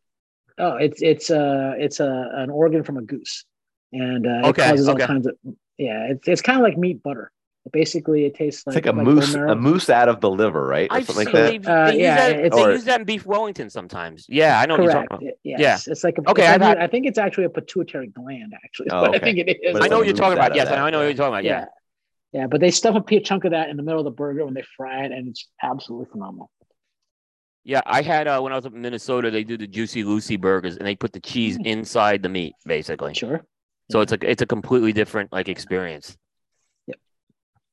oh, 0.57 0.77
it's 0.77 0.99
it's 1.01 1.29
a 1.29 1.39
uh, 1.39 1.73
it's 1.77 1.99
a 1.99 2.31
an 2.33 2.49
organ 2.49 2.83
from 2.83 2.97
a 2.97 3.03
goose, 3.03 3.45
and 3.91 4.25
uh, 4.25 4.47
okay, 4.47 4.63
it 4.63 4.69
causes 4.69 4.89
okay. 4.89 5.03
all 5.03 5.07
kinds 5.07 5.27
of 5.27 5.35
yeah. 5.77 6.07
It's 6.09 6.27
it's 6.27 6.41
kind 6.41 6.57
of 6.57 6.63
like 6.63 6.75
meat 6.75 7.03
butter. 7.03 7.31
Basically, 7.72 8.26
it 8.26 8.36
tastes 8.36 8.66
like, 8.68 8.78
it's 8.78 8.86
like 8.86 8.93
a 8.93 8.95
like 8.95 9.05
moose, 9.05 9.34
a 9.34 9.55
moose 9.55 9.89
out 9.89 10.07
of 10.07 10.22
the 10.22 10.30
liver, 10.30 10.68
right? 10.68 10.88
Or 10.91 11.01
something 11.01 11.26
like 11.26 11.34
that. 11.34 11.63
They, 11.63 11.72
uh, 11.72 11.91
yeah, 11.91 12.16
that, 12.30 12.51
they 12.51 12.63
or, 12.63 12.72
use 12.72 12.84
that 12.84 12.99
in 12.99 13.05
beef 13.05 13.26
Wellington 13.26 13.72
sometimes. 13.72 14.26
Yeah, 14.30 14.59
I 14.59 14.68
know. 14.68 14.76
Correct. 14.76 14.93
What 14.93 14.93
you're 14.93 15.07
talking 15.07 15.28
about. 15.30 15.38
Yes. 15.43 15.88
Yeah, 15.88 15.91
it's 15.91 16.03
like 16.03 16.18
a, 16.20 16.30
okay. 16.30 16.53
It's 16.53 16.63
had, 16.63 16.78
I 16.78 16.86
think 16.86 17.07
it's 17.07 17.18
actually 17.18 17.45
a 17.45 17.49
pituitary 17.49 18.07
gland. 18.07 18.53
Actually, 18.63 18.89
oh, 18.91 19.05
okay. 19.05 19.18
I 19.18 19.20
think 19.20 19.39
it 19.39 19.59
is. 19.63 19.76
I 19.82 19.88
know 19.88 19.97
what 19.97 20.05
you're 20.05 20.16
talking 20.16 20.38
about. 20.38 20.55
Yes, 20.55 20.68
I 20.70 20.89
know 20.91 20.99
what 20.99 21.05
you're 21.05 21.13
talking 21.13 21.34
about. 21.34 21.43
Yeah. 21.43 21.59
yeah. 21.61 21.66
Yeah, 22.34 22.47
but 22.47 22.59
they 22.59 22.70
stuff 22.70 23.01
a 23.01 23.20
chunk 23.22 23.45
of 23.45 23.51
that 23.51 23.70
in 23.70 23.78
the 23.78 23.84
middle 23.84 24.01
of 24.01 24.03
the 24.03 24.11
burger 24.11 24.43
when 24.43 24.53
they 24.53 24.63
fry 24.76 25.05
it, 25.05 25.13
and 25.13 25.30
it's 25.30 25.47
absolutely 25.63 26.11
phenomenal. 26.11 26.51
Yeah, 27.63 27.80
I 27.86 28.01
had 28.01 28.28
uh, 28.28 28.41
when 28.41 28.51
I 28.51 28.57
was 28.57 28.66
up 28.66 28.74
in 28.74 28.82
Minnesota, 28.82 29.32
they 29.32 29.45
do 29.45 29.57
the 29.57 29.66
Juicy 29.66 30.03
Lucy 30.03 30.36
burgers, 30.36 30.76
and 30.76 30.86
they 30.86 30.97
put 30.97 31.13
the 31.13 31.22
cheese 31.22 31.57
mm. 31.57 31.66
inside 31.66 32.22
the 32.22 32.30
meat, 32.30 32.53
basically. 32.66 33.13
Sure. 33.13 33.45
So 33.89 33.99
yeah. 33.99 34.03
it's 34.03 34.11
a 34.11 34.30
it's 34.30 34.41
a 34.41 34.45
completely 34.45 34.91
different 34.91 35.32
like 35.32 35.47
experience. 35.47 36.18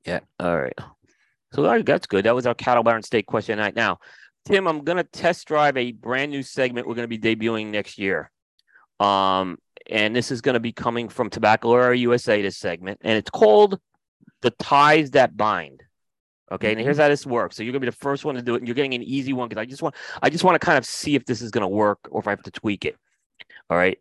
Yeah. 0.05 0.21
All 0.41 0.61
right. 0.61 0.79
So 1.53 1.65
all 1.65 1.71
right, 1.71 1.85
that's 1.85 2.07
good. 2.07 2.25
That 2.25 2.35
was 2.35 2.47
our 2.47 2.55
cattle 2.55 2.83
barn 2.83 3.03
steak 3.03 3.27
question 3.27 3.59
night. 3.59 3.77
Now, 3.77 3.99
Tim, 4.47 4.67
I'm 4.67 4.85
gonna 4.85 5.05
test 5.05 5.47
drive 5.47 5.77
a 5.77 5.93
brand 5.93 6.33
new 6.33 6.43
segment 6.43 6.87
we're 6.87 6.95
gonna 6.95 7.09
be 7.09 7.19
debuting 7.19 7.69
next 7.69 7.99
year. 7.99 8.31
Um, 8.99 9.59
and 9.91 10.17
this 10.17 10.31
is 10.31 10.41
gonna 10.41 10.61
be 10.61 10.73
coming 10.73 11.09
from 11.09 11.31
Tobacco 11.31 11.69
Tabacalera 11.69 11.99
USA. 11.99 12.41
This 12.41 12.57
segment, 12.57 13.01
and 13.03 13.17
it's 13.17 13.31
called 13.31 13.79
the 14.41 14.51
ties 14.51 15.13
that 15.13 15.37
bind. 15.37 15.83
Okay, 16.51 16.73
and 16.73 16.81
here's 16.81 16.97
mm-hmm. 16.97 17.03
how 17.03 17.09
this 17.09 17.27
works. 17.27 17.57
So 17.57 17.63
you're 17.63 17.73
gonna 17.73 17.81
be 17.81 17.87
the 17.87 17.93
first 17.93 18.25
one 18.25 18.35
to 18.35 18.43
do 18.43 18.55
it, 18.55 18.59
and 18.59 18.67
you're 18.67 18.75
getting 18.75 18.95
an 18.95 19.03
easy 19.03 19.33
one 19.33 19.49
because 19.49 19.61
I 19.61 19.67
just 19.67 19.83
want 19.83 19.95
I 20.23 20.31
just 20.31 20.45
want 20.45 20.55
to 20.61 20.65
kind 20.65 20.79
of 20.79 20.87
see 20.87 21.15
if 21.15 21.25
this 21.25 21.43
is 21.43 21.51
gonna 21.51 21.69
work 21.69 21.99
or 22.11 22.21
if 22.21 22.27
I 22.27 22.31
have 22.31 22.43
to 22.43 22.51
tweak 22.51 22.85
it. 22.85 22.97
All 23.71 23.77
right. 23.77 23.99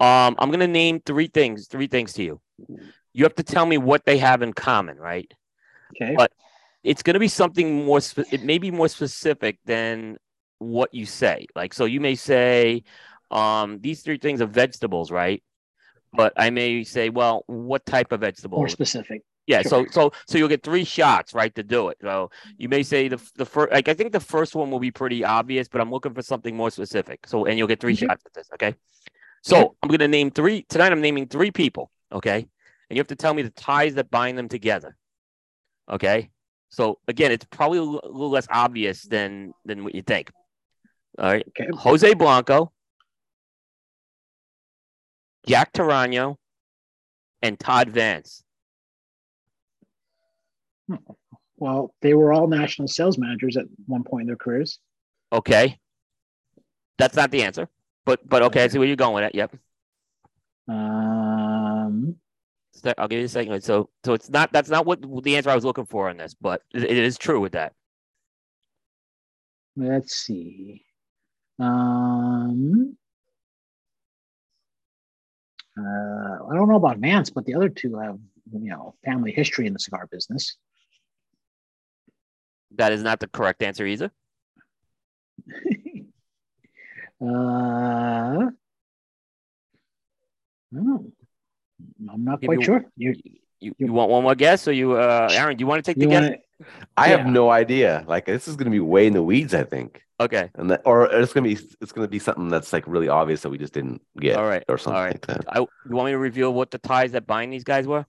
Um, 0.00 0.36
I'm 0.38 0.50
gonna 0.50 0.66
name 0.66 1.00
three 1.04 1.28
things, 1.28 1.66
three 1.66 1.88
things 1.88 2.12
to 2.14 2.22
you. 2.22 2.40
You 3.12 3.24
have 3.24 3.34
to 3.34 3.42
tell 3.42 3.66
me 3.66 3.76
what 3.76 4.04
they 4.04 4.18
have 4.18 4.42
in 4.42 4.52
common, 4.52 4.96
right? 4.96 5.30
Okay. 5.96 6.14
But 6.16 6.32
it's 6.82 7.02
gonna 7.02 7.18
be 7.18 7.28
something 7.28 7.84
more. 7.84 8.00
Spe- 8.00 8.32
it 8.32 8.42
may 8.42 8.58
be 8.58 8.70
more 8.70 8.88
specific 8.88 9.58
than 9.64 10.18
what 10.58 10.92
you 10.94 11.06
say. 11.06 11.46
Like, 11.54 11.74
so 11.74 11.84
you 11.84 12.00
may 12.00 12.14
say, 12.14 12.84
um, 13.30 13.80
these 13.80 14.02
three 14.02 14.18
things 14.18 14.40
are 14.40 14.46
vegetables, 14.46 15.10
right? 15.10 15.42
But 16.12 16.32
I 16.36 16.50
may 16.50 16.84
say, 16.84 17.08
well, 17.08 17.44
what 17.46 17.86
type 17.86 18.12
of 18.12 18.20
vegetable? 18.20 18.58
More 18.58 18.68
specific. 18.68 19.22
Yeah, 19.46 19.62
sure. 19.62 19.86
so 19.86 19.86
so 19.90 20.12
so 20.28 20.38
you'll 20.38 20.48
get 20.48 20.62
three 20.62 20.84
shots, 20.84 21.34
right, 21.34 21.52
to 21.56 21.62
do 21.62 21.88
it. 21.88 21.98
So 22.00 22.30
you 22.58 22.68
may 22.68 22.82
say 22.82 23.08
the 23.08 23.20
the 23.34 23.46
first, 23.46 23.72
like 23.72 23.88
I 23.88 23.94
think 23.94 24.12
the 24.12 24.20
first 24.20 24.54
one 24.54 24.70
will 24.70 24.78
be 24.78 24.92
pretty 24.92 25.24
obvious, 25.24 25.68
but 25.68 25.80
I'm 25.80 25.90
looking 25.90 26.14
for 26.14 26.22
something 26.22 26.56
more 26.56 26.70
specific. 26.70 27.26
So 27.26 27.44
and 27.46 27.58
you'll 27.58 27.68
get 27.68 27.80
3 27.80 27.94
mm-hmm. 27.94 28.06
shots 28.06 28.22
at 28.24 28.34
this, 28.34 28.48
okay? 28.54 28.74
So 29.42 29.56
yeah. 29.56 29.64
I'm 29.82 29.90
gonna 29.90 30.08
name 30.08 30.30
three 30.30 30.62
tonight. 30.68 30.92
I'm 30.92 31.00
naming 31.00 31.26
three 31.26 31.50
people, 31.50 31.90
okay? 32.12 32.36
And 32.36 32.96
you 32.96 33.00
have 33.00 33.08
to 33.08 33.16
tell 33.16 33.34
me 33.34 33.42
the 33.42 33.50
ties 33.50 33.94
that 33.94 34.10
bind 34.10 34.38
them 34.38 34.48
together, 34.48 34.96
okay? 35.90 36.30
So 36.70 36.98
again, 37.08 37.32
it's 37.32 37.44
probably 37.50 37.78
a 37.78 37.82
little 37.82 38.30
less 38.30 38.46
obvious 38.50 39.02
than 39.02 39.52
than 39.64 39.84
what 39.84 39.94
you 39.94 40.02
think. 40.02 40.30
All 41.18 41.26
right, 41.26 41.46
okay. 41.48 41.68
Jose 41.74 42.14
Blanco, 42.14 42.72
Jack 45.46 45.72
Toraño, 45.72 46.36
and 47.42 47.58
Todd 47.58 47.90
Vance. 47.90 48.42
Well, 51.56 51.94
they 52.00 52.14
were 52.14 52.32
all 52.32 52.48
national 52.48 52.88
sales 52.88 53.18
managers 53.18 53.56
at 53.56 53.66
one 53.86 54.02
point 54.02 54.22
in 54.22 54.26
their 54.26 54.36
careers. 54.36 54.80
Okay. 55.32 55.78
That's 56.98 57.16
not 57.16 57.30
the 57.30 57.42
answer. 57.42 57.68
But 58.04 58.28
but 58.28 58.42
okay, 58.42 58.64
I 58.64 58.68
see 58.68 58.78
where 58.78 58.86
you're 58.86 58.96
going 58.96 59.14
with 59.14 59.24
it. 59.24 59.34
Yep. 59.34 59.56
Um 60.68 61.31
I'll 62.98 63.08
give 63.08 63.18
you 63.18 63.24
a 63.24 63.28
second. 63.28 63.62
So 63.62 63.90
so 64.04 64.14
it's 64.14 64.30
not 64.30 64.52
that's 64.52 64.70
not 64.70 64.86
what 64.86 65.00
the 65.22 65.36
answer 65.36 65.50
I 65.50 65.54
was 65.54 65.64
looking 65.64 65.86
for 65.86 66.08
on 66.08 66.16
this, 66.16 66.34
but 66.34 66.62
it, 66.74 66.84
it 66.84 66.96
is 66.96 67.18
true 67.18 67.40
with 67.40 67.52
that. 67.52 67.72
Let's 69.76 70.14
see. 70.14 70.84
Um 71.58 72.96
uh, 75.78 75.82
I 76.50 76.54
don't 76.54 76.68
know 76.68 76.76
about 76.76 76.98
Vance, 76.98 77.30
but 77.30 77.46
the 77.46 77.54
other 77.54 77.70
two 77.70 77.96
have 77.96 78.18
you 78.52 78.70
know 78.70 78.94
family 79.04 79.32
history 79.32 79.66
in 79.66 79.72
the 79.72 79.78
cigar 79.78 80.06
business. 80.10 80.56
That 82.76 82.92
is 82.92 83.02
not 83.02 83.20
the 83.20 83.28
correct 83.28 83.62
answer 83.62 83.86
either. 83.86 84.10
uh, 87.20 88.50
no, 90.72 91.12
I'm 92.10 92.24
not 92.24 92.42
quite 92.42 92.60
you, 92.60 92.64
sure. 92.64 92.84
You, 92.96 93.14
you, 93.60 93.74
you 93.78 93.92
want 93.92 94.10
one 94.10 94.22
more 94.22 94.34
guess, 94.34 94.66
or 94.66 94.72
you, 94.72 94.92
uh, 94.92 95.28
Aaron? 95.32 95.56
Do 95.56 95.62
you 95.62 95.66
want 95.66 95.84
to 95.84 95.88
take 95.88 95.98
the 95.98 96.06
guess? 96.06 96.34
I 96.96 97.10
yeah. 97.10 97.16
have 97.16 97.26
no 97.26 97.50
idea. 97.50 98.04
Like 98.06 98.26
this 98.26 98.48
is 98.48 98.56
going 98.56 98.66
to 98.66 98.70
be 98.70 98.80
way 98.80 99.06
in 99.06 99.12
the 99.12 99.22
weeds. 99.22 99.54
I 99.54 99.64
think. 99.64 100.02
Okay. 100.20 100.50
And 100.54 100.70
that, 100.70 100.82
or 100.84 101.06
it's 101.06 101.32
going 101.32 101.42
to 101.44 101.54
be 101.54 101.68
it's 101.80 101.90
going 101.90 102.06
to 102.06 102.10
be 102.10 102.20
something 102.20 102.48
that's 102.48 102.72
like 102.72 102.86
really 102.86 103.08
obvious 103.08 103.42
that 103.42 103.50
we 103.50 103.58
just 103.58 103.72
didn't 103.72 104.00
get. 104.18 104.36
All 104.36 104.46
right. 104.46 104.62
Or 104.68 104.78
something 104.78 104.96
All 104.96 105.04
right. 105.04 105.14
like 105.14 105.26
that. 105.26 105.44
I, 105.48 105.58
you 105.58 105.68
want 105.88 106.06
me 106.06 106.12
to 106.12 106.18
reveal 106.18 106.54
what 106.54 106.70
the 106.70 106.78
ties 106.78 107.12
that 107.12 107.26
bind 107.26 107.52
these 107.52 107.64
guys 107.64 107.86
were? 107.86 108.06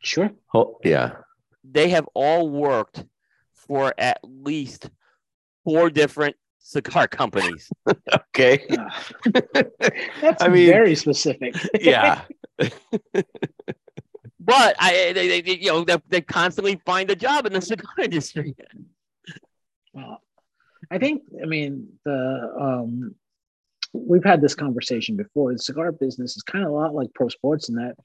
Sure. 0.00 0.30
Oh 0.52 0.78
yeah. 0.82 1.12
They 1.62 1.90
have 1.90 2.08
all 2.14 2.48
worked 2.48 3.04
for 3.52 3.94
at 3.96 4.18
least 4.22 4.90
four 5.62 5.88
different 5.88 6.36
cigar 6.58 7.06
companies. 7.06 7.70
okay. 8.14 8.66
That's 10.20 10.42
I 10.42 10.48
mean, 10.48 10.66
very 10.68 10.94
specific. 10.94 11.54
yeah. 11.80 12.22
but 14.40 14.76
I, 14.78 15.12
they, 15.14 15.40
they, 15.40 15.58
you 15.58 15.66
know, 15.66 15.84
they, 15.84 15.96
they 16.08 16.20
constantly 16.20 16.80
find 16.84 17.10
a 17.10 17.16
job 17.16 17.46
in 17.46 17.52
the 17.52 17.60
cigar 17.60 17.92
industry. 18.02 18.54
Well, 19.92 20.20
I 20.90 20.98
think, 20.98 21.22
I 21.42 21.46
mean, 21.46 21.88
the 22.04 22.52
um, 22.60 23.14
we've 23.92 24.24
had 24.24 24.40
this 24.40 24.54
conversation 24.54 25.16
before. 25.16 25.52
The 25.52 25.58
cigar 25.58 25.92
business 25.92 26.36
is 26.36 26.42
kind 26.42 26.64
of 26.64 26.70
a 26.70 26.74
lot 26.74 26.94
like 26.94 27.12
pro 27.14 27.28
sports 27.28 27.68
in 27.68 27.76
that 27.76 27.96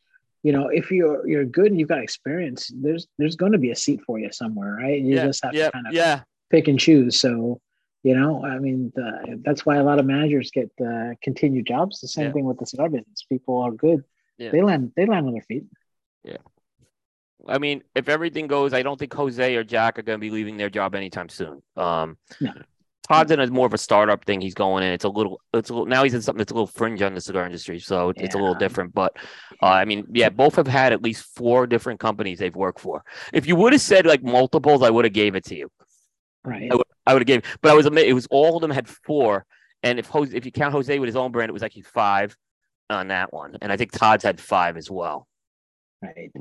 you 0.43 0.53
know, 0.53 0.69
if 0.69 0.89
you're 0.89 1.27
you're 1.27 1.45
good 1.45 1.67
and 1.67 1.79
you've 1.79 1.89
got 1.89 2.01
experience, 2.01 2.71
there's 2.73 3.07
there's 3.17 3.35
going 3.35 3.51
to 3.51 3.57
be 3.57 3.71
a 3.71 3.75
seat 3.75 4.01
for 4.05 4.19
you 4.19 4.31
somewhere, 4.31 4.77
right? 4.81 4.99
You 4.99 5.15
yeah, 5.15 5.25
just 5.25 5.43
have 5.43 5.53
yeah, 5.53 5.65
to 5.65 5.71
kind 5.71 5.87
of 5.87 5.93
yeah. 5.93 6.21
pick 6.49 6.67
and 6.67 6.79
choose. 6.79 7.19
So, 7.19 7.59
You 8.03 8.15
know, 8.15 8.45
I 8.45 8.59
mean, 8.59 8.91
the, 8.95 9.41
that's 9.43 9.65
why 9.65 9.75
a 9.77 9.83
lot 9.83 9.99
of 9.99 10.05
managers 10.05 10.51
get 10.51 10.71
uh, 10.79 11.15
continued 11.21 11.67
jobs. 11.67 11.99
The 11.99 12.07
same 12.07 12.27
yeah. 12.27 12.31
thing 12.31 12.45
with 12.45 12.57
the 12.57 12.65
cigar 12.65 12.87
business. 12.87 13.25
People 13.27 13.57
are 13.61 13.71
good. 13.71 14.03
Yeah. 14.39 14.51
They 14.51 14.61
land. 14.61 14.93
They 14.95 15.05
land 15.05 15.27
on 15.27 15.33
their 15.33 15.43
feet. 15.43 15.65
Yeah. 16.23 16.37
I 17.47 17.57
mean, 17.57 17.83
if 17.95 18.09
everything 18.09 18.47
goes, 18.47 18.73
I 18.73 18.81
don't 18.81 18.97
think 18.97 19.13
Jose 19.13 19.55
or 19.55 19.63
Jack 19.63 19.99
are 19.99 20.01
going 20.01 20.17
to 20.17 20.21
be 20.21 20.29
leaving 20.29 20.57
their 20.57 20.69
job 20.69 20.95
anytime 20.95 21.29
soon. 21.29 21.61
Um, 21.77 22.17
no. 22.41 22.51
Todd's 23.07 23.31
in 23.31 23.39
a 23.39 23.47
more 23.47 23.65
of 23.65 23.73
a 23.73 23.77
startup 23.77 24.23
thing. 24.23 24.39
He's 24.39 24.53
going 24.53 24.83
in. 24.83 24.93
It's 24.93 25.03
a 25.03 25.09
little. 25.09 25.41
It's 25.53 25.69
a 25.69 25.73
little. 25.73 25.87
Now 25.87 26.03
he's 26.03 26.13
in 26.13 26.21
something 26.21 26.37
that's 26.37 26.51
a 26.51 26.55
little 26.55 26.67
fringe 26.67 27.01
on 27.01 27.15
the 27.15 27.21
cigar 27.21 27.45
industry, 27.45 27.79
so 27.79 28.09
it's 28.09 28.21
yeah. 28.21 28.39
a 28.39 28.39
little 28.39 28.53
different. 28.53 28.93
But 28.93 29.17
uh, 29.63 29.65
I 29.65 29.85
mean, 29.85 30.05
yeah, 30.11 30.29
both 30.29 30.55
have 30.55 30.67
had 30.67 30.93
at 30.93 31.01
least 31.01 31.25
four 31.35 31.65
different 31.65 31.99
companies 31.99 32.37
they've 32.37 32.55
worked 32.55 32.79
for. 32.79 33.03
If 33.33 33.47
you 33.47 33.55
would 33.55 33.73
have 33.73 33.81
said 33.81 34.05
like 34.05 34.21
multiples, 34.21 34.83
I 34.83 34.91
would 34.91 35.05
have 35.05 35.13
gave 35.13 35.35
it 35.35 35.43
to 35.45 35.55
you. 35.55 35.71
Right. 36.43 36.71
I 37.07 37.13
would 37.13 37.21
have 37.21 37.27
gave, 37.27 37.41
but 37.61 37.71
I 37.71 37.73
was 37.73 37.87
it 37.87 38.13
was 38.13 38.27
all 38.29 38.57
of 38.57 38.61
them 38.61 38.69
had 38.69 38.87
four, 38.87 39.43
and 39.81 39.97
if 39.97 40.05
Jose, 40.07 40.37
if 40.37 40.45
you 40.45 40.51
count 40.51 40.73
Jose 40.73 40.99
with 40.99 41.07
his 41.07 41.15
own 41.15 41.31
brand, 41.31 41.49
it 41.49 41.53
was 41.53 41.63
actually 41.63 41.81
five 41.81 42.37
on 42.89 43.09
that 43.09 43.33
one, 43.33 43.57
and 43.61 43.71
I 43.71 43.77
think 43.77 43.91
Todd's 43.91 44.23
had 44.23 44.39
five 44.39 44.77
as 44.77 44.89
well. 44.89 45.27
Right, 46.01 46.31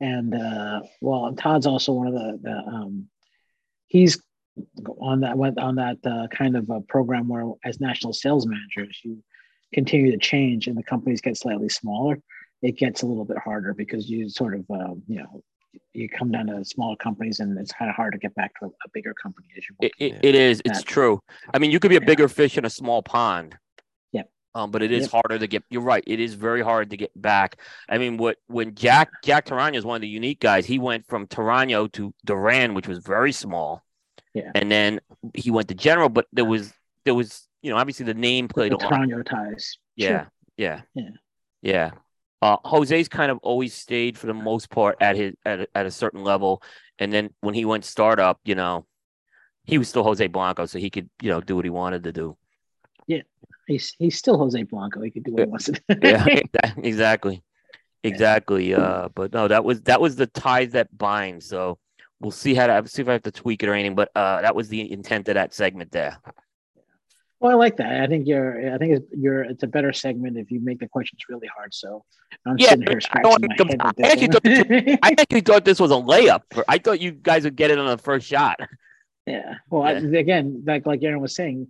and 0.00 0.34
uh, 0.34 0.80
well, 1.00 1.32
Todd's 1.34 1.66
also 1.66 1.92
one 1.92 2.08
of 2.08 2.14
the, 2.14 2.38
the 2.42 2.56
um, 2.56 3.08
he's 3.88 4.20
on 5.00 5.20
that 5.20 5.36
went 5.36 5.58
on 5.58 5.76
that 5.76 5.98
uh, 6.04 6.26
kind 6.28 6.56
of 6.56 6.70
a 6.70 6.80
program 6.82 7.28
where 7.28 7.44
as 7.64 7.80
national 7.80 8.12
sales 8.12 8.46
managers 8.46 9.00
you 9.04 9.22
continue 9.74 10.10
to 10.12 10.18
change 10.18 10.66
and 10.66 10.76
the 10.76 10.82
companies 10.82 11.20
get 11.20 11.36
slightly 11.36 11.68
smaller 11.68 12.18
it 12.62 12.76
gets 12.78 13.02
a 13.02 13.06
little 13.06 13.24
bit 13.24 13.36
harder 13.38 13.74
because 13.74 14.08
you 14.08 14.28
sort 14.28 14.54
of 14.54 14.60
uh, 14.70 14.94
you 15.06 15.18
know 15.18 15.42
you 15.92 16.08
come 16.08 16.30
down 16.30 16.46
to 16.46 16.64
smaller 16.64 16.96
companies 16.96 17.40
and 17.40 17.58
it's 17.58 17.72
kind 17.72 17.90
of 17.90 17.94
hard 17.94 18.12
to 18.12 18.18
get 18.18 18.34
back 18.34 18.52
to 18.58 18.66
a, 18.66 18.68
a 18.68 18.88
bigger 18.94 19.12
company 19.14 19.46
as 19.56 19.64
you 19.68 19.76
it, 19.80 19.92
it, 19.98 20.24
it 20.24 20.34
is. 20.34 20.62
It's 20.64 20.82
true. 20.82 21.20
I 21.52 21.58
mean 21.58 21.70
you 21.70 21.78
could 21.78 21.90
be 21.90 21.96
a 21.96 22.00
bigger 22.00 22.24
yeah. 22.24 22.28
fish 22.28 22.56
in 22.56 22.64
a 22.64 22.70
small 22.70 23.02
pond 23.02 23.56
um, 24.56 24.70
but 24.70 24.82
it 24.82 24.90
is 24.90 25.02
yep. 25.02 25.10
harder 25.10 25.38
to 25.38 25.46
get 25.46 25.62
you're 25.68 25.82
right 25.82 26.02
it 26.06 26.18
is 26.18 26.32
very 26.34 26.62
hard 26.62 26.90
to 26.90 26.96
get 26.96 27.10
back. 27.20 27.60
I 27.88 27.98
mean 27.98 28.16
what 28.16 28.38
when 28.46 28.74
jack 28.74 29.10
jack 29.22 29.44
Toraño 29.44 29.76
is 29.76 29.84
one 29.84 29.96
of 29.96 30.00
the 30.00 30.08
unique 30.08 30.40
guys 30.40 30.64
he 30.64 30.78
went 30.78 31.06
from 31.06 31.26
Toraño 31.26 31.92
to 31.92 32.14
duran 32.24 32.74
which 32.74 32.88
was 32.88 32.98
very 32.98 33.32
small. 33.32 33.84
Yeah. 34.34 34.50
And 34.54 34.70
then 34.70 35.00
he 35.34 35.50
went 35.50 35.68
to 35.68 35.74
general 35.74 36.08
but 36.08 36.26
there 36.32 36.44
was 36.44 36.72
there 37.04 37.14
was 37.14 37.46
you 37.60 37.70
know 37.70 37.76
obviously 37.76 38.06
the 38.06 38.14
name 38.14 38.48
played 38.48 38.72
the 38.72 38.76
a 38.76 38.88
lot. 38.88 39.26
Ties. 39.26 39.76
Yeah 39.94 40.08
sure. 40.08 40.32
yeah. 40.56 40.80
Yeah. 40.94 41.10
Yeah. 41.60 41.90
Uh, 42.42 42.56
Jose's 42.64 43.08
kind 43.08 43.30
of 43.30 43.38
always 43.42 43.74
stayed 43.74 44.16
for 44.16 44.26
the 44.26 44.34
most 44.34 44.70
part 44.70 44.96
at 45.00 45.16
his 45.16 45.34
at 45.44 45.60
a, 45.60 45.68
at 45.74 45.86
a 45.86 45.90
certain 45.90 46.22
level, 46.22 46.62
and 46.98 47.10
then 47.10 47.30
when 47.40 47.54
he 47.54 47.64
went 47.64 47.84
startup, 47.84 48.38
you 48.44 48.54
know, 48.54 48.86
he 49.64 49.78
was 49.78 49.88
still 49.88 50.04
Jose 50.04 50.24
Blanco, 50.26 50.66
so 50.66 50.78
he 50.78 50.90
could 50.90 51.08
you 51.22 51.30
know 51.30 51.40
do 51.40 51.56
what 51.56 51.64
he 51.64 51.70
wanted 51.70 52.04
to 52.04 52.12
do. 52.12 52.36
Yeah, 53.06 53.22
he's 53.66 53.94
he's 53.98 54.18
still 54.18 54.38
Jose 54.38 54.62
Blanco. 54.64 55.00
He 55.02 55.10
could 55.10 55.24
do 55.24 55.32
what 55.32 55.44
he 55.44 55.48
wants 55.48 55.64
to 55.66 55.72
do. 55.88 55.98
yeah, 56.02 56.26
exactly, 56.78 57.42
exactly. 58.02 58.74
Uh, 58.74 59.08
but 59.14 59.32
no, 59.32 59.48
that 59.48 59.64
was 59.64 59.82
that 59.82 60.00
was 60.00 60.16
the 60.16 60.26
ties 60.26 60.72
that 60.72 60.96
bind. 60.96 61.42
So 61.42 61.78
we'll 62.20 62.30
see 62.30 62.54
how 62.54 62.66
to 62.66 62.88
see 62.88 63.02
if 63.02 63.08
I 63.08 63.12
have 63.12 63.22
to 63.22 63.32
tweak 63.32 63.62
it 63.62 63.68
or 63.68 63.74
anything. 63.74 63.94
But 63.94 64.10
uh, 64.14 64.42
that 64.42 64.54
was 64.54 64.68
the 64.68 64.90
intent 64.90 65.28
of 65.28 65.34
that 65.34 65.54
segment 65.54 65.92
there. 65.92 66.18
Well, 67.38 67.52
I 67.52 67.54
like 67.54 67.76
that. 67.76 68.00
I 68.00 68.06
think 68.06 68.26
you're. 68.26 68.74
I 68.74 68.78
think 68.78 68.92
it's, 68.92 69.06
you're. 69.14 69.42
It's 69.42 69.62
a 69.62 69.66
better 69.66 69.92
segment 69.92 70.38
if 70.38 70.50
you 70.50 70.60
make 70.60 70.78
the 70.78 70.88
questions 70.88 71.20
really 71.28 71.48
hard. 71.54 71.74
So 71.74 72.02
I'm 72.46 72.56
yeah, 72.58 72.70
sitting 72.70 72.86
here 72.86 73.00
scratching 73.00 73.46
my 73.46 73.66
head. 73.68 73.76
I 73.80 74.08
actually, 74.08 74.28
thought, 74.28 74.98
I 75.02 75.14
actually 75.18 75.40
thought 75.42 75.64
this 75.64 75.78
was 75.78 75.90
a 75.90 75.94
layup. 75.94 76.42
I 76.66 76.78
thought 76.78 77.00
you 77.00 77.12
guys 77.12 77.44
would 77.44 77.56
get 77.56 77.70
it 77.70 77.78
on 77.78 77.86
the 77.86 77.98
first 77.98 78.26
shot. 78.26 78.58
Yeah. 79.28 79.54
Well, 79.68 79.82
yeah. 79.82 79.98
I, 79.98 80.20
again, 80.20 80.62
like 80.64 80.86
like 80.86 81.02
Aaron 81.02 81.20
was 81.20 81.34
saying, 81.34 81.66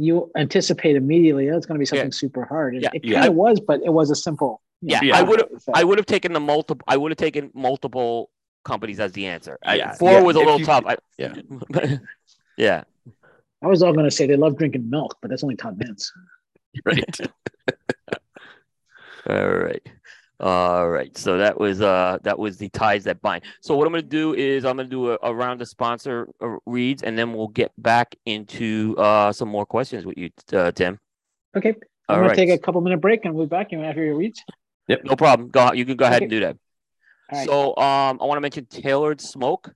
you 0.00 0.30
anticipate 0.36 0.96
immediately 0.96 1.50
oh, 1.50 1.56
it's 1.56 1.66
going 1.66 1.76
to 1.76 1.78
be 1.78 1.84
something 1.84 2.06
yeah. 2.06 2.10
super 2.10 2.44
hard. 2.44 2.74
And 2.74 2.82
yeah. 2.82 2.90
it 2.94 3.02
kind 3.02 3.26
of 3.26 3.34
was, 3.34 3.60
but 3.60 3.80
it 3.84 3.92
was 3.92 4.10
a 4.10 4.16
simple. 4.16 4.62
Yeah, 4.80 5.00
know, 5.00 5.12
I 5.12 5.22
would 5.22 5.40
have. 5.40 5.48
I 5.74 5.84
would 5.84 5.98
have 5.98 6.06
taken 6.06 6.32
the 6.32 6.40
multiple. 6.40 6.82
I 6.88 6.96
would 6.96 7.10
have 7.10 7.18
taken 7.18 7.50
multiple 7.52 8.30
companies 8.64 8.98
as 8.98 9.12
the 9.12 9.26
answer. 9.26 9.58
I, 9.62 9.94
four 9.96 10.24
was 10.24 10.36
a 10.36 10.38
little 10.38 10.60
tough. 10.60 10.84
I, 10.86 10.96
yeah. 11.18 11.34
yeah. 12.56 12.84
I 13.62 13.66
was 13.66 13.82
all 13.82 13.92
going 13.92 14.06
to 14.06 14.10
say 14.10 14.26
they 14.26 14.36
love 14.36 14.56
drinking 14.56 14.88
milk, 14.88 15.18
but 15.20 15.28
that's 15.28 15.42
only 15.42 15.56
Todd 15.56 15.78
Mintz. 15.78 16.06
Right. 16.84 17.20
all 19.28 19.50
right. 19.50 19.86
All 20.40 20.88
right. 20.88 21.16
So 21.18 21.36
that 21.36 21.60
was 21.60 21.82
uh 21.82 22.16
that 22.22 22.38
was 22.38 22.56
the 22.56 22.70
ties 22.70 23.04
that 23.04 23.20
bind. 23.20 23.44
So 23.60 23.76
what 23.76 23.86
I'm 23.86 23.92
going 23.92 24.02
to 24.02 24.08
do 24.08 24.34
is 24.34 24.64
I'm 24.64 24.76
going 24.76 24.88
to 24.88 24.90
do 24.90 25.12
a, 25.12 25.18
a, 25.22 25.34
round 25.34 25.60
of 25.60 25.68
sponsor 25.68 26.28
uh, 26.42 26.56
reads, 26.64 27.02
and 27.02 27.18
then 27.18 27.34
we'll 27.34 27.48
get 27.48 27.72
back 27.76 28.16
into 28.24 28.96
uh 28.96 29.32
some 29.32 29.48
more 29.48 29.66
questions 29.66 30.06
with 30.06 30.16
you, 30.16 30.30
uh, 30.54 30.72
Tim. 30.72 30.98
Okay. 31.54 31.74
I'm 32.08 32.16
going 32.16 32.28
right. 32.28 32.34
to 32.34 32.46
take 32.46 32.50
a 32.50 32.58
couple 32.58 32.80
minute 32.80 33.00
break, 33.02 33.24
and 33.24 33.34
we'll 33.34 33.46
be 33.46 33.50
back 33.50 33.70
You 33.70 33.82
after 33.82 34.02
your 34.02 34.16
reads. 34.16 34.42
Yep. 34.88 35.04
No 35.04 35.14
problem. 35.14 35.50
Go. 35.50 35.72
You 35.72 35.84
can 35.84 35.96
go 35.96 36.06
ahead 36.06 36.16
okay. 36.16 36.24
and 36.24 36.30
do 36.30 36.40
that. 36.40 36.56
So 37.44 37.76
um, 37.76 38.18
I 38.20 38.24
want 38.24 38.38
to 38.38 38.40
mention 38.40 38.66
Tailored 38.66 39.20
Smoke. 39.20 39.72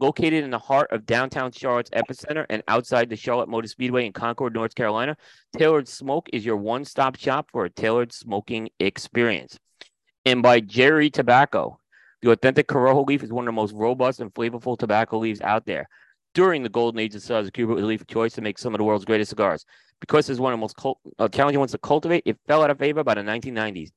Located 0.00 0.42
in 0.44 0.50
the 0.50 0.58
heart 0.58 0.90
of 0.90 1.06
downtown 1.06 1.52
Charlotte's 1.52 1.88
epicenter 1.90 2.44
and 2.50 2.64
outside 2.66 3.08
the 3.08 3.16
Charlotte 3.16 3.48
Motor 3.48 3.68
Speedway 3.68 4.04
in 4.04 4.12
Concord, 4.12 4.52
North 4.52 4.74
Carolina, 4.74 5.16
Tailored 5.56 5.86
Smoke 5.86 6.28
is 6.32 6.44
your 6.44 6.56
one 6.56 6.84
stop 6.84 7.16
shop 7.16 7.48
for 7.52 7.64
a 7.64 7.70
tailored 7.70 8.12
smoking 8.12 8.68
experience. 8.80 9.56
And 10.26 10.42
by 10.42 10.60
JRE 10.60 11.12
Tobacco, 11.12 11.78
the 12.22 12.30
authentic 12.30 12.68
Corojo 12.68 13.06
leaf 13.06 13.22
is 13.22 13.32
one 13.32 13.44
of 13.44 13.46
the 13.46 13.52
most 13.52 13.74
robust 13.74 14.20
and 14.20 14.32
flavorful 14.32 14.78
tobacco 14.78 15.18
leaves 15.18 15.40
out 15.42 15.66
there. 15.66 15.88
During 16.32 16.62
the 16.62 16.68
golden 16.68 16.98
age 16.98 17.14
of 17.14 17.22
cigars, 17.22 17.50
Cuba 17.50 17.74
was 17.74 17.84
a 17.84 17.86
leaf 17.86 18.00
of 18.00 18.06
choice 18.06 18.32
to 18.34 18.40
make 18.40 18.58
some 18.58 18.74
of 18.74 18.78
the 18.78 18.84
world's 18.84 19.04
greatest 19.04 19.28
cigars. 19.28 19.66
Because 20.00 20.28
it's 20.28 20.40
one 20.40 20.52
of 20.52 20.58
the 20.58 20.60
most 20.62 20.76
cult- 20.76 20.98
uh, 21.18 21.28
challenging 21.28 21.60
ones 21.60 21.72
to 21.72 21.78
cultivate, 21.78 22.22
it 22.26 22.38
fell 22.46 22.62
out 22.62 22.70
of 22.70 22.78
favor 22.78 23.04
by 23.04 23.14
the 23.14 23.20
1990s 23.20 23.90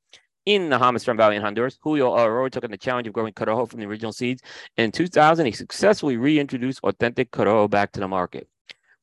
in 0.46 0.70
the 0.70 0.78
Jamastran 0.78 1.18
Valley 1.18 1.36
in 1.36 1.42
Honduras. 1.42 1.78
Julio 1.82 2.16
Eiroa 2.16 2.50
took 2.50 2.64
on 2.64 2.72
the 2.72 2.78
challenge 2.78 3.08
of 3.08 3.14
growing 3.14 3.34
Corojo 3.34 3.70
from 3.70 3.80
the 3.80 3.86
original 3.86 4.14
seeds. 4.14 4.42
In 4.78 4.92
2000, 4.92 5.46
he 5.46 5.52
successfully 5.52 6.18
reintroduced 6.18 6.80
authentic 6.84 7.32
Corojo 7.32 7.70
back 7.70 7.92
to 7.94 8.00
the 8.00 8.08
market. 8.08 8.48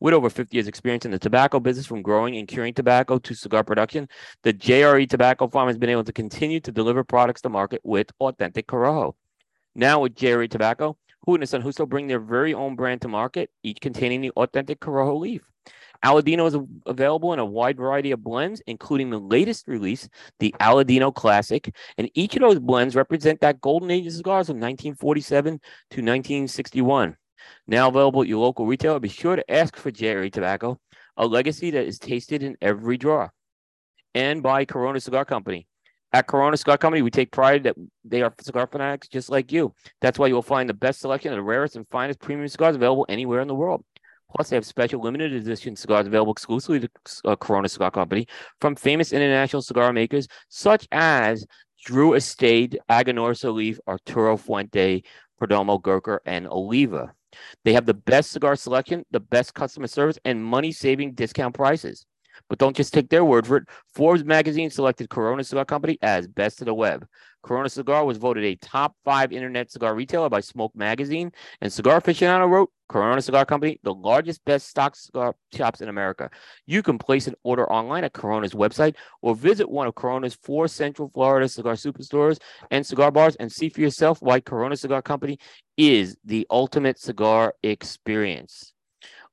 With 0.04 0.12
over 0.12 0.28
50 0.28 0.54
years' 0.54 0.68
experience 0.68 1.06
in 1.06 1.12
the 1.12 1.18
tobacco 1.18 1.58
business, 1.60 1.86
from 1.86 2.02
growing 2.02 2.36
and 2.36 2.46
curing 2.46 2.74
tobacco 2.74 3.16
to 3.20 3.34
cigar 3.34 3.64
production, 3.64 4.06
the 4.42 4.52
JRE 4.52 5.08
Tobacco 5.08 5.48
Farm 5.48 5.66
has 5.66 5.78
been 5.78 5.88
able 5.88 6.04
to 6.04 6.12
continue 6.12 6.60
to 6.60 6.70
deliver 6.70 7.02
products 7.02 7.40
to 7.40 7.48
market 7.48 7.80
with 7.84 8.12
authentic 8.20 8.66
Corojo. 8.66 9.14
Now, 9.74 10.00
with 10.00 10.14
JRE 10.14 10.50
Tobacco, 10.50 10.98
who 11.24 11.32
and 11.32 11.42
his 11.42 11.48
San 11.48 11.62
Justo 11.62 11.86
bring 11.86 12.06
their 12.06 12.20
very 12.20 12.52
own 12.52 12.76
brand 12.76 13.00
to 13.00 13.08
market, 13.08 13.48
each 13.62 13.80
containing 13.80 14.20
the 14.20 14.30
authentic 14.32 14.78
Corojo 14.78 15.18
leaf. 15.18 15.50
Aladino 16.04 16.46
is 16.46 16.58
available 16.84 17.32
in 17.32 17.38
a 17.38 17.46
wide 17.46 17.78
variety 17.78 18.10
of 18.10 18.22
blends, 18.22 18.60
including 18.66 19.08
the 19.08 19.18
latest 19.18 19.66
release, 19.66 20.06
the 20.38 20.54
Aladino 20.60 21.14
Classic. 21.14 21.74
And 21.96 22.10
each 22.12 22.36
of 22.36 22.42
those 22.42 22.58
blends 22.58 22.94
represent 22.94 23.40
that 23.40 23.62
golden 23.62 23.90
age 23.90 24.06
of 24.06 24.12
cigars 24.12 24.48
from 24.48 24.56
1947 24.56 25.52
to 25.54 26.02
1961. 26.02 27.16
Now 27.66 27.88
available 27.88 28.22
at 28.22 28.28
your 28.28 28.40
local 28.40 28.66
retailer, 28.66 29.00
be 29.00 29.08
sure 29.08 29.36
to 29.36 29.50
ask 29.50 29.76
for 29.76 29.90
JRE 29.90 30.32
Tobacco, 30.32 30.78
a 31.16 31.26
legacy 31.26 31.70
that 31.70 31.86
is 31.86 31.98
tasted 31.98 32.42
in 32.42 32.56
every 32.60 32.96
draw. 32.96 33.28
And 34.14 34.42
by 34.42 34.64
Corona 34.64 35.00
Cigar 35.00 35.24
Company. 35.24 35.66
At 36.12 36.28
Corona 36.28 36.56
Cigar 36.56 36.78
Company, 36.78 37.02
we 37.02 37.10
take 37.10 37.32
pride 37.32 37.64
that 37.64 37.74
they 38.04 38.22
are 38.22 38.32
cigar 38.40 38.68
fanatics 38.68 39.08
just 39.08 39.30
like 39.30 39.50
you. 39.50 39.74
That's 40.00 40.16
why 40.16 40.28
you'll 40.28 40.42
find 40.42 40.68
the 40.68 40.74
best 40.74 41.00
selection 41.00 41.32
of 41.32 41.38
the 41.38 41.42
rarest 41.42 41.74
and 41.74 41.88
finest 41.88 42.20
premium 42.20 42.46
cigars 42.46 42.76
available 42.76 43.04
anywhere 43.08 43.40
in 43.40 43.48
the 43.48 43.54
world. 43.54 43.84
Plus, 44.32 44.50
they 44.50 44.56
have 44.56 44.64
special 44.64 45.00
limited 45.00 45.32
edition 45.32 45.74
cigars 45.74 46.06
available 46.06 46.32
exclusively 46.32 46.80
to 46.80 46.88
uh, 47.24 47.34
Corona 47.34 47.68
Cigar 47.68 47.90
Company 47.90 48.28
from 48.60 48.76
famous 48.76 49.12
international 49.12 49.62
cigar 49.62 49.92
makers 49.92 50.28
such 50.48 50.86
as 50.92 51.46
Drew 51.84 52.14
Estate, 52.14 52.76
Aganorsa 52.88 53.52
Leaf, 53.52 53.78
Arturo 53.88 54.36
Fuente, 54.36 55.02
Perdomo, 55.40 55.82
Gurkha, 55.82 56.20
and 56.24 56.46
Oliva. 56.46 57.12
They 57.64 57.72
have 57.72 57.86
the 57.86 57.94
best 57.94 58.32
cigar 58.32 58.56
selection, 58.56 59.04
the 59.10 59.20
best 59.20 59.54
customer 59.54 59.86
service, 59.86 60.18
and 60.24 60.44
money 60.44 60.72
saving 60.72 61.12
discount 61.12 61.54
prices. 61.54 62.06
But 62.48 62.58
don't 62.58 62.76
just 62.76 62.92
take 62.92 63.10
their 63.10 63.24
word 63.24 63.46
for 63.46 63.58
it. 63.58 63.68
Forbes 63.94 64.24
magazine 64.24 64.70
selected 64.70 65.08
Corona 65.08 65.44
Cigar 65.44 65.64
Company 65.64 65.98
as 66.02 66.26
best 66.26 66.60
of 66.60 66.66
the 66.66 66.74
web. 66.74 67.06
Corona 67.44 67.68
Cigar 67.68 68.06
was 68.06 68.16
voted 68.16 68.42
a 68.42 68.56
top 68.56 68.96
five 69.04 69.30
internet 69.30 69.70
cigar 69.70 69.94
retailer 69.94 70.30
by 70.30 70.40
Smoke 70.40 70.74
Magazine, 70.74 71.30
and 71.60 71.70
Cigar 71.70 72.00
Aficionado 72.00 72.48
wrote 72.48 72.70
Corona 72.88 73.20
Cigar 73.20 73.44
Company, 73.44 73.78
the 73.82 73.92
largest 73.92 74.42
best 74.46 74.66
stock 74.66 74.96
cigar 74.96 75.36
shops 75.52 75.82
in 75.82 75.90
America. 75.90 76.30
You 76.66 76.82
can 76.82 76.96
place 76.98 77.26
an 77.26 77.34
order 77.42 77.70
online 77.70 78.02
at 78.02 78.14
Corona's 78.14 78.54
website 78.54 78.94
or 79.20 79.34
visit 79.34 79.70
one 79.70 79.86
of 79.86 79.94
Corona's 79.94 80.34
four 80.34 80.68
Central 80.68 81.10
Florida 81.10 81.46
cigar 81.46 81.74
superstores 81.74 82.38
and 82.70 82.84
cigar 82.84 83.10
bars 83.10 83.36
and 83.36 83.52
see 83.52 83.68
for 83.68 83.82
yourself 83.82 84.22
why 84.22 84.40
Corona 84.40 84.76
Cigar 84.76 85.02
Company 85.02 85.38
is 85.76 86.16
the 86.24 86.46
ultimate 86.50 86.98
cigar 86.98 87.54
experience. 87.62 88.72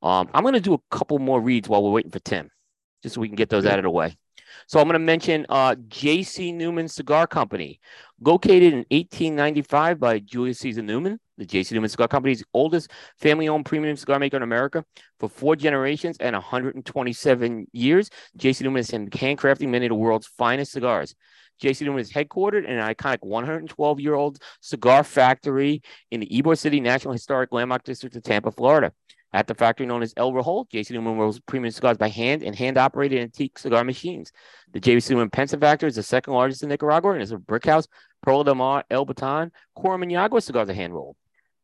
Um, 0.01 0.27
I'm 0.33 0.43
going 0.43 0.53
to 0.55 0.59
do 0.59 0.73
a 0.73 0.95
couple 0.95 1.17
more 1.19 1.39
reads 1.39 1.69
while 1.69 1.81
we're 1.81 1.91
waiting 1.91 2.11
for 2.11 2.19
Tim, 2.19 2.49
just 3.03 3.15
so 3.15 3.21
we 3.21 3.29
can 3.29 3.37
get 3.37 3.47
those 3.47 3.65
out 3.65 3.79
of 3.79 3.83
the 3.83 3.89
way. 3.89 4.17
So 4.67 4.79
I'm 4.79 4.85
going 4.85 4.93
to 4.93 4.99
mention 4.99 5.45
uh, 5.49 5.75
J.C. 5.87 6.51
Newman 6.51 6.87
Cigar 6.87 7.27
Company, 7.27 7.79
located 8.19 8.73
in 8.73 8.85
1895 8.89 9.99
by 9.99 10.19
Julius 10.19 10.59
Caesar 10.59 10.81
Newman. 10.81 11.19
The 11.37 11.45
J.C. 11.45 11.73
Newman 11.73 11.89
Cigar 11.89 12.07
Company 12.07 12.33
is 12.33 12.39
the 12.39 12.45
oldest 12.53 12.91
family-owned 13.19 13.65
premium 13.65 13.97
cigar 13.97 14.19
maker 14.19 14.37
in 14.37 14.43
America 14.43 14.85
for 15.19 15.27
four 15.27 15.55
generations 15.55 16.17
and 16.19 16.33
127 16.35 17.67
years. 17.73 18.09
J.C. 18.37 18.63
Newman 18.63 18.79
has 18.79 18.91
been 18.91 19.09
handcrafting 19.09 19.69
many 19.69 19.85
of 19.87 19.89
the 19.89 19.95
world's 19.95 20.27
finest 20.27 20.71
cigars. 20.71 21.15
J.C. 21.59 21.85
Newman 21.85 22.01
is 22.01 22.11
headquartered 22.11 22.65
in 22.65 22.77
an 22.77 22.93
iconic 22.93 23.19
112-year-old 23.19 24.39
cigar 24.61 25.03
factory 25.03 25.81
in 26.09 26.19
the 26.19 26.27
Ybor 26.27 26.57
City 26.57 26.79
National 26.79 27.13
Historic 27.13 27.51
Landmark 27.51 27.83
District 27.83 28.15
of 28.15 28.23
Tampa, 28.23 28.51
Florida. 28.51 28.91
At 29.33 29.47
the 29.47 29.55
factory 29.55 29.85
known 29.85 30.03
as 30.03 30.13
El 30.17 30.33
Rojo, 30.33 30.67
J.C. 30.69 30.93
Newman 30.93 31.17
rolls 31.17 31.39
premium 31.39 31.71
cigars 31.71 31.97
by 31.97 32.09
hand 32.09 32.43
and 32.43 32.53
hand-operated 32.53 33.19
antique 33.19 33.57
cigar 33.57 33.83
machines. 33.83 34.31
The 34.73 34.79
J.C. 34.81 35.13
Newman 35.13 35.29
Pensa 35.29 35.59
factory 35.59 35.87
is 35.87 35.95
the 35.95 36.03
second 36.03 36.33
largest 36.33 36.63
in 36.63 36.69
Nicaragua 36.69 37.13
and 37.13 37.21
is 37.21 37.31
a 37.31 37.37
brick 37.37 37.65
house. 37.65 37.87
Perla 38.21 38.43
del 38.43 38.55
Mar, 38.55 38.83
El 38.91 39.05
Baton, 39.05 39.51
Quorum 39.75 40.03
and 40.03 40.11
Yagua 40.11 40.43
cigars 40.43 40.69
are 40.69 40.73
hand-rolled. 40.73 41.15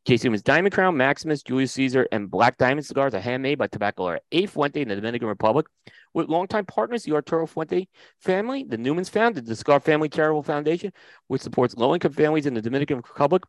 J.C. 0.05 0.25
Newman's 0.25 0.43
Diamond 0.43 0.73
Crown, 0.73 0.95
Maximus, 0.95 1.43
Julius 1.43 1.73
Caesar, 1.73 2.07
and 2.13 2.31
Black 2.31 2.57
Diamond 2.57 2.85
cigars 2.85 3.13
are 3.13 3.19
handmade 3.19 3.57
by 3.57 3.67
Tabacalera 3.67 4.19
A. 4.31 4.45
Fuente 4.45 4.81
in 4.81 4.87
the 4.87 4.95
Dominican 4.95 5.27
Republic. 5.27 5.65
With 6.13 6.29
longtime 6.29 6.65
partners, 6.65 7.03
the 7.03 7.11
Arturo 7.11 7.45
Fuente 7.45 7.89
family, 8.21 8.63
the 8.63 8.77
Newmans 8.77 9.09
founded 9.09 9.45
the 9.45 9.57
Cigar 9.57 9.81
Family 9.81 10.07
Charitable 10.07 10.43
Foundation, 10.43 10.93
which 11.27 11.41
supports 11.41 11.75
low-income 11.75 12.13
families 12.13 12.45
in 12.45 12.53
the 12.53 12.61
Dominican 12.61 12.97
Republic 12.97 13.43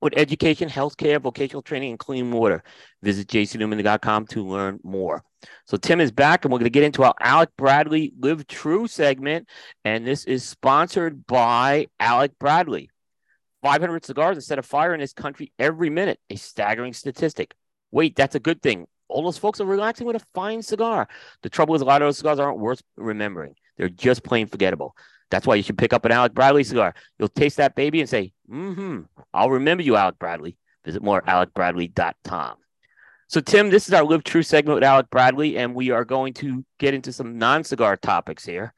with 0.00 0.14
education, 0.16 0.68
healthcare, 0.68 1.20
vocational 1.20 1.62
training, 1.62 1.90
and 1.90 1.98
clean 1.98 2.30
water. 2.30 2.62
Visit 3.02 3.28
jcnewman.com 3.28 4.26
to 4.28 4.46
learn 4.46 4.78
more. 4.82 5.22
So 5.66 5.76
Tim 5.76 6.00
is 6.00 6.12
back, 6.12 6.44
and 6.44 6.52
we're 6.52 6.58
going 6.58 6.64
to 6.64 6.70
get 6.70 6.84
into 6.84 7.04
our 7.04 7.14
Alec 7.20 7.50
Bradley 7.56 8.12
Live 8.18 8.46
True 8.46 8.86
segment, 8.86 9.48
and 9.84 10.06
this 10.06 10.24
is 10.24 10.44
sponsored 10.44 11.26
by 11.26 11.86
Alec 12.00 12.32
Bradley. 12.38 12.90
500 13.62 14.04
cigars 14.04 14.36
that 14.36 14.42
set 14.42 14.58
a 14.58 14.62
fire 14.62 14.94
in 14.94 15.00
this 15.00 15.12
country 15.12 15.52
every 15.58 15.90
minute, 15.90 16.20
a 16.30 16.36
staggering 16.36 16.92
statistic. 16.92 17.54
Wait, 17.90 18.14
that's 18.14 18.34
a 18.34 18.40
good 18.40 18.62
thing. 18.62 18.86
All 19.08 19.22
those 19.22 19.38
folks 19.38 19.60
are 19.60 19.64
relaxing 19.64 20.06
with 20.06 20.16
a 20.16 20.26
fine 20.34 20.62
cigar. 20.62 21.08
The 21.42 21.48
trouble 21.48 21.74
is, 21.74 21.82
a 21.82 21.84
lot 21.84 22.02
of 22.02 22.06
those 22.06 22.18
cigars 22.18 22.38
aren't 22.38 22.58
worth 22.58 22.82
remembering. 22.96 23.54
They're 23.76 23.88
just 23.88 24.22
plain 24.22 24.46
forgettable. 24.46 24.94
That's 25.30 25.46
why 25.46 25.56
you 25.56 25.62
should 25.62 25.78
pick 25.78 25.92
up 25.92 26.04
an 26.04 26.12
Alec 26.12 26.34
Bradley 26.34 26.64
cigar. 26.64 26.94
You'll 27.18 27.28
taste 27.28 27.58
that 27.58 27.74
baby 27.74 28.00
and 28.00 28.08
say, 28.08 28.32
mm-hmm, 28.50 29.02
I'll 29.34 29.50
remember 29.50 29.82
you, 29.82 29.96
Alec 29.96 30.18
Bradley. 30.18 30.56
Visit 30.84 31.02
more 31.02 31.22
alecbradley.com. 31.22 32.56
So, 33.30 33.40
Tim, 33.40 33.68
this 33.68 33.88
is 33.88 33.94
our 33.94 34.04
Live 34.04 34.24
True 34.24 34.42
segment 34.42 34.76
with 34.76 34.84
Alec 34.84 35.10
Bradley, 35.10 35.58
and 35.58 35.74
we 35.74 35.90
are 35.90 36.04
going 36.04 36.32
to 36.34 36.64
get 36.78 36.94
into 36.94 37.12
some 37.12 37.36
non-cigar 37.36 37.96
topics 37.98 38.44
here. 38.44 38.72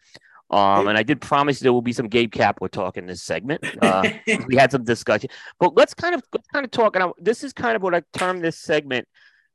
Um, 0.50 0.88
and 0.88 0.98
I 0.98 1.04
did 1.04 1.20
promise 1.20 1.60
there 1.60 1.72
will 1.72 1.82
be 1.82 1.92
some 1.92 2.08
Gabe 2.08 2.32
Kapler 2.32 2.68
talk 2.68 2.96
in 2.96 3.06
this 3.06 3.22
segment. 3.22 3.64
Uh, 3.80 4.10
we 4.46 4.56
had 4.56 4.70
some 4.70 4.84
discussion, 4.84 5.30
but 5.58 5.74
let's 5.74 5.94
kind 5.94 6.14
of 6.14 6.22
let's 6.34 6.46
kind 6.48 6.64
of 6.64 6.70
talk. 6.70 6.96
And 6.96 7.04
I, 7.04 7.10
this 7.18 7.42
is 7.42 7.52
kind 7.52 7.76
of 7.76 7.82
what 7.82 7.94
I 7.94 8.02
term 8.12 8.40
this 8.40 8.58
segment 8.58 9.08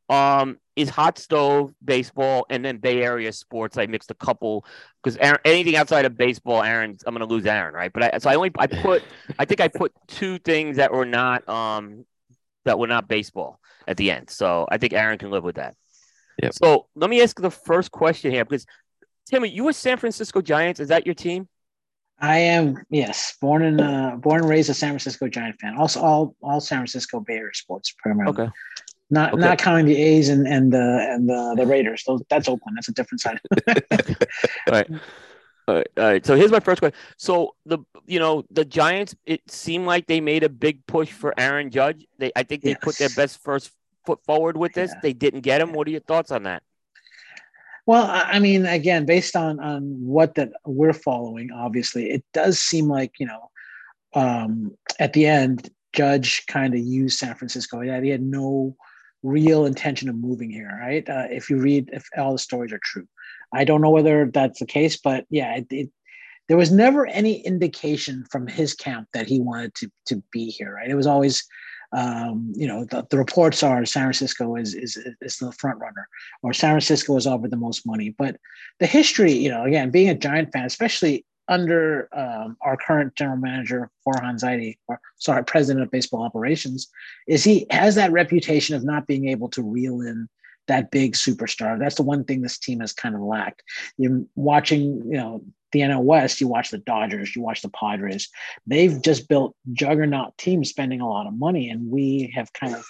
um, 0.09 0.57
is 0.75 0.89
hot 0.89 1.17
stove 1.17 1.73
baseball 1.83 2.45
and 2.49 2.63
then 2.63 2.77
Bay 2.77 3.01
Area 3.01 3.31
sports. 3.31 3.77
I 3.77 3.85
mixed 3.87 4.11
a 4.11 4.15
couple 4.15 4.65
because 5.03 5.17
anything 5.45 5.75
outside 5.75 6.05
of 6.05 6.17
baseball, 6.17 6.63
Aaron, 6.63 6.97
I'm 7.05 7.15
going 7.15 7.27
to 7.27 7.33
lose 7.33 7.45
Aaron, 7.45 7.73
right? 7.73 7.91
But 7.91 8.15
I, 8.15 8.17
so 8.17 8.29
I 8.29 8.35
only 8.35 8.51
I 8.57 8.67
put 8.67 9.03
I 9.39 9.45
think 9.45 9.61
I 9.61 9.67
put 9.67 9.93
two 10.07 10.37
things 10.39 10.77
that 10.77 10.91
were 10.91 11.05
not 11.05 11.47
um 11.47 12.05
that 12.65 12.77
were 12.77 12.87
not 12.87 13.07
baseball 13.07 13.59
at 13.87 13.97
the 13.97 14.11
end. 14.11 14.29
So 14.29 14.67
I 14.69 14.77
think 14.77 14.93
Aaron 14.93 15.17
can 15.17 15.31
live 15.31 15.43
with 15.43 15.55
that. 15.55 15.75
Yeah. 16.41 16.49
So 16.51 16.87
let 16.95 17.09
me 17.09 17.21
ask 17.21 17.39
the 17.39 17.51
first 17.51 17.91
question 17.91 18.31
here 18.31 18.43
because 18.43 18.65
Timmy, 19.27 19.49
you 19.49 19.63
were 19.63 19.73
San 19.73 19.97
Francisco 19.97 20.41
Giants. 20.41 20.79
Is 20.79 20.89
that 20.89 21.05
your 21.05 21.15
team? 21.15 21.47
I 22.19 22.37
am 22.37 22.77
yes, 22.89 23.35
born 23.41 23.63
and 23.63 23.81
uh, 23.81 24.15
born 24.17 24.41
and 24.41 24.49
raised 24.49 24.69
a 24.69 24.73
San 24.73 24.89
Francisco 24.89 25.27
Giant 25.27 25.59
fan. 25.59 25.75
Also, 25.77 26.01
all 26.01 26.35
all 26.41 26.61
San 26.61 26.79
Francisco 26.79 27.19
Bay 27.19 27.35
Area 27.35 27.53
sports 27.53 27.93
primarily. 27.97 28.43
Okay. 28.43 28.51
Not 29.09 29.33
okay. 29.33 29.41
not 29.41 29.57
counting 29.59 29.85
the 29.85 29.95
A's 29.95 30.29
and 30.29 30.47
and 30.47 30.73
the 30.73 31.07
and 31.11 31.29
the, 31.29 31.55
the 31.57 31.65
Raiders. 31.65 32.03
Those, 32.07 32.21
that's 32.29 32.47
Oakland. 32.47 32.77
That's 32.77 32.89
a 32.89 32.93
different 32.93 33.21
side. 33.21 33.39
all 33.67 34.71
right. 34.71 34.89
All 35.67 35.75
right, 35.75 35.87
all 35.97 36.03
right. 36.03 36.25
So 36.25 36.35
here's 36.35 36.51
my 36.51 36.59
first 36.59 36.79
question. 36.79 36.97
So 37.17 37.55
the 37.65 37.79
you 38.05 38.19
know 38.19 38.43
the 38.51 38.65
Giants, 38.65 39.15
it 39.25 39.41
seemed 39.49 39.85
like 39.85 40.07
they 40.07 40.21
made 40.21 40.43
a 40.43 40.49
big 40.49 40.85
push 40.85 41.11
for 41.11 41.33
Aaron 41.39 41.71
Judge. 41.71 42.05
They 42.17 42.31
I 42.35 42.43
think 42.43 42.63
they 42.63 42.71
yes. 42.71 42.79
put 42.81 42.97
their 42.97 43.09
best 43.09 43.41
first 43.43 43.71
foot 44.05 44.23
forward 44.25 44.57
with 44.57 44.73
this. 44.73 44.91
Yeah. 44.91 44.99
They 45.01 45.13
didn't 45.13 45.41
get 45.41 45.61
him. 45.61 45.73
What 45.73 45.87
are 45.87 45.91
your 45.91 46.01
thoughts 46.01 46.31
on 46.31 46.43
that? 46.43 46.63
Well, 47.87 48.07
I 48.09 48.39
mean, 48.39 48.65
again, 48.65 49.05
based 49.05 49.35
on 49.35 49.59
on 49.59 49.83
what 50.01 50.35
that 50.35 50.51
we're 50.65 50.93
following, 50.93 51.51
obviously, 51.51 52.09
it 52.09 52.23
does 52.33 52.59
seem 52.59 52.87
like 52.87 53.13
you 53.19 53.27
know, 53.27 53.49
um, 54.13 54.75
at 54.99 55.13
the 55.13 55.25
end, 55.25 55.69
Judge 55.93 56.45
kind 56.47 56.73
of 56.73 56.79
used 56.79 57.19
San 57.19 57.35
Francisco. 57.35 57.81
Had, 57.81 58.03
he 58.03 58.09
had 58.09 58.23
no 58.23 58.75
real 59.25 59.65
intention 59.65 60.07
of 60.07 60.15
moving 60.15 60.49
here, 60.49 60.77
right? 60.79 61.07
Uh, 61.09 61.27
if 61.29 61.49
you 61.49 61.57
read, 61.57 61.89
if 61.91 62.07
all 62.17 62.33
the 62.33 62.39
stories 62.39 62.71
are 62.71 62.79
true, 62.83 63.07
I 63.53 63.63
don't 63.63 63.81
know 63.81 63.89
whether 63.89 64.29
that's 64.31 64.59
the 64.59 64.65
case, 64.65 64.97
but 64.97 65.25
yeah, 65.29 65.55
it, 65.57 65.67
it, 65.69 65.89
there 66.47 66.57
was 66.57 66.71
never 66.71 67.07
any 67.07 67.45
indication 67.45 68.23
from 68.31 68.47
his 68.47 68.73
camp 68.73 69.07
that 69.13 69.27
he 69.27 69.39
wanted 69.39 69.73
to 69.75 69.91
to 70.07 70.23
be 70.31 70.49
here, 70.49 70.75
right? 70.75 70.89
It 70.89 70.95
was 70.95 71.07
always 71.07 71.43
um, 71.91 72.51
you 72.55 72.67
know, 72.67 72.85
the, 72.85 73.05
the, 73.09 73.17
reports 73.17 73.63
are 73.63 73.85
San 73.85 74.03
Francisco 74.03 74.55
is, 74.55 74.73
is 74.73 74.97
is 75.21 75.37
the 75.37 75.51
front 75.53 75.79
runner, 75.79 76.07
or 76.43 76.51
San 76.51 76.71
Francisco 76.71 77.15
is 77.15 77.25
offered 77.25 77.51
the 77.51 77.57
most 77.57 77.85
money. 77.85 78.13
But 78.17 78.37
the 78.79 78.85
history, 78.85 79.31
you 79.31 79.49
know, 79.49 79.63
again, 79.63 79.91
being 79.91 80.09
a 80.09 80.15
Giant 80.15 80.51
fan, 80.51 80.65
especially 80.65 81.25
under 81.47 82.09
um, 82.17 82.57
our 82.61 82.77
current 82.77 83.15
general 83.15 83.37
manager 83.37 83.89
Farhan 84.05 84.39
Zaidi, 84.39 84.77
or 84.87 84.99
sorry, 85.17 85.43
president 85.43 85.83
of 85.83 85.91
baseball 85.91 86.23
operations, 86.23 86.87
is 87.27 87.43
he 87.43 87.67
has 87.69 87.95
that 87.95 88.11
reputation 88.11 88.75
of 88.75 88.83
not 88.83 89.07
being 89.07 89.27
able 89.27 89.49
to 89.49 89.61
reel 89.61 90.01
in 90.01 90.27
that 90.67 90.91
big 90.91 91.13
superstar. 91.13 91.77
That's 91.77 91.95
the 91.95 92.03
one 92.03 92.23
thing 92.23 92.41
this 92.41 92.57
team 92.57 92.79
has 92.79 92.93
kind 92.93 93.15
of 93.15 93.21
lacked. 93.21 93.61
You're 93.97 94.23
watching, 94.35 95.01
you 95.05 95.17
know, 95.17 95.43
the 95.71 95.81
NL 95.81 96.03
West, 96.03 96.39
you 96.39 96.47
watch 96.47 96.71
the 96.71 96.77
Dodgers, 96.79 97.35
you 97.35 97.41
watch 97.41 97.61
the 97.61 97.69
Padres. 97.69 98.29
They've 98.65 99.01
just 99.01 99.27
built 99.27 99.55
juggernaut 99.73 100.37
teams 100.37 100.69
spending 100.69 101.01
a 101.01 101.09
lot 101.09 101.27
of 101.27 101.37
money, 101.37 101.69
and 101.69 101.91
we 101.91 102.31
have 102.33 102.53
kind 102.53 102.73
of 102.73 102.85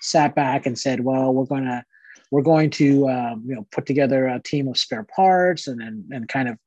sat 0.00 0.34
back 0.34 0.64
and 0.64 0.78
said, 0.78 1.00
"Well, 1.00 1.34
we're 1.34 1.46
going 1.46 1.64
to 1.64 1.84
we're 2.30 2.42
going 2.42 2.70
to 2.70 3.08
um, 3.08 3.44
you 3.46 3.54
know 3.54 3.66
put 3.72 3.86
together 3.86 4.26
a 4.26 4.40
team 4.40 4.68
of 4.68 4.78
spare 4.78 5.04
parts 5.04 5.66
and 5.66 5.80
and, 5.82 6.04
and 6.12 6.28
kind 6.28 6.48
of 6.48 6.58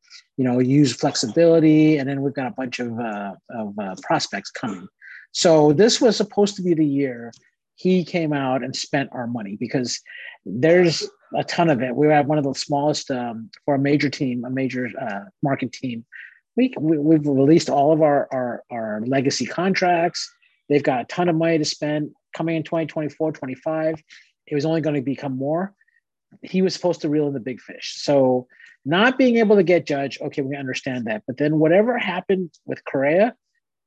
you 0.41 0.47
know 0.47 0.57
use 0.57 0.91
flexibility, 0.91 1.97
and 1.97 2.09
then 2.09 2.23
we've 2.23 2.33
got 2.33 2.47
a 2.47 2.55
bunch 2.57 2.79
of 2.79 2.99
uh, 2.99 3.33
of 3.51 3.77
uh, 3.77 3.95
prospects 4.01 4.49
coming." 4.49 4.87
So 5.33 5.71
this 5.71 6.01
was 6.01 6.17
supposed 6.17 6.55
to 6.55 6.63
be 6.63 6.73
the 6.73 6.85
year 6.85 7.31
he 7.75 8.03
came 8.03 8.33
out 8.33 8.63
and 8.63 8.75
spent 8.75 9.09
our 9.11 9.27
money 9.27 9.55
because 9.55 10.01
there's 10.47 11.07
a 11.35 11.43
ton 11.43 11.69
of 11.69 11.83
it. 11.83 11.95
We 11.95 12.07
have 12.07 12.25
one 12.25 12.39
of 12.39 12.43
the 12.43 12.55
smallest 12.55 13.11
um, 13.11 13.51
for 13.65 13.75
a 13.75 13.79
major 13.79 14.09
team, 14.09 14.43
a 14.43 14.49
major 14.49 14.89
uh, 14.99 15.25
market 15.43 15.73
team. 15.73 16.05
We, 16.55 16.73
we 16.79 17.15
have 17.17 17.27
released 17.27 17.69
all 17.69 17.93
of 17.93 18.01
our, 18.01 18.27
our 18.31 18.63
our 18.71 19.03
legacy 19.05 19.45
contracts. 19.45 20.27
They've 20.69 20.81
got 20.81 21.01
a 21.01 21.05
ton 21.05 21.29
of 21.29 21.35
money 21.35 21.59
to 21.59 21.65
spend 21.65 22.09
coming 22.35 22.55
in 22.55 22.63
2024, 22.63 23.31
25. 23.31 24.03
It 24.47 24.55
was 24.55 24.65
only 24.65 24.81
going 24.81 24.95
to 24.95 25.03
become 25.03 25.37
more. 25.37 25.75
He 26.41 26.63
was 26.63 26.73
supposed 26.73 27.01
to 27.01 27.09
reel 27.09 27.27
in 27.27 27.33
the 27.33 27.39
big 27.39 27.61
fish. 27.61 27.93
So 27.97 28.47
not 28.85 29.17
being 29.17 29.37
able 29.37 29.55
to 29.55 29.63
get 29.63 29.85
Judge, 29.85 30.19
okay, 30.21 30.41
we 30.41 30.55
understand 30.55 31.05
that. 31.05 31.23
But 31.27 31.37
then 31.37 31.59
whatever 31.59 31.97
happened 31.97 32.51
with 32.65 32.83
Correa, 32.85 33.35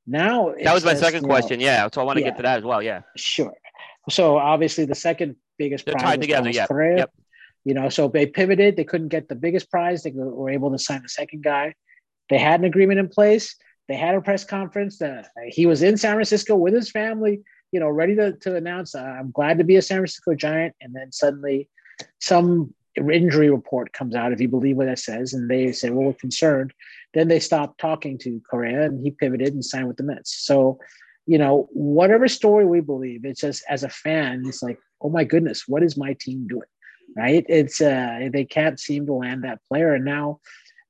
now 0.07 0.55
that 0.63 0.75
was 0.75 0.85
my 0.85 0.95
second 0.95 1.25
question. 1.25 1.59
Know, 1.59 1.67
yeah, 1.67 1.89
so 1.93 2.01
I 2.01 2.05
want 2.05 2.19
to 2.19 2.23
yeah, 2.23 2.31
get 2.31 2.37
to 2.37 2.43
that 2.43 2.59
as 2.59 2.65
well. 2.65 2.83
Yeah, 2.83 3.03
sure. 3.17 3.55
So 4.11 4.37
obviously 4.37 4.85
the 4.85 4.95
second 4.95 5.37
biggest 5.59 5.87
They're 5.87 5.95
prize 5.95 6.05
tied 6.05 6.21
together. 6.21 6.51
Yeah. 6.51 6.67
Correa. 6.67 6.97
Yep. 6.99 7.15
You 7.65 7.75
know, 7.75 7.89
so 7.89 8.09
they 8.09 8.27
pivoted. 8.27 8.77
They 8.77 8.85
couldn't 8.85 9.09
get 9.09 9.29
the 9.29 9.35
biggest 9.35 9.71
prize. 9.71 10.03
They 10.03 10.13
were 10.15 10.51
able 10.51 10.71
to 10.71 10.79
sign 10.79 11.03
the 11.03 11.09
second 11.09 11.43
guy. 11.43 11.75
They 12.29 12.39
had 12.39 12.61
an 12.61 12.67
agreement 12.67 13.01
in 13.01 13.09
place. 13.09 13.57
They 13.89 13.97
had 13.97 14.15
a 14.15 14.21
press 14.21 14.45
conference. 14.45 14.99
That 14.99 15.29
he 15.49 15.65
was 15.65 15.83
in 15.83 15.97
San 15.97 16.15
Francisco 16.15 16.57
with 16.57 16.75
his 16.75 16.91
family. 16.91 17.41
You 17.73 17.81
know, 17.81 17.89
ready 17.89 18.15
to, 18.17 18.33
to 18.33 18.57
announce, 18.57 18.95
uh, 18.95 19.01
"I'm 19.01 19.31
glad 19.31 19.59
to 19.59 19.65
be 19.65 19.77
a 19.77 19.83
San 19.83 19.99
Francisco 19.99 20.35
Giant." 20.35 20.75
And 20.83 20.95
then 20.95 21.11
suddenly, 21.11 21.71
some 22.21 22.75
injury 22.97 23.51
report 23.51 23.93
comes 23.93 24.15
out, 24.15 24.33
if 24.33 24.41
you 24.41 24.49
believe 24.49 24.77
what 24.77 24.89
it 24.89 24.99
says, 24.99 25.33
and 25.33 25.51
they 25.51 25.73
say, 25.73 25.91
"Well, 25.91 26.07
we're 26.07 26.15
concerned." 26.15 26.73
Then 27.13 27.29
they 27.29 27.41
stopped 27.41 27.79
talking 27.79 28.19
to 28.19 28.41
Correa, 28.51 28.83
and 28.83 29.03
he 29.03 29.11
pivoted 29.11 29.53
and 29.53 29.65
signed 29.65 29.89
with 29.89 29.97
the 29.97 30.03
Mets. 30.03 30.35
So 30.47 30.79
you 31.27 31.39
know, 31.39 31.69
whatever 31.73 32.29
story 32.29 32.67
we 32.67 32.81
believe, 32.81 33.25
it's 33.25 33.41
just 33.41 33.65
as 33.69 33.83
a 33.83 33.89
fan, 33.89 34.45
it's 34.47 34.63
like, 34.63 34.79
oh 35.01 35.09
my 35.09 35.25
goodness, 35.25 35.65
what 35.67 35.83
is 35.83 35.97
my 35.97 36.15
team 36.21 36.47
doing? 36.47 36.69
Right? 37.17 37.45
It's 37.49 37.81
uh 37.81 38.29
they 38.33 38.45
can't 38.45 38.81
seem 38.81 39.07
to 39.07 39.13
land 39.13 39.45
that 39.45 39.61
player. 39.69 39.95
And 39.95 40.05
now 40.05 40.41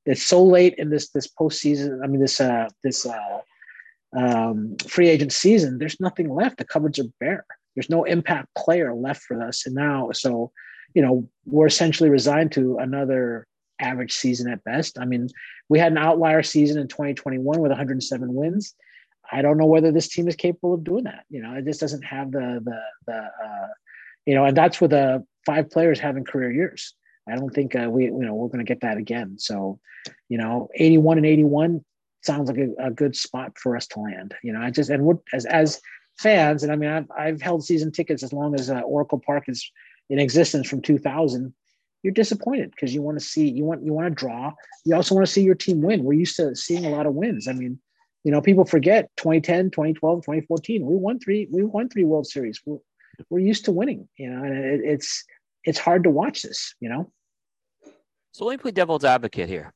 it's 0.05 0.23
so 0.23 0.43
late 0.43 0.75
in 0.77 0.89
this 0.89 1.09
this 1.09 1.27
postseason. 1.27 2.03
I 2.03 2.07
mean, 2.07 2.21
this 2.21 2.41
uh 2.41 2.67
this 2.83 3.05
uh 3.05 3.39
um 4.17 4.75
free 4.87 5.09
agent 5.09 5.33
season, 5.33 5.77
there's 5.77 5.99
nothing 5.99 6.33
left. 6.33 6.57
The 6.57 6.65
cupboards 6.65 6.99
are 6.99 7.05
bare. 7.19 7.45
There's 7.75 7.89
no 7.89 8.05
impact 8.05 8.47
player 8.55 8.93
left 8.93 9.23
for 9.23 9.41
us. 9.41 9.65
And 9.65 9.75
now, 9.75 10.09
so 10.13 10.51
you 10.95 11.01
know, 11.01 11.29
we're 11.45 11.67
essentially 11.67 12.09
resigned 12.09 12.53
to 12.53 12.77
another 12.79 13.45
average 13.79 14.13
season 14.13 14.49
at 14.49 14.63
best. 14.63 14.97
I 14.97 15.05
mean, 15.05 15.29
we 15.69 15.77
had 15.77 15.91
an 15.91 15.97
outlier 15.97 16.41
season 16.41 16.79
in 16.79 16.87
2021 16.87 17.59
with 17.59 17.69
107 17.69 18.33
wins. 18.33 18.73
I 19.31 19.41
don't 19.41 19.57
know 19.57 19.65
whether 19.65 19.91
this 19.91 20.07
team 20.07 20.27
is 20.27 20.35
capable 20.35 20.73
of 20.73 20.83
doing 20.83 21.03
that. 21.03 21.25
You 21.29 21.41
know, 21.41 21.53
it 21.53 21.65
just 21.65 21.81
doesn't 21.81 22.03
have 22.03 22.31
the 22.31 22.61
the 22.63 22.79
the 23.05 23.17
uh, 23.17 23.67
you 24.25 24.35
know, 24.35 24.45
and 24.45 24.55
that's 24.57 24.79
with 24.79 24.91
the 24.91 25.15
uh, 25.15 25.19
five 25.45 25.69
players 25.69 25.99
having 25.99 26.23
career 26.23 26.51
years. 26.51 26.93
I 27.27 27.35
don't 27.35 27.49
think 27.49 27.75
uh, 27.75 27.89
we 27.89 28.05
you 28.05 28.11
know 28.11 28.35
we're 28.35 28.47
going 28.47 28.65
to 28.65 28.71
get 28.71 28.81
that 28.81 28.97
again. 28.97 29.37
So, 29.39 29.79
you 30.29 30.37
know, 30.37 30.69
81 30.75 31.17
and 31.17 31.25
81 31.25 31.83
sounds 32.21 32.49
like 32.49 32.59
a, 32.59 32.87
a, 32.87 32.91
good 32.91 33.15
spot 33.15 33.57
for 33.57 33.75
us 33.75 33.87
to 33.87 33.99
land. 33.99 34.35
You 34.43 34.53
know, 34.53 34.61
I 34.61 34.69
just 34.69 34.89
and 34.89 35.03
what 35.03 35.17
as 35.33 35.45
as 35.45 35.81
fans, 36.19 36.63
and 36.63 36.71
I 36.71 36.75
mean, 36.75 36.89
I've 36.89 37.11
I've 37.17 37.41
held 37.41 37.65
season 37.65 37.91
tickets 37.91 38.21
as 38.21 38.31
long 38.31 38.53
as 38.53 38.69
uh, 38.69 38.81
Oracle 38.81 39.21
Park 39.25 39.45
is 39.47 39.71
in 40.09 40.19
existence 40.19 40.69
from 40.69 40.81
2000 40.81 41.53
you're 42.05 42.13
disappointed 42.13 42.69
because 42.69 42.93
you 42.93 43.01
want 43.01 43.17
to 43.17 43.25
see 43.25 43.49
you 43.49 43.65
want 43.65 43.83
you 43.83 43.91
want 43.91 44.07
to 44.07 44.13
draw. 44.13 44.53
You 44.85 44.95
also 44.95 45.15
want 45.15 45.25
to 45.25 45.33
see 45.33 45.41
your 45.41 45.55
team 45.55 45.81
win. 45.81 46.03
We're 46.03 46.13
used 46.13 46.35
to 46.35 46.55
seeing 46.55 46.85
a 46.85 46.89
lot 46.89 47.07
of 47.07 47.15
wins. 47.15 47.47
I 47.47 47.53
mean, 47.53 47.79
you 48.23 48.31
know, 48.31 48.41
people 48.41 48.63
forget 48.63 49.09
2010, 49.17 49.71
2012, 49.71 50.19
2014. 50.19 50.85
We 50.85 50.95
won 50.95 51.19
three. 51.19 51.47
We 51.51 51.63
won 51.63 51.89
three 51.89 52.03
World 52.03 52.27
Series. 52.27 52.61
We're, 52.63 52.77
we're 53.31 53.39
used 53.39 53.65
to 53.65 53.71
winning. 53.71 54.07
You 54.19 54.29
know, 54.29 54.43
and 54.43 54.55
it, 54.55 54.81
it's 54.83 55.25
it's 55.63 55.79
hard 55.79 56.03
to 56.03 56.11
watch 56.11 56.43
this. 56.43 56.75
You 56.79 56.89
know. 56.89 57.11
So 58.33 58.45
let 58.45 58.53
me 58.53 58.57
play 58.61 58.71
devil's 58.71 59.03
advocate 59.03 59.49
here. 59.49 59.73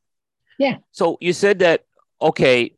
Yeah. 0.60 0.78
So 0.92 1.18
you 1.20 1.34
said 1.34 1.60
that 1.60 1.86
okay, 2.22 2.76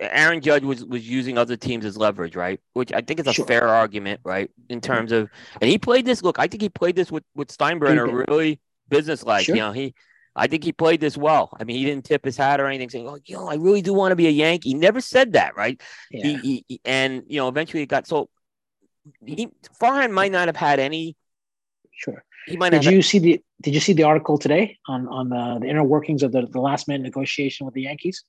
Aaron 0.00 0.40
Judge 0.40 0.64
was 0.64 0.84
was 0.84 1.08
using 1.08 1.38
other 1.38 1.56
teams 1.56 1.84
as 1.84 1.96
leverage, 1.96 2.36
right? 2.36 2.60
Which 2.72 2.92
I 2.92 3.00
think 3.00 3.20
is 3.20 3.26
a 3.26 3.32
sure. 3.32 3.46
fair 3.46 3.68
argument, 3.68 4.20
right? 4.24 4.50
In 4.68 4.80
mm-hmm. 4.80 4.92
terms 4.92 5.12
of, 5.12 5.30
and 5.60 5.70
he 5.70 5.78
played 5.78 6.04
this. 6.04 6.22
Look, 6.22 6.38
I 6.38 6.48
think 6.48 6.62
he 6.62 6.68
played 6.68 6.96
this 6.96 7.12
with 7.12 7.24
with 7.34 7.48
Steinbrenner 7.56 8.26
really 8.26 8.60
business 8.88 9.22
like. 9.22 9.46
Sure. 9.46 9.54
You 9.54 9.62
know, 9.62 9.72
he 9.72 9.94
I 10.36 10.46
think 10.48 10.64
he 10.64 10.72
played 10.72 11.00
this 11.00 11.16
well. 11.16 11.50
I 11.58 11.64
mean, 11.64 11.76
he 11.76 11.84
didn't 11.84 12.04
tip 12.04 12.24
his 12.24 12.36
hat 12.36 12.60
or 12.60 12.66
anything, 12.66 12.90
saying, 12.90 13.08
"Oh, 13.08 13.18
you 13.24 13.36
know, 13.36 13.48
I 13.48 13.54
really 13.54 13.82
do 13.82 13.94
want 13.94 14.12
to 14.12 14.16
be 14.16 14.26
a 14.26 14.30
Yankee." 14.30 14.70
He 14.70 14.74
never 14.74 15.00
said 15.00 15.34
that, 15.34 15.56
right? 15.56 15.80
Yeah. 16.10 16.38
He, 16.38 16.64
he, 16.66 16.80
and 16.84 17.22
you 17.28 17.36
know, 17.36 17.48
eventually 17.48 17.82
it 17.84 17.86
got 17.86 18.06
so. 18.06 18.28
He 19.24 19.48
Farhan 19.80 20.10
might 20.10 20.32
not 20.32 20.48
have 20.48 20.56
had 20.56 20.80
any. 20.80 21.16
Sure. 21.92 22.24
He 22.46 22.56
might. 22.56 22.70
Did 22.70 22.84
you 22.84 22.96
had, 22.96 23.04
see 23.04 23.18
the 23.20 23.42
Did 23.62 23.74
you 23.74 23.80
see 23.80 23.92
the 23.92 24.02
article 24.02 24.36
today 24.38 24.78
on 24.88 25.06
on 25.06 25.28
the, 25.28 25.60
the 25.60 25.68
inner 25.68 25.84
workings 25.84 26.24
of 26.24 26.32
the, 26.32 26.46
the 26.46 26.60
last 26.60 26.88
minute 26.88 27.02
negotiation 27.02 27.64
with 27.64 27.74
the 27.74 27.82
Yankees? 27.82 28.24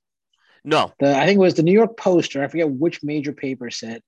No. 0.65 0.91
The 0.99 1.15
I 1.15 1.25
think 1.25 1.37
it 1.37 1.41
was 1.41 1.53
the 1.53 1.63
New 1.63 1.71
York 1.73 1.95
Post 1.97 2.35
or 2.35 2.43
I 2.43 2.47
forget 2.47 2.69
which 2.69 3.03
major 3.03 3.31
paper 3.31 3.69
said 3.69 4.01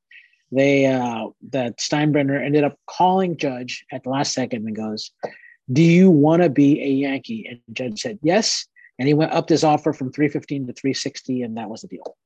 they 0.52 0.86
uh 0.86 1.28
that 1.50 1.78
Steinbrenner 1.78 2.44
ended 2.44 2.64
up 2.64 2.78
calling 2.88 3.38
Judge 3.38 3.86
at 3.92 4.04
the 4.04 4.10
last 4.10 4.34
second 4.34 4.66
and 4.66 4.76
goes, 4.76 5.12
do 5.72 5.84
you 5.84 6.10
want 6.10 6.44
to 6.44 6.50
be 6.50 6.82
a 6.82 6.88
Yankee? 6.88 7.48
And 7.50 7.76
Judge 7.76 8.02
said 8.02 8.20
yes. 8.22 8.66
And 9.00 9.08
he 9.08 9.14
went 9.14 9.32
up 9.32 9.48
his 9.48 9.64
offer 9.64 9.94
from 9.94 10.12
315 10.12 10.68
to 10.68 10.74
360, 10.74 11.44
and 11.44 11.58
that 11.58 11.70
was 11.70 11.82
the 11.82 11.88
deal. 11.88 12.18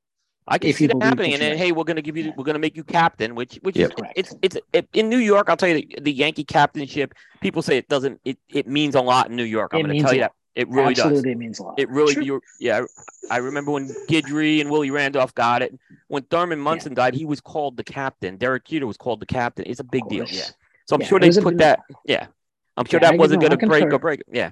I 0.48 0.58
can 0.58 0.70
if 0.70 0.78
see 0.78 0.88
that 0.88 1.04
happening, 1.04 1.34
and 1.34 1.42
then 1.42 1.58
hey, 1.58 1.72
we're 1.72 1.84
gonna 1.84 2.02
give 2.02 2.18
you, 2.18 2.26
yeah. 2.26 2.32
we're 2.36 2.46
gonna 2.46 2.60
make 2.60 2.76
you 2.76 2.84
captain, 2.84 3.36
which 3.36 3.60
which 3.62 3.76
yep. 3.76 3.90
is 3.90 3.96
Correct. 3.96 4.14
it's 4.16 4.36
it's 4.42 4.58
it, 4.74 4.88
in 4.94 5.10
New 5.10 5.18
York. 5.18 5.50
I'll 5.50 5.58
tell 5.58 5.70
you 5.70 5.76
the, 5.76 6.00
the, 6.02 6.12
Yankee 6.12 6.44
captainship. 6.44 7.14
People 7.42 7.62
say 7.62 7.78
it 7.78 7.88
doesn't. 7.90 8.20
It 8.26 8.38
it 8.50 8.68
means 8.68 8.96
a 8.96 9.02
lot 9.02 9.30
in 9.30 9.36
New 9.36 9.44
York. 9.44 9.72
I'm 9.74 9.82
gonna 9.82 10.00
tell 10.02 10.14
you 10.14 10.22
that 10.22 10.34
it 10.56 10.68
really 10.70 10.94
does 10.94 11.06
Absolutely 11.06 11.34
does. 11.34 11.40
means 11.40 11.60
a 11.60 11.64
lot. 11.64 11.80
It 11.80 11.90
really, 11.90 12.14
sure. 12.14 12.42
yeah. 12.60 12.84
I 13.30 13.38
remember 13.38 13.72
when 13.72 13.88
Guidry 14.10 14.62
and 14.62 14.70
Willie 14.70 14.92
Randolph 14.92 15.34
got 15.34 15.62
it. 15.62 15.78
When 16.08 16.24
Thurman 16.24 16.60
Munson 16.60 16.92
yeah. 16.92 17.04
died, 17.04 17.14
he 17.14 17.26
was 17.26 17.40
called 17.40 17.78
the 17.78 17.84
captain. 17.84 18.38
Derek 18.38 18.66
Jeter 18.66 18.86
was 18.86 18.98
called 18.98 19.22
the 19.22 19.26
captain. 19.26 19.66
It's 19.68 19.80
a 19.80 19.86
big 19.86 20.08
deal. 20.10 20.26
Yeah. 20.28 20.44
So 20.88 20.96
I'm 20.96 21.02
yeah, 21.02 21.08
sure 21.08 21.20
they 21.20 21.32
put 21.32 21.58
that. 21.60 21.80
Yeah. 22.06 22.28
I'm 22.76 22.86
sure 22.86 23.00
yeah, 23.02 23.12
that 23.12 23.20
wasn't 23.20 23.42
going 23.42 23.58
to 23.58 23.68
break 23.68 23.86
or 23.86 24.00
break. 24.00 24.24
Yeah. 24.32 24.52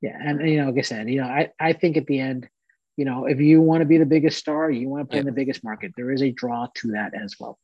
Yeah. 0.00 0.16
And, 0.20 0.48
you 0.48 0.60
know, 0.60 0.70
like 0.70 0.78
I 0.78 0.82
said, 0.82 1.08
you 1.08 1.20
know, 1.20 1.28
I, 1.28 1.50
I 1.60 1.72
think 1.72 1.96
at 1.96 2.06
the 2.06 2.18
end, 2.18 2.48
you 2.96 3.04
know, 3.04 3.26
if 3.26 3.38
you 3.38 3.60
want 3.60 3.82
to 3.82 3.84
be 3.84 3.98
the 3.98 4.06
biggest 4.06 4.38
star, 4.38 4.70
you 4.70 4.88
want 4.88 5.02
to 5.02 5.06
play 5.06 5.18
yeah. 5.18 5.20
in 5.20 5.26
the 5.26 5.32
biggest 5.32 5.62
market, 5.62 5.92
there 5.96 6.10
is 6.10 6.22
a 6.22 6.32
draw 6.32 6.66
to 6.74 6.92
that 6.92 7.12
as 7.14 7.36
well. 7.38 7.58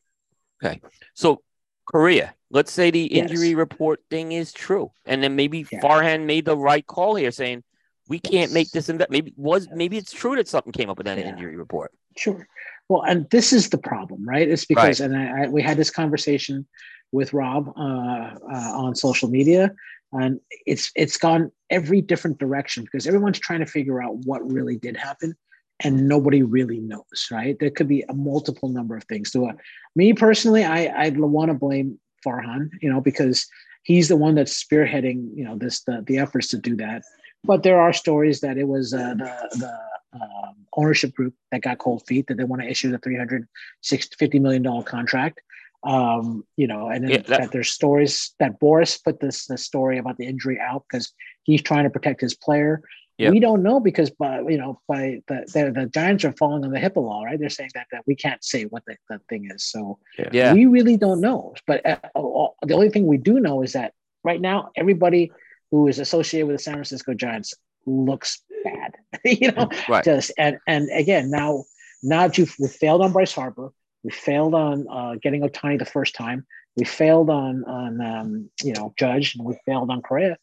Okay. 0.63 0.81
So, 1.15 1.43
Correa, 1.87 2.35
let's 2.51 2.73
say 2.73 2.91
the 2.91 3.05
injury 3.07 3.49
yes. 3.49 3.57
report 3.57 4.01
thing 4.11 4.33
is 4.33 4.53
true. 4.53 4.91
And 5.07 5.23
then 5.23 5.37
maybe 5.37 5.67
yeah. 5.71 5.81
Farhan 5.81 6.25
made 6.25 6.45
the 6.45 6.57
right 6.57 6.87
call 6.87 7.15
here 7.15 7.31
saying, 7.31 7.63
we 8.09 8.19
can't 8.19 8.53
make 8.53 8.71
this 8.71 8.89
invest. 8.89 9.11
Maybe 9.11 9.33
was 9.37 9.69
maybe 9.73 9.97
it's 9.97 10.13
true 10.13 10.37
that 10.37 10.49
something 10.49 10.73
came 10.73 10.91
up 10.91 10.99
with 10.99 11.07
that 11.07 11.19
yeah. 11.19 11.29
injury 11.29 11.57
report. 11.57 11.93
Sure. 12.17 12.47
Well, 12.89 13.03
and 13.03 13.29
this 13.31 13.53
is 13.53 13.71
the 13.71 13.79
problem, 13.79 14.29
right? 14.29 14.47
It's 14.47 14.67
because, 14.67 15.01
right. 15.01 15.11
and 15.11 15.17
I, 15.17 15.45
I, 15.45 15.49
we 15.49 15.63
had 15.63 15.79
this 15.79 15.91
conversation 15.91 16.67
with 17.13 17.33
Rob 17.33 17.73
uh, 17.77 17.81
uh, 17.81 18.73
on 18.75 18.95
social 18.95 19.31
media, 19.31 19.75
and 20.13 20.39
it's 20.67 20.93
it's 20.95 21.17
gone 21.17 21.51
every 21.71 22.03
different 22.03 22.39
direction 22.39 22.85
because 22.85 23.07
everyone's 23.07 23.39
trying 23.39 23.61
to 23.61 23.67
figure 23.67 24.03
out 24.03 24.17
what 24.27 24.47
really 24.53 24.77
did 24.77 24.97
happen, 24.97 25.35
and 25.81 26.09
nobody 26.09 26.43
really 26.43 26.79
knows. 26.79 27.29
Right? 27.31 27.57
There 27.59 27.71
could 27.71 27.89
be 27.89 28.05
a 28.09 28.15
multiple 28.15 28.69
number 28.69 28.97
of 28.97 29.05
things. 29.05 29.31
To 29.33 29.47
uh, 29.47 29.53
me 29.95 30.13
personally, 30.13 30.65
I 30.65 30.87
I 30.87 31.11
want 31.11 31.51
to 31.51 31.55
blame 31.55 31.99
Farhan, 32.27 32.71
you 32.81 32.93
know, 32.93 33.01
because 33.01 33.47
he's 33.83 34.09
the 34.09 34.17
one 34.17 34.35
that's 34.35 34.63
spearheading, 34.63 35.31
you 35.35 35.45
know, 35.45 35.57
this 35.57 35.83
the 35.85 36.05
the 36.07 36.19
efforts 36.19 36.49
to 36.49 36.59
do 36.59 36.77
that. 36.77 37.03
But 37.43 37.63
there 37.63 37.81
are 37.81 37.93
stories 37.93 38.41
that 38.41 38.57
it 38.57 38.69
was 38.69 38.95
uh, 38.95 39.15
the 39.15 39.59
the 39.59 40.21
um, 40.21 40.55
ownership 40.77 41.13
group 41.15 41.35
that 41.51 41.63
got 41.63 41.79
cold 41.79 42.05
feet 42.07 42.27
that 42.29 42.37
they 42.37 42.45
want 42.45 42.63
to 42.63 42.69
issue 42.69 42.91
the 42.91 42.99
350 42.99 44.39
million 44.39 44.63
dollar 44.63 44.85
contract 44.85 45.41
um, 45.85 46.45
you 46.57 46.67
know, 46.67 46.89
and 46.89 47.05
then 47.05 47.11
yeah, 47.11 47.17
that, 47.19 47.41
that, 47.41 47.53
there's 47.53 47.71
stories 47.71 48.33
that 48.39 48.59
Boras 48.59 49.03
put 49.03 49.21
this 49.21 49.47
the 49.47 49.59
story 49.59 49.99
about 49.99 50.17
the 50.17 50.27
injury 50.27 50.59
out 50.59 50.85
because 50.89 51.13
he's 51.43 51.63
trying 51.63 51.85
to 51.85 51.91
protect 51.91 52.21
his 52.21 52.35
player. 52.35 52.83
Yep. 53.19 53.33
We 53.33 53.39
don't 53.39 53.63
know 53.63 53.79
because 53.79 54.11
by 54.11 54.41
you 54.41 54.59
know 54.59 54.81
by 54.89 55.21
the, 55.29 55.45
the, 55.53 55.73
the 55.73 55.87
Giants 55.87 56.25
are 56.25 56.33
falling 56.33 56.65
on 56.65 56.73
the 56.73 56.81
HIPAA 56.81 56.97
law, 56.97 57.23
right? 57.23 57.39
They're 57.39 57.49
saying 57.49 57.71
that 57.75 57.87
that 57.93 58.03
we 58.07 58.17
can't 58.17 58.43
say 58.43 58.65
what 58.65 58.85
the, 58.87 58.97
the 59.09 59.21
thing 59.29 59.49
is, 59.53 59.65
so 59.65 59.99
yeah. 60.33 60.53
we 60.53 60.67
really 60.67 60.97
don't 60.97 61.21
know. 61.21 61.55
But 61.67 61.87
uh, 61.87 61.99
uh, 62.17 62.49
the 62.63 62.75
only 62.75 62.91
thing 62.91 63.07
we 63.07 63.19
do 63.19 63.39
know 63.39 63.63
is 63.63 63.75
that 63.75 63.93
right 64.25 64.41
now 64.41 64.71
everybody 64.77 65.31
who 65.71 65.87
is 65.87 66.01
associated 66.01 66.49
with 66.49 66.57
the 66.57 66.63
San 66.63 66.75
Francisco 66.75 67.15
Giants 67.15 67.55
looks 67.87 68.43
bad, 68.65 68.95
you 69.25 69.53
know. 69.53 69.69
Right. 69.89 70.05
Just 70.05 70.33
and 70.37 70.59
and 70.67 70.89
again 70.93 71.31
now 71.31 71.65
now 72.03 72.27
that 72.27 72.37
you've 72.37 72.51
failed 72.51 73.01
on 73.01 73.13
Bryce 73.13 73.33
Harper, 73.33 73.71
we 74.03 74.11
failed 74.11 74.55
on 74.55 74.87
uh, 74.91 75.15
getting 75.23 75.43
Ohtani 75.43 75.79
the 75.79 75.85
first 75.85 76.17
time. 76.17 76.47
We 76.77 76.85
failed 76.85 77.31
on 77.31 77.65
on 77.65 78.01
um, 78.01 78.51
you 78.63 78.73
know 78.73 78.93
Judge, 78.99 79.37
and 79.37 79.45
we 79.45 79.57
failed 79.67 79.91
on 79.91 80.03
Correa. 80.03 80.37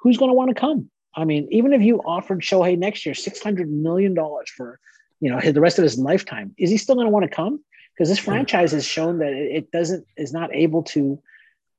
Who's 0.00 0.16
going 0.16 0.30
to 0.30 0.34
want 0.34 0.48
to 0.48 0.54
come? 0.54 0.90
I 1.18 1.24
mean, 1.24 1.48
even 1.50 1.72
if 1.72 1.82
you 1.82 2.00
offered 2.04 2.42
Shohei 2.42 2.78
next 2.78 3.04
year 3.04 3.14
six 3.14 3.42
hundred 3.42 3.70
million 3.70 4.14
dollars 4.14 4.50
for 4.50 4.78
you 5.20 5.30
know 5.30 5.40
the 5.40 5.60
rest 5.60 5.78
of 5.78 5.82
his 5.82 5.98
lifetime, 5.98 6.54
is 6.58 6.70
he 6.70 6.76
still 6.76 6.94
going 6.94 7.06
to 7.06 7.12
want 7.12 7.24
to 7.24 7.34
come? 7.34 7.60
Because 7.94 8.08
this 8.08 8.18
franchise 8.20 8.70
has 8.72 8.84
shown 8.84 9.18
that 9.18 9.32
it 9.32 9.72
doesn't 9.72 10.06
is 10.16 10.32
not 10.32 10.54
able 10.54 10.84
to, 10.84 11.20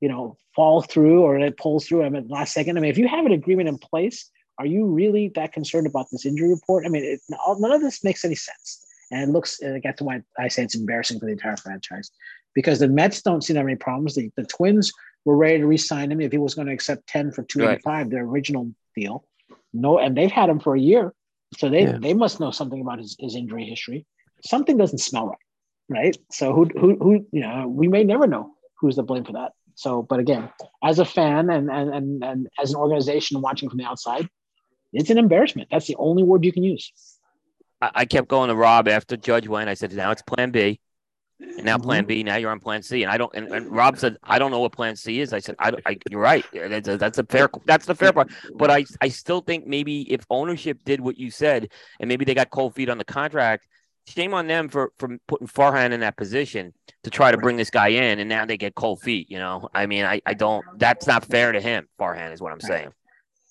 you 0.00 0.08
know, 0.08 0.36
fall 0.54 0.82
through 0.82 1.22
or 1.22 1.38
it 1.38 1.56
pulls 1.56 1.86
through. 1.86 2.04
I 2.04 2.10
mean, 2.10 2.28
last 2.28 2.52
second. 2.52 2.76
I 2.76 2.80
mean, 2.80 2.90
if 2.90 2.98
you 2.98 3.08
have 3.08 3.24
an 3.24 3.32
agreement 3.32 3.70
in 3.70 3.78
place, 3.78 4.30
are 4.58 4.66
you 4.66 4.84
really 4.84 5.32
that 5.36 5.54
concerned 5.54 5.86
about 5.86 6.08
this 6.12 6.26
injury 6.26 6.50
report? 6.50 6.84
I 6.84 6.90
mean, 6.90 7.04
it, 7.04 7.20
none 7.30 7.72
of 7.72 7.80
this 7.80 8.04
makes 8.04 8.24
any 8.26 8.34
sense. 8.34 8.84
And 9.10 9.30
it 9.30 9.32
looks, 9.32 9.60
and 9.60 9.82
that's 9.82 10.02
why 10.02 10.20
I 10.38 10.48
say 10.48 10.62
it's 10.62 10.76
embarrassing 10.76 11.18
for 11.18 11.26
the 11.26 11.32
entire 11.32 11.56
franchise 11.56 12.10
because 12.54 12.78
the 12.78 12.88
Mets 12.88 13.22
don't 13.22 13.42
seem 13.42 13.54
to 13.54 13.60
have 13.60 13.66
any 13.66 13.76
problems. 13.76 14.14
The, 14.14 14.30
the 14.36 14.44
Twins 14.44 14.92
were 15.24 15.36
ready 15.36 15.58
to 15.58 15.66
re-sign 15.66 16.12
him 16.12 16.20
if 16.20 16.32
he 16.32 16.38
was 16.38 16.54
going 16.54 16.66
to 16.66 16.74
accept 16.74 17.06
10 17.06 17.32
for 17.32 17.42
285, 17.42 17.84
right. 17.84 18.10
their 18.10 18.24
original 18.24 18.70
deal. 18.94 19.24
No, 19.72 19.98
and 19.98 20.16
they've 20.16 20.30
had 20.30 20.50
him 20.50 20.60
for 20.60 20.74
a 20.74 20.80
year. 20.80 21.14
So 21.56 21.68
they, 21.68 21.82
yeah. 21.82 21.98
they 22.00 22.14
must 22.14 22.40
know 22.40 22.50
something 22.50 22.80
about 22.80 22.98
his, 22.98 23.16
his 23.18 23.34
injury 23.34 23.64
history. 23.64 24.06
Something 24.44 24.76
doesn't 24.76 24.98
smell 24.98 25.28
right. 25.28 25.38
Right. 25.88 26.16
So 26.30 26.52
who, 26.52 26.66
who, 26.66 26.96
who, 26.96 27.26
you 27.32 27.40
know, 27.40 27.66
we 27.66 27.88
may 27.88 28.04
never 28.04 28.28
know 28.28 28.52
who's 28.78 28.94
the 28.96 29.02
blame 29.02 29.24
for 29.24 29.32
that. 29.32 29.52
So, 29.74 30.02
but 30.02 30.20
again, 30.20 30.48
as 30.84 31.00
a 31.00 31.04
fan 31.04 31.50
and, 31.50 31.68
and, 31.68 31.92
and, 31.92 32.24
and 32.24 32.48
as 32.62 32.70
an 32.70 32.76
organization 32.76 33.40
watching 33.40 33.68
from 33.68 33.78
the 33.78 33.84
outside, 33.84 34.28
it's 34.92 35.10
an 35.10 35.18
embarrassment. 35.18 35.68
That's 35.70 35.86
the 35.86 35.96
only 35.96 36.22
word 36.22 36.44
you 36.44 36.52
can 36.52 36.62
use. 36.62 36.92
I, 37.82 38.04
kept 38.04 38.28
going 38.28 38.50
to 38.50 38.54
Rob 38.54 38.88
after 38.88 39.16
Judge 39.16 39.48
went. 39.48 39.70
I 39.70 39.74
said, 39.74 39.92
now 39.92 40.10
it's 40.10 40.22
Plan 40.22 40.50
B, 40.50 40.80
and 41.40 41.64
now 41.64 41.78
Plan 41.78 42.02
mm-hmm. 42.02 42.08
B. 42.08 42.22
Now 42.22 42.36
you're 42.36 42.50
on 42.50 42.60
Plan 42.60 42.82
C, 42.82 43.02
and 43.02 43.10
I 43.10 43.16
don't. 43.16 43.34
And, 43.34 43.48
and 43.52 43.70
Rob 43.70 43.98
said, 43.98 44.16
I 44.22 44.38
don't 44.38 44.50
know 44.50 44.60
what 44.60 44.72
Plan 44.72 44.96
C 44.96 45.20
is. 45.20 45.32
I 45.32 45.38
said, 45.38 45.56
I, 45.58 45.72
I 45.86 45.98
you're 46.10 46.20
right. 46.20 46.44
That's 46.52 46.88
a, 46.88 46.96
that's 46.96 47.18
a 47.18 47.24
fair. 47.24 47.48
That's 47.66 47.86
the 47.86 47.94
fair 47.94 48.12
part. 48.12 48.28
Mm-hmm. 48.28 48.56
But 48.56 48.70
I 48.70 48.84
I 49.00 49.08
still 49.08 49.40
think 49.40 49.66
maybe 49.66 50.02
if 50.12 50.24
ownership 50.30 50.78
did 50.84 51.00
what 51.00 51.18
you 51.18 51.30
said, 51.30 51.70
and 51.98 52.08
maybe 52.08 52.24
they 52.24 52.34
got 52.34 52.50
cold 52.50 52.74
feet 52.74 52.88
on 52.88 52.98
the 52.98 53.04
contract. 53.04 53.66
Shame 54.06 54.34
on 54.34 54.46
them 54.46 54.68
for 54.68 54.92
for 54.98 55.18
putting 55.28 55.46
Farhan 55.46 55.92
in 55.92 56.00
that 56.00 56.16
position 56.16 56.72
to 57.04 57.10
try 57.10 57.30
to 57.30 57.38
bring 57.38 57.56
this 57.56 57.70
guy 57.70 57.88
in, 57.88 58.18
and 58.18 58.28
now 58.28 58.44
they 58.44 58.56
get 58.56 58.74
cold 58.74 59.00
feet. 59.00 59.30
You 59.30 59.38
know, 59.38 59.68
I 59.74 59.86
mean, 59.86 60.04
I, 60.04 60.20
I 60.26 60.34
don't. 60.34 60.64
That's 60.78 61.06
not 61.06 61.24
fair 61.24 61.52
to 61.52 61.60
him. 61.60 61.86
Farhan 61.98 62.32
is 62.32 62.40
what 62.40 62.52
I'm 62.52 62.60
saying. 62.60 62.92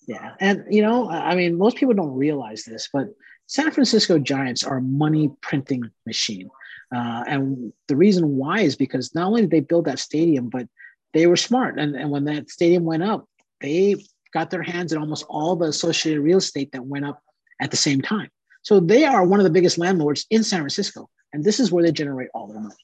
Yeah, 0.08 0.34
and 0.40 0.66
you 0.70 0.82
know, 0.82 1.10
I 1.10 1.36
mean, 1.36 1.58
most 1.58 1.78
people 1.78 1.94
don't 1.94 2.16
realize 2.16 2.64
this, 2.64 2.90
but 2.92 3.10
San 3.46 3.72
Francisco 3.72 4.20
Giants 4.20 4.64
are 4.64 4.78
a 4.78 4.82
money 4.82 5.32
printing 5.42 5.90
machine. 6.06 6.50
Uh, 6.94 7.24
and 7.28 7.74
the 7.88 7.96
reason 7.96 8.38
why 8.38 8.62
is 8.62 8.76
because 8.76 9.14
not 9.14 9.28
only 9.28 9.42
did 9.42 9.52
they 9.52 9.60
build 9.60 9.86
that 9.86 10.00
stadium, 10.00 10.50
but 10.50 10.68
they 11.14 11.28
were 11.28 11.36
smart. 11.36 11.80
And, 11.80 11.96
and 11.96 12.10
when 12.10 12.26
that 12.26 12.50
stadium 12.50 12.84
went 12.84 13.04
up, 13.04 13.26
they 13.62 13.96
got 14.34 14.50
their 14.50 14.64
hands 14.64 14.94
on 14.94 15.00
almost 15.00 15.26
all 15.30 15.56
the 15.56 15.68
associated 15.68 16.22
real 16.22 16.38
estate 16.38 16.72
that 16.72 16.86
went 16.86 17.06
up 17.06 17.22
at 17.62 17.72
the 17.72 17.78
same 17.78 18.02
time. 18.02 18.30
So 18.62 18.80
they 18.80 19.06
are 19.06 19.26
one 19.26 19.40
of 19.40 19.44
the 19.44 19.50
biggest 19.50 19.78
landlords 19.78 20.26
in 20.30 20.44
San 20.44 20.60
Francisco, 20.60 21.10
and 21.34 21.44
this 21.44 21.60
is 21.60 21.72
where 21.72 21.84
they 21.84 21.92
generate 21.92 22.30
all 22.34 22.48
their 22.48 22.60
money. 22.60 22.76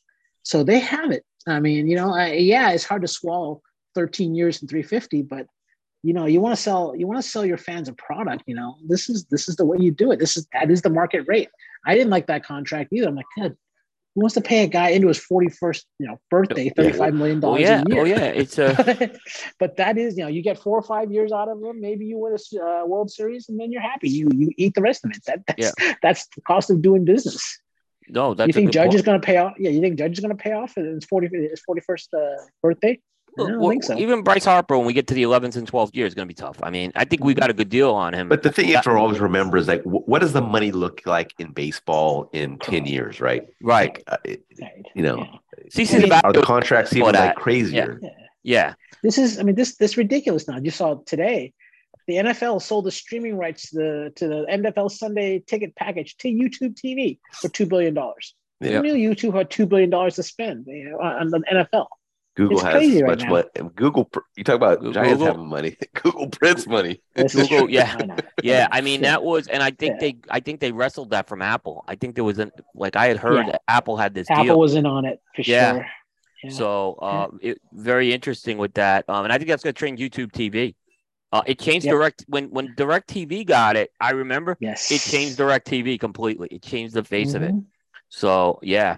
So 0.44 0.64
they 0.64 0.80
have 0.80 1.12
it. 1.12 1.24
I 1.48 1.60
mean, 1.60 1.88
you 1.88 1.96
know, 1.96 2.14
I, 2.14 2.34
yeah, 2.34 2.72
it's 2.72 2.86
hard 2.86 3.02
to 3.02 3.08
swallow 3.08 3.62
13 3.94 4.36
years 4.36 4.62
and 4.62 4.70
350, 4.70 5.24
but 5.24 5.48
you 6.02 6.14
know, 6.14 6.28
you 6.28 6.40
want 6.40 6.56
to 6.56 6.62
sell, 6.62 6.94
you 6.96 7.08
want 7.08 7.22
to 7.22 7.28
sell 7.28 7.46
your 7.46 7.58
fans 7.58 7.90
a 7.90 7.94
product. 7.94 8.44
You 8.46 8.56
know, 8.56 8.76
this 8.88 9.10
is 9.10 9.26
this 9.26 9.50
is 9.50 9.56
the 9.56 9.66
way 9.66 9.78
you 9.80 9.92
do 9.92 10.12
it. 10.12 10.20
This 10.20 10.38
is 10.38 10.48
that 10.54 10.70
is 10.70 10.84
the 10.84 10.90
market 10.90 11.26
rate. 11.28 11.50
I 11.84 11.96
didn't 11.96 12.12
like 12.12 12.28
that 12.28 12.46
contract 12.46 12.94
either. 12.94 13.08
I'm 13.08 13.16
like, 13.16 13.26
good. 13.36 13.58
Who 14.16 14.22
wants 14.22 14.36
to 14.36 14.42
pay 14.42 14.64
a 14.64 14.68
guy 14.68 14.90
into 14.90 15.10
his 15.10 15.20
41st, 15.20 15.84
you 16.00 16.08
know, 16.08 16.18
birthday, 16.32 16.70
thirty-five 16.70 17.14
million 17.14 17.42
dollars 17.42 17.62
yeah. 17.62 17.84
a 17.86 17.94
year? 17.94 18.02
Oh, 18.02 18.06
yeah. 18.06 18.26
It's 18.28 18.58
a... 18.58 19.12
but 19.60 19.76
that 19.76 19.98
is, 19.98 20.18
you 20.18 20.24
know, 20.24 20.30
you 20.30 20.42
get 20.42 20.58
four 20.58 20.78
or 20.78 20.82
five 20.82 21.12
years 21.12 21.34
out 21.34 21.50
of 21.50 21.60
them. 21.60 21.82
Maybe 21.82 22.06
you 22.06 22.18
win 22.18 22.34
a 22.34 22.66
uh, 22.66 22.86
World 22.86 23.12
Series 23.12 23.50
and 23.50 23.60
then 23.60 23.74
you're 23.74 23.82
happy. 23.82 24.10
You 24.10 24.30
you 24.34 24.52
eat 24.58 24.74
the 24.74 24.82
rest 24.82 25.04
of 25.04 25.12
it. 25.12 25.18
That, 25.26 25.40
that's, 25.46 25.74
yeah. 25.80 25.94
that's 26.02 26.28
the 26.34 26.42
cost 26.42 26.70
of 26.70 26.82
doing 26.82 27.04
business. 27.04 27.60
No, 28.08 28.34
that's 28.34 28.48
you 28.48 28.54
think 28.54 28.72
Judge 28.72 28.90
point. 28.90 28.96
is 28.96 29.02
going 29.02 29.20
to 29.20 29.26
pay 29.26 29.38
off? 29.38 29.54
Yeah, 29.58 29.72
you 29.72 29.82
think 29.82 29.98
Judge 29.98 30.14
is 30.14 30.20
going 30.20 30.36
to 30.36 30.42
pay 30.42 30.54
off 30.54 30.76
his 30.76 31.04
40 31.06 31.30
his 31.50 31.62
41st 31.70 32.08
uh, 32.14 32.44
birthday? 32.62 33.00
Well, 33.38 33.70
think 33.70 33.84
so. 33.84 33.98
Even 33.98 34.22
Bryce 34.22 34.46
Harper, 34.46 34.78
when 34.78 34.88
we 34.88 34.94
get 34.94 35.08
to 35.08 35.14
the 35.14 35.24
11th 35.24 35.56
and 35.56 35.70
12th 35.70 35.96
year, 35.96 36.06
is 36.06 36.14
going 36.14 36.28
to 36.28 36.34
be 36.34 36.36
tough. 36.36 36.58
I 36.64 36.70
mean, 36.70 36.92
I 36.96 37.06
think 37.06 37.24
we 37.24 37.34
got 37.34 37.50
a 37.50 37.54
good 37.54 37.70
deal 37.70 37.92
on 37.92 38.14
him. 38.14 38.30
But 38.30 38.44
the 38.44 38.52
thing 38.52 38.70
you 38.70 38.76
have 38.76 38.86
to 38.86 38.92
always 38.92 39.20
remember 39.20 39.58
is 39.58 39.68
like, 39.68 39.84
what 39.84 40.20
does 40.20 40.34
the 40.34 40.42
money 40.42 40.72
look 40.72 41.02
like 41.06 41.34
in 41.40 41.52
baseball 41.52 42.30
in 42.34 42.58
10 42.60 42.86
years, 42.86 43.20
right? 43.20 43.44
Right. 43.62 43.90
Like, 43.90 44.04
uh, 44.08 44.18
you 44.96 45.04
know, 45.04 45.28
yeah. 45.76 45.98
about 45.98 46.26
are 46.26 46.34
the 46.34 46.42
contracts 46.42 46.94
even 46.94 47.14
like 47.14 47.36
crazier? 47.36 48.00
Yeah. 48.02 48.10
yeah. 48.44 48.74
This 49.04 49.18
is, 49.18 49.40
I 49.40 49.44
mean, 49.44 49.56
this 49.56 49.76
this 49.76 49.98
ridiculous 49.98 50.48
now. 50.48 50.58
You 50.58 50.72
saw 50.72 50.96
today, 51.06 51.54
the 52.08 52.16
NFL 52.16 52.62
sold 52.62 52.86
the 52.86 52.92
streaming 52.92 53.38
rights 53.38 53.70
to 53.70 53.76
the 53.76 54.14
to 54.16 54.28
the 54.28 54.46
NFL 54.50 54.92
Sunday 54.92 55.40
ticket 55.40 55.76
package 55.76 56.18
to 56.18 56.28
YouTube 56.28 56.76
TV 56.76 57.20
for 57.34 57.50
two 57.50 57.66
billion 57.66 57.94
dollars. 57.94 58.34
Yeah. 58.62 58.78
Who 58.78 58.84
knew 58.84 58.94
YouTube 58.94 59.36
had 59.36 59.50
two 59.50 59.66
billion 59.66 59.90
dollars 59.90 60.16
to 60.16 60.24
spend 60.24 60.66
you 60.68 60.90
know, 60.90 61.00
on 61.00 61.30
the 61.30 61.40
NFL? 61.40 61.88
Google 62.36 62.58
it's 62.58 62.64
has 62.64 63.02
much 63.02 63.24
right 63.24 63.30
money. 63.30 63.70
Google, 63.76 64.10
you 64.36 64.44
talk 64.44 64.56
about 64.56 64.80
Google, 64.80 64.94
Giants 64.94 65.24
having 65.24 65.48
money. 65.48 65.78
Google 65.94 66.28
prints 66.28 66.68
money. 66.68 67.02
Google, 67.16 67.70
yeah, 67.70 67.98
yeah. 68.44 68.68
I 68.72 68.82
mean, 68.82 69.02
that 69.02 69.24
was, 69.24 69.48
and 69.48 69.64
I 69.64 69.72
think 69.72 69.96
yeah. 69.96 70.00
they, 70.00 70.18
I 70.30 70.40
think 70.42 70.60
they 70.60 70.74
wrestled 70.74 71.12
that 71.12 71.28
from 71.30 71.42
Apple. 71.42 71.86
I 71.88 71.96
think 71.96 72.16
there 72.16 72.26
was 72.26 72.40
an, 72.40 72.52
like 72.74 72.98
I 72.98 73.08
had 73.08 73.18
heard 73.18 73.48
yeah. 73.48 73.58
Apple 73.70 73.96
had 73.96 74.14
this. 74.14 74.30
Apple 74.30 74.44
deal. 74.44 74.60
wasn't 74.60 74.86
on 74.86 75.06
it 75.06 75.22
for 75.34 75.44
yeah. 75.44 75.72
sure. 75.72 75.86
Yeah. 76.44 76.52
So, 76.52 76.94
uh, 77.02 77.28
it, 77.42 77.62
very 77.72 78.14
interesting 78.14 78.58
with 78.58 78.74
that, 78.76 79.10
um, 79.10 79.24
and 79.24 79.34
I 79.34 79.38
think 79.38 79.50
that's 79.50 79.64
going 79.64 79.74
to 79.74 79.80
train 79.80 79.98
YouTube 79.98 80.32
TV. 80.32 80.76
Uh, 81.32 81.42
it 81.46 81.60
changed 81.60 81.86
yep. 81.86 81.94
direct 81.94 82.26
when 82.28 82.50
when 82.52 82.74
Direct 82.76 83.10
TV 83.10 83.46
got 83.46 83.76
it. 83.76 83.92
I 84.00 84.12
remember. 84.12 84.58
Yes. 84.60 84.92
It 84.92 85.02
changed 85.02 85.38
Direct 85.38 85.68
TV 85.68 86.00
completely. 86.00 86.50
It 86.52 86.62
changed 86.62 86.94
the 86.94 87.04
face 87.04 87.30
mm-hmm. 87.30 87.38
of 87.38 87.44
it. 87.44 87.52
Mm-hmm. 87.52 87.60
So 88.10 88.60
yeah. 88.62 88.98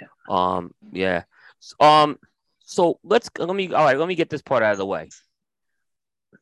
yeah. 0.00 0.06
Um. 0.28 0.74
Yeah. 0.92 1.22
Um. 1.78 2.18
So 2.66 2.98
let's 3.04 3.30
let 3.38 3.54
me 3.54 3.72
all 3.72 3.84
right. 3.84 3.96
Let 3.96 4.08
me 4.08 4.16
get 4.16 4.28
this 4.28 4.42
part 4.42 4.62
out 4.62 4.72
of 4.72 4.78
the 4.78 4.86
way. 4.86 5.08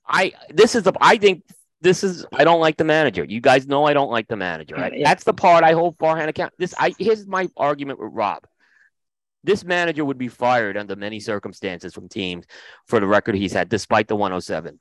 I 0.08 0.32
this 0.48 0.74
is 0.74 0.82
the 0.82 0.94
I 1.00 1.18
think 1.18 1.44
this 1.82 2.02
is 2.02 2.24
I 2.32 2.44
don't 2.44 2.60
like 2.60 2.78
the 2.78 2.84
manager. 2.84 3.24
You 3.24 3.42
guys 3.42 3.66
know 3.66 3.84
I 3.84 3.92
don't 3.92 4.10
like 4.10 4.26
the 4.26 4.36
manager. 4.36 4.74
Right? 4.74 4.98
Yeah. 4.98 5.08
That's 5.08 5.24
the 5.24 5.34
part 5.34 5.62
I 5.64 5.72
hold 5.72 5.98
Farhan 5.98 6.26
account. 6.28 6.54
This 6.58 6.74
I 6.78 6.94
here's 6.98 7.26
my 7.26 7.48
argument 7.58 8.00
with 8.00 8.10
Rob. 8.12 8.42
This 9.44 9.64
manager 9.64 10.02
would 10.02 10.16
be 10.16 10.28
fired 10.28 10.78
under 10.78 10.96
many 10.96 11.20
circumstances 11.20 11.92
from 11.92 12.08
teams 12.08 12.46
for 12.86 12.98
the 12.98 13.06
record 13.06 13.34
he's 13.34 13.52
had, 13.52 13.68
despite 13.68 14.08
the 14.08 14.16
107. 14.16 14.80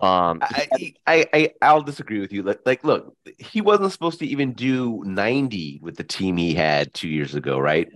Um, 0.00 0.40
I, 0.42 0.94
I, 1.06 1.26
I, 1.32 1.50
I'll 1.62 1.82
disagree 1.82 2.18
with 2.18 2.32
you. 2.32 2.42
Like, 2.42 2.58
like, 2.66 2.82
look, 2.82 3.16
he 3.38 3.60
wasn't 3.60 3.92
supposed 3.92 4.18
to 4.18 4.26
even 4.26 4.52
do 4.52 5.04
90 5.04 5.78
with 5.80 5.96
the 5.96 6.02
team 6.02 6.36
he 6.36 6.54
had 6.54 6.92
two 6.92 7.08
years 7.08 7.36
ago, 7.36 7.60
right? 7.60 7.88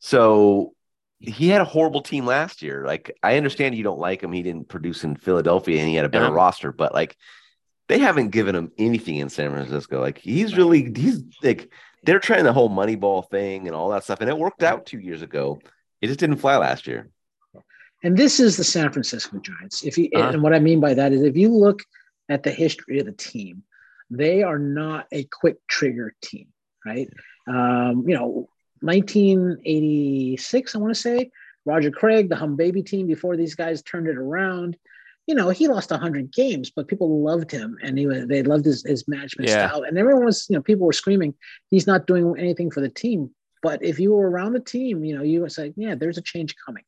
So 0.00 0.74
he 1.20 1.48
had 1.48 1.60
a 1.60 1.64
horrible 1.64 2.02
team 2.02 2.26
last 2.26 2.62
year. 2.62 2.84
Like, 2.86 3.16
I 3.22 3.36
understand 3.36 3.74
you 3.74 3.84
don't 3.84 3.98
like 3.98 4.22
him. 4.22 4.32
He 4.32 4.42
didn't 4.42 4.68
produce 4.68 5.04
in 5.04 5.16
Philadelphia 5.16 5.80
and 5.80 5.88
he 5.88 5.94
had 5.94 6.04
a 6.04 6.08
better 6.08 6.26
yeah. 6.26 6.32
roster, 6.32 6.72
but 6.72 6.94
like, 6.94 7.16
they 7.88 7.98
haven't 7.98 8.30
given 8.30 8.54
him 8.54 8.70
anything 8.78 9.16
in 9.16 9.28
San 9.28 9.50
Francisco. 9.50 10.00
Like, 10.00 10.18
he's 10.18 10.56
really, 10.56 10.92
he's 10.94 11.22
like, 11.42 11.72
they're 12.04 12.20
trying 12.20 12.44
the 12.44 12.52
whole 12.52 12.70
Moneyball 12.70 13.28
thing 13.28 13.66
and 13.66 13.74
all 13.74 13.88
that 13.90 14.04
stuff, 14.04 14.20
and 14.20 14.30
it 14.30 14.38
worked 14.38 14.62
out 14.62 14.86
two 14.86 14.98
years 14.98 15.22
ago. 15.22 15.58
It 16.00 16.06
just 16.06 16.20
didn't 16.20 16.36
fly 16.36 16.56
last 16.56 16.86
year. 16.86 17.10
And 18.04 18.16
this 18.16 18.38
is 18.38 18.56
the 18.56 18.64
San 18.64 18.92
Francisco 18.92 19.38
Giants. 19.38 19.82
If 19.82 19.98
you 19.98 20.08
uh-huh. 20.14 20.28
and 20.28 20.42
what 20.42 20.54
I 20.54 20.60
mean 20.60 20.80
by 20.80 20.94
that 20.94 21.12
is 21.12 21.22
if 21.22 21.36
you 21.36 21.52
look 21.52 21.82
at 22.28 22.42
the 22.42 22.50
history 22.50 23.00
of 23.00 23.06
the 23.06 23.12
team, 23.12 23.64
they 24.10 24.42
are 24.42 24.58
not 24.58 25.06
a 25.10 25.24
quick 25.24 25.56
trigger 25.66 26.14
team, 26.22 26.48
right? 26.86 27.10
Um, 27.48 28.04
you 28.06 28.14
know, 28.14 28.48
1986, 28.80 30.74
I 30.74 30.78
want 30.78 30.94
to 30.94 31.00
say, 31.00 31.30
Roger 31.64 31.90
Craig, 31.90 32.28
the 32.28 32.36
Hum 32.36 32.56
Baby 32.56 32.82
team, 32.82 33.06
before 33.06 33.36
these 33.36 33.54
guys 33.54 33.82
turned 33.82 34.08
it 34.08 34.16
around, 34.16 34.76
you 35.26 35.34
know, 35.34 35.50
he 35.50 35.68
lost 35.68 35.90
100 35.90 36.32
games, 36.32 36.70
but 36.70 36.88
people 36.88 37.22
loved 37.22 37.50
him 37.50 37.76
and 37.82 37.98
he 37.98 38.06
was, 38.06 38.26
they 38.26 38.42
loved 38.42 38.64
his, 38.64 38.82
his 38.84 39.06
management 39.06 39.50
yeah. 39.50 39.68
style. 39.68 39.82
And 39.82 39.98
everyone 39.98 40.24
was, 40.24 40.46
you 40.48 40.56
know, 40.56 40.62
people 40.62 40.86
were 40.86 40.92
screaming, 40.94 41.34
he's 41.70 41.86
not 41.86 42.06
doing 42.06 42.34
anything 42.38 42.70
for 42.70 42.80
the 42.80 42.88
team. 42.88 43.30
But 43.62 43.84
if 43.84 44.00
you 44.00 44.14
were 44.14 44.30
around 44.30 44.54
the 44.54 44.60
team, 44.60 45.04
you 45.04 45.14
know, 45.14 45.22
you 45.22 45.42
would 45.42 45.52
say, 45.52 45.74
yeah, 45.76 45.94
there's 45.94 46.16
a 46.16 46.22
change 46.22 46.54
coming. 46.64 46.84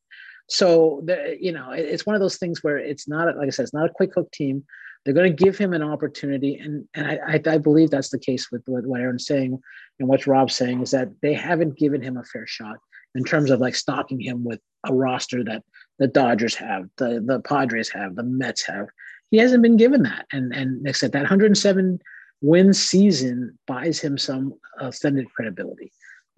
So, 0.47 1.01
the, 1.05 1.37
you 1.39 1.51
know, 1.51 1.71
it's 1.71 2.05
one 2.05 2.15
of 2.15 2.21
those 2.21 2.37
things 2.37 2.63
where 2.63 2.77
it's 2.77 3.07
not, 3.07 3.37
like 3.37 3.47
I 3.47 3.51
said, 3.51 3.63
it's 3.63 3.73
not 3.73 3.89
a 3.89 3.93
quick 3.93 4.15
hook 4.15 4.31
team. 4.31 4.65
They're 5.03 5.13
going 5.13 5.35
to 5.35 5.43
give 5.43 5.57
him 5.57 5.73
an 5.73 5.81
opportunity. 5.81 6.57
And, 6.57 6.87
and 6.93 7.07
I, 7.07 7.41
I, 7.53 7.57
believe 7.57 7.89
that's 7.89 8.09
the 8.09 8.19
case 8.19 8.51
with, 8.51 8.61
with 8.67 8.85
what 8.85 9.01
Aaron's 9.01 9.25
saying 9.25 9.59
and 9.99 10.07
what 10.07 10.27
Rob's 10.27 10.55
saying 10.55 10.81
is 10.81 10.91
that 10.91 11.09
they 11.21 11.33
haven't 11.33 11.77
given 11.77 12.01
him 12.01 12.17
a 12.17 12.23
fair 12.23 12.45
shot 12.45 12.77
in 13.15 13.23
terms 13.23 13.49
of 13.49 13.59
like 13.59 13.75
stocking 13.75 14.19
him 14.19 14.43
with 14.43 14.59
a 14.85 14.93
roster 14.93 15.43
that 15.43 15.63
the 15.99 16.07
Dodgers 16.07 16.55
have, 16.55 16.87
the, 16.97 17.21
the 17.25 17.39
Padres 17.39 17.89
have, 17.89 18.15
the 18.15 18.23
Mets 18.23 18.65
have. 18.67 18.87
He 19.31 19.37
hasn't 19.37 19.63
been 19.63 19.77
given 19.77 20.03
that. 20.03 20.25
And, 20.31 20.53
and 20.53 20.83
like 20.83 20.89
I 20.89 20.91
said, 20.93 21.11
that 21.13 21.21
107 21.21 21.99
win 22.41 22.73
season 22.73 23.57
buys 23.67 23.99
him 23.99 24.17
some 24.17 24.53
extended 24.79 25.31
credibility. 25.33 25.91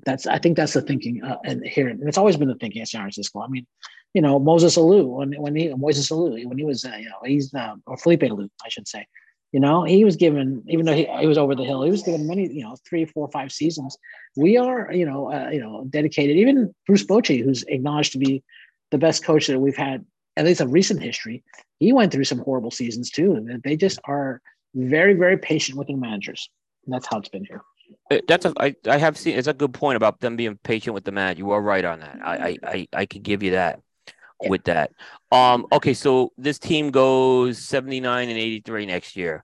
That's 0.05 0.27
I 0.27 0.37
think 0.37 0.57
that's 0.57 0.73
the 0.73 0.81
thinking 0.81 1.23
uh, 1.23 1.37
and 1.45 1.65
here, 1.65 1.87
and 1.87 2.05
it's 2.07 2.17
always 2.17 2.35
been 2.35 2.49
the 2.49 2.55
thinking 2.55 2.81
at 2.81 2.89
San 2.89 3.01
Francisco. 3.01 3.39
I 3.39 3.47
mean, 3.47 3.65
you 4.13 4.21
know, 4.21 4.39
Moses 4.39 4.77
Alou 4.77 5.07
when 5.07 5.33
when 5.33 5.55
he 5.55 5.73
Moses 5.73 6.09
Alou 6.09 6.45
when 6.45 6.57
he 6.57 6.65
was 6.65 6.85
uh, 6.85 6.95
you 6.97 7.09
know 7.09 7.17
he's 7.25 7.53
uh, 7.53 7.75
or 7.87 7.97
Felipe 7.97 8.21
Alou 8.21 8.47
I 8.63 8.69
should 8.69 8.87
say, 8.87 9.07
you 9.51 9.59
know, 9.59 9.83
he 9.83 10.05
was 10.05 10.15
given 10.15 10.63
even 10.67 10.85
though 10.85 10.93
he, 10.93 11.05
he 11.05 11.27
was 11.27 11.37
over 11.37 11.55
the 11.55 11.63
hill, 11.63 11.83
he 11.83 11.91
was 11.91 12.03
given 12.03 12.27
many 12.27 12.51
you 12.51 12.63
know 12.63 12.75
three, 12.87 13.05
four, 13.05 13.27
five 13.29 13.51
seasons. 13.51 13.97
We 14.35 14.57
are 14.57 14.91
you 14.93 15.05
know 15.05 15.31
uh, 15.31 15.49
you 15.49 15.59
know 15.59 15.85
dedicated. 15.89 16.37
Even 16.37 16.73
Bruce 16.85 17.03
Bochy, 17.03 17.43
who's 17.43 17.63
acknowledged 17.63 18.11
to 18.13 18.19
be 18.19 18.43
the 18.91 18.99
best 18.99 19.25
coach 19.25 19.47
that 19.47 19.59
we've 19.59 19.75
had 19.75 20.05
at 20.37 20.45
least 20.45 20.61
of 20.61 20.71
recent 20.71 21.01
history, 21.01 21.43
he 21.79 21.93
went 21.93 22.11
through 22.11 22.23
some 22.23 22.39
horrible 22.39 22.71
seasons 22.71 23.09
too. 23.09 23.33
And 23.33 23.61
they 23.63 23.75
just 23.75 23.99
are 24.05 24.41
very 24.75 25.13
very 25.15 25.37
patient 25.37 25.77
with 25.77 25.87
their 25.87 25.97
managers. 25.97 26.49
And 26.85 26.93
that's 26.93 27.07
how 27.07 27.17
it's 27.17 27.29
been 27.29 27.45
here. 27.45 27.61
Uh, 28.11 28.19
that's 28.27 28.45
a 28.45 28.53
I, 28.59 28.75
I 28.87 28.97
have 28.97 29.17
seen 29.17 29.39
it's 29.39 29.47
a 29.47 29.53
good 29.53 29.73
point 29.73 29.97
about 29.97 30.19
them 30.19 30.35
being 30.35 30.59
patient 30.63 30.93
with 30.93 31.03
the 31.03 31.11
man. 31.11 31.37
You 31.37 31.49
are 31.51 31.61
right 31.61 31.83
on 31.83 31.99
that. 32.01 32.19
I 32.23 32.35
I 32.35 32.57
I, 32.63 32.87
I 32.93 33.05
could 33.07 33.23
give 33.23 33.41
you 33.41 33.51
that 33.51 33.79
yeah. 34.43 34.49
with 34.49 34.63
that. 34.65 34.91
Um 35.31 35.65
okay, 35.71 35.93
so 35.93 36.31
this 36.37 36.59
team 36.59 36.91
goes 36.91 37.57
79 37.57 38.29
and 38.29 38.37
83 38.37 38.85
next 38.85 39.15
year. 39.15 39.43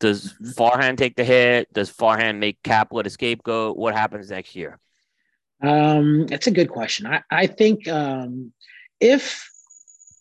Does 0.00 0.32
Farhan 0.56 0.96
take 0.96 1.14
the 1.14 1.24
hit? 1.24 1.72
Does 1.74 1.92
Farhan 1.92 2.38
make 2.38 2.62
Kapler 2.62 3.04
the 3.04 3.10
scapegoat? 3.10 3.76
What 3.76 3.94
happens 3.94 4.30
next 4.30 4.56
year? 4.56 4.78
Um, 5.62 6.26
it's 6.30 6.46
a 6.46 6.50
good 6.50 6.70
question. 6.70 7.06
I, 7.06 7.22
I 7.30 7.46
think 7.46 7.86
um, 7.86 8.52
if 8.98 9.46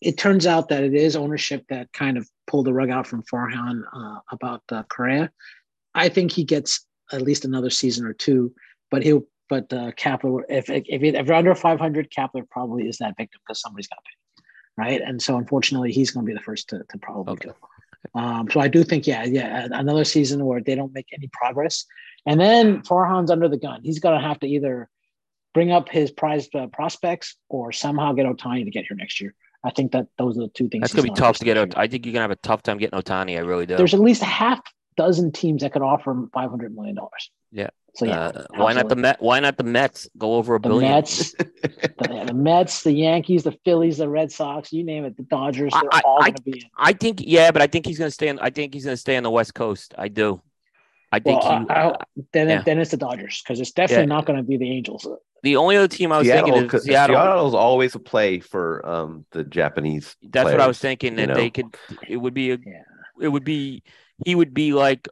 it 0.02 0.18
turns 0.18 0.46
out 0.46 0.70
that 0.70 0.84
it 0.84 0.94
is 0.94 1.16
ownership 1.16 1.66
that 1.70 1.92
kind 1.94 2.18
of 2.18 2.30
pulled 2.46 2.66
the 2.66 2.74
rug 2.74 2.90
out 2.90 3.08
from 3.08 3.24
Farhan 3.24 3.84
uh, 3.94 4.20
about 4.32 4.64
uh, 4.70 4.84
Correa, 4.84 5.32
I 5.96 6.10
think 6.10 6.32
he 6.32 6.44
gets 6.44 6.86
at 7.12 7.22
least 7.22 7.46
another 7.46 7.70
season 7.70 8.06
or 8.06 8.14
two. 8.14 8.54
But 8.92 9.04
he'll, 9.04 9.28
but 9.50 9.72
uh, 9.74 9.92
Kapler, 9.92 10.44
if 10.48 10.70
if, 10.70 10.86
if 10.88 11.28
you're 11.28 11.34
under 11.34 11.56
500, 11.56 12.12
Kapler 12.12 12.48
probably 12.50 12.88
is 12.88 12.98
that 13.00 13.18
victim 13.18 13.42
because 13.46 13.60
somebody's 13.60 13.88
got 13.88 13.98
to 13.98 14.02
pay, 14.04 14.44
right? 14.78 15.02
And 15.02 15.22
so 15.22 15.38
unfortunately, 15.38 15.92
he's 15.92 16.12
going 16.12 16.26
to 16.26 16.30
be 16.30 16.36
the 16.36 16.44
first 16.44 16.70
to, 16.70 16.84
to 16.90 16.98
probably 17.00 17.34
okay. 17.34 17.50
go. 17.50 18.20
Um, 18.20 18.50
so 18.50 18.62
I 18.62 18.70
do 18.70 18.84
think, 18.84 19.08
yeah, 19.08 19.26
yeah, 19.26 19.68
another 19.72 20.06
season 20.06 20.46
where 20.46 20.62
they 20.62 20.76
don't 20.76 20.94
make 20.94 21.08
any 21.14 21.30
progress, 21.34 21.86
and 22.26 22.40
then 22.40 22.82
Farhan's 22.84 23.32
under 23.32 23.50
the 23.50 23.58
gun. 23.58 23.82
He's 23.84 24.00
going 24.00 24.20
to 24.20 24.26
have 24.26 24.40
to 24.40 24.48
either 24.48 24.90
bring 25.54 25.72
up 25.72 25.90
his 25.90 26.12
prized 26.12 26.56
uh, 26.56 26.68
prospects 26.68 27.36
or 27.50 27.72
somehow 27.72 28.14
get 28.14 28.26
Ohtani 28.26 28.64
to 28.64 28.72
get 28.72 28.86
here 28.88 28.96
next 28.96 29.20
year. 29.20 29.34
I 29.64 29.72
think 29.72 29.92
that 29.92 30.08
those 30.18 30.38
are 30.38 30.42
the 30.42 30.48
two 30.50 30.70
things. 30.70 30.84
That's 30.84 30.94
gonna 30.94 31.12
be 31.12 31.20
tough 31.20 31.38
to 31.40 31.46
get. 31.46 31.78
I 31.78 31.88
think 31.88 32.06
you're 32.06 32.14
gonna 32.14 32.24
have 32.24 32.32
a 32.32 32.38
tough 32.38 32.64
time 32.64 32.78
getting 32.78 32.98
Ohtani. 32.98 33.36
I 33.36 33.42
really 33.42 33.66
do. 33.66 33.76
There's 33.76 33.94
at 33.94 34.00
least 34.00 34.22
a 34.22 34.26
half 34.26 34.62
dozen 34.96 35.32
teams 35.32 35.64
that 35.64 35.74
could 35.74 35.82
offer 35.82 36.12
him 36.12 36.30
five 36.34 36.50
hundred 36.50 36.74
million 36.74 36.96
dollars. 36.96 37.30
Yeah. 37.52 37.70
So 38.00 38.06
yeah, 38.06 38.28
uh, 38.28 38.46
why 38.56 38.72
not 38.72 38.88
the 38.88 38.96
Met? 38.96 39.22
Why 39.22 39.42
not 39.42 39.58
the 39.58 39.66
Mets 39.66 40.08
go 40.18 40.36
over 40.36 40.56
a 40.56 40.60
the 40.60 40.70
billion? 40.70 40.90
Mets, 40.94 41.34
the, 41.34 42.24
the, 42.28 42.34
Mets, 42.34 42.84
the 42.84 42.94
Yankees, 42.94 43.44
the 43.44 43.52
Phillies, 43.66 43.98
the 43.98 44.08
Red 44.08 44.32
Sox, 44.32 44.72
you 44.72 44.86
name 44.86 45.04
it, 45.04 45.18
the 45.18 45.24
Dodgers, 45.24 45.74
they're 45.74 45.94
I, 45.94 46.02
all 46.06 46.20
I, 46.24 46.28
going 46.28 46.36
to 46.36 46.42
be 46.44 46.52
in. 46.62 46.70
I 46.78 46.94
think 46.94 47.20
yeah, 47.22 47.52
but 47.52 47.62
I 47.62 47.68
think 47.68 47.86
he's 47.86 47.98
going 48.00 48.08
to 48.08 48.14
stay 48.14 48.30
on. 48.30 48.40
I 48.40 48.52
think 48.52 48.74
he's 48.74 48.86
going 48.86 48.94
to 48.94 48.98
stay 48.98 49.18
on 49.18 49.24
the 49.24 49.30
West 49.30 49.54
Coast. 49.54 49.94
I 49.98 50.08
do. 50.08 50.42
I 51.12 51.20
think 51.20 51.44
well, 51.44 51.60
he, 51.60 51.70
I, 51.70 51.90
I, 51.90 51.98
then 52.32 52.48
yeah. 52.48 52.62
then 52.62 52.80
it's 52.80 52.92
the 52.92 52.98
Dodgers 52.98 53.42
because 53.44 53.60
it's 53.60 53.72
definitely 53.72 54.04
Yeah. 54.04 54.16
not 54.16 54.26
going 54.26 54.38
to 54.38 54.44
be 54.44 54.56
the 54.56 54.72
Angels. 54.72 55.06
the 55.44 55.58
only 55.58 55.76
other 55.76 55.90
team 55.90 56.14
I 56.14 56.20
was 56.20 56.28
Seattle, 56.28 56.52
thinking 56.52 56.70
'cause 56.70 56.82
is 56.82 56.86
Seattle. 56.88 57.18
Seattle's 57.18 57.54
always 57.54 57.96
a 57.96 58.00
play 58.00 58.40
for 58.40 58.88
um 58.88 59.26
the 59.32 59.44
Japanese. 59.44 60.16
That's 60.24 60.46
what 60.50 60.62
I 60.62 60.68
was 60.68 60.80
thinking 60.80 61.20
you 61.20 61.28
that 61.28 61.36
they 61.36 61.50
could. 61.50 61.76
It 62.08 62.16
would 62.16 62.34
be 62.34 62.52
a. 62.52 62.60
Yeah. 62.66 62.84
It 63.20 63.28
would 63.28 63.44
be. 63.44 63.84
He 64.26 64.36
would 64.36 64.54
be 64.54 64.72
like 64.72 65.10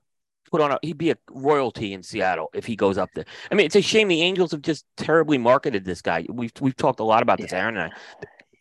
put 0.49 0.61
on 0.61 0.71
a. 0.71 0.79
He'd 0.81 0.97
be 0.97 1.11
a 1.11 1.17
royalty 1.31 1.93
in 1.93 2.03
Seattle 2.03 2.49
if 2.53 2.65
he 2.65 2.75
goes 2.75 2.97
up 2.97 3.09
there. 3.15 3.25
I 3.51 3.55
mean, 3.55 3.65
it's 3.65 3.75
a 3.75 3.81
shame 3.81 4.07
the 4.07 4.21
Angels 4.21 4.51
have 4.51 4.61
just 4.61 4.85
terribly 4.97 5.37
marketed 5.37 5.85
this 5.85 6.01
guy. 6.01 6.25
We've 6.29 6.51
we've 6.61 6.75
talked 6.75 6.99
a 6.99 7.03
lot 7.03 7.21
about 7.23 7.39
this, 7.39 7.51
Yeah. 7.51 7.59
Aaron 7.59 7.77
and 7.77 7.91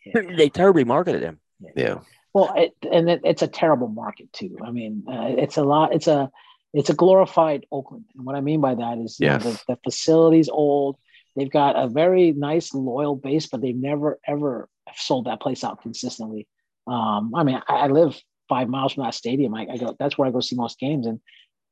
Yeah. 0.05 0.21
I. 0.21 0.33
They 0.37 0.49
terribly 0.49 0.85
marketed 0.85 1.21
him. 1.21 1.39
Yeah, 1.75 1.99
Well, 2.33 2.53
it, 2.55 2.73
and 2.89 3.09
it, 3.09 3.21
it's 3.25 3.41
a 3.41 3.47
terrible 3.47 3.87
market 3.89 4.31
too. 4.31 4.57
I 4.63 4.71
mean, 4.71 5.03
uh, 5.07 5.33
it's 5.37 5.57
a 5.57 5.63
lot. 5.63 5.93
It's 5.93 6.07
a 6.07 6.29
it's 6.73 6.89
a 6.89 6.93
glorified 6.93 7.65
Oakland, 7.71 8.05
and 8.15 8.25
what 8.25 8.35
I 8.35 8.41
mean 8.41 8.61
by 8.61 8.75
that 8.75 8.99
is 8.99 9.19
you 9.19 9.27
know, 9.27 9.37
the, 9.39 9.59
the 9.67 9.77
facility's 9.83 10.47
old. 10.47 10.97
They've 11.35 11.49
got 11.51 11.75
a 11.75 11.87
very 11.87 12.31
nice 12.31 12.73
loyal 12.73 13.15
base, 13.15 13.47
but 13.47 13.61
they've 13.61 13.75
never 13.75 14.19
ever 14.25 14.69
sold 14.95 15.25
that 15.25 15.41
place 15.41 15.63
out 15.63 15.81
consistently. 15.81 16.47
Um, 16.87 17.33
I 17.35 17.43
mean, 17.43 17.61
I, 17.67 17.73
I 17.73 17.87
live 17.87 18.15
five 18.47 18.69
miles 18.69 18.93
from 18.93 19.03
that 19.03 19.13
stadium. 19.13 19.53
I, 19.53 19.67
I 19.73 19.77
go. 19.77 19.95
That's 19.99 20.17
where 20.17 20.27
I 20.27 20.31
go 20.31 20.39
see 20.39 20.55
most 20.55 20.79
games, 20.79 21.05
and 21.07 21.19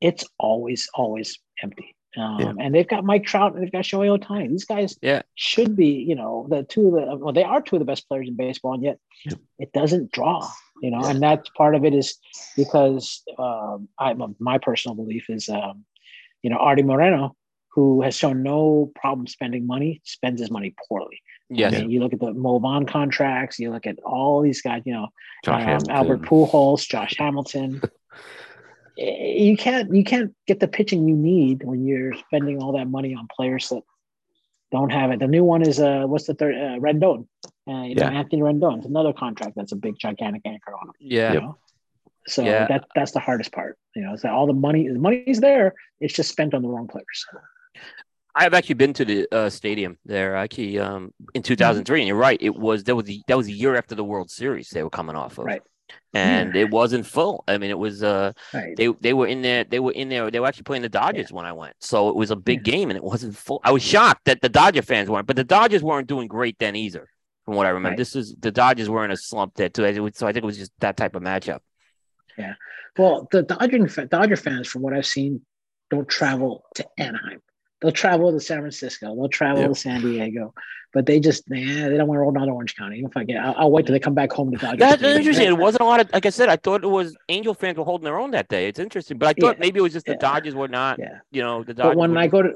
it's 0.00 0.24
always 0.38 0.88
always 0.94 1.38
empty. 1.62 1.94
Um, 2.16 2.40
Yeah. 2.40 2.52
And 2.60 2.74
they've 2.74 2.88
got 2.88 3.04
Mike 3.04 3.24
Trout 3.24 3.54
and 3.54 3.62
they've 3.62 3.72
got 3.72 3.84
Shohei 3.84 4.18
Ohtani. 4.18 4.48
These 4.48 4.64
guys 4.64 4.98
Yeah. 5.02 5.22
should 5.34 5.76
be, 5.76 5.88
you 5.88 6.14
know, 6.14 6.46
the 6.48 6.62
two 6.62 6.88
of 6.88 6.94
the 6.94 7.16
well, 7.16 7.32
they 7.32 7.44
are 7.44 7.60
two 7.60 7.76
of 7.76 7.80
the 7.80 7.86
best 7.86 8.08
players 8.08 8.28
in 8.28 8.36
baseball, 8.36 8.74
and 8.74 8.82
yet 8.82 8.98
it 9.58 9.72
doesn't 9.72 10.12
draw, 10.12 10.48
you 10.82 10.90
know, 10.90 11.04
and 11.04 11.20
that's 11.22 11.48
part 11.50 11.74
of 11.74 11.84
it 11.84 11.94
is 11.94 12.18
because 12.56 13.22
um, 13.38 13.88
I 13.98 14.14
my 14.38 14.58
personal 14.58 14.94
belief 14.94 15.28
is, 15.28 15.48
um, 15.48 15.84
you 16.42 16.50
know, 16.50 16.56
Artie 16.56 16.82
Moreno, 16.82 17.36
who 17.68 18.02
has 18.02 18.16
shown 18.16 18.42
no 18.42 18.90
problem 18.94 19.26
spending 19.26 19.66
money, 19.66 20.00
spends 20.04 20.40
his 20.40 20.50
money 20.50 20.74
poorly. 20.88 21.20
Yes. 21.48 21.74
I 21.74 21.80
mean, 21.82 21.90
you 21.90 22.00
look 22.00 22.12
at 22.12 22.20
the 22.20 22.32
Movan 22.32 22.88
contracts, 22.88 23.58
you 23.58 23.70
look 23.70 23.86
at 23.86 23.98
all 24.00 24.42
these 24.42 24.62
guys, 24.62 24.82
you 24.84 24.94
know, 24.94 25.08
um. 25.46 25.82
Albert 25.90 26.22
Pujols, 26.22 26.88
Josh 26.88 27.14
Hamilton. 27.18 27.82
You 28.96 29.56
can't 29.56 29.94
you 29.94 30.04
can't 30.04 30.34
get 30.46 30.58
the 30.60 30.68
pitching 30.68 31.06
you 31.08 31.14
need 31.16 31.62
when 31.62 31.84
you're 31.86 32.14
spending 32.14 32.62
all 32.62 32.72
that 32.72 32.86
money 32.88 33.14
on 33.14 33.28
players 33.34 33.68
that 33.68 33.82
don't 34.72 34.90
have 34.90 35.10
it. 35.10 35.20
The 35.20 35.26
new 35.26 35.44
one 35.44 35.62
is 35.62 35.78
uh 35.80 36.04
what's 36.06 36.26
the 36.26 36.34
third 36.34 36.54
uh, 36.54 36.78
Rendon, 36.80 37.26
uh, 37.68 37.82
you 37.82 37.94
know, 37.94 38.02
Yeah. 38.04 38.10
Anthony 38.10 38.42
Rendon. 38.42 38.78
It's 38.78 38.86
another 38.86 39.12
contract 39.12 39.52
that's 39.54 39.72
a 39.72 39.76
big 39.76 39.98
gigantic 39.98 40.42
anchor 40.44 40.72
on 40.74 40.88
him. 40.88 40.94
Yeah. 40.98 41.32
You 41.34 41.40
know? 41.40 41.58
So 42.26 42.42
Yeah. 42.42 42.66
that 42.68 42.84
that's 42.94 43.12
the 43.12 43.20
hardest 43.20 43.52
part. 43.52 43.78
You 43.94 44.02
know, 44.02 44.14
it's 44.14 44.22
that 44.22 44.32
all 44.32 44.46
the 44.46 44.54
money 44.54 44.88
the 44.88 44.98
money's 44.98 45.40
there. 45.40 45.74
It's 46.00 46.14
just 46.14 46.30
spent 46.30 46.54
on 46.54 46.62
the 46.62 46.68
wrong 46.68 46.88
players. 46.88 47.26
I've 48.34 48.52
actually 48.54 48.74
been 48.74 48.92
to 48.94 49.04
the 49.04 49.26
uh, 49.32 49.48
stadium 49.50 49.96
there. 50.04 50.36
Actually, 50.36 50.78
um, 50.78 51.12
in 51.34 51.42
2003, 51.42 52.00
and 52.00 52.08
you're 52.08 52.16
right. 52.18 52.38
It 52.40 52.54
was 52.54 52.84
that 52.84 52.94
was 52.94 53.06
the, 53.06 53.22
that 53.28 53.36
was 53.36 53.46
a 53.48 53.52
year 53.52 53.76
after 53.76 53.94
the 53.94 54.04
World 54.04 54.30
Series 54.30 54.68
they 54.70 54.82
were 54.82 54.90
coming 54.90 55.16
off 55.16 55.38
of, 55.38 55.46
Right. 55.46 55.62
And 56.14 56.56
it 56.56 56.70
wasn't 56.70 57.06
full. 57.06 57.44
I 57.46 57.58
mean, 57.58 57.70
it 57.70 57.78
was 57.78 58.02
uh, 58.02 58.32
Right. 58.54 58.76
they 58.76 58.88
they 59.00 59.12
were 59.12 59.26
in 59.26 59.42
there. 59.42 59.64
They 59.64 59.80
were 59.80 59.92
in 59.92 60.08
there. 60.08 60.30
They 60.30 60.40
were 60.40 60.46
actually 60.46 60.64
playing 60.64 60.82
the 60.82 60.88
Dodgers 60.88 61.32
when 61.32 61.44
I 61.44 61.52
went, 61.52 61.74
so 61.80 62.08
it 62.08 62.16
was 62.16 62.30
a 62.30 62.36
big 62.36 62.64
game, 62.64 62.90
and 62.90 62.96
it 62.96 63.04
wasn't 63.04 63.36
full. 63.36 63.60
I 63.64 63.72
was 63.72 63.82
shocked 63.82 64.24
that 64.26 64.40
the 64.40 64.48
Dodger 64.48 64.82
fans 64.82 65.08
weren't, 65.10 65.26
but 65.26 65.36
the 65.36 65.44
Dodgers 65.44 65.82
weren't 65.82 66.08
doing 66.08 66.28
great 66.28 66.58
then 66.58 66.76
either, 66.76 67.08
from 67.44 67.54
what 67.54 67.66
I 67.66 67.70
remember. 67.70 67.90
Right. 67.90 67.98
This 67.98 68.16
is 68.16 68.34
the 68.38 68.52
Dodgers 68.52 68.88
were 68.88 69.04
in 69.04 69.10
a 69.10 69.16
slump 69.16 69.54
there 69.54 69.68
too, 69.68 69.82
so 70.14 70.26
I 70.26 70.32
think 70.32 70.42
it 70.42 70.46
was 70.46 70.58
just 70.58 70.72
that 70.80 70.96
type 70.96 71.14
of 71.14 71.22
matchup. 71.22 71.60
Yeah, 72.38 72.54
well, 72.98 73.28
the 73.30 73.42
Dodger 73.42 74.06
Dodger 74.06 74.36
fans, 74.36 74.68
from 74.68 74.82
what 74.82 74.92
I've 74.92 75.06
seen, 75.06 75.42
don't 75.90 76.08
travel 76.08 76.64
to 76.74 76.86
Anaheim. 76.98 77.40
They'll 77.86 77.92
travel 77.92 78.32
to 78.32 78.40
San 78.40 78.58
Francisco. 78.58 79.14
They'll 79.14 79.28
travel 79.28 79.60
Yep. 79.62 79.68
to 79.70 79.74
San 79.76 80.00
Diego, 80.00 80.52
but 80.92 81.06
they 81.06 81.20
just 81.20 81.48
nah, 81.48 81.56
they 81.88 81.96
don't 81.96 82.08
want 82.08 82.16
to 82.16 82.20
roll 82.22 82.32
down 82.32 82.50
Orange 82.50 82.74
County. 82.74 83.00
If 83.06 83.16
I 83.16 83.22
get, 83.22 83.36
I'll, 83.36 83.54
I'll 83.56 83.70
wait 83.70 83.86
till 83.86 83.92
they 83.92 84.00
come 84.00 84.14
back 84.14 84.32
home 84.32 84.50
to 84.50 84.56
Dodger. 84.58 84.76
That's 84.78 85.02
interesting. 85.04 85.46
It 85.46 85.56
wasn't 85.56 85.82
a 85.82 85.84
lot 85.84 86.00
of, 86.00 86.10
like 86.12 86.26
I 86.26 86.30
said, 86.30 86.48
I 86.48 86.56
thought 86.56 86.82
it 86.82 86.88
was 86.88 87.16
Angel 87.28 87.54
fans 87.54 87.78
were 87.78 87.84
holding 87.84 88.04
their 88.04 88.18
own 88.18 88.32
that 88.32 88.48
day. 88.48 88.66
It's 88.66 88.80
interesting, 88.80 89.18
but 89.18 89.28
I 89.28 89.40
thought 89.40 89.54
Yeah. 89.56 89.60
maybe 89.60 89.78
it 89.78 89.82
was 89.82 89.92
just 89.92 90.06
the 90.06 90.12
Yeah. 90.12 90.18
Dodgers 90.18 90.56
were 90.56 90.66
not, 90.66 90.98
Yeah, 90.98 91.18
you 91.30 91.42
know, 91.42 91.62
the 91.62 91.74
Dodgers. 91.74 91.90
but 91.90 91.96
when 91.96 92.10
were 92.10 92.18
I 92.18 92.26
go 92.26 92.42
to 92.42 92.54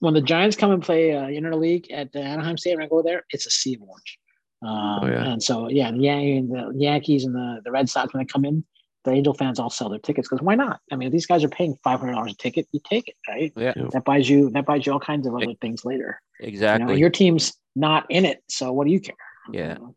when 0.00 0.12
the 0.14 0.20
Giants 0.22 0.56
come 0.56 0.72
and 0.72 0.82
play 0.82 1.14
uh, 1.16 1.26
interleague 1.28 1.86
at 1.92 2.10
the 2.12 2.18
Anaheim 2.20 2.58
Stadium, 2.58 2.82
I 2.82 2.88
go 2.88 3.00
there. 3.00 3.22
It's 3.30 3.46
a 3.46 3.50
sea 3.50 3.76
of 3.76 3.82
orange. 3.82 4.18
Um, 4.62 5.00
Oh, 5.02 5.06
yeah. 5.06 5.32
And 5.32 5.40
so 5.42 5.68
yeah, 5.68 5.92
the, 5.92 5.98
Yan- 5.98 6.48
the 6.48 6.72
Yankees 6.74 7.24
and 7.24 7.34
the, 7.34 7.60
the 7.64 7.70
Red 7.70 7.88
Sox 7.88 8.12
when 8.12 8.20
they 8.22 8.26
come 8.26 8.44
in, 8.44 8.64
the 9.04 9.12
Angel 9.12 9.34
fans 9.34 9.58
all 9.58 9.70
sell 9.70 9.88
their 9.88 9.98
tickets 9.98 10.28
because 10.28 10.42
why 10.42 10.54
not? 10.54 10.80
I 10.90 10.96
mean, 10.96 11.08
if 11.08 11.12
these 11.12 11.26
guys 11.26 11.44
are 11.44 11.48
paying 11.48 11.76
five 11.84 12.00
hundred 12.00 12.12
dollars 12.14 12.32
a 12.32 12.36
ticket. 12.36 12.66
You 12.72 12.80
take 12.82 13.08
it, 13.08 13.16
right? 13.28 13.52
Yeah. 13.56 13.72
Yeah. 13.76 13.88
That 13.92 14.04
buys 14.04 14.28
you 14.28 14.50
that 14.50 14.64
buys 14.66 14.86
you 14.86 14.92
all 14.92 15.00
kinds 15.00 15.26
of 15.26 15.34
other 15.34 15.54
things 15.60 15.84
later. 15.84 16.20
You 16.40 16.46
know, 16.46 16.48
Exactly. 16.48 16.98
your 16.98 17.10
team's 17.10 17.54
not 17.76 18.06
in 18.10 18.24
it, 18.24 18.42
so 18.48 18.72
what 18.72 18.86
do 18.86 18.92
you 18.92 19.00
care? 19.00 19.14
Yeah. 19.52 19.74
You 19.74 19.78
know? 19.80 19.94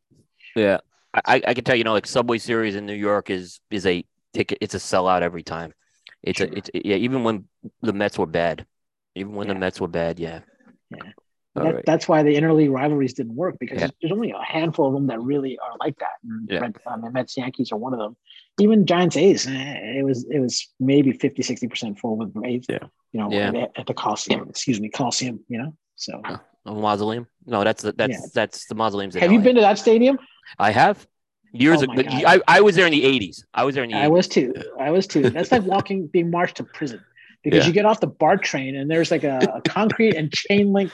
yeah. 0.56 0.78
I, 1.26 1.42
I 1.48 1.54
can 1.54 1.64
tell 1.64 1.76
you 1.76 1.84
know, 1.84 1.94
like 1.94 2.06
Subway 2.06 2.38
Series 2.38 2.76
in 2.76 2.86
New 2.86 2.94
York 2.94 3.30
is 3.30 3.60
is 3.72 3.86
a 3.86 4.04
ticket. 4.34 4.58
It's 4.62 4.76
a 4.76 4.80
sellout 4.80 5.22
every 5.22 5.44
time. 5.44 5.74
It's 6.22 6.38
Sure. 6.40 6.48
a 6.48 6.52
it's 6.52 6.70
yeah. 6.74 6.98
Even 6.98 7.24
when 7.24 7.46
the 7.82 7.94
Mets 7.94 8.18
were 8.20 8.26
bad, 8.28 8.66
even 9.16 9.34
when 9.34 9.48
the 9.48 9.56
Mets 9.56 9.80
were 9.82 9.88
bad, 9.88 10.20
yeah. 10.20 10.42
Yeah. 10.92 11.12
That, 11.64 11.76
right. 11.76 11.84
That's 11.86 12.08
why 12.08 12.24
the 12.24 12.36
interleague 12.36 12.72
rivalries 12.72 13.14
didn't 13.14 13.36
work 13.36 13.58
because 13.60 13.82
Yeah. 13.82 13.90
there's 14.02 14.12
only 14.12 14.32
a 14.32 14.42
handful 14.44 14.88
of 14.88 14.94
them 14.94 15.08
that 15.08 15.20
really 15.22 15.58
are 15.60 15.76
like 15.80 15.98
that. 16.00 16.18
And 16.24 16.50
Yeah. 16.50 16.70
Um, 16.92 17.02
the 17.02 17.12
Mets 17.12 17.36
Yankees 17.38 17.72
are 17.72 17.78
one 17.78 17.94
of 17.94 18.00
them. 18.00 18.16
Even 18.60 18.86
Giants 18.86 19.18
A's, 19.18 19.46
eh, 19.48 19.52
it 20.00 20.06
was 20.06 20.26
it 20.30 20.40
was 20.40 20.68
maybe 20.80 21.12
50, 21.12 21.42
60 21.44 21.68
percent 21.68 22.00
full 22.00 22.18
with 22.18 22.34
A's. 22.46 22.66
Yeah. 22.70 22.80
You 23.14 23.20
know, 23.22 23.32
Yeah. 23.32 23.68
at, 23.76 23.86
the 23.86 23.94
Coliseum. 23.94 24.48
Excuse 24.50 24.80
me, 24.82 24.90
Coliseum. 24.90 25.40
You 25.48 25.60
know. 25.60 25.74
So, 25.96 26.22
A 26.66 26.74
mausoleum? 26.74 27.28
No, 27.46 27.64
that's 27.64 27.82
the 27.84 27.92
that's 27.94 28.14
Yeah. 28.14 28.20
that's 28.34 28.68
the 28.68 28.76
mausoleums. 28.76 29.16
have 29.16 29.32
you 29.32 29.40
been 29.40 29.56
to 29.56 29.62
that 29.62 29.78
stadium? 29.80 30.20
I 30.60 30.72
have 30.72 31.08
years 31.54 31.80
Oh 31.80 31.84
ago. 31.84 31.94
my 31.94 31.96
but 32.04 32.06
God. 32.12 32.24
I, 32.26 32.58
I 32.58 32.62
was 32.62 32.76
there 32.76 32.86
in 32.86 32.92
the 32.92 33.04
eighties. 33.04 33.46
I 33.54 33.64
was 33.64 33.74
there 33.76 33.84
in 33.84 33.92
the 33.92 33.98
I 33.98 34.08
80s. 34.08 34.12
was 34.12 34.28
too. 34.28 34.54
I 34.80 34.92
was 34.92 35.08
too. 35.08 35.30
That's 35.30 35.52
like 35.52 35.64
walking, 35.64 36.08
being 36.08 36.30
marched 36.30 36.58
to 36.58 36.64
prison 36.64 37.02
because 37.50 37.64
Yeah. 37.64 37.68
you 37.68 37.74
get 37.74 37.86
off 37.86 38.02
the 38.02 38.08
BART 38.08 38.44
train 38.44 38.76
and 38.76 38.92
there's 38.92 39.10
like 39.10 39.24
a, 39.24 39.40
a 39.56 39.62
concrete 39.62 40.16
and 40.16 40.30
chain 40.32 40.74
link 40.74 40.92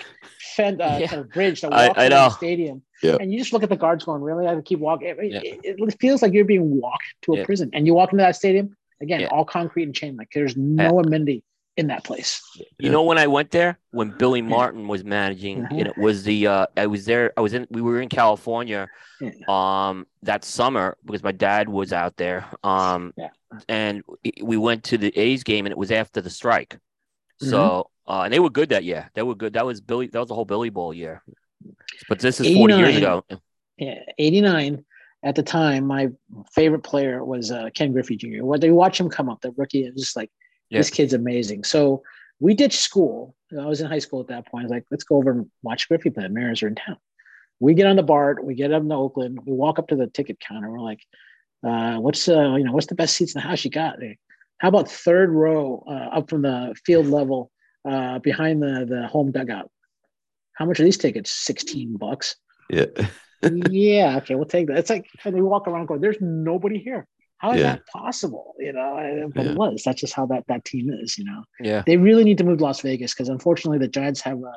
fence, 0.55 0.79
uh, 0.79 0.97
Yeah. 1.01 1.07
kind 1.07 1.21
of 1.21 1.29
bridge 1.31 1.61
that 1.61 1.71
walks 1.71 1.97
I 1.97 2.03
around 2.03 2.09
know. 2.11 2.25
the 2.25 2.29
stadium. 2.29 2.83
Yeah. 3.01 3.17
And 3.19 3.33
you 3.33 3.39
just 3.39 3.53
look 3.53 3.63
at 3.63 3.69
the 3.69 3.75
guards 3.75 4.05
going, 4.05 4.21
really? 4.21 4.45
I 4.45 4.49
have 4.49 4.59
to 4.59 4.63
keep 4.63 4.77
walking. 4.79 5.09
I 5.09 5.13
mean, 5.15 5.31
Yeah. 5.31 5.39
it, 5.43 5.75
it 5.79 5.99
feels 5.99 6.21
like 6.21 6.31
you're 6.33 6.45
being 6.45 6.79
walked 6.79 7.03
to 7.23 7.33
a 7.33 7.37
Yeah. 7.39 7.45
prison. 7.45 7.71
And 7.73 7.87
you 7.87 7.95
walk 7.95 8.11
into 8.13 8.21
that 8.21 8.35
stadium, 8.35 8.77
again, 9.01 9.21
Yeah. 9.21 9.27
all 9.27 9.45
concrete 9.45 9.83
and 9.83 9.95
chain 9.95 10.15
link. 10.15 10.29
There's 10.33 10.55
no 10.55 10.99
amenity 10.99 11.43
in 11.75 11.87
that 11.87 12.03
place. 12.03 12.41
You 12.77 12.89
know 12.89 13.03
when 13.03 13.17
I 13.17 13.27
went 13.27 13.51
there 13.51 13.79
when 13.91 14.11
Billy 14.17 14.41
Martin 14.41 14.87
was 14.87 15.03
managing, 15.03 15.65
and 15.69 15.87
it 15.87 15.97
was 15.97 16.23
the 16.23 16.47
uh, 16.47 16.67
I 16.77 16.87
was 16.87 17.05
there. 17.05 17.33
I 17.37 17.41
was 17.41 17.53
in. 17.53 17.67
We 17.69 17.81
were 17.81 18.01
in 18.01 18.09
California, 18.09 18.87
um, 19.47 20.05
that 20.21 20.43
summer 20.45 20.97
because 21.05 21.23
my 21.23 21.31
dad 21.31 21.69
was 21.69 21.93
out 21.93 22.15
there. 22.17 22.45
Um, 22.63 23.13
Yeah. 23.17 23.29
and 23.67 24.03
we 24.41 24.57
went 24.57 24.83
to 24.85 24.97
the 24.97 25.17
A's 25.17 25.43
game, 25.43 25.65
and 25.65 25.71
it 25.71 25.77
was 25.77 25.91
after 25.91 26.21
the 26.21 26.29
strike. 26.29 26.77
Mm-hmm. 27.41 27.49
So, 27.49 27.89
uh, 28.07 28.21
and 28.23 28.33
they 28.33 28.39
were 28.39 28.49
good 28.49 28.69
that 28.69 28.83
year. 28.83 29.09
They 29.15 29.23
were 29.23 29.35
good. 29.35 29.53
That 29.53 29.65
was 29.65 29.81
Billy. 29.81 30.07
That 30.07 30.19
was 30.19 30.27
the 30.27 30.35
whole 30.35 30.45
Billy 30.45 30.69
Ball 30.69 30.93
year. 30.93 31.23
But 32.09 32.19
this 32.19 32.39
is 32.39 32.55
forty 32.55 32.75
years 32.75 32.97
ago. 32.97 33.23
Yeah, 33.77 33.99
89. 34.19 34.85
At 35.23 35.35
the 35.35 35.43
time, 35.43 35.87
my 35.87 36.09
favorite 36.51 36.83
player 36.83 37.23
was 37.23 37.49
uh, 37.49 37.69
Ken 37.73 37.93
Griffey 37.93 38.17
Jr. 38.17 38.43
When 38.43 38.59
they 38.59 38.71
watch 38.71 38.99
him 38.99 39.09
come 39.09 39.29
up, 39.29 39.39
the 39.41 39.51
rookie, 39.51 39.85
and 39.85 39.97
just 39.97 40.15
like, 40.17 40.29
this 40.79 40.89
kid's 40.89 41.13
amazing. 41.13 41.63
So 41.63 42.03
we 42.39 42.53
ditched 42.53 42.79
school. 42.79 43.35
I 43.57 43.65
was 43.65 43.81
in 43.81 43.87
high 43.87 43.99
school 43.99 44.21
at 44.21 44.27
that 44.27 44.47
point. 44.47 44.63
I 44.63 44.65
was 44.65 44.71
like, 44.71 44.85
let's 44.91 45.03
go 45.03 45.17
over 45.17 45.31
and 45.31 45.49
watch 45.61 45.87
Griffey 45.87 46.09
play. 46.09 46.23
The 46.23 46.29
Mariners 46.29 46.63
are 46.63 46.67
in 46.67 46.75
town. 46.75 46.97
We 47.59 47.73
get 47.73 47.87
on 47.87 47.95
the 47.95 48.03
BART. 48.03 48.43
We 48.43 48.55
get 48.55 48.73
up 48.73 48.85
to 48.85 48.93
Oakland. 48.93 49.39
We 49.45 49.53
walk 49.53 49.79
up 49.79 49.87
to 49.89 49.95
the 49.95 50.07
ticket 50.07 50.39
counter. 50.39 50.69
We're 50.69 50.79
like, 50.79 50.99
uh, 51.65 51.97
what's 51.97 52.27
uh, 52.27 52.55
you 52.55 52.63
know, 52.63 52.73
what's 52.73 52.87
the 52.87 52.95
best 52.95 53.15
seats 53.15 53.35
in 53.35 53.39
the 53.39 53.47
house 53.47 53.63
you 53.63 53.71
got? 53.71 53.99
How 54.57 54.67
about 54.67 54.89
third 54.89 55.29
row 55.29 55.83
uh, 55.87 56.17
up 56.17 56.29
from 56.29 56.41
the 56.41 56.75
field 56.85 57.07
level 57.07 57.51
uh, 57.89 58.19
behind 58.19 58.61
the 58.61 58.85
the 58.87 59.07
home 59.07 59.31
dugout? 59.31 59.71
How 60.53 60.65
much 60.65 60.79
are 60.79 60.83
these 60.83 60.97
tickets? 60.97 61.31
16 61.31 61.97
bucks. 61.97 62.35
Yeah. 62.69 62.85
yeah, 63.69 64.17
okay, 64.17 64.35
we'll 64.35 64.45
take 64.45 64.67
that. 64.67 64.77
It's 64.77 64.89
like 64.89 65.07
and 65.23 65.35
they 65.35 65.41
walk 65.41 65.67
around 65.67 65.87
going, 65.87 66.01
There's 66.01 66.19
nobody 66.19 66.79
here. 66.79 67.07
How 67.43 67.51
is 67.51 67.59
Yeah. 67.59 67.73
that 67.73 67.87
possible? 67.87 68.55
You 68.57 68.71
know, 68.71 69.29
but 69.35 69.45
Yeah. 69.45 69.51
it 69.51 69.57
was. 69.57 69.83
That's 69.83 69.99
just 69.99 70.13
how 70.13 70.25
that 70.27 70.45
that 70.47 70.63
team 70.63 70.89
is, 70.89 71.17
you 71.17 71.25
know. 71.25 71.43
Yeah. 71.59 71.83
They 71.85 71.97
really 71.97 72.23
need 72.23 72.37
to 72.37 72.45
move 72.45 72.59
to 72.59 72.63
Las 72.63 72.79
Vegas 72.79 73.13
because 73.13 73.27
unfortunately 73.27 73.79
the 73.79 73.89
Giants 73.89 74.21
have 74.21 74.41
a 74.41 74.55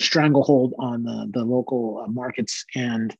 stranglehold 0.00 0.74
on 0.78 1.02
the, 1.02 1.28
the 1.32 1.44
local 1.44 2.04
uh, 2.04 2.06
markets 2.06 2.64
and 2.76 3.14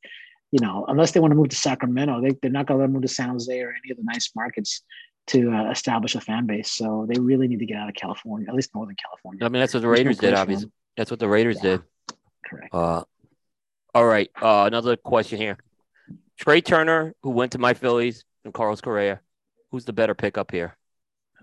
you 0.53 0.61
know, 0.61 0.85
unless 0.87 1.11
they 1.11 1.19
want 1.19 1.33
to 1.33 1.35
move 1.35 1.49
to 1.49 1.57
Sacramento, 1.57 2.21
they, 2.21 2.31
they're 2.41 2.49
not 2.49 2.67
going 2.67 2.79
to 2.79 2.87
move 2.87 3.03
to 3.03 3.09
San 3.09 3.31
Jose 3.31 3.61
or 3.61 3.71
any 3.71 3.91
of 3.91 3.97
the 3.97 4.05
nice 4.05 4.31
markets 4.37 4.83
to 5.27 5.51
uh, 5.51 5.69
establish 5.73 6.15
a 6.15 6.21
fan 6.21 6.47
base. 6.47 6.71
So 6.71 7.09
they 7.11 7.21
really 7.21 7.49
need 7.49 7.59
to 7.59 7.67
get 7.67 7.77
out 7.77 7.89
of 7.89 7.97
California, 7.97 8.47
at 8.49 8.55
least 8.55 8.73
Northern 8.73 8.95
California. 8.95 9.45
I 9.45 9.49
mean, 9.49 9.59
that's 9.59 9.75
what 9.75 9.81
the 9.81 9.89
Raiders 9.89 10.19
did, 10.19 10.33
obviously. 10.33 10.71
That's 10.97 11.11
what 11.11 11.19
the 11.19 11.27
Raiders 11.27 11.57
yeah, 11.57 11.71
did. 11.71 11.83
Correct. 12.49 12.73
Uh, 12.73 13.03
all 13.97 14.07
right. 14.07 14.31
Uh, 14.41 14.65
another 14.69 14.97
question 14.97 15.41
here. 15.41 15.59
Trea 16.39 16.61
Turner, 16.61 17.17
who 17.25 17.31
went 17.31 17.51
to 17.53 17.59
my 17.59 17.75
Phillies, 17.75 18.25
and 18.45 18.53
Carlos 18.53 18.81
Correa, 18.81 19.21
who's 19.71 19.85
the 19.85 19.93
better 19.93 20.15
pickup 20.15 20.51
here? 20.51 20.77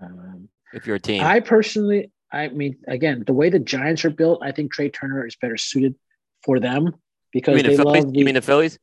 Um, 0.01 0.49
if 0.73 0.87
you're 0.87 0.95
a 0.95 0.99
team, 0.99 1.23
I 1.23 1.39
personally, 1.39 2.11
I 2.31 2.47
mean, 2.49 2.77
again, 2.87 3.23
the 3.25 3.33
way 3.33 3.49
the 3.49 3.59
Giants 3.59 4.05
are 4.05 4.09
built, 4.09 4.41
I 4.43 4.51
think 4.51 4.71
Trea 4.71 4.89
Turner 4.89 5.25
is 5.25 5.35
better 5.35 5.57
suited 5.57 5.95
for 6.43 6.59
them 6.59 6.95
because 7.31 7.57
you 7.57 7.63
mean 7.63 7.77
the 7.77 7.83
Phillies? 7.83 8.05
The, 8.05 8.11
you 8.19 8.25
mean 8.25 8.35
the 8.35 8.41
Phillies? 8.41 8.79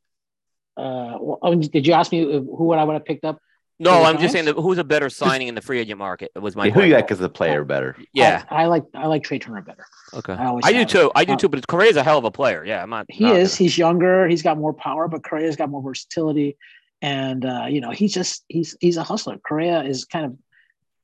Uh, 0.77 1.17
well, 1.21 1.55
did 1.57 1.87
you 1.87 1.93
ask 1.93 2.13
me 2.13 2.23
who 2.23 2.65
would 2.65 2.79
I 2.79 2.85
would 2.85 2.95
have 2.95 3.05
picked 3.05 3.25
up? 3.25 3.41
No, 3.81 4.03
I'm 4.03 4.19
just 4.19 4.33
saying 4.33 4.47
that 4.47 4.55
who's 4.55 4.79
a 4.79 4.85
better 4.85 5.09
signing 5.09 5.47
in 5.47 5.55
the 5.55 5.61
free 5.61 5.79
agent 5.79 5.99
market 5.99 6.33
was 6.35 6.57
my. 6.57 6.67
Yeah, 6.67 6.73
who 6.73 6.83
you 6.83 6.91
got 6.91 7.09
as 7.13 7.21
a 7.21 7.29
player 7.29 7.65
better? 7.65 7.97
Yeah, 8.13 8.43
I, 8.51 8.65
I, 8.65 8.67
like 8.67 8.85
I 8.93 9.07
like 9.07 9.23
Trea 9.23 9.39
Turner 9.39 9.63
better. 9.63 9.87
Okay, 10.15 10.33
I, 10.33 10.59
I 10.65 10.73
do 10.73 10.85
too. 10.85 11.13
I 11.15 11.25
do 11.25 11.35
uh, 11.35 11.37
too. 11.37 11.49
But 11.49 11.65
Correa's 11.69 11.95
a 11.95 12.03
hell 12.03 12.19
of 12.19 12.25
a 12.25 12.31
player. 12.31 12.65
Yeah, 12.65 12.83
I'm 12.83 12.91
not. 12.91 13.07
He 13.09 13.25
not 13.25 13.37
is. 13.37 13.53
Gonna... 13.53 13.59
He's 13.59 13.79
younger. 13.79 14.27
He's 14.27 14.43
got 14.43 14.59
more 14.59 14.73
power, 14.73 15.07
but 15.07 15.23
Correa's 15.23 15.55
got 15.55 15.71
more 15.71 15.81
versatility, 15.81 16.57
and 17.03 17.45
uh, 17.45 17.67
you 17.69 17.81
know 17.81 17.91
he's 17.91 18.13
just 18.13 18.45
he's 18.49 18.77
he's 18.81 18.97
a 18.97 19.03
hustler. 19.03 19.39
Correa 19.39 19.83
is 19.83 20.05
kind 20.05 20.27
of. 20.27 20.37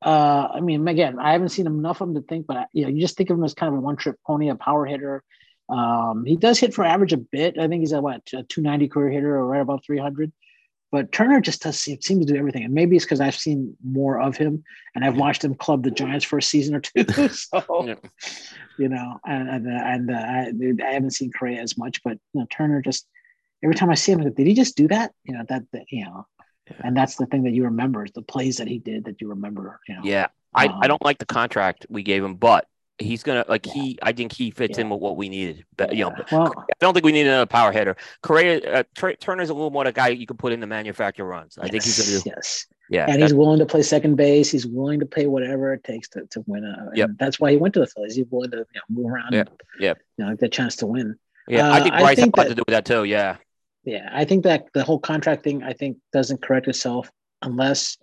Uh, 0.02 0.48
I 0.56 0.60
mean, 0.60 0.86
again, 0.86 1.18
I 1.18 1.32
haven't 1.32 1.48
seen 1.48 1.66
enough 1.66 2.02
of 2.02 2.08
him 2.08 2.14
to 2.16 2.20
think, 2.20 2.46
but 2.46 2.68
you 2.74 2.82
know, 2.82 2.90
you 2.90 3.00
just 3.00 3.16
think 3.16 3.30
of 3.30 3.38
him 3.38 3.44
as 3.44 3.54
kind 3.54 3.72
of 3.72 3.78
a 3.78 3.80
one-trick 3.80 4.16
pony, 4.26 4.50
a 4.50 4.54
power 4.54 4.84
hitter. 4.84 5.24
Um, 5.70 6.24
he 6.26 6.36
does 6.36 6.58
hit 6.58 6.74
for 6.74 6.84
average 6.84 7.14
a 7.14 7.16
bit. 7.16 7.58
I 7.58 7.68
think 7.68 7.80
he's 7.80 7.92
a 7.92 8.02
what 8.02 8.20
a 8.34 8.42
290 8.42 8.88
career 8.88 9.10
hitter 9.10 9.34
or 9.34 9.46
right 9.46 9.62
above 9.62 9.80
300. 9.86 10.30
But 10.92 11.10
Turner 11.10 11.40
just 11.40 11.62
does 11.62 11.80
seem, 11.80 12.00
seem 12.02 12.20
to 12.20 12.26
do 12.26 12.36
everything, 12.36 12.62
and 12.62 12.72
maybe 12.72 12.94
it's 12.94 13.04
because 13.04 13.20
I've 13.20 13.34
seen 13.34 13.76
more 13.82 14.20
of 14.20 14.36
him, 14.36 14.62
and 14.94 15.04
I've 15.04 15.16
watched 15.16 15.42
him 15.42 15.56
club 15.56 15.82
the 15.82 15.90
Giants 15.90 16.24
for 16.24 16.38
a 16.38 16.42
season 16.42 16.76
or 16.76 16.80
two. 16.80 17.04
so, 17.30 17.84
yeah. 17.84 17.94
you 18.78 18.88
know, 18.88 19.18
and 19.26 19.48
and, 19.48 19.66
and 19.66 20.10
uh, 20.10 20.84
I, 20.84 20.88
I, 20.88 20.92
haven't 20.92 21.10
seen 21.10 21.32
Correa 21.32 21.60
as 21.60 21.76
much, 21.76 22.00
but 22.04 22.12
you 22.32 22.40
know, 22.40 22.46
Turner 22.48 22.80
just 22.80 23.08
every 23.64 23.74
time 23.74 23.90
I 23.90 23.94
see 23.94 24.12
him, 24.12 24.20
did 24.20 24.46
he 24.46 24.54
just 24.54 24.76
do 24.76 24.86
that? 24.88 25.12
You 25.24 25.34
know, 25.34 25.44
that, 25.48 25.62
that 25.72 25.84
you 25.90 26.04
know, 26.04 26.26
yeah. 26.70 26.76
and 26.84 26.96
that's 26.96 27.16
the 27.16 27.26
thing 27.26 27.42
that 27.44 27.52
you 27.52 27.64
remember, 27.64 28.04
is 28.04 28.12
the 28.12 28.22
plays 28.22 28.58
that 28.58 28.68
he 28.68 28.78
did 28.78 29.06
that 29.06 29.20
you 29.20 29.28
remember. 29.28 29.80
You 29.88 29.96
know, 29.96 30.00
yeah, 30.04 30.28
I, 30.54 30.66
um, 30.66 30.78
I 30.82 30.86
don't 30.86 31.04
like 31.04 31.18
the 31.18 31.26
contract 31.26 31.86
we 31.88 32.02
gave 32.02 32.22
him, 32.22 32.34
but 32.36 32.66
he's 32.98 33.22
gonna 33.22 33.44
like 33.48 33.66
he 33.66 33.98
I 34.02 34.12
think 34.12 34.32
he 34.32 34.50
fits 34.50 34.78
yeah. 34.78 34.82
in 34.82 34.90
with 34.90 35.00
what 35.00 35.16
we 35.16 35.28
needed. 35.28 35.64
But 35.76 35.94
you 35.94 36.04
know, 36.04 36.14
well, 36.30 36.52
I 36.58 36.74
don't 36.80 36.94
think 36.94 37.04
we 37.04 37.12
need 37.12 37.26
another 37.26 37.46
power 37.46 37.72
hitter. 37.72 37.96
Correa 38.22 38.80
uh, 38.80 39.12
Turner's 39.20 39.50
a 39.50 39.54
little 39.54 39.70
more 39.70 39.84
the 39.84 39.92
guy 39.92 40.08
you 40.08 40.26
can 40.26 40.36
put 40.36 40.52
in 40.52 40.60
the 40.60 40.66
manufacturer 40.66 41.26
runs. 41.26 41.58
I 41.58 41.64
yes, 41.64 41.70
think 41.70 41.84
he's 41.84 41.98
gonna 41.98 42.22
do 42.22 42.30
yes. 42.36 42.66
Yeah, 42.90 43.06
and 43.08 43.22
he's 43.22 43.32
willing 43.32 43.58
to 43.60 43.66
play 43.66 43.80
second 43.80 44.16
base. 44.16 44.50
He's 44.50 44.66
willing 44.66 45.00
to 45.00 45.06
pay 45.06 45.26
whatever 45.26 45.72
it 45.72 45.82
takes 45.84 46.06
to, 46.10 46.26
to 46.26 46.44
win. 46.46 46.64
A, 46.64 46.90
yep. 46.94 47.10
That's 47.18 47.40
why 47.40 47.50
he 47.50 47.56
went 47.56 47.72
to 47.74 47.80
the 47.80 47.86
Phillies. 47.86 48.14
He's 48.14 48.26
willing 48.30 48.50
to 48.50 48.58
you 48.58 48.64
know, 48.74 49.02
move 49.02 49.10
around. 49.10 49.32
Yeah, 49.32 49.44
yeah. 49.80 49.94
You 50.18 50.26
know, 50.26 50.30
get 50.32 50.40
the 50.40 50.48
chance 50.50 50.76
to 50.76 50.86
win. 50.86 51.16
Yeah, 51.48 51.70
uh, 51.70 51.72
I 51.72 51.80
think 51.80 51.94
Bryce 51.94 52.04
I 52.04 52.14
think 52.14 52.36
had 52.36 52.44
that, 52.44 52.48
to 52.50 52.54
do 52.54 52.62
with 52.66 52.72
that 52.74 52.84
too. 52.84 53.04
Yeah, 53.04 53.36
yeah. 53.84 54.08
I 54.12 54.24
think 54.24 54.44
that 54.44 54.66
the 54.74 54.84
whole 54.84 54.98
contract 54.98 55.44
thing, 55.44 55.62
I 55.62 55.72
think, 55.72 55.98
doesn't 56.12 56.42
correct 56.42 56.68
itself 56.68 57.10
unless 57.42 57.98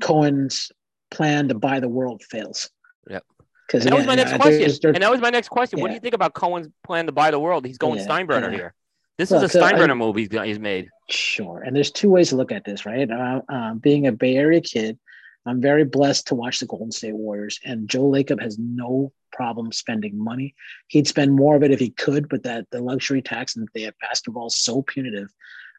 Cohen's 0.00 0.70
plan 1.10 1.48
to 1.48 1.54
buy 1.54 1.80
the 1.80 1.88
world 1.88 2.22
fails. 2.22 2.70
Yep. 3.08 3.24
Because 3.66 3.84
that 3.84 3.94
was 3.94 4.06
my 4.06 4.14
next 4.14 4.34
question. 4.34 4.94
And 4.94 5.02
that 5.02 5.10
was 5.10 5.20
my 5.20 5.30
next 5.30 5.48
question. 5.48 5.80
What 5.80 5.88
do 5.88 5.94
you 5.94 6.00
think 6.00 6.14
about 6.14 6.34
Cohen's 6.34 6.68
plan 6.84 7.06
to 7.06 7.12
buy 7.12 7.30
the 7.30 7.38
world? 7.38 7.64
He's 7.64 7.78
going 7.78 7.98
yeah, 7.98 8.06
Steinbrenner 8.06 8.50
yeah. 8.50 8.56
here. 8.56 8.74
This 9.16 9.30
well, 9.30 9.42
is 9.44 9.54
a 9.54 9.60
Steinbrenner 9.60 9.92
I, 9.92 9.94
movie 9.94 10.28
he's 10.44 10.58
made. 10.58 10.88
Sure. 11.08 11.62
And 11.62 11.74
there's 11.74 11.92
two 11.92 12.10
ways 12.10 12.30
to 12.30 12.36
look 12.36 12.50
at 12.50 12.64
this, 12.64 12.84
right? 12.84 13.08
Uh, 13.08 13.40
uh, 13.48 13.74
being 13.74 14.06
a 14.06 14.12
Bay 14.12 14.36
Area 14.36 14.60
kid, 14.60 14.98
I'm 15.46 15.60
very 15.60 15.84
blessed 15.84 16.28
to 16.28 16.34
watch 16.34 16.60
the 16.60 16.66
Golden 16.66 16.90
State 16.90 17.14
Warriors, 17.14 17.60
and 17.64 17.88
Joe 17.88 18.04
Lacob 18.04 18.40
has 18.40 18.58
no 18.58 19.12
problem 19.32 19.72
spending 19.72 20.22
money. 20.22 20.54
He'd 20.88 21.08
spend 21.08 21.34
more 21.34 21.56
of 21.56 21.62
it 21.62 21.72
if 21.72 21.80
he 21.80 21.90
could, 21.90 22.28
but 22.28 22.44
that 22.44 22.66
the 22.70 22.80
luxury 22.80 23.20
tax 23.20 23.56
and 23.56 23.68
they 23.74 23.82
have 23.82 23.94
basketball 24.00 24.46
is 24.46 24.56
so 24.56 24.82
punitive 24.82 25.28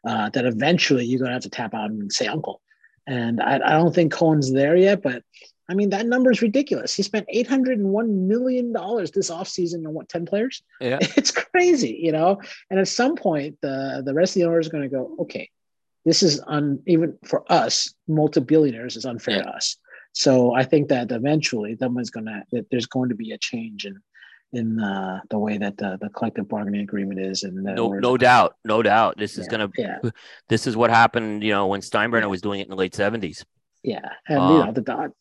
uh, 0.06 0.30
that 0.30 0.44
eventually 0.44 1.04
you're 1.04 1.18
going 1.18 1.30
to 1.30 1.34
have 1.34 1.42
to 1.42 1.50
tap 1.50 1.74
out 1.74 1.90
and 1.90 2.12
say 2.12 2.26
uncle. 2.26 2.60
And 3.06 3.40
I, 3.40 3.56
I 3.56 3.70
don't 3.72 3.94
think 3.94 4.12
Cohen's 4.12 4.52
there 4.52 4.76
yet, 4.76 5.02
but 5.02 5.22
I 5.68 5.74
mean, 5.74 5.90
that 5.90 6.06
number 6.06 6.30
is 6.30 6.42
ridiculous. 6.42 6.94
He 6.94 7.02
spent 7.02 7.26
$801 7.34 8.08
million 8.08 8.72
this 8.72 9.30
offseason 9.30 9.86
on 9.86 9.94
what, 9.94 10.08
10 10.08 10.26
players? 10.26 10.62
Yeah. 10.80 10.98
It's 11.16 11.32
crazy, 11.32 11.98
you 12.00 12.12
know? 12.12 12.40
And 12.70 12.78
at 12.78 12.88
some 12.88 13.16
point, 13.16 13.58
the, 13.62 14.02
the 14.04 14.14
rest 14.14 14.36
of 14.36 14.40
the 14.40 14.46
owners 14.46 14.68
are 14.68 14.70
going 14.70 14.84
to 14.84 14.88
go, 14.88 15.16
okay, 15.20 15.50
this 16.06 16.22
is 16.22 16.40
un, 16.46 16.80
even 16.86 17.18
for 17.24 17.44
us, 17.52 17.92
multi 18.06 18.40
billionaires, 18.40 18.96
is 18.96 19.04
unfair 19.04 19.38
yeah. 19.38 19.42
to 19.42 19.48
us. 19.50 19.76
So 20.12 20.54
I 20.54 20.62
think 20.62 20.88
that 20.88 21.10
eventually 21.10 21.76
someone's 21.76 22.10
to, 22.10 22.42
that 22.52 22.66
there's 22.70 22.86
going 22.86 23.10
to 23.10 23.16
be 23.16 23.32
a 23.32 23.38
change 23.38 23.84
in, 23.84 24.00
in 24.52 24.80
uh, 24.80 25.18
the 25.28 25.38
way 25.38 25.58
that 25.58 25.76
the, 25.76 25.98
the 26.00 26.08
collective 26.08 26.48
bargaining 26.48 26.80
agreement 26.80 27.20
is. 27.20 27.42
And 27.42 27.56
no, 27.56 27.88
no 27.88 28.16
doubt, 28.16 28.54
no 28.64 28.82
doubt. 28.82 29.18
This 29.18 29.36
is 29.36 29.48
going 29.48 29.68
to, 29.68 29.72
yeah. 29.76 29.98
this 30.48 30.66
is 30.66 30.76
what 30.76 30.90
happened, 30.90 31.42
you 31.42 31.50
know, 31.50 31.66
when 31.66 31.80
Steinbrenner 31.80 32.22
yeah. 32.22 32.26
was 32.26 32.40
doing 32.40 32.60
it 32.60 32.66
in 32.66 32.70
the 32.70 32.76
late 32.76 32.94
70s. 32.94 33.44
Yeah. 33.82 34.08
And, 34.28 34.38
um, 34.38 34.52
you 34.52 34.64
know, 34.64 34.72
the, 34.72 34.82
the 34.82 35.12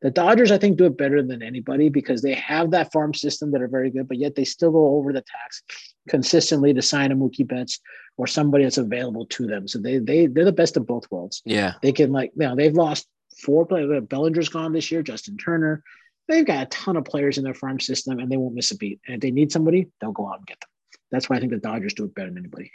Dodgers, 0.00 0.52
I 0.52 0.58
think, 0.58 0.76
do 0.78 0.86
it 0.86 0.96
better 0.96 1.22
than 1.22 1.42
anybody 1.42 1.88
because 1.88 2.22
they 2.22 2.34
have 2.34 2.70
that 2.70 2.92
farm 2.92 3.12
system 3.12 3.50
that 3.50 3.62
are 3.62 3.68
very 3.68 3.90
good, 3.90 4.06
but 4.06 4.18
yet 4.18 4.36
they 4.36 4.44
still 4.44 4.70
go 4.70 4.96
over 4.96 5.12
the 5.12 5.22
tax 5.22 5.62
consistently 6.08 6.72
to 6.72 6.82
sign 6.82 7.10
a 7.10 7.16
Mookie 7.16 7.46
Betts 7.46 7.80
or 8.16 8.26
somebody 8.26 8.64
that's 8.64 8.78
available 8.78 9.26
to 9.26 9.46
them. 9.46 9.66
So 9.66 9.78
they 9.78 9.98
they 9.98 10.26
they're 10.26 10.44
the 10.44 10.52
best 10.52 10.76
of 10.76 10.86
both 10.86 11.10
worlds. 11.10 11.42
Yeah, 11.44 11.74
they 11.82 11.92
can 11.92 12.12
like 12.12 12.30
you 12.36 12.46
know 12.46 12.54
they've 12.54 12.74
lost 12.74 13.08
four 13.42 13.66
players. 13.66 14.04
Bellinger's 14.08 14.48
gone 14.48 14.72
this 14.72 14.90
year. 14.90 15.02
Justin 15.02 15.36
Turner. 15.36 15.82
They've 16.28 16.46
got 16.46 16.62
a 16.62 16.66
ton 16.66 16.96
of 16.96 17.06
players 17.06 17.38
in 17.38 17.44
their 17.44 17.54
farm 17.54 17.80
system, 17.80 18.18
and 18.18 18.30
they 18.30 18.36
won't 18.36 18.54
miss 18.54 18.70
a 18.70 18.76
beat. 18.76 19.00
And 19.06 19.14
if 19.14 19.20
they 19.20 19.30
need 19.30 19.50
somebody, 19.50 19.88
they'll 19.98 20.12
go 20.12 20.28
out 20.28 20.36
and 20.36 20.46
get 20.46 20.60
them. 20.60 20.68
That's 21.10 21.30
why 21.30 21.36
I 21.36 21.40
think 21.40 21.52
the 21.52 21.58
Dodgers 21.58 21.94
do 21.94 22.04
it 22.04 22.14
better 22.14 22.28
than 22.28 22.36
anybody, 22.36 22.70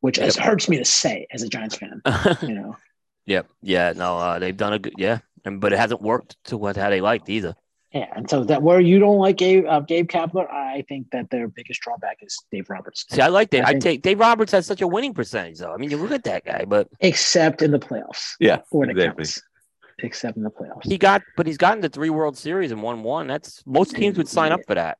which 0.00 0.18
yep. 0.18 0.32
hurts 0.36 0.68
me 0.68 0.76
to 0.78 0.84
say 0.84 1.26
as 1.32 1.42
a 1.42 1.48
Giants 1.48 1.74
fan. 1.74 2.00
you 2.42 2.54
know. 2.54 2.76
Yep. 3.26 3.48
Yeah. 3.62 3.92
No. 3.96 4.16
Uh, 4.16 4.38
they've 4.38 4.56
done 4.56 4.74
a 4.74 4.78
good. 4.78 4.94
Yeah 4.96 5.18
and 5.44 5.60
but 5.60 5.72
it 5.72 5.78
hasn't 5.78 6.02
worked 6.02 6.36
to 6.44 6.56
what 6.56 6.76
how 6.76 6.90
they 6.90 7.00
liked 7.00 7.28
either. 7.28 7.54
Yeah, 7.92 8.08
and 8.16 8.28
so 8.28 8.42
that 8.44 8.60
where 8.60 8.80
you 8.80 8.98
don't 8.98 9.18
like 9.18 9.36
Gabe 9.36 9.66
uh, 9.66 9.78
Gabe 9.78 10.08
Kapler, 10.08 10.50
I 10.50 10.84
think 10.88 11.12
that 11.12 11.30
their 11.30 11.46
biggest 11.46 11.80
drawback 11.80 12.18
is 12.22 12.36
Dave 12.50 12.68
Roberts. 12.68 13.04
See, 13.08 13.20
I 13.20 13.28
like 13.28 13.50
that. 13.50 13.66
I, 13.66 13.70
I 13.70 13.74
take 13.74 14.02
Dave 14.02 14.18
Roberts 14.18 14.50
has 14.50 14.66
such 14.66 14.80
a 14.80 14.88
winning 14.88 15.14
percentage, 15.14 15.58
though. 15.58 15.72
I 15.72 15.76
mean, 15.76 15.90
you 15.90 15.96
look 15.96 16.10
at 16.10 16.24
that 16.24 16.44
guy, 16.44 16.64
but 16.64 16.88
except 16.98 17.62
in 17.62 17.70
the 17.70 17.78
playoffs. 17.78 18.32
Yeah, 18.40 18.62
when 18.70 18.90
exactly. 18.90 19.22
it 19.22 19.26
counts. 19.26 19.42
Except 20.00 20.36
in 20.36 20.42
the 20.42 20.50
playoffs, 20.50 20.84
he 20.84 20.98
got, 20.98 21.22
but 21.36 21.46
he's 21.46 21.56
gotten 21.56 21.80
the 21.80 21.88
three 21.88 22.10
World 22.10 22.36
Series 22.36 22.72
and 22.72 22.82
won 22.82 23.04
one. 23.04 23.28
That's 23.28 23.62
most 23.64 23.94
teams 23.94 24.18
would 24.18 24.26
sign 24.26 24.50
up 24.50 24.62
for 24.66 24.74
that. 24.74 24.98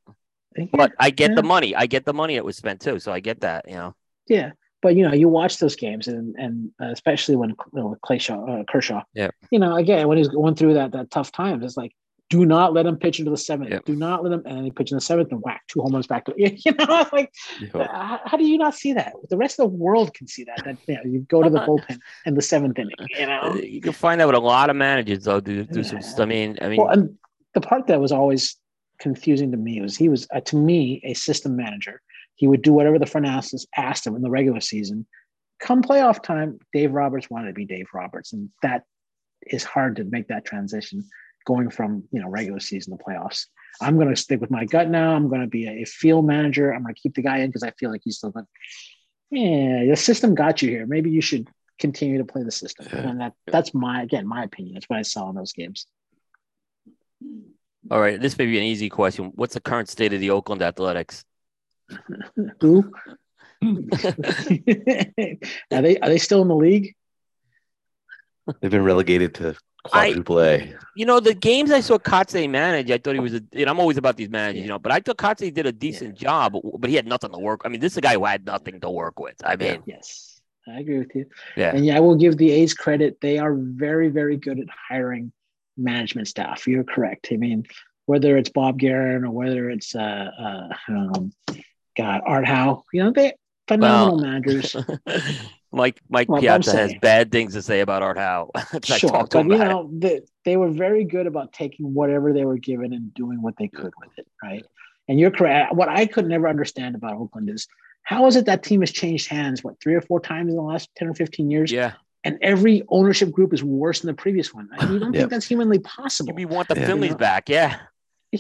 But 0.73 0.93
I 1.01 1.11
get 1.11 1.31
yeah. 1.31 1.35
the 1.35 1.43
money. 1.43 1.75
I 1.75 1.87
get 1.87 2.05
the 2.05 2.15
money 2.15 2.37
it 2.37 2.45
was 2.45 2.57
spent 2.57 2.81
too, 2.81 3.01
so 3.01 3.13
I 3.13 3.19
get 3.19 3.41
that. 3.41 3.65
You 3.67 3.75
know. 3.75 3.95
Yeah, 4.29 4.53
but 4.85 4.97
you 4.97 5.03
know, 5.03 5.15
you 5.15 5.31
watch 5.31 5.59
those 5.59 5.75
games, 5.75 6.07
and 6.07 6.37
and 6.37 6.71
especially 6.79 7.37
when 7.37 7.51
you 7.51 7.57
know, 7.73 7.97
Clay 8.03 8.19
Shaw, 8.19 8.45
uh, 8.45 8.65
Kershaw, 8.65 9.03
yeah, 9.15 9.31
you 9.51 9.59
know, 9.59 9.75
again 9.77 10.07
when 10.09 10.19
he's 10.19 10.29
going 10.29 10.55
through 10.57 10.75
that 10.75 10.93
that 10.93 11.11
tough 11.11 11.33
time, 11.33 11.63
it's 11.63 11.75
like, 11.75 11.93
do 12.29 12.45
not 12.45 12.75
let 12.75 12.85
him 12.85 12.99
pitch 12.99 13.19
into 13.19 13.31
the 13.31 13.39
seventh. 13.39 13.71
Yep. 13.71 13.87
Do 13.87 13.97
not 13.97 14.23
let 14.23 14.35
him, 14.35 14.43
and 14.45 14.67
he 14.67 14.71
pitch 14.71 14.91
in 14.93 14.99
the 14.99 15.01
seventh 15.01 15.33
and 15.33 15.41
whack 15.41 15.63
two 15.69 15.81
home 15.81 15.95
runs 15.95 16.07
back 16.07 16.27
to 16.27 16.35
you 16.37 16.73
know, 16.79 17.07
like 17.15 17.33
yep. 17.63 17.73
how, 17.73 18.21
how, 18.27 18.37
do 18.37 18.45
you 18.45 18.59
not 18.59 18.75
see 18.75 18.93
that? 18.93 19.15
The 19.31 19.39
rest 19.39 19.59
of 19.59 19.71
the 19.71 19.75
world 19.75 20.13
can 20.13 20.27
see 20.27 20.45
that. 20.45 20.63
That 20.67 20.77
you, 20.87 20.95
know, 20.97 21.01
you 21.07 21.21
go 21.21 21.43
to 21.43 21.49
the 21.49 21.61
bullpen 21.67 21.99
in 22.27 22.35
the 22.35 22.43
seventh 22.43 22.79
inning. 22.79 22.93
You 23.09 23.25
know, 23.25 23.41
uh, 23.41 23.55
you 23.55 23.81
can 23.81 23.95
find 23.95 24.21
that 24.21 24.27
with 24.27 24.37
a 24.37 24.41
lot 24.41 24.69
of 24.69 24.77
managers 24.77 25.25
though. 25.25 25.41
Do 25.41 25.65
do 25.65 25.81
yeah. 25.81 26.01
some. 26.01 26.23
I 26.23 26.27
mean, 26.27 26.59
I 26.61 26.69
mean, 26.69 26.83
well, 26.83 26.91
and 26.91 27.17
the 27.55 27.63
part 27.63 27.87
that 27.87 28.03
was 28.03 28.13
always 28.13 28.55
confusing 28.99 29.51
to 29.53 29.57
me 29.57 29.81
was 29.81 29.97
he 29.97 30.11
was 30.11 30.29
uh, 30.35 30.41
to 30.41 30.57
me 30.57 31.01
a 31.05 31.15
system 31.15 31.57
manager. 31.57 32.03
He 32.37 32.49
would 32.49 32.63
do 32.63 32.73
whatever 32.73 32.99
the 32.99 33.07
front 33.07 33.27
office 33.27 33.67
asked 33.77 34.07
him 34.07 34.17
in 34.17 34.23
the 34.23 34.31
regular 34.31 34.61
season 34.61 35.07
come 35.65 35.83
playoff 35.83 36.23
time, 36.23 36.59
Dave 36.73 36.93
Roberts 36.93 37.31
wanted 37.31 37.49
to 37.49 37.55
be 37.55 37.65
Dave 37.65 37.87
Roberts, 37.93 38.33
and 38.33 38.51
that 38.63 38.85
is 39.43 39.65
hard 39.65 39.97
to 39.97 40.05
make 40.05 40.29
that 40.29 40.45
transition 40.45 41.05
going 41.47 41.71
from 41.71 42.05
you 42.11 42.21
know 42.21 42.29
regular 42.29 42.61
season 42.61 42.97
to 42.97 43.03
playoffs. 43.03 43.47
I'm 43.81 43.97
going 43.97 44.09
to 44.09 44.17
stick 44.17 44.41
with 44.41 44.51
my 44.51 44.65
gut 44.65 44.89
now. 44.89 45.15
I'm 45.15 45.29
going 45.29 45.41
to 45.41 45.47
be 45.47 45.67
a 45.67 45.85
field 45.85 46.27
manager. 46.27 46.73
I'm 46.73 46.83
going 46.83 46.95
to 46.95 47.01
keep 47.01 47.15
the 47.15 47.23
guy 47.23 47.39
in 47.39 47.49
because 47.49 47.65
I 47.65 47.73
feel 47.73 47.91
like 47.91 48.03
he's 48.05 48.19
still 48.19 48.31
good. 48.31 48.45
Yeah, 49.31 49.87
the 49.87 49.97
system 49.97 50.35
got 50.35 50.63
you 50.63 50.71
here. 50.71 50.87
Maybe 50.87 51.11
you 51.11 51.21
should 51.21 51.49
continue 51.81 52.19
to 52.19 52.25
play 52.25 52.45
the 52.45 52.53
system. 52.53 52.87
And 53.09 53.21
that 53.21 53.33
that's 53.47 53.75
my 53.75 54.03
again 54.03 54.27
my 54.27 54.45
opinion. 54.45 54.75
That's 54.75 54.89
what 54.89 54.99
I 54.99 55.03
saw 55.03 55.29
in 55.31 55.37
those 55.37 55.53
games. 55.53 55.87
All 57.91 58.01
right, 58.01 58.21
this 58.21 58.39
may 58.39 58.47
be 58.47 58.57
an 58.57 58.65
easy 58.65 58.89
question. 58.89 59.33
What's 59.35 59.55
the 59.55 59.61
current 59.61 59.89
state 59.89 60.13
of 60.13 60.21
the 60.21 60.31
Oakland 60.31 60.63
Athletics? 60.63 61.25
Who? 62.61 62.93
are 63.63 63.73
they 65.83 65.99
are 65.99 66.09
they 66.09 66.19
still 66.19 66.43
in 66.43 66.49
the 66.49 66.55
league? 66.55 66.95
They've 68.61 68.71
been 68.71 68.85
relegated 68.85 69.35
to 69.37 69.57
quadruple 69.85 70.41
A. 70.43 70.75
You 70.97 71.07
know, 71.07 71.21
the 71.21 71.35
games 71.35 71.71
I 71.71 71.81
saw 71.81 71.99
Kotsay 71.99 72.49
manage, 72.49 72.91
I 72.91 72.99
thought 72.99 73.15
he 73.15 73.21
was 73.21 73.35
a. 73.35 73.43
You 73.53 73.65
know, 73.65 73.73
I'm 73.73 73.81
always 73.81 73.97
about 73.97 74.17
these 74.17 74.29
managers, 74.29 74.63
you 74.63 74.69
know, 74.69 74.79
but 74.79 74.93
I 74.93 75.01
thought 75.01 75.17
Kotsay 75.17 75.53
did 75.53 75.67
a 75.67 75.73
decent 75.73 76.21
yeah. 76.21 76.29
job, 76.29 76.57
but 76.79 76.91
he 76.91 76.97
had 76.97 77.07
nothing 77.07 77.31
to 77.33 77.39
work. 77.39 77.63
I 77.65 77.69
mean, 77.69 77.81
this 77.81 77.93
is 77.93 77.99
a 77.99 78.03
guy 78.03 78.15
who 78.15 78.25
had 78.25 78.45
nothing 78.45 78.81
to 78.81 78.91
work 78.91 79.19
with. 79.19 79.37
I 79.45 79.57
mean, 79.57 79.83
yes. 79.87 80.41
I 80.67 80.81
agree 80.81 80.99
with 80.99 81.15
you. 81.15 81.27
Yeah. 81.57 81.75
And 81.75 81.85
yeah, 81.85 81.97
I 81.97 82.01
will 82.01 82.17
give 82.17 82.39
the 82.39 82.51
A's 82.51 82.73
credit. 82.73 83.21
They 83.21 83.39
are 83.39 83.55
very, 83.55 84.09
very 84.09 84.39
good 84.39 84.59
at 84.59 84.67
hiring 84.89 85.31
management 85.77 86.29
staff. 86.29 86.67
You're 86.67 86.85
correct. 86.85 87.29
I 87.33 87.37
mean, 87.37 87.67
whether 88.07 88.37
it's 88.37 88.49
Bob 88.49 88.81
Geren 88.81 89.25
or 89.25 89.31
whether 89.31 89.69
it's 89.69 89.95
uh, 89.95 90.31
uh 90.39 90.69
um, 90.89 91.33
God 91.97 92.23
Art 92.27 92.47
Howe, 92.47 92.85
you 92.93 93.03
know, 93.03 93.13
they 93.13 93.35
phenomenal 93.69 94.17
well, 94.17 94.25
managers. 94.25 94.77
Mike 95.73 96.01
Mike 96.09 96.29
well, 96.29 96.41
Piazza 96.41 96.77
has 96.77 96.95
bad 97.01 97.33
things 97.33 97.55
to 97.55 97.63
say 97.63 97.81
about 97.81 98.03
Art 98.03 98.19
Howe. 98.19 98.51
sure, 98.85 99.27
but 99.31 99.45
you 99.45 99.59
know, 99.59 99.91
they, 99.93 100.21
they 100.45 100.57
were 100.57 100.71
very 100.71 101.05
good 101.05 101.27
about 101.27 101.53
taking 101.53 101.95
whatever 101.95 102.33
they 102.33 102.45
were 102.45 102.59
given 102.59 102.93
and 102.93 103.13
doing 103.13 103.43
what 103.43 103.57
they 103.59 103.69
could 103.69 103.93
with 104.01 104.11
it, 104.17 104.27
right? 104.43 104.65
And 105.09 105.19
you're 105.19 105.31
correct. 105.31 105.75
What 105.75 105.89
I 105.89 106.07
could 106.07 106.27
never 106.27 106.49
understand 106.49 106.95
about 106.95 107.15
Oakland 107.15 107.51
is 107.51 107.67
how 108.05 108.27
is 108.27 108.37
it 108.37 108.47
that 108.47 108.63
team 108.63 108.81
has 108.81 108.93
changed 108.93 109.29
hands, 109.29 109.65
what, 109.65 109.81
three 109.83 109.95
or 109.95 110.01
four 110.01 110.21
times 110.21 110.51
in 110.51 110.57
the 110.57 110.63
last 110.63 110.91
10 110.97 111.09
or 111.09 111.15
15 111.15 111.51
years? 111.51 111.73
Yeah. 111.73 111.93
And 112.23 112.39
every 112.41 112.83
ownership 112.89 113.31
group 113.31 113.53
is 113.53 113.63
worse 113.63 114.01
than 114.01 114.09
the 114.09 114.15
previous 114.15 114.55
one. 114.55 114.69
I 114.73 114.85
mean, 114.85 114.95
you 114.95 115.01
don't 115.01 115.13
yep. 115.13 115.23
think 115.23 115.31
that's 115.31 115.47
humanly 115.47 115.79
possible. 115.81 116.33
We 116.35 116.47
want 116.47 116.69
the 116.69 116.75
yeah. 116.79 116.89
Finleys 116.89 117.05
you 117.05 117.11
know? 117.11 117.17
back. 117.17 117.49
Yeah. 117.49 117.81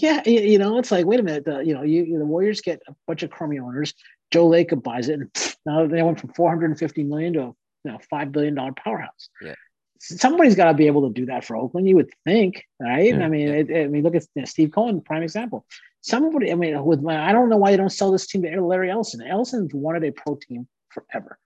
Yeah. 0.02 0.22
You 0.26 0.58
know, 0.58 0.78
it's 0.78 0.90
like, 0.90 1.06
wait 1.06 1.20
a 1.20 1.22
minute. 1.22 1.44
The, 1.44 1.60
you 1.60 1.74
know, 1.74 1.82
you, 1.82 2.18
the 2.18 2.24
Warriors 2.24 2.60
get 2.60 2.80
a 2.88 2.94
bunch 3.06 3.22
of 3.22 3.30
crummy 3.30 3.58
owners. 3.58 3.94
Joe 4.30 4.48
Lacob 4.48 4.82
buys 4.82 5.08
it. 5.08 5.20
And 5.20 5.56
now 5.64 5.86
they 5.86 6.02
went 6.02 6.20
from 6.20 6.32
450 6.32 7.04
million 7.04 7.32
to 7.34 7.40
a 7.40 7.54
you 7.84 7.92
know, 7.92 7.98
$5 8.12 8.32
billion 8.32 8.56
powerhouse. 8.74 9.28
Yeah 9.42 9.54
somebody's 10.00 10.54
got 10.54 10.66
to 10.66 10.74
be 10.74 10.86
able 10.86 11.08
to 11.08 11.14
do 11.18 11.24
that 11.24 11.42
for 11.42 11.56
Oakland. 11.56 11.88
You 11.88 11.94
would 11.94 12.10
think, 12.26 12.62
right? 12.78 13.14
Yeah, 13.14 13.24
I 13.24 13.28
mean, 13.28 13.48
yeah. 13.48 13.54
it, 13.54 13.70
it, 13.70 13.84
I 13.84 13.86
mean, 13.86 14.02
look 14.02 14.14
at 14.14 14.26
you 14.34 14.42
know, 14.42 14.44
Steve 14.44 14.70
Cohen, 14.70 15.00
prime 15.00 15.22
example 15.22 15.64
somebody, 16.04 16.52
I 16.52 16.54
mean, 16.54 16.84
with 16.84 17.00
my, 17.00 17.28
I 17.28 17.32
don't 17.32 17.48
know 17.48 17.56
why 17.56 17.70
they 17.70 17.78
don't 17.78 17.90
sell 17.90 18.12
this 18.12 18.26
team 18.26 18.42
to 18.42 18.64
Larry 18.64 18.90
Ellison. 18.90 19.22
Ellison's 19.22 19.72
wanted 19.72 20.04
a 20.04 20.12
pro 20.12 20.36
team 20.36 20.68
forever, 20.90 21.38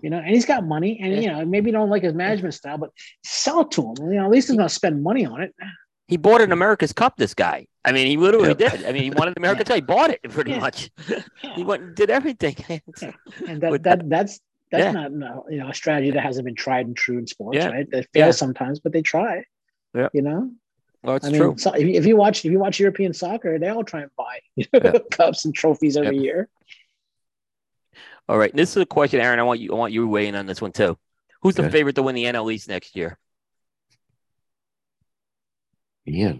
you 0.00 0.10
know, 0.10 0.18
and 0.18 0.28
he's 0.28 0.46
got 0.46 0.64
money 0.64 0.98
and, 1.02 1.22
you 1.22 1.28
know, 1.28 1.44
maybe 1.44 1.70
you 1.70 1.72
don't 1.72 1.90
like 1.90 2.04
his 2.04 2.14
management 2.14 2.54
style, 2.54 2.78
but 2.78 2.90
sell 3.24 3.62
it 3.62 3.72
to 3.72 3.82
him. 3.82 4.12
You 4.12 4.18
know, 4.18 4.24
at 4.24 4.30
least 4.30 4.48
he's 4.48 4.56
going 4.56 4.68
to 4.68 4.74
spend 4.74 5.02
money 5.02 5.26
on 5.26 5.42
it. 5.42 5.54
He 6.08 6.16
bought 6.16 6.40
an 6.40 6.52
America's 6.52 6.92
Cup, 6.92 7.16
this 7.16 7.34
guy. 7.34 7.66
I 7.84 7.92
mean, 7.92 8.06
he 8.06 8.16
literally 8.16 8.54
did. 8.54 8.84
I 8.84 8.92
mean, 8.92 9.02
he 9.02 9.10
wanted 9.10 9.36
America's. 9.36 9.66
Cup. 9.66 9.74
He 9.76 9.80
bought 9.80 10.10
it 10.10 10.22
pretty 10.22 10.52
yeah. 10.52 10.60
much. 10.60 10.90
He 11.54 11.64
went 11.64 11.82
and 11.82 11.94
did 11.94 12.10
everything. 12.10 12.56
and 13.48 13.60
that, 13.62 13.82
that, 13.82 14.08
that's, 14.08 14.40
that's 14.70 14.94
not, 14.94 15.10
you 15.50 15.58
know, 15.58 15.68
a 15.68 15.74
strategy 15.74 16.10
that 16.10 16.22
hasn't 16.22 16.44
been 16.44 16.54
tried 16.54 16.86
and 16.86 16.96
true 16.96 17.18
in 17.18 17.26
sports, 17.26 17.58
right? 17.58 17.90
They 17.90 18.02
fail 18.12 18.32
sometimes, 18.32 18.78
but 18.78 18.92
they 18.92 19.02
try, 19.02 19.44
yeah. 19.94 20.08
you 20.12 20.22
know? 20.22 20.50
Well, 21.02 21.16
it's 21.16 21.26
I 21.26 21.30
mean, 21.30 21.40
true. 21.40 21.54
So 21.56 21.72
if, 21.72 21.86
if, 21.86 22.06
you 22.06 22.16
watch 22.16 22.44
if 22.44 22.50
you 22.50 22.58
watch 22.58 22.80
European 22.80 23.14
soccer, 23.14 23.58
they 23.58 23.68
all 23.68 23.84
try 23.84 24.02
and 24.02 24.10
buy 24.16 24.40
yeah. 24.56 24.98
cups 25.10 25.44
and 25.44 25.54
trophies 25.54 25.96
every 25.96 26.18
year. 26.18 26.48
All 28.28 28.36
right, 28.36 28.52
this 28.54 28.70
is 28.70 28.76
a 28.82 28.86
question, 28.86 29.20
Aaron. 29.20 29.38
I 29.38 29.44
want 29.44 29.60
you 29.60 29.72
I 29.72 29.76
want 29.76 29.92
you 29.92 30.08
weighing 30.08 30.34
on 30.34 30.46
this 30.46 30.60
one 30.60 30.72
too. 30.72 30.98
Who's 31.42 31.54
the 31.54 31.70
favorite 31.70 31.94
to 31.94 32.02
win 32.02 32.16
the 32.16 32.24
NL 32.24 32.52
East 32.52 32.68
next 32.68 32.96
year? 32.96 33.18
Yeah. 36.06 36.34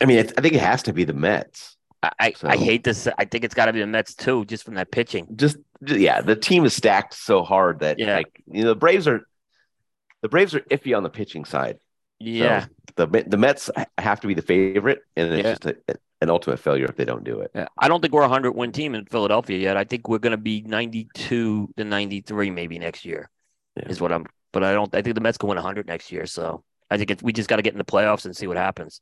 I 0.00 0.06
mean, 0.06 0.18
I 0.18 0.40
think 0.40 0.54
it 0.54 0.60
has 0.60 0.82
to 0.84 0.92
be 0.92 1.04
the 1.04 1.14
Mets. 1.14 1.76
I, 2.18 2.32
so, 2.32 2.48
I 2.48 2.56
hate 2.56 2.84
this. 2.84 3.08
I 3.18 3.24
think 3.24 3.44
it's 3.44 3.54
got 3.54 3.66
to 3.66 3.72
be 3.72 3.80
the 3.80 3.86
Mets 3.86 4.14
too, 4.14 4.44
just 4.44 4.64
from 4.64 4.74
that 4.74 4.90
pitching. 4.90 5.26
Just 5.36 5.56
yeah, 5.86 6.20
the 6.20 6.36
team 6.36 6.64
is 6.64 6.74
stacked 6.74 7.14
so 7.14 7.42
hard 7.42 7.80
that 7.80 7.98
yeah. 7.98 8.16
like 8.16 8.42
you 8.46 8.62
know 8.62 8.68
the 8.68 8.74
Braves 8.74 9.08
are 9.08 9.26
the 10.20 10.28
Braves 10.28 10.54
are 10.54 10.60
iffy 10.60 10.96
on 10.96 11.02
the 11.02 11.10
pitching 11.10 11.44
side. 11.44 11.78
Yeah. 12.20 12.66
So 12.98 13.06
the 13.06 13.24
the 13.26 13.36
Mets 13.36 13.70
have 13.98 14.20
to 14.20 14.26
be 14.26 14.34
the 14.34 14.42
favorite, 14.42 15.00
and 15.16 15.32
it's 15.32 15.44
yeah. 15.44 15.52
just 15.52 15.64
a, 15.66 15.98
an 16.20 16.30
ultimate 16.30 16.58
failure 16.58 16.86
if 16.86 16.96
they 16.96 17.04
don't 17.04 17.24
do 17.24 17.40
it. 17.40 17.50
Yeah. 17.54 17.68
I 17.78 17.88
don't 17.88 18.00
think 18.00 18.12
we're 18.12 18.22
a 18.22 18.28
hundred 18.28 18.52
win 18.52 18.72
team 18.72 18.94
in 18.94 19.06
Philadelphia 19.06 19.58
yet. 19.58 19.76
I 19.76 19.84
think 19.84 20.08
we're 20.08 20.18
going 20.18 20.32
to 20.32 20.36
be 20.36 20.62
ninety 20.62 21.08
two 21.14 21.70
to 21.76 21.84
ninety 21.84 22.20
three 22.20 22.50
maybe 22.50 22.78
next 22.78 23.04
year. 23.04 23.30
Yeah. 23.76 23.88
Is 23.88 24.00
what 24.00 24.12
I'm. 24.12 24.26
But 24.52 24.62
I 24.62 24.72
don't. 24.72 24.94
I 24.94 25.02
think 25.02 25.14
the 25.14 25.20
Mets 25.20 25.38
can 25.38 25.48
win 25.48 25.58
hundred 25.58 25.86
next 25.86 26.12
year. 26.12 26.26
So 26.26 26.64
I 26.90 26.96
think 26.98 27.10
it's, 27.10 27.22
we 27.22 27.32
just 27.32 27.48
got 27.48 27.56
to 27.56 27.62
get 27.62 27.72
in 27.72 27.78
the 27.78 27.84
playoffs 27.84 28.24
and 28.24 28.36
see 28.36 28.46
what 28.46 28.56
happens. 28.56 29.00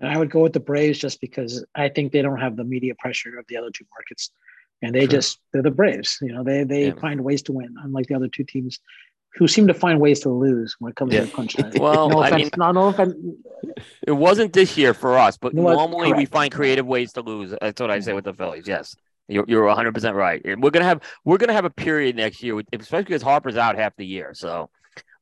And 0.00 0.10
I 0.10 0.16
would 0.16 0.30
go 0.30 0.40
with 0.40 0.52
the 0.52 0.60
Braves 0.60 0.98
just 0.98 1.20
because 1.20 1.64
I 1.74 1.88
think 1.88 2.12
they 2.12 2.22
don't 2.22 2.38
have 2.38 2.56
the 2.56 2.64
media 2.64 2.94
pressure 2.98 3.38
of 3.38 3.46
the 3.48 3.56
other 3.56 3.70
two 3.70 3.84
markets, 3.92 4.30
and 4.80 4.94
they 4.94 5.00
sure. 5.00 5.08
just 5.08 5.40
they're 5.52 5.62
the 5.62 5.72
Braves. 5.72 6.18
You 6.22 6.32
know, 6.32 6.44
they 6.44 6.62
they 6.64 6.86
yeah. 6.88 7.00
find 7.00 7.24
ways 7.24 7.42
to 7.42 7.52
win, 7.52 7.74
unlike 7.82 8.06
the 8.06 8.14
other 8.14 8.28
two 8.28 8.44
teams 8.44 8.78
who 9.34 9.46
seem 9.46 9.66
to 9.66 9.74
find 9.74 10.00
ways 10.00 10.20
to 10.20 10.30
lose 10.30 10.76
when 10.78 10.90
it 10.90 10.96
comes 10.96 11.12
yeah. 11.12 11.24
to 11.24 11.30
crunch 11.30 11.56
time. 11.56 11.72
well, 11.76 12.08
no 12.08 12.22
offense, 12.22 12.34
I 12.34 12.36
mean, 12.38 12.50
not 12.56 12.72
no 12.72 12.86
offense. 12.88 13.14
It 14.06 14.12
wasn't 14.12 14.52
this 14.52 14.76
year 14.76 14.94
for 14.94 15.18
us, 15.18 15.36
but 15.36 15.54
normally 15.54 16.12
we 16.12 16.24
find 16.24 16.52
creative 16.52 16.86
ways 16.86 17.12
to 17.14 17.22
lose. 17.22 17.54
That's 17.60 17.80
what 17.80 17.90
I 17.90 18.00
say 18.00 18.12
with 18.12 18.24
the 18.24 18.34
Phillies. 18.34 18.66
Yes, 18.66 18.96
you're 19.28 19.44
you're 19.48 19.64
100 19.64 19.92
percent 19.92 20.16
right. 20.16 20.42
We're 20.44 20.70
gonna 20.70 20.84
have 20.84 21.02
we're 21.24 21.38
gonna 21.38 21.52
have 21.52 21.64
a 21.64 21.70
period 21.70 22.16
next 22.16 22.42
year, 22.42 22.60
especially 22.72 23.04
because 23.04 23.22
Harper's 23.22 23.56
out 23.56 23.76
half 23.76 23.96
the 23.96 24.06
year. 24.06 24.32
So, 24.34 24.70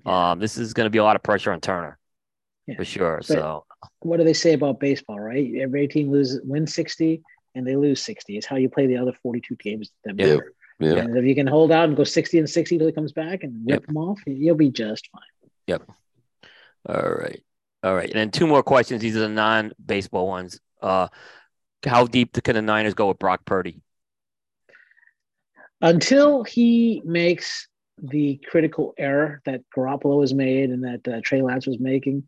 um, 0.06 0.38
this 0.38 0.56
is 0.56 0.72
gonna 0.72 0.90
be 0.90 0.98
a 0.98 1.04
lot 1.04 1.16
of 1.16 1.22
pressure 1.22 1.52
on 1.52 1.60
Turner, 1.60 1.98
yeah. 2.66 2.76
for 2.76 2.84
sure. 2.84 3.16
But 3.18 3.26
so, 3.26 3.66
what 4.00 4.18
do 4.18 4.24
they 4.24 4.32
say 4.32 4.52
about 4.52 4.80
baseball? 4.80 5.20
Right, 5.20 5.52
every 5.60 5.88
team 5.88 6.10
loses 6.10 6.40
win 6.44 6.66
60 6.66 7.22
and 7.54 7.66
they 7.66 7.74
lose 7.74 8.02
60. 8.02 8.36
It's 8.36 8.46
how 8.46 8.56
you 8.56 8.68
play 8.68 8.86
the 8.86 8.98
other 8.98 9.12
42 9.22 9.56
games. 9.56 9.90
That 10.04 10.18
yeah. 10.18 10.36
Yeah. 10.78 10.96
And 10.98 11.16
if 11.16 11.24
you 11.24 11.34
can 11.34 11.46
hold 11.46 11.72
out 11.72 11.88
and 11.88 11.96
go 11.96 12.04
60 12.04 12.38
and 12.38 12.48
60 12.48 12.78
till 12.78 12.86
he 12.86 12.92
comes 12.92 13.12
back 13.12 13.42
and 13.42 13.66
rip 13.66 13.80
yep. 13.80 13.88
him 13.88 13.96
off, 13.96 14.20
you'll 14.26 14.56
be 14.56 14.70
just 14.70 15.08
fine. 15.10 15.50
Yep. 15.66 15.90
All 16.86 17.10
right. 17.10 17.42
All 17.82 17.94
right. 17.94 18.10
And 18.10 18.18
then 18.18 18.30
two 18.30 18.46
more 18.46 18.62
questions. 18.62 19.00
These 19.00 19.16
are 19.16 19.20
the 19.20 19.28
non 19.28 19.72
baseball 19.84 20.26
ones. 20.26 20.60
Uh, 20.82 21.08
how 21.84 22.06
deep 22.06 22.32
can 22.42 22.54
the 22.54 22.62
Niners 22.62 22.94
go 22.94 23.08
with 23.08 23.18
Brock 23.18 23.44
Purdy? 23.44 23.80
Until 25.80 26.44
he 26.44 27.02
makes 27.04 27.68
the 27.98 28.40
critical 28.48 28.94
error 28.98 29.40
that 29.44 29.62
Garoppolo 29.74 30.20
has 30.20 30.34
made 30.34 30.70
and 30.70 30.84
that 30.84 31.08
uh, 31.08 31.20
Trey 31.22 31.42
Lance 31.42 31.66
was 31.66 31.80
making, 31.80 32.24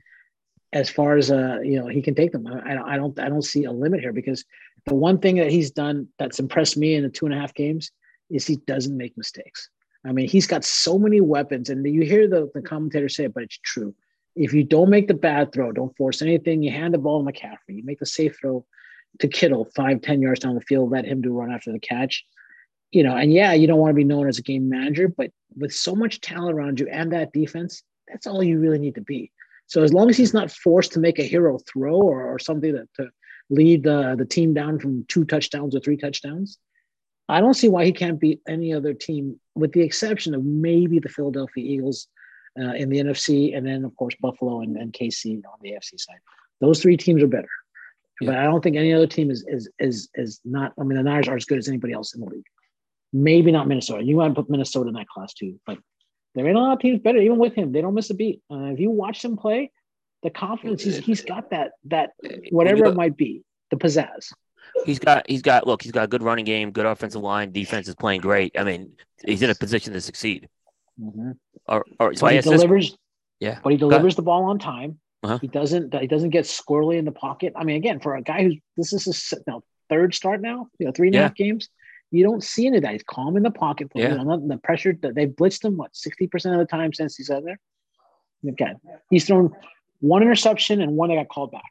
as 0.73 0.89
far 0.90 1.16
as 1.16 1.31
uh, 1.31 1.59
you 1.62 1.78
know, 1.78 1.86
he 1.86 2.03
can 2.03 2.15
take 2.15 2.32
them. 2.32 2.47
I, 2.47 2.77
I 2.77 2.97
don't, 2.97 3.19
I 3.19 3.28
don't 3.28 3.43
see 3.43 3.65
a 3.65 3.73
limit 3.73 4.01
here 4.01 4.12
because 4.12 4.45
the 4.86 4.95
one 4.95 5.19
thing 5.19 5.36
that 5.36 5.51
he's 5.51 5.70
done 5.70 6.09
that's 6.19 6.39
impressed 6.39 6.77
me 6.77 6.95
in 6.95 7.03
the 7.03 7.09
two 7.11 7.27
and 7.27 7.35
a 7.35 7.39
half 7.39 7.55
games 7.55 7.90
is 8.31 8.47
he 8.47 8.57
doesn't 8.57 8.97
make 8.97 9.16
mistakes. 9.16 9.69
I 10.07 10.12
mean, 10.12 10.28
he's 10.28 10.47
got 10.47 10.65
so 10.65 10.99
many 10.99 11.20
weapons, 11.20 11.70
and 11.70 11.85
you 11.86 12.03
hear 12.03 12.28
the, 12.28 12.51
the 12.55 12.62
commentator 12.62 13.09
say 13.09 13.24
it, 13.24 13.35
but 13.35 13.43
it's 13.43 13.59
true. 13.59 13.95
If 14.36 14.53
you 14.53 14.62
don't 14.62 14.90
make 14.90 15.09
the 15.09 15.15
bad 15.15 15.53
throw, 15.53 15.73
don't 15.73 15.97
force 15.97 16.23
anything, 16.23 16.62
you 16.62 16.70
hand 16.70 16.95
the 16.95 16.99
ball 16.99 17.24
to 17.24 17.31
McCaffrey, 17.31 17.77
you 17.77 17.85
make 17.85 17.99
the 17.99 18.07
safe 18.07 18.39
throw 18.40 18.65
to 19.19 19.28
Kittle 19.28 19.69
five, 19.74 20.01
ten 20.01 20.23
yards 20.23 20.40
down 20.40 20.55
the 20.55 20.61
field, 20.61 20.90
let 20.90 21.05
him 21.05 21.20
do 21.20 21.32
run 21.32 21.53
after 21.53 21.73
the 21.73 21.81
catch. 21.81 22.24
You 22.90 23.02
know, 23.02 23.16
and 23.16 23.32
yeah, 23.32 23.52
you 23.52 23.66
don't 23.66 23.78
want 23.78 23.90
to 23.90 23.97
be 23.97 24.05
known 24.05 24.28
as 24.28 24.39
a 24.39 24.43
game 24.43 24.69
manager, 24.69 25.09
but 25.09 25.31
with 25.56 25.74
so 25.74 25.94
much 25.94 26.20
talent 26.20 26.56
around 26.56 26.81
you 26.81 26.89
and 26.89 27.12
that 27.12 27.32
defense, 27.32 27.82
that's 28.09 28.27
all 28.27 28.43
you 28.43 28.59
really 28.59 28.78
need 28.78 28.94
to 28.94 29.02
be. 29.02 29.31
So 29.66 29.82
as 29.82 29.93
long 29.93 30.09
as 30.09 30.16
he's 30.16 30.32
not 30.32 30.51
forced 30.51 30.93
to 30.93 31.01
make 31.01 31.19
a 31.19 31.24
hero 31.24 31.59
throw 31.70 31.97
or, 31.97 32.24
or 32.24 32.39
something 32.39 32.73
that 32.73 32.89
to 32.94 33.10
lead 33.51 33.82
the, 33.82 34.15
the 34.16 34.24
team 34.24 34.55
down 34.55 34.78
from 34.78 35.05
two 35.09 35.27
touchdowns 35.27 35.77
or 35.77 35.81
three 35.81 35.98
touchdowns, 35.98 36.59
I 37.28 37.40
don't 37.40 37.55
see 37.55 37.69
why 37.69 37.85
he 37.85 37.93
can't 37.93 38.19
beat 38.19 38.40
any 38.48 38.73
other 38.73 38.94
team, 38.94 39.39
with 39.55 39.73
the 39.73 39.82
exception 39.82 40.35
of 40.35 40.44
maybe 40.44 40.98
the 40.98 41.10
Philadelphia 41.10 41.62
Eagles 41.62 42.09
uh, 42.59 42.73
in 42.73 42.89
the 42.89 42.98
NFC, 42.98 43.56
and 43.56 43.66
then 43.66 43.85
of 43.85 43.94
course 43.97 44.15
Buffalo 44.20 44.62
and, 44.62 44.77
and 44.77 44.93
KC 44.93 45.36
on 45.36 45.59
the 45.60 45.73
AFC 45.73 46.01
side. 46.01 46.20
Those 46.60 46.81
three 46.81 46.97
teams 46.97 47.23
are 47.23 47.28
better, 47.28 47.48
yeah. 48.20 48.31
but 48.31 48.39
I 48.39 48.44
don't 48.44 48.62
think 48.62 48.77
any 48.77 48.94
other 48.94 49.06
team 49.06 49.31
is 49.31 49.44
is 49.47 49.69
is 49.78 50.09
is 50.15 50.40
not. 50.44 50.73
I 50.81 50.85
mean, 50.85 50.97
the 50.97 51.05
Niners 51.05 51.28
are 51.28 51.36
as 51.36 51.44
good 51.44 51.59
as 51.59 51.69
anybody 51.69 51.93
else 51.93 52.15
in 52.15 52.23
the 52.23 52.27
league. 52.27 52.47
Maybe 53.13 53.53
not 53.53 53.67
Minnesota. 53.67 54.05
You 54.05 54.17
want 54.17 54.35
to 54.35 54.43
put 54.43 54.51
Minnesota 54.51 54.89
in 54.89 54.95
that 54.95 55.09
class 55.09 55.33
too, 55.33 55.59
but 55.67 55.79
there 56.35 56.47
ain't 56.47 56.57
a 56.57 56.61
lot 56.61 56.75
of 56.75 56.81
teams 56.81 57.01
better. 57.01 57.19
Even 57.19 57.39
with 57.39 57.55
him, 57.55 57.73
they 57.73 57.81
don't 57.81 57.95
miss 57.95 58.11
a 58.11 58.15
beat. 58.15 58.43
Uh, 58.51 58.65
if 58.73 58.81
you 58.81 58.91
watch 58.91 59.25
him 59.25 59.37
play, 59.37 59.73
the 60.23 60.31
confidence 60.31 60.83
he's, 60.83 60.99
he's 60.99 61.23
got 61.23 61.51
that 61.51 61.73
that 61.87 62.11
whatever 62.51 62.85
it 62.87 62.95
might 62.95 63.17
be, 63.17 63.43
the 63.71 63.77
pizzazz 63.77 64.31
he's 64.85 64.99
got 64.99 65.29
he's 65.29 65.43
got 65.43 65.67
look 65.67 65.83
he's 65.83 65.93
got 65.93 66.05
a 66.05 66.09
good 66.09 66.23
running 66.23 66.45
game, 66.45 66.71
good 66.71 66.87
offensive 66.87 67.23
line, 67.23 67.53
defense 67.53 67.89
is 67.89 67.95
playing 67.95 68.21
great. 68.21 68.59
I 68.59 68.65
mean, 68.65 68.93
he's 69.25 69.43
in 69.43 69.51
a 69.51 69.55
position 69.55 69.93
to 69.93 70.01
succeed. 70.01 70.49
Mm-hmm. 71.01 71.33
Or, 71.67 71.85
or 72.01 72.15
so 72.15 72.27
he 72.27 72.41
delivers. 72.41 72.91
This, 72.91 72.99
yeah, 73.41 73.59
but 73.63 73.71
he 73.71 73.79
delivers 73.79 74.17
the 74.17 74.23
ball 74.23 74.45
on 74.45 74.59
time. 74.59 74.99
Uh-huh. 75.23 75.39
He 75.41 75.49
doesn't 75.49 75.95
he 75.95 76.07
doesn't 76.07 76.31
get 76.31 76.45
squirrely 76.45 76.99
in 76.99 77.05
the 77.05 77.13
pocket. 77.13 77.53
I 77.57 77.65
mean, 77.65 77.77
again, 77.77 78.01
for 78.01 78.17
a 78.17 78.23
guy 78.23 78.45
who's 78.45 78.57
this 78.77 78.93
is 78.93 79.05
his 79.05 79.35
now 79.47 79.63
third 79.89 80.15
start 80.15 80.41
now, 80.41 80.69
you 80.79 80.87
know, 80.87 80.93
three 80.93 81.09
and 81.09 81.17
a 81.17 81.21
half 81.21 81.33
yeah. 81.37 81.47
games. 81.47 81.69
You 82.11 82.25
don't 82.25 82.43
see 82.43 82.67
any 82.67 82.79
of 82.79 82.83
that. 82.85 82.93
He's 82.93 83.03
calm 83.03 83.37
in 83.37 83.43
the 83.43 83.51
pocket. 83.51 83.89
Yeah. 83.95 84.11
You 84.11 84.25
know, 84.25 84.49
the 84.49 84.57
pressure 84.57 84.97
that 85.03 85.15
they 85.15 85.27
blitzed 85.27 85.65
him 85.65 85.77
what 85.77 85.95
sixty 85.95 86.27
percent 86.27 86.55
of 86.55 86.61
the 86.61 86.67
time 86.67 86.93
since 86.93 87.17
he's 87.17 87.31
out 87.31 87.45
there. 87.45 87.59
Okay, 88.49 88.73
he's 89.11 89.27
thrown 89.27 89.55
one 90.01 90.23
interception 90.23 90.81
and 90.81 90.93
one 90.97 91.11
that 91.11 91.17
got 91.17 91.29
called 91.29 91.53
back. 91.53 91.71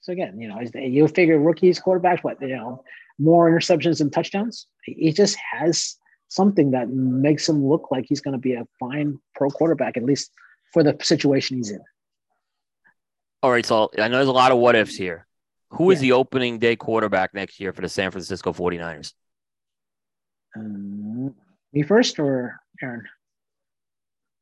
So 0.00 0.12
again, 0.12 0.40
you 0.40 0.48
know, 0.48 0.60
you 0.74 1.08
figure 1.08 1.38
rookies, 1.38 1.80
quarterbacks, 1.80 2.22
what 2.22 2.40
you 2.40 2.56
know, 2.56 2.84
more 3.18 3.50
interceptions 3.50 4.00
and 4.00 4.12
touchdowns. 4.12 4.66
He 4.84 5.12
just 5.12 5.36
has 5.52 5.96
something 6.28 6.72
that 6.72 6.88
makes 6.88 7.48
him 7.48 7.66
look 7.66 7.90
like 7.90 8.06
he's 8.08 8.20
going 8.20 8.32
to 8.32 8.38
be 8.38 8.54
a 8.54 8.66
fine 8.78 9.18
pro 9.34 9.48
quarterback, 9.50 9.96
at 9.96 10.04
least 10.04 10.30
for 10.72 10.82
the 10.82 10.96
situation 11.02 11.56
he's 11.56 11.70
in. 11.70 11.80
All 13.42 13.50
right, 13.50 13.64
so 13.64 13.90
I 13.98 14.08
know 14.08 14.16
there's 14.16 14.28
a 14.28 14.32
lot 14.32 14.52
of 14.52 14.58
what 14.58 14.74
ifs 14.74 14.94
here. 14.94 15.26
Who 15.70 15.90
is 15.90 15.98
yeah. 15.98 16.08
the 16.08 16.12
opening 16.12 16.58
day 16.58 16.76
quarterback 16.76 17.34
next 17.34 17.60
year 17.60 17.72
for 17.72 17.82
the 17.82 17.88
San 17.88 18.10
Francisco 18.10 18.52
49ers? 18.52 19.12
Um, 20.56 21.34
Me 21.72 21.82
first 21.82 22.18
or 22.18 22.60
Aaron? 22.82 23.04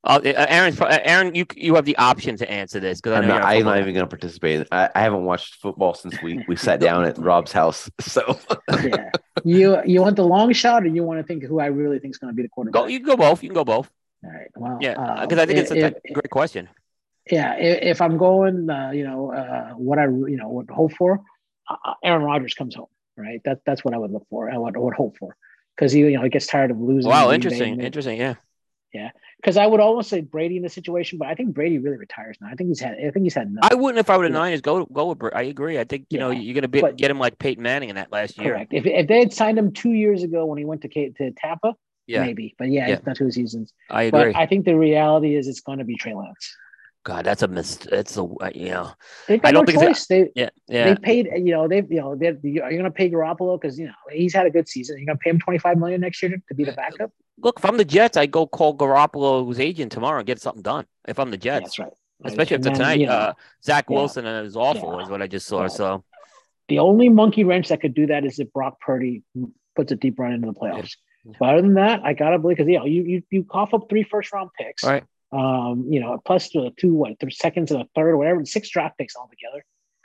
Uh, 0.04 0.20
uh 0.24 0.46
Aaron, 0.48 0.76
uh, 0.80 0.98
Aaron, 1.04 1.34
you 1.34 1.46
you 1.54 1.76
have 1.76 1.84
the 1.84 1.96
option 1.96 2.36
to 2.36 2.50
answer 2.50 2.80
this 2.80 3.00
because 3.00 3.16
I'm 3.16 3.28
not, 3.28 3.42
I'm 3.42 3.64
not 3.64 3.78
even 3.78 3.94
going 3.94 4.04
to 4.04 4.08
participate. 4.08 4.66
I, 4.72 4.90
I 4.94 5.00
haven't 5.00 5.24
watched 5.24 5.54
football 5.56 5.94
since 5.94 6.20
we 6.22 6.44
we 6.48 6.56
sat 6.56 6.80
down 6.88 7.04
at 7.04 7.18
Rob's 7.18 7.52
house. 7.52 7.88
So 8.00 8.38
yeah, 8.82 9.10
you 9.44 9.78
you 9.86 10.02
want 10.02 10.16
the 10.16 10.24
long 10.24 10.52
shot, 10.52 10.82
or 10.82 10.88
you 10.88 11.04
want 11.04 11.20
to 11.20 11.24
think 11.24 11.44
who 11.44 11.60
I 11.60 11.66
really 11.66 12.00
think 12.00 12.14
is 12.14 12.18
going 12.18 12.32
to 12.32 12.36
be 12.36 12.42
the 12.42 12.48
quarterback? 12.48 12.82
Go, 12.82 12.88
you 12.88 12.98
can 12.98 13.06
go 13.06 13.16
both. 13.16 13.42
You 13.44 13.50
can 13.50 13.54
go 13.54 13.64
both. 13.64 13.88
All 14.24 14.30
right. 14.30 14.48
Well, 14.56 14.78
yeah, 14.80 14.94
because 15.20 15.38
uh, 15.38 15.42
I 15.42 15.46
think 15.46 15.58
it's 15.60 15.70
a, 15.70 15.86
it, 15.86 16.02
great 16.12 16.30
question. 16.30 16.68
Yeah, 17.30 17.54
if, 17.54 18.00
I'm 18.00 18.16
going, 18.18 18.68
uh, 18.68 18.90
you 18.90 19.04
know, 19.04 19.32
uh, 19.32 19.74
what 19.74 20.00
I 20.00 20.04
you 20.04 20.36
know 20.36 20.48
would 20.48 20.70
hope 20.70 20.92
for, 20.94 21.20
uh, 21.68 21.94
Aaron 22.02 22.22
Rodgers 22.22 22.54
comes 22.54 22.74
home, 22.74 22.88
right? 23.16 23.40
That 23.44 23.60
that's 23.64 23.84
what 23.84 23.94
I 23.94 23.98
would 23.98 24.10
look 24.10 24.26
for. 24.28 24.50
I 24.50 24.58
would, 24.58 24.76
I 24.76 24.80
would 24.80 24.94
hope 24.94 25.16
for 25.18 25.36
because 25.76 25.92
he 25.92 26.00
you 26.00 26.12
know 26.12 26.22
he 26.22 26.28
gets 26.28 26.46
tired 26.46 26.70
of 26.70 26.80
losing. 26.80 27.10
Wow, 27.10 27.30
interesting, 27.30 27.80
interesting, 27.80 28.18
yeah, 28.18 28.34
yeah. 28.92 29.10
Because 29.36 29.56
I 29.56 29.66
would 29.66 29.80
almost 29.80 30.08
say 30.08 30.20
Brady 30.20 30.56
in 30.56 30.62
the 30.62 30.68
situation, 30.68 31.18
but 31.18 31.26
I 31.26 31.34
think 31.34 31.52
Brady 31.52 31.78
really 31.78 31.96
retires 31.96 32.36
now. 32.40 32.48
I 32.48 32.54
think 32.54 32.68
he's 32.68 32.80
had. 32.80 32.94
I 32.94 33.10
think 33.10 33.24
he's 33.24 33.34
had. 33.34 33.48
Enough. 33.48 33.68
I 33.70 33.74
wouldn't 33.74 33.98
if 33.98 34.08
I 34.08 34.16
were 34.16 34.28
the 34.28 34.30
Niners 34.30 34.60
go 34.60 34.84
go 34.86 35.08
with. 35.08 35.18
Brady. 35.18 35.34
I 35.34 35.42
agree. 35.42 35.78
I 35.78 35.84
think 35.84 36.06
you 36.10 36.18
yeah, 36.18 36.24
know 36.26 36.30
you're 36.30 36.54
gonna 36.54 36.68
be, 36.68 36.80
but, 36.80 36.96
get 36.96 37.10
him 37.10 37.18
like 37.18 37.38
Peyton 37.38 37.62
Manning 37.62 37.88
in 37.88 37.96
that 37.96 38.12
last 38.12 38.38
year. 38.38 38.52
Correct. 38.52 38.72
If 38.72 38.86
if 38.86 39.08
they 39.08 39.18
had 39.18 39.32
signed 39.32 39.58
him 39.58 39.72
two 39.72 39.92
years 39.92 40.22
ago 40.22 40.46
when 40.46 40.58
he 40.58 40.64
went 40.64 40.82
to 40.82 40.88
to 40.88 41.30
Tampa, 41.32 41.74
yeah. 42.06 42.24
maybe. 42.24 42.54
But 42.58 42.68
yeah, 42.68 42.88
yeah. 42.88 42.94
it's 42.94 43.06
not 43.06 43.16
two 43.16 43.30
seasons. 43.30 43.72
I 43.90 44.04
agree. 44.04 44.32
But 44.32 44.36
I 44.36 44.46
think 44.46 44.64
the 44.64 44.76
reality 44.76 45.34
is 45.34 45.48
it's 45.48 45.60
going 45.60 45.78
to 45.78 45.84
be 45.84 45.96
Trey 45.96 46.14
Lance. 46.14 46.56
God, 47.04 47.24
that's 47.24 47.42
a 47.42 47.48
miss. 47.48 47.78
It's 47.86 48.16
a 48.16 48.22
you 48.54 48.70
know. 48.70 48.92
I 49.28 49.50
don't 49.50 49.54
no 49.54 49.64
think 49.64 49.80
choice. 49.80 50.06
They 50.06 50.30
yeah 50.36 50.50
yeah. 50.68 50.94
They 50.94 50.96
paid 50.96 51.28
you 51.34 51.52
know 51.52 51.66
they've 51.66 51.90
you 51.90 52.00
know 52.00 52.14
they 52.14 52.28
are 52.28 52.38
you 52.42 52.60
going 52.60 52.84
to 52.84 52.90
pay 52.90 53.10
Garoppolo 53.10 53.60
because 53.60 53.78
you 53.78 53.86
know 53.86 53.92
he's 54.10 54.32
had 54.32 54.46
a 54.46 54.50
good 54.50 54.68
season. 54.68 54.98
You're 54.98 55.06
going 55.06 55.18
to 55.18 55.22
pay 55.22 55.30
him 55.30 55.40
25 55.40 55.78
million 55.78 56.00
next 56.00 56.22
year 56.22 56.40
to, 56.48 56.54
be 56.54 56.64
the 56.64 56.72
backup. 56.72 57.10
Look, 57.38 57.58
if 57.58 57.64
I'm 57.64 57.76
the 57.76 57.84
Jets, 57.84 58.16
I 58.16 58.26
go 58.26 58.46
call 58.46 58.76
Garoppolo's 58.76 59.58
agent 59.58 59.90
tomorrow 59.90 60.18
and 60.18 60.26
get 60.26 60.40
something 60.40 60.62
done. 60.62 60.86
If 61.08 61.18
I'm 61.18 61.30
the 61.30 61.36
Jets, 61.36 61.54
yeah, 61.54 61.60
that's 61.60 61.78
right. 61.78 61.92
Especially 62.24 62.56
if 62.56 62.62
tonight, 62.62 63.00
you 63.00 63.06
know, 63.06 63.12
uh, 63.12 63.32
Zach 63.64 63.90
Wilson 63.90 64.24
yeah. 64.24 64.42
is 64.42 64.56
awful, 64.56 64.96
yeah. 64.96 65.04
is 65.04 65.10
what 65.10 65.22
I 65.22 65.26
just 65.26 65.46
saw. 65.46 65.66
So 65.66 66.04
the 66.68 66.78
only 66.78 67.08
monkey 67.08 67.42
wrench 67.42 67.68
that 67.68 67.80
could 67.80 67.94
do 67.94 68.06
that 68.06 68.24
is 68.24 68.38
if 68.38 68.52
Brock 68.52 68.80
Purdy 68.80 69.24
puts 69.74 69.90
a 69.90 69.96
deep 69.96 70.20
run 70.20 70.32
into 70.32 70.46
the 70.46 70.54
playoffs. 70.54 70.94
But 71.38 71.50
other 71.50 71.62
than 71.62 71.74
that, 71.74 72.00
I 72.04 72.14
gotta 72.14 72.38
believe 72.38 72.58
because 72.58 72.68
you 72.68 72.78
know 72.78 72.84
you 72.84 73.02
you 73.02 73.22
you 73.30 73.44
cough 73.44 73.74
up 73.74 73.88
three 73.88 74.02
first 74.02 74.32
round 74.32 74.50
picks, 74.58 74.84
right? 74.84 75.04
Um, 75.32 75.86
you 75.88 76.00
know, 76.00 76.20
plus 76.24 76.50
the 76.50 76.72
two 76.76 76.92
what 76.92 77.18
the 77.18 77.30
seconds 77.30 77.70
and 77.70 77.80
a 77.80 77.86
third 77.94 78.10
or 78.10 78.16
whatever, 78.18 78.44
six 78.44 78.68
draft 78.68 78.98
picks 78.98 79.16
altogether. 79.16 79.64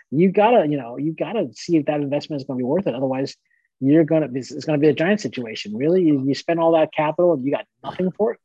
You 0.10 0.32
gotta 0.32 0.66
you 0.68 0.78
know 0.78 0.98
you 0.98 1.14
gotta 1.14 1.50
see 1.54 1.76
if 1.78 1.86
that 1.88 2.00
investment 2.00 2.42
is 2.42 2.48
going 2.48 2.58
to 2.58 2.62
be 2.62 2.66
worth 2.66 2.88
it. 2.88 2.96
Otherwise, 2.96 3.36
you're 3.80 4.06
gonna 4.06 4.30
it's, 4.34 4.52
it's 4.52 4.66
to 4.66 4.78
be 4.78 4.88
a 4.88 4.94
giant 4.94 5.20
situation. 5.20 5.76
Really, 5.76 6.04
you, 6.04 6.24
you 6.26 6.34
spend 6.34 6.60
all 6.60 6.72
that 6.74 6.94
capital 6.94 7.34
and 7.34 7.46
you 7.46 7.52
got 7.52 7.66
nothing 7.84 8.12
for 8.12 8.34
it. 8.34 8.40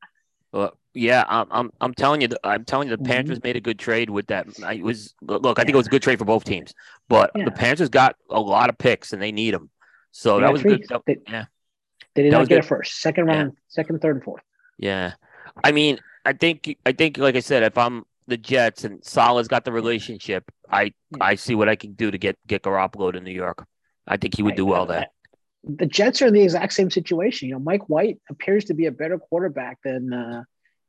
Well, 0.52 0.76
yeah, 0.92 1.24
I'm, 1.26 1.46
I'm, 1.50 1.70
I'm 1.80 1.94
telling 1.94 2.20
you, 2.20 2.28
I'm 2.44 2.64
telling 2.64 2.88
you, 2.88 2.96
the 2.96 3.02
mm-hmm. 3.02 3.10
Panthers 3.10 3.42
made 3.42 3.56
a 3.56 3.60
good 3.60 3.78
trade 3.78 4.10
with 4.10 4.26
that. 4.26 4.46
I 4.62 4.82
was 4.82 5.14
look, 5.22 5.58
I 5.58 5.62
think 5.62 5.74
it 5.74 5.78
was 5.78 5.86
a 5.86 5.90
good 5.90 6.02
trade 6.02 6.18
for 6.18 6.26
both 6.26 6.44
teams, 6.44 6.74
but 7.08 7.30
yeah. 7.34 7.46
the 7.46 7.50
Panthers 7.50 7.88
got 7.88 8.16
a 8.28 8.40
lot 8.40 8.68
of 8.68 8.76
picks 8.76 9.12
and 9.12 9.22
they 9.22 9.32
need 9.32 9.54
them. 9.54 9.70
So 10.10 10.36
they 10.36 10.42
that 10.42 10.52
was 10.52 10.62
good. 10.62 10.84
They, 11.06 11.16
yeah, 11.26 11.46
they 12.14 12.24
did 12.24 12.32
that 12.32 12.38
not 12.38 12.48
get 12.48 12.56
good. 12.56 12.64
it 12.64 12.68
first, 12.68 13.00
second 13.00 13.26
round, 13.26 13.52
yeah. 13.54 13.60
second, 13.68 14.02
third, 14.02 14.16
and 14.16 14.24
fourth. 14.24 14.42
Yeah, 14.76 15.12
I 15.64 15.72
mean, 15.72 15.98
I 16.24 16.32
think, 16.32 16.76
I 16.86 16.92
think, 16.92 17.18
like 17.18 17.36
I 17.36 17.40
said, 17.40 17.62
if 17.62 17.76
I'm 17.76 18.04
the 18.28 18.36
Jets 18.36 18.84
and 18.84 19.04
Saleh's 19.04 19.48
got 19.48 19.64
the 19.64 19.72
relationship, 19.72 20.50
I, 20.70 20.92
I 21.20 21.34
see 21.34 21.54
what 21.54 21.68
I 21.68 21.76
can 21.76 21.92
do 21.92 22.10
to 22.10 22.18
get 22.18 22.38
get 22.46 22.62
Garoppolo 22.62 23.12
to 23.12 23.20
New 23.20 23.32
York. 23.32 23.66
I 24.06 24.16
think 24.16 24.36
he 24.36 24.42
would 24.42 24.56
do 24.56 24.66
well 24.66 24.86
there. 24.86 25.06
The 25.64 25.86
Jets 25.86 26.22
are 26.22 26.26
in 26.26 26.34
the 26.34 26.42
exact 26.42 26.72
same 26.72 26.90
situation. 26.90 27.48
You 27.48 27.54
know, 27.54 27.60
Mike 27.60 27.88
White 27.88 28.18
appears 28.30 28.64
to 28.66 28.74
be 28.74 28.86
a 28.86 28.90
better 28.90 29.18
quarterback 29.18 29.78
than 29.84 30.12
uh, 30.12 30.42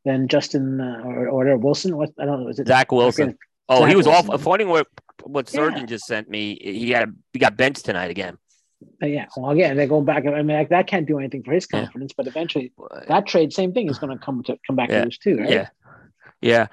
than 0.05 0.27
Justin 0.27 0.81
uh, 0.81 1.01
or, 1.05 1.27
or 1.29 1.57
Wilson. 1.57 1.95
What 1.95 2.11
I 2.19 2.25
don't 2.25 2.43
know. 2.43 2.49
Is 2.49 2.59
it 2.59 2.67
Zach 2.67 2.91
Wilson? 2.91 3.37
Oh, 3.69 3.81
Zach 3.81 3.89
he 3.89 3.95
was 3.95 4.07
Wilson. 4.07 4.31
off. 4.31 4.39
According 4.39 4.69
what 4.69 4.87
what 5.23 5.49
Surgeon 5.49 5.81
yeah. 5.81 5.85
just 5.85 6.05
sent 6.05 6.29
me, 6.29 6.57
he 6.61 6.91
had 6.91 7.13
he 7.33 7.39
got 7.39 7.55
benched 7.55 7.85
tonight 7.85 8.09
again. 8.09 8.37
Uh, 9.01 9.07
yeah. 9.07 9.25
Well, 9.35 9.51
again, 9.51 9.77
they're 9.77 9.87
going 9.87 10.05
back. 10.05 10.25
I 10.25 10.41
mean, 10.41 10.57
like, 10.57 10.69
that 10.69 10.87
can't 10.87 11.07
do 11.07 11.19
anything 11.19 11.43
for 11.43 11.51
his 11.51 11.65
confidence, 11.65 12.11
yeah. 12.11 12.15
but 12.17 12.27
eventually, 12.27 12.71
that 13.07 13.25
trade, 13.25 13.53
same 13.53 13.73
thing, 13.73 13.89
is 13.89 13.99
going 13.99 14.17
to 14.17 14.23
come 14.23 14.43
to 14.43 14.57
come 14.65 14.75
back 14.75 14.89
yeah. 14.89 14.99
to 14.99 15.05
use 15.05 15.17
too, 15.17 15.37
right? 15.37 15.49
Yeah. 15.49 15.69
Yeah. 16.41 16.67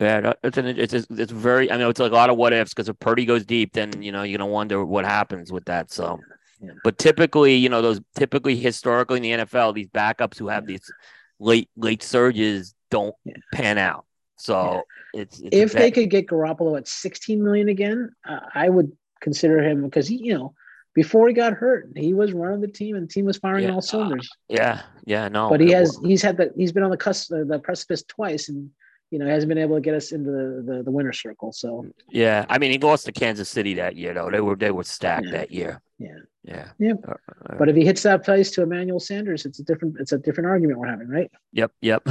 Yeah, 0.00 0.32
it's 0.42 0.58
an, 0.58 0.66
it's 0.66 0.92
it's 0.92 1.30
very. 1.30 1.70
I 1.70 1.76
mean, 1.76 1.88
it's 1.88 2.00
like 2.00 2.10
a 2.10 2.16
lot 2.16 2.28
of 2.28 2.36
what 2.36 2.52
ifs 2.52 2.74
because 2.74 2.88
if 2.88 2.98
Purdy 2.98 3.24
goes 3.24 3.44
deep, 3.44 3.74
then 3.74 4.02
you 4.02 4.10
know 4.10 4.24
you're 4.24 4.38
gonna 4.38 4.50
wonder 4.50 4.84
what 4.84 5.04
happens 5.04 5.52
with 5.52 5.64
that. 5.66 5.92
So, 5.92 6.18
yeah. 6.60 6.72
but 6.82 6.98
typically, 6.98 7.54
you 7.54 7.68
know, 7.68 7.80
those 7.80 8.00
typically 8.16 8.56
historically 8.56 9.18
in 9.18 9.38
the 9.38 9.44
NFL, 9.44 9.72
these 9.72 9.86
backups 9.86 10.36
who 10.36 10.48
have 10.48 10.66
these 10.66 10.92
late 11.38 11.70
late 11.76 12.02
surges 12.02 12.74
don't 12.90 13.14
pan 13.52 13.78
out. 13.78 14.04
So 14.36 14.82
it's, 15.14 15.38
it's 15.40 15.56
if 15.56 15.72
they 15.72 15.90
could 15.90 16.10
get 16.10 16.26
Garoppolo 16.26 16.76
at 16.76 16.88
16 16.88 17.42
million 17.42 17.68
again, 17.68 18.10
uh, 18.28 18.40
I 18.52 18.68
would 18.68 18.92
consider 19.20 19.62
him 19.62 19.82
because 19.82 20.08
he, 20.08 20.16
you 20.16 20.34
know, 20.34 20.54
before 20.94 21.26
he 21.26 21.34
got 21.34 21.52
hurt, 21.54 21.90
he 21.96 22.14
was 22.14 22.32
running 22.32 22.60
the 22.60 22.68
team, 22.68 22.94
and 22.94 23.08
the 23.08 23.12
team 23.12 23.24
was 23.24 23.36
firing 23.36 23.64
yeah. 23.64 23.72
all 23.72 23.82
cylinders. 23.82 24.30
Yeah, 24.48 24.82
yeah, 25.04 25.28
no. 25.28 25.48
But 25.48 25.60
he 25.60 25.70
has 25.72 25.98
he's 26.04 26.22
had 26.22 26.36
the 26.36 26.52
he's 26.56 26.72
been 26.72 26.84
on 26.84 26.90
the 26.90 26.96
cusp 26.96 27.32
uh, 27.32 27.44
the 27.44 27.58
precipice 27.58 28.04
twice, 28.04 28.48
and 28.48 28.70
you 29.10 29.18
know 29.18 29.26
hasn't 29.26 29.48
been 29.48 29.58
able 29.58 29.74
to 29.74 29.80
get 29.80 29.94
us 29.94 30.12
into 30.12 30.30
the 30.30 30.64
the, 30.64 30.82
the 30.84 30.90
winner 30.90 31.12
circle. 31.12 31.52
So 31.52 31.86
yeah, 32.08 32.46
I 32.48 32.58
mean 32.58 32.70
he 32.70 32.78
lost 32.78 33.06
to 33.06 33.12
Kansas 33.12 33.48
City 33.48 33.74
that 33.74 33.96
year 33.96 34.14
though. 34.14 34.30
They 34.30 34.40
were 34.40 34.54
they 34.54 34.70
were 34.70 34.84
stacked 34.84 35.26
yeah. 35.26 35.32
that 35.32 35.50
year. 35.50 35.80
Yeah, 35.98 36.08
yeah, 36.44 36.68
yeah. 36.78 36.92
Uh, 37.06 37.14
uh, 37.46 37.56
but 37.58 37.68
if 37.68 37.76
he 37.76 37.84
hits 37.84 38.02
that 38.04 38.24
place 38.24 38.52
to 38.52 38.62
Emmanuel 38.62 39.00
Sanders, 39.00 39.46
it's 39.46 39.58
a 39.58 39.64
different 39.64 39.96
it's 39.98 40.12
a 40.12 40.18
different 40.18 40.48
argument 40.48 40.78
we're 40.78 40.88
having, 40.88 41.08
right? 41.08 41.30
Yep, 41.52 41.72
yep. 41.80 42.06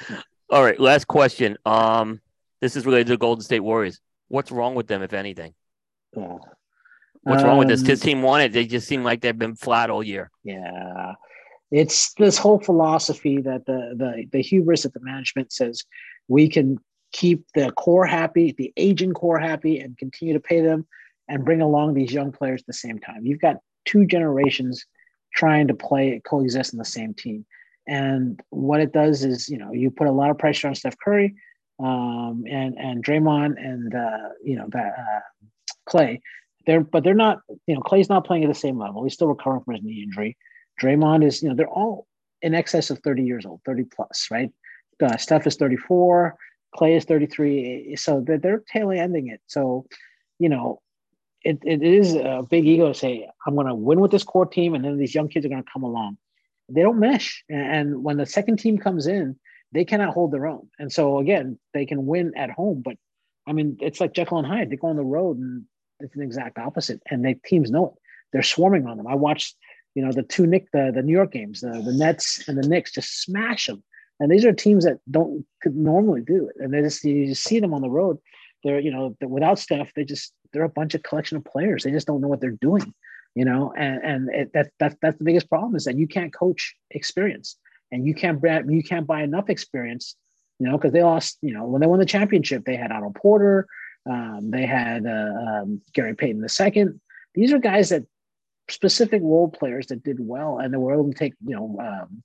all 0.50 0.62
right, 0.62 0.78
last 0.78 1.08
question. 1.08 1.56
Um, 1.66 2.20
this 2.60 2.76
is 2.76 2.86
related 2.86 3.08
to 3.08 3.12
the 3.14 3.18
Golden 3.18 3.42
State 3.42 3.60
Warriors. 3.60 4.00
What's 4.28 4.52
wrong 4.52 4.74
with 4.74 4.86
them, 4.86 5.02
if 5.02 5.12
anything? 5.12 5.54
Oh, 6.16 6.40
What's 7.28 7.42
um, 7.42 7.48
wrong 7.48 7.58
with 7.58 7.68
this? 7.68 7.82
This 7.82 8.02
um, 8.02 8.06
team 8.06 8.22
won 8.22 8.40
it. 8.40 8.52
They 8.52 8.66
just 8.66 8.88
seem 8.88 9.04
like 9.04 9.20
they've 9.20 9.38
been 9.38 9.54
flat 9.54 9.90
all 9.90 10.02
year. 10.02 10.30
Yeah. 10.44 11.14
It's 11.70 12.14
this 12.14 12.38
whole 12.38 12.58
philosophy 12.58 13.40
that 13.42 13.66
the 13.66 13.94
the 13.96 14.24
the 14.32 14.42
hubris 14.42 14.84
of 14.84 14.92
the 14.94 15.00
management 15.00 15.52
says 15.52 15.84
we 16.26 16.48
can 16.48 16.78
keep 17.12 17.44
the 17.54 17.70
core 17.72 18.06
happy, 18.06 18.54
the 18.56 18.72
aging 18.76 19.12
core 19.12 19.38
happy, 19.38 19.78
and 19.78 19.96
continue 19.98 20.34
to 20.34 20.40
pay 20.40 20.62
them 20.62 20.86
and 21.28 21.44
bring 21.44 21.60
along 21.60 21.94
these 21.94 22.12
young 22.12 22.32
players 22.32 22.62
at 22.62 22.66
the 22.66 22.72
same 22.72 22.98
time. 22.98 23.26
You've 23.26 23.40
got 23.40 23.56
two 23.84 24.06
generations 24.06 24.86
trying 25.34 25.68
to 25.68 25.74
play 25.74 26.20
coexist 26.24 26.72
in 26.72 26.78
the 26.78 26.84
same 26.84 27.12
team. 27.12 27.44
And 27.86 28.40
what 28.50 28.80
it 28.80 28.92
does 28.92 29.24
is, 29.24 29.48
you 29.48 29.58
know, 29.58 29.72
you 29.72 29.90
put 29.90 30.06
a 30.06 30.12
lot 30.12 30.30
of 30.30 30.38
pressure 30.38 30.68
on 30.68 30.74
Steph 30.74 30.96
Curry 30.98 31.34
um, 31.80 32.44
and 32.50 32.76
and 32.78 33.04
Draymond 33.04 33.54
and 33.58 33.94
uh, 33.94 34.28
you 34.42 34.56
know 34.56 34.68
that 34.72 34.94
uh, 34.98 35.20
Clay 35.86 36.20
they're 36.68 36.80
but 36.80 37.02
they're 37.02 37.14
not. 37.14 37.40
You 37.66 37.74
know, 37.74 37.80
Clay's 37.80 38.10
not 38.10 38.26
playing 38.26 38.44
at 38.44 38.48
the 38.48 38.54
same 38.54 38.78
level. 38.78 39.02
He's 39.02 39.14
still 39.14 39.28
recovering 39.28 39.64
from 39.64 39.74
his 39.74 39.82
knee 39.82 40.02
injury. 40.02 40.36
Draymond 40.80 41.24
is. 41.24 41.42
You 41.42 41.48
know, 41.48 41.54
they're 41.54 41.66
all 41.66 42.06
in 42.42 42.54
excess 42.54 42.90
of 42.90 42.98
30 42.98 43.24
years 43.24 43.46
old, 43.46 43.62
30 43.64 43.84
plus, 43.84 44.28
right? 44.30 44.50
Uh, 45.02 45.16
Steph 45.16 45.46
is 45.46 45.56
34. 45.56 46.36
Clay 46.76 46.94
is 46.94 47.04
33. 47.06 47.96
So 47.96 48.22
they're, 48.24 48.38
they're 48.38 48.62
tail 48.70 48.90
ending 48.90 49.28
it. 49.28 49.40
So, 49.46 49.86
you 50.38 50.48
know, 50.50 50.80
it, 51.42 51.58
it 51.64 51.82
is 51.82 52.14
a 52.14 52.44
big 52.48 52.66
ego 52.66 52.88
to 52.88 52.94
say, 52.94 53.28
I'm 53.46 53.54
going 53.54 53.66
to 53.66 53.74
win 53.74 54.00
with 54.00 54.10
this 54.10 54.22
core 54.22 54.46
team, 54.46 54.74
and 54.74 54.84
then 54.84 54.98
these 54.98 55.14
young 55.14 55.28
kids 55.28 55.46
are 55.46 55.48
going 55.48 55.62
to 55.62 55.70
come 55.72 55.82
along. 55.82 56.18
They 56.68 56.82
don't 56.82 57.00
mesh. 57.00 57.42
And 57.48 58.04
when 58.04 58.18
the 58.18 58.26
second 58.26 58.58
team 58.58 58.76
comes 58.76 59.06
in, 59.06 59.36
they 59.72 59.84
cannot 59.84 60.12
hold 60.12 60.32
their 60.32 60.46
own. 60.46 60.68
And 60.78 60.92
so, 60.92 61.18
again, 61.18 61.58
they 61.72 61.86
can 61.86 62.06
win 62.06 62.34
at 62.36 62.50
home, 62.50 62.82
but 62.84 62.96
I 63.46 63.52
mean, 63.52 63.78
it's 63.80 64.00
like 64.00 64.12
Jekyll 64.12 64.38
and 64.38 64.46
Hyde. 64.46 64.68
They 64.68 64.76
go 64.76 64.88
on 64.88 64.96
the 64.96 65.02
road 65.02 65.38
and 65.38 65.64
it's 66.00 66.16
an 66.16 66.22
exact 66.22 66.58
opposite, 66.58 67.00
and 67.10 67.24
they 67.24 67.34
teams 67.34 67.70
know 67.70 67.86
it. 67.86 67.92
They're 68.32 68.42
swarming 68.42 68.86
on 68.86 68.96
them. 68.96 69.06
I 69.06 69.14
watched, 69.14 69.56
you 69.94 70.04
know, 70.04 70.12
the 70.12 70.22
two 70.22 70.46
Nick 70.46 70.70
the, 70.72 70.92
the 70.94 71.02
New 71.02 71.12
York 71.12 71.32
games, 71.32 71.60
the, 71.60 71.70
the 71.70 71.92
Nets 71.92 72.46
and 72.48 72.58
the 72.58 72.68
Knicks 72.68 72.92
just 72.92 73.22
smash 73.22 73.66
them. 73.66 73.82
And 74.20 74.30
these 74.30 74.44
are 74.44 74.52
teams 74.52 74.84
that 74.84 74.98
don't 75.10 75.44
could 75.62 75.76
normally 75.76 76.22
do 76.22 76.48
it, 76.48 76.56
and 76.62 76.72
they 76.72 76.82
just 76.82 77.04
you 77.04 77.26
just 77.26 77.44
see 77.44 77.60
them 77.60 77.72
on 77.72 77.82
the 77.82 77.90
road. 77.90 78.18
They're 78.64 78.80
you 78.80 78.90
know 78.90 79.16
without 79.20 79.58
Steph, 79.58 79.94
they 79.94 80.04
just 80.04 80.32
they're 80.52 80.64
a 80.64 80.68
bunch 80.68 80.94
of 80.94 81.02
collection 81.02 81.36
of 81.36 81.44
players. 81.44 81.84
They 81.84 81.90
just 81.90 82.06
don't 82.06 82.20
know 82.20 82.28
what 82.28 82.40
they're 82.40 82.50
doing, 82.50 82.92
you 83.34 83.44
know. 83.44 83.72
And 83.76 84.02
and 84.02 84.28
it, 84.34 84.52
that 84.54 84.70
that's 84.80 84.96
that's 85.00 85.18
the 85.18 85.24
biggest 85.24 85.48
problem 85.48 85.76
is 85.76 85.84
that 85.84 85.96
you 85.96 86.08
can't 86.08 86.34
coach 86.34 86.74
experience, 86.90 87.56
and 87.92 88.06
you 88.06 88.14
can't 88.14 88.42
you 88.68 88.82
can't 88.82 89.06
buy 89.06 89.22
enough 89.22 89.48
experience, 89.48 90.16
you 90.58 90.66
know, 90.68 90.76
because 90.76 90.92
they 90.92 91.02
lost. 91.02 91.38
You 91.40 91.54
know, 91.54 91.66
when 91.66 91.80
they 91.80 91.86
won 91.86 92.00
the 92.00 92.06
championship, 92.06 92.64
they 92.64 92.76
had 92.76 92.90
Otto 92.90 93.10
Porter, 93.10 93.68
um, 94.06 94.50
they 94.50 94.66
had 94.66 95.06
uh, 95.06 95.62
um, 95.62 95.80
Gary 95.92 96.14
Payton 96.14 96.44
II. 96.44 96.86
These 97.34 97.52
are 97.52 97.58
guys 97.58 97.90
that 97.90 98.04
specific 98.70 99.22
role 99.22 99.48
players 99.48 99.86
that 99.86 100.02
did 100.02 100.18
well 100.20 100.58
and 100.58 100.72
they 100.72 100.78
were 100.78 100.92
able 100.92 101.10
to 101.10 101.18
take 101.18 101.32
you 101.46 101.56
know 101.56 101.78
um, 101.80 102.22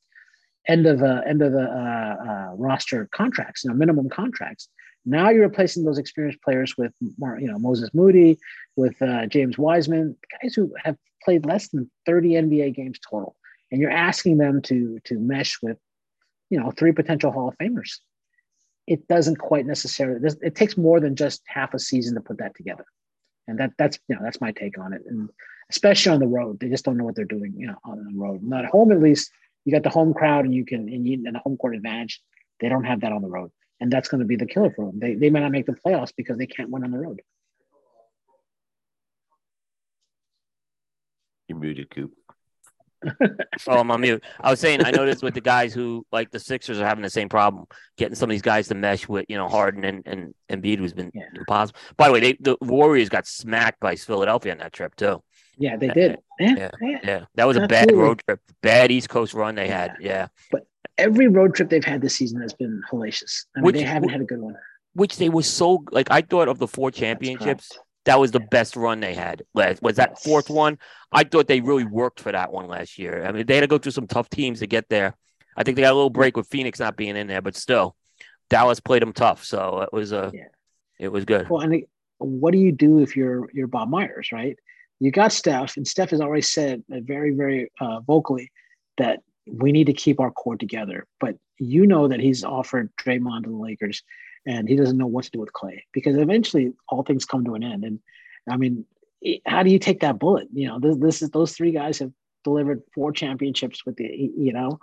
end 0.68 0.86
of 0.86 1.02
uh, 1.02 1.22
end 1.28 1.42
of 1.42 1.52
the 1.52 1.64
uh, 1.64 2.16
uh, 2.30 2.56
roster 2.56 3.08
contracts, 3.12 3.64
you 3.64 3.70
know, 3.70 3.76
minimum 3.76 4.10
contracts. 4.10 4.70
Now 5.06 5.30
you're 5.30 5.48
replacing 5.48 5.84
those 5.84 5.98
experienced 5.98 6.42
players 6.42 6.78
with 6.78 6.94
you 7.02 7.16
know, 7.20 7.60
Moses 7.60 7.90
Moody, 7.94 8.38
with 8.78 9.02
uh, 9.02 9.26
James 9.26 9.58
Wiseman, 9.58 10.16
guys 10.42 10.54
who 10.54 10.74
have 10.82 10.96
played 11.24 11.46
less 11.46 11.70
than 11.70 11.92
30 12.06 12.32
NBA 12.32 12.76
games 12.76 13.00
total 13.00 13.36
and 13.74 13.82
you're 13.82 13.92
asking 13.92 14.38
them 14.38 14.62
to 14.62 15.00
to 15.06 15.20
mesh 15.20 15.58
with, 15.62 15.78
you 16.50 16.60
know, 16.60 16.72
three 16.72 16.92
potential 16.94 17.32
Hall 17.32 17.50
of 17.50 17.58
Famers. 17.58 17.98
It 18.86 19.08
doesn't 19.08 19.38
quite 19.38 19.66
necessarily. 19.66 20.20
It 20.42 20.56
takes 20.56 20.78
more 20.78 21.00
than 21.00 21.16
just 21.16 21.42
half 21.46 21.74
a 21.74 21.80
season 21.80 22.16
to 22.16 22.22
put 22.22 22.40
that 22.40 22.56
together, 22.56 22.86
and 23.48 23.58
that 23.60 23.72
that's 23.78 23.98
you 24.08 24.16
know 24.16 24.22
that's 24.24 24.42
my 24.42 24.52
take 24.52 24.78
on 24.78 24.94
it. 24.94 25.02
And 25.08 25.30
especially 25.70 26.12
on 26.12 26.20
the 26.20 26.28
road, 26.28 26.60
they 26.60 26.70
just 26.70 26.84
don't 26.84 26.98
know 26.98 27.06
what 27.06 27.16
they're 27.16 27.26
doing. 27.26 27.54
You 27.56 27.68
know, 27.68 27.78
on 27.86 28.04
the 28.04 28.20
road, 28.20 28.44
not 28.44 28.66
at 28.66 28.72
home 28.72 28.92
at 28.92 29.00
least. 29.00 29.32
You 29.66 29.72
got 29.72 29.84
the 29.84 29.90
home 29.90 30.14
crowd, 30.14 30.44
and 30.44 30.54
you 30.54 30.66
can 30.66 30.90
and 30.90 31.08
you 31.08 31.24
and 31.26 31.36
the 31.36 31.40
home 31.40 31.56
court 31.56 31.76
advantage. 31.76 32.22
They 32.60 32.68
don't 32.68 32.84
have 32.84 33.02
that 33.02 33.14
on 33.14 33.22
the 33.22 33.30
road, 33.30 33.52
and 33.80 33.92
that's 33.92 34.10
going 34.10 34.20
to 34.20 34.28
be 34.28 34.36
the 34.36 34.46
killer 34.46 34.72
for 34.76 34.88
them. 34.88 35.00
They 35.00 35.16
they 35.16 35.30
may 35.30 35.40
not 35.40 35.52
make 35.52 35.66
the 35.66 35.74
playoffs 35.74 36.12
because 36.16 36.38
they 36.38 36.48
can't 36.48 36.70
win 36.70 36.84
on 36.84 36.92
the 36.92 37.00
road. 37.00 37.22
You're 41.48 41.58
muted, 41.58 41.90
Coop. 41.90 42.14
oh, 43.68 43.80
I'm 43.80 43.92
on 43.92 44.02
mute. 44.02 44.24
I 44.40 44.50
was 44.50 44.60
saying 44.60 44.86
I 44.86 44.92
noticed 44.92 45.24
with 45.24 45.34
the 45.34 45.42
guys 45.42 45.74
who 45.74 46.06
like 46.12 46.32
the 46.32 46.40
Sixers 46.40 46.80
are 46.80 46.86
having 46.86 47.04
the 47.04 47.10
same 47.10 47.30
problem 47.30 47.66
getting 47.98 48.16
some 48.16 48.30
of 48.30 48.34
these 48.34 48.42
guys 48.42 48.68
to 48.70 48.76
mesh 48.76 49.08
with 49.08 49.26
you 49.30 49.38
know 49.38 49.48
Harden 49.48 49.84
and 49.84 50.04
and 50.06 50.34
Embiid 50.50 50.80
who's 50.80 50.94
been 50.94 51.12
yeah. 51.14 51.24
impossible. 51.36 51.80
By 51.98 52.08
the 52.08 52.14
way, 52.14 52.20
they, 52.20 52.34
the 52.40 52.58
Warriors 52.62 53.10
got 53.10 53.28
smacked 53.28 53.80
by 53.80 53.96
Philadelphia 53.96 54.52
on 54.52 54.60
that 54.60 54.74
trip 54.74 54.96
too. 54.96 55.22
Yeah, 55.58 55.78
they 55.78 55.90
did. 55.90 56.18
Yeah, 56.40 56.56
yeah, 56.56 56.72
yeah. 56.82 57.00
yeah. 57.04 57.26
that 57.36 57.46
was 57.46 57.58
Absolutely. 57.58 57.78
a 57.78 57.86
bad 57.86 57.96
road 57.96 58.22
trip. 58.28 58.40
Bad 58.62 58.92
East 58.92 59.10
Coast 59.10 59.34
run 59.34 59.56
they 59.56 59.68
had. 59.68 59.96
Yeah, 60.00 60.28
but 60.52 60.66
every 60.98 61.28
road 61.28 61.56
trip 61.56 61.70
they've 61.70 61.84
had 61.84 62.02
this 62.02 62.16
season 62.16 62.42
has 62.42 62.54
been 62.54 62.82
hellacious. 62.92 63.46
I 63.56 63.60
mean, 63.60 63.66
which, 63.66 63.76
they 63.76 63.84
haven't 63.84 64.10
had 64.10 64.22
a 64.22 64.26
good 64.26 64.40
one. 64.40 64.56
Which 64.94 65.18
they 65.18 65.30
were 65.30 65.44
so 65.44 65.84
like 65.92 66.10
I 66.10 66.22
thought 66.22 66.48
of 66.48 66.60
the 66.60 66.68
four 66.68 66.92
championships 66.92 67.72
that 68.06 68.20
was 68.20 68.32
the 68.32 68.40
best 68.40 68.76
run 68.76 69.00
they 69.00 69.14
had. 69.14 69.44
Was 69.54 69.96
that 69.96 70.22
fourth 70.22 70.50
one? 70.50 70.78
I 71.12 71.24
thought 71.24 71.48
they 71.48 71.62
really 71.62 71.86
worked 71.86 72.20
for 72.20 72.32
that 72.32 72.52
one 72.52 72.68
last 72.68 73.00
year. 73.00 73.26
I 73.26 73.32
mean, 73.32 73.46
they 73.46 73.56
had 73.56 73.62
to 73.62 73.68
go 73.68 73.78
through 73.78 73.94
some 73.94 74.08
tough 74.08 74.30
teams 74.30 74.60
to 74.60 74.68
get 74.68 74.90
there. 74.90 75.16
I 75.56 75.64
think 75.64 75.76
they 75.76 75.84
got 75.84 75.94
a 75.94 75.96
little 75.96 76.10
break 76.10 76.36
with 76.36 76.48
Phoenix 76.48 76.80
not 76.80 76.98
being 76.98 77.16
in 77.16 77.28
there, 77.28 77.42
but 77.42 77.56
still, 77.56 77.96
Dallas 78.50 78.80
played 78.80 79.02
them 79.02 79.14
tough. 79.14 79.46
So 79.46 79.82
it 79.82 79.94
was 79.94 80.12
a, 80.12 80.32
yeah. 80.34 80.48
it 81.00 81.10
was 81.10 81.26
good. 81.26 81.50
Well, 81.50 81.62
and 81.62 81.84
what 82.18 82.52
do 82.52 82.58
you 82.58 82.72
do 82.72 83.00
if 83.00 83.16
you're 83.16 83.50
you're 83.54 83.68
Bob 83.68 83.90
Myers, 83.90 84.32
right? 84.32 84.58
You 85.00 85.12
got 85.12 85.32
Steph, 85.32 85.78
and 85.78 85.88
Steph 85.88 86.12
has 86.12 86.22
already 86.22 86.42
said 86.42 86.84
very, 86.90 87.32
very 87.32 87.72
uh, 87.80 88.00
vocally 88.02 88.52
that 88.98 89.20
we 89.46 89.72
need 89.72 89.88
to 89.88 89.94
keep 89.94 90.20
our 90.20 90.32
core 90.32 90.56
together. 90.56 91.08
But 91.20 91.36
you 91.60 91.88
know 91.88 92.08
that 92.08 92.20
he's 92.20 92.44
offered 92.44 92.92
Draymond 92.98 93.44
to 93.44 93.50
the 93.50 93.56
Lakers 93.56 94.04
and 94.46 94.68
he 94.68 94.76
doesn't 94.76 94.98
know 94.98 95.08
what 95.08 95.26
to 95.26 95.32
do 95.32 95.40
with 95.40 95.54
Clay 95.54 95.86
because 95.94 96.18
eventually 96.18 96.74
all 96.90 97.04
things 97.04 97.26
come 97.26 97.46
to 97.46 97.56
an 97.56 97.64
end. 97.64 97.84
And 97.84 98.00
I 98.50 98.58
mean, 98.58 98.86
how 99.46 99.64
do 99.64 99.70
you 99.70 99.80
take 99.80 100.02
that 100.02 100.20
bullet? 100.20 100.48
You 100.54 100.68
know, 100.68 100.80
this, 100.80 100.98
this 100.98 101.22
is 101.22 101.30
those 101.30 101.54
three 101.54 101.72
guys 101.72 102.00
have 102.00 102.12
delivered 102.44 102.84
four 102.94 103.12
championships 103.12 103.86
with 103.86 103.96
the, 103.96 104.06
you 104.06 104.52
know, 104.52 104.80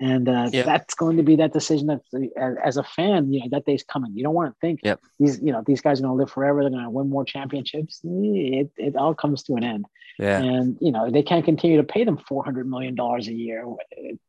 and 0.00 0.28
uh, 0.28 0.48
yep. 0.52 0.66
that's 0.66 0.94
going 0.94 1.18
to 1.18 1.22
be 1.22 1.36
that 1.36 1.52
decision 1.52 1.86
that 1.86 2.58
as, 2.64 2.76
a 2.76 2.82
fan, 2.82 3.32
you 3.32 3.40
know, 3.40 3.46
that 3.52 3.64
day's 3.64 3.84
coming. 3.84 4.12
You 4.16 4.24
don't 4.24 4.34
want 4.34 4.52
to 4.52 4.58
think 4.60 4.80
yep. 4.82 4.98
these, 5.20 5.40
you 5.40 5.52
know, 5.52 5.62
these 5.64 5.80
guys 5.80 6.00
are 6.00 6.02
going 6.02 6.16
to 6.16 6.20
live 6.20 6.30
forever. 6.30 6.62
They're 6.62 6.70
going 6.70 6.82
to 6.82 6.90
win 6.90 7.08
more 7.08 7.24
championships. 7.24 8.00
It, 8.02 8.70
it 8.76 8.96
all 8.96 9.14
comes 9.14 9.44
to 9.44 9.54
an 9.54 9.62
end. 9.62 9.86
Yeah. 10.18 10.42
And, 10.42 10.76
you 10.80 10.90
know, 10.90 11.10
they 11.10 11.22
can't 11.22 11.44
continue 11.44 11.76
to 11.76 11.84
pay 11.84 12.02
them 12.02 12.18
$400 12.18 12.64
million 12.66 12.98
a 12.98 13.20
year, 13.20 13.64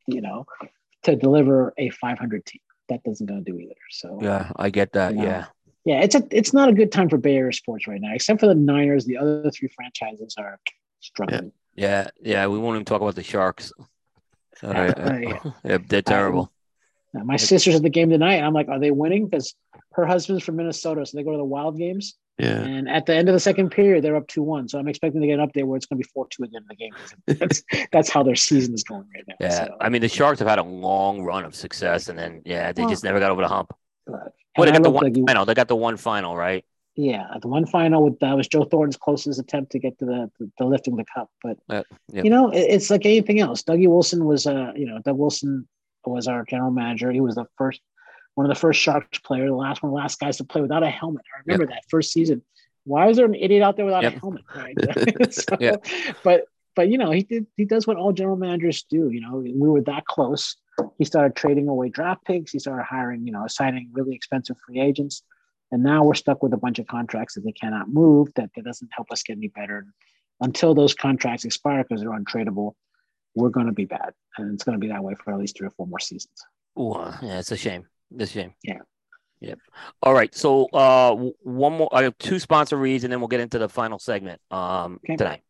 you 0.08 0.22
know, 0.22 0.46
to 1.04 1.16
deliver 1.16 1.74
a 1.78 1.90
500 1.90 2.46
team 2.46 2.62
that 2.90 3.04
doesn't 3.04 3.28
to 3.28 3.42
do 3.42 3.60
either. 3.60 3.76
So 3.92 4.20
yeah, 4.22 4.52
I 4.56 4.70
get 4.70 4.94
that. 4.94 5.14
You 5.14 5.20
know, 5.20 5.24
yeah, 5.24 5.46
yeah, 5.86 6.02
it's 6.02 6.16
a 6.16 6.24
it's 6.32 6.54
not 6.54 6.70
a 6.70 6.74
good 6.74 6.92
time 6.92 7.10
for 7.10 7.18
Bay 7.18 7.36
Area 7.36 7.54
sports 7.54 7.88
right 7.88 8.00
now, 8.00 8.14
except 8.14 8.40
for 8.40 8.48
the 8.48 8.56
Niners. 8.56 9.06
The 9.06 9.18
other 9.18 9.52
three 9.52 9.70
franchises 9.76 10.36
are 10.38 10.60
struggling. 11.00 11.52
Yeah, 11.76 12.08
yeah, 12.22 12.32
yeah 12.32 12.48
we 12.48 12.58
won't 12.58 12.76
even 12.76 12.86
talk 12.86 13.02
about 13.02 13.16
the 13.16 13.24
Sharks. 13.24 13.72
Uh, 14.62 14.94
yeah, 14.98 15.40
yeah, 15.66 15.78
they're 15.90 16.02
terrible. 16.02 16.50
Um, 17.20 17.28
my 17.28 17.36
sister's 17.36 17.76
at 17.76 17.82
the 17.82 17.90
game 17.90 18.10
tonight. 18.10 18.40
I'm 18.40 18.54
like, 18.54 18.70
are 18.70 18.80
they 18.80 18.92
winning? 18.92 19.28
Because 19.28 19.56
her 19.94 20.06
husband's 20.06 20.44
from 20.44 20.56
Minnesota, 20.56 21.06
so 21.06 21.18
they 21.18 21.24
go 21.24 21.32
to 21.32 21.38
the 21.38 21.44
Wild 21.44 21.78
games. 21.78 22.16
Yeah. 22.40 22.64
And 22.64 22.90
at 22.90 23.06
the 23.06 23.14
end 23.14 23.30
of 23.30 23.34
the 23.34 23.40
second 23.40 23.70
period, 23.70 24.04
they're 24.04 24.16
up 24.16 24.28
2 24.28 24.42
1. 24.42 24.70
So 24.70 24.80
I'm 24.80 24.88
expecting 24.88 25.22
to 25.22 25.28
get 25.28 25.40
an 25.40 25.48
update 25.48 25.66
where 25.66 25.78
it's 25.78 25.86
going 25.86 26.02
to 26.02 26.08
be 26.08 26.10
4 26.14 26.28
2 26.30 26.44
at 26.44 26.52
the 26.52 26.58
end 26.58 26.66
of 26.66 26.70
the 26.70 26.76
game. 26.76 27.40
That's, 27.40 27.64
that's 27.92 28.10
how 28.10 28.24
their 28.24 28.36
season 28.36 28.74
is 28.74 28.84
going 28.84 29.06
right 29.14 29.24
now. 29.28 29.36
Yeah. 29.40 29.66
So. 29.66 29.78
I 29.80 29.90
mean, 29.90 30.02
the 30.02 30.10
Sharks 30.10 30.40
have 30.40 30.48
had 30.48 30.60
a 30.60 30.64
long 30.64 31.22
run 31.22 31.46
of 31.46 31.56
success, 31.56 32.10
and 32.10 32.18
then, 32.18 32.42
yeah, 32.46 32.72
they 32.72 32.82
well, 32.82 32.90
just 32.90 33.04
never 33.04 33.20
got 33.20 33.32
over 33.32 33.42
the 33.42 33.48
hump. 33.48 33.72
Well, 34.08 34.32
they 34.58 34.72
got 34.72 34.84
the 34.84 34.90
one 34.90 35.04
like 35.04 35.28
final. 35.28 35.46
They 35.46 35.54
got 35.54 35.68
the 35.68 35.76
one 35.76 35.98
final, 35.98 36.36
right? 36.36 36.66
Yeah, 36.96 37.26
the 37.42 37.48
one 37.48 37.66
final 37.66 38.04
with 38.04 38.20
that 38.20 38.36
was 38.36 38.48
Joe 38.48 38.66
Thornton's 38.66 38.98
closest 38.98 39.40
attempt 39.40 39.72
to 39.72 39.80
get 39.80 39.98
to 40.00 40.06
the 40.06 40.32
the, 40.40 40.52
the 40.60 40.66
lifting 40.66 40.96
the 40.96 41.06
cup. 41.12 41.30
But 41.42 41.58
uh, 41.70 41.84
you 42.12 42.30
know, 42.30 42.52
it, 42.52 42.60
it's 42.60 42.92
like 42.92 43.06
anything 43.06 43.40
else. 43.40 43.64
Dougie 43.64 43.88
Wilson 43.88 44.26
was, 44.26 44.46
uh, 44.46 44.74
you 44.76 44.86
know, 44.86 45.00
Doug 45.00 45.18
Wilson 45.18 45.68
was 46.06 46.28
our 46.28 46.46
general 46.46 46.70
manager. 46.70 47.12
He 47.12 47.22
was 47.22 47.36
the 47.36 47.46
first 47.58 47.82
one 48.36 48.46
of 48.46 48.50
the 48.50 48.60
first 48.60 48.82
Sharks 48.82 49.20
player, 49.20 49.48
the 49.48 49.56
last 49.56 49.84
one 49.84 49.90
of 49.90 49.94
the 49.94 50.02
last 50.02 50.20
guys 50.20 50.38
to 50.38 50.44
play 50.44 50.62
without 50.62 50.84
a 50.84 50.90
helmet. 50.90 51.24
I 51.36 51.42
remember 51.46 51.72
yep. 51.72 51.82
that 51.82 51.90
first 51.90 52.12
season. 52.12 52.42
Why 52.86 53.10
is 53.10 53.18
there 53.18 53.26
an 53.26 53.36
idiot 53.36 53.64
out 53.64 53.78
there 53.78 53.86
without 53.86 54.04
yep. 54.04 54.16
a 54.16 54.20
helmet? 54.20 54.44
Right. 54.56 54.76
so, 55.34 55.58
yeah. 55.60 55.76
But 56.24 56.46
but 56.76 56.90
you 56.90 56.98
know 56.98 57.12
he 57.12 57.24
did 57.24 57.46
he 57.56 57.66
does 57.66 57.86
what 57.86 57.98
all 57.98 58.12
general 58.12 58.38
managers 58.38 58.84
do. 58.84 59.10
You 59.10 59.22
know 59.22 59.38
we 59.38 59.70
were 59.70 59.82
that 59.82 60.06
close. 60.06 60.56
He 60.98 61.06
started 61.06 61.36
trading 61.36 61.68
away 61.68 61.90
draft 61.90 62.26
picks. 62.26 62.52
He 62.52 62.60
started 62.60 62.84
hiring, 62.84 63.28
you 63.28 63.32
know, 63.32 63.46
signing 63.48 63.90
really 63.94 64.16
expensive 64.16 64.58
free 64.66 64.80
agents, 64.80 65.22
and 65.72 65.84
now 65.84 66.04
we're 66.04 66.16
stuck 66.16 66.42
with 66.42 66.54
a 66.54 66.58
bunch 66.58 66.80
of 66.80 66.88
contracts 66.88 67.36
that 67.36 67.42
they 67.42 67.52
cannot 67.52 67.90
move. 67.90 68.30
That, 68.36 68.50
that 68.56 68.66
doesn't 68.66 68.90
help 68.92 69.12
us 69.12 69.22
get 69.22 69.38
any 69.38 69.50
better. 69.50 69.86
Until 70.42 70.74
those 70.74 70.96
contracts 70.96 71.46
expire 71.46 71.84
because 71.84 72.02
they're 72.02 72.10
untradeable, 72.10 72.74
we're 73.36 73.50
going 73.50 73.68
to 73.68 73.72
be 73.72 73.86
bad, 73.86 74.14
and 74.38 74.54
it's 74.54 74.64
going 74.64 74.80
to 74.80 74.80
be 74.80 74.92
that 74.92 75.04
way 75.04 75.14
for 75.16 75.32
at 75.32 75.40
least 75.40 75.58
three 75.58 75.68
or 75.68 75.72
four 75.72 75.88
more 75.88 76.00
seasons. 76.00 76.44
Oh, 76.76 77.16
yeah, 77.22 77.40
it's 77.40 77.52
a 77.52 77.58
shame. 77.58 77.86
It's 78.14 78.32
a 78.32 78.34
shame. 78.34 78.54
Yeah. 78.64 78.80
Yep. 79.42 79.60
All 80.02 80.14
right. 80.14 80.34
So 80.34 80.66
uh 80.68 81.16
one 81.42 81.74
more 81.74 81.90
I 81.92 82.04
have 82.04 82.18
two 82.18 82.40
sponsor 82.40 82.78
reads 82.78 83.04
and 83.04 83.12
then 83.12 83.20
we'll 83.20 83.28
get 83.28 83.42
into 83.42 83.60
the 83.60 83.68
final 83.68 84.00
segment 84.00 84.40
um 84.52 85.00
okay. 85.04 85.18
tonight. 85.18 85.42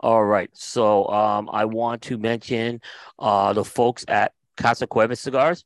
All 0.00 0.24
right. 0.24 0.50
So 0.52 1.06
um 1.08 1.48
I 1.52 1.66
want 1.66 2.02
to 2.02 2.18
mention 2.18 2.80
uh 3.18 3.52
the 3.52 3.64
folks 3.64 4.04
at 4.08 4.32
Casa 4.56 4.86
Cuevas 4.86 5.20
Cigars. 5.20 5.64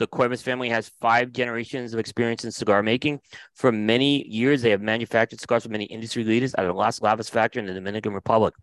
The 0.00 0.06
Cuevas 0.06 0.40
family 0.40 0.70
has 0.70 0.88
five 0.88 1.30
generations 1.30 1.92
of 1.92 2.00
experience 2.00 2.42
in 2.42 2.50
cigar 2.50 2.82
making. 2.82 3.20
For 3.54 3.70
many 3.70 4.26
years, 4.26 4.62
they 4.62 4.70
have 4.70 4.80
manufactured 4.80 5.42
cigars 5.42 5.64
for 5.64 5.68
many 5.68 5.84
industry 5.84 6.24
leaders 6.24 6.54
at 6.54 6.64
the 6.64 6.72
Las 6.72 7.00
Lavas 7.00 7.28
factory 7.28 7.60
in 7.60 7.66
the 7.66 7.74
Dominican 7.74 8.14
Republic. 8.14 8.54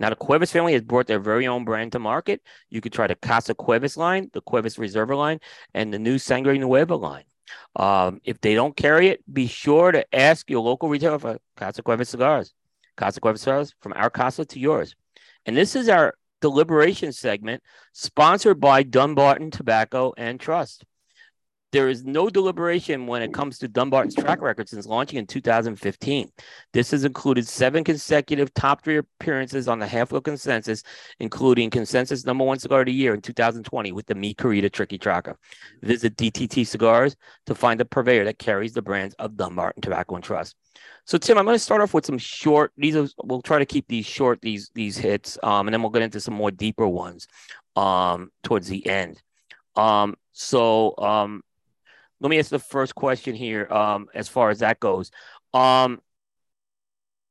Now, 0.00 0.10
the 0.10 0.16
Cuevas 0.16 0.50
family 0.50 0.72
has 0.72 0.82
brought 0.82 1.06
their 1.06 1.20
very 1.20 1.46
own 1.46 1.64
brand 1.64 1.92
to 1.92 2.00
market. 2.00 2.42
You 2.70 2.80
could 2.80 2.92
try 2.92 3.06
the 3.06 3.14
Casa 3.14 3.54
Cuevas 3.54 3.96
line, 3.96 4.30
the 4.32 4.40
Cuevas 4.40 4.78
Reserva 4.78 5.16
line, 5.16 5.38
and 5.74 5.94
the 5.94 5.98
new 6.00 6.18
Sangre 6.18 6.58
Nueva 6.58 6.96
line. 6.96 7.24
Um, 7.76 8.20
if 8.24 8.40
they 8.40 8.56
don't 8.56 8.76
carry 8.76 9.10
it, 9.10 9.22
be 9.32 9.46
sure 9.46 9.92
to 9.92 10.04
ask 10.12 10.50
your 10.50 10.60
local 10.60 10.88
retailer 10.88 11.20
for 11.20 11.38
Casa 11.56 11.84
Cuevas 11.84 12.08
cigars. 12.08 12.52
Casa 12.96 13.20
Cuevas 13.20 13.42
cigars 13.42 13.76
from 13.80 13.92
our 13.94 14.10
casa 14.10 14.44
to 14.44 14.58
yours. 14.58 14.96
And 15.46 15.56
this 15.56 15.76
is 15.76 15.88
our 15.88 16.14
deliberation 16.40 17.12
segment 17.12 17.62
sponsored 17.92 18.60
by 18.60 18.82
Dunbarton 18.82 19.50
Tobacco 19.50 20.12
and 20.16 20.40
Trust. 20.40 20.84
There 21.72 21.88
is 21.88 22.04
no 22.04 22.28
deliberation 22.28 23.06
when 23.06 23.22
it 23.22 23.32
comes 23.32 23.58
to 23.58 23.68
Dunbarton's 23.68 24.16
track 24.16 24.40
record 24.40 24.68
since 24.68 24.86
launching 24.86 25.20
in 25.20 25.26
2015. 25.26 26.28
This 26.72 26.90
has 26.90 27.04
included 27.04 27.46
seven 27.46 27.84
consecutive 27.84 28.52
top 28.54 28.82
three 28.82 28.96
appearances 28.96 29.68
on 29.68 29.78
the 29.78 29.86
halfwheel 29.86 30.24
Consensus, 30.24 30.82
including 31.20 31.70
consensus 31.70 32.24
number 32.24 32.42
one 32.42 32.58
cigar 32.58 32.80
of 32.80 32.86
the 32.86 32.92
year 32.92 33.14
in 33.14 33.20
2020 33.20 33.92
with 33.92 34.06
the 34.06 34.16
Mi 34.16 34.34
Querida 34.34 34.68
Triqui 34.68 34.98
Traca. 34.98 35.36
Visit 35.82 36.16
DTT 36.16 36.66
Cigars 36.66 37.14
to 37.46 37.54
find 37.54 37.78
the 37.78 37.84
purveyor 37.84 38.24
that 38.24 38.40
carries 38.40 38.72
the 38.72 38.82
brands 38.82 39.14
of 39.20 39.36
Dunbarton 39.36 39.80
Tobacco 39.80 40.16
and 40.16 40.24
Trust. 40.24 40.56
So 41.04 41.18
Tim, 41.18 41.38
I'm 41.38 41.44
going 41.44 41.54
to 41.54 41.58
start 41.58 41.82
off 41.82 41.94
with 41.94 42.04
some 42.06 42.18
short. 42.18 42.72
These 42.76 42.96
are 42.96 43.06
we'll 43.22 43.42
try 43.42 43.60
to 43.60 43.66
keep 43.66 43.86
these 43.86 44.06
short. 44.06 44.40
These 44.40 44.70
these 44.74 44.96
hits, 44.96 45.38
um, 45.42 45.68
and 45.68 45.74
then 45.74 45.82
we'll 45.82 45.90
get 45.90 46.02
into 46.02 46.20
some 46.20 46.34
more 46.34 46.50
deeper 46.50 46.86
ones 46.88 47.28
um, 47.76 48.30
towards 48.42 48.68
the 48.68 48.86
end. 48.86 49.22
Um, 49.76 50.16
so 50.32 50.96
um, 50.98 51.42
let 52.20 52.28
me 52.28 52.38
ask 52.38 52.50
the 52.50 52.58
first 52.58 52.94
question 52.94 53.34
here 53.34 53.66
um, 53.70 54.08
as 54.14 54.28
far 54.28 54.50
as 54.50 54.60
that 54.60 54.80
goes. 54.80 55.10
Um, 55.54 56.00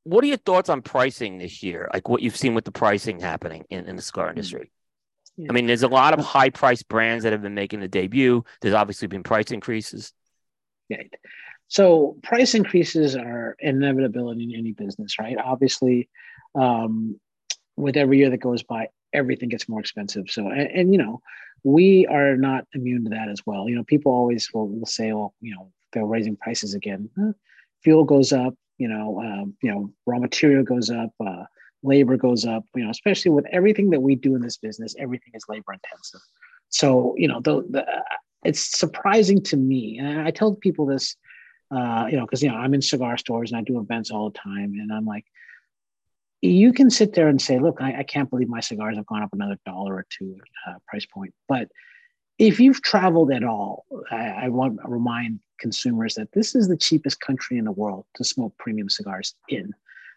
what 0.03 0.23
are 0.23 0.27
your 0.27 0.37
thoughts 0.37 0.69
on 0.69 0.81
pricing 0.81 1.37
this 1.37 1.61
year? 1.61 1.89
Like 1.93 2.09
what 2.09 2.21
you've 2.21 2.35
seen 2.35 2.55
with 2.55 2.65
the 2.65 2.71
pricing 2.71 3.19
happening 3.19 3.65
in, 3.69 3.85
in 3.85 3.95
the 3.95 4.01
cigar 4.01 4.25
hmm. 4.25 4.31
industry? 4.31 4.71
Yeah. 5.37 5.47
I 5.49 5.53
mean, 5.53 5.67
there's 5.67 5.83
a 5.83 5.87
lot 5.87 6.17
of 6.17 6.25
high 6.25 6.49
price 6.49 6.83
brands 6.83 7.23
that 7.23 7.31
have 7.31 7.41
been 7.41 7.53
making 7.53 7.79
the 7.79 7.87
debut. 7.87 8.43
There's 8.61 8.73
obviously 8.73 9.07
been 9.07 9.23
price 9.23 9.51
increases. 9.51 10.11
Right. 10.89 11.13
So 11.67 12.17
price 12.23 12.55
increases 12.55 13.15
are 13.15 13.55
inevitability 13.59 14.43
in 14.43 14.55
any 14.59 14.71
business, 14.71 15.19
right? 15.19 15.37
Obviously, 15.37 16.09
um, 16.55 17.19
with 17.77 17.95
every 17.95 18.17
year 18.17 18.31
that 18.31 18.39
goes 18.39 18.63
by, 18.63 18.87
everything 19.13 19.49
gets 19.49 19.69
more 19.69 19.79
expensive. 19.79 20.25
So, 20.29 20.49
and, 20.49 20.69
and, 20.71 20.93
you 20.93 20.97
know, 20.97 21.21
we 21.63 22.05
are 22.07 22.37
not 22.37 22.65
immune 22.73 23.03
to 23.05 23.09
that 23.11 23.29
as 23.29 23.41
well. 23.45 23.67
You 23.67 23.75
know, 23.75 23.83
people 23.83 24.11
always 24.11 24.49
will, 24.53 24.67
will 24.67 24.85
say, 24.85 25.11
well, 25.11 25.33
you 25.41 25.53
know, 25.55 25.71
they're 25.91 26.05
raising 26.05 26.35
prices 26.35 26.73
again. 26.73 27.09
Fuel 27.83 28.03
goes 28.03 28.31
up, 28.31 28.53
you 28.77 28.87
know, 28.87 29.19
um, 29.19 29.55
you 29.61 29.71
know, 29.71 29.91
raw 30.05 30.19
material 30.19 30.63
goes 30.63 30.89
up, 30.89 31.11
uh, 31.25 31.43
labor 31.83 32.17
goes 32.17 32.45
up. 32.45 32.63
You 32.75 32.85
know, 32.85 32.89
especially 32.89 33.31
with 33.31 33.45
everything 33.51 33.89
that 33.91 34.01
we 34.01 34.15
do 34.15 34.35
in 34.35 34.41
this 34.41 34.57
business, 34.57 34.95
everything 34.99 35.31
is 35.33 35.43
labor 35.49 35.73
intensive. 35.73 36.21
So 36.69 37.15
you 37.17 37.27
know, 37.27 37.41
the, 37.41 37.63
the 37.69 37.85
it's 38.43 38.77
surprising 38.79 39.41
to 39.43 39.57
me, 39.57 39.97
and 39.99 40.21
I 40.21 40.31
tell 40.31 40.55
people 40.55 40.85
this, 40.85 41.15
uh, 41.71 42.05
you 42.09 42.17
know, 42.17 42.25
because 42.25 42.41
you 42.41 42.49
know 42.49 42.55
I'm 42.55 42.73
in 42.73 42.81
cigar 42.81 43.17
stores 43.17 43.51
and 43.51 43.59
I 43.59 43.63
do 43.63 43.79
events 43.79 44.11
all 44.11 44.29
the 44.29 44.37
time, 44.37 44.73
and 44.79 44.91
I'm 44.91 45.05
like, 45.05 45.25
you 46.41 46.71
can 46.73 46.89
sit 46.89 47.13
there 47.13 47.27
and 47.27 47.41
say, 47.41 47.59
look, 47.59 47.81
I, 47.81 47.99
I 47.99 48.03
can't 48.03 48.29
believe 48.29 48.47
my 48.47 48.61
cigars 48.61 48.95
have 48.97 49.05
gone 49.05 49.23
up 49.23 49.33
another 49.33 49.57
dollar 49.65 49.95
or 49.95 50.05
two 50.09 50.37
uh, 50.67 50.75
price 50.87 51.05
point, 51.05 51.33
but 51.47 51.69
if 52.37 52.59
you've 52.59 52.81
traveled 52.81 53.31
at 53.31 53.43
all, 53.43 53.85
I, 54.11 54.45
I, 54.45 54.47
want 54.47 54.79
to 54.81 54.87
remind 54.87 55.41
consumers 55.59 56.15
that 56.15 56.31
this 56.31 56.55
is 56.55 56.69
the 56.69 56.77
cheapest 56.77 57.19
country 57.19 57.57
in 57.57 57.65
the 57.65 57.71
world 57.71 58.05
to 58.15 58.23
smoke 58.23 58.57
premium 58.57 58.89
cigars 58.89 59.35
in. 59.49 59.73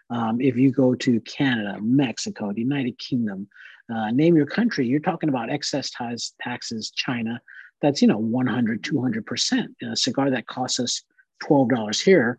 Um, 0.09 0.40
if 0.40 0.57
you 0.57 0.70
go 0.70 0.94
to 0.94 1.20
Canada, 1.23 1.78
Mexico, 1.81 2.53
the 2.53 2.61
United 2.61 2.97
Kingdom, 2.99 3.49
uh, 3.93 4.12
name 4.12 4.36
your 4.36 4.47
country, 4.47 4.86
you're 4.86 5.01
talking 5.01 5.28
about 5.28 5.51
excess 5.51 5.90
tax, 5.90 6.35
taxes, 6.40 6.93
China, 6.94 7.40
that's, 7.81 8.01
you 8.01 8.07
know, 8.07 8.19
100, 8.19 8.82
200%. 8.82 9.66
a 9.82 9.97
cigar 9.97 10.31
that 10.31 10.47
costs 10.47 10.78
us 10.78 11.03
$12 11.43 12.05
here, 12.05 12.39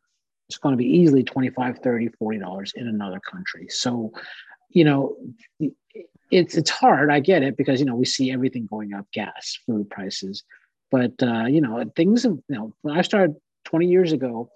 it's 0.53 0.59
going 0.59 0.73
to 0.73 0.77
be 0.77 0.85
easily 0.85 1.23
25, 1.23 1.79
30, 1.79 2.09
$40 2.21 2.75
in 2.75 2.87
another 2.87 3.19
country. 3.19 3.67
So, 3.69 4.13
you 4.69 4.85
know, 4.85 5.17
it's 6.29 6.55
it's 6.55 6.69
hard. 6.69 7.11
I 7.11 7.19
get 7.19 7.43
it 7.43 7.57
because 7.57 7.79
you 7.79 7.85
know 7.85 7.95
we 7.95 8.05
see 8.05 8.31
everything 8.31 8.67
going 8.67 8.93
up, 8.93 9.05
gas, 9.13 9.57
food 9.65 9.89
prices, 9.89 10.43
but 10.91 11.11
uh, 11.21 11.45
you 11.45 11.61
know 11.61 11.83
things. 11.95 12.23
Have, 12.23 12.37
you 12.47 12.55
know, 12.55 12.73
when 12.81 12.97
I 12.97 13.01
started 13.01 13.35
20 13.65 13.87
years 13.87 14.11
ago, 14.11 14.49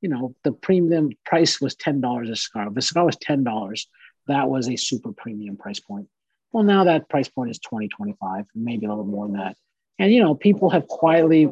you 0.00 0.08
know 0.08 0.34
the 0.42 0.52
premium 0.52 1.10
price 1.26 1.60
was 1.60 1.74
ten 1.74 2.00
dollars 2.00 2.30
a 2.30 2.36
cigar. 2.36 2.68
If 2.68 2.76
a 2.76 2.82
cigar 2.82 3.04
was 3.04 3.16
ten 3.16 3.44
dollars, 3.44 3.88
that 4.26 4.48
was 4.48 4.68
a 4.68 4.76
super 4.76 5.12
premium 5.12 5.56
price 5.56 5.80
point. 5.80 6.08
Well, 6.52 6.64
now 6.64 6.84
that 6.84 7.08
price 7.08 7.28
point 7.28 7.50
is 7.50 7.58
20, 7.60 7.88
25, 7.88 8.44
maybe 8.54 8.84
a 8.84 8.90
little 8.90 9.06
more 9.06 9.26
than 9.26 9.38
that. 9.38 9.56
And 9.98 10.12
you 10.12 10.22
know, 10.22 10.34
people 10.34 10.70
have 10.70 10.86
quietly 10.86 11.50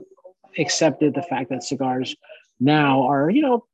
accepted 0.58 1.14
the 1.14 1.22
fact 1.22 1.50
that 1.50 1.62
cigars 1.62 2.16
now 2.60 3.02
are 3.04 3.30
you 3.30 3.42
know 3.42 3.64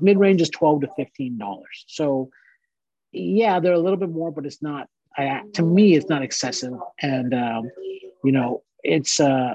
mid 0.00 0.18
range 0.18 0.40
is 0.42 0.50
12 0.50 0.82
to 0.82 0.88
15 0.96 1.38
dollars. 1.38 1.84
So 1.86 2.30
yeah, 3.12 3.60
they're 3.60 3.72
a 3.72 3.78
little 3.78 3.98
bit 3.98 4.10
more, 4.10 4.30
but 4.30 4.46
it's 4.46 4.62
not 4.62 4.88
I, 5.16 5.42
to 5.54 5.62
me, 5.62 5.96
it's 5.96 6.08
not 6.08 6.22
excessive. 6.22 6.74
And, 7.00 7.32
um, 7.32 7.70
you 8.22 8.32
know, 8.32 8.62
it's 8.82 9.18
uh, 9.18 9.54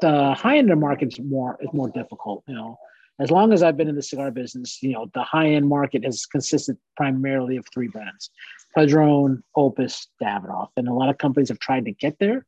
the 0.00 0.34
high 0.34 0.58
end 0.58 0.70
of 0.70 0.78
market 0.78 1.12
is 1.12 1.20
more, 1.20 1.58
is 1.60 1.68
more 1.72 1.90
difficult, 1.90 2.44
you 2.46 2.54
know, 2.54 2.78
as 3.20 3.32
long 3.32 3.52
as 3.52 3.64
I've 3.64 3.76
been 3.76 3.88
in 3.88 3.96
the 3.96 4.02
cigar 4.02 4.30
business, 4.30 4.80
you 4.80 4.92
know, 4.92 5.10
the 5.12 5.24
high 5.24 5.48
end 5.48 5.68
market 5.68 6.04
has 6.04 6.24
consisted 6.24 6.78
primarily 6.96 7.56
of 7.56 7.66
three 7.74 7.88
brands, 7.88 8.30
Padron, 8.76 9.42
Opus, 9.56 10.06
Davidoff. 10.22 10.68
And 10.76 10.86
a 10.86 10.94
lot 10.94 11.08
of 11.08 11.18
companies 11.18 11.48
have 11.48 11.58
tried 11.58 11.86
to 11.86 11.92
get 11.92 12.16
there 12.20 12.46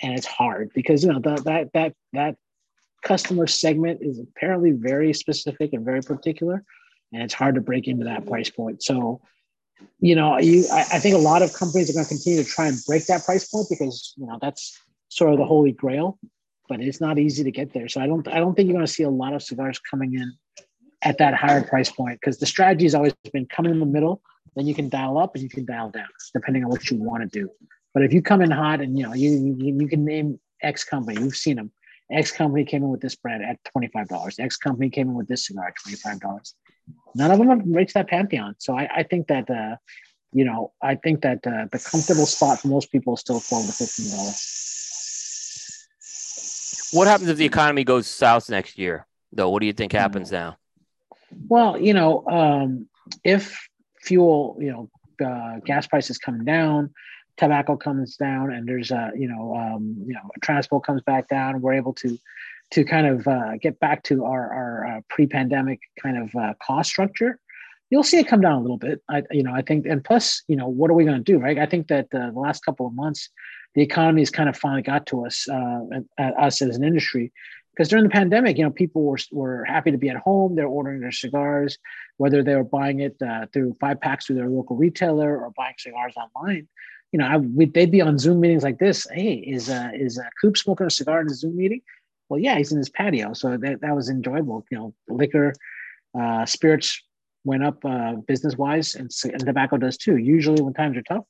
and 0.00 0.16
it's 0.16 0.26
hard 0.26 0.70
because, 0.72 1.02
you 1.02 1.12
know, 1.12 1.18
the, 1.18 1.42
that, 1.42 1.72
that, 1.72 1.94
that 2.12 2.36
customer 3.04 3.46
segment 3.46 4.00
is 4.02 4.18
apparently 4.18 4.72
very 4.72 5.12
specific 5.12 5.72
and 5.72 5.84
very 5.84 6.02
particular 6.02 6.64
and 7.14 7.22
it's 7.22 7.32
hard 7.32 7.54
to 7.54 7.60
break 7.60 7.86
into 7.86 8.04
that 8.04 8.26
price 8.26 8.50
point. 8.50 8.82
So, 8.82 9.20
you 10.00 10.16
know, 10.16 10.38
you 10.38 10.66
I, 10.70 10.80
I 10.80 10.98
think 10.98 11.14
a 11.14 11.18
lot 11.18 11.42
of 11.42 11.52
companies 11.54 11.88
are 11.88 11.94
going 11.94 12.04
to 12.04 12.08
continue 12.08 12.42
to 12.42 12.48
try 12.48 12.66
and 12.66 12.76
break 12.86 13.06
that 13.06 13.24
price 13.24 13.48
point 13.48 13.68
because 13.70 14.14
you 14.16 14.26
know 14.26 14.38
that's 14.42 14.78
sort 15.08 15.32
of 15.32 15.38
the 15.38 15.44
holy 15.44 15.72
grail, 15.72 16.18
but 16.68 16.80
it's 16.80 17.00
not 17.00 17.18
easy 17.18 17.44
to 17.44 17.50
get 17.50 17.72
there. 17.72 17.88
So 17.88 18.00
I 18.00 18.06
don't 18.06 18.26
I 18.28 18.38
don't 18.38 18.54
think 18.54 18.66
you're 18.66 18.76
going 18.76 18.86
to 18.86 18.92
see 18.92 19.04
a 19.04 19.10
lot 19.10 19.32
of 19.32 19.42
cigars 19.42 19.78
coming 19.78 20.14
in 20.14 20.32
at 21.02 21.18
that 21.18 21.34
higher 21.34 21.62
price 21.62 21.90
point 21.90 22.20
because 22.20 22.38
the 22.38 22.46
strategy 22.46 22.84
has 22.84 22.94
always 22.94 23.14
been 23.32 23.46
come 23.46 23.66
in 23.66 23.78
the 23.78 23.86
middle, 23.86 24.22
then 24.56 24.66
you 24.66 24.74
can 24.74 24.88
dial 24.88 25.18
up 25.18 25.34
and 25.34 25.42
you 25.42 25.48
can 25.48 25.64
dial 25.64 25.90
down 25.90 26.08
depending 26.32 26.64
on 26.64 26.70
what 26.70 26.90
you 26.90 26.96
want 26.96 27.22
to 27.22 27.28
do. 27.28 27.48
But 27.92 28.02
if 28.02 28.12
you 28.12 28.22
come 28.22 28.42
in 28.42 28.50
hot 28.50 28.80
and 28.80 28.98
you 28.98 29.04
know 29.04 29.14
you 29.14 29.30
you, 29.58 29.78
you 29.80 29.88
can 29.88 30.04
name 30.04 30.40
X 30.62 30.82
company, 30.82 31.20
you've 31.20 31.36
seen 31.36 31.56
them. 31.56 31.70
X 32.12 32.32
company 32.32 32.64
came 32.64 32.82
in 32.82 32.90
with 32.90 33.00
this 33.00 33.16
bread 33.16 33.40
at 33.42 33.62
twenty 33.64 33.88
five 33.88 34.08
dollars. 34.08 34.38
X 34.38 34.56
company 34.56 34.90
came 34.90 35.08
in 35.08 35.14
with 35.14 35.28
this 35.28 35.46
cigar 35.46 35.68
at 35.68 35.74
twenty 35.76 35.96
five 35.96 36.20
dollars 36.20 36.54
none 37.14 37.30
of 37.30 37.38
them 37.38 37.48
have 37.48 37.62
reached 37.66 37.94
that 37.94 38.08
pantheon. 38.08 38.54
So 38.58 38.76
I, 38.76 38.88
I 38.96 39.02
think 39.02 39.28
that 39.28 39.48
uh, 39.50 39.76
you 40.32 40.44
know 40.44 40.72
I 40.82 40.96
think 40.96 41.22
that 41.22 41.46
uh, 41.46 41.66
the 41.70 41.78
comfortable 41.78 42.26
spot 42.26 42.60
for 42.60 42.68
most 42.68 42.90
people 42.92 43.14
is 43.14 43.20
still 43.20 43.40
twelve 43.40 43.66
to 43.66 43.72
fifteen 43.72 44.10
dollars. 44.10 44.50
What 46.92 47.08
happens 47.08 47.28
if 47.28 47.36
the 47.36 47.44
economy 47.44 47.84
goes 47.84 48.06
south 48.06 48.48
next 48.48 48.78
year, 48.78 49.06
though? 49.32 49.50
What 49.50 49.60
do 49.60 49.66
you 49.66 49.72
think 49.72 49.92
happens 49.92 50.28
mm. 50.28 50.32
now? 50.32 50.56
Well, 51.48 51.80
you 51.80 51.94
know, 51.94 52.24
um, 52.28 52.88
if 53.24 53.58
fuel, 54.02 54.56
you 54.60 54.70
know, 54.70 55.26
uh, 55.26 55.58
gas 55.64 55.88
prices 55.88 56.18
come 56.18 56.44
down, 56.44 56.94
tobacco 57.36 57.76
comes 57.76 58.16
down, 58.16 58.52
and 58.52 58.68
there's 58.68 58.90
a, 58.90 59.12
you 59.16 59.28
know, 59.28 59.54
um, 59.56 59.96
you 60.06 60.14
know, 60.14 60.30
transport 60.42 60.84
comes 60.84 61.02
back 61.02 61.28
down, 61.28 61.60
we're 61.60 61.74
able 61.74 61.94
to 61.94 62.18
to 62.70 62.84
kind 62.84 63.06
of 63.06 63.28
uh, 63.28 63.56
get 63.60 63.78
back 63.78 64.02
to 64.04 64.24
our, 64.24 64.52
our 64.52 64.86
uh, 64.86 65.00
pre-pandemic 65.08 65.80
kind 66.02 66.16
of 66.16 66.34
uh, 66.34 66.54
cost 66.60 66.90
structure, 66.90 67.38
you'll 67.90 68.02
see 68.02 68.18
it 68.18 68.26
come 68.26 68.40
down 68.40 68.54
a 68.54 68.60
little 68.60 68.78
bit. 68.78 69.02
I, 69.08 69.22
you 69.30 69.42
know, 69.42 69.52
I 69.52 69.62
think, 69.62 69.86
and 69.86 70.02
plus, 70.02 70.42
you 70.48 70.56
know, 70.56 70.66
what 70.66 70.90
are 70.90 70.94
we 70.94 71.04
going 71.04 71.22
to 71.22 71.32
do, 71.32 71.38
right? 71.38 71.58
I 71.58 71.66
think 71.66 71.88
that 71.88 72.06
uh, 72.12 72.30
the 72.30 72.40
last 72.40 72.64
couple 72.64 72.86
of 72.86 72.94
months, 72.94 73.28
the 73.74 73.82
economy 73.82 74.22
has 74.22 74.30
kind 74.30 74.48
of 74.48 74.56
finally 74.56 74.82
got 74.82 75.06
to 75.06 75.26
us, 75.26 75.46
uh, 75.48 75.80
us 76.18 76.62
as 76.62 76.76
an 76.76 76.84
industry, 76.84 77.32
because 77.74 77.88
during 77.88 78.04
the 78.04 78.10
pandemic, 78.10 78.56
you 78.56 78.64
know, 78.64 78.70
people 78.70 79.02
were 79.02 79.18
were 79.32 79.64
happy 79.64 79.90
to 79.90 79.98
be 79.98 80.08
at 80.08 80.16
home. 80.16 80.54
They're 80.54 80.66
ordering 80.66 81.00
their 81.00 81.12
cigars, 81.12 81.76
whether 82.18 82.42
they 82.42 82.54
were 82.54 82.64
buying 82.64 83.00
it 83.00 83.16
uh, 83.20 83.46
through 83.52 83.76
five 83.80 84.00
packs 84.00 84.26
through 84.26 84.36
their 84.36 84.48
local 84.48 84.76
retailer 84.76 85.36
or 85.36 85.50
buying 85.56 85.74
cigars 85.78 86.14
online. 86.16 86.68
You 87.14 87.18
know, 87.18 87.26
I, 87.26 87.36
we, 87.36 87.66
they'd 87.66 87.92
be 87.92 88.00
on 88.00 88.18
Zoom 88.18 88.40
meetings 88.40 88.64
like 88.64 88.80
this. 88.80 89.06
Hey, 89.08 89.34
is 89.34 89.70
uh, 89.70 89.90
is 89.94 90.18
uh, 90.18 90.24
Coop 90.40 90.56
smoking 90.56 90.88
a 90.88 90.90
cigar 90.90 91.20
in 91.20 91.28
a 91.28 91.34
Zoom 91.34 91.56
meeting? 91.56 91.80
Well, 92.28 92.40
yeah, 92.40 92.58
he's 92.58 92.72
in 92.72 92.78
his 92.78 92.88
patio, 92.88 93.34
so 93.34 93.56
that, 93.56 93.82
that 93.82 93.94
was 93.94 94.08
enjoyable. 94.08 94.64
You 94.68 94.78
know, 94.78 94.94
liquor, 95.08 95.54
uh, 96.18 96.44
spirits 96.44 97.00
went 97.44 97.62
up 97.62 97.84
uh, 97.84 98.14
business 98.26 98.56
wise, 98.56 98.96
and, 98.96 99.12
and 99.32 99.46
tobacco 99.46 99.76
does 99.76 99.96
too. 99.96 100.16
Usually, 100.16 100.60
when 100.60 100.74
times 100.74 100.96
are 100.96 101.02
tough, 101.02 101.24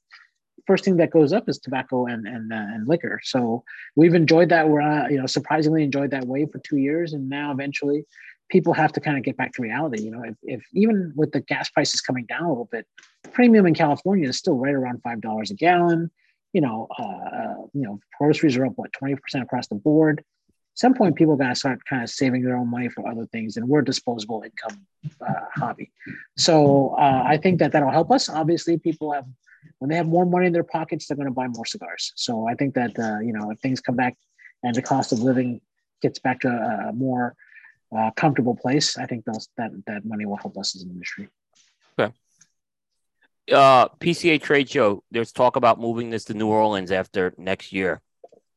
first 0.67 0.87
thing 0.87 0.97
that 0.97 1.11
goes 1.11 1.35
up 1.35 1.51
is 1.51 1.59
tobacco 1.59 2.07
and 2.07 2.27
and, 2.27 2.51
uh, 2.51 2.57
and 2.57 2.89
liquor. 2.89 3.21
So 3.23 3.63
we've 3.95 4.15
enjoyed 4.15 4.49
that. 4.49 4.67
We're 4.71 4.81
uh, 4.81 5.09
you 5.11 5.19
know 5.19 5.27
surprisingly 5.27 5.85
enjoyed 5.85 6.13
that 6.13 6.25
way 6.25 6.47
for 6.47 6.61
two 6.61 6.79
years, 6.79 7.13
and 7.13 7.29
now 7.29 7.53
eventually 7.53 8.07
people 8.51 8.73
have 8.73 8.93
to 8.93 9.01
kind 9.01 9.17
of 9.17 9.25
get 9.25 9.37
back 9.37 9.53
to 9.55 9.63
reality. 9.63 10.03
You 10.03 10.11
know, 10.11 10.23
if, 10.25 10.37
if 10.43 10.65
even 10.75 11.13
with 11.17 11.33
the 11.33 11.41
gas 11.41 11.71
prices 11.71 12.01
coming 12.01 12.27
down 12.27 12.45
a 12.45 12.49
little 12.49 12.69
bit, 12.71 12.87
premium 13.33 13.67
in 13.67 13.75
California 13.75 14.29
is 14.29 14.39
still 14.39 14.57
right 14.57 14.75
around 14.75 15.03
five 15.03 15.21
dollars 15.21 15.51
a 15.51 15.55
gallon. 15.55 16.11
You 16.53 16.61
know, 16.61 16.87
uh, 16.99 17.03
uh 17.03 17.55
you 17.73 17.83
know, 17.83 18.01
groceries 18.19 18.57
are 18.57 18.67
up 18.67 18.75
what 18.77 18.93
twenty 18.93 19.17
percent 19.17 19.45
across 19.45 19.67
the 19.67 19.75
board 19.75 20.25
some 20.75 20.95
point 20.95 21.15
people 21.15 21.37
got 21.37 21.49
to 21.49 21.55
start 21.55 21.85
kind 21.85 22.03
of 22.03 22.11
saving 22.11 22.43
their 22.43 22.57
own 22.57 22.69
money 22.69 22.89
for 22.89 23.09
other 23.09 23.27
things 23.27 23.57
and 23.57 23.67
we're 23.67 23.83
disposable 23.83 24.43
income 24.43 24.85
uh, 25.21 25.33
hobby 25.55 25.91
so 26.37 26.95
uh, 26.99 27.23
i 27.25 27.37
think 27.37 27.59
that 27.59 27.73
that'll 27.73 27.91
help 27.91 28.11
us 28.11 28.29
obviously 28.29 28.77
people 28.77 29.13
have 29.13 29.25
when 29.79 29.89
they 29.89 29.97
have 29.97 30.07
more 30.07 30.27
money 30.27 30.47
in 30.47 30.53
their 30.53 30.65
pockets 30.65 31.07
they're 31.07 31.17
going 31.17 31.29
to 31.29 31.33
buy 31.33 31.49
more 31.49 31.65
cigars 31.65 32.13
so 32.17 32.47
i 32.47 32.55
think 32.55 32.75
that 32.75 32.99
uh, 32.99 33.19
you 33.21 33.33
know 33.33 33.51
if 33.51 33.59
things 33.61 33.81
come 33.81 33.97
back 33.97 34.17
and 34.63 34.75
the 34.75 34.83
cost 34.83 35.13
of 35.13 35.21
living 35.21 35.61
gets 36.03 36.19
back 36.19 36.41
to 36.41 36.49
a, 36.49 36.93
more 36.93 37.35
uh, 37.97 38.11
comfortable 38.13 38.57
place 38.57 38.99
i 38.99 39.07
think 39.07 39.25
that 39.25 39.47
that 39.87 40.05
money 40.05 40.27
will 40.27 40.37
help 40.37 40.57
us 40.59 40.75
as 40.77 40.83
an 40.83 40.91
industry 40.91 41.29
okay 41.99 42.13
uh 43.53 43.89
pca 44.01 44.41
trade 44.41 44.69
show 44.69 45.03
there's 45.11 45.33
talk 45.33 45.57
about 45.57 45.81
moving 45.81 46.11
this 46.11 46.25
to 46.25 46.35
new 46.35 46.49
orleans 46.49 46.91
after 46.91 47.35
next 47.37 47.73
year 47.73 48.01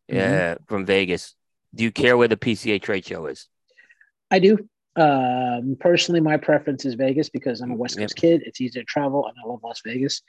mm-hmm. 0.10 0.64
from 0.66 0.86
vegas 0.86 1.36
do 1.78 1.84
you 1.84 1.92
care 1.92 2.18
where 2.18 2.28
the 2.28 2.38
PCA 2.38 2.82
trade 2.82 3.06
show 3.06 3.28
is? 3.28 3.48
I 4.32 4.40
do. 4.40 4.68
Um, 4.96 5.78
personally, 5.80 6.22
my 6.22 6.38
preference 6.38 6.86
is 6.86 6.96
Vegas 6.96 7.30
because 7.30 7.62
I'm 7.62 7.72
a 7.72 7.76
West 7.76 7.98
Coast 7.98 8.16
yep. 8.18 8.22
kid. 8.22 8.44
It's 8.48 8.60
easy 8.60 8.80
to 8.80 8.86
travel, 8.86 9.28
and 9.28 9.36
I 9.42 9.48
love 9.48 9.60
Las 9.64 9.82
Vegas. 9.86 10.22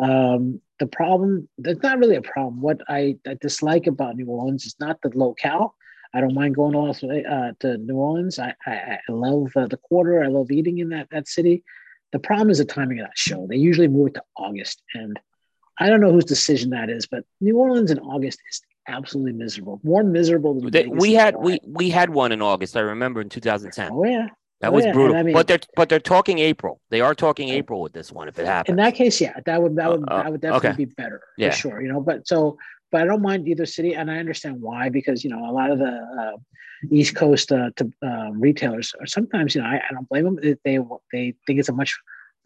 Um, 0.00 0.60
the 0.80 0.86
problem, 0.86 1.48
that's 1.58 1.82
not 1.82 1.98
really 1.98 2.16
a 2.16 2.22
problem. 2.22 2.60
What 2.60 2.82
I, 2.88 3.16
I, 3.26 3.34
dislike 3.34 3.86
about 3.86 4.16
New 4.16 4.26
Orleans 4.26 4.64
is 4.64 4.76
not 4.78 5.00
the 5.02 5.10
locale. 5.14 5.74
I 6.14 6.20
don't 6.20 6.34
mind 6.34 6.54
going 6.54 6.72
to, 6.72 7.30
uh, 7.30 7.52
to 7.60 7.78
New 7.78 7.96
Orleans. 7.96 8.38
I, 8.38 8.54
I, 8.66 8.98
I 9.08 9.12
love 9.12 9.52
uh, 9.56 9.66
the 9.66 9.76
quarter. 9.76 10.22
I 10.22 10.28
love 10.28 10.50
eating 10.50 10.78
in 10.78 10.90
that, 10.90 11.08
that 11.10 11.28
city. 11.28 11.64
The 12.12 12.18
problem 12.18 12.50
is 12.50 12.58
the 12.58 12.64
timing 12.64 13.00
of 13.00 13.06
that 13.06 13.18
show. 13.18 13.46
They 13.46 13.56
usually 13.56 13.88
move 13.88 14.08
it 14.08 14.14
to 14.14 14.22
August. 14.36 14.82
And 14.94 15.18
I 15.78 15.88
don't 15.88 16.00
know 16.00 16.12
whose 16.12 16.24
decision 16.24 16.70
that 16.70 16.88
is, 16.88 17.06
but 17.06 17.24
New 17.40 17.58
Orleans 17.58 17.90
in 17.90 17.98
August 17.98 18.40
is 18.50 18.62
absolutely 18.88 19.32
miserable. 19.32 19.80
More 19.84 20.02
miserable 20.02 20.60
than 20.60 20.70
they, 20.70 20.86
we 20.86 21.12
had. 21.12 21.36
We 21.36 21.60
we 21.66 21.90
had 21.90 22.10
one 22.10 22.32
in 22.32 22.42
August. 22.42 22.76
I 22.76 22.80
remember 22.80 23.20
in 23.20 23.28
2010. 23.28 23.90
Oh 23.92 24.04
yeah. 24.04 24.28
That 24.60 24.70
oh, 24.70 24.72
was 24.72 24.84
yeah. 24.84 24.92
brutal. 24.92 25.16
I 25.16 25.22
mean, 25.22 25.34
but 25.34 25.46
they're 25.46 25.60
but 25.76 25.88
they're 25.88 26.00
talking 26.00 26.40
April. 26.40 26.80
They 26.90 27.00
are 27.00 27.14
talking 27.14 27.48
April 27.50 27.80
with 27.80 27.92
this 27.92 28.10
one 28.10 28.26
if 28.26 28.38
it 28.38 28.46
happens. 28.46 28.72
In 28.72 28.76
that 28.76 28.94
case, 28.94 29.20
yeah, 29.20 29.34
that 29.46 29.62
would 29.62 29.76
that 29.76 29.90
would 29.90 30.08
uh, 30.08 30.22
that 30.22 30.32
would 30.32 30.40
definitely 30.40 30.68
okay. 30.70 30.76
be 30.76 30.84
better 30.86 31.22
yeah. 31.36 31.50
for 31.50 31.56
sure. 31.56 31.82
You 31.82 31.92
know, 31.92 32.00
but 32.00 32.26
so 32.26 32.58
but 32.90 33.02
I 33.02 33.04
don't 33.04 33.22
mind 33.22 33.48
either 33.48 33.66
city, 33.66 33.94
and 33.94 34.10
I 34.10 34.18
understand 34.18 34.60
why 34.60 34.88
because 34.88 35.24
you 35.24 35.30
know 35.30 35.50
a 35.50 35.52
lot 35.52 35.70
of 35.70 35.78
the 35.78 35.86
uh, 36.20 36.36
East 36.90 37.14
Coast 37.14 37.52
uh, 37.52 37.70
to 37.76 37.92
uh, 38.04 38.30
retailers 38.32 38.94
are 39.00 39.06
sometimes 39.06 39.54
you 39.54 39.62
know 39.62 39.68
I, 39.68 39.76
I 39.76 39.92
don't 39.92 40.08
blame 40.08 40.24
them. 40.24 40.38
They 40.42 40.78
they 41.12 41.34
think 41.46 41.58
it's 41.58 41.68
a 41.68 41.72
much 41.72 41.96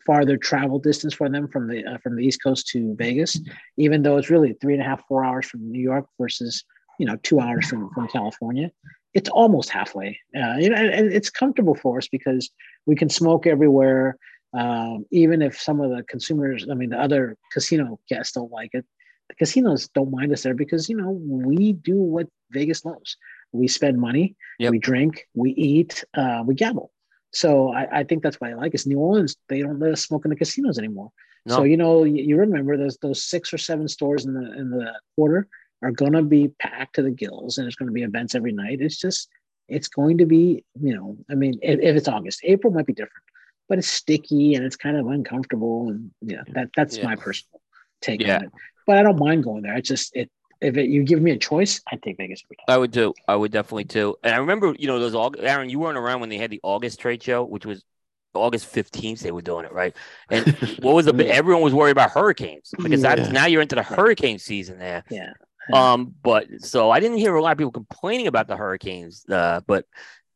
farther 0.06 0.36
travel 0.36 0.78
distance 0.78 1.14
for 1.14 1.28
them 1.28 1.48
from 1.48 1.68
the 1.68 1.84
uh, 1.84 1.98
from 1.98 2.16
the 2.16 2.24
East 2.24 2.42
Coast 2.42 2.68
to 2.68 2.94
Vegas, 2.96 3.40
even 3.76 4.02
though 4.02 4.16
it's 4.16 4.30
really 4.30 4.54
three 4.54 4.74
and 4.74 4.82
a 4.82 4.86
half, 4.86 5.06
four 5.06 5.24
hours 5.24 5.46
from 5.46 5.70
New 5.70 5.80
York 5.80 6.06
versus 6.20 6.64
you 6.98 7.06
know 7.06 7.16
two 7.22 7.40
hours 7.40 7.68
from 7.68 7.90
from 7.94 8.08
California. 8.08 8.70
It's 9.14 9.28
almost 9.28 9.68
halfway, 9.68 10.18
uh, 10.34 10.56
you 10.58 10.70
know, 10.70 10.76
and, 10.76 11.12
it's 11.12 11.28
comfortable 11.28 11.74
for 11.74 11.98
us 11.98 12.08
because 12.08 12.50
we 12.86 12.96
can 12.96 13.10
smoke 13.10 13.46
everywhere. 13.46 14.16
Um, 14.54 15.04
even 15.10 15.42
if 15.42 15.60
some 15.60 15.82
of 15.82 15.90
the 15.90 16.02
consumers, 16.04 16.66
I 16.70 16.74
mean, 16.74 16.90
the 16.90 16.98
other 16.98 17.36
casino 17.52 17.98
guests 18.08 18.32
don't 18.32 18.50
like 18.50 18.70
it, 18.72 18.86
the 19.28 19.34
casinos 19.36 19.88
don't 19.88 20.10
mind 20.10 20.32
us 20.32 20.42
there 20.42 20.54
because 20.54 20.88
you 20.88 20.96
know 20.96 21.10
we 21.10 21.72
do 21.72 21.96
what 21.96 22.28
Vegas 22.50 22.84
loves. 22.84 23.16
We 23.52 23.68
spend 23.68 23.98
money, 23.98 24.34
yep. 24.58 24.70
we 24.70 24.78
drink, 24.78 25.28
we 25.34 25.50
eat, 25.52 26.04
uh, 26.14 26.42
we 26.46 26.54
gamble. 26.54 26.90
So 27.32 27.72
I, 27.72 28.00
I, 28.00 28.04
think 28.04 28.22
that's 28.22 28.40
why 28.40 28.50
I 28.50 28.54
like 28.54 28.74
it. 28.74 28.86
New 28.86 28.98
Orleans, 28.98 29.36
they 29.48 29.60
don't 29.60 29.78
let 29.78 29.92
us 29.92 30.02
smoke 30.02 30.24
in 30.24 30.30
the 30.30 30.36
casinos 30.36 30.78
anymore. 30.78 31.10
No. 31.46 31.56
So 31.56 31.62
you 31.64 31.76
know, 31.76 32.04
you, 32.04 32.22
you 32.22 32.36
remember 32.36 32.76
those 32.76 32.98
those 32.98 33.24
six 33.24 33.52
or 33.52 33.58
seven 33.58 33.88
stores 33.88 34.24
in 34.24 34.34
the 34.34 34.52
in 34.58 34.70
the 34.70 34.92
quarter 35.16 35.48
are 35.82 35.90
gonna 35.90 36.22
be 36.22 36.48
packed 36.60 36.94
to 36.96 37.02
the 37.02 37.10
gills, 37.10 37.58
and 37.58 37.66
it's 37.66 37.76
gonna 37.76 37.92
be 37.92 38.02
events 38.02 38.34
every 38.34 38.52
night. 38.52 38.78
It's 38.80 38.98
just 38.98 39.28
it's 39.68 39.88
going 39.88 40.18
to 40.18 40.26
be, 40.26 40.64
you 40.80 40.94
know, 40.94 41.16
I 41.30 41.34
mean, 41.34 41.58
if, 41.62 41.80
if 41.80 41.96
it's 41.96 42.08
August, 42.08 42.40
April 42.44 42.72
might 42.72 42.86
be 42.86 42.92
different, 42.92 43.24
but 43.68 43.78
it's 43.78 43.88
sticky 43.88 44.54
and 44.54 44.64
it's 44.64 44.76
kind 44.76 44.96
of 44.96 45.06
uncomfortable, 45.06 45.88
and 45.88 46.10
yeah, 46.20 46.42
that 46.54 46.68
that's 46.76 46.98
yeah. 46.98 47.04
my 47.04 47.16
personal 47.16 47.60
take 48.02 48.20
yeah. 48.20 48.36
on 48.36 48.44
it. 48.44 48.50
But 48.86 48.98
I 48.98 49.02
don't 49.02 49.18
mind 49.18 49.44
going 49.44 49.62
there. 49.62 49.76
It's 49.76 49.88
just 49.88 50.14
it 50.14 50.30
if 50.62 50.76
it, 50.76 50.88
you 50.88 51.02
give 51.02 51.20
me 51.20 51.32
a 51.32 51.36
choice, 51.36 51.80
I'd 51.90 52.02
take 52.02 52.16
Vegas 52.16 52.42
every 52.46 52.56
time. 52.56 52.64
I 52.68 52.78
would 52.78 52.92
do. 52.92 53.12
I 53.26 53.34
would 53.34 53.50
definitely 53.50 53.84
too. 53.84 54.16
And 54.22 54.32
I 54.32 54.38
remember, 54.38 54.74
you 54.78 54.86
know, 54.86 55.00
those 55.00 55.14
August, 55.14 55.44
Aaron, 55.44 55.68
you 55.68 55.80
weren't 55.80 55.98
around 55.98 56.20
when 56.20 56.28
they 56.28 56.38
had 56.38 56.50
the 56.50 56.60
August 56.62 57.00
trade 57.00 57.20
show, 57.20 57.42
which 57.42 57.66
was 57.66 57.84
August 58.32 58.72
15th. 58.72 59.20
They 59.20 59.32
were 59.32 59.42
doing 59.42 59.64
it, 59.64 59.72
right? 59.72 59.94
And 60.30 60.46
what 60.80 60.94
was 60.94 61.06
the 61.06 61.28
everyone 61.28 61.62
was 61.62 61.74
worried 61.74 61.90
about 61.90 62.12
hurricanes 62.12 62.72
because 62.78 63.02
that's 63.02 63.22
yeah. 63.22 63.32
now 63.32 63.46
you're 63.46 63.62
into 63.62 63.74
the 63.74 63.82
hurricane 63.82 64.38
season 64.38 64.78
there. 64.78 65.04
Yeah. 65.10 65.32
Um, 65.72 66.14
but 66.22 66.46
so 66.58 66.90
I 66.90 67.00
didn't 67.00 67.18
hear 67.18 67.34
a 67.34 67.42
lot 67.42 67.52
of 67.52 67.58
people 67.58 67.72
complaining 67.72 68.26
about 68.26 68.46
the 68.46 68.56
hurricanes. 68.56 69.24
Uh, 69.28 69.60
but 69.66 69.84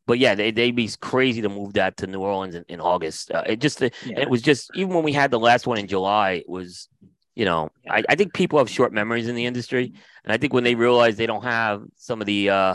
but 0.07 0.19
yeah, 0.19 0.35
they 0.35 0.51
they'd 0.51 0.77
be 0.77 0.91
crazy 1.01 1.43
to 1.43 1.49
move 1.49 1.75
that 1.75 1.97
to 1.99 2.07
New 2.07 2.21
Orleans 2.21 2.55
in, 2.55 2.65
in 2.69 2.81
August. 2.81 3.31
Uh, 3.31 3.43
it 3.47 3.61
just 3.61 3.81
yeah. 3.81 3.91
it 4.05 4.31
was 4.31 4.43
just 4.43 4.71
even 4.75 4.95
when 4.95 5.05
we 5.05 5.13
had 5.13 5.31
the 5.31 5.41
last 5.41 5.67
one 5.67 5.79
in 5.79 5.87
July, 5.87 6.33
it 6.33 6.49
was 6.49 6.89
you 7.37 7.45
know, 7.45 7.71
I, 7.89 8.03
I 8.09 8.15
think 8.17 8.33
people 8.33 8.59
have 8.59 8.69
short 8.69 8.93
memories 8.93 9.29
in 9.29 9.37
the 9.37 9.45
industry. 9.45 9.93
And 10.25 10.33
I 10.33 10.39
think 10.39 10.53
when 10.53 10.65
they 10.65 10.75
realize 10.75 11.17
they 11.17 11.27
don't 11.27 11.45
have 11.45 11.85
some 11.97 12.21
of 12.21 12.27
the 12.27 12.51
uh, 12.51 12.75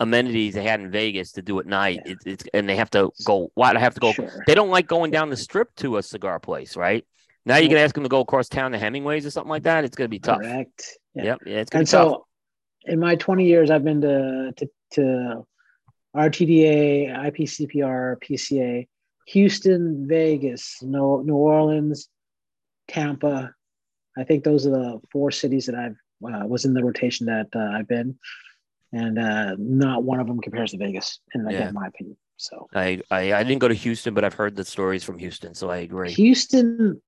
amenities 0.00 0.54
they 0.54 0.64
had 0.64 0.80
in 0.80 0.90
Vegas 0.90 1.32
to 1.32 1.42
do 1.42 1.60
at 1.60 1.66
night, 1.66 2.00
yeah. 2.06 2.12
it, 2.12 2.18
it's 2.24 2.44
and 2.54 2.66
they 2.68 2.76
have 2.76 2.90
to 2.90 3.10
go. 3.24 3.52
Why 3.54 3.72
do 3.72 3.78
I 3.78 3.80
have 3.82 3.94
to 3.94 4.00
go? 4.00 4.12
Sure. 4.12 4.42
They 4.46 4.54
don't 4.54 4.70
like 4.70 4.88
going 4.88 5.10
down 5.10 5.28
the 5.28 5.36
strip 5.36 5.74
to 5.76 5.98
a 5.98 6.02
cigar 6.02 6.40
place, 6.40 6.74
right? 6.74 7.06
Now 7.44 7.58
you 7.58 7.68
can 7.68 7.78
ask 7.78 7.94
them 7.94 8.02
to 8.02 8.08
go 8.08 8.20
across 8.20 8.48
town 8.48 8.72
to 8.72 8.78
Hemingway's 8.78 9.24
or 9.24 9.30
something 9.30 9.50
like 9.50 9.62
that. 9.62 9.84
It's 9.84 9.96
going 9.96 10.06
to 10.06 10.10
be 10.10 10.18
tough. 10.18 10.40
Correct. 10.40 10.98
Yeah. 11.14 11.24
Yep. 11.24 11.38
Yeah. 11.46 11.56
It's 11.58 11.70
going 11.70 11.86
to 11.86 11.90
be 11.92 11.96
and 11.96 12.08
so, 12.08 12.08
tough. 12.08 12.22
In 12.84 13.00
my 13.00 13.16
20 13.16 13.46
years, 13.46 13.70
I've 13.70 13.84
been 13.84 14.00
to 14.00 14.52
to, 14.56 14.70
to 14.92 15.46
RTDA, 16.16 17.14
IPCPR, 17.14 18.16
PCA, 18.22 18.88
Houston, 19.26 20.08
Vegas, 20.08 20.78
New, 20.82 21.22
New 21.24 21.34
Orleans, 21.34 22.08
Tampa, 22.88 23.52
I 24.18 24.24
think 24.24 24.44
those 24.44 24.66
are 24.66 24.70
the 24.70 25.00
four 25.12 25.30
cities 25.30 25.66
that 25.66 25.74
I've 25.74 25.96
uh, 26.24 26.46
was 26.46 26.64
in 26.64 26.74
the 26.74 26.82
rotation 26.82 27.26
that 27.26 27.48
uh, 27.54 27.78
I've 27.78 27.88
been, 27.88 28.18
and 28.92 29.18
uh, 29.18 29.54
not 29.58 30.02
one 30.02 30.20
of 30.20 30.26
them 30.26 30.40
compares 30.40 30.72
to 30.72 30.78
Vegas, 30.78 31.20
in, 31.34 31.44
like, 31.44 31.54
yeah. 31.54 31.68
in 31.68 31.74
my 31.74 31.86
opinion. 31.86 32.16
So 32.36 32.68
I, 32.74 33.00
I 33.10 33.32
I 33.34 33.42
didn't 33.42 33.58
go 33.60 33.68
to 33.68 33.74
Houston, 33.74 34.14
but 34.14 34.24
I've 34.24 34.34
heard 34.34 34.56
the 34.56 34.64
stories 34.64 35.04
from 35.04 35.18
Houston, 35.18 35.54
so 35.54 35.70
I 35.70 35.78
agree. 35.78 36.12
Houston, 36.12 37.00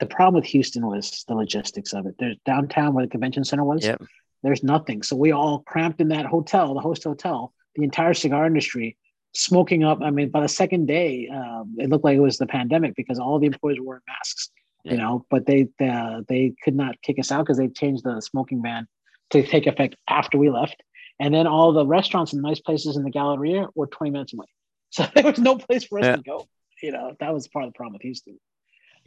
the 0.00 0.06
problem 0.06 0.40
with 0.40 0.50
Houston 0.50 0.86
was 0.86 1.24
the 1.28 1.34
logistics 1.34 1.92
of 1.92 2.06
it. 2.06 2.14
There's 2.18 2.36
downtown 2.44 2.94
where 2.94 3.04
the 3.04 3.10
convention 3.10 3.44
center 3.44 3.64
was. 3.64 3.84
Yep. 3.84 4.02
There's 4.42 4.62
nothing, 4.62 5.02
so 5.02 5.16
we 5.16 5.32
all 5.32 5.60
cramped 5.60 6.00
in 6.00 6.08
that 6.08 6.26
hotel, 6.26 6.74
the 6.74 6.80
host 6.80 7.04
hotel. 7.04 7.52
The 7.74 7.84
entire 7.84 8.14
cigar 8.14 8.46
industry 8.46 8.96
smoking 9.34 9.84
up. 9.84 10.00
I 10.02 10.10
mean, 10.10 10.30
by 10.30 10.40
the 10.40 10.48
second 10.48 10.86
day, 10.86 11.28
um, 11.28 11.76
it 11.78 11.90
looked 11.90 12.04
like 12.04 12.16
it 12.16 12.20
was 12.20 12.38
the 12.38 12.46
pandemic 12.46 12.94
because 12.96 13.18
all 13.18 13.38
the 13.38 13.46
employees 13.46 13.78
were 13.78 13.86
wearing 13.86 14.02
masks. 14.08 14.50
You 14.92 14.98
know, 14.98 15.26
but 15.30 15.46
they 15.46 15.68
uh, 15.80 16.22
they 16.28 16.54
could 16.62 16.74
not 16.74 17.00
kick 17.02 17.18
us 17.18 17.32
out 17.32 17.44
because 17.44 17.58
they 17.58 17.68
changed 17.68 18.04
the 18.04 18.20
smoking 18.20 18.62
ban 18.62 18.86
to 19.30 19.44
take 19.44 19.66
effect 19.66 19.96
after 20.08 20.38
we 20.38 20.50
left. 20.50 20.82
And 21.18 21.34
then 21.34 21.46
all 21.46 21.72
the 21.72 21.86
restaurants 21.86 22.32
and 22.32 22.42
nice 22.42 22.60
places 22.60 22.96
in 22.96 23.02
the 23.02 23.10
Galleria 23.10 23.68
were 23.74 23.86
20 23.86 24.10
minutes 24.10 24.32
away. 24.32 24.46
So 24.90 25.04
there 25.14 25.24
was 25.24 25.38
no 25.38 25.58
place 25.58 25.84
for 25.84 25.98
us 25.98 26.04
yeah. 26.04 26.16
to 26.16 26.22
go. 26.22 26.48
You 26.80 26.92
know, 26.92 27.16
that 27.18 27.34
was 27.34 27.48
part 27.48 27.64
of 27.64 27.72
the 27.72 27.76
problem 27.76 27.94
with 27.94 28.02
Houston. 28.02 28.38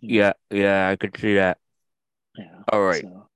Yeah, 0.01 0.34
yeah, 0.51 0.89
I 0.89 0.97
could 0.97 1.18
see 1.18 1.35
that. 1.35 1.57
Yeah. 2.38 2.64
All 2.72 2.84
right. 2.84 3.01
So. 3.01 3.27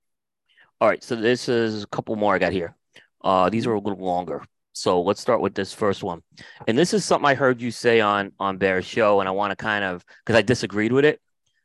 All 0.82 0.88
right. 0.88 1.02
So 1.04 1.16
this 1.16 1.48
is 1.48 1.84
a 1.84 1.88
couple 1.88 2.16
more 2.16 2.36
I 2.36 2.40
got 2.40 2.52
here. 2.52 2.76
Uh, 3.24 3.50
these 3.50 3.66
are 3.66 3.74
a 3.74 3.80
little 3.80 4.04
longer. 4.04 4.44
So 4.74 5.02
let's 5.02 5.22
start 5.22 5.40
with 5.40 5.54
this 5.54 5.72
first 5.72 6.04
one. 6.04 6.22
And 6.68 6.78
this 6.78 6.94
is 6.94 7.06
something 7.06 7.26
I 7.26 7.36
heard 7.36 7.62
you 7.62 7.72
say 7.72 8.02
on 8.02 8.34
on 8.40 8.58
Bear's 8.58 8.86
show, 8.86 9.20
and 9.20 9.30
I 9.30 9.32
want 9.32 9.52
to 9.52 9.56
kind 9.56 9.84
of 9.84 10.04
because 10.26 10.38
I 10.38 10.42
disagreed 10.42 10.92
with 10.92 11.06
it. 11.06 11.22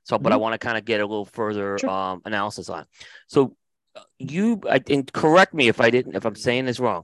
So, 0.08 0.18
but 0.18 0.30
mm-hmm. 0.30 0.34
I 0.34 0.36
want 0.36 0.54
to 0.54 0.58
kind 0.58 0.78
of 0.78 0.86
get 0.86 1.00
a 1.00 1.06
little 1.06 1.26
further 1.26 1.78
sure. 1.78 1.90
um, 1.90 2.22
analysis 2.24 2.70
on. 2.70 2.86
So, 3.26 3.54
uh, 3.94 4.00
you 4.18 4.60
I, 4.68 4.80
and 4.88 5.10
correct 5.12 5.52
me 5.52 5.68
if 5.68 5.80
I 5.80 5.90
didn't 5.90 6.16
if 6.16 6.24
I'm 6.24 6.34
saying 6.34 6.64
this 6.64 6.80
wrong. 6.80 7.02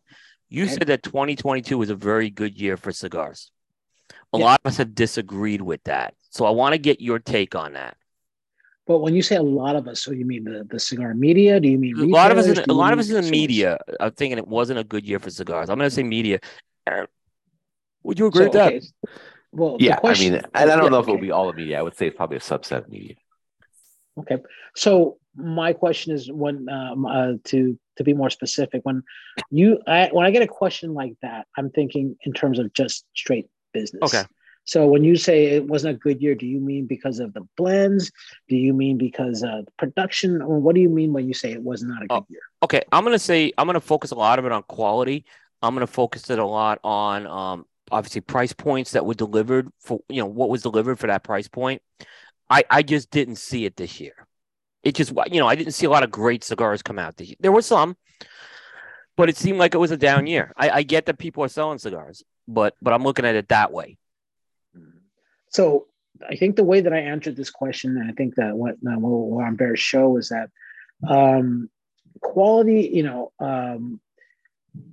You 0.49 0.67
said 0.69 0.87
that 0.87 1.03
2022 1.03 1.77
was 1.77 1.91
a 1.91 1.97
very 1.97 2.31
good 2.31 2.59
year 2.59 2.77
for 2.77 2.93
cigars. 2.93 3.51
A 4.33 4.39
yeah. 4.39 4.45
lot 4.45 4.61
of 4.65 4.69
us 4.69 4.77
have 4.77 4.95
disagreed 4.95 5.61
with 5.61 5.83
that. 5.85 6.15
So 6.31 6.45
I 6.45 6.51
want 6.51 6.75
to 6.75 6.79
get 6.79 7.01
your 7.01 7.19
take 7.19 7.55
on 7.55 7.73
that. 7.73 7.97
But 8.87 8.99
when 8.99 9.15
you 9.15 9.23
say 9.23 9.37
a 9.37 9.43
lot 9.43 9.75
of 9.75 9.89
us, 9.89 10.03
so 10.03 10.13
you 10.13 10.25
mean 10.25 10.45
the, 10.45 10.65
the 10.71 10.79
cigar 10.79 11.13
media? 11.15 11.59
Do 11.59 11.69
you 11.69 11.79
mean 11.79 11.99
a 11.99 12.05
lot 12.05 12.31
of 12.31 12.39
us? 12.39 12.47
In, 12.47 12.59
a 12.69 12.73
lot 12.73 12.93
of 12.93 12.99
us 12.99 13.09
in 13.09 13.23
the 13.23 13.31
media 13.31 13.79
are 13.99 14.11
thinking 14.11 14.39
it 14.39 14.47
wasn't 14.47 14.79
a 14.79 14.85
good 14.85 15.05
year 15.05 15.19
for 15.19 15.31
cigars. 15.31 15.69
I'm 15.69 15.79
going 15.79 15.91
to 15.91 15.95
say 15.95 16.03
media. 16.03 16.39
Would 18.03 18.19
you 18.19 18.27
agree 18.27 18.41
so, 18.41 18.45
with 18.45 18.53
that? 18.53 18.75
Okay. 18.75 18.87
Well, 19.55 19.77
yeah, 19.79 19.97
question, 19.97 20.35
I 20.35 20.37
mean, 20.37 20.45
and 20.55 20.71
I 20.71 20.75
don't 20.75 20.85
yeah, 20.85 20.91
know 20.91 20.99
if 20.99 21.05
okay. 21.05 21.13
it 21.13 21.15
will 21.15 21.21
be 21.21 21.31
all 21.31 21.49
of 21.49 21.57
media. 21.57 21.79
I 21.79 21.83
would 21.83 21.97
say 21.97 22.09
it's 22.09 22.17
probably 22.17 22.39
a 22.39 22.41
subset 22.41 22.79
of 22.79 22.89
media. 22.89 23.15
Okay, 24.19 24.39
so 24.75 25.19
my 25.37 25.73
question 25.73 26.13
is 26.13 26.31
when 26.31 26.69
um, 26.69 27.07
uh, 27.07 27.33
to 27.45 27.79
to 27.97 28.05
be 28.05 28.15
more 28.15 28.31
specific, 28.31 28.81
when 28.85 29.03
you 29.51 29.81
I, 29.87 30.09
when 30.13 30.27
I 30.27 30.31
get 30.31 30.43
a 30.43 30.49
question 30.49 30.95
like 30.95 31.15
that, 31.23 31.47
I'm 31.57 31.71
thinking 31.71 32.17
in 32.25 32.33
terms 32.33 32.59
of 32.59 32.73
just 32.73 33.07
straight 33.15 33.49
business. 33.73 34.03
Okay. 34.03 34.25
So 34.67 34.87
when 34.87 35.05
you 35.05 35.17
say 35.17 35.47
it 35.47 35.67
wasn't 35.67 35.97
a 35.97 35.99
good 35.99 36.23
year, 36.23 36.35
do 36.35 36.47
you 36.47 36.59
mean 36.59 36.87
because 36.87 37.19
of 37.19 37.35
the 37.35 37.47
blends? 37.57 38.11
Do 38.49 38.57
you 38.57 38.73
mean 38.73 38.97
because 38.97 39.43
of 39.43 39.69
production? 39.77 40.41
Or 40.41 40.59
what 40.59 40.75
do 40.75 40.81
you 40.81 40.89
mean 40.89 41.13
when 41.13 41.29
you 41.29 41.35
say 41.35 41.53
it 41.53 41.63
was 41.63 41.83
not 41.83 42.03
a 42.03 42.07
good 42.07 42.15
oh, 42.15 42.27
year? 42.31 42.41
Okay, 42.63 42.83
I'm 42.91 43.05
gonna 43.05 43.19
say 43.19 43.53
I'm 43.59 43.67
gonna 43.67 43.81
focus 43.81 44.11
a 44.11 44.17
lot 44.17 44.39
of 44.39 44.47
it 44.47 44.53
on 44.53 44.63
quality. 44.63 45.27
I'm 45.61 45.75
gonna 45.75 45.87
focus 45.87 46.31
it 46.31 46.39
a 46.39 46.47
lot 46.47 46.81
on 46.83 47.27
um, 47.27 47.67
obviously 47.91 48.21
price 48.21 48.53
points 48.53 48.93
that 48.93 49.07
were 49.07 49.15
delivered 49.15 49.69
for 49.81 50.01
you 50.09 50.21
know 50.21 50.27
what 50.27 50.49
was 50.49 50.63
delivered 50.63 50.99
for 50.99 51.07
that 51.07 51.25
price 51.25 51.49
point. 51.49 51.83
I 52.51 52.65
I 52.71 52.83
just 52.83 53.11
didn't 53.11 53.37
see 53.37 53.65
it 53.65 53.77
this 53.77 54.01
year. 54.01 54.27
It 54.83 54.95
just 54.95 55.13
you 55.31 55.41
know 55.41 55.47
I 55.47 55.55
didn't 55.55 55.75
see 55.75 55.87
a 55.87 55.91
lot 55.91 56.03
of 56.03 56.11
great 56.11 56.45
cigars 56.45 56.83
come 56.83 56.99
out 56.99 57.17
this 57.17 57.29
year. 57.29 57.37
There 57.41 57.53
were 57.53 57.63
some, 57.63 57.97
but 59.17 59.29
it 59.29 59.37
seemed 59.37 59.59
like 59.59 59.75
it 59.75 59.79
was 59.79 59.91
a 59.91 59.97
down 59.97 60.27
year. 60.27 60.53
I, 60.57 60.71
I 60.71 60.83
get 60.83 61.07
that 61.07 61.19
people 61.19 61.45
are 61.45 61.49
selling 61.49 61.79
cigars, 61.79 62.23
but 62.49 62.75
but 62.83 62.93
I'm 62.93 63.03
looking 63.03 63.25
at 63.25 63.35
it 63.35 63.49
that 63.49 63.73
way. 63.73 63.97
So 65.51 65.87
I 66.29 66.37
think 66.37 66.57
the 66.57 66.65
way 66.65 66.81
that 66.81 66.93
I 66.93 66.99
answered 66.99 67.37
this 67.37 67.51
question, 67.51 67.97
and 67.97 68.11
I 68.11 68.13
think 68.13 68.37
that 68.37 68.57
what 68.57 68.77
what 68.81 69.45
on 69.45 69.57
Bear's 69.57 69.81
show 69.81 70.17
is 70.17 70.31
that 70.31 70.51
um, 71.09 71.71
quality, 72.21 72.91
you 72.93 73.03
know, 73.03 73.33
um, 73.41 74.01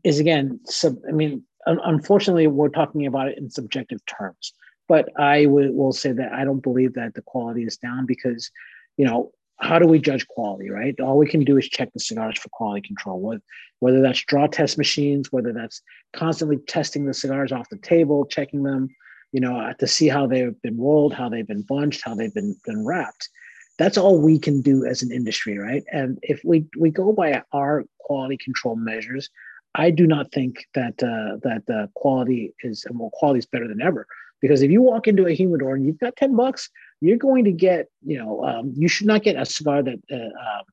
is 0.04 0.20
again 0.20 0.60
sub. 0.66 0.98
I 1.08 1.12
mean, 1.12 1.44
unfortunately, 1.66 2.48
we're 2.48 2.70
talking 2.70 3.06
about 3.06 3.30
it 3.30 3.38
in 3.38 3.50
subjective 3.50 4.06
terms. 4.06 4.54
But 4.88 5.10
I 5.18 5.46
w- 5.46 5.72
will 5.74 5.94
say 5.94 6.12
that 6.12 6.34
I 6.34 6.44
don't 6.44 6.62
believe 6.62 6.96
that 6.96 7.14
the 7.14 7.22
quality 7.22 7.64
is 7.64 7.78
down 7.78 8.06
because, 8.06 8.52
you 8.98 9.06
know, 9.06 9.32
how 9.62 9.78
do 9.78 9.88
we 9.88 10.00
judge 10.00 10.28
quality, 10.28 10.70
right? 10.70 11.00
All 11.00 11.18
we 11.18 11.28
can 11.28 11.44
do 11.44 11.58
is 11.58 11.70
check 11.70 11.94
the 11.94 12.00
cigars 12.00 12.38
for 12.40 12.50
quality 12.50 12.86
control, 12.86 13.38
whether 13.80 14.02
that's 14.02 14.26
draw 14.26 14.48
test 14.48 14.78
machines, 14.78 15.32
whether 15.32 15.54
that's 15.54 15.82
constantly 16.14 16.58
testing 16.68 17.06
the 17.06 17.14
cigars 17.14 17.52
off 17.52 17.70
the 17.70 17.78
table, 17.78 18.26
checking 18.26 18.64
them, 18.64 18.90
you 19.32 19.40
know, 19.40 19.58
uh, 19.60 19.74
to 19.76 19.88
see 19.88 20.08
how 20.08 20.26
they've 20.26 20.60
been 20.62 20.80
rolled, 20.80 21.14
how 21.14 21.30
they've 21.30 21.48
been 21.48 21.62
bunched, 21.62 22.02
how 22.04 22.16
they've 22.16 22.34
been, 22.34 22.56
been 22.66 22.84
wrapped. 22.86 23.30
That's 23.78 23.98
all 23.98 24.20
we 24.20 24.40
can 24.40 24.62
do 24.62 24.86
as 24.86 25.04
an 25.04 25.12
industry, 25.12 25.58
right? 25.58 25.84
And 25.92 26.20
if 26.22 26.42
we 26.44 26.66
we 26.78 26.90
go 26.90 27.14
by 27.14 27.42
our 27.54 27.86
quality 28.00 28.38
control 28.38 28.76
measures, 28.76 29.30
I 29.76 29.90
do 29.90 30.06
not 30.06 30.32
think 30.32 30.66
that 30.74 31.02
uh, 31.02 31.38
that 31.44 31.64
uh, 31.74 31.88
quality 31.96 32.54
is 32.64 32.86
well, 32.92 33.10
quality 33.14 33.40
is 33.40 33.46
better 33.46 33.68
than 33.68 33.82
ever. 33.82 34.06
Because 34.42 34.62
if 34.64 34.72
you 34.72 34.82
walk 34.82 35.08
into 35.08 35.28
a 35.28 35.34
humidor 35.34 35.76
and 35.76 35.86
you've 35.86 36.00
got 36.00 36.16
ten 36.16 36.36
bucks, 36.36 36.70
you're 37.00 37.18
going 37.18 37.46
to 37.46 37.52
get 37.52 37.88
you 38.06 38.18
know 38.18 38.44
um, 38.44 38.74
you 38.76 38.88
should 38.88 39.08
not 39.08 39.24
get 39.24 39.36
a 39.36 39.46
cigar 39.46 39.82
that 39.84 40.00
uh, 40.12 40.16
um, 40.16 40.64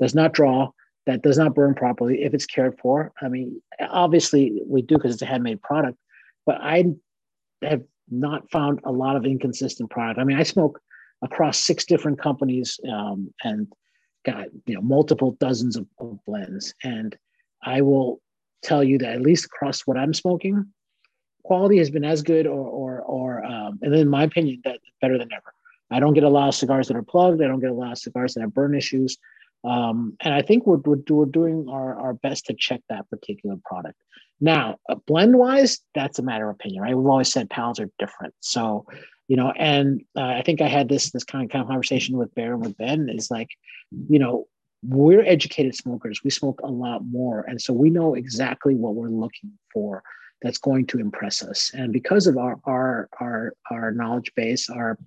does 0.00 0.14
not 0.14 0.32
draw, 0.32 0.70
that 1.06 1.22
does 1.22 1.38
not 1.38 1.54
burn 1.54 1.74
properly 1.74 2.22
if 2.22 2.34
it's 2.34 2.46
cared 2.46 2.78
for. 2.78 3.12
I 3.20 3.28
mean, 3.28 3.60
obviously 3.80 4.60
we 4.66 4.82
do 4.82 4.96
because 4.96 5.12
it's 5.12 5.22
a 5.22 5.26
handmade 5.26 5.62
product, 5.62 5.98
but 6.46 6.58
I 6.60 6.84
have 7.62 7.82
not 8.10 8.50
found 8.50 8.80
a 8.84 8.92
lot 8.92 9.16
of 9.16 9.24
inconsistent 9.24 9.90
product. 9.90 10.18
I 10.18 10.24
mean, 10.24 10.36
I 10.36 10.42
smoke 10.42 10.80
across 11.22 11.58
six 11.58 11.84
different 11.84 12.20
companies 12.20 12.78
um, 12.90 13.32
and 13.42 13.66
got 14.24 14.46
you 14.66 14.74
know 14.74 14.82
multiple 14.82 15.36
dozens 15.40 15.76
of, 15.76 15.86
of 15.98 16.18
blends. 16.26 16.74
And 16.82 17.16
I 17.62 17.80
will 17.80 18.20
tell 18.64 18.82
you 18.82 18.98
that 18.98 19.14
at 19.14 19.22
least 19.22 19.44
across 19.46 19.82
what 19.82 19.96
I'm 19.96 20.14
smoking, 20.14 20.66
quality 21.44 21.78
has 21.78 21.90
been 21.90 22.04
as 22.04 22.22
good 22.22 22.46
or 22.46 22.66
or 22.66 23.02
or 23.02 23.44
um, 23.44 23.78
and 23.82 23.94
in 23.94 24.08
my 24.08 24.24
opinion 24.24 24.60
that 24.64 24.80
better 25.00 25.18
than 25.18 25.32
ever. 25.32 25.52
I 25.90 26.00
don't 26.00 26.14
get 26.14 26.24
a 26.24 26.28
lot 26.28 26.48
of 26.48 26.54
cigars 26.54 26.88
that 26.88 26.96
are 26.96 27.02
plugged. 27.02 27.42
I 27.42 27.46
don't 27.46 27.60
get 27.60 27.70
a 27.70 27.74
lot 27.74 27.92
of 27.92 27.98
cigars 27.98 28.34
that 28.34 28.40
have 28.40 28.54
burn 28.54 28.74
issues. 28.74 29.18
Um, 29.64 30.16
and 30.20 30.34
I 30.34 30.42
think 30.42 30.66
we're, 30.66 30.78
we're, 30.78 31.02
we're 31.08 31.26
doing 31.26 31.68
our, 31.70 31.94
our 31.94 32.14
best 32.14 32.46
to 32.46 32.54
check 32.54 32.80
that 32.88 33.08
particular 33.10 33.56
product. 33.64 33.98
Now, 34.40 34.78
uh, 34.88 34.96
blend 35.06 35.38
wise, 35.38 35.78
that's 35.94 36.18
a 36.18 36.22
matter 36.22 36.48
of 36.50 36.56
opinion, 36.56 36.82
right? 36.82 36.96
We've 36.96 37.06
always 37.06 37.32
said 37.32 37.48
pals 37.48 37.80
are 37.80 37.90
different. 37.98 38.34
So, 38.40 38.86
you 39.28 39.36
know, 39.36 39.52
and 39.52 40.02
uh, 40.16 40.22
I 40.22 40.42
think 40.42 40.60
I 40.60 40.68
had 40.68 40.88
this 40.88 41.10
this 41.12 41.24
kind 41.24 41.44
of, 41.44 41.50
kind 41.50 41.62
of 41.62 41.68
conversation 41.68 42.16
with 42.16 42.34
Bear 42.34 42.54
and 42.54 42.62
with 42.62 42.76
Ben 42.76 43.08
is 43.08 43.30
like, 43.30 43.48
you 44.08 44.18
know, 44.18 44.46
we're 44.88 45.24
educated 45.24 45.74
smokers. 45.74 46.22
We 46.24 46.30
smoke 46.30 46.60
a 46.62 46.70
lot 46.70 47.04
more, 47.06 47.42
and 47.42 47.60
so 47.60 47.72
we 47.72 47.90
know 47.90 48.14
exactly 48.14 48.74
what 48.74 48.94
we're 48.94 49.08
looking 49.08 49.52
for 49.72 50.02
that's 50.42 50.58
going 50.58 50.86
to 50.86 50.98
impress 50.98 51.42
us. 51.42 51.70
And 51.74 51.92
because 51.92 52.26
of 52.26 52.36
our 52.36 52.60
our 52.64 53.08
our 53.20 53.54
our 53.70 53.92
knowledge 53.92 54.32
base, 54.34 54.68
our 54.68 54.98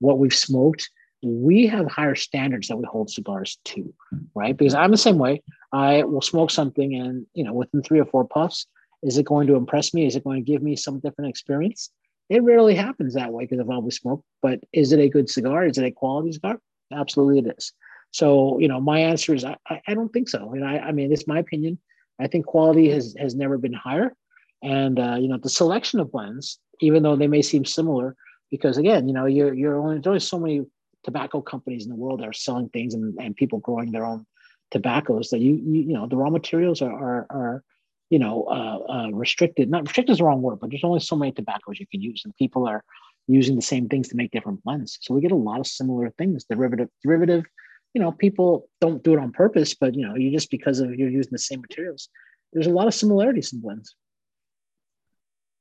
what 0.00 0.18
we've 0.18 0.34
smoked, 0.34 0.88
we 1.22 1.66
have 1.66 1.86
higher 1.86 2.14
standards 2.14 2.68
that 2.68 2.76
we 2.76 2.84
hold 2.84 3.10
cigars 3.10 3.58
to, 3.64 3.92
right? 4.34 4.56
Because 4.56 4.74
I'm 4.74 4.90
the 4.90 4.96
same 4.96 5.18
way. 5.18 5.42
I 5.72 6.02
will 6.02 6.22
smoke 6.22 6.50
something, 6.50 6.94
and 6.94 7.26
you 7.34 7.44
know, 7.44 7.52
within 7.54 7.82
three 7.82 8.00
or 8.00 8.06
four 8.06 8.26
puffs, 8.26 8.66
is 9.02 9.18
it 9.18 9.26
going 9.26 9.46
to 9.46 9.56
impress 9.56 9.94
me? 9.94 10.06
Is 10.06 10.16
it 10.16 10.24
going 10.24 10.44
to 10.44 10.50
give 10.50 10.62
me 10.62 10.76
some 10.76 11.00
different 11.00 11.30
experience? 11.30 11.90
It 12.28 12.42
rarely 12.42 12.74
happens 12.74 13.14
that 13.14 13.32
way 13.32 13.44
because 13.44 13.60
I've 13.60 13.70
always 13.70 13.96
smoked. 13.96 14.24
But 14.42 14.60
is 14.72 14.92
it 14.92 15.00
a 15.00 15.08
good 15.08 15.28
cigar? 15.28 15.66
Is 15.66 15.78
it 15.78 15.84
a 15.84 15.90
quality 15.90 16.32
cigar? 16.32 16.58
Absolutely, 16.92 17.38
it 17.40 17.54
is. 17.56 17.72
So, 18.12 18.58
you 18.58 18.68
know, 18.68 18.80
my 18.80 19.00
answer 19.00 19.34
is 19.34 19.44
I, 19.44 19.56
I 19.68 19.94
don't 19.94 20.12
think 20.12 20.28
so. 20.28 20.52
And 20.52 20.64
I, 20.64 20.78
I 20.78 20.92
mean, 20.92 21.12
it's 21.12 21.26
my 21.26 21.38
opinion. 21.38 21.78
I 22.20 22.28
think 22.28 22.46
quality 22.46 22.90
has 22.90 23.16
has 23.18 23.34
never 23.34 23.58
been 23.58 23.72
higher. 23.72 24.14
And 24.62 25.00
uh, 25.00 25.16
you 25.18 25.28
know, 25.28 25.38
the 25.38 25.48
selection 25.48 25.98
of 25.98 26.12
blends, 26.12 26.58
even 26.80 27.02
though 27.02 27.16
they 27.16 27.26
may 27.26 27.42
seem 27.42 27.64
similar, 27.64 28.14
because 28.50 28.78
again, 28.78 29.08
you 29.08 29.14
know, 29.14 29.26
you're 29.26 29.54
you're 29.54 29.80
only 29.80 29.96
there's 29.96 30.06
only 30.06 30.20
so 30.20 30.38
many 30.38 30.62
tobacco 31.02 31.40
companies 31.40 31.84
in 31.84 31.90
the 31.90 31.96
world 31.96 32.20
that 32.20 32.28
are 32.28 32.32
selling 32.32 32.68
things 32.68 32.94
and, 32.94 33.16
and 33.18 33.34
people 33.34 33.58
growing 33.58 33.90
their 33.90 34.04
own 34.04 34.24
tobaccos 34.70 35.30
that 35.30 35.40
you 35.40 35.54
you, 35.56 35.82
you 35.82 35.92
know 35.94 36.06
the 36.06 36.16
raw 36.16 36.30
materials 36.30 36.80
are 36.80 36.92
are, 36.92 37.26
are 37.30 37.64
you 38.10 38.18
know 38.18 38.44
uh, 38.44 38.92
uh, 38.92 39.10
restricted. 39.10 39.70
Not 39.70 39.82
restricted 39.82 40.12
is 40.12 40.18
the 40.18 40.24
wrong 40.24 40.42
word, 40.42 40.60
but 40.60 40.70
there's 40.70 40.84
only 40.84 41.00
so 41.00 41.16
many 41.16 41.32
tobaccos 41.32 41.80
you 41.80 41.86
can 41.86 42.02
use, 42.02 42.22
and 42.24 42.36
people 42.36 42.68
are 42.68 42.84
using 43.26 43.56
the 43.56 43.62
same 43.62 43.88
things 43.88 44.08
to 44.08 44.16
make 44.16 44.30
different 44.32 44.62
blends. 44.64 44.98
So 45.00 45.14
we 45.14 45.22
get 45.22 45.32
a 45.32 45.36
lot 45.36 45.60
of 45.60 45.66
similar 45.66 46.10
things. 46.18 46.44
Derivative 46.44 46.88
derivative 47.02 47.44
you 47.94 48.00
know, 48.00 48.12
people 48.12 48.68
don't 48.80 49.02
do 49.02 49.14
it 49.14 49.18
on 49.18 49.32
purpose, 49.32 49.74
but 49.74 49.94
you 49.94 50.06
know, 50.06 50.14
you 50.14 50.30
just 50.30 50.50
because 50.50 50.80
of 50.80 50.94
you're 50.94 51.10
using 51.10 51.32
the 51.32 51.38
same 51.38 51.60
materials. 51.60 52.08
There's 52.52 52.66
a 52.66 52.70
lot 52.70 52.86
of 52.86 52.94
similarities 52.94 53.52
in 53.52 53.60
blends. 53.60 53.94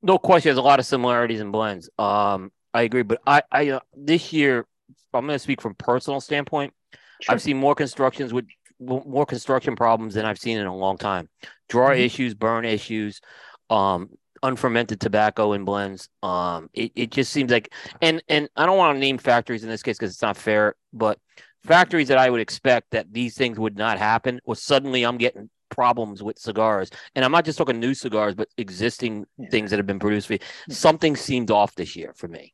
No 0.02 0.18
question, 0.18 0.49
there's 0.49 0.58
a 0.58 0.62
lot 0.62 0.80
of 0.80 0.86
similarities 0.86 1.40
in 1.40 1.52
blends. 1.52 1.90
Um, 1.98 2.52
I 2.74 2.84
agree, 2.84 3.03
but 3.03 3.22
I, 3.26 3.44
I 3.52 3.70
uh, 3.70 3.80
this 3.95 4.34
year, 4.34 4.66
I'm 5.14 5.26
going 5.26 5.36
to 5.36 5.40
speak 5.40 5.62
from 5.62 5.76
personal 5.76 6.22
standpoint. 6.22 6.74
Sure. 7.22 7.34
I've 7.34 7.41
seen 7.41 7.58
more 7.58 7.76
constructions 7.76 8.34
with 8.34 8.45
more 8.80 9.26
construction 9.26 9.76
problems 9.76 10.16
than 10.16 10.26
I've 10.26 10.40
seen 10.40 10.58
in 10.58 10.66
a 10.66 10.76
long 10.76 10.98
time. 10.98 11.30
Draw 11.70 11.90
mm-hmm. 11.90 12.02
issues, 12.02 12.34
burn 12.34 12.66
issues, 12.66 13.22
um, 13.70 14.10
unfermented 14.41 14.99
tobacco 14.99 15.53
in 15.53 15.66
blends. 15.66 16.10
Um, 16.24 16.70
it, 16.74 16.91
it 16.95 17.12
just 17.12 17.32
seems 17.32 17.52
like, 17.52 17.72
and 18.02 18.24
and 18.28 18.49
I 18.56 18.66
don't 18.66 18.78
want 18.78 18.95
to 18.95 18.99
name 18.99 19.18
factories 19.18 19.64
in 19.64 19.70
this 19.70 19.84
case 19.84 19.98
because 19.98 20.12
it's 20.12 20.22
not 20.22 20.38
fair, 20.38 20.76
but 20.94 21.20
factories 21.63 22.07
that 22.07 22.17
I 22.17 22.29
would 22.29 22.41
expect 22.41 22.91
that 22.91 23.11
these 23.11 23.35
things 23.35 23.59
would 23.59 23.77
not 23.77 23.97
happen, 23.97 24.39
or 24.43 24.55
suddenly 24.55 25.03
I'm 25.03 25.17
getting 25.17 25.49
problems 25.69 26.21
with 26.21 26.38
cigars. 26.38 26.89
And 27.15 27.25
I'm 27.25 27.31
not 27.31 27.45
just 27.45 27.57
talking 27.57 27.79
new 27.79 27.93
cigars, 27.93 28.35
but 28.35 28.49
existing 28.57 29.25
yeah. 29.38 29.49
things 29.49 29.69
that 29.71 29.77
have 29.77 29.88
been 29.88 29.99
produced 29.99 30.27
for 30.27 30.33
you. 30.33 30.39
Something 30.69 31.15
seemed 31.15 31.49
off 31.49 31.75
this 31.75 31.95
year 31.95 32.13
for 32.15 32.27
me. 32.27 32.53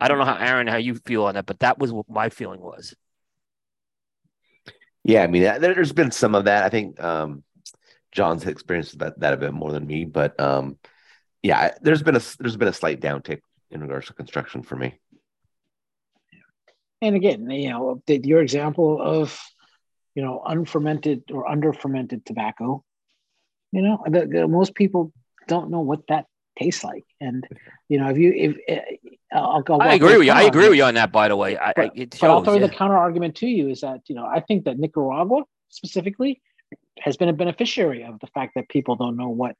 I 0.00 0.08
don't 0.08 0.18
know 0.18 0.24
how 0.24 0.36
Aaron, 0.36 0.66
how 0.66 0.76
you 0.76 0.94
feel 0.94 1.24
on 1.24 1.34
that, 1.34 1.46
but 1.46 1.60
that 1.60 1.78
was 1.78 1.92
what 1.92 2.08
my 2.08 2.28
feeling 2.28 2.60
was. 2.60 2.94
Yeah, 5.04 5.22
I 5.22 5.26
mean, 5.26 5.42
there's 5.42 5.92
been 5.92 6.10
some 6.10 6.34
of 6.34 6.46
that. 6.46 6.64
I 6.64 6.70
think 6.70 7.02
um, 7.02 7.44
John's 8.10 8.46
experienced 8.46 8.98
that, 9.00 9.20
that 9.20 9.34
a 9.34 9.36
bit 9.36 9.52
more 9.52 9.70
than 9.70 9.86
me, 9.86 10.04
but 10.04 10.38
um, 10.40 10.78
yeah, 11.42 11.74
there's 11.82 12.02
been 12.02 12.16
a 12.16 12.22
there's 12.38 12.56
been 12.56 12.68
a 12.68 12.72
slight 12.72 13.00
downtick 13.00 13.40
in 13.70 13.82
regards 13.82 14.06
to 14.06 14.14
construction 14.14 14.62
for 14.62 14.76
me. 14.76 14.98
And 17.02 17.16
again, 17.16 17.50
you 17.50 17.70
know, 17.70 18.02
your 18.06 18.40
example 18.40 19.00
of, 19.00 19.38
you 20.14 20.22
know, 20.22 20.42
unfermented 20.46 21.24
or 21.30 21.48
under 21.48 21.72
fermented 21.72 22.24
tobacco, 22.24 22.84
you 23.72 23.82
know, 23.82 24.02
the, 24.06 24.26
the, 24.26 24.48
most 24.48 24.74
people 24.74 25.12
don't 25.48 25.70
know 25.70 25.80
what 25.80 26.06
that 26.08 26.26
tastes 26.58 26.84
like. 26.84 27.04
And, 27.20 27.46
you 27.88 27.98
know, 27.98 28.08
if 28.08 28.18
you, 28.18 28.32
if 28.34 28.84
uh, 29.34 29.38
I'll 29.38 29.62
go, 29.62 29.78
I 29.78 29.94
agree 29.94 30.16
with 30.16 30.26
you. 30.26 30.32
I 30.32 30.42
agree 30.42 30.68
with 30.68 30.78
you 30.78 30.84
on 30.84 30.94
that, 30.94 31.12
by 31.12 31.28
the 31.28 31.36
way. 31.36 31.58
I, 31.58 31.72
but, 31.74 31.96
shows, 31.96 32.08
but 32.20 32.30
I'll 32.30 32.44
throw 32.44 32.54
yeah. 32.54 32.66
the 32.66 32.68
counter 32.68 32.96
argument 32.96 33.36
to 33.36 33.46
you 33.46 33.68
is 33.68 33.80
that, 33.80 34.00
you 34.06 34.14
know, 34.14 34.24
I 34.24 34.40
think 34.40 34.64
that 34.64 34.78
Nicaragua 34.78 35.42
specifically 35.68 36.40
has 37.00 37.16
been 37.16 37.28
a 37.28 37.32
beneficiary 37.32 38.04
of 38.04 38.20
the 38.20 38.28
fact 38.28 38.52
that 38.54 38.68
people 38.68 38.96
don't 38.96 39.16
know 39.16 39.28
what 39.28 39.56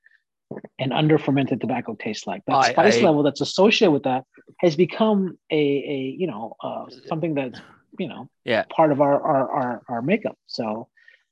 and 0.78 0.92
under 0.92 1.18
fermented 1.18 1.60
tobacco 1.60 1.96
tastes 1.98 2.26
like. 2.26 2.42
That 2.46 2.54
I, 2.54 2.72
spice 2.72 2.98
I, 2.98 3.02
level 3.02 3.22
that's 3.22 3.40
associated 3.40 3.92
with 3.92 4.04
that 4.04 4.24
has 4.60 4.76
become 4.76 5.38
a, 5.50 5.56
a 5.56 6.16
you 6.18 6.26
know 6.26 6.56
uh, 6.62 6.86
something 7.06 7.34
that's 7.34 7.60
you 7.98 8.08
know 8.08 8.28
yeah 8.44 8.64
part 8.70 8.92
of 8.92 9.00
our 9.00 9.20
our 9.20 9.50
our, 9.50 9.82
our 9.88 10.02
makeup. 10.02 10.36
So 10.46 10.88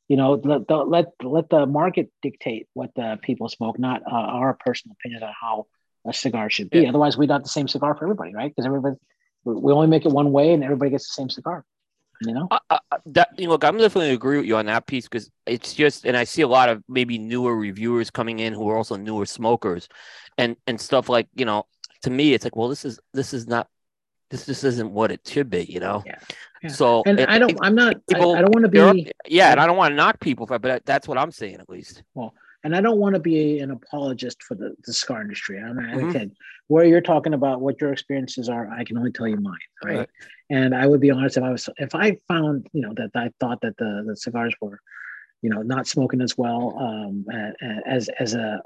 you 0.09 0.17
know 0.17 0.41
let 0.43 0.67
the, 0.69 0.77
let 0.77 1.07
let 1.23 1.49
the 1.51 1.67
market 1.67 2.11
dictate 2.23 2.69
what 2.75 2.95
the 2.95 3.19
people 3.23 3.49
smoke, 3.49 3.79
not 3.79 4.03
uh, 4.03 4.15
our 4.15 4.55
personal 4.55 4.97
opinion 5.01 5.23
on 5.23 5.33
how 5.41 5.67
a 6.07 6.13
cigar 6.13 6.51
should 6.51 6.71
be. 6.71 6.81
Yeah. 6.81 6.89
Otherwise, 6.89 7.17
we 7.17 7.27
got 7.27 7.43
the 7.43 7.49
same 7.49 7.69
cigar 7.69 7.95
for 7.95 8.05
everybody, 8.05 8.35
right? 8.35 8.51
Because 8.51 8.67
everybody 8.67 8.97
we 9.45 9.73
only 9.73 9.89
make 9.89 10.05
it 10.05 10.13
one 10.13 10.33
way, 10.33 10.53
and 10.53 10.63
everybody 10.63 10.91
gets 10.91 11.09
the 11.09 11.15
same 11.15 11.31
cigar. 11.31 11.65
You 12.25 12.35
know, 12.35 12.49
uh, 12.51 12.79
that 13.07 13.31
you 13.37 13.47
know, 13.47 13.53
look, 13.53 13.65
I'm 13.65 13.79
definitely 13.79 14.11
agree 14.11 14.39
with 14.39 14.47
you 14.47 14.57
on 14.57 14.67
that 14.67 14.87
piece 14.87 15.09
because 15.09 15.31
it's 15.47 15.75
just, 15.75 16.07
and 16.07 16.17
I 16.17 16.25
see 16.25 16.43
a 16.43 16.49
lot 16.49 16.69
of 16.69 16.83
maybe 16.89 17.19
newer 17.19 17.57
reviewers 17.57 18.11
coming 18.11 18.39
in 18.39 18.53
who 18.53 18.69
are 18.69 18.77
also 18.77 18.97
newer 18.97 19.27
smokers, 19.27 19.89
and 20.39 20.57
and 20.67 20.81
stuff 20.81 21.09
like 21.09 21.27
you 21.35 21.45
know, 21.45 21.67
to 22.03 22.11
me, 22.11 22.35
it's 22.35 22.45
like, 22.45 22.57
well, 22.57 22.69
this 22.69 22.85
is 22.85 23.01
this 23.13 23.35
is 23.35 23.47
not, 23.47 23.69
this 24.31 24.47
just 24.47 24.65
isn't 24.65 24.91
what 24.91 25.11
it 25.11 25.21
should 25.27 25.51
be, 25.51 25.65
you 25.65 25.81
know. 25.81 26.03
Yeah. 26.07 26.19
yeah. 26.63 26.71
So, 26.71 27.03
and, 27.07 27.21
I 27.21 27.39
don't, 27.39 27.59
I'm 27.63 27.75
not, 27.75 28.07
people, 28.07 28.35
I, 28.35 28.39
I 28.39 28.43
don't 28.43 28.55
want 28.55 28.65
to 28.65 28.93
be, 28.95 29.11
yeah, 29.27 29.51
and 29.51 29.61
I 29.61 29.67
don't 29.67 29.77
want 29.77 29.93
to 29.93 29.97
knock 29.97 30.21
people 30.21 30.47
for, 30.47 30.59
but 30.59 30.85
that's 30.85 31.09
what 31.09 31.19
I'm 31.19 31.31
saying 31.31 31.57
at 31.57 31.69
least. 31.69 32.03
Well, 32.15 32.35
and 32.65 32.77
I 32.77 32.81
don't 32.81 32.99
want 32.99 33.15
to 33.15 33.21
be 33.21 33.59
an 33.59 33.71
apologist 33.71 34.43
for 34.43 34.55
the, 34.55 34.75
the 34.85 34.93
cigar 34.93 35.21
industry. 35.21 35.61
I 35.61 35.73
mean, 35.73 35.87
mm-hmm. 35.87 36.29
where 36.69 36.85
you're 36.85 37.01
talking 37.01 37.35
about 37.35 37.61
what 37.61 37.81
your 37.81 37.93
experiences 37.93 38.49
are, 38.49 38.71
I 38.71 38.85
can 38.85 38.97
only 38.97 39.11
tell 39.11 39.27
you 39.27 39.37
mine, 39.37 39.55
right? 39.85 39.99
right? 39.99 40.09
And 40.51 40.75
I 40.75 40.87
would 40.87 41.01
be 41.01 41.11
honest 41.11 41.37
if 41.37 41.43
I 41.43 41.51
was 41.51 41.69
if 41.79 41.95
I 41.95 42.19
found 42.29 42.69
you 42.73 42.83
know 42.83 42.95
that 42.95 43.11
I 43.15 43.31
thought 43.41 43.61
that 43.63 43.77
the 43.79 44.05
the 44.07 44.17
cigars 44.17 44.55
were, 44.61 44.81
you 45.41 45.51
know, 45.51 45.63
not 45.63 45.87
smoking 45.87 46.21
as 46.21 46.39
well 46.39 46.77
um, 46.79 47.27
as 47.87 48.09
as 48.21 48.35
a 48.35 48.63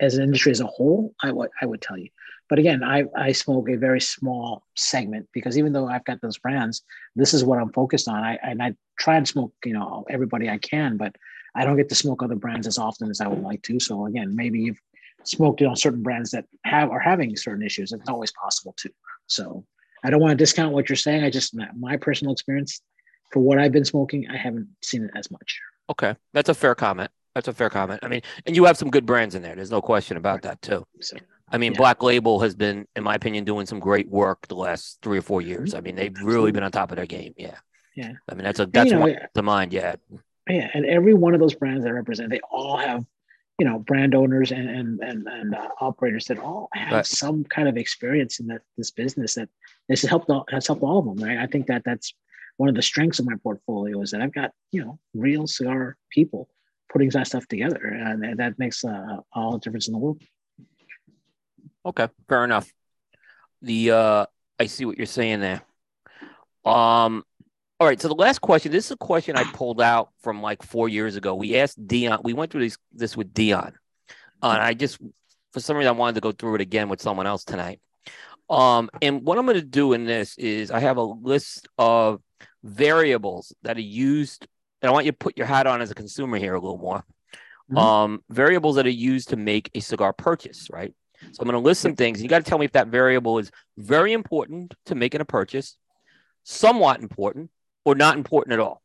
as 0.00 0.16
an 0.16 0.24
industry 0.24 0.52
as 0.52 0.60
a 0.60 0.66
whole, 0.66 1.14
I 1.22 1.30
would 1.30 1.50
I 1.60 1.66
would 1.66 1.82
tell 1.82 1.98
you. 1.98 2.08
But 2.48 2.58
again, 2.58 2.82
I 2.82 3.04
I 3.16 3.32
smoke 3.32 3.68
a 3.68 3.76
very 3.76 4.00
small 4.00 4.64
segment 4.74 5.28
because 5.32 5.58
even 5.58 5.72
though 5.72 5.86
I've 5.86 6.04
got 6.04 6.20
those 6.20 6.38
brands, 6.38 6.82
this 7.14 7.34
is 7.34 7.44
what 7.44 7.60
I'm 7.60 7.72
focused 7.72 8.08
on. 8.08 8.16
I 8.16 8.38
and 8.42 8.62
I 8.62 8.74
try 8.98 9.16
and 9.16 9.28
smoke 9.28 9.52
you 9.64 9.74
know 9.74 10.04
everybody 10.08 10.48
I 10.48 10.58
can, 10.58 10.96
but 10.96 11.14
I 11.58 11.64
don't 11.64 11.76
get 11.76 11.88
to 11.88 11.94
smoke 11.94 12.22
other 12.22 12.36
brands 12.36 12.66
as 12.66 12.78
often 12.78 13.10
as 13.10 13.20
I 13.20 13.26
would 13.26 13.42
like 13.42 13.62
to. 13.62 13.80
So 13.80 14.06
again, 14.06 14.34
maybe 14.34 14.60
you've 14.60 14.80
smoked 15.24 15.60
on 15.62 15.76
certain 15.76 16.02
brands 16.02 16.30
that 16.30 16.44
have 16.64 16.90
are 16.90 17.00
having 17.00 17.36
certain 17.36 17.64
issues. 17.64 17.92
It's 17.92 18.08
always 18.08 18.32
possible 18.32 18.74
too. 18.76 18.90
So 19.26 19.64
I 20.04 20.10
don't 20.10 20.20
want 20.20 20.30
to 20.30 20.36
discount 20.36 20.72
what 20.72 20.88
you're 20.88 20.96
saying. 20.96 21.24
I 21.24 21.30
just 21.30 21.56
my 21.76 21.96
personal 21.96 22.32
experience 22.32 22.80
for 23.32 23.40
what 23.40 23.58
I've 23.58 23.72
been 23.72 23.84
smoking, 23.84 24.28
I 24.30 24.36
haven't 24.36 24.68
seen 24.82 25.04
it 25.04 25.10
as 25.16 25.30
much. 25.30 25.60
Okay, 25.90 26.14
that's 26.32 26.48
a 26.48 26.54
fair 26.54 26.74
comment. 26.74 27.10
That's 27.34 27.48
a 27.48 27.52
fair 27.52 27.70
comment. 27.70 28.00
I 28.02 28.08
mean, 28.08 28.22
and 28.46 28.56
you 28.56 28.64
have 28.64 28.76
some 28.76 28.90
good 28.90 29.06
brands 29.06 29.34
in 29.34 29.42
there. 29.42 29.54
There's 29.54 29.70
no 29.70 29.80
question 29.80 30.16
about 30.16 30.42
that 30.42 30.60
too. 30.62 30.84
So, 31.00 31.16
I 31.50 31.58
mean, 31.58 31.72
yeah. 31.72 31.78
Black 31.78 32.02
Label 32.02 32.40
has 32.40 32.54
been, 32.54 32.86
in 32.96 33.04
my 33.04 33.14
opinion, 33.14 33.44
doing 33.44 33.66
some 33.66 33.80
great 33.80 34.08
work 34.08 34.48
the 34.48 34.54
last 34.54 34.98
three 35.02 35.18
or 35.18 35.22
four 35.22 35.40
years. 35.40 35.70
Mm-hmm. 35.70 35.76
I 35.76 35.80
mean, 35.80 35.96
they've 35.96 36.16
really 36.22 36.52
been 36.52 36.62
on 36.62 36.72
top 36.72 36.90
of 36.90 36.96
their 36.96 37.06
game. 37.06 37.34
Yeah. 37.36 37.56
Yeah. 37.94 38.12
I 38.28 38.34
mean, 38.34 38.44
that's 38.44 38.60
a 38.60 38.66
that's 38.66 38.90
you 38.90 38.98
know, 38.98 39.14
the 39.34 39.42
mind. 39.42 39.72
Yeah. 39.72 39.96
Yeah, 40.48 40.68
and 40.72 40.86
every 40.86 41.14
one 41.14 41.34
of 41.34 41.40
those 41.40 41.54
brands 41.54 41.84
that 41.84 41.90
I 41.90 41.92
represent, 41.92 42.30
they 42.30 42.40
all 42.50 42.76
have, 42.76 43.04
you 43.58 43.66
know, 43.66 43.78
brand 43.78 44.14
owners 44.14 44.50
and 44.50 44.68
and 44.68 45.00
and, 45.00 45.26
and 45.28 45.54
uh, 45.54 45.68
operators 45.80 46.26
that 46.26 46.38
all 46.38 46.68
have 46.72 46.92
right. 46.92 47.06
some 47.06 47.44
kind 47.44 47.68
of 47.68 47.76
experience 47.76 48.40
in 48.40 48.46
that 48.46 48.62
this 48.76 48.90
business 48.90 49.34
that 49.34 49.48
this 49.88 50.02
has 50.02 50.10
helped 50.10 50.30
all, 50.30 50.46
has 50.50 50.66
helped 50.66 50.82
all 50.82 50.98
of 50.98 51.04
them. 51.04 51.26
Right. 51.26 51.38
I 51.38 51.46
think 51.46 51.66
that 51.66 51.82
that's 51.84 52.14
one 52.56 52.68
of 52.68 52.74
the 52.74 52.82
strengths 52.82 53.18
of 53.18 53.26
my 53.26 53.34
portfolio 53.42 54.00
is 54.00 54.10
that 54.12 54.22
I've 54.22 54.34
got 54.34 54.52
you 54.72 54.84
know 54.84 54.98
real 55.14 55.46
cigar 55.46 55.96
people 56.10 56.48
putting 56.90 57.10
that 57.10 57.26
stuff 57.26 57.46
together, 57.48 57.84
and 57.84 58.38
that 58.38 58.58
makes 58.58 58.84
uh, 58.84 59.18
all 59.32 59.52
the 59.52 59.58
difference 59.58 59.88
in 59.88 59.92
the 59.92 59.98
world. 59.98 60.22
Okay, 61.84 62.08
fair 62.28 62.44
enough. 62.44 62.72
The 63.62 63.90
uh, 63.90 64.26
I 64.58 64.66
see 64.66 64.84
what 64.84 64.96
you're 64.96 65.06
saying 65.06 65.40
there. 65.40 65.62
Um, 66.64 67.24
all 67.80 67.86
right. 67.86 68.00
So 68.00 68.08
the 68.08 68.14
last 68.14 68.40
question. 68.40 68.72
This 68.72 68.86
is 68.86 68.92
a 68.92 68.96
question 68.96 69.36
I 69.36 69.44
pulled 69.52 69.80
out 69.80 70.10
from 70.22 70.42
like 70.42 70.62
four 70.62 70.88
years 70.88 71.16
ago. 71.16 71.34
We 71.34 71.56
asked 71.56 71.86
Dion. 71.86 72.20
We 72.24 72.32
went 72.32 72.50
through 72.50 72.62
this 72.62 72.78
this 72.92 73.16
with 73.16 73.32
Dion, 73.34 73.74
uh, 74.42 74.50
and 74.50 74.62
I 74.62 74.74
just 74.74 74.98
for 75.52 75.60
some 75.60 75.76
reason 75.76 75.88
I 75.88 75.98
wanted 75.98 76.16
to 76.16 76.20
go 76.20 76.32
through 76.32 76.56
it 76.56 76.60
again 76.60 76.88
with 76.88 77.00
someone 77.00 77.26
else 77.26 77.44
tonight. 77.44 77.80
Um, 78.50 78.88
and 79.02 79.22
what 79.22 79.38
I'm 79.38 79.44
going 79.44 79.60
to 79.60 79.62
do 79.62 79.92
in 79.92 80.04
this 80.04 80.38
is 80.38 80.70
I 80.70 80.80
have 80.80 80.96
a 80.96 81.02
list 81.02 81.68
of 81.76 82.20
variables 82.62 83.54
that 83.62 83.76
are 83.76 83.80
used. 83.80 84.46
And 84.80 84.88
I 84.88 84.92
want 84.92 85.06
you 85.06 85.12
to 85.12 85.18
put 85.18 85.36
your 85.36 85.46
hat 85.46 85.66
on 85.66 85.82
as 85.82 85.90
a 85.90 85.94
consumer 85.94 86.38
here 86.38 86.54
a 86.54 86.60
little 86.60 86.78
more. 86.78 87.04
Mm-hmm. 87.70 87.78
Um, 87.78 88.24
variables 88.30 88.76
that 88.76 88.86
are 88.86 88.90
used 88.90 89.30
to 89.30 89.36
make 89.36 89.70
a 89.74 89.80
cigar 89.80 90.12
purchase, 90.12 90.68
right? 90.70 90.94
So 91.20 91.40
I'm 91.40 91.46
going 91.46 91.60
to 91.60 91.66
list 91.66 91.80
some 91.80 91.96
things. 91.96 92.22
You 92.22 92.28
got 92.28 92.44
to 92.44 92.48
tell 92.48 92.58
me 92.58 92.64
if 92.64 92.72
that 92.72 92.88
variable 92.88 93.38
is 93.38 93.50
very 93.76 94.12
important 94.12 94.74
to 94.86 94.94
making 94.94 95.20
a 95.20 95.24
purchase, 95.24 95.76
somewhat 96.44 97.02
important, 97.02 97.50
or 97.88 97.94
not 97.94 98.18
important 98.18 98.52
at 98.52 98.60
all. 98.60 98.82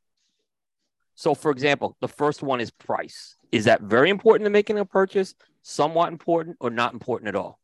So, 1.15 1.35
for 1.35 1.51
example, 1.51 1.97
the 1.99 2.07
first 2.07 2.41
one 2.41 2.61
is 2.61 2.71
price. 2.71 3.35
Is 3.51 3.65
that 3.65 3.81
very 3.81 4.09
important 4.09 4.45
to 4.45 4.49
making 4.49 4.79
a 4.79 4.85
purchase, 4.85 5.35
somewhat 5.61 6.07
important, 6.07 6.55
or 6.61 6.69
not 6.69 6.93
important 6.93 7.27
at 7.27 7.35
all? 7.35 7.59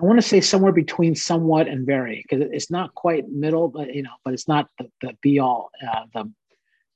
I 0.00 0.04
want 0.04 0.18
to 0.18 0.22
say 0.22 0.40
somewhere 0.40 0.70
between 0.70 1.16
somewhat 1.16 1.66
and 1.66 1.84
very 1.84 2.22
because 2.22 2.46
it's 2.52 2.70
not 2.70 2.94
quite 2.94 3.28
middle, 3.28 3.66
but 3.66 3.92
you 3.92 4.04
know, 4.04 4.14
but 4.24 4.32
it's 4.32 4.46
not 4.46 4.68
the, 4.78 4.88
the 5.00 5.16
be 5.20 5.40
all, 5.40 5.70
uh, 5.84 6.04
the 6.14 6.32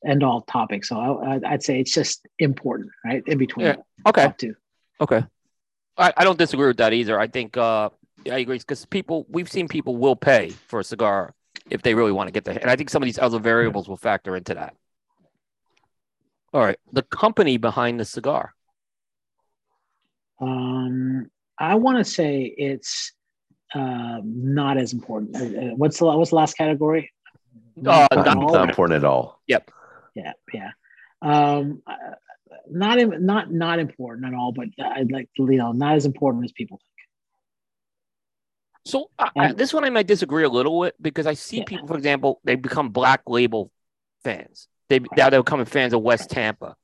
end 0.06 0.22
all 0.22 0.42
topic. 0.42 0.84
So 0.84 0.96
I, 0.96 1.38
would 1.38 1.64
say 1.64 1.80
it's 1.80 1.92
just 1.92 2.28
important, 2.38 2.90
right? 3.04 3.24
In 3.26 3.38
between. 3.38 3.66
Yeah. 3.66 3.76
Okay. 4.06 4.32
Two. 4.38 4.54
Okay. 5.00 5.24
I, 5.98 6.12
I 6.16 6.22
don't 6.22 6.38
disagree 6.38 6.68
with 6.68 6.76
that 6.76 6.92
either. 6.92 7.18
I 7.18 7.26
think 7.26 7.56
uh, 7.56 7.90
I 8.30 8.38
agree 8.38 8.58
because 8.58 8.84
people 8.84 9.26
we've 9.28 9.50
seen 9.50 9.66
people 9.66 9.96
will 9.96 10.14
pay 10.14 10.50
for 10.50 10.78
a 10.78 10.84
cigar 10.84 11.34
if 11.68 11.82
they 11.82 11.94
really 11.94 12.12
want 12.12 12.28
to 12.28 12.32
get 12.32 12.44
there. 12.44 12.58
and 12.60 12.70
I 12.70 12.76
think 12.76 12.90
some 12.90 13.02
of 13.02 13.06
these 13.06 13.18
other 13.18 13.38
variables 13.38 13.88
will 13.88 13.96
factor 13.96 14.36
into 14.36 14.54
that. 14.54 14.74
All 16.52 16.60
right. 16.60 16.78
The 16.92 17.02
company 17.02 17.56
behind 17.58 18.00
the 18.00 18.04
cigar. 18.04 18.54
Um 20.40 21.30
I 21.58 21.74
want 21.74 21.98
to 21.98 22.04
say 22.04 22.42
it's 22.56 23.12
uh, 23.74 24.20
not 24.24 24.78
as 24.78 24.92
important. 24.92 25.36
Uh, 25.36 25.40
uh, 25.40 25.74
what's 25.76 25.98
the 25.98 26.06
what's 26.06 26.30
the 26.30 26.36
last 26.36 26.56
category? 26.56 27.12
Uh, 27.78 28.08
not, 28.10 28.16
not, 28.16 28.52
not 28.52 28.68
important 28.68 28.96
at 28.96 29.04
all. 29.04 29.40
Yep. 29.46 29.70
Yeah, 30.14 30.32
yeah. 30.52 30.70
Um, 31.22 31.82
uh, 31.86 31.94
not 32.70 32.98
not 33.20 33.52
not 33.52 33.78
important 33.78 34.26
at 34.26 34.34
all, 34.34 34.52
but 34.52 34.68
I'd 34.82 35.12
like 35.12 35.28
to, 35.36 35.44
you 35.50 35.58
know, 35.58 35.72
not 35.72 35.96
as 35.96 36.06
important 36.06 36.44
as 36.44 36.52
people 36.52 36.78
think. 36.78 36.99
So 38.84 39.10
I, 39.18 39.28
mm. 39.36 39.56
this 39.56 39.74
one 39.74 39.84
I 39.84 39.90
might 39.90 40.06
disagree 40.06 40.44
a 40.44 40.48
little 40.48 40.78
with 40.78 40.94
because 41.00 41.26
I 41.26 41.34
see 41.34 41.58
yeah. 41.58 41.64
people, 41.66 41.86
for 41.86 41.96
example, 41.96 42.40
they 42.44 42.54
become 42.54 42.90
black 42.90 43.22
label 43.26 43.70
fans. 44.24 44.68
They 44.88 45.00
now 45.16 45.30
they're 45.30 45.42
becoming 45.42 45.66
fans 45.66 45.92
of 45.92 46.02
West 46.02 46.30
Tampa 46.30 46.76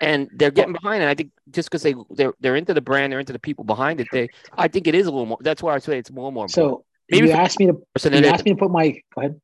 and 0.00 0.28
they're 0.32 0.50
getting 0.50 0.72
behind 0.72 1.02
it. 1.02 1.08
I 1.08 1.14
think 1.14 1.30
just 1.50 1.70
because 1.70 1.82
they 1.82 1.94
they're 2.10 2.34
they're 2.40 2.56
into 2.56 2.74
the 2.74 2.80
brand, 2.80 3.12
they're 3.12 3.20
into 3.20 3.32
the 3.32 3.38
people 3.38 3.64
behind 3.64 4.00
it. 4.00 4.08
They, 4.12 4.28
I 4.56 4.68
think 4.68 4.86
it 4.86 4.94
is 4.94 5.06
a 5.06 5.10
little 5.10 5.26
more. 5.26 5.38
That's 5.40 5.62
why 5.62 5.74
I 5.74 5.78
say 5.78 5.98
it's 5.98 6.10
more 6.10 6.28
and 6.28 6.34
more. 6.34 6.48
So 6.48 6.84
maybe 7.10 7.28
you 7.28 7.32
asked 7.32 7.58
me 7.58 7.66
to 7.66 7.72
you 7.72 8.26
asked 8.26 8.44
me 8.44 8.52
to 8.52 8.56
put 8.56 8.70
my 8.70 8.90
go 9.14 9.20
ahead. 9.20 9.40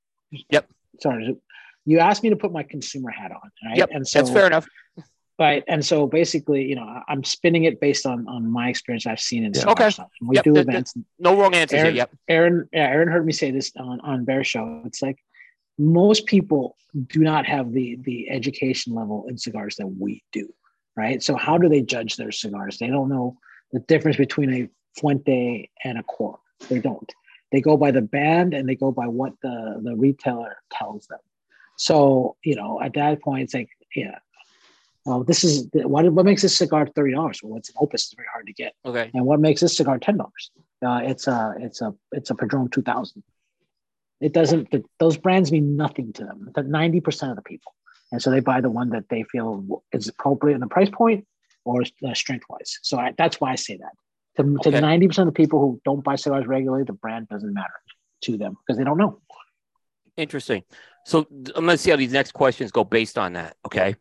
Yep. 0.50 0.68
Sorry, 1.00 1.36
you 1.84 1.98
asked 1.98 2.22
me 2.22 2.30
to 2.30 2.36
put 2.36 2.52
my 2.52 2.62
consumer 2.62 3.10
hat 3.10 3.32
on, 3.32 3.50
right? 3.66 3.76
Yep. 3.76 3.88
And 3.92 4.06
so 4.06 4.18
that's 4.18 4.30
fair 4.30 4.46
enough. 4.46 4.66
Right, 5.38 5.64
and 5.66 5.84
so 5.84 6.06
basically, 6.06 6.64
you 6.64 6.76
know, 6.76 7.00
I'm 7.08 7.24
spinning 7.24 7.64
it 7.64 7.80
based 7.80 8.06
on 8.06 8.28
on 8.28 8.48
my 8.50 8.68
experience 8.68 9.06
I've 9.06 9.18
seen 9.18 9.44
in 9.44 9.52
yeah. 9.54 9.70
okay. 9.70 9.90
Stuff. 9.90 10.10
We 10.20 10.36
yep. 10.36 10.44
do 10.44 10.56
events. 10.56 10.94
No 11.18 11.36
wrong 11.36 11.54
answers 11.54 11.78
Aaron, 11.78 11.94
here. 11.94 11.96
Yep. 11.96 12.10
Aaron, 12.28 12.68
yeah, 12.72 12.86
Aaron 12.86 13.08
heard 13.08 13.26
me 13.26 13.32
say 13.32 13.50
this 13.50 13.72
on 13.76 14.00
on 14.00 14.24
Bear 14.24 14.44
Show. 14.44 14.82
It's 14.84 15.02
like 15.02 15.18
most 15.78 16.26
people 16.26 16.76
do 17.06 17.20
not 17.20 17.46
have 17.46 17.72
the 17.72 17.98
the 18.02 18.30
education 18.30 18.94
level 18.94 19.26
in 19.28 19.36
cigars 19.36 19.76
that 19.76 19.86
we 19.86 20.22
do 20.32 20.48
right? 20.96 21.22
So 21.22 21.36
how 21.36 21.58
do 21.58 21.68
they 21.68 21.82
judge 21.82 22.16
their 22.16 22.32
cigars? 22.32 22.78
They 22.78 22.88
don't 22.88 23.08
know 23.08 23.38
the 23.72 23.80
difference 23.80 24.16
between 24.16 24.52
a 24.52 24.68
Fuente 24.98 25.70
and 25.84 25.98
a 25.98 26.02
Core. 26.02 26.38
They 26.68 26.80
don't. 26.80 27.10
They 27.50 27.60
go 27.60 27.76
by 27.76 27.90
the 27.90 28.02
band 28.02 28.54
and 28.54 28.68
they 28.68 28.76
go 28.76 28.92
by 28.92 29.06
what 29.06 29.34
the 29.42 29.80
the 29.82 29.96
retailer 29.96 30.56
tells 30.70 31.06
them. 31.06 31.18
So 31.76 32.36
you 32.44 32.56
know, 32.56 32.80
at 32.80 32.94
that 32.94 33.22
point, 33.22 33.44
it's 33.44 33.54
like, 33.54 33.70
yeah, 33.94 34.18
well, 35.04 35.24
this 35.24 35.42
is 35.42 35.68
what 35.72 36.10
what 36.12 36.24
makes 36.24 36.42
this 36.42 36.56
cigar 36.56 36.86
thirty 36.86 37.12
dollars? 37.12 37.40
Well, 37.42 37.58
it's 37.58 37.70
an 37.70 37.76
Opus, 37.80 38.04
it's 38.04 38.14
very 38.14 38.28
hard 38.32 38.46
to 38.46 38.52
get. 38.52 38.74
Okay. 38.84 39.10
And 39.14 39.24
what 39.24 39.40
makes 39.40 39.60
this 39.60 39.76
cigar 39.76 39.98
ten 39.98 40.16
dollars? 40.16 40.50
Uh, 40.84 41.00
it's 41.02 41.26
a 41.26 41.54
it's 41.58 41.80
a 41.80 41.94
it's 42.12 42.30
a 42.30 42.34
Padron 42.34 42.68
two 42.68 42.82
thousand. 42.82 43.22
It 44.20 44.32
doesn't. 44.32 44.72
Those 45.00 45.16
brands 45.16 45.50
mean 45.50 45.76
nothing 45.76 46.12
to 46.14 46.24
them. 46.24 46.52
Ninety 46.56 47.00
percent 47.00 47.30
of 47.30 47.36
the 47.36 47.42
people. 47.42 47.74
And 48.12 48.20
so 48.20 48.30
they 48.30 48.40
buy 48.40 48.60
the 48.60 48.70
one 48.70 48.90
that 48.90 49.08
they 49.08 49.24
feel 49.24 49.82
is 49.90 50.06
appropriate 50.06 50.54
in 50.54 50.60
the 50.60 50.66
price 50.66 50.90
point 50.90 51.26
or 51.64 51.82
uh, 52.06 52.14
strength 52.14 52.44
wise. 52.48 52.78
So 52.82 52.98
I, 52.98 53.14
that's 53.16 53.40
why 53.40 53.52
I 53.52 53.54
say 53.54 53.78
that. 53.78 53.92
To, 54.36 54.56
okay. 54.66 54.70
to 54.70 54.80
90% 54.80 55.18
of 55.18 55.26
the 55.26 55.32
people 55.32 55.60
who 55.60 55.80
don't 55.84 56.04
buy 56.04 56.16
cigars 56.16 56.46
regularly, 56.46 56.84
the 56.84 56.92
brand 56.92 57.28
doesn't 57.28 57.52
matter 57.52 57.72
to 58.24 58.36
them 58.36 58.56
because 58.60 58.78
they 58.78 58.84
don't 58.84 58.98
know. 58.98 59.20
Interesting. 60.16 60.62
So 61.04 61.26
I'm 61.30 61.64
going 61.64 61.68
to 61.68 61.78
see 61.78 61.90
how 61.90 61.96
these 61.96 62.12
next 62.12 62.32
questions 62.32 62.70
go 62.70 62.84
based 62.84 63.18
on 63.18 63.32
that. 63.32 63.56
Okay. 63.66 63.96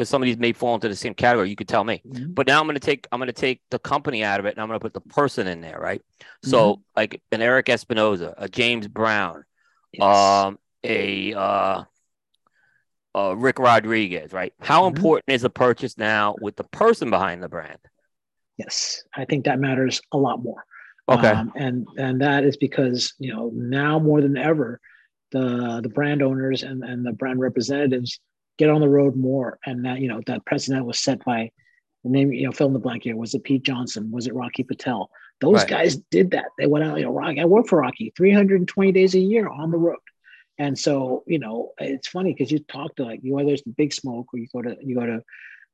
Because 0.00 0.08
some 0.08 0.22
of 0.22 0.26
these 0.26 0.38
may 0.38 0.54
fall 0.54 0.74
into 0.76 0.88
the 0.88 0.96
same 0.96 1.12
category. 1.12 1.50
You 1.50 1.56
could 1.56 1.68
tell 1.68 1.84
me. 1.84 2.00
Mm-hmm. 2.08 2.32
But 2.32 2.46
now 2.46 2.58
I'm 2.58 2.64
going 2.64 2.72
to 2.72 2.80
take 2.80 3.06
I'm 3.12 3.18
going 3.18 3.26
to 3.26 3.34
take 3.34 3.60
the 3.70 3.78
company 3.78 4.24
out 4.24 4.40
of 4.40 4.46
it 4.46 4.54
and 4.54 4.62
I'm 4.62 4.66
going 4.66 4.80
to 4.80 4.82
put 4.82 4.94
the 4.94 5.02
person 5.02 5.46
in 5.46 5.60
there, 5.60 5.78
right? 5.78 6.00
So 6.42 6.72
mm-hmm. 6.72 6.80
like 6.96 7.20
an 7.32 7.42
Erik 7.42 7.68
Espinosa, 7.68 8.32
a 8.38 8.48
James 8.48 8.88
Brown, 8.88 9.44
yes. 9.92 10.02
um, 10.02 10.58
a 10.82 11.34
uh, 11.34 11.84
uh, 13.14 13.36
Rick 13.36 13.58
Rodriguez, 13.58 14.32
right? 14.32 14.54
How 14.58 14.88
mm-hmm. 14.88 14.96
important 14.96 15.34
is 15.34 15.42
the 15.42 15.50
purchase 15.50 15.98
now 15.98 16.34
with 16.40 16.56
the 16.56 16.64
person 16.64 17.10
behind 17.10 17.42
the 17.42 17.50
brand? 17.50 17.78
Yes, 18.56 19.02
I 19.14 19.26
think 19.26 19.44
that 19.44 19.58
matters 19.58 20.00
a 20.12 20.16
lot 20.16 20.42
more. 20.42 20.64
Okay, 21.10 21.28
um, 21.28 21.52
and 21.56 21.86
and 21.98 22.22
that 22.22 22.44
is 22.44 22.56
because 22.56 23.12
you 23.18 23.34
know 23.34 23.50
now 23.52 23.98
more 23.98 24.22
than 24.22 24.38
ever, 24.38 24.80
the 25.30 25.80
the 25.82 25.90
brand 25.90 26.22
owners 26.22 26.62
and 26.62 26.82
and 26.82 27.04
the 27.04 27.12
brand 27.12 27.38
representatives 27.38 28.18
get 28.60 28.70
on 28.70 28.80
the 28.80 28.88
road 28.88 29.16
more, 29.16 29.58
and 29.66 29.84
that 29.84 30.00
you 30.00 30.08
know 30.08 30.20
that 30.26 30.44
precedent 30.44 30.86
was 30.86 31.00
set 31.00 31.24
by 31.24 31.50
the 32.04 32.10
name 32.10 32.32
you 32.32 32.46
know 32.46 32.52
fill 32.52 32.68
in 32.68 32.72
the 32.72 32.78
blank 32.78 33.04
here 33.04 33.16
was 33.16 33.34
it 33.34 33.44
Pete 33.44 33.62
Johnson 33.62 34.10
was 34.10 34.26
it 34.26 34.34
Rocky 34.34 34.62
Patel 34.62 35.10
those 35.40 35.56
right. 35.56 35.68
guys 35.68 35.96
did 36.10 36.30
that 36.30 36.46
they 36.58 36.66
went 36.66 36.84
out 36.84 36.98
you 36.98 37.04
know 37.04 37.12
Rocky 37.12 37.40
I 37.40 37.44
worked 37.44 37.68
for 37.68 37.80
Rocky 37.80 38.12
320 38.16 38.92
days 38.92 39.14
a 39.14 39.18
year 39.18 39.48
on 39.48 39.70
the 39.70 39.76
road 39.76 39.98
and 40.60 40.78
so, 40.78 41.24
you 41.26 41.38
know, 41.38 41.72
it's 41.78 42.08
funny 42.08 42.34
because 42.34 42.52
you 42.52 42.58
talk 42.58 42.94
to 42.96 43.04
like 43.04 43.20
you 43.22 43.32
whether 43.32 43.50
it's 43.50 43.62
the 43.62 43.70
big 43.70 43.94
smoke 43.94 44.26
or 44.34 44.38
you 44.38 44.46
go 44.52 44.60
to 44.60 44.76
you 44.82 44.94
go 44.94 45.06
to 45.06 45.24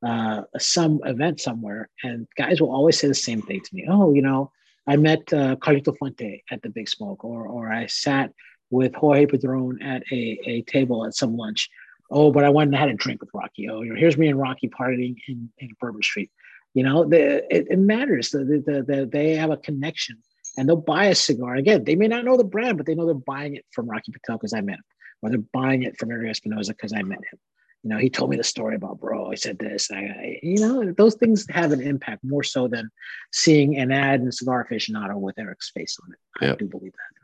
uh, 0.01 0.43
some 0.57 1.01
event 1.03 1.41
somewhere, 1.41 1.89
and 2.03 2.25
guys 2.37 2.61
will 2.61 2.71
always 2.71 2.97
say 2.97 3.09
the 3.09 3.13
same 3.13 3.41
thing 3.41 3.59
to 3.59 3.75
me. 3.75 3.85
Oh, 3.89 4.13
you 4.13 4.21
know, 4.21 4.49
I 4.87 4.95
met 4.95 5.33
uh, 5.33 5.57
Carlito 5.57 5.93
Fuente 5.97 6.41
at 6.49 6.61
the 6.61 6.69
Big 6.69 6.87
Smoke, 6.87 7.25
or 7.25 7.47
or 7.47 7.69
I 7.69 7.87
sat 7.87 8.31
with 8.69 8.95
Jorge 8.95 9.25
Padron 9.25 9.81
at 9.81 10.03
a, 10.09 10.39
a 10.45 10.61
table 10.61 11.05
at 11.05 11.15
some 11.15 11.35
lunch. 11.35 11.69
Oh, 12.09 12.31
but 12.31 12.43
I 12.43 12.49
went 12.49 12.69
and 12.69 12.77
had 12.77 12.89
a 12.89 12.93
drink 12.93 13.21
with 13.21 13.29
Rocky. 13.33 13.69
Oh, 13.69 13.81
you 13.81 13.89
know, 13.89 13.99
here's 13.99 14.17
me 14.17 14.27
and 14.29 14.39
Rocky 14.39 14.69
partying 14.69 15.15
in, 15.27 15.49
in 15.57 15.69
Bourbon 15.79 16.01
Street. 16.01 16.31
You 16.73 16.83
know, 16.83 17.05
the, 17.05 17.43
it, 17.53 17.67
it 17.69 17.79
matters. 17.79 18.29
The, 18.29 18.39
the, 18.65 18.83
the, 18.83 19.09
they 19.11 19.35
have 19.35 19.51
a 19.51 19.57
connection 19.57 20.17
and 20.57 20.67
they'll 20.67 20.75
buy 20.75 21.05
a 21.05 21.15
cigar. 21.15 21.55
Again, 21.55 21.83
they 21.83 21.95
may 21.95 22.07
not 22.07 22.25
know 22.25 22.37
the 22.37 22.43
brand, 22.43 22.77
but 22.77 22.85
they 22.85 22.95
know 22.95 23.05
they're 23.05 23.13
buying 23.13 23.55
it 23.55 23.65
from 23.71 23.89
Rocky 23.89 24.11
Patel 24.11 24.37
because 24.37 24.53
I 24.53 24.61
met 24.61 24.75
him, 24.75 24.83
or 25.21 25.29
they're 25.29 25.39
buying 25.53 25.83
it 25.83 25.97
from 25.97 26.11
Erik 26.11 26.29
Espinosa 26.29 26.73
because 26.73 26.93
I 26.93 27.03
met 27.03 27.19
him. 27.19 27.39
You 27.83 27.91
know, 27.91 27.97
he 27.97 28.09
told 28.09 28.31
me 28.31 28.37
the 28.37 28.43
story 28.43 28.75
about 28.75 28.99
bro. 28.99 29.29
He 29.29 29.37
said 29.37 29.59
this. 29.59 29.89
I, 29.91 30.39
you 30.41 30.59
know, 30.59 30.91
those 30.91 31.15
things 31.15 31.45
have 31.49 31.71
an 31.71 31.81
impact 31.81 32.23
more 32.23 32.43
so 32.43 32.67
than 32.67 32.89
seeing 33.31 33.77
an 33.77 33.91
ad 33.91 34.19
in 34.21 34.31
Cigar 34.31 34.67
Aficionado 34.69 35.15
with 35.15 35.37
Erik's 35.37 35.69
face 35.69 35.97
on 36.03 36.11
it. 36.11 36.51
I 36.51 36.55
do 36.55 36.65
believe 36.65 36.91
that. 36.91 37.16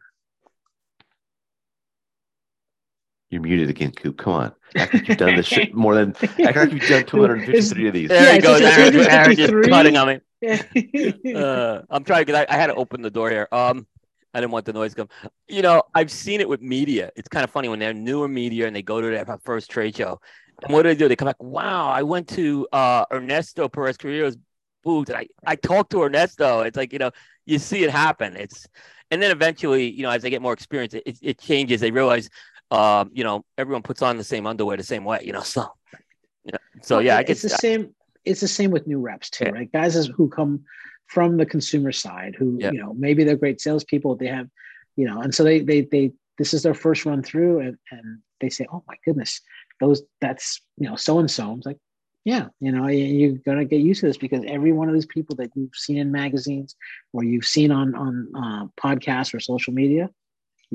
You're 3.33 3.41
muted 3.41 3.67
again, 3.67 3.91
Coop. 3.91 4.19
Come 4.19 4.33
on. 4.33 4.51
Act 4.75 4.93
like 4.93 5.07
you've 5.07 5.17
done 5.17 5.35
this 5.35 5.47
shit 5.47 5.73
more 5.73 5.95
than 5.95 6.15
act 6.21 6.55
like 6.55 6.71
you've 6.71 6.87
done 6.87 7.03
253 7.03 7.87
of 7.87 7.93
these. 7.95 8.09
There 8.09 8.23
yeah, 8.23 8.33
he 8.33 8.39
goes. 8.39 8.61
Aaron, 8.61 8.95
Aaron 8.95 9.35
just 9.35 9.69
cutting 9.71 9.97
on 9.97 10.07
me. 10.07 11.33
uh, 11.35 11.81
I'm 11.89 12.03
trying 12.03 12.25
because 12.25 12.45
I, 12.47 12.53
I, 12.53 12.57
had 12.57 12.67
to 12.67 12.75
open 12.75 13.01
the 13.01 13.09
door 13.09 13.31
here. 13.31 13.47
Um, 13.51 13.87
I 14.35 14.39
didn't 14.39 14.51
want 14.51 14.65
the 14.65 14.73
noise 14.73 14.91
to 14.91 14.97
come. 14.97 15.31
You 15.47 15.63
know, 15.63 15.81
I've 15.95 16.11
seen 16.11 16.41
it 16.41 16.49
with 16.49 16.61
media. 16.61 17.09
It's 17.15 17.27
kind 17.27 17.43
of 17.43 17.49
funny 17.49 17.69
when 17.69 17.79
they're 17.79 17.91
newer 17.91 18.27
media 18.27 18.67
and 18.67 18.75
they 18.75 18.83
go 18.83 19.01
to 19.01 19.07
their 19.07 19.25
first 19.43 19.71
trade 19.71 19.95
show. 19.95 20.21
And 20.61 20.71
what 20.71 20.83
do 20.83 20.89
they 20.89 20.95
do? 20.95 21.07
They 21.07 21.15
come 21.15 21.25
back, 21.25 21.41
wow, 21.41 21.87
I 21.87 22.03
went 22.03 22.27
to 22.29 22.67
uh, 22.71 23.05
Ernesto 23.11 23.67
Perez 23.67 23.97
Carrillo's 23.97 24.37
booth 24.83 25.09
and 25.09 25.17
I, 25.17 25.27
I 25.43 25.55
talked 25.55 25.89
to 25.93 26.03
Ernesto. 26.03 26.61
It's 26.61 26.77
like, 26.77 26.93
you 26.93 26.99
know, 26.99 27.09
you 27.47 27.57
see 27.57 27.83
it 27.83 27.89
happen. 27.89 28.35
It's 28.35 28.67
and 29.13 29.21
then 29.21 29.29
eventually, 29.29 29.91
you 29.91 30.01
know, 30.01 30.09
as 30.09 30.23
they 30.23 30.31
get 30.31 30.41
more 30.41 30.53
experience, 30.53 30.95
it, 30.95 31.19
it 31.21 31.39
changes. 31.39 31.79
They 31.81 31.91
realize, 31.91 32.31
um, 32.71 33.11
you 33.13 33.23
know, 33.23 33.43
everyone 33.57 33.83
puts 33.83 34.01
on 34.01 34.17
the 34.17 34.23
same 34.23 34.47
underwear 34.47 34.77
the 34.77 34.83
same 34.83 35.03
way, 35.03 35.21
you 35.23 35.33
know. 35.33 35.41
So, 35.41 35.67
know, 36.45 36.57
so 36.81 36.99
yeah, 36.99 37.17
I 37.17 37.23
guess 37.23 37.43
it's 37.43 37.53
the 37.53 37.59
same 37.59 37.93
it's 38.25 38.41
the 38.41 38.47
same 38.47 38.71
with 38.71 38.87
new 38.87 38.99
reps 38.99 39.29
too, 39.29 39.45
yeah. 39.45 39.51
right? 39.51 39.71
Guys 39.71 40.05
who 40.05 40.29
come 40.29 40.63
from 41.07 41.37
the 41.37 41.45
consumer 41.45 41.91
side, 41.91 42.35
who 42.37 42.57
yeah. 42.59 42.71
you 42.71 42.79
know 42.79 42.93
maybe 42.93 43.23
they're 43.23 43.35
great 43.35 43.61
salespeople, 43.61 44.15
they 44.15 44.27
have 44.27 44.47
you 44.95 45.05
know, 45.05 45.21
and 45.21 45.33
so 45.33 45.43
they 45.43 45.59
they 45.59 45.81
they 45.81 46.11
this 46.37 46.53
is 46.53 46.63
their 46.63 46.73
first 46.73 47.05
run 47.05 47.23
through, 47.23 47.59
and 47.59 47.77
and 47.91 48.19
they 48.39 48.49
say, 48.49 48.65
oh 48.71 48.83
my 48.87 48.95
goodness, 49.05 49.41
those 49.79 50.03
that's 50.21 50.61
you 50.77 50.89
know 50.89 50.95
so 50.95 51.19
and 51.19 51.29
so. 51.29 51.51
I'm 51.51 51.61
like, 51.65 51.77
yeah, 52.25 52.47
you 52.59 52.71
know, 52.71 52.87
you're 52.87 53.37
gonna 53.45 53.65
get 53.65 53.81
used 53.81 54.01
to 54.01 54.07
this 54.07 54.17
because 54.17 54.43
every 54.47 54.71
one 54.71 54.87
of 54.87 54.93
these 54.93 55.05
people 55.05 55.35
that 55.37 55.49
you've 55.55 55.75
seen 55.75 55.97
in 55.97 56.11
magazines 56.11 56.75
or 57.11 57.23
you've 57.23 57.45
seen 57.45 57.71
on 57.71 57.95
on 57.95 58.27
uh, 58.35 58.65
podcasts 58.81 59.33
or 59.33 59.39
social 59.39 59.73
media, 59.73 60.09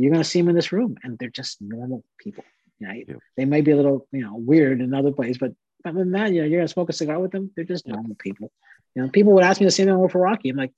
you're 0.02 0.12
gonna 0.12 0.24
see 0.24 0.40
them 0.40 0.48
in 0.48 0.54
this 0.54 0.72
room, 0.72 0.96
and 1.02 1.18
they're 1.18 1.30
just 1.30 1.60
normal 1.60 2.04
people. 2.18 2.44
Right? 2.80 3.04
Yeah. 3.08 3.16
They 3.36 3.44
may 3.44 3.60
be 3.60 3.72
a 3.72 3.76
little, 3.76 4.06
you 4.12 4.22
know, 4.22 4.36
weird 4.36 4.80
in 4.80 4.94
other 4.94 5.12
places, 5.12 5.38
but 5.38 5.52
other 5.84 5.98
than 6.00 6.12
that, 6.12 6.32
you 6.32 6.40
know, 6.42 6.46
you're 6.46 6.60
gonna 6.60 6.68
smoke 6.68 6.90
a 6.90 6.92
cigar 6.92 7.18
with 7.18 7.32
them. 7.32 7.50
They're 7.54 7.64
just 7.64 7.86
normal 7.86 8.16
people. 8.16 8.52
You 8.94 9.02
know, 9.02 9.08
people 9.10 9.32
would 9.34 9.44
ask 9.44 9.60
me 9.60 9.66
the 9.66 9.70
same 9.70 9.86
thing 9.86 10.08
for 10.08 10.20
Rocky. 10.20 10.48
I'm 10.48 10.56
like, 10.56 10.72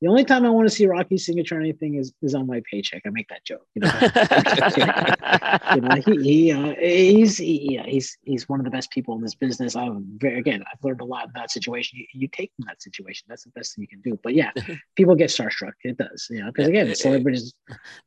the 0.00 0.08
only 0.08 0.24
time 0.24 0.44
I 0.44 0.50
want 0.50 0.68
to 0.68 0.74
see 0.74 0.86
Rocky's 0.86 1.24
signature 1.24 1.56
or 1.56 1.60
anything 1.60 1.94
is, 1.94 2.12
is 2.20 2.34
on 2.34 2.46
my 2.46 2.62
paycheck. 2.70 3.02
I 3.06 3.10
make 3.10 3.28
that 3.28 3.44
joke. 3.44 3.66
You 3.74 3.82
know, 3.82 3.92
you 5.74 5.80
know 5.80 6.22
he, 6.22 6.22
he 6.22 6.52
uh, 6.52 6.74
he's 6.78 7.38
he, 7.38 7.74
yeah, 7.74 7.84
he's 7.84 8.18
he's 8.22 8.48
one 8.48 8.60
of 8.60 8.64
the 8.64 8.70
best 8.70 8.90
people 8.90 9.14
in 9.14 9.22
this 9.22 9.34
business. 9.34 9.74
I'm 9.74 10.04
very 10.18 10.38
again, 10.38 10.62
I've 10.70 10.82
learned 10.84 11.00
a 11.00 11.04
lot 11.04 11.26
in 11.26 11.32
that 11.34 11.50
situation. 11.50 11.98
You, 11.98 12.06
you 12.12 12.28
take 12.28 12.52
from 12.56 12.66
that 12.66 12.82
situation. 12.82 13.26
That's 13.28 13.44
the 13.44 13.50
best 13.50 13.74
thing 13.74 13.82
you 13.82 13.88
can 13.88 14.02
do. 14.02 14.18
But 14.22 14.34
yeah, 14.34 14.50
people 14.96 15.14
get 15.14 15.30
starstruck. 15.30 15.72
It 15.82 15.96
does, 15.96 16.26
you 16.30 16.40
know, 16.40 16.46
because 16.46 16.68
again, 16.68 16.94
celebrities, 16.94 17.54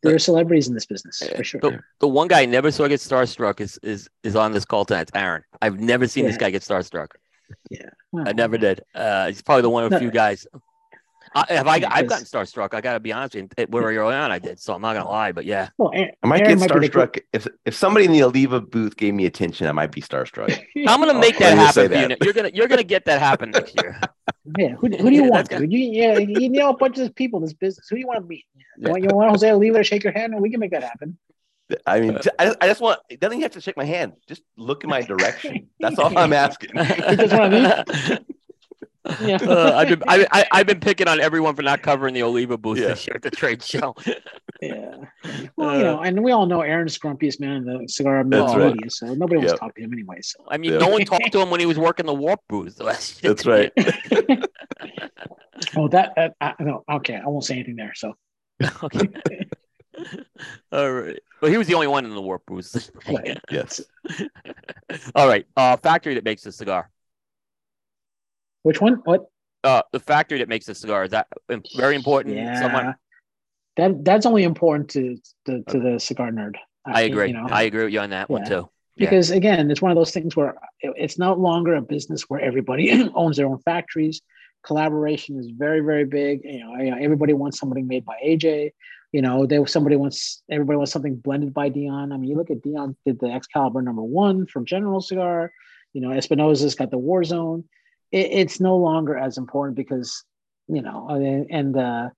there 0.03 0.13
are 0.13 0.19
celebrities 0.19 0.67
in 0.67 0.73
this 0.73 0.85
business 0.85 1.23
for 1.35 1.43
sure. 1.43 1.61
The, 1.61 1.79
the 2.01 2.07
one 2.07 2.27
guy 2.27 2.41
I 2.41 2.45
never 2.45 2.71
saw 2.71 2.87
get 2.87 2.99
starstruck 2.99 3.61
is 3.61 3.79
is 3.81 4.09
is 4.23 4.35
on 4.35 4.51
this 4.51 4.65
call 4.65 4.85
tonight. 4.85 5.01
It's 5.01 5.11
Aaron. 5.15 5.43
I've 5.61 5.79
never 5.79 6.07
seen 6.07 6.25
yeah. 6.25 6.31
this 6.31 6.37
guy 6.37 6.49
get 6.51 6.61
starstruck. 6.61 7.09
Yeah, 7.69 7.89
I 8.25 8.33
never 8.33 8.57
did. 8.57 8.81
Uh, 8.93 9.27
he's 9.27 9.41
probably 9.41 9.63
the 9.63 9.69
one 9.69 9.83
of 9.83 9.91
a 9.91 9.99
few 9.99 10.11
guys. 10.11 10.47
I, 11.35 11.53
have 11.53 11.67
I? 11.67 11.83
I've 11.89 12.07
gotten 12.07 12.25
starstruck. 12.25 12.73
I 12.73 12.79
got 12.79 12.93
to 12.93 12.99
be 13.01 13.11
honest 13.11 13.35
with 13.35 13.51
you. 13.57 13.65
Where 13.67 13.91
you're 13.91 14.05
on, 14.05 14.31
I 14.31 14.39
did. 14.39 14.57
So 14.57 14.73
I'm 14.73 14.81
not 14.81 14.93
gonna 14.93 15.09
lie, 15.09 15.33
but 15.33 15.43
yeah. 15.43 15.69
Well, 15.77 15.91
Aaron, 15.93 16.11
I 16.23 16.27
might 16.27 16.41
Aaron 16.41 16.59
get 16.59 16.69
starstruck 16.69 17.19
if 17.33 17.45
if 17.65 17.75
somebody 17.75 18.05
in 18.05 18.13
the 18.13 18.23
Oliva 18.23 18.61
booth 18.61 18.95
gave 18.95 19.13
me 19.13 19.25
attention. 19.25 19.67
I 19.67 19.73
might 19.73 19.91
be 19.91 20.01
starstruck. 20.01 20.57
I'm 20.87 20.99
gonna 21.01 21.19
make 21.19 21.37
that 21.39 21.57
happen. 21.57 21.91
That. 21.91 22.23
You. 22.23 22.29
are 22.29 22.33
gonna 22.33 22.51
you're 22.53 22.69
gonna 22.69 22.83
get 22.83 23.03
that 23.05 23.19
happen 23.19 23.51
next 23.51 23.75
year. 23.81 23.99
Yeah. 24.59 24.75
Who, 24.75 24.89
who 24.89 25.09
do 25.09 25.15
you 25.15 25.23
want? 25.23 25.49
Gonna... 25.49 25.65
You, 25.65 25.79
yeah, 25.79 26.19
you 26.19 26.49
know 26.49 26.69
a 26.69 26.77
bunch 26.77 26.99
of 26.99 27.15
people 27.15 27.39
in 27.39 27.45
this 27.45 27.53
business. 27.53 27.87
Who 27.89 27.95
do 27.95 27.99
you 27.99 28.05
want 28.05 28.21
to 28.21 28.27
meet? 28.27 28.45
Yeah. 28.77 28.87
You, 28.87 28.91
want, 28.91 29.03
you 29.03 29.09
want 29.09 29.29
Jose 29.31 29.51
Oliva 29.51 29.79
to 29.79 29.83
shake 29.83 30.03
your 30.03 30.13
hand, 30.13 30.33
and 30.33 30.41
we 30.41 30.51
can 30.51 30.59
make 30.59 30.69
that 30.69 30.83
happen. 30.83 31.17
I 31.87 31.99
mean, 31.99 32.17
I, 32.37 32.55
I 32.61 32.67
just 32.67 32.81
want, 32.81 32.99
it 33.09 33.19
doesn't 33.19 33.33
even 33.33 33.43
have 33.43 33.53
to 33.53 33.61
shake 33.61 33.77
my 33.77 33.85
hand. 33.85 34.13
Just 34.27 34.43
look 34.57 34.83
in 34.83 34.89
my 34.89 35.01
direction. 35.13 35.67
That's 35.79 35.97
all 35.97 36.15
I'm 36.17 36.33
asking. 36.33 36.71
That's 36.75 37.31
what 37.31 37.41
I 37.41 37.49
mean. 37.49 38.25
Yeah. 39.21 39.37
Uh, 39.37 39.71
I've 39.75 39.87
been 39.87 40.03
I, 40.07 40.47
I, 40.51 40.57
have 40.57 40.65
been 40.65 40.79
picking 40.79 41.07
on 41.07 41.19
everyone 41.19 41.55
for 41.55 41.61
not 41.61 41.83
covering 41.83 42.15
the 42.15 42.23
Oliva 42.23 42.57
booth 42.57 42.79
yeah. 42.79 42.87
this 42.87 43.05
year 43.05 43.15
at 43.17 43.21
the 43.21 43.29
trade 43.29 43.61
show. 43.61 43.93
yeah. 44.63 44.95
Well, 45.55 45.69
uh, 45.69 45.77
you 45.77 45.83
know, 45.83 45.99
and 45.99 46.23
we 46.23 46.31
all 46.31 46.47
know 46.47 46.61
Aaron's 46.61 46.97
grumpiest 46.97 47.39
man 47.39 47.57
in 47.57 47.65
the 47.65 47.87
cigar 47.87 48.23
media, 48.23 48.57
right. 48.57 48.91
so 48.91 49.13
nobody 49.13 49.37
wants 49.37 49.51
yep. 49.51 49.55
to 49.55 49.59
talk 49.59 49.75
to 49.75 49.81
him 49.83 49.93
anyway. 49.93 50.21
So 50.23 50.43
I 50.47 50.57
mean, 50.57 50.79
no 50.79 50.87
one 50.87 51.05
talked 51.05 51.31
to 51.31 51.39
him 51.39 51.51
when 51.51 51.59
he 51.59 51.67
was 51.67 51.77
working 51.77 52.07
the 52.07 52.15
warp 52.15 52.39
booth. 52.49 52.77
That's 52.77 53.45
right. 53.45 53.71
oh, 55.77 55.87
that, 55.89 56.13
that 56.15 56.35
I, 56.41 56.55
no, 56.59 56.83
okay. 56.93 57.17
I 57.23 57.27
won't 57.27 57.43
say 57.43 57.53
anything 57.53 57.75
there. 57.75 57.93
So 57.93 58.15
okay. 58.81 59.07
All 60.71 60.91
right. 60.91 61.19
Well, 61.45 61.51
he 61.51 61.59
was 61.59 61.67
the 61.67 61.75
only 61.75 61.85
one 61.85 62.05
in 62.05 62.11
the 62.15 62.21
warp 62.23 62.43
booth. 62.47 62.89
yes. 63.51 63.79
All 65.13 65.27
right. 65.27 65.45
Uh, 65.55 65.77
factory 65.77 66.15
that 66.15 66.23
makes 66.23 66.41
the 66.41 66.51
cigar. 66.51 66.89
Which 68.63 68.81
one? 68.81 68.95
What? 69.03 69.27
Uh, 69.63 69.83
the 69.91 69.99
factory 69.99 70.39
that 70.39 70.49
makes 70.49 70.65
the 70.65 70.73
cigar 70.73 71.03
is 71.03 71.11
that 71.11 71.27
very 71.77 71.95
important. 71.95 72.35
Yeah. 72.35 72.59
Someone. 72.59 72.95
That 73.77 74.03
that's 74.03 74.25
only 74.25 74.41
important 74.41 74.89
to 74.91 75.17
to, 75.45 75.61
to 75.69 75.79
the 75.79 75.99
cigar 75.99 76.31
nerd. 76.31 76.55
I, 76.83 77.01
I 77.01 77.03
agree. 77.03 77.27
You 77.27 77.33
know? 77.33 77.47
I 77.47 77.61
agree 77.61 77.83
with 77.83 77.93
you 77.93 77.99
on 77.99 78.09
that 78.09 78.27
yeah. 78.27 78.33
one 78.33 78.47
too. 78.47 78.67
Because 78.97 79.29
yeah. 79.29 79.35
again, 79.35 79.69
it's 79.69 79.83
one 79.83 79.91
of 79.91 79.97
those 79.97 80.09
things 80.09 80.35
where 80.35 80.55
it's 80.81 81.19
no 81.19 81.35
longer 81.35 81.75
a 81.75 81.81
business 81.83 82.23
where 82.23 82.41
everybody 82.41 83.07
owns 83.13 83.37
their 83.37 83.45
own 83.45 83.59
factories. 83.59 84.19
Collaboration 84.65 85.37
is 85.37 85.51
very, 85.55 85.81
very 85.81 86.05
big. 86.05 86.41
You 86.43 86.61
know, 86.61 86.97
everybody 86.99 87.33
wants 87.33 87.59
something 87.59 87.85
made 87.85 88.03
by 88.03 88.17
AJ 88.25 88.71
you 89.15 89.21
know, 89.21 89.45
there 89.45 89.61
was 89.61 89.71
somebody 89.71 89.95
wants 89.95 90.43
everybody 90.51 90.75
wants 90.75 90.91
something 90.91 91.15
blended 91.15 91.53
by 91.53 91.69
Dion. 91.69 92.11
I 92.11 92.17
mean, 92.17 92.29
you 92.29 92.35
look 92.35 92.51
at 92.51 92.61
Dion 92.61 92.97
did 93.05 93.17
the 93.21 93.27
Excalibur 93.27 93.81
number 93.81 94.03
one 94.03 94.45
from 94.45 94.65
General 94.65 94.99
Cigar. 94.99 95.53
You 95.93 96.01
know, 96.01 96.11
Espinosa's 96.11 96.75
got 96.75 96.91
the 96.91 96.97
War 96.97 97.23
Zone. 97.23 97.63
It, 98.11 98.27
it's 98.41 98.59
no 98.59 98.75
longer 98.75 99.17
as 99.17 99.37
important 99.37 99.77
because 99.77 100.25
you 100.67 100.81
know, 100.81 101.07
and, 101.07 101.47
and 101.49 101.77
uh, 101.77 102.09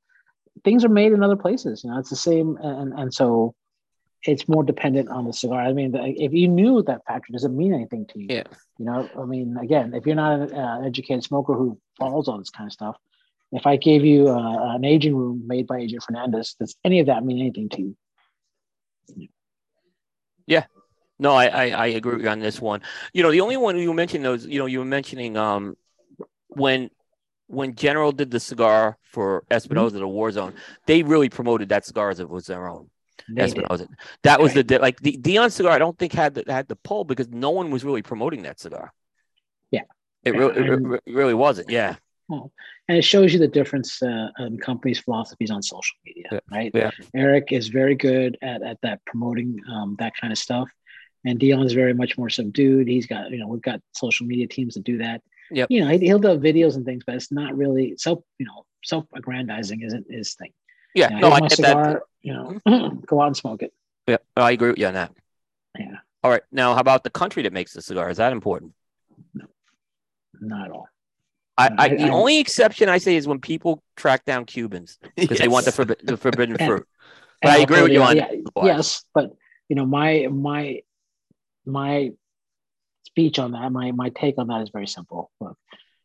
things 0.63 0.83
are 0.83 0.89
made 0.89 1.11
in 1.11 1.21
other 1.21 1.35
places. 1.35 1.83
You 1.83 1.91
know, 1.91 1.99
it's 1.99 2.09
the 2.09 2.15
same, 2.15 2.57
and 2.63 2.91
and 2.93 3.13
so 3.13 3.53
it's 4.23 4.47
more 4.47 4.63
dependent 4.63 5.09
on 5.09 5.25
the 5.25 5.33
cigar. 5.33 5.61
I 5.61 5.73
mean, 5.73 5.93
if 5.93 6.33
you 6.33 6.47
knew 6.47 6.81
that 6.81 7.05
factory 7.05 7.33
doesn't 7.33 7.55
mean 7.55 7.75
anything 7.75 8.07
to 8.07 8.19
you. 8.19 8.27
Yeah. 8.27 8.43
You 8.79 8.85
know, 8.85 9.07
I 9.15 9.25
mean, 9.25 9.55
again, 9.61 9.93
if 9.93 10.07
you're 10.07 10.15
not 10.15 10.39
an 10.39 10.55
uh, 10.55 10.81
educated 10.83 11.23
smoker 11.23 11.53
who 11.53 11.79
follows 11.99 12.27
all 12.27 12.39
this 12.39 12.49
kind 12.49 12.67
of 12.67 12.73
stuff, 12.73 12.97
if 13.51 13.65
I 13.65 13.77
gave 13.77 14.03
you 14.03 14.29
uh, 14.29 14.75
an 14.75 14.83
aging 14.83 15.15
room 15.15 15.43
made 15.45 15.67
by 15.67 15.79
AJ 15.79 16.03
Fernandez, 16.03 16.55
does 16.59 16.75
any 16.83 16.99
of 16.99 17.07
that 17.07 17.23
mean 17.23 17.39
anything 17.39 17.69
to 17.69 17.81
you? 17.81 19.27
Yeah. 20.45 20.65
No, 21.19 21.33
I, 21.33 21.45
I, 21.45 21.69
I 21.69 21.85
agree 21.87 22.25
on 22.27 22.39
this 22.39 22.61
one. 22.61 22.81
You 23.13 23.23
know, 23.23 23.31
the 23.31 23.41
only 23.41 23.57
one 23.57 23.77
you 23.77 23.93
mentioned 23.93 24.23
those, 24.23 24.45
you 24.45 24.59
know, 24.59 24.65
you 24.65 24.79
were 24.79 24.85
mentioning 24.85 25.35
um 25.37 25.75
when 26.47 26.89
when 27.47 27.75
General 27.75 28.11
did 28.11 28.29
the 28.29 28.39
cigar 28.39 28.97
for 29.03 29.45
Espinosa, 29.49 29.95
mm-hmm. 29.95 30.01
the 30.01 30.07
War 30.07 30.31
Zone, 30.31 30.53
they 30.85 31.01
really 31.03 31.29
promoted 31.29 31.69
that 31.69 31.85
cigar 31.85 32.09
as 32.09 32.19
if 32.19 32.25
it 32.25 32.29
was 32.29 32.45
their 32.45 32.67
own. 32.67 32.89
They 33.29 33.43
Espinosa. 33.43 33.87
Did. 33.87 33.95
That 34.23 34.39
was 34.39 34.55
right. 34.55 34.67
the 34.67 34.79
like 34.79 34.99
the 34.99 35.17
Dion 35.17 35.49
cigar. 35.49 35.71
I 35.71 35.79
don't 35.79 35.97
think 35.97 36.13
had 36.13 36.35
the, 36.35 36.43
had 36.47 36.67
the 36.67 36.75
pull 36.75 37.03
because 37.03 37.29
no 37.29 37.49
one 37.49 37.71
was 37.71 37.83
really 37.83 38.01
promoting 38.01 38.43
that 38.43 38.59
cigar. 38.59 38.93
Yeah, 39.71 39.83
it. 40.23 40.31
Really, 40.31 40.55
it, 40.55 41.01
it 41.05 41.13
really 41.13 41.33
wasn't. 41.33 41.69
Yeah, 41.69 41.95
well, 42.27 42.51
and 42.87 42.97
it 42.97 43.03
shows 43.03 43.33
you 43.33 43.39
the 43.39 43.47
difference 43.47 44.01
uh, 44.01 44.29
in 44.39 44.57
companies' 44.57 44.99
philosophies 44.99 45.51
on 45.51 45.61
social 45.61 45.95
media, 46.05 46.25
yeah. 46.31 46.39
right? 46.51 46.71
Yeah. 46.73 46.91
Erik 47.13 47.51
is 47.51 47.67
very 47.67 47.95
good 47.95 48.37
at, 48.41 48.61
at 48.63 48.77
that 48.81 49.03
promoting 49.05 49.59
um, 49.69 49.95
that 49.99 50.13
kind 50.19 50.31
of 50.31 50.39
stuff, 50.39 50.69
and 51.25 51.39
Dion 51.39 51.65
is 51.65 51.73
very 51.73 51.93
much 51.93 52.17
more 52.17 52.29
subdued. 52.29 52.87
He's 52.87 53.05
got, 53.05 53.31
you 53.31 53.37
know, 53.37 53.47
we've 53.47 53.61
got 53.61 53.81
social 53.93 54.25
media 54.25 54.47
teams 54.47 54.75
that 54.75 54.83
do 54.83 54.99
that. 54.99 55.21
Yeah, 55.51 55.65
you 55.69 55.83
know, 55.83 55.97
he'll 55.97 56.19
do 56.19 56.37
videos 56.37 56.75
and 56.75 56.85
things, 56.85 57.03
but 57.05 57.15
it's 57.15 57.31
not 57.31 57.55
really 57.57 57.95
self, 57.97 58.19
you 58.37 58.45
know, 58.45 58.65
self-aggrandizing 58.83 59.81
isn't 59.81 60.11
his 60.11 60.35
thing. 60.35 60.51
Yeah, 60.93 61.09
you 61.09 61.15
know, 61.21 61.29
no, 61.29 61.35
I 61.35 61.39
get 61.41 61.51
cigar, 61.53 61.93
that. 61.93 62.01
You 62.21 62.33
know, 62.33 63.01
go 63.05 63.21
out 63.21 63.27
and 63.27 63.37
smoke 63.37 63.63
it. 63.63 63.73
Yeah, 64.07 64.17
I 64.35 64.51
agree 64.51 64.69
with 64.69 64.79
you 64.79 64.87
on 64.87 64.93
that. 64.93 65.13
Yeah. 65.77 65.97
All 66.23 66.31
right. 66.31 66.41
Now, 66.51 66.73
how 66.73 66.81
about 66.81 67.03
the 67.03 67.09
country 67.09 67.43
that 67.43 67.53
makes 67.53 67.73
the 67.73 67.81
cigar? 67.81 68.09
Is 68.09 68.17
that 68.17 68.31
important? 68.31 68.73
No, 69.33 69.45
not 70.41 70.65
at 70.65 70.71
all. 70.71 70.89
I, 71.57 71.71
I, 71.77 71.87
the 71.89 72.09
only 72.09 72.39
exception 72.39 72.87
I 72.87 72.99
say 72.99 73.15
is 73.15 73.27
when 73.27 73.39
people 73.39 73.83
track 73.95 74.25
down 74.25 74.45
Cubans 74.45 74.99
because 75.15 75.31
yes. 75.31 75.39
they 75.39 75.47
want 75.47 75.65
the, 75.65 75.71
forbi- 75.71 75.99
the 76.03 76.15
forbidden 76.15 76.55
and, 76.59 76.67
fruit. 76.67 76.87
But 77.41 77.51
I 77.51 77.57
agree 77.57 77.81
with 77.81 77.91
you 77.91 78.03
on 78.03 78.15
yeah, 78.15 78.31
yes, 78.63 79.03
but 79.13 79.31
you 79.69 79.75
know 79.75 79.85
my 79.85 80.27
my 80.31 80.81
my 81.65 82.11
speech 83.05 83.39
on 83.39 83.51
that, 83.51 83.71
my 83.71 83.91
my 83.91 84.09
take 84.09 84.37
on 84.37 84.47
that 84.47 84.61
is 84.61 84.69
very 84.69 84.87
simple. 84.87 85.31
Look, 85.39 85.57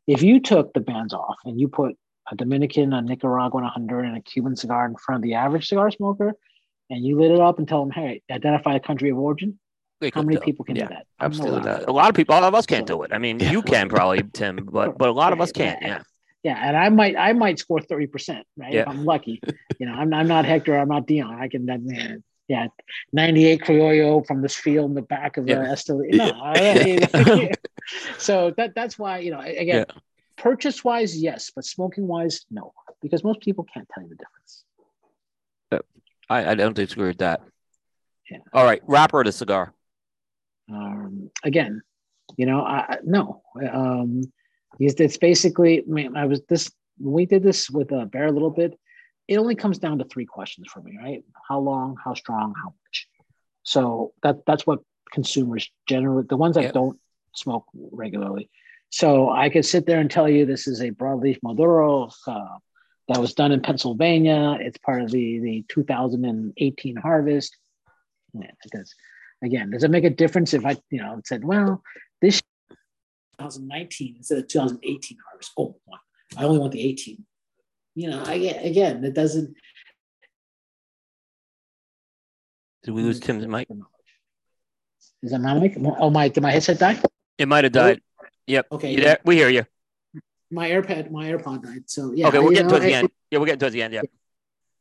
if 0.07 0.23
you 0.23 0.41
took 0.41 0.73
the 0.73 0.81
bands 0.81 1.13
off 1.13 1.37
and 1.45 1.61
you 1.61 1.69
put 1.69 1.97
a 2.31 2.37
Dominican, 2.37 2.93
a 2.93 3.03
Nicaraguan, 3.03 3.65
a 3.65 3.71
Honduran, 3.71 4.09
and 4.09 4.17
a 4.17 4.23
Cuban 4.23 4.57
cigar 4.57 4.87
in 4.87 4.97
front 4.97 5.19
of 5.19 5.23
the 5.23 5.35
average 5.35 5.69
cigar 5.69 5.91
smoker, 5.91 6.35
and 6.91 7.05
you 7.05 7.19
lit 7.19 7.31
it 7.31 7.41
up 7.41 7.59
and 7.59 7.69
tell 7.69 7.81
them, 7.85 7.91
"Hey, 7.91 8.23
identify 8.31 8.75
a 8.75 8.81
country 8.81 9.11
of 9.11 9.19
origin," 9.19 9.59
How 10.11 10.23
many 10.23 10.39
people 10.39 10.65
can 10.65 10.77
yeah, 10.77 10.85
do 10.85 10.95
that? 10.95 11.07
Absolutely. 11.21 11.71
A 11.71 11.93
lot 11.93 12.09
of 12.09 12.15
people, 12.15 12.35
all 12.35 12.45
of 12.45 12.55
us 12.55 12.67
can't 12.67 12.87
do 12.87 13.03
it. 13.03 13.13
I 13.13 13.19
mean, 13.19 13.39
yeah. 13.41 13.51
you 13.51 13.63
can 13.63 13.89
probably, 13.89 14.23
Tim, 14.33 14.57
but 14.73 14.99
but 14.99 15.09
a 15.09 15.13
lot 15.13 15.33
of 15.33 15.41
us 15.41 15.53
can't. 15.53 15.81
Yeah. 15.83 16.03
Yeah, 16.43 16.59
and 16.61 16.77
I 16.77 16.89
might 16.89 17.17
I 17.17 17.35
might 17.35 17.61
score 17.61 17.81
thirty 17.81 18.09
percent, 18.09 18.45
right? 18.57 18.73
Yeah. 18.73 18.81
If 18.81 18.89
I'm 18.89 19.05
lucky. 19.05 19.41
you 19.79 19.87
know, 19.87 19.93
I'm 19.93 20.13
I'm 20.13 20.27
not 20.27 20.45
Hector, 20.45 20.77
I'm 20.77 20.89
not 20.89 21.07
Dion. 21.07 21.41
I 21.41 21.47
can 21.47 21.65
man, 21.65 22.25
yeah, 22.49 22.67
98 23.13 23.61
Criollo 23.61 24.27
from 24.27 24.43
this 24.43 24.57
field 24.57 24.91
in 24.91 24.95
the 24.95 25.03
back 25.03 25.37
of 25.37 25.47
the 25.47 25.53
yeah. 25.53 25.73
Estel. 25.73 26.03
No, 26.11 26.53
so 28.19 28.53
that 28.57 28.75
that's 28.75 28.99
why 28.99 29.19
you 29.19 29.31
know 29.31 29.41
again, 29.41 29.87
purchase 30.37 30.83
wise, 30.83 31.17
yes, 31.17 31.53
but 31.55 31.65
smoking 31.65 32.09
wise, 32.09 32.45
no, 32.51 32.73
because 33.01 33.23
most 33.23 33.41
people 33.41 33.65
can't 33.73 33.89
tell 33.95 34.03
you 34.03 34.09
the 34.09 34.17
difference. 34.17 34.65
I, 36.29 36.53
I 36.53 36.55
don't 36.55 36.75
disagree 36.75 37.09
with 37.09 37.19
that. 37.19 37.43
Yeah. 38.31 38.39
All 38.53 38.65
right, 38.65 38.81
wrapper 38.87 39.23
the 39.23 39.33
cigar. 39.33 39.75
Um, 40.71 41.31
again, 41.45 41.83
you 42.37 42.47
know, 42.47 42.61
I 42.63 42.99
no. 43.05 43.43
Um, 43.71 44.23
it's 44.79 45.19
basically. 45.19 45.81
I 45.81 45.85
mean, 45.87 46.17
I 46.17 46.27
was 46.27 46.43
this 46.49 46.71
we 47.01 47.27
did 47.27 47.43
this 47.43 47.71
with 47.71 47.93
a 47.93 48.07
Bear 48.07 48.27
a 48.27 48.33
little 48.33 48.51
bit. 48.51 48.79
It 49.29 49.39
only 49.39 49.55
comes 49.55 49.79
down 49.79 49.99
to 49.99 50.05
three 50.05 50.27
questions 50.27 50.69
for 50.73 50.81
me, 50.81 50.99
right? 51.01 51.25
How 51.49 51.61
long, 51.61 51.97
how 52.03 52.15
strong, 52.15 52.55
how 52.57 52.75
much. 52.85 53.09
So 53.63 54.13
that 54.23 54.45
that's 54.47 54.67
what 54.67 54.81
consumers 55.13 55.71
generally, 55.89 56.25
the 56.29 56.37
ones 56.37 56.57
that 56.57 56.65
yep. 56.65 56.75
don't 56.75 56.99
smoke 57.35 57.67
regularly. 57.75 58.51
So 58.91 59.31
I 59.31 59.49
could 59.49 59.65
sit 59.65 59.87
there 59.87 60.01
and 60.01 60.11
tell 60.11 60.29
you 60.29 60.45
this 60.45 60.67
is 60.67 60.81
a 60.81 60.91
broadleaf 60.91 61.39
Maduro, 61.43 62.11
uh, 62.27 62.59
that 63.09 63.21
was 63.21 63.35
done 63.35 63.53
in 63.53 63.61
Pennsylvania. 63.61 64.57
It's 64.61 64.79
part 64.79 65.03
of 65.03 65.11
the 65.11 65.39
the 65.41 65.65
2018 65.69 66.97
harvest. 66.97 67.57
Yeah, 68.35 68.51
it 68.65 68.71
does. 68.71 68.95
Again, 69.43 69.71
does 69.71 69.83
it 69.83 69.91
make 69.91 70.05
a 70.05 70.11
difference 70.11 70.55
if 70.55 70.65
I, 70.65 70.77
you 70.91 71.01
know, 71.01 71.21
said, 71.25 71.45
well, 71.45 71.83
this 72.21 72.41
2019 73.39 74.17
instead 74.19 74.39
of 74.39 74.47
2018 74.47 75.19
harvest? 75.29 75.53
Oh, 75.59 75.77
I 76.37 76.45
only 76.45 76.59
want 76.59 76.73
the 76.73 76.81
18. 76.81 77.25
You 77.95 78.11
know, 78.11 78.23
I 78.25 78.35
again, 78.35 79.05
it 79.05 79.15
doesn't. 79.15 79.55
Did 82.85 82.93
we 82.93 83.03
lose 83.03 83.21
Tim's 83.21 83.47
mic? 83.47 83.69
Is 85.23 85.31
that 85.33 85.41
my 85.41 85.59
mic? 85.59 85.77
Oh 85.79 86.11
my! 86.11 86.29
Did 86.29 86.43
my 86.43 86.51
headset 86.51 86.79
die? 86.79 86.99
It 87.37 87.47
might 87.49 87.65
have 87.65 87.73
died. 87.73 88.01
Yep. 88.47 88.67
Okay. 88.73 88.97
There? 88.97 89.19
We 89.25 89.37
hear 89.37 89.51
you. 89.51 89.67
My 90.51 90.71
AirPod, 90.71 91.11
my 91.11 91.27
AirPod 91.27 91.63
died. 91.63 91.83
So 91.87 92.13
yeah. 92.13 92.29
Okay, 92.29 92.39
we're 92.39 92.51
getting 92.51 92.67
know, 92.67 92.71
towards 92.71 92.85
I, 92.85 92.89
the 92.89 92.95
end. 92.95 93.11
Yeah, 93.31 93.39
we're 93.39 93.47
getting 93.47 93.61
towards 93.61 93.75
the 93.75 93.83
end. 93.83 93.95
Yeah. 93.95 94.03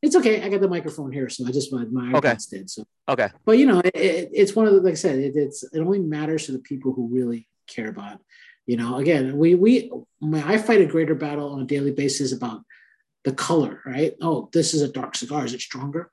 It's 0.01 0.15
okay. 0.15 0.41
I 0.41 0.49
got 0.49 0.61
the 0.61 0.67
microphone 0.67 1.11
here, 1.11 1.29
so 1.29 1.45
I 1.47 1.51
just 1.51 1.71
my 1.71 1.85
my 1.85 2.17
okay. 2.17 2.35
Did. 2.49 2.69
So 2.69 2.83
okay. 3.07 3.29
But 3.45 3.57
you 3.59 3.67
know, 3.67 3.79
it, 3.79 3.95
it, 3.95 4.29
it's 4.33 4.55
one 4.55 4.65
of 4.65 4.73
the 4.73 4.81
like 4.81 4.93
I 4.93 4.95
said, 4.95 5.19
it, 5.19 5.35
it's 5.35 5.63
it 5.63 5.79
only 5.79 5.99
matters 5.99 6.45
to 6.45 6.53
the 6.53 6.59
people 6.59 6.93
who 6.93 7.07
really 7.07 7.47
care 7.67 7.89
about. 7.89 8.19
You 8.65 8.77
know, 8.77 8.97
again, 8.97 9.37
we 9.37 9.55
we 9.55 9.91
I 10.33 10.57
fight 10.57 10.81
a 10.81 10.85
greater 10.85 11.15
battle 11.15 11.53
on 11.53 11.61
a 11.61 11.65
daily 11.65 11.91
basis 11.91 12.31
about 12.31 12.61
the 13.23 13.31
color, 13.31 13.81
right? 13.85 14.15
Oh, 14.21 14.49
this 14.53 14.73
is 14.73 14.81
a 14.81 14.91
dark 14.91 15.15
cigar. 15.15 15.45
Is 15.45 15.53
it 15.53 15.61
stronger? 15.61 16.11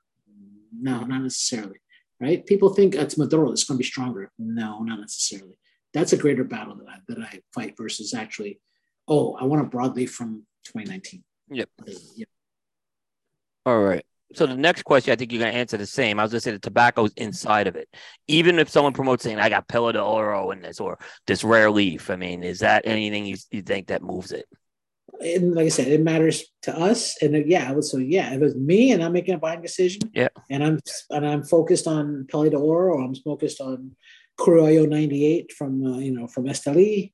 No, 0.71 1.01
not 1.01 1.21
necessarily. 1.21 1.79
Right? 2.19 2.45
People 2.45 2.73
think 2.73 2.95
it's 2.95 3.17
Maduro. 3.17 3.51
It's 3.51 3.63
going 3.63 3.77
to 3.77 3.83
be 3.83 3.87
stronger. 3.87 4.31
No, 4.37 4.83
not 4.83 4.99
necessarily. 4.99 5.57
That's 5.93 6.13
a 6.13 6.17
greater 6.17 6.43
battle 6.43 6.75
that 6.75 6.87
I, 6.87 6.97
that 7.07 7.19
I 7.19 7.39
fight 7.53 7.75
versus 7.77 8.13
actually, 8.13 8.59
oh, 9.07 9.35
I 9.35 9.45
want 9.45 9.65
a 9.65 9.69
broadleaf 9.69 10.09
from 10.09 10.45
2019. 10.65 11.23
Yep. 11.49 11.69
yep. 12.15 12.29
All 13.69 13.79
right. 13.83 14.03
So 14.33 14.47
the 14.47 14.55
next 14.55 14.83
question, 14.83 15.11
I 15.11 15.15
think 15.15 15.31
you're 15.31 15.41
going 15.41 15.51
to 15.51 15.57
answer 15.57 15.77
the 15.77 15.85
same. 15.85 16.19
I 16.19 16.23
was 16.23 16.31
going 16.31 16.39
to 16.39 16.41
say 16.41 16.51
the 16.51 16.59
tobacco's 16.59 17.13
inside 17.17 17.67
of 17.67 17.75
it. 17.75 17.87
Even 18.27 18.57
if 18.57 18.69
someone 18.69 18.93
promotes 18.93 19.23
saying 19.23 19.39
I 19.39 19.49
got 19.49 19.67
Pelo 19.67 19.91
de 19.91 20.01
Oro 20.01 20.51
in 20.51 20.61
this 20.61 20.79
or 20.79 20.97
this 21.27 21.43
rare 21.43 21.69
leaf, 21.69 22.09
I 22.09 22.15
mean, 22.15 22.43
is 22.43 22.59
that 22.59 22.83
anything 22.85 23.25
you, 23.25 23.37
you 23.51 23.61
think 23.61 23.87
that 23.87 24.01
moves 24.01 24.31
it? 24.31 24.45
and 25.21 25.53
like 25.53 25.65
I 25.65 25.69
said, 25.69 25.87
it 25.87 26.01
matters 26.01 26.45
to 26.63 26.77
us. 26.77 27.21
And 27.21 27.35
uh, 27.35 27.39
yeah, 27.45 27.77
so 27.81 27.97
yeah, 27.97 28.29
if 28.29 28.35
it 28.35 28.41
was 28.41 28.55
me 28.55 28.91
and 28.91 29.03
I'm 29.03 29.13
making 29.13 29.35
a 29.35 29.37
buying 29.37 29.61
decision, 29.61 30.01
yeah, 30.13 30.29
and 30.49 30.63
I'm 30.63 30.79
and 31.09 31.27
I'm 31.27 31.43
focused 31.43 31.87
on 31.87 32.25
Pelo 32.31 32.49
de 32.49 32.57
Oro, 32.57 32.95
or 32.95 33.03
I'm 33.03 33.15
focused 33.15 33.59
on 33.59 33.95
Criollo 34.39 34.87
98 34.87 35.51
from 35.51 35.85
uh, 35.85 35.97
you 35.97 36.11
know 36.11 36.27
from 36.27 36.45
Esteli. 36.45 37.11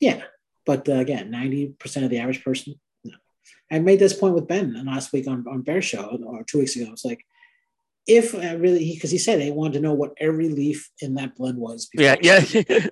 Yeah, 0.00 0.22
but 0.66 0.88
uh, 0.88 0.92
again, 0.92 1.32
90% 1.32 2.04
of 2.04 2.10
the 2.10 2.18
average 2.18 2.44
person. 2.44 2.74
No. 3.70 3.76
I 3.76 3.80
made 3.80 3.98
this 3.98 4.14
point 4.14 4.34
with 4.34 4.48
Ben 4.48 4.84
last 4.86 5.12
week 5.12 5.26
on 5.28 5.44
on 5.48 5.62
Bear 5.62 5.82
Show 5.82 6.18
or 6.26 6.44
two 6.44 6.58
weeks 6.58 6.76
ago. 6.76 6.90
It's 6.92 7.04
like 7.04 7.24
if 8.06 8.34
I 8.34 8.52
really 8.52 8.92
because 8.94 9.10
he, 9.10 9.16
he, 9.16 9.22
said 9.22 9.40
he 9.40 9.50
wanted 9.50 9.74
to 9.74 9.80
know 9.80 9.92
what 9.92 10.14
every 10.18 10.48
leaf 10.48 10.90
in 11.00 11.14
that 11.14 11.36
blend 11.36 11.58
was. 11.58 11.88
Yeah, 11.94 12.16
yeah. 12.20 12.44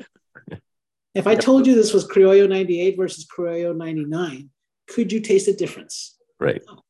If 1.17 1.27
I 1.27 1.35
told 1.35 1.67
you 1.67 1.75
this 1.75 1.95
was 1.95 2.07
Criollo 2.07 2.47
98 2.47 2.95
versus 2.99 3.27
Criollo 3.27 3.75
99, 3.75 4.51
could 4.87 5.11
you 5.11 5.21
taste 5.21 5.47
the 5.47 5.55
difference? 5.55 6.15
Right. 6.39 6.63
No. 6.69 6.83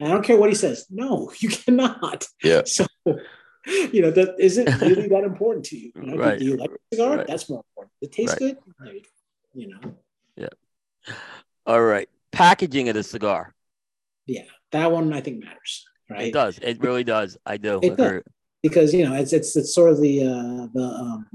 I 0.00 0.08
don't 0.08 0.24
care 0.24 0.36
what 0.36 0.48
he 0.48 0.54
says. 0.54 0.86
No, 0.88 1.32
you 1.38 1.48
cannot. 1.48 2.26
Yeah. 2.42 2.62
So, 3.64 3.86
you 3.92 4.02
know, 4.02 4.10
that 4.10 4.34
isn't 4.40 4.80
really 4.80 5.06
that 5.06 5.22
important 5.22 5.66
to 5.66 5.78
you. 5.78 5.92
you 5.94 6.02
know, 6.02 6.16
right. 6.16 6.36
Do 6.36 6.44
you 6.44 6.56
like 6.56 6.70
the 6.70 6.78
cigar? 6.96 7.18
Right. 7.18 7.26
That's 7.28 7.48
more 7.48 7.62
important. 7.70 7.92
It 8.00 8.10
tastes 8.10 8.40
right. 8.40 8.56
good. 8.80 9.06
You 9.54 9.68
know. 9.68 9.94
Yeah. 10.36 11.14
All 11.66 11.82
right. 11.82 12.08
Packaging 12.32 12.88
of 12.88 12.94
the 12.94 13.02
cigar. 13.02 13.54
Yeah, 14.26 14.42
that 14.72 14.90
one 14.90 15.12
I 15.12 15.20
think 15.20 15.44
matters. 15.44 15.84
Right. 16.10 16.28
It 16.28 16.32
does. 16.32 16.58
It 16.58 16.80
really 16.80 17.04
does. 17.04 17.36
I 17.44 17.56
do. 17.56 17.80
It 17.82 17.96
does. 17.96 18.22
Because 18.62 18.94
you 18.94 19.04
know 19.08 19.14
it's 19.14 19.32
it's 19.32 19.56
it's 19.56 19.74
sort 19.74 19.90
of 19.90 20.00
the 20.00 20.22
uh, 20.22 20.66
the 20.72 20.84
um, 20.84 21.26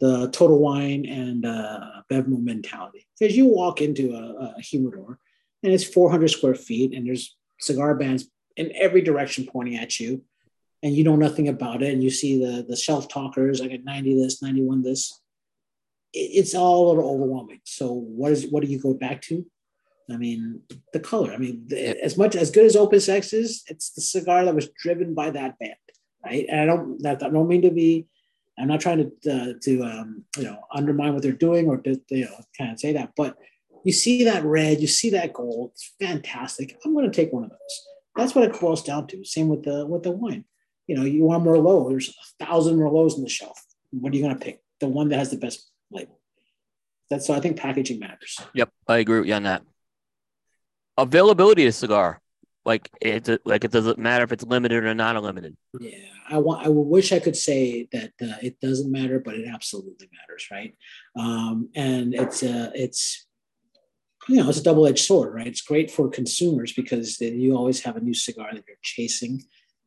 the 0.00 0.30
total 0.30 0.58
wine 0.58 1.06
and 1.06 1.44
uh, 1.44 2.02
Bevmo 2.10 2.42
mentality. 2.42 3.06
Because 3.18 3.36
you 3.36 3.46
walk 3.46 3.80
into 3.80 4.14
a, 4.14 4.54
a 4.56 4.60
humidor 4.60 5.18
and 5.62 5.72
it's 5.72 5.84
400 5.84 6.28
square 6.28 6.54
feet 6.54 6.94
and 6.94 7.06
there's 7.06 7.36
cigar 7.58 7.94
bands 7.94 8.28
in 8.56 8.70
every 8.76 9.00
direction 9.00 9.46
pointing 9.46 9.76
at 9.76 9.98
you 9.98 10.22
and 10.82 10.94
you 10.94 11.02
know 11.02 11.16
nothing 11.16 11.48
about 11.48 11.82
it 11.82 11.92
and 11.92 12.04
you 12.04 12.10
see 12.10 12.38
the 12.38 12.64
the 12.68 12.76
shelf 12.76 13.08
talkers 13.08 13.60
i 13.60 13.66
got 13.66 13.82
90 13.82 14.22
this 14.22 14.42
91 14.42 14.82
this 14.82 15.20
it's 16.14 16.54
all 16.54 16.86
a 16.86 16.88
little 16.88 17.10
overwhelming 17.10 17.60
so 17.64 17.92
what 17.92 18.32
is 18.32 18.46
what 18.46 18.62
do 18.62 18.68
you 18.68 18.80
go 18.80 18.94
back 18.94 19.20
to 19.20 19.44
i 20.10 20.16
mean 20.16 20.60
the 20.92 21.00
color 21.00 21.32
i 21.32 21.36
mean 21.36 21.64
the, 21.66 22.02
as 22.02 22.16
much 22.16 22.36
as 22.36 22.50
good 22.50 22.66
as 22.66 22.76
opus 22.76 23.08
x 23.08 23.32
is 23.32 23.64
it's 23.68 23.90
the 23.90 24.00
cigar 24.00 24.44
that 24.44 24.54
was 24.54 24.68
driven 24.82 25.14
by 25.14 25.30
that 25.30 25.58
band 25.58 25.74
right 26.24 26.46
and 26.48 26.60
i 26.60 26.66
don't 26.66 27.02
that 27.02 27.22
i 27.22 27.28
don't 27.28 27.48
mean 27.48 27.62
to 27.62 27.70
be 27.70 28.06
I'm 28.58 28.68
not 28.68 28.80
trying 28.80 29.10
to 29.22 29.32
uh, 29.32 29.52
to 29.62 29.82
um, 29.82 30.24
you 30.36 30.44
know 30.44 30.60
undermine 30.72 31.12
what 31.12 31.22
they're 31.22 31.32
doing 31.32 31.68
or 31.68 31.78
to, 31.78 32.00
you 32.10 32.26
know 32.26 32.36
kind 32.56 32.72
of 32.72 32.78
say 32.78 32.92
that, 32.92 33.12
but 33.16 33.36
you 33.84 33.92
see 33.92 34.24
that 34.24 34.44
red, 34.44 34.80
you 34.80 34.86
see 34.86 35.10
that 35.10 35.32
gold, 35.32 35.72
it's 35.74 35.92
fantastic. 36.00 36.78
I'm 36.84 36.94
going 36.94 37.10
to 37.10 37.14
take 37.14 37.32
one 37.32 37.44
of 37.44 37.50
those. 37.50 37.86
That's 38.16 38.34
what 38.34 38.44
it 38.44 38.58
boils 38.58 38.82
down 38.82 39.06
to. 39.08 39.24
Same 39.24 39.48
with 39.48 39.64
the 39.64 39.86
with 39.86 40.04
the 40.04 40.12
wine. 40.12 40.44
You 40.86 40.96
know, 40.96 41.04
you 41.04 41.24
want 41.24 41.44
Merlot. 41.44 41.90
There's 41.90 42.10
a 42.10 42.44
thousand 42.44 42.78
Merlots 42.78 43.14
on 43.14 43.22
the 43.22 43.28
shelf. 43.28 43.60
What 43.90 44.12
are 44.12 44.16
you 44.16 44.22
going 44.22 44.38
to 44.38 44.44
pick? 44.44 44.62
The 44.80 44.88
one 44.88 45.08
that 45.08 45.18
has 45.18 45.30
the 45.30 45.36
best 45.36 45.68
label. 45.94 46.20
That's 47.10 47.26
so 47.26 47.34
I 47.34 47.40
think 47.40 47.56
packaging 47.56 48.00
matters. 48.00 48.40
Yep, 48.54 48.70
I 48.88 48.98
agree 48.98 49.20
with 49.20 49.28
you 49.28 49.34
on 49.34 49.44
that. 49.44 49.62
Availability 50.96 51.66
of 51.66 51.74
cigar 51.74 52.20
like 52.64 52.90
it's 53.00 53.28
like 53.44 53.64
it 53.64 53.70
doesn't 53.70 53.98
matter 53.98 54.24
if 54.24 54.32
it's 54.32 54.44
limited 54.44 54.84
or 54.84 54.94
not 54.94 55.22
limited. 55.22 55.56
Yeah, 55.78 55.98
I 56.28 56.38
want. 56.38 56.64
I 56.64 56.70
wish 56.70 57.12
I 57.12 57.18
could 57.18 57.36
say 57.36 57.88
that 57.92 58.12
uh, 58.22 58.36
it 58.42 58.58
doesn't 58.60 58.90
matter, 58.90 59.20
but 59.20 59.34
it 59.34 59.46
absolutely 59.46 60.08
matters, 60.12 60.48
right? 60.50 60.74
Um, 61.16 61.68
and 61.74 62.14
it's 62.14 62.42
uh, 62.42 62.70
it's 62.74 63.26
you 64.28 64.36
know 64.36 64.48
it's 64.48 64.60
a 64.60 64.62
double 64.62 64.86
edged 64.86 65.04
sword, 65.04 65.34
right? 65.34 65.46
It's 65.46 65.60
great 65.60 65.90
for 65.90 66.08
consumers 66.08 66.72
because 66.72 67.20
you 67.20 67.54
always 67.54 67.82
have 67.82 67.96
a 67.96 68.00
new 68.00 68.14
cigar 68.14 68.48
that 68.52 68.64
you're 68.66 68.76
chasing, 68.82 69.42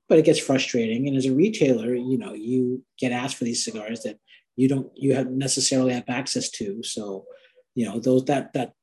but 0.07 0.19
it 0.19 0.25
gets 0.25 0.39
frustrating. 0.39 1.07
And 1.07 1.17
as 1.17 1.25
a 1.25 1.33
retailer, 1.33 1.95
you 1.95 2.17
know 2.17 2.33
you 2.33 2.83
get 2.99 3.11
asked 3.11 3.37
for 3.37 3.45
these 3.45 3.65
cigars 3.65 4.03
that 4.03 4.19
you 4.57 4.67
don't 4.67 4.91
you 4.95 5.13
have 5.13 5.29
necessarily 5.29 5.93
have 5.93 6.09
access 6.09 6.49
to. 6.51 6.83
So 6.83 7.25
you 7.75 7.85
know 7.85 7.99
those 7.99 8.25
that 8.25 8.51
that 8.53 8.73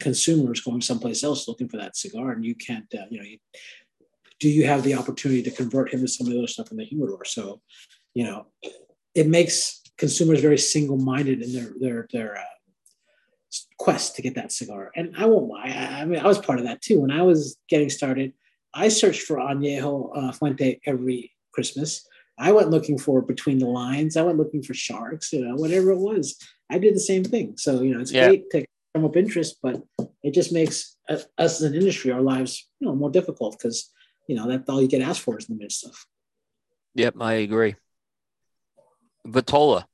consumers 0.00 0.60
going 0.60 0.80
someplace 0.80 1.22
else 1.22 1.46
looking 1.46 1.68
for 1.68 1.76
that 1.76 1.96
cigar, 1.96 2.32
and 2.32 2.44
you 2.44 2.54
can't, 2.54 2.86
uh, 2.94 3.04
you 3.10 3.18
know, 3.18 3.24
you, 3.24 3.38
do 4.40 4.48
you 4.48 4.66
have 4.66 4.82
the 4.82 4.94
opportunity 4.94 5.42
to 5.42 5.50
convert 5.50 5.92
him 5.92 6.00
to 6.00 6.08
some 6.08 6.26
of 6.26 6.32
the 6.32 6.38
other 6.38 6.46
stuff 6.46 6.70
in 6.70 6.76
the 6.76 6.84
humidor? 6.84 7.24
So, 7.24 7.60
you 8.14 8.24
know, 8.24 8.46
it 9.14 9.26
makes 9.26 9.82
consumers 9.96 10.40
very 10.40 10.58
single-minded 10.58 11.42
in 11.42 11.52
their 11.52 11.72
their 11.78 12.08
their 12.12 12.36
uh, 12.38 12.42
quest 13.78 14.16
to 14.16 14.22
get 14.22 14.34
that 14.36 14.52
cigar. 14.52 14.90
And 14.94 15.14
I 15.16 15.26
won't 15.26 15.48
lie, 15.48 15.74
I, 15.74 16.00
I, 16.00 16.04
mean, 16.04 16.20
I 16.20 16.26
was 16.26 16.38
part 16.38 16.58
of 16.58 16.66
that 16.66 16.82
too. 16.82 17.00
When 17.00 17.10
I 17.10 17.22
was 17.22 17.58
getting 17.68 17.90
started, 17.90 18.32
I 18.74 18.88
searched 18.88 19.22
for 19.22 19.36
Añejo 19.36 20.10
uh, 20.16 20.32
Fuente 20.32 20.80
every 20.86 21.32
Christmas. 21.52 22.06
I 22.38 22.52
went 22.52 22.70
looking 22.70 22.98
for 22.98 23.20
between 23.22 23.58
the 23.58 23.66
lines. 23.66 24.16
I 24.16 24.22
went 24.22 24.38
looking 24.38 24.62
for 24.62 24.74
sharks, 24.74 25.32
you 25.32 25.44
know, 25.44 25.56
whatever 25.56 25.90
it 25.90 25.98
was. 25.98 26.36
I 26.70 26.78
did 26.78 26.94
the 26.94 27.00
same 27.00 27.24
thing. 27.24 27.56
So, 27.56 27.82
you 27.82 27.94
know, 27.94 28.00
it's 28.00 28.12
yeah. 28.12 28.28
great 28.28 28.50
to 28.50 28.64
come 28.94 29.04
up 29.04 29.16
interest, 29.16 29.58
but 29.62 29.82
it 30.22 30.34
just 30.34 30.52
makes 30.52 30.96
us 31.08 31.26
as 31.38 31.62
an 31.62 31.74
industry 31.74 32.12
our 32.12 32.20
lives 32.20 32.68
you 32.80 32.86
know 32.86 32.94
more 32.94 33.10
difficult 33.10 33.56
because 33.58 33.90
you 34.28 34.36
know 34.36 34.48
that's 34.48 34.68
all 34.68 34.82
you 34.82 34.88
get 34.88 35.02
asked 35.02 35.20
for 35.20 35.38
is 35.38 35.48
limited 35.48 35.72
stuff. 35.72 36.06
Yep, 36.94 37.14
I 37.20 37.34
agree. 37.34 37.76
Vitola. 39.26 39.84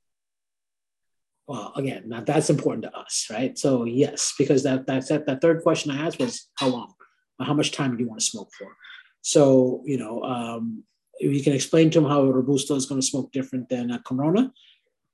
Well, 1.47 1.73
again, 1.75 2.03
now 2.07 2.21
that's 2.21 2.49
important 2.49 2.83
to 2.83 2.97
us, 2.97 3.27
right? 3.29 3.57
So 3.57 3.85
yes, 3.85 4.33
because 4.37 4.63
that 4.63 4.87
that's 4.87 5.09
that, 5.09 5.25
that 5.27 5.41
third 5.41 5.61
question 5.61 5.91
I 5.91 6.05
asked 6.05 6.19
was 6.19 6.47
how 6.55 6.67
long, 6.67 6.93
how 7.39 7.53
much 7.53 7.71
time 7.71 7.95
do 7.95 8.03
you 8.03 8.09
want 8.09 8.19
to 8.19 8.25
smoke 8.25 8.49
for? 8.57 8.67
So 9.21 9.83
you 9.85 9.97
know, 9.97 10.23
um, 10.23 10.83
you 11.19 11.43
can 11.43 11.53
explain 11.53 11.89
to 11.91 11.99
them 11.99 12.09
how 12.09 12.21
a 12.21 12.31
robusto 12.31 12.75
is 12.75 12.85
going 12.85 13.01
to 13.01 13.07
smoke 13.07 13.31
different 13.31 13.69
than 13.69 13.91
a 13.91 13.99
Corona, 13.99 14.51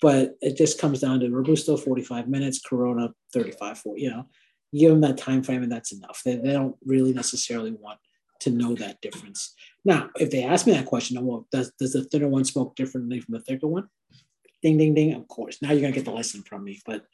but 0.01 0.37
it 0.41 0.57
just 0.57 0.79
comes 0.79 0.99
down 0.99 1.19
to 1.19 1.29
robusto 1.29 1.77
45 1.77 2.27
minutes 2.27 2.59
corona 2.59 3.13
35 3.33 3.77
40 3.77 4.01
you 4.01 4.09
know. 4.09 4.25
Give 4.73 4.91
them 4.91 5.01
that 5.01 5.17
time 5.17 5.43
frame 5.43 5.63
and 5.63 5.71
that's 5.71 5.91
enough. 5.91 6.21
They, 6.23 6.37
they 6.37 6.53
don't 6.53 6.77
really 6.85 7.13
necessarily 7.13 7.71
want 7.71 7.99
to 8.39 8.49
know 8.49 8.73
that 8.75 9.01
difference. 9.01 9.53
Now 9.85 10.09
if 10.15 10.31
they 10.31 10.43
ask 10.43 10.65
me 10.65 10.73
that 10.73 10.85
question 10.85 11.23
well 11.23 11.47
does, 11.51 11.71
does 11.79 11.93
the 11.93 12.03
thinner 12.05 12.27
one 12.27 12.45
smoke 12.45 12.75
differently 12.75 13.19
from 13.19 13.33
the 13.33 13.41
thicker 13.41 13.67
one? 13.67 13.87
Ding 14.63 14.77
ding 14.77 14.93
ding 14.93 15.13
of 15.13 15.27
course. 15.27 15.61
Now 15.61 15.71
you're 15.71 15.81
going 15.81 15.93
to 15.93 15.99
get 15.99 16.05
the 16.05 16.11
lesson 16.11 16.41
from 16.43 16.63
me 16.63 16.79
but 16.85 17.05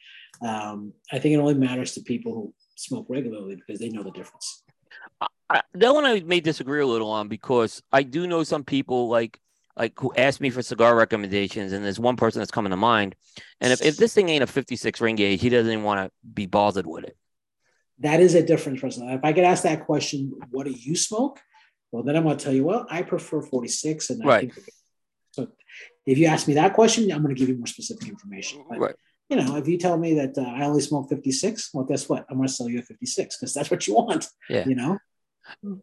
um, 0.41 0.93
i 1.11 1.19
think 1.19 1.33
it 1.33 1.39
only 1.39 1.55
matters 1.55 1.93
to 1.93 2.01
people 2.01 2.33
who 2.33 2.53
smoke 2.75 3.07
regularly 3.09 3.55
because 3.55 3.79
they 3.79 3.89
know 3.89 4.03
the 4.03 4.11
difference 4.11 4.63
I, 5.49 5.61
that 5.75 5.93
one 5.93 6.05
I 6.05 6.19
may 6.21 6.39
disagree 6.39 6.81
a 6.81 6.87
little 6.87 7.09
on 7.09 7.27
because 7.27 7.81
I 7.91 8.03
do 8.03 8.27
know 8.27 8.43
some 8.43 8.63
people 8.63 9.07
like 9.07 9.39
like 9.77 9.93
who 9.99 10.11
asked 10.15 10.41
me 10.41 10.49
for 10.49 10.61
cigar 10.61 10.95
recommendations, 10.95 11.71
and 11.71 11.85
there's 11.85 11.99
one 11.99 12.15
person 12.15 12.39
that's 12.39 12.51
coming 12.51 12.71
to 12.71 12.77
mind. 12.77 13.15
And 13.61 13.71
if, 13.71 13.81
if 13.81 13.97
this 13.97 14.13
thing 14.13 14.27
ain't 14.29 14.43
a 14.43 14.47
56 14.47 14.99
ring 14.99 15.15
gauge, 15.15 15.39
he 15.39 15.49
doesn't 15.49 15.71
even 15.71 15.83
want 15.83 15.99
to 15.99 16.11
be 16.33 16.47
bothered 16.47 16.87
with 16.87 17.05
it. 17.05 17.15
That 17.99 18.19
is 18.19 18.35
a 18.35 18.43
different 18.43 18.81
person. 18.81 19.07
If 19.09 19.21
I 19.23 19.31
get 19.31 19.45
asked 19.45 19.63
that 19.63 19.85
question, 19.85 20.33
what 20.49 20.65
do 20.65 20.71
you 20.71 20.95
smoke? 20.95 21.39
Well, 21.91 22.03
then 22.03 22.15
I'm 22.15 22.23
going 22.23 22.37
to 22.37 22.43
tell 22.43 22.53
you, 22.53 22.63
well, 22.63 22.85
I 22.89 23.01
prefer 23.01 23.41
46. 23.41 24.09
And 24.09 24.25
right. 24.25 24.51
so 25.31 25.47
if 26.05 26.17
you 26.17 26.25
ask 26.27 26.47
me 26.47 26.55
that 26.55 26.73
question, 26.73 27.11
I'm 27.11 27.23
going 27.23 27.33
to 27.33 27.39
give 27.39 27.49
you 27.49 27.57
more 27.57 27.67
specific 27.67 28.07
information. 28.09 28.63
But, 28.69 28.79
right. 28.79 28.95
You 29.29 29.37
know, 29.37 29.57
if 29.57 29.67
you 29.67 29.77
tell 29.77 29.97
me 29.97 30.13
that 30.15 30.37
uh, 30.37 30.41
I 30.41 30.65
only 30.65 30.81
smoke 30.81 31.09
56, 31.09 31.71
well, 31.73 31.85
guess 31.85 32.07
what? 32.07 32.25
I'm 32.29 32.37
going 32.37 32.47
to 32.47 32.53
sell 32.53 32.69
you 32.69 32.79
a 32.79 32.81
56 32.81 33.37
because 33.37 33.53
that's 33.53 33.69
what 33.69 33.87
you 33.87 33.95
want. 33.95 34.27
Yeah. 34.49 34.65
You 34.65 34.75
know, 34.75 34.97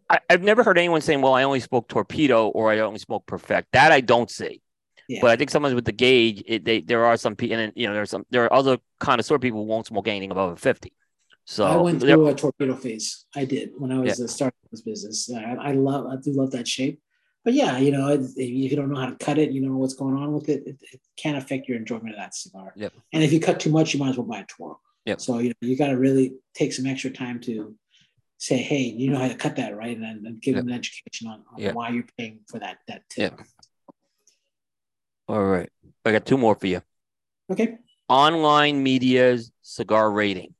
I, 0.08 0.20
have 0.30 0.42
never 0.42 0.62
heard 0.62 0.78
anyone 0.78 1.00
saying, 1.00 1.20
well, 1.20 1.34
I 1.34 1.42
only 1.42 1.60
smoke 1.60 1.88
torpedo 1.88 2.48
or 2.48 2.70
I 2.70 2.78
only 2.80 2.98
smoke 2.98 3.26
perfect. 3.26 3.72
That 3.72 3.92
I 3.92 4.00
don't 4.00 4.30
see. 4.30 4.60
Yeah. 5.08 5.20
But 5.20 5.30
I 5.30 5.36
think 5.36 5.50
sometimes 5.50 5.74
with 5.74 5.84
the 5.84 5.92
gauge, 5.92 6.42
it, 6.46 6.64
they, 6.64 6.80
there 6.80 7.04
are 7.04 7.16
some 7.16 7.36
people, 7.36 7.58
and 7.58 7.72
you 7.76 7.86
know, 7.86 7.94
there's 7.94 8.10
some, 8.10 8.24
there 8.30 8.44
are 8.44 8.52
other 8.52 8.78
connoisseur 9.00 9.38
people 9.38 9.60
who 9.60 9.66
won't 9.66 9.86
smoke 9.86 10.08
anything 10.08 10.30
above 10.30 10.52
a 10.52 10.56
50. 10.56 10.92
So 11.46 11.66
I 11.66 11.76
went 11.76 12.00
through 12.00 12.28
a 12.28 12.34
torpedo 12.34 12.74
phase. 12.74 13.26
I 13.36 13.44
did 13.44 13.72
when 13.76 13.92
I 13.92 13.98
was 13.98 14.18
yeah. 14.18 14.26
starting 14.26 14.58
this 14.70 14.80
business. 14.80 15.30
I, 15.30 15.54
I, 15.54 15.72
love, 15.72 16.06
I 16.06 16.16
do 16.16 16.32
love 16.32 16.52
that 16.52 16.66
shape. 16.66 17.00
But 17.44 17.52
yeah, 17.52 17.76
you 17.76 17.92
know, 17.92 18.08
if 18.08 18.30
you 18.36 18.74
don't 18.74 18.90
know 18.90 18.98
how 18.98 19.10
to 19.10 19.16
cut 19.16 19.36
it, 19.36 19.50
you 19.50 19.60
know 19.60 19.76
what's 19.76 19.92
going 19.92 20.16
on 20.16 20.32
with 20.32 20.48
it, 20.48 20.66
it, 20.66 20.78
it 20.80 21.00
can 21.18 21.36
affect 21.36 21.68
your 21.68 21.76
enjoyment 21.76 22.10
of 22.10 22.16
that 22.16 22.34
cigar. 22.34 22.72
Yep. 22.74 22.94
And 23.12 23.22
if 23.22 23.34
you 23.34 23.40
cut 23.40 23.60
too 23.60 23.68
much, 23.68 23.92
you 23.92 24.00
might 24.00 24.10
as 24.10 24.16
well 24.16 24.26
buy 24.26 24.38
a 24.38 24.46
Toro. 24.46 24.80
Yep. 25.04 25.20
So 25.20 25.38
you 25.38 25.50
know, 25.50 25.68
you 25.68 25.76
got 25.76 25.88
to 25.88 25.98
really 25.98 26.32
take 26.54 26.72
some 26.72 26.86
extra 26.86 27.10
time 27.10 27.40
to 27.40 27.74
say, 28.38 28.56
hey, 28.56 28.82
you 28.82 29.10
know 29.10 29.18
how 29.18 29.28
to 29.28 29.34
cut 29.34 29.56
that, 29.56 29.76
right? 29.76 29.96
And 29.96 30.24
then 30.24 30.38
give 30.40 30.54
yep. 30.54 30.64
them 30.64 30.72
an 30.72 30.78
education 30.78 31.28
on, 31.28 31.44
on 31.52 31.60
yep. 31.60 31.74
why 31.74 31.90
you're 31.90 32.04
paying 32.18 32.40
for 32.48 32.58
that 32.58 32.78
that 32.88 33.02
tip. 33.08 33.34
Yep. 33.38 33.46
All 35.28 35.44
right. 35.44 35.70
I 36.04 36.12
got 36.12 36.26
two 36.26 36.36
more 36.36 36.54
for 36.54 36.66
you. 36.66 36.82
Okay. 37.50 37.78
Online 38.08 38.82
media's 38.82 39.50
cigar 39.62 40.10
rating. 40.10 40.54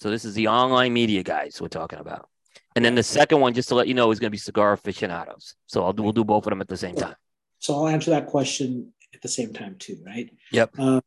So 0.00 0.10
this 0.10 0.24
is 0.24 0.34
the 0.34 0.48
online 0.48 0.92
media 0.92 1.22
guys 1.22 1.60
we're 1.60 1.68
talking 1.68 2.00
about. 2.00 2.28
And 2.74 2.84
then 2.84 2.96
the 2.96 3.02
second 3.04 3.40
one, 3.40 3.54
just 3.54 3.68
to 3.68 3.76
let 3.76 3.86
you 3.86 3.94
know, 3.94 4.10
is 4.10 4.18
going 4.18 4.28
to 4.28 4.32
be 4.32 4.38
cigar 4.38 4.72
aficionados. 4.72 5.54
So 5.66 5.84
I'll 5.84 5.92
do, 5.92 6.02
we'll 6.02 6.12
do 6.12 6.24
both 6.24 6.46
of 6.46 6.50
them 6.50 6.60
at 6.60 6.66
the 6.66 6.76
same 6.76 6.96
time. 6.96 7.14
So 7.60 7.74
I'll 7.74 7.88
answer 7.88 8.10
that 8.10 8.26
question 8.26 8.92
at 9.14 9.22
the 9.22 9.28
same 9.28 9.52
time 9.52 9.76
too, 9.78 9.96
right? 10.06 10.30
Yep. 10.52 10.78
Um, 10.78 11.02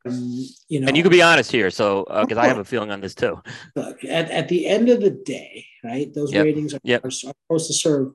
you 0.67 0.79
know, 0.79 0.87
and 0.87 0.95
you 0.95 1.03
can 1.03 1.11
be 1.11 1.21
honest 1.21 1.51
here, 1.51 1.69
so 1.69 2.05
because 2.21 2.37
uh, 2.37 2.41
I 2.41 2.47
have 2.47 2.57
a 2.57 2.65
feeling 2.65 2.91
on 2.91 3.01
this 3.01 3.15
too. 3.15 3.41
Look, 3.75 4.03
at, 4.03 4.29
at 4.31 4.47
the 4.47 4.65
end 4.65 4.89
of 4.89 5.01
the 5.01 5.11
day, 5.11 5.65
right? 5.83 6.13
Those 6.13 6.33
yep. 6.33 6.45
ratings 6.45 6.73
are, 6.73 6.79
yep. 6.83 7.03
are 7.05 7.11
supposed 7.11 7.67
to 7.67 7.73
serve 7.73 8.13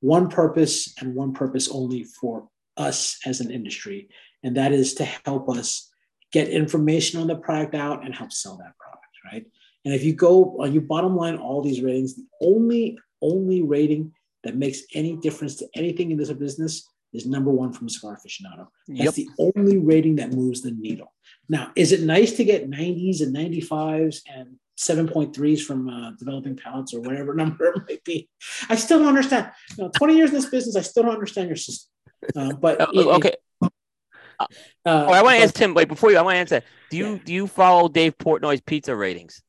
one 0.00 0.28
purpose 0.28 0.94
and 1.00 1.14
one 1.14 1.32
purpose 1.32 1.68
only 1.70 2.04
for 2.04 2.48
us 2.76 3.18
as 3.26 3.40
an 3.40 3.50
industry, 3.50 4.08
and 4.42 4.56
that 4.56 4.72
is 4.72 4.94
to 4.94 5.04
help 5.04 5.48
us 5.48 5.90
get 6.32 6.48
information 6.48 7.20
on 7.20 7.26
the 7.26 7.36
product 7.36 7.74
out 7.74 8.04
and 8.04 8.14
help 8.14 8.32
sell 8.32 8.56
that 8.58 8.76
product, 8.78 9.06
right? 9.32 9.46
And 9.84 9.94
if 9.94 10.04
you 10.04 10.12
go 10.12 10.56
on 10.60 10.72
your 10.72 10.82
bottom 10.82 11.16
line, 11.16 11.36
all 11.36 11.62
these 11.62 11.80
ratings, 11.80 12.14
the 12.16 12.26
only 12.40 12.98
only 13.22 13.62
rating 13.62 14.12
that 14.44 14.56
makes 14.56 14.82
any 14.94 15.16
difference 15.16 15.56
to 15.56 15.68
anything 15.74 16.10
in 16.10 16.16
this 16.16 16.32
business 16.32 16.88
is 17.12 17.26
number 17.26 17.50
one 17.50 17.72
from 17.72 17.88
Cigar 17.88 18.16
Aficionado. 18.16 18.68
That's 18.88 19.16
yep. 19.18 19.26
the 19.26 19.28
only 19.38 19.78
rating 19.78 20.16
that 20.16 20.32
moves 20.32 20.62
the 20.62 20.70
needle. 20.70 21.12
Now, 21.48 21.72
is 21.76 21.92
it 21.92 22.02
nice 22.02 22.32
to 22.36 22.44
get 22.44 22.70
90s 22.70 23.20
and 23.20 23.34
95s 23.34 24.22
and 24.32 24.56
7.3s 24.78 25.62
from 25.62 25.88
uh, 25.88 26.12
developing 26.12 26.56
palates 26.56 26.94
or 26.94 27.00
whatever 27.00 27.34
number 27.42 27.66
it 27.66 27.82
might 27.88 28.04
be? 28.04 28.28
I 28.68 28.76
still 28.76 29.00
don't 29.00 29.08
understand. 29.08 29.50
You 29.76 29.84
know, 29.84 29.90
20 29.96 30.16
years 30.16 30.30
in 30.30 30.36
this 30.36 30.46
business, 30.46 30.76
I 30.76 30.82
still 30.82 31.04
don't 31.04 31.14
understand 31.14 31.48
your 31.48 31.56
system. 31.56 31.90
Uh, 32.36 32.52
but 32.52 32.80
uh, 32.80 33.14
okay. 33.14 33.34
Uh, 33.62 34.46
oh, 34.86 35.12
I 35.12 35.22
want 35.22 35.36
to 35.36 35.42
ask 35.42 35.54
Tim. 35.54 35.74
Wait, 35.74 35.88
before 35.88 36.10
you, 36.10 36.18
I 36.18 36.22
want 36.22 36.34
to 36.34 36.38
answer. 36.38 36.62
Do 36.90 36.96
you 36.96 37.12
yeah. 37.12 37.18
do 37.24 37.32
you 37.32 37.46
follow 37.46 37.88
Dave 37.88 38.16
Portnoy's 38.16 38.60
pizza 38.60 38.94
ratings? 38.94 39.42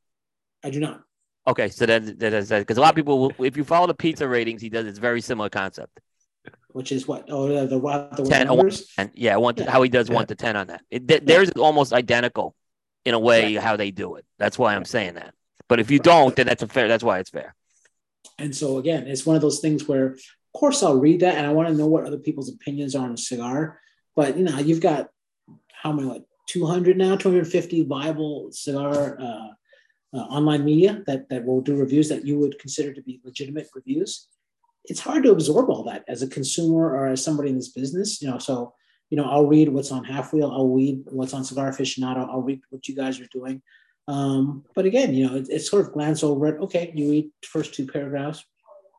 I 0.64 0.70
do 0.70 0.80
not. 0.80 1.02
Okay, 1.46 1.68
so 1.68 1.86
that 1.86 2.18
that 2.18 2.32
is 2.32 2.50
because 2.50 2.76
a 2.76 2.80
lot 2.80 2.90
of 2.90 2.96
people, 2.96 3.18
will, 3.18 3.44
if 3.44 3.56
you 3.56 3.64
follow 3.64 3.86
the 3.86 3.94
pizza 3.94 4.28
ratings, 4.28 4.62
he 4.62 4.68
does. 4.68 4.86
It's 4.86 4.98
very 4.98 5.20
similar 5.20 5.48
concept. 5.48 5.98
Which 6.72 6.92
is 6.92 7.06
what? 7.06 7.26
Oh, 7.28 7.48
the 7.48 7.66
the, 7.66 7.78
the 8.16 8.28
ten 8.28 8.46
numbers? 8.46 8.92
and 8.96 9.10
yeah, 9.14 9.36
one 9.36 9.54
to, 9.56 9.64
yeah. 9.64 9.70
how 9.70 9.82
he 9.82 9.88
does 9.88 10.08
yeah. 10.08 10.14
one 10.14 10.26
to 10.26 10.34
ten 10.34 10.56
on 10.56 10.68
that. 10.68 10.82
It, 10.90 11.06
th- 11.06 11.22
theirs 11.24 11.48
is 11.48 11.60
almost 11.60 11.92
identical 11.92 12.54
in 13.04 13.14
a 13.14 13.18
way 13.18 13.54
how 13.54 13.76
they 13.76 13.90
do 13.90 14.16
it. 14.16 14.24
That's 14.38 14.58
why 14.58 14.74
I'm 14.74 14.84
saying 14.84 15.14
that. 15.14 15.34
But 15.68 15.80
if 15.80 15.90
you 15.90 15.98
don't, 15.98 16.34
then 16.34 16.46
that's 16.46 16.62
a 16.62 16.68
fair. 16.68 16.88
That's 16.88 17.04
why 17.04 17.18
it's 17.18 17.30
fair. 17.30 17.54
And 18.38 18.54
so 18.54 18.78
again, 18.78 19.06
it's 19.06 19.26
one 19.26 19.36
of 19.36 19.42
those 19.42 19.60
things 19.60 19.86
where, 19.86 20.06
of 20.06 20.20
course, 20.54 20.82
I'll 20.82 20.98
read 20.98 21.20
that 21.20 21.36
and 21.36 21.46
I 21.46 21.52
want 21.52 21.68
to 21.68 21.74
know 21.74 21.86
what 21.86 22.06
other 22.06 22.18
people's 22.18 22.48
opinions 22.48 22.94
are 22.94 23.04
on 23.04 23.12
a 23.12 23.18
cigar. 23.18 23.78
But 24.16 24.36
you 24.36 24.44
know, 24.44 24.58
you've 24.58 24.80
got 24.80 25.08
how 25.82 25.92
many 25.92 26.08
like 26.08 26.24
200 26.48 26.96
now, 26.96 27.16
250 27.16 27.84
viable 27.84 28.50
cigar. 28.52 29.20
Uh, 29.20 29.48
uh, 30.14 30.18
online 30.18 30.62
media 30.64 31.02
that, 31.06 31.28
that 31.30 31.42
will 31.44 31.62
do 31.62 31.74
reviews 31.74 32.08
that 32.10 32.26
you 32.26 32.38
would 32.38 32.58
consider 32.58 32.92
to 32.92 33.00
be 33.02 33.18
legitimate 33.24 33.66
reviews 33.74 34.28
it's 34.86 35.00
hard 35.00 35.22
to 35.22 35.30
absorb 35.30 35.70
all 35.70 35.84
that 35.84 36.04
as 36.08 36.22
a 36.22 36.28
consumer 36.28 36.94
or 36.94 37.06
as 37.08 37.24
somebody 37.24 37.50
in 37.50 37.56
this 37.56 37.70
business 37.70 38.20
you 38.20 38.28
know 38.28 38.38
so 38.38 38.74
you 39.10 39.16
know 39.16 39.24
i'll 39.24 39.46
read 39.46 39.68
what's 39.68 39.92
on 39.92 40.04
halfwheel 40.04 40.50
i'll 40.50 40.68
read 40.68 41.02
what's 41.10 41.34
on 41.34 41.44
cigar 41.44 41.70
aficionado 41.70 42.28
i'll 42.28 42.42
read 42.42 42.60
what 42.70 42.86
you 42.88 42.94
guys 42.94 43.20
are 43.20 43.28
doing 43.32 43.62
um, 44.08 44.64
but 44.74 44.84
again 44.84 45.14
you 45.14 45.26
know 45.26 45.36
it, 45.36 45.46
it's 45.48 45.70
sort 45.70 45.86
of 45.86 45.92
glance 45.92 46.24
over 46.24 46.48
it 46.48 46.60
okay 46.60 46.92
you 46.94 47.10
read 47.10 47.30
first 47.44 47.74
two 47.74 47.86
paragraphs 47.86 48.44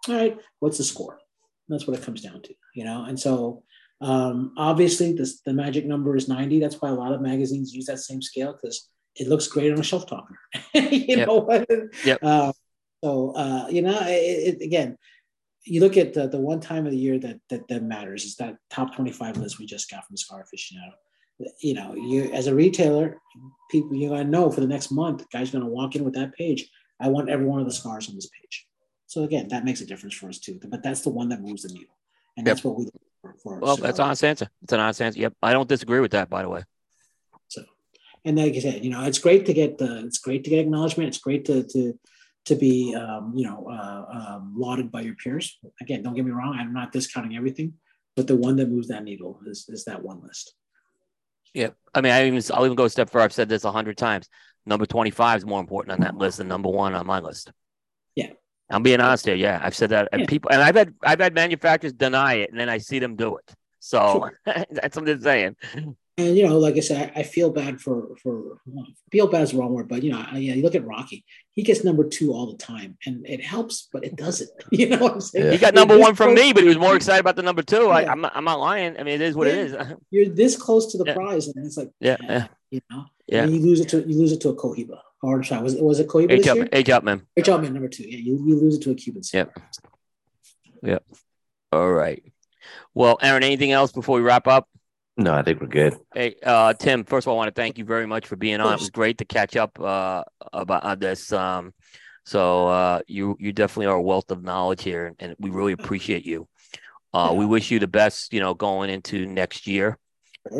all 0.08 0.16
right 0.16 0.38
what's 0.60 0.78
the 0.78 0.84
score 0.84 1.20
that's 1.68 1.88
what 1.88 1.98
it 1.98 2.04
comes 2.04 2.22
down 2.22 2.42
to 2.42 2.54
you 2.74 2.86
know 2.86 3.04
and 3.04 3.20
so 3.20 3.64
um, 4.02 4.54
obviously 4.58 5.14
this, 5.14 5.40
the 5.46 5.54
magic 5.54 5.86
number 5.86 6.16
is 6.16 6.28
90 6.28 6.60
that's 6.60 6.82
why 6.82 6.90
a 6.90 6.94
lot 6.94 7.14
of 7.14 7.22
magazines 7.22 7.74
use 7.74 7.86
that 7.86 8.00
same 8.00 8.22
scale 8.22 8.54
because 8.54 8.90
it 9.16 9.28
looks 9.28 9.48
great 9.48 9.72
on 9.72 9.80
a 9.80 9.84
shelf 9.84 10.08
talker. 10.08 10.38
you 10.74 11.18
yep. 11.18 11.28
know 11.28 11.40
what? 11.42 11.68
Yep. 12.04 12.20
Uh, 12.22 12.52
so 13.04 13.32
uh, 13.36 13.68
you 13.70 13.82
know, 13.82 14.00
it, 14.04 14.62
it, 14.62 14.62
again, 14.62 14.98
you 15.66 15.82
look 15.82 15.98
at 15.98 16.14
the, 16.14 16.28
the 16.28 16.40
one 16.40 16.60
time 16.60 16.86
of 16.86 16.92
the 16.92 16.98
year 16.98 17.20
that, 17.20 17.40
that 17.50 17.68
that 17.70 17.84
matters 17.84 18.26
is 18.26 18.36
that 18.36 18.58
top 18.70 18.96
25 18.96 19.38
list 19.38 19.60
we 19.60 19.66
just 19.66 19.90
got 19.90 20.06
from 20.06 20.18
Cigar 20.18 20.44
Aficionado. 20.44 20.94
You 21.62 21.74
know, 21.74 21.96
you 21.96 22.32
as 22.34 22.48
a 22.48 22.56
retailer, 22.56 23.18
people 23.72 23.96
you're 23.96 24.10
gonna 24.10 24.24
know 24.30 24.52
for 24.52 24.62
the 24.62 24.68
next 24.68 24.92
month, 24.92 25.26
guys 25.32 25.52
gonna 25.52 25.66
walk 25.66 25.96
in 25.96 26.04
with 26.04 26.14
that 26.14 26.34
page. 26.34 26.70
I 27.00 27.08
want 27.08 27.30
every 27.30 27.46
one 27.46 27.60
of 27.60 27.66
the 27.66 27.74
scars 27.74 28.08
on 28.08 28.16
this 28.16 28.30
page. 28.30 28.68
So 29.08 29.24
again, 29.24 29.48
that 29.50 29.66
makes 29.66 29.82
a 29.82 29.86
difference 29.86 30.16
for 30.16 30.30
us 30.30 30.40
too. 30.40 30.60
But 30.64 30.84
that's 30.84 31.02
the 31.02 31.10
one 31.10 31.30
that 31.30 31.42
moves 31.42 31.64
the 31.64 31.74
needle, 31.74 31.96
and 32.38 32.46
yep. 32.46 32.56
that's 32.56 32.64
what 32.64 32.78
we 32.78 32.86
look 32.86 32.94
for. 33.22 33.36
for 33.42 33.60
well, 33.60 33.78
that's 33.78 34.00
an 34.00 34.06
honest 34.06 34.24
answer. 34.24 34.50
It's 34.62 34.74
an 34.74 34.80
honest 34.80 35.02
answer. 35.02 35.20
Yep, 35.20 35.34
I 35.42 35.54
don't 35.54 35.68
disagree 35.68 36.00
with 36.00 36.12
that. 36.12 36.30
By 36.30 36.44
the 36.44 36.50
way 36.50 36.64
So, 37.48 37.64
and 38.24 38.38
like 38.38 38.54
I 38.56 38.60
said, 38.60 38.86
you 38.86 38.92
know, 38.92 39.04
it's 39.04 39.20
great 39.20 39.46
to 39.48 39.54
get 39.54 39.78
the, 39.78 40.06
it's 40.06 40.20
great 40.20 40.44
to 40.44 40.50
get 40.50 40.60
acknowledgement. 40.60 41.10
It's 41.10 41.18
great 41.18 41.46
to 41.46 41.64
to 41.64 42.00
to 42.46 42.56
be, 42.56 42.94
um, 42.96 43.34
you 43.36 43.48
know, 43.48 43.68
uh, 43.70 44.36
um, 44.36 44.54
lauded 44.56 44.92
by 44.92 45.02
your 45.02 45.16
peers. 45.16 45.58
Again, 45.82 46.04
don't 46.04 46.14
get 46.14 46.26
me 46.26 46.32
wrong, 46.32 46.58
I'm 46.60 46.74
not 46.74 46.92
discounting 46.92 47.36
everything, 47.36 47.74
but 48.16 48.28
the 48.28 48.36
one 48.36 48.56
that 48.58 48.70
moves 48.70 48.90
that 48.90 49.04
needle 49.04 49.40
is 49.48 49.66
is 49.70 49.86
that 49.86 50.02
one 50.02 50.22
list. 50.22 50.54
Yeah, 51.54 51.70
I 51.94 52.02
mean, 52.02 52.12
I 52.12 52.28
even 52.28 52.42
I'll 52.54 52.66
even 52.66 52.76
go 52.76 52.86
a 52.86 52.90
step 52.90 53.10
further. 53.10 53.26
I've 53.26 53.34
said 53.34 53.50
this 53.50 53.64
a 53.64 53.72
hundred 53.72 53.98
times. 53.98 54.28
Number 54.66 54.86
twenty 54.86 55.12
five 55.12 55.38
is 55.38 55.46
more 55.46 55.60
important 55.60 55.94
on 55.94 56.02
that 56.02 56.16
list 56.16 56.38
than 56.38 56.48
number 56.48 56.70
one 56.70 56.96
on 56.96 57.06
my 57.06 57.20
list. 57.20 57.52
Yeah, 58.16 58.32
I'm 58.70 58.84
being 58.84 59.00
honest 59.00 59.26
here. 59.26 59.36
Yeah, 59.36 59.60
I've 59.62 59.76
said 59.76 59.92
that, 59.92 60.10
and 60.12 60.28
people, 60.28 60.52
and 60.52 60.62
I've 60.62 60.76
had 60.76 60.94
I've 61.04 61.20
had 61.20 61.34
manufacturers 61.34 61.94
deny 61.94 62.36
it, 62.36 62.50
and 62.50 62.60
then 62.60 62.70
I 62.70 62.80
see 62.80 63.00
them 63.00 63.16
do 63.16 63.38
it. 63.38 63.54
So 63.80 64.30
sure. 64.46 64.66
that's 64.72 64.96
what 64.98 65.10
I'm 65.10 65.22
saying 65.22 65.56
and 66.18 66.38
you 66.38 66.48
know, 66.48 66.60
like 66.60 66.76
I 66.76 66.82
said, 66.82 67.12
I, 67.16 67.22
I 67.22 67.24
feel 67.24 67.50
bad 67.50 67.82
for 67.82 68.16
for 68.22 68.60
feel 69.12 69.28
bad 69.28 69.42
is 69.44 69.52
the 69.52 69.58
wrong 69.58 69.74
word, 69.74 69.88
but 69.88 70.04
you 70.04 70.12
know, 70.12 70.24
I, 70.32 70.38
yeah, 70.38 70.54
you 70.54 70.62
look 70.62 70.76
at 70.76 70.86
Rocky, 70.86 71.26
he 71.52 71.64
gets 71.64 71.84
number 71.84 72.08
two 72.08 72.34
all 72.34 72.52
the 72.52 72.58
time, 72.58 72.98
and 73.06 73.26
it 73.28 73.44
helps, 73.44 73.90
but 73.92 74.04
it 74.04 74.16
doesn't. 74.16 74.50
You 74.72 74.90
know 74.90 74.98
what 74.98 75.14
I'm 75.14 75.22
saying? 75.22 75.52
He 75.52 75.58
got 75.58 75.74
number 75.74 75.98
one 75.98 76.16
from 76.16 76.34
me, 76.34 76.52
but 76.52 76.64
he 76.64 76.70
was 76.70 76.78
more 76.78 76.96
excited 76.96 77.20
about 77.20 77.36
the 77.36 77.44
number 77.44 77.62
two. 77.62 77.84
Yeah. 77.84 77.90
I, 77.90 78.12
am 78.12 78.22
not, 78.22 78.34
I'm 78.36 78.44
not 78.44 78.60
lying. 78.60 79.00
I 79.00 79.04
mean, 79.04 79.16
it 79.16 79.22
is 79.22 79.36
what 79.36 79.48
yeah. 79.48 79.54
it 79.54 79.60
is. 79.60 79.76
You're 80.12 80.30
this 80.30 80.56
close 80.56 80.92
to 80.92 80.98
the 80.98 81.06
yeah. 81.06 81.14
prize, 81.14 81.48
and 81.48 81.66
it's 81.66 81.78
like, 81.78 81.90
yeah, 82.00 82.18
yeah. 82.22 82.48
you 82.70 82.82
know, 82.92 83.06
yeah, 83.28 83.44
and 83.44 83.54
you 83.54 83.62
lose 83.62 83.80
it 83.80 83.90
to 83.90 84.00
you 84.08 84.18
lose 84.18 84.32
it 84.32 84.42
to 84.42 84.50
a 84.50 84.56
Cohiba. 84.56 85.00
Or 85.22 85.42
sorry, 85.42 85.64
was 85.64 85.76
it 85.76 85.84
was 85.84 86.00
it 86.00 86.08
Cohiba 86.08 86.32
H 86.32 86.46
year? 86.46 86.70
H 86.72 86.88
Upmann. 86.88 87.22
H 87.38 87.46
Upmann 87.46 87.72
number 87.72 87.88
two. 87.88 88.04
Yeah, 88.04 88.18
you, 88.18 88.44
you 88.46 88.60
lose 88.60 88.76
it 88.76 88.82
to 88.84 88.92
a 88.92 88.96
Cuban. 88.96 89.24
Yep. 89.34 89.58
Yep. 90.84 91.04
All 91.72 91.92
right. 91.92 92.24
Well, 92.94 93.18
Aaron, 93.22 93.44
anything 93.44 93.72
else 93.72 93.92
before 93.92 94.18
we 94.18 94.22
wrap 94.22 94.48
up? 94.48 94.68
No, 95.16 95.34
I 95.34 95.44
think 95.44 95.62
we're 95.62 95.68
good. 95.68 95.96
Hey, 96.14 96.36
uh, 96.44 96.74
Tim. 96.74 97.04
First 97.04 97.28
of 97.28 97.32
all, 97.32 97.36
I 97.36 97.38
want 97.38 97.56
to 97.56 97.62
thank 97.62 97.78
you 97.78 97.86
very 97.86 98.08
much 98.08 98.26
for 98.26 98.36
being 98.36 98.60
on. 98.60 98.74
It 98.74 98.80
was 98.80 98.90
great 98.90 99.20
to 99.20 99.26
catch 99.26 99.56
up 99.56 99.80
uh, 99.80 100.24
about 100.52 100.84
uh, 100.84 100.96
this. 100.96 101.32
Um, 101.32 101.74
so 102.26 102.68
uh, 102.68 103.00
you 103.08 103.38
you 103.40 103.54
definitely 103.54 103.88
are 103.88 103.96
a 103.96 104.02
wealth 104.02 104.32
of 104.32 104.44
knowledge 104.44 104.82
here, 104.82 105.14
and 105.20 105.36
we 105.40 105.52
really 105.52 105.74
appreciate 105.74 106.26
you. 106.26 106.48
Uh, 107.14 107.30
yeah. 107.32 107.38
We 107.38 107.46
wish 107.46 107.70
you 107.70 107.80
the 107.80 107.88
best, 107.88 108.34
you 108.34 108.40
know, 108.40 108.56
going 108.56 108.90
into 108.90 109.28
next 109.28 109.68
year. 109.68 110.00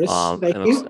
Um, 0.08 0.40
thank 0.40 0.54
you. 0.54 0.86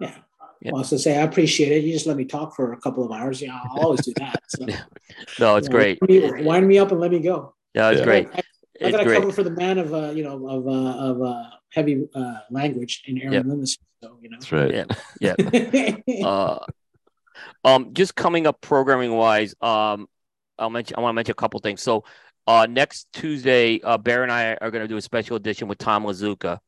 Yeah. 0.00 0.16
yeah. 0.60 0.70
Well, 0.72 0.82
so 0.82 0.96
say 0.96 1.16
I 1.16 1.22
appreciate 1.22 1.70
it. 1.70 1.84
You 1.84 1.92
just 1.92 2.06
let 2.06 2.16
me 2.16 2.24
talk 2.24 2.56
for 2.56 2.72
a 2.72 2.80
couple 2.80 3.04
of 3.04 3.12
hours. 3.12 3.40
Yeah, 3.40 3.56
I'll 3.62 3.82
always 3.84 4.04
do 4.04 4.12
that. 4.16 4.42
So. 4.48 4.66
no, 5.38 5.56
it's 5.56 5.68
you 5.68 5.72
know, 5.72 5.78
great. 5.78 5.98
Wind 6.02 6.34
me, 6.34 6.42
wind 6.42 6.66
me, 6.66 6.78
up 6.78 6.90
and 6.90 7.00
let 7.00 7.12
me 7.12 7.20
go. 7.20 7.54
Yeah, 7.74 7.90
it's 7.90 8.00
yeah. 8.00 8.04
great. 8.04 8.28
I, 8.82 8.86
I 8.86 8.90
got 8.90 9.04
to 9.04 9.14
cover 9.14 9.32
for 9.32 9.42
the 9.42 9.50
man 9.50 9.78
of 9.78 9.94
uh, 9.94 10.10
you 10.10 10.24
know 10.24 10.48
of 10.48 10.66
uh, 10.66 10.98
of 10.98 11.22
uh, 11.22 11.44
heavy 11.70 12.08
uh, 12.14 12.34
language 12.50 13.02
in 13.06 13.18
Aaron 13.18 13.32
yep. 13.32 13.46
Loomis. 13.46 13.78
So 14.02 14.18
you 14.20 14.30
know, 14.30 14.36
that's 14.38 14.52
right. 14.52 14.86
Yeah, 15.20 15.34
yeah. 16.06 16.26
uh, 16.26 16.64
Um, 17.64 17.94
just 17.94 18.14
coming 18.14 18.46
up 18.46 18.60
programming 18.60 19.12
wise, 19.12 19.54
um, 19.60 20.06
I'll 20.58 20.70
mention. 20.70 20.96
I 20.96 21.00
want 21.00 21.12
to 21.12 21.14
mention 21.14 21.32
a 21.32 21.34
couple 21.34 21.60
things. 21.60 21.82
So, 21.82 22.04
uh, 22.46 22.66
next 22.68 23.08
Tuesday, 23.12 23.80
uh, 23.80 23.98
Bear 23.98 24.22
and 24.22 24.30
I 24.30 24.56
are 24.60 24.70
going 24.70 24.82
to 24.82 24.88
do 24.88 24.96
a 24.96 25.02
special 25.02 25.36
edition 25.36 25.68
with 25.68 25.78
Tom 25.78 26.04
Lazuka. 26.04 26.58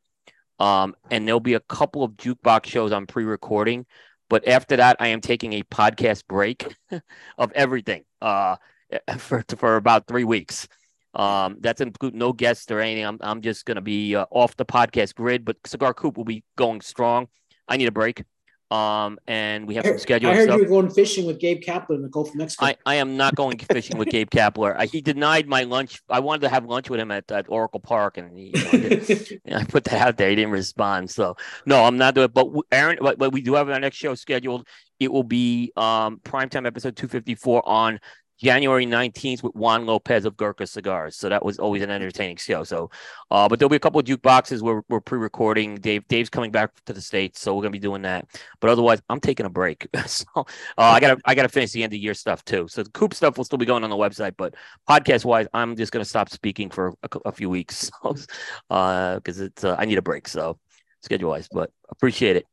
Um, 0.58 0.94
and 1.10 1.26
there'll 1.26 1.40
be 1.40 1.54
a 1.54 1.60
couple 1.60 2.02
of 2.02 2.12
jukebox 2.12 2.64
shows 2.64 2.90
I'm 2.90 3.06
pre-recording, 3.06 3.84
but 4.30 4.48
after 4.48 4.76
that, 4.76 4.96
I 5.00 5.08
am 5.08 5.20
taking 5.20 5.52
a 5.52 5.62
podcast 5.64 6.26
break 6.26 6.74
of 7.38 7.52
everything. 7.52 8.04
Uh, 8.22 8.56
for 9.18 9.44
for 9.56 9.76
about 9.76 10.06
three 10.06 10.24
weeks. 10.24 10.68
Um, 11.16 11.56
that's 11.60 11.80
include 11.80 12.14
no 12.14 12.32
guests 12.32 12.70
or 12.70 12.80
anything. 12.80 13.04
I'm 13.04 13.18
I'm 13.22 13.40
just 13.40 13.64
gonna 13.64 13.80
be 13.80 14.14
uh, 14.14 14.26
off 14.30 14.56
the 14.56 14.66
podcast 14.66 15.14
grid, 15.14 15.44
but 15.44 15.56
Cigar 15.64 15.94
Coop 15.94 16.16
will 16.16 16.24
be 16.24 16.44
going 16.56 16.82
strong. 16.82 17.28
I 17.66 17.76
need 17.78 17.88
a 17.88 17.92
break. 17.92 18.22
Um, 18.68 19.18
and 19.28 19.68
we 19.68 19.76
have 19.76 19.86
some 19.86 19.98
scheduled. 19.98 20.32
I 20.32 20.36
heard 20.36 20.48
stuff. 20.48 20.56
you 20.56 20.64
were 20.64 20.68
going 20.68 20.90
fishing 20.90 21.24
with 21.24 21.38
Gabe 21.38 21.62
Kapler 21.62 21.94
in 21.94 22.02
the 22.02 22.08
Gulf 22.08 22.30
of 22.30 22.34
Mexico. 22.34 22.66
I, 22.66 22.76
I 22.84 22.94
am 22.96 23.16
not 23.16 23.36
going 23.36 23.56
fishing 23.58 23.96
with 23.96 24.08
Gabe 24.08 24.28
Kapler. 24.28 24.74
I, 24.76 24.86
he 24.86 25.00
denied 25.00 25.46
my 25.46 25.62
lunch. 25.62 26.02
I 26.10 26.18
wanted 26.18 26.42
to 26.42 26.48
have 26.48 26.64
lunch 26.64 26.90
with 26.90 26.98
him 26.98 27.12
at, 27.12 27.30
at 27.30 27.46
Oracle 27.48 27.78
Park, 27.78 28.18
and 28.18 28.36
he, 28.36 28.52
you 28.72 29.40
know, 29.46 29.58
I 29.58 29.64
put 29.64 29.84
that 29.84 30.04
out 30.04 30.16
there. 30.16 30.30
He 30.30 30.34
didn't 30.34 30.50
respond. 30.50 31.10
So 31.10 31.36
no, 31.64 31.84
I'm 31.84 31.96
not 31.96 32.16
doing 32.16 32.24
it. 32.24 32.34
But 32.34 32.48
Aaron, 32.72 32.98
but, 33.00 33.18
but 33.18 33.32
we 33.32 33.40
do 33.40 33.54
have 33.54 33.70
our 33.70 33.78
next 33.78 33.98
show 33.98 34.16
scheduled. 34.16 34.66
It 34.98 35.12
will 35.12 35.24
be 35.24 35.72
um 35.76 36.20
primetime 36.24 36.66
episode 36.66 36.96
254 36.96 37.68
on 37.68 38.00
January 38.38 38.86
19th 38.86 39.42
with 39.42 39.54
Juan 39.54 39.86
Lopez 39.86 40.24
of 40.24 40.36
Gurkha 40.36 40.66
Cigars. 40.66 41.16
So 41.16 41.28
that 41.28 41.44
was 41.44 41.58
always 41.58 41.82
an 41.82 41.90
entertaining 41.90 42.36
show. 42.36 42.64
So, 42.64 42.90
uh, 43.30 43.48
but 43.48 43.58
there'll 43.58 43.70
be 43.70 43.76
a 43.76 43.80
couple 43.80 44.00
of 44.00 44.06
jukeboxes 44.06 44.62
where 44.62 44.82
we're 44.88 45.00
pre-recording. 45.00 45.76
Dave, 45.76 46.06
Dave's 46.08 46.28
coming 46.28 46.50
back 46.50 46.72
to 46.84 46.92
the 46.92 47.00
states, 47.00 47.40
so 47.40 47.54
we're 47.54 47.62
gonna 47.62 47.70
be 47.70 47.78
doing 47.78 48.02
that. 48.02 48.26
But 48.60 48.70
otherwise, 48.70 49.00
I'm 49.08 49.20
taking 49.20 49.46
a 49.46 49.50
break. 49.50 49.88
so 50.06 50.26
uh, 50.36 50.44
I 50.78 51.00
gotta 51.00 51.20
I 51.24 51.34
gotta 51.34 51.48
finish 51.48 51.72
the 51.72 51.82
end 51.82 51.92
of 51.92 51.98
year 51.98 52.14
stuff 52.14 52.44
too. 52.44 52.68
So 52.68 52.82
the 52.82 52.90
Coop 52.90 53.14
stuff 53.14 53.36
will 53.36 53.44
still 53.44 53.58
be 53.58 53.66
going 53.66 53.84
on 53.84 53.90
the 53.90 53.96
website, 53.96 54.34
but 54.36 54.54
podcast 54.88 55.24
wise, 55.24 55.46
I'm 55.54 55.76
just 55.76 55.92
gonna 55.92 56.04
stop 56.04 56.28
speaking 56.28 56.70
for 56.70 56.94
a, 57.02 57.18
a 57.26 57.32
few 57.32 57.48
weeks 57.48 57.90
because 58.02 58.26
uh, 58.70 59.20
it's 59.24 59.64
uh, 59.64 59.76
I 59.78 59.84
need 59.86 59.98
a 59.98 60.02
break. 60.02 60.28
So 60.28 60.58
schedule 61.00 61.30
wise, 61.30 61.48
but 61.50 61.70
appreciate 61.90 62.36
it. 62.36 62.46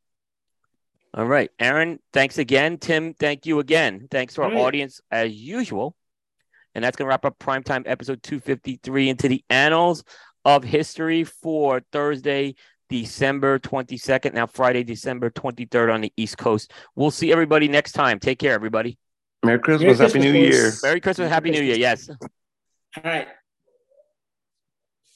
All 1.15 1.25
right, 1.25 1.51
Aaron, 1.59 1.99
thanks 2.11 2.37
again. 2.37 2.77
Tim, 2.77 3.13
thank 3.13 3.45
you 3.45 3.59
again. 3.59 4.07
Thanks 4.09 4.33
to 4.35 4.41
our 4.41 4.49
right. 4.49 4.57
audience 4.57 4.99
as 5.11 5.31
usual. 5.31 5.95
And 6.73 6.83
that's 6.83 6.97
going 6.97 7.05
to 7.05 7.09
wrap 7.09 7.23
up 7.25 7.37
primetime 7.37 7.83
episode 7.85 8.23
253 8.23 9.09
into 9.09 9.27
the 9.27 9.43
annals 9.49 10.03
of 10.43 10.63
history 10.63 11.23
for 11.23 11.81
Thursday, 11.91 12.55
December 12.89 13.59
22nd. 13.59 14.33
Now, 14.33 14.47
Friday, 14.47 14.83
December 14.83 15.29
23rd 15.29 15.93
on 15.93 16.01
the 16.01 16.11
East 16.17 16.37
Coast. 16.37 16.73
We'll 16.95 17.11
see 17.11 17.31
everybody 17.31 17.67
next 17.67 17.91
time. 17.91 18.19
Take 18.19 18.39
care, 18.39 18.53
everybody. 18.53 18.97
Merry 19.43 19.59
Christmas. 19.59 19.99
Merry 19.99 20.09
Happy 20.09 20.19
New 20.19 20.33
Year. 20.33 20.71
Merry 20.81 20.99
Christmas. 20.99 21.29
Happy 21.29 21.51
New 21.51 21.61
Year. 21.61 21.75
Yes. 21.75 22.09
All 22.09 22.17
right. 23.03 23.27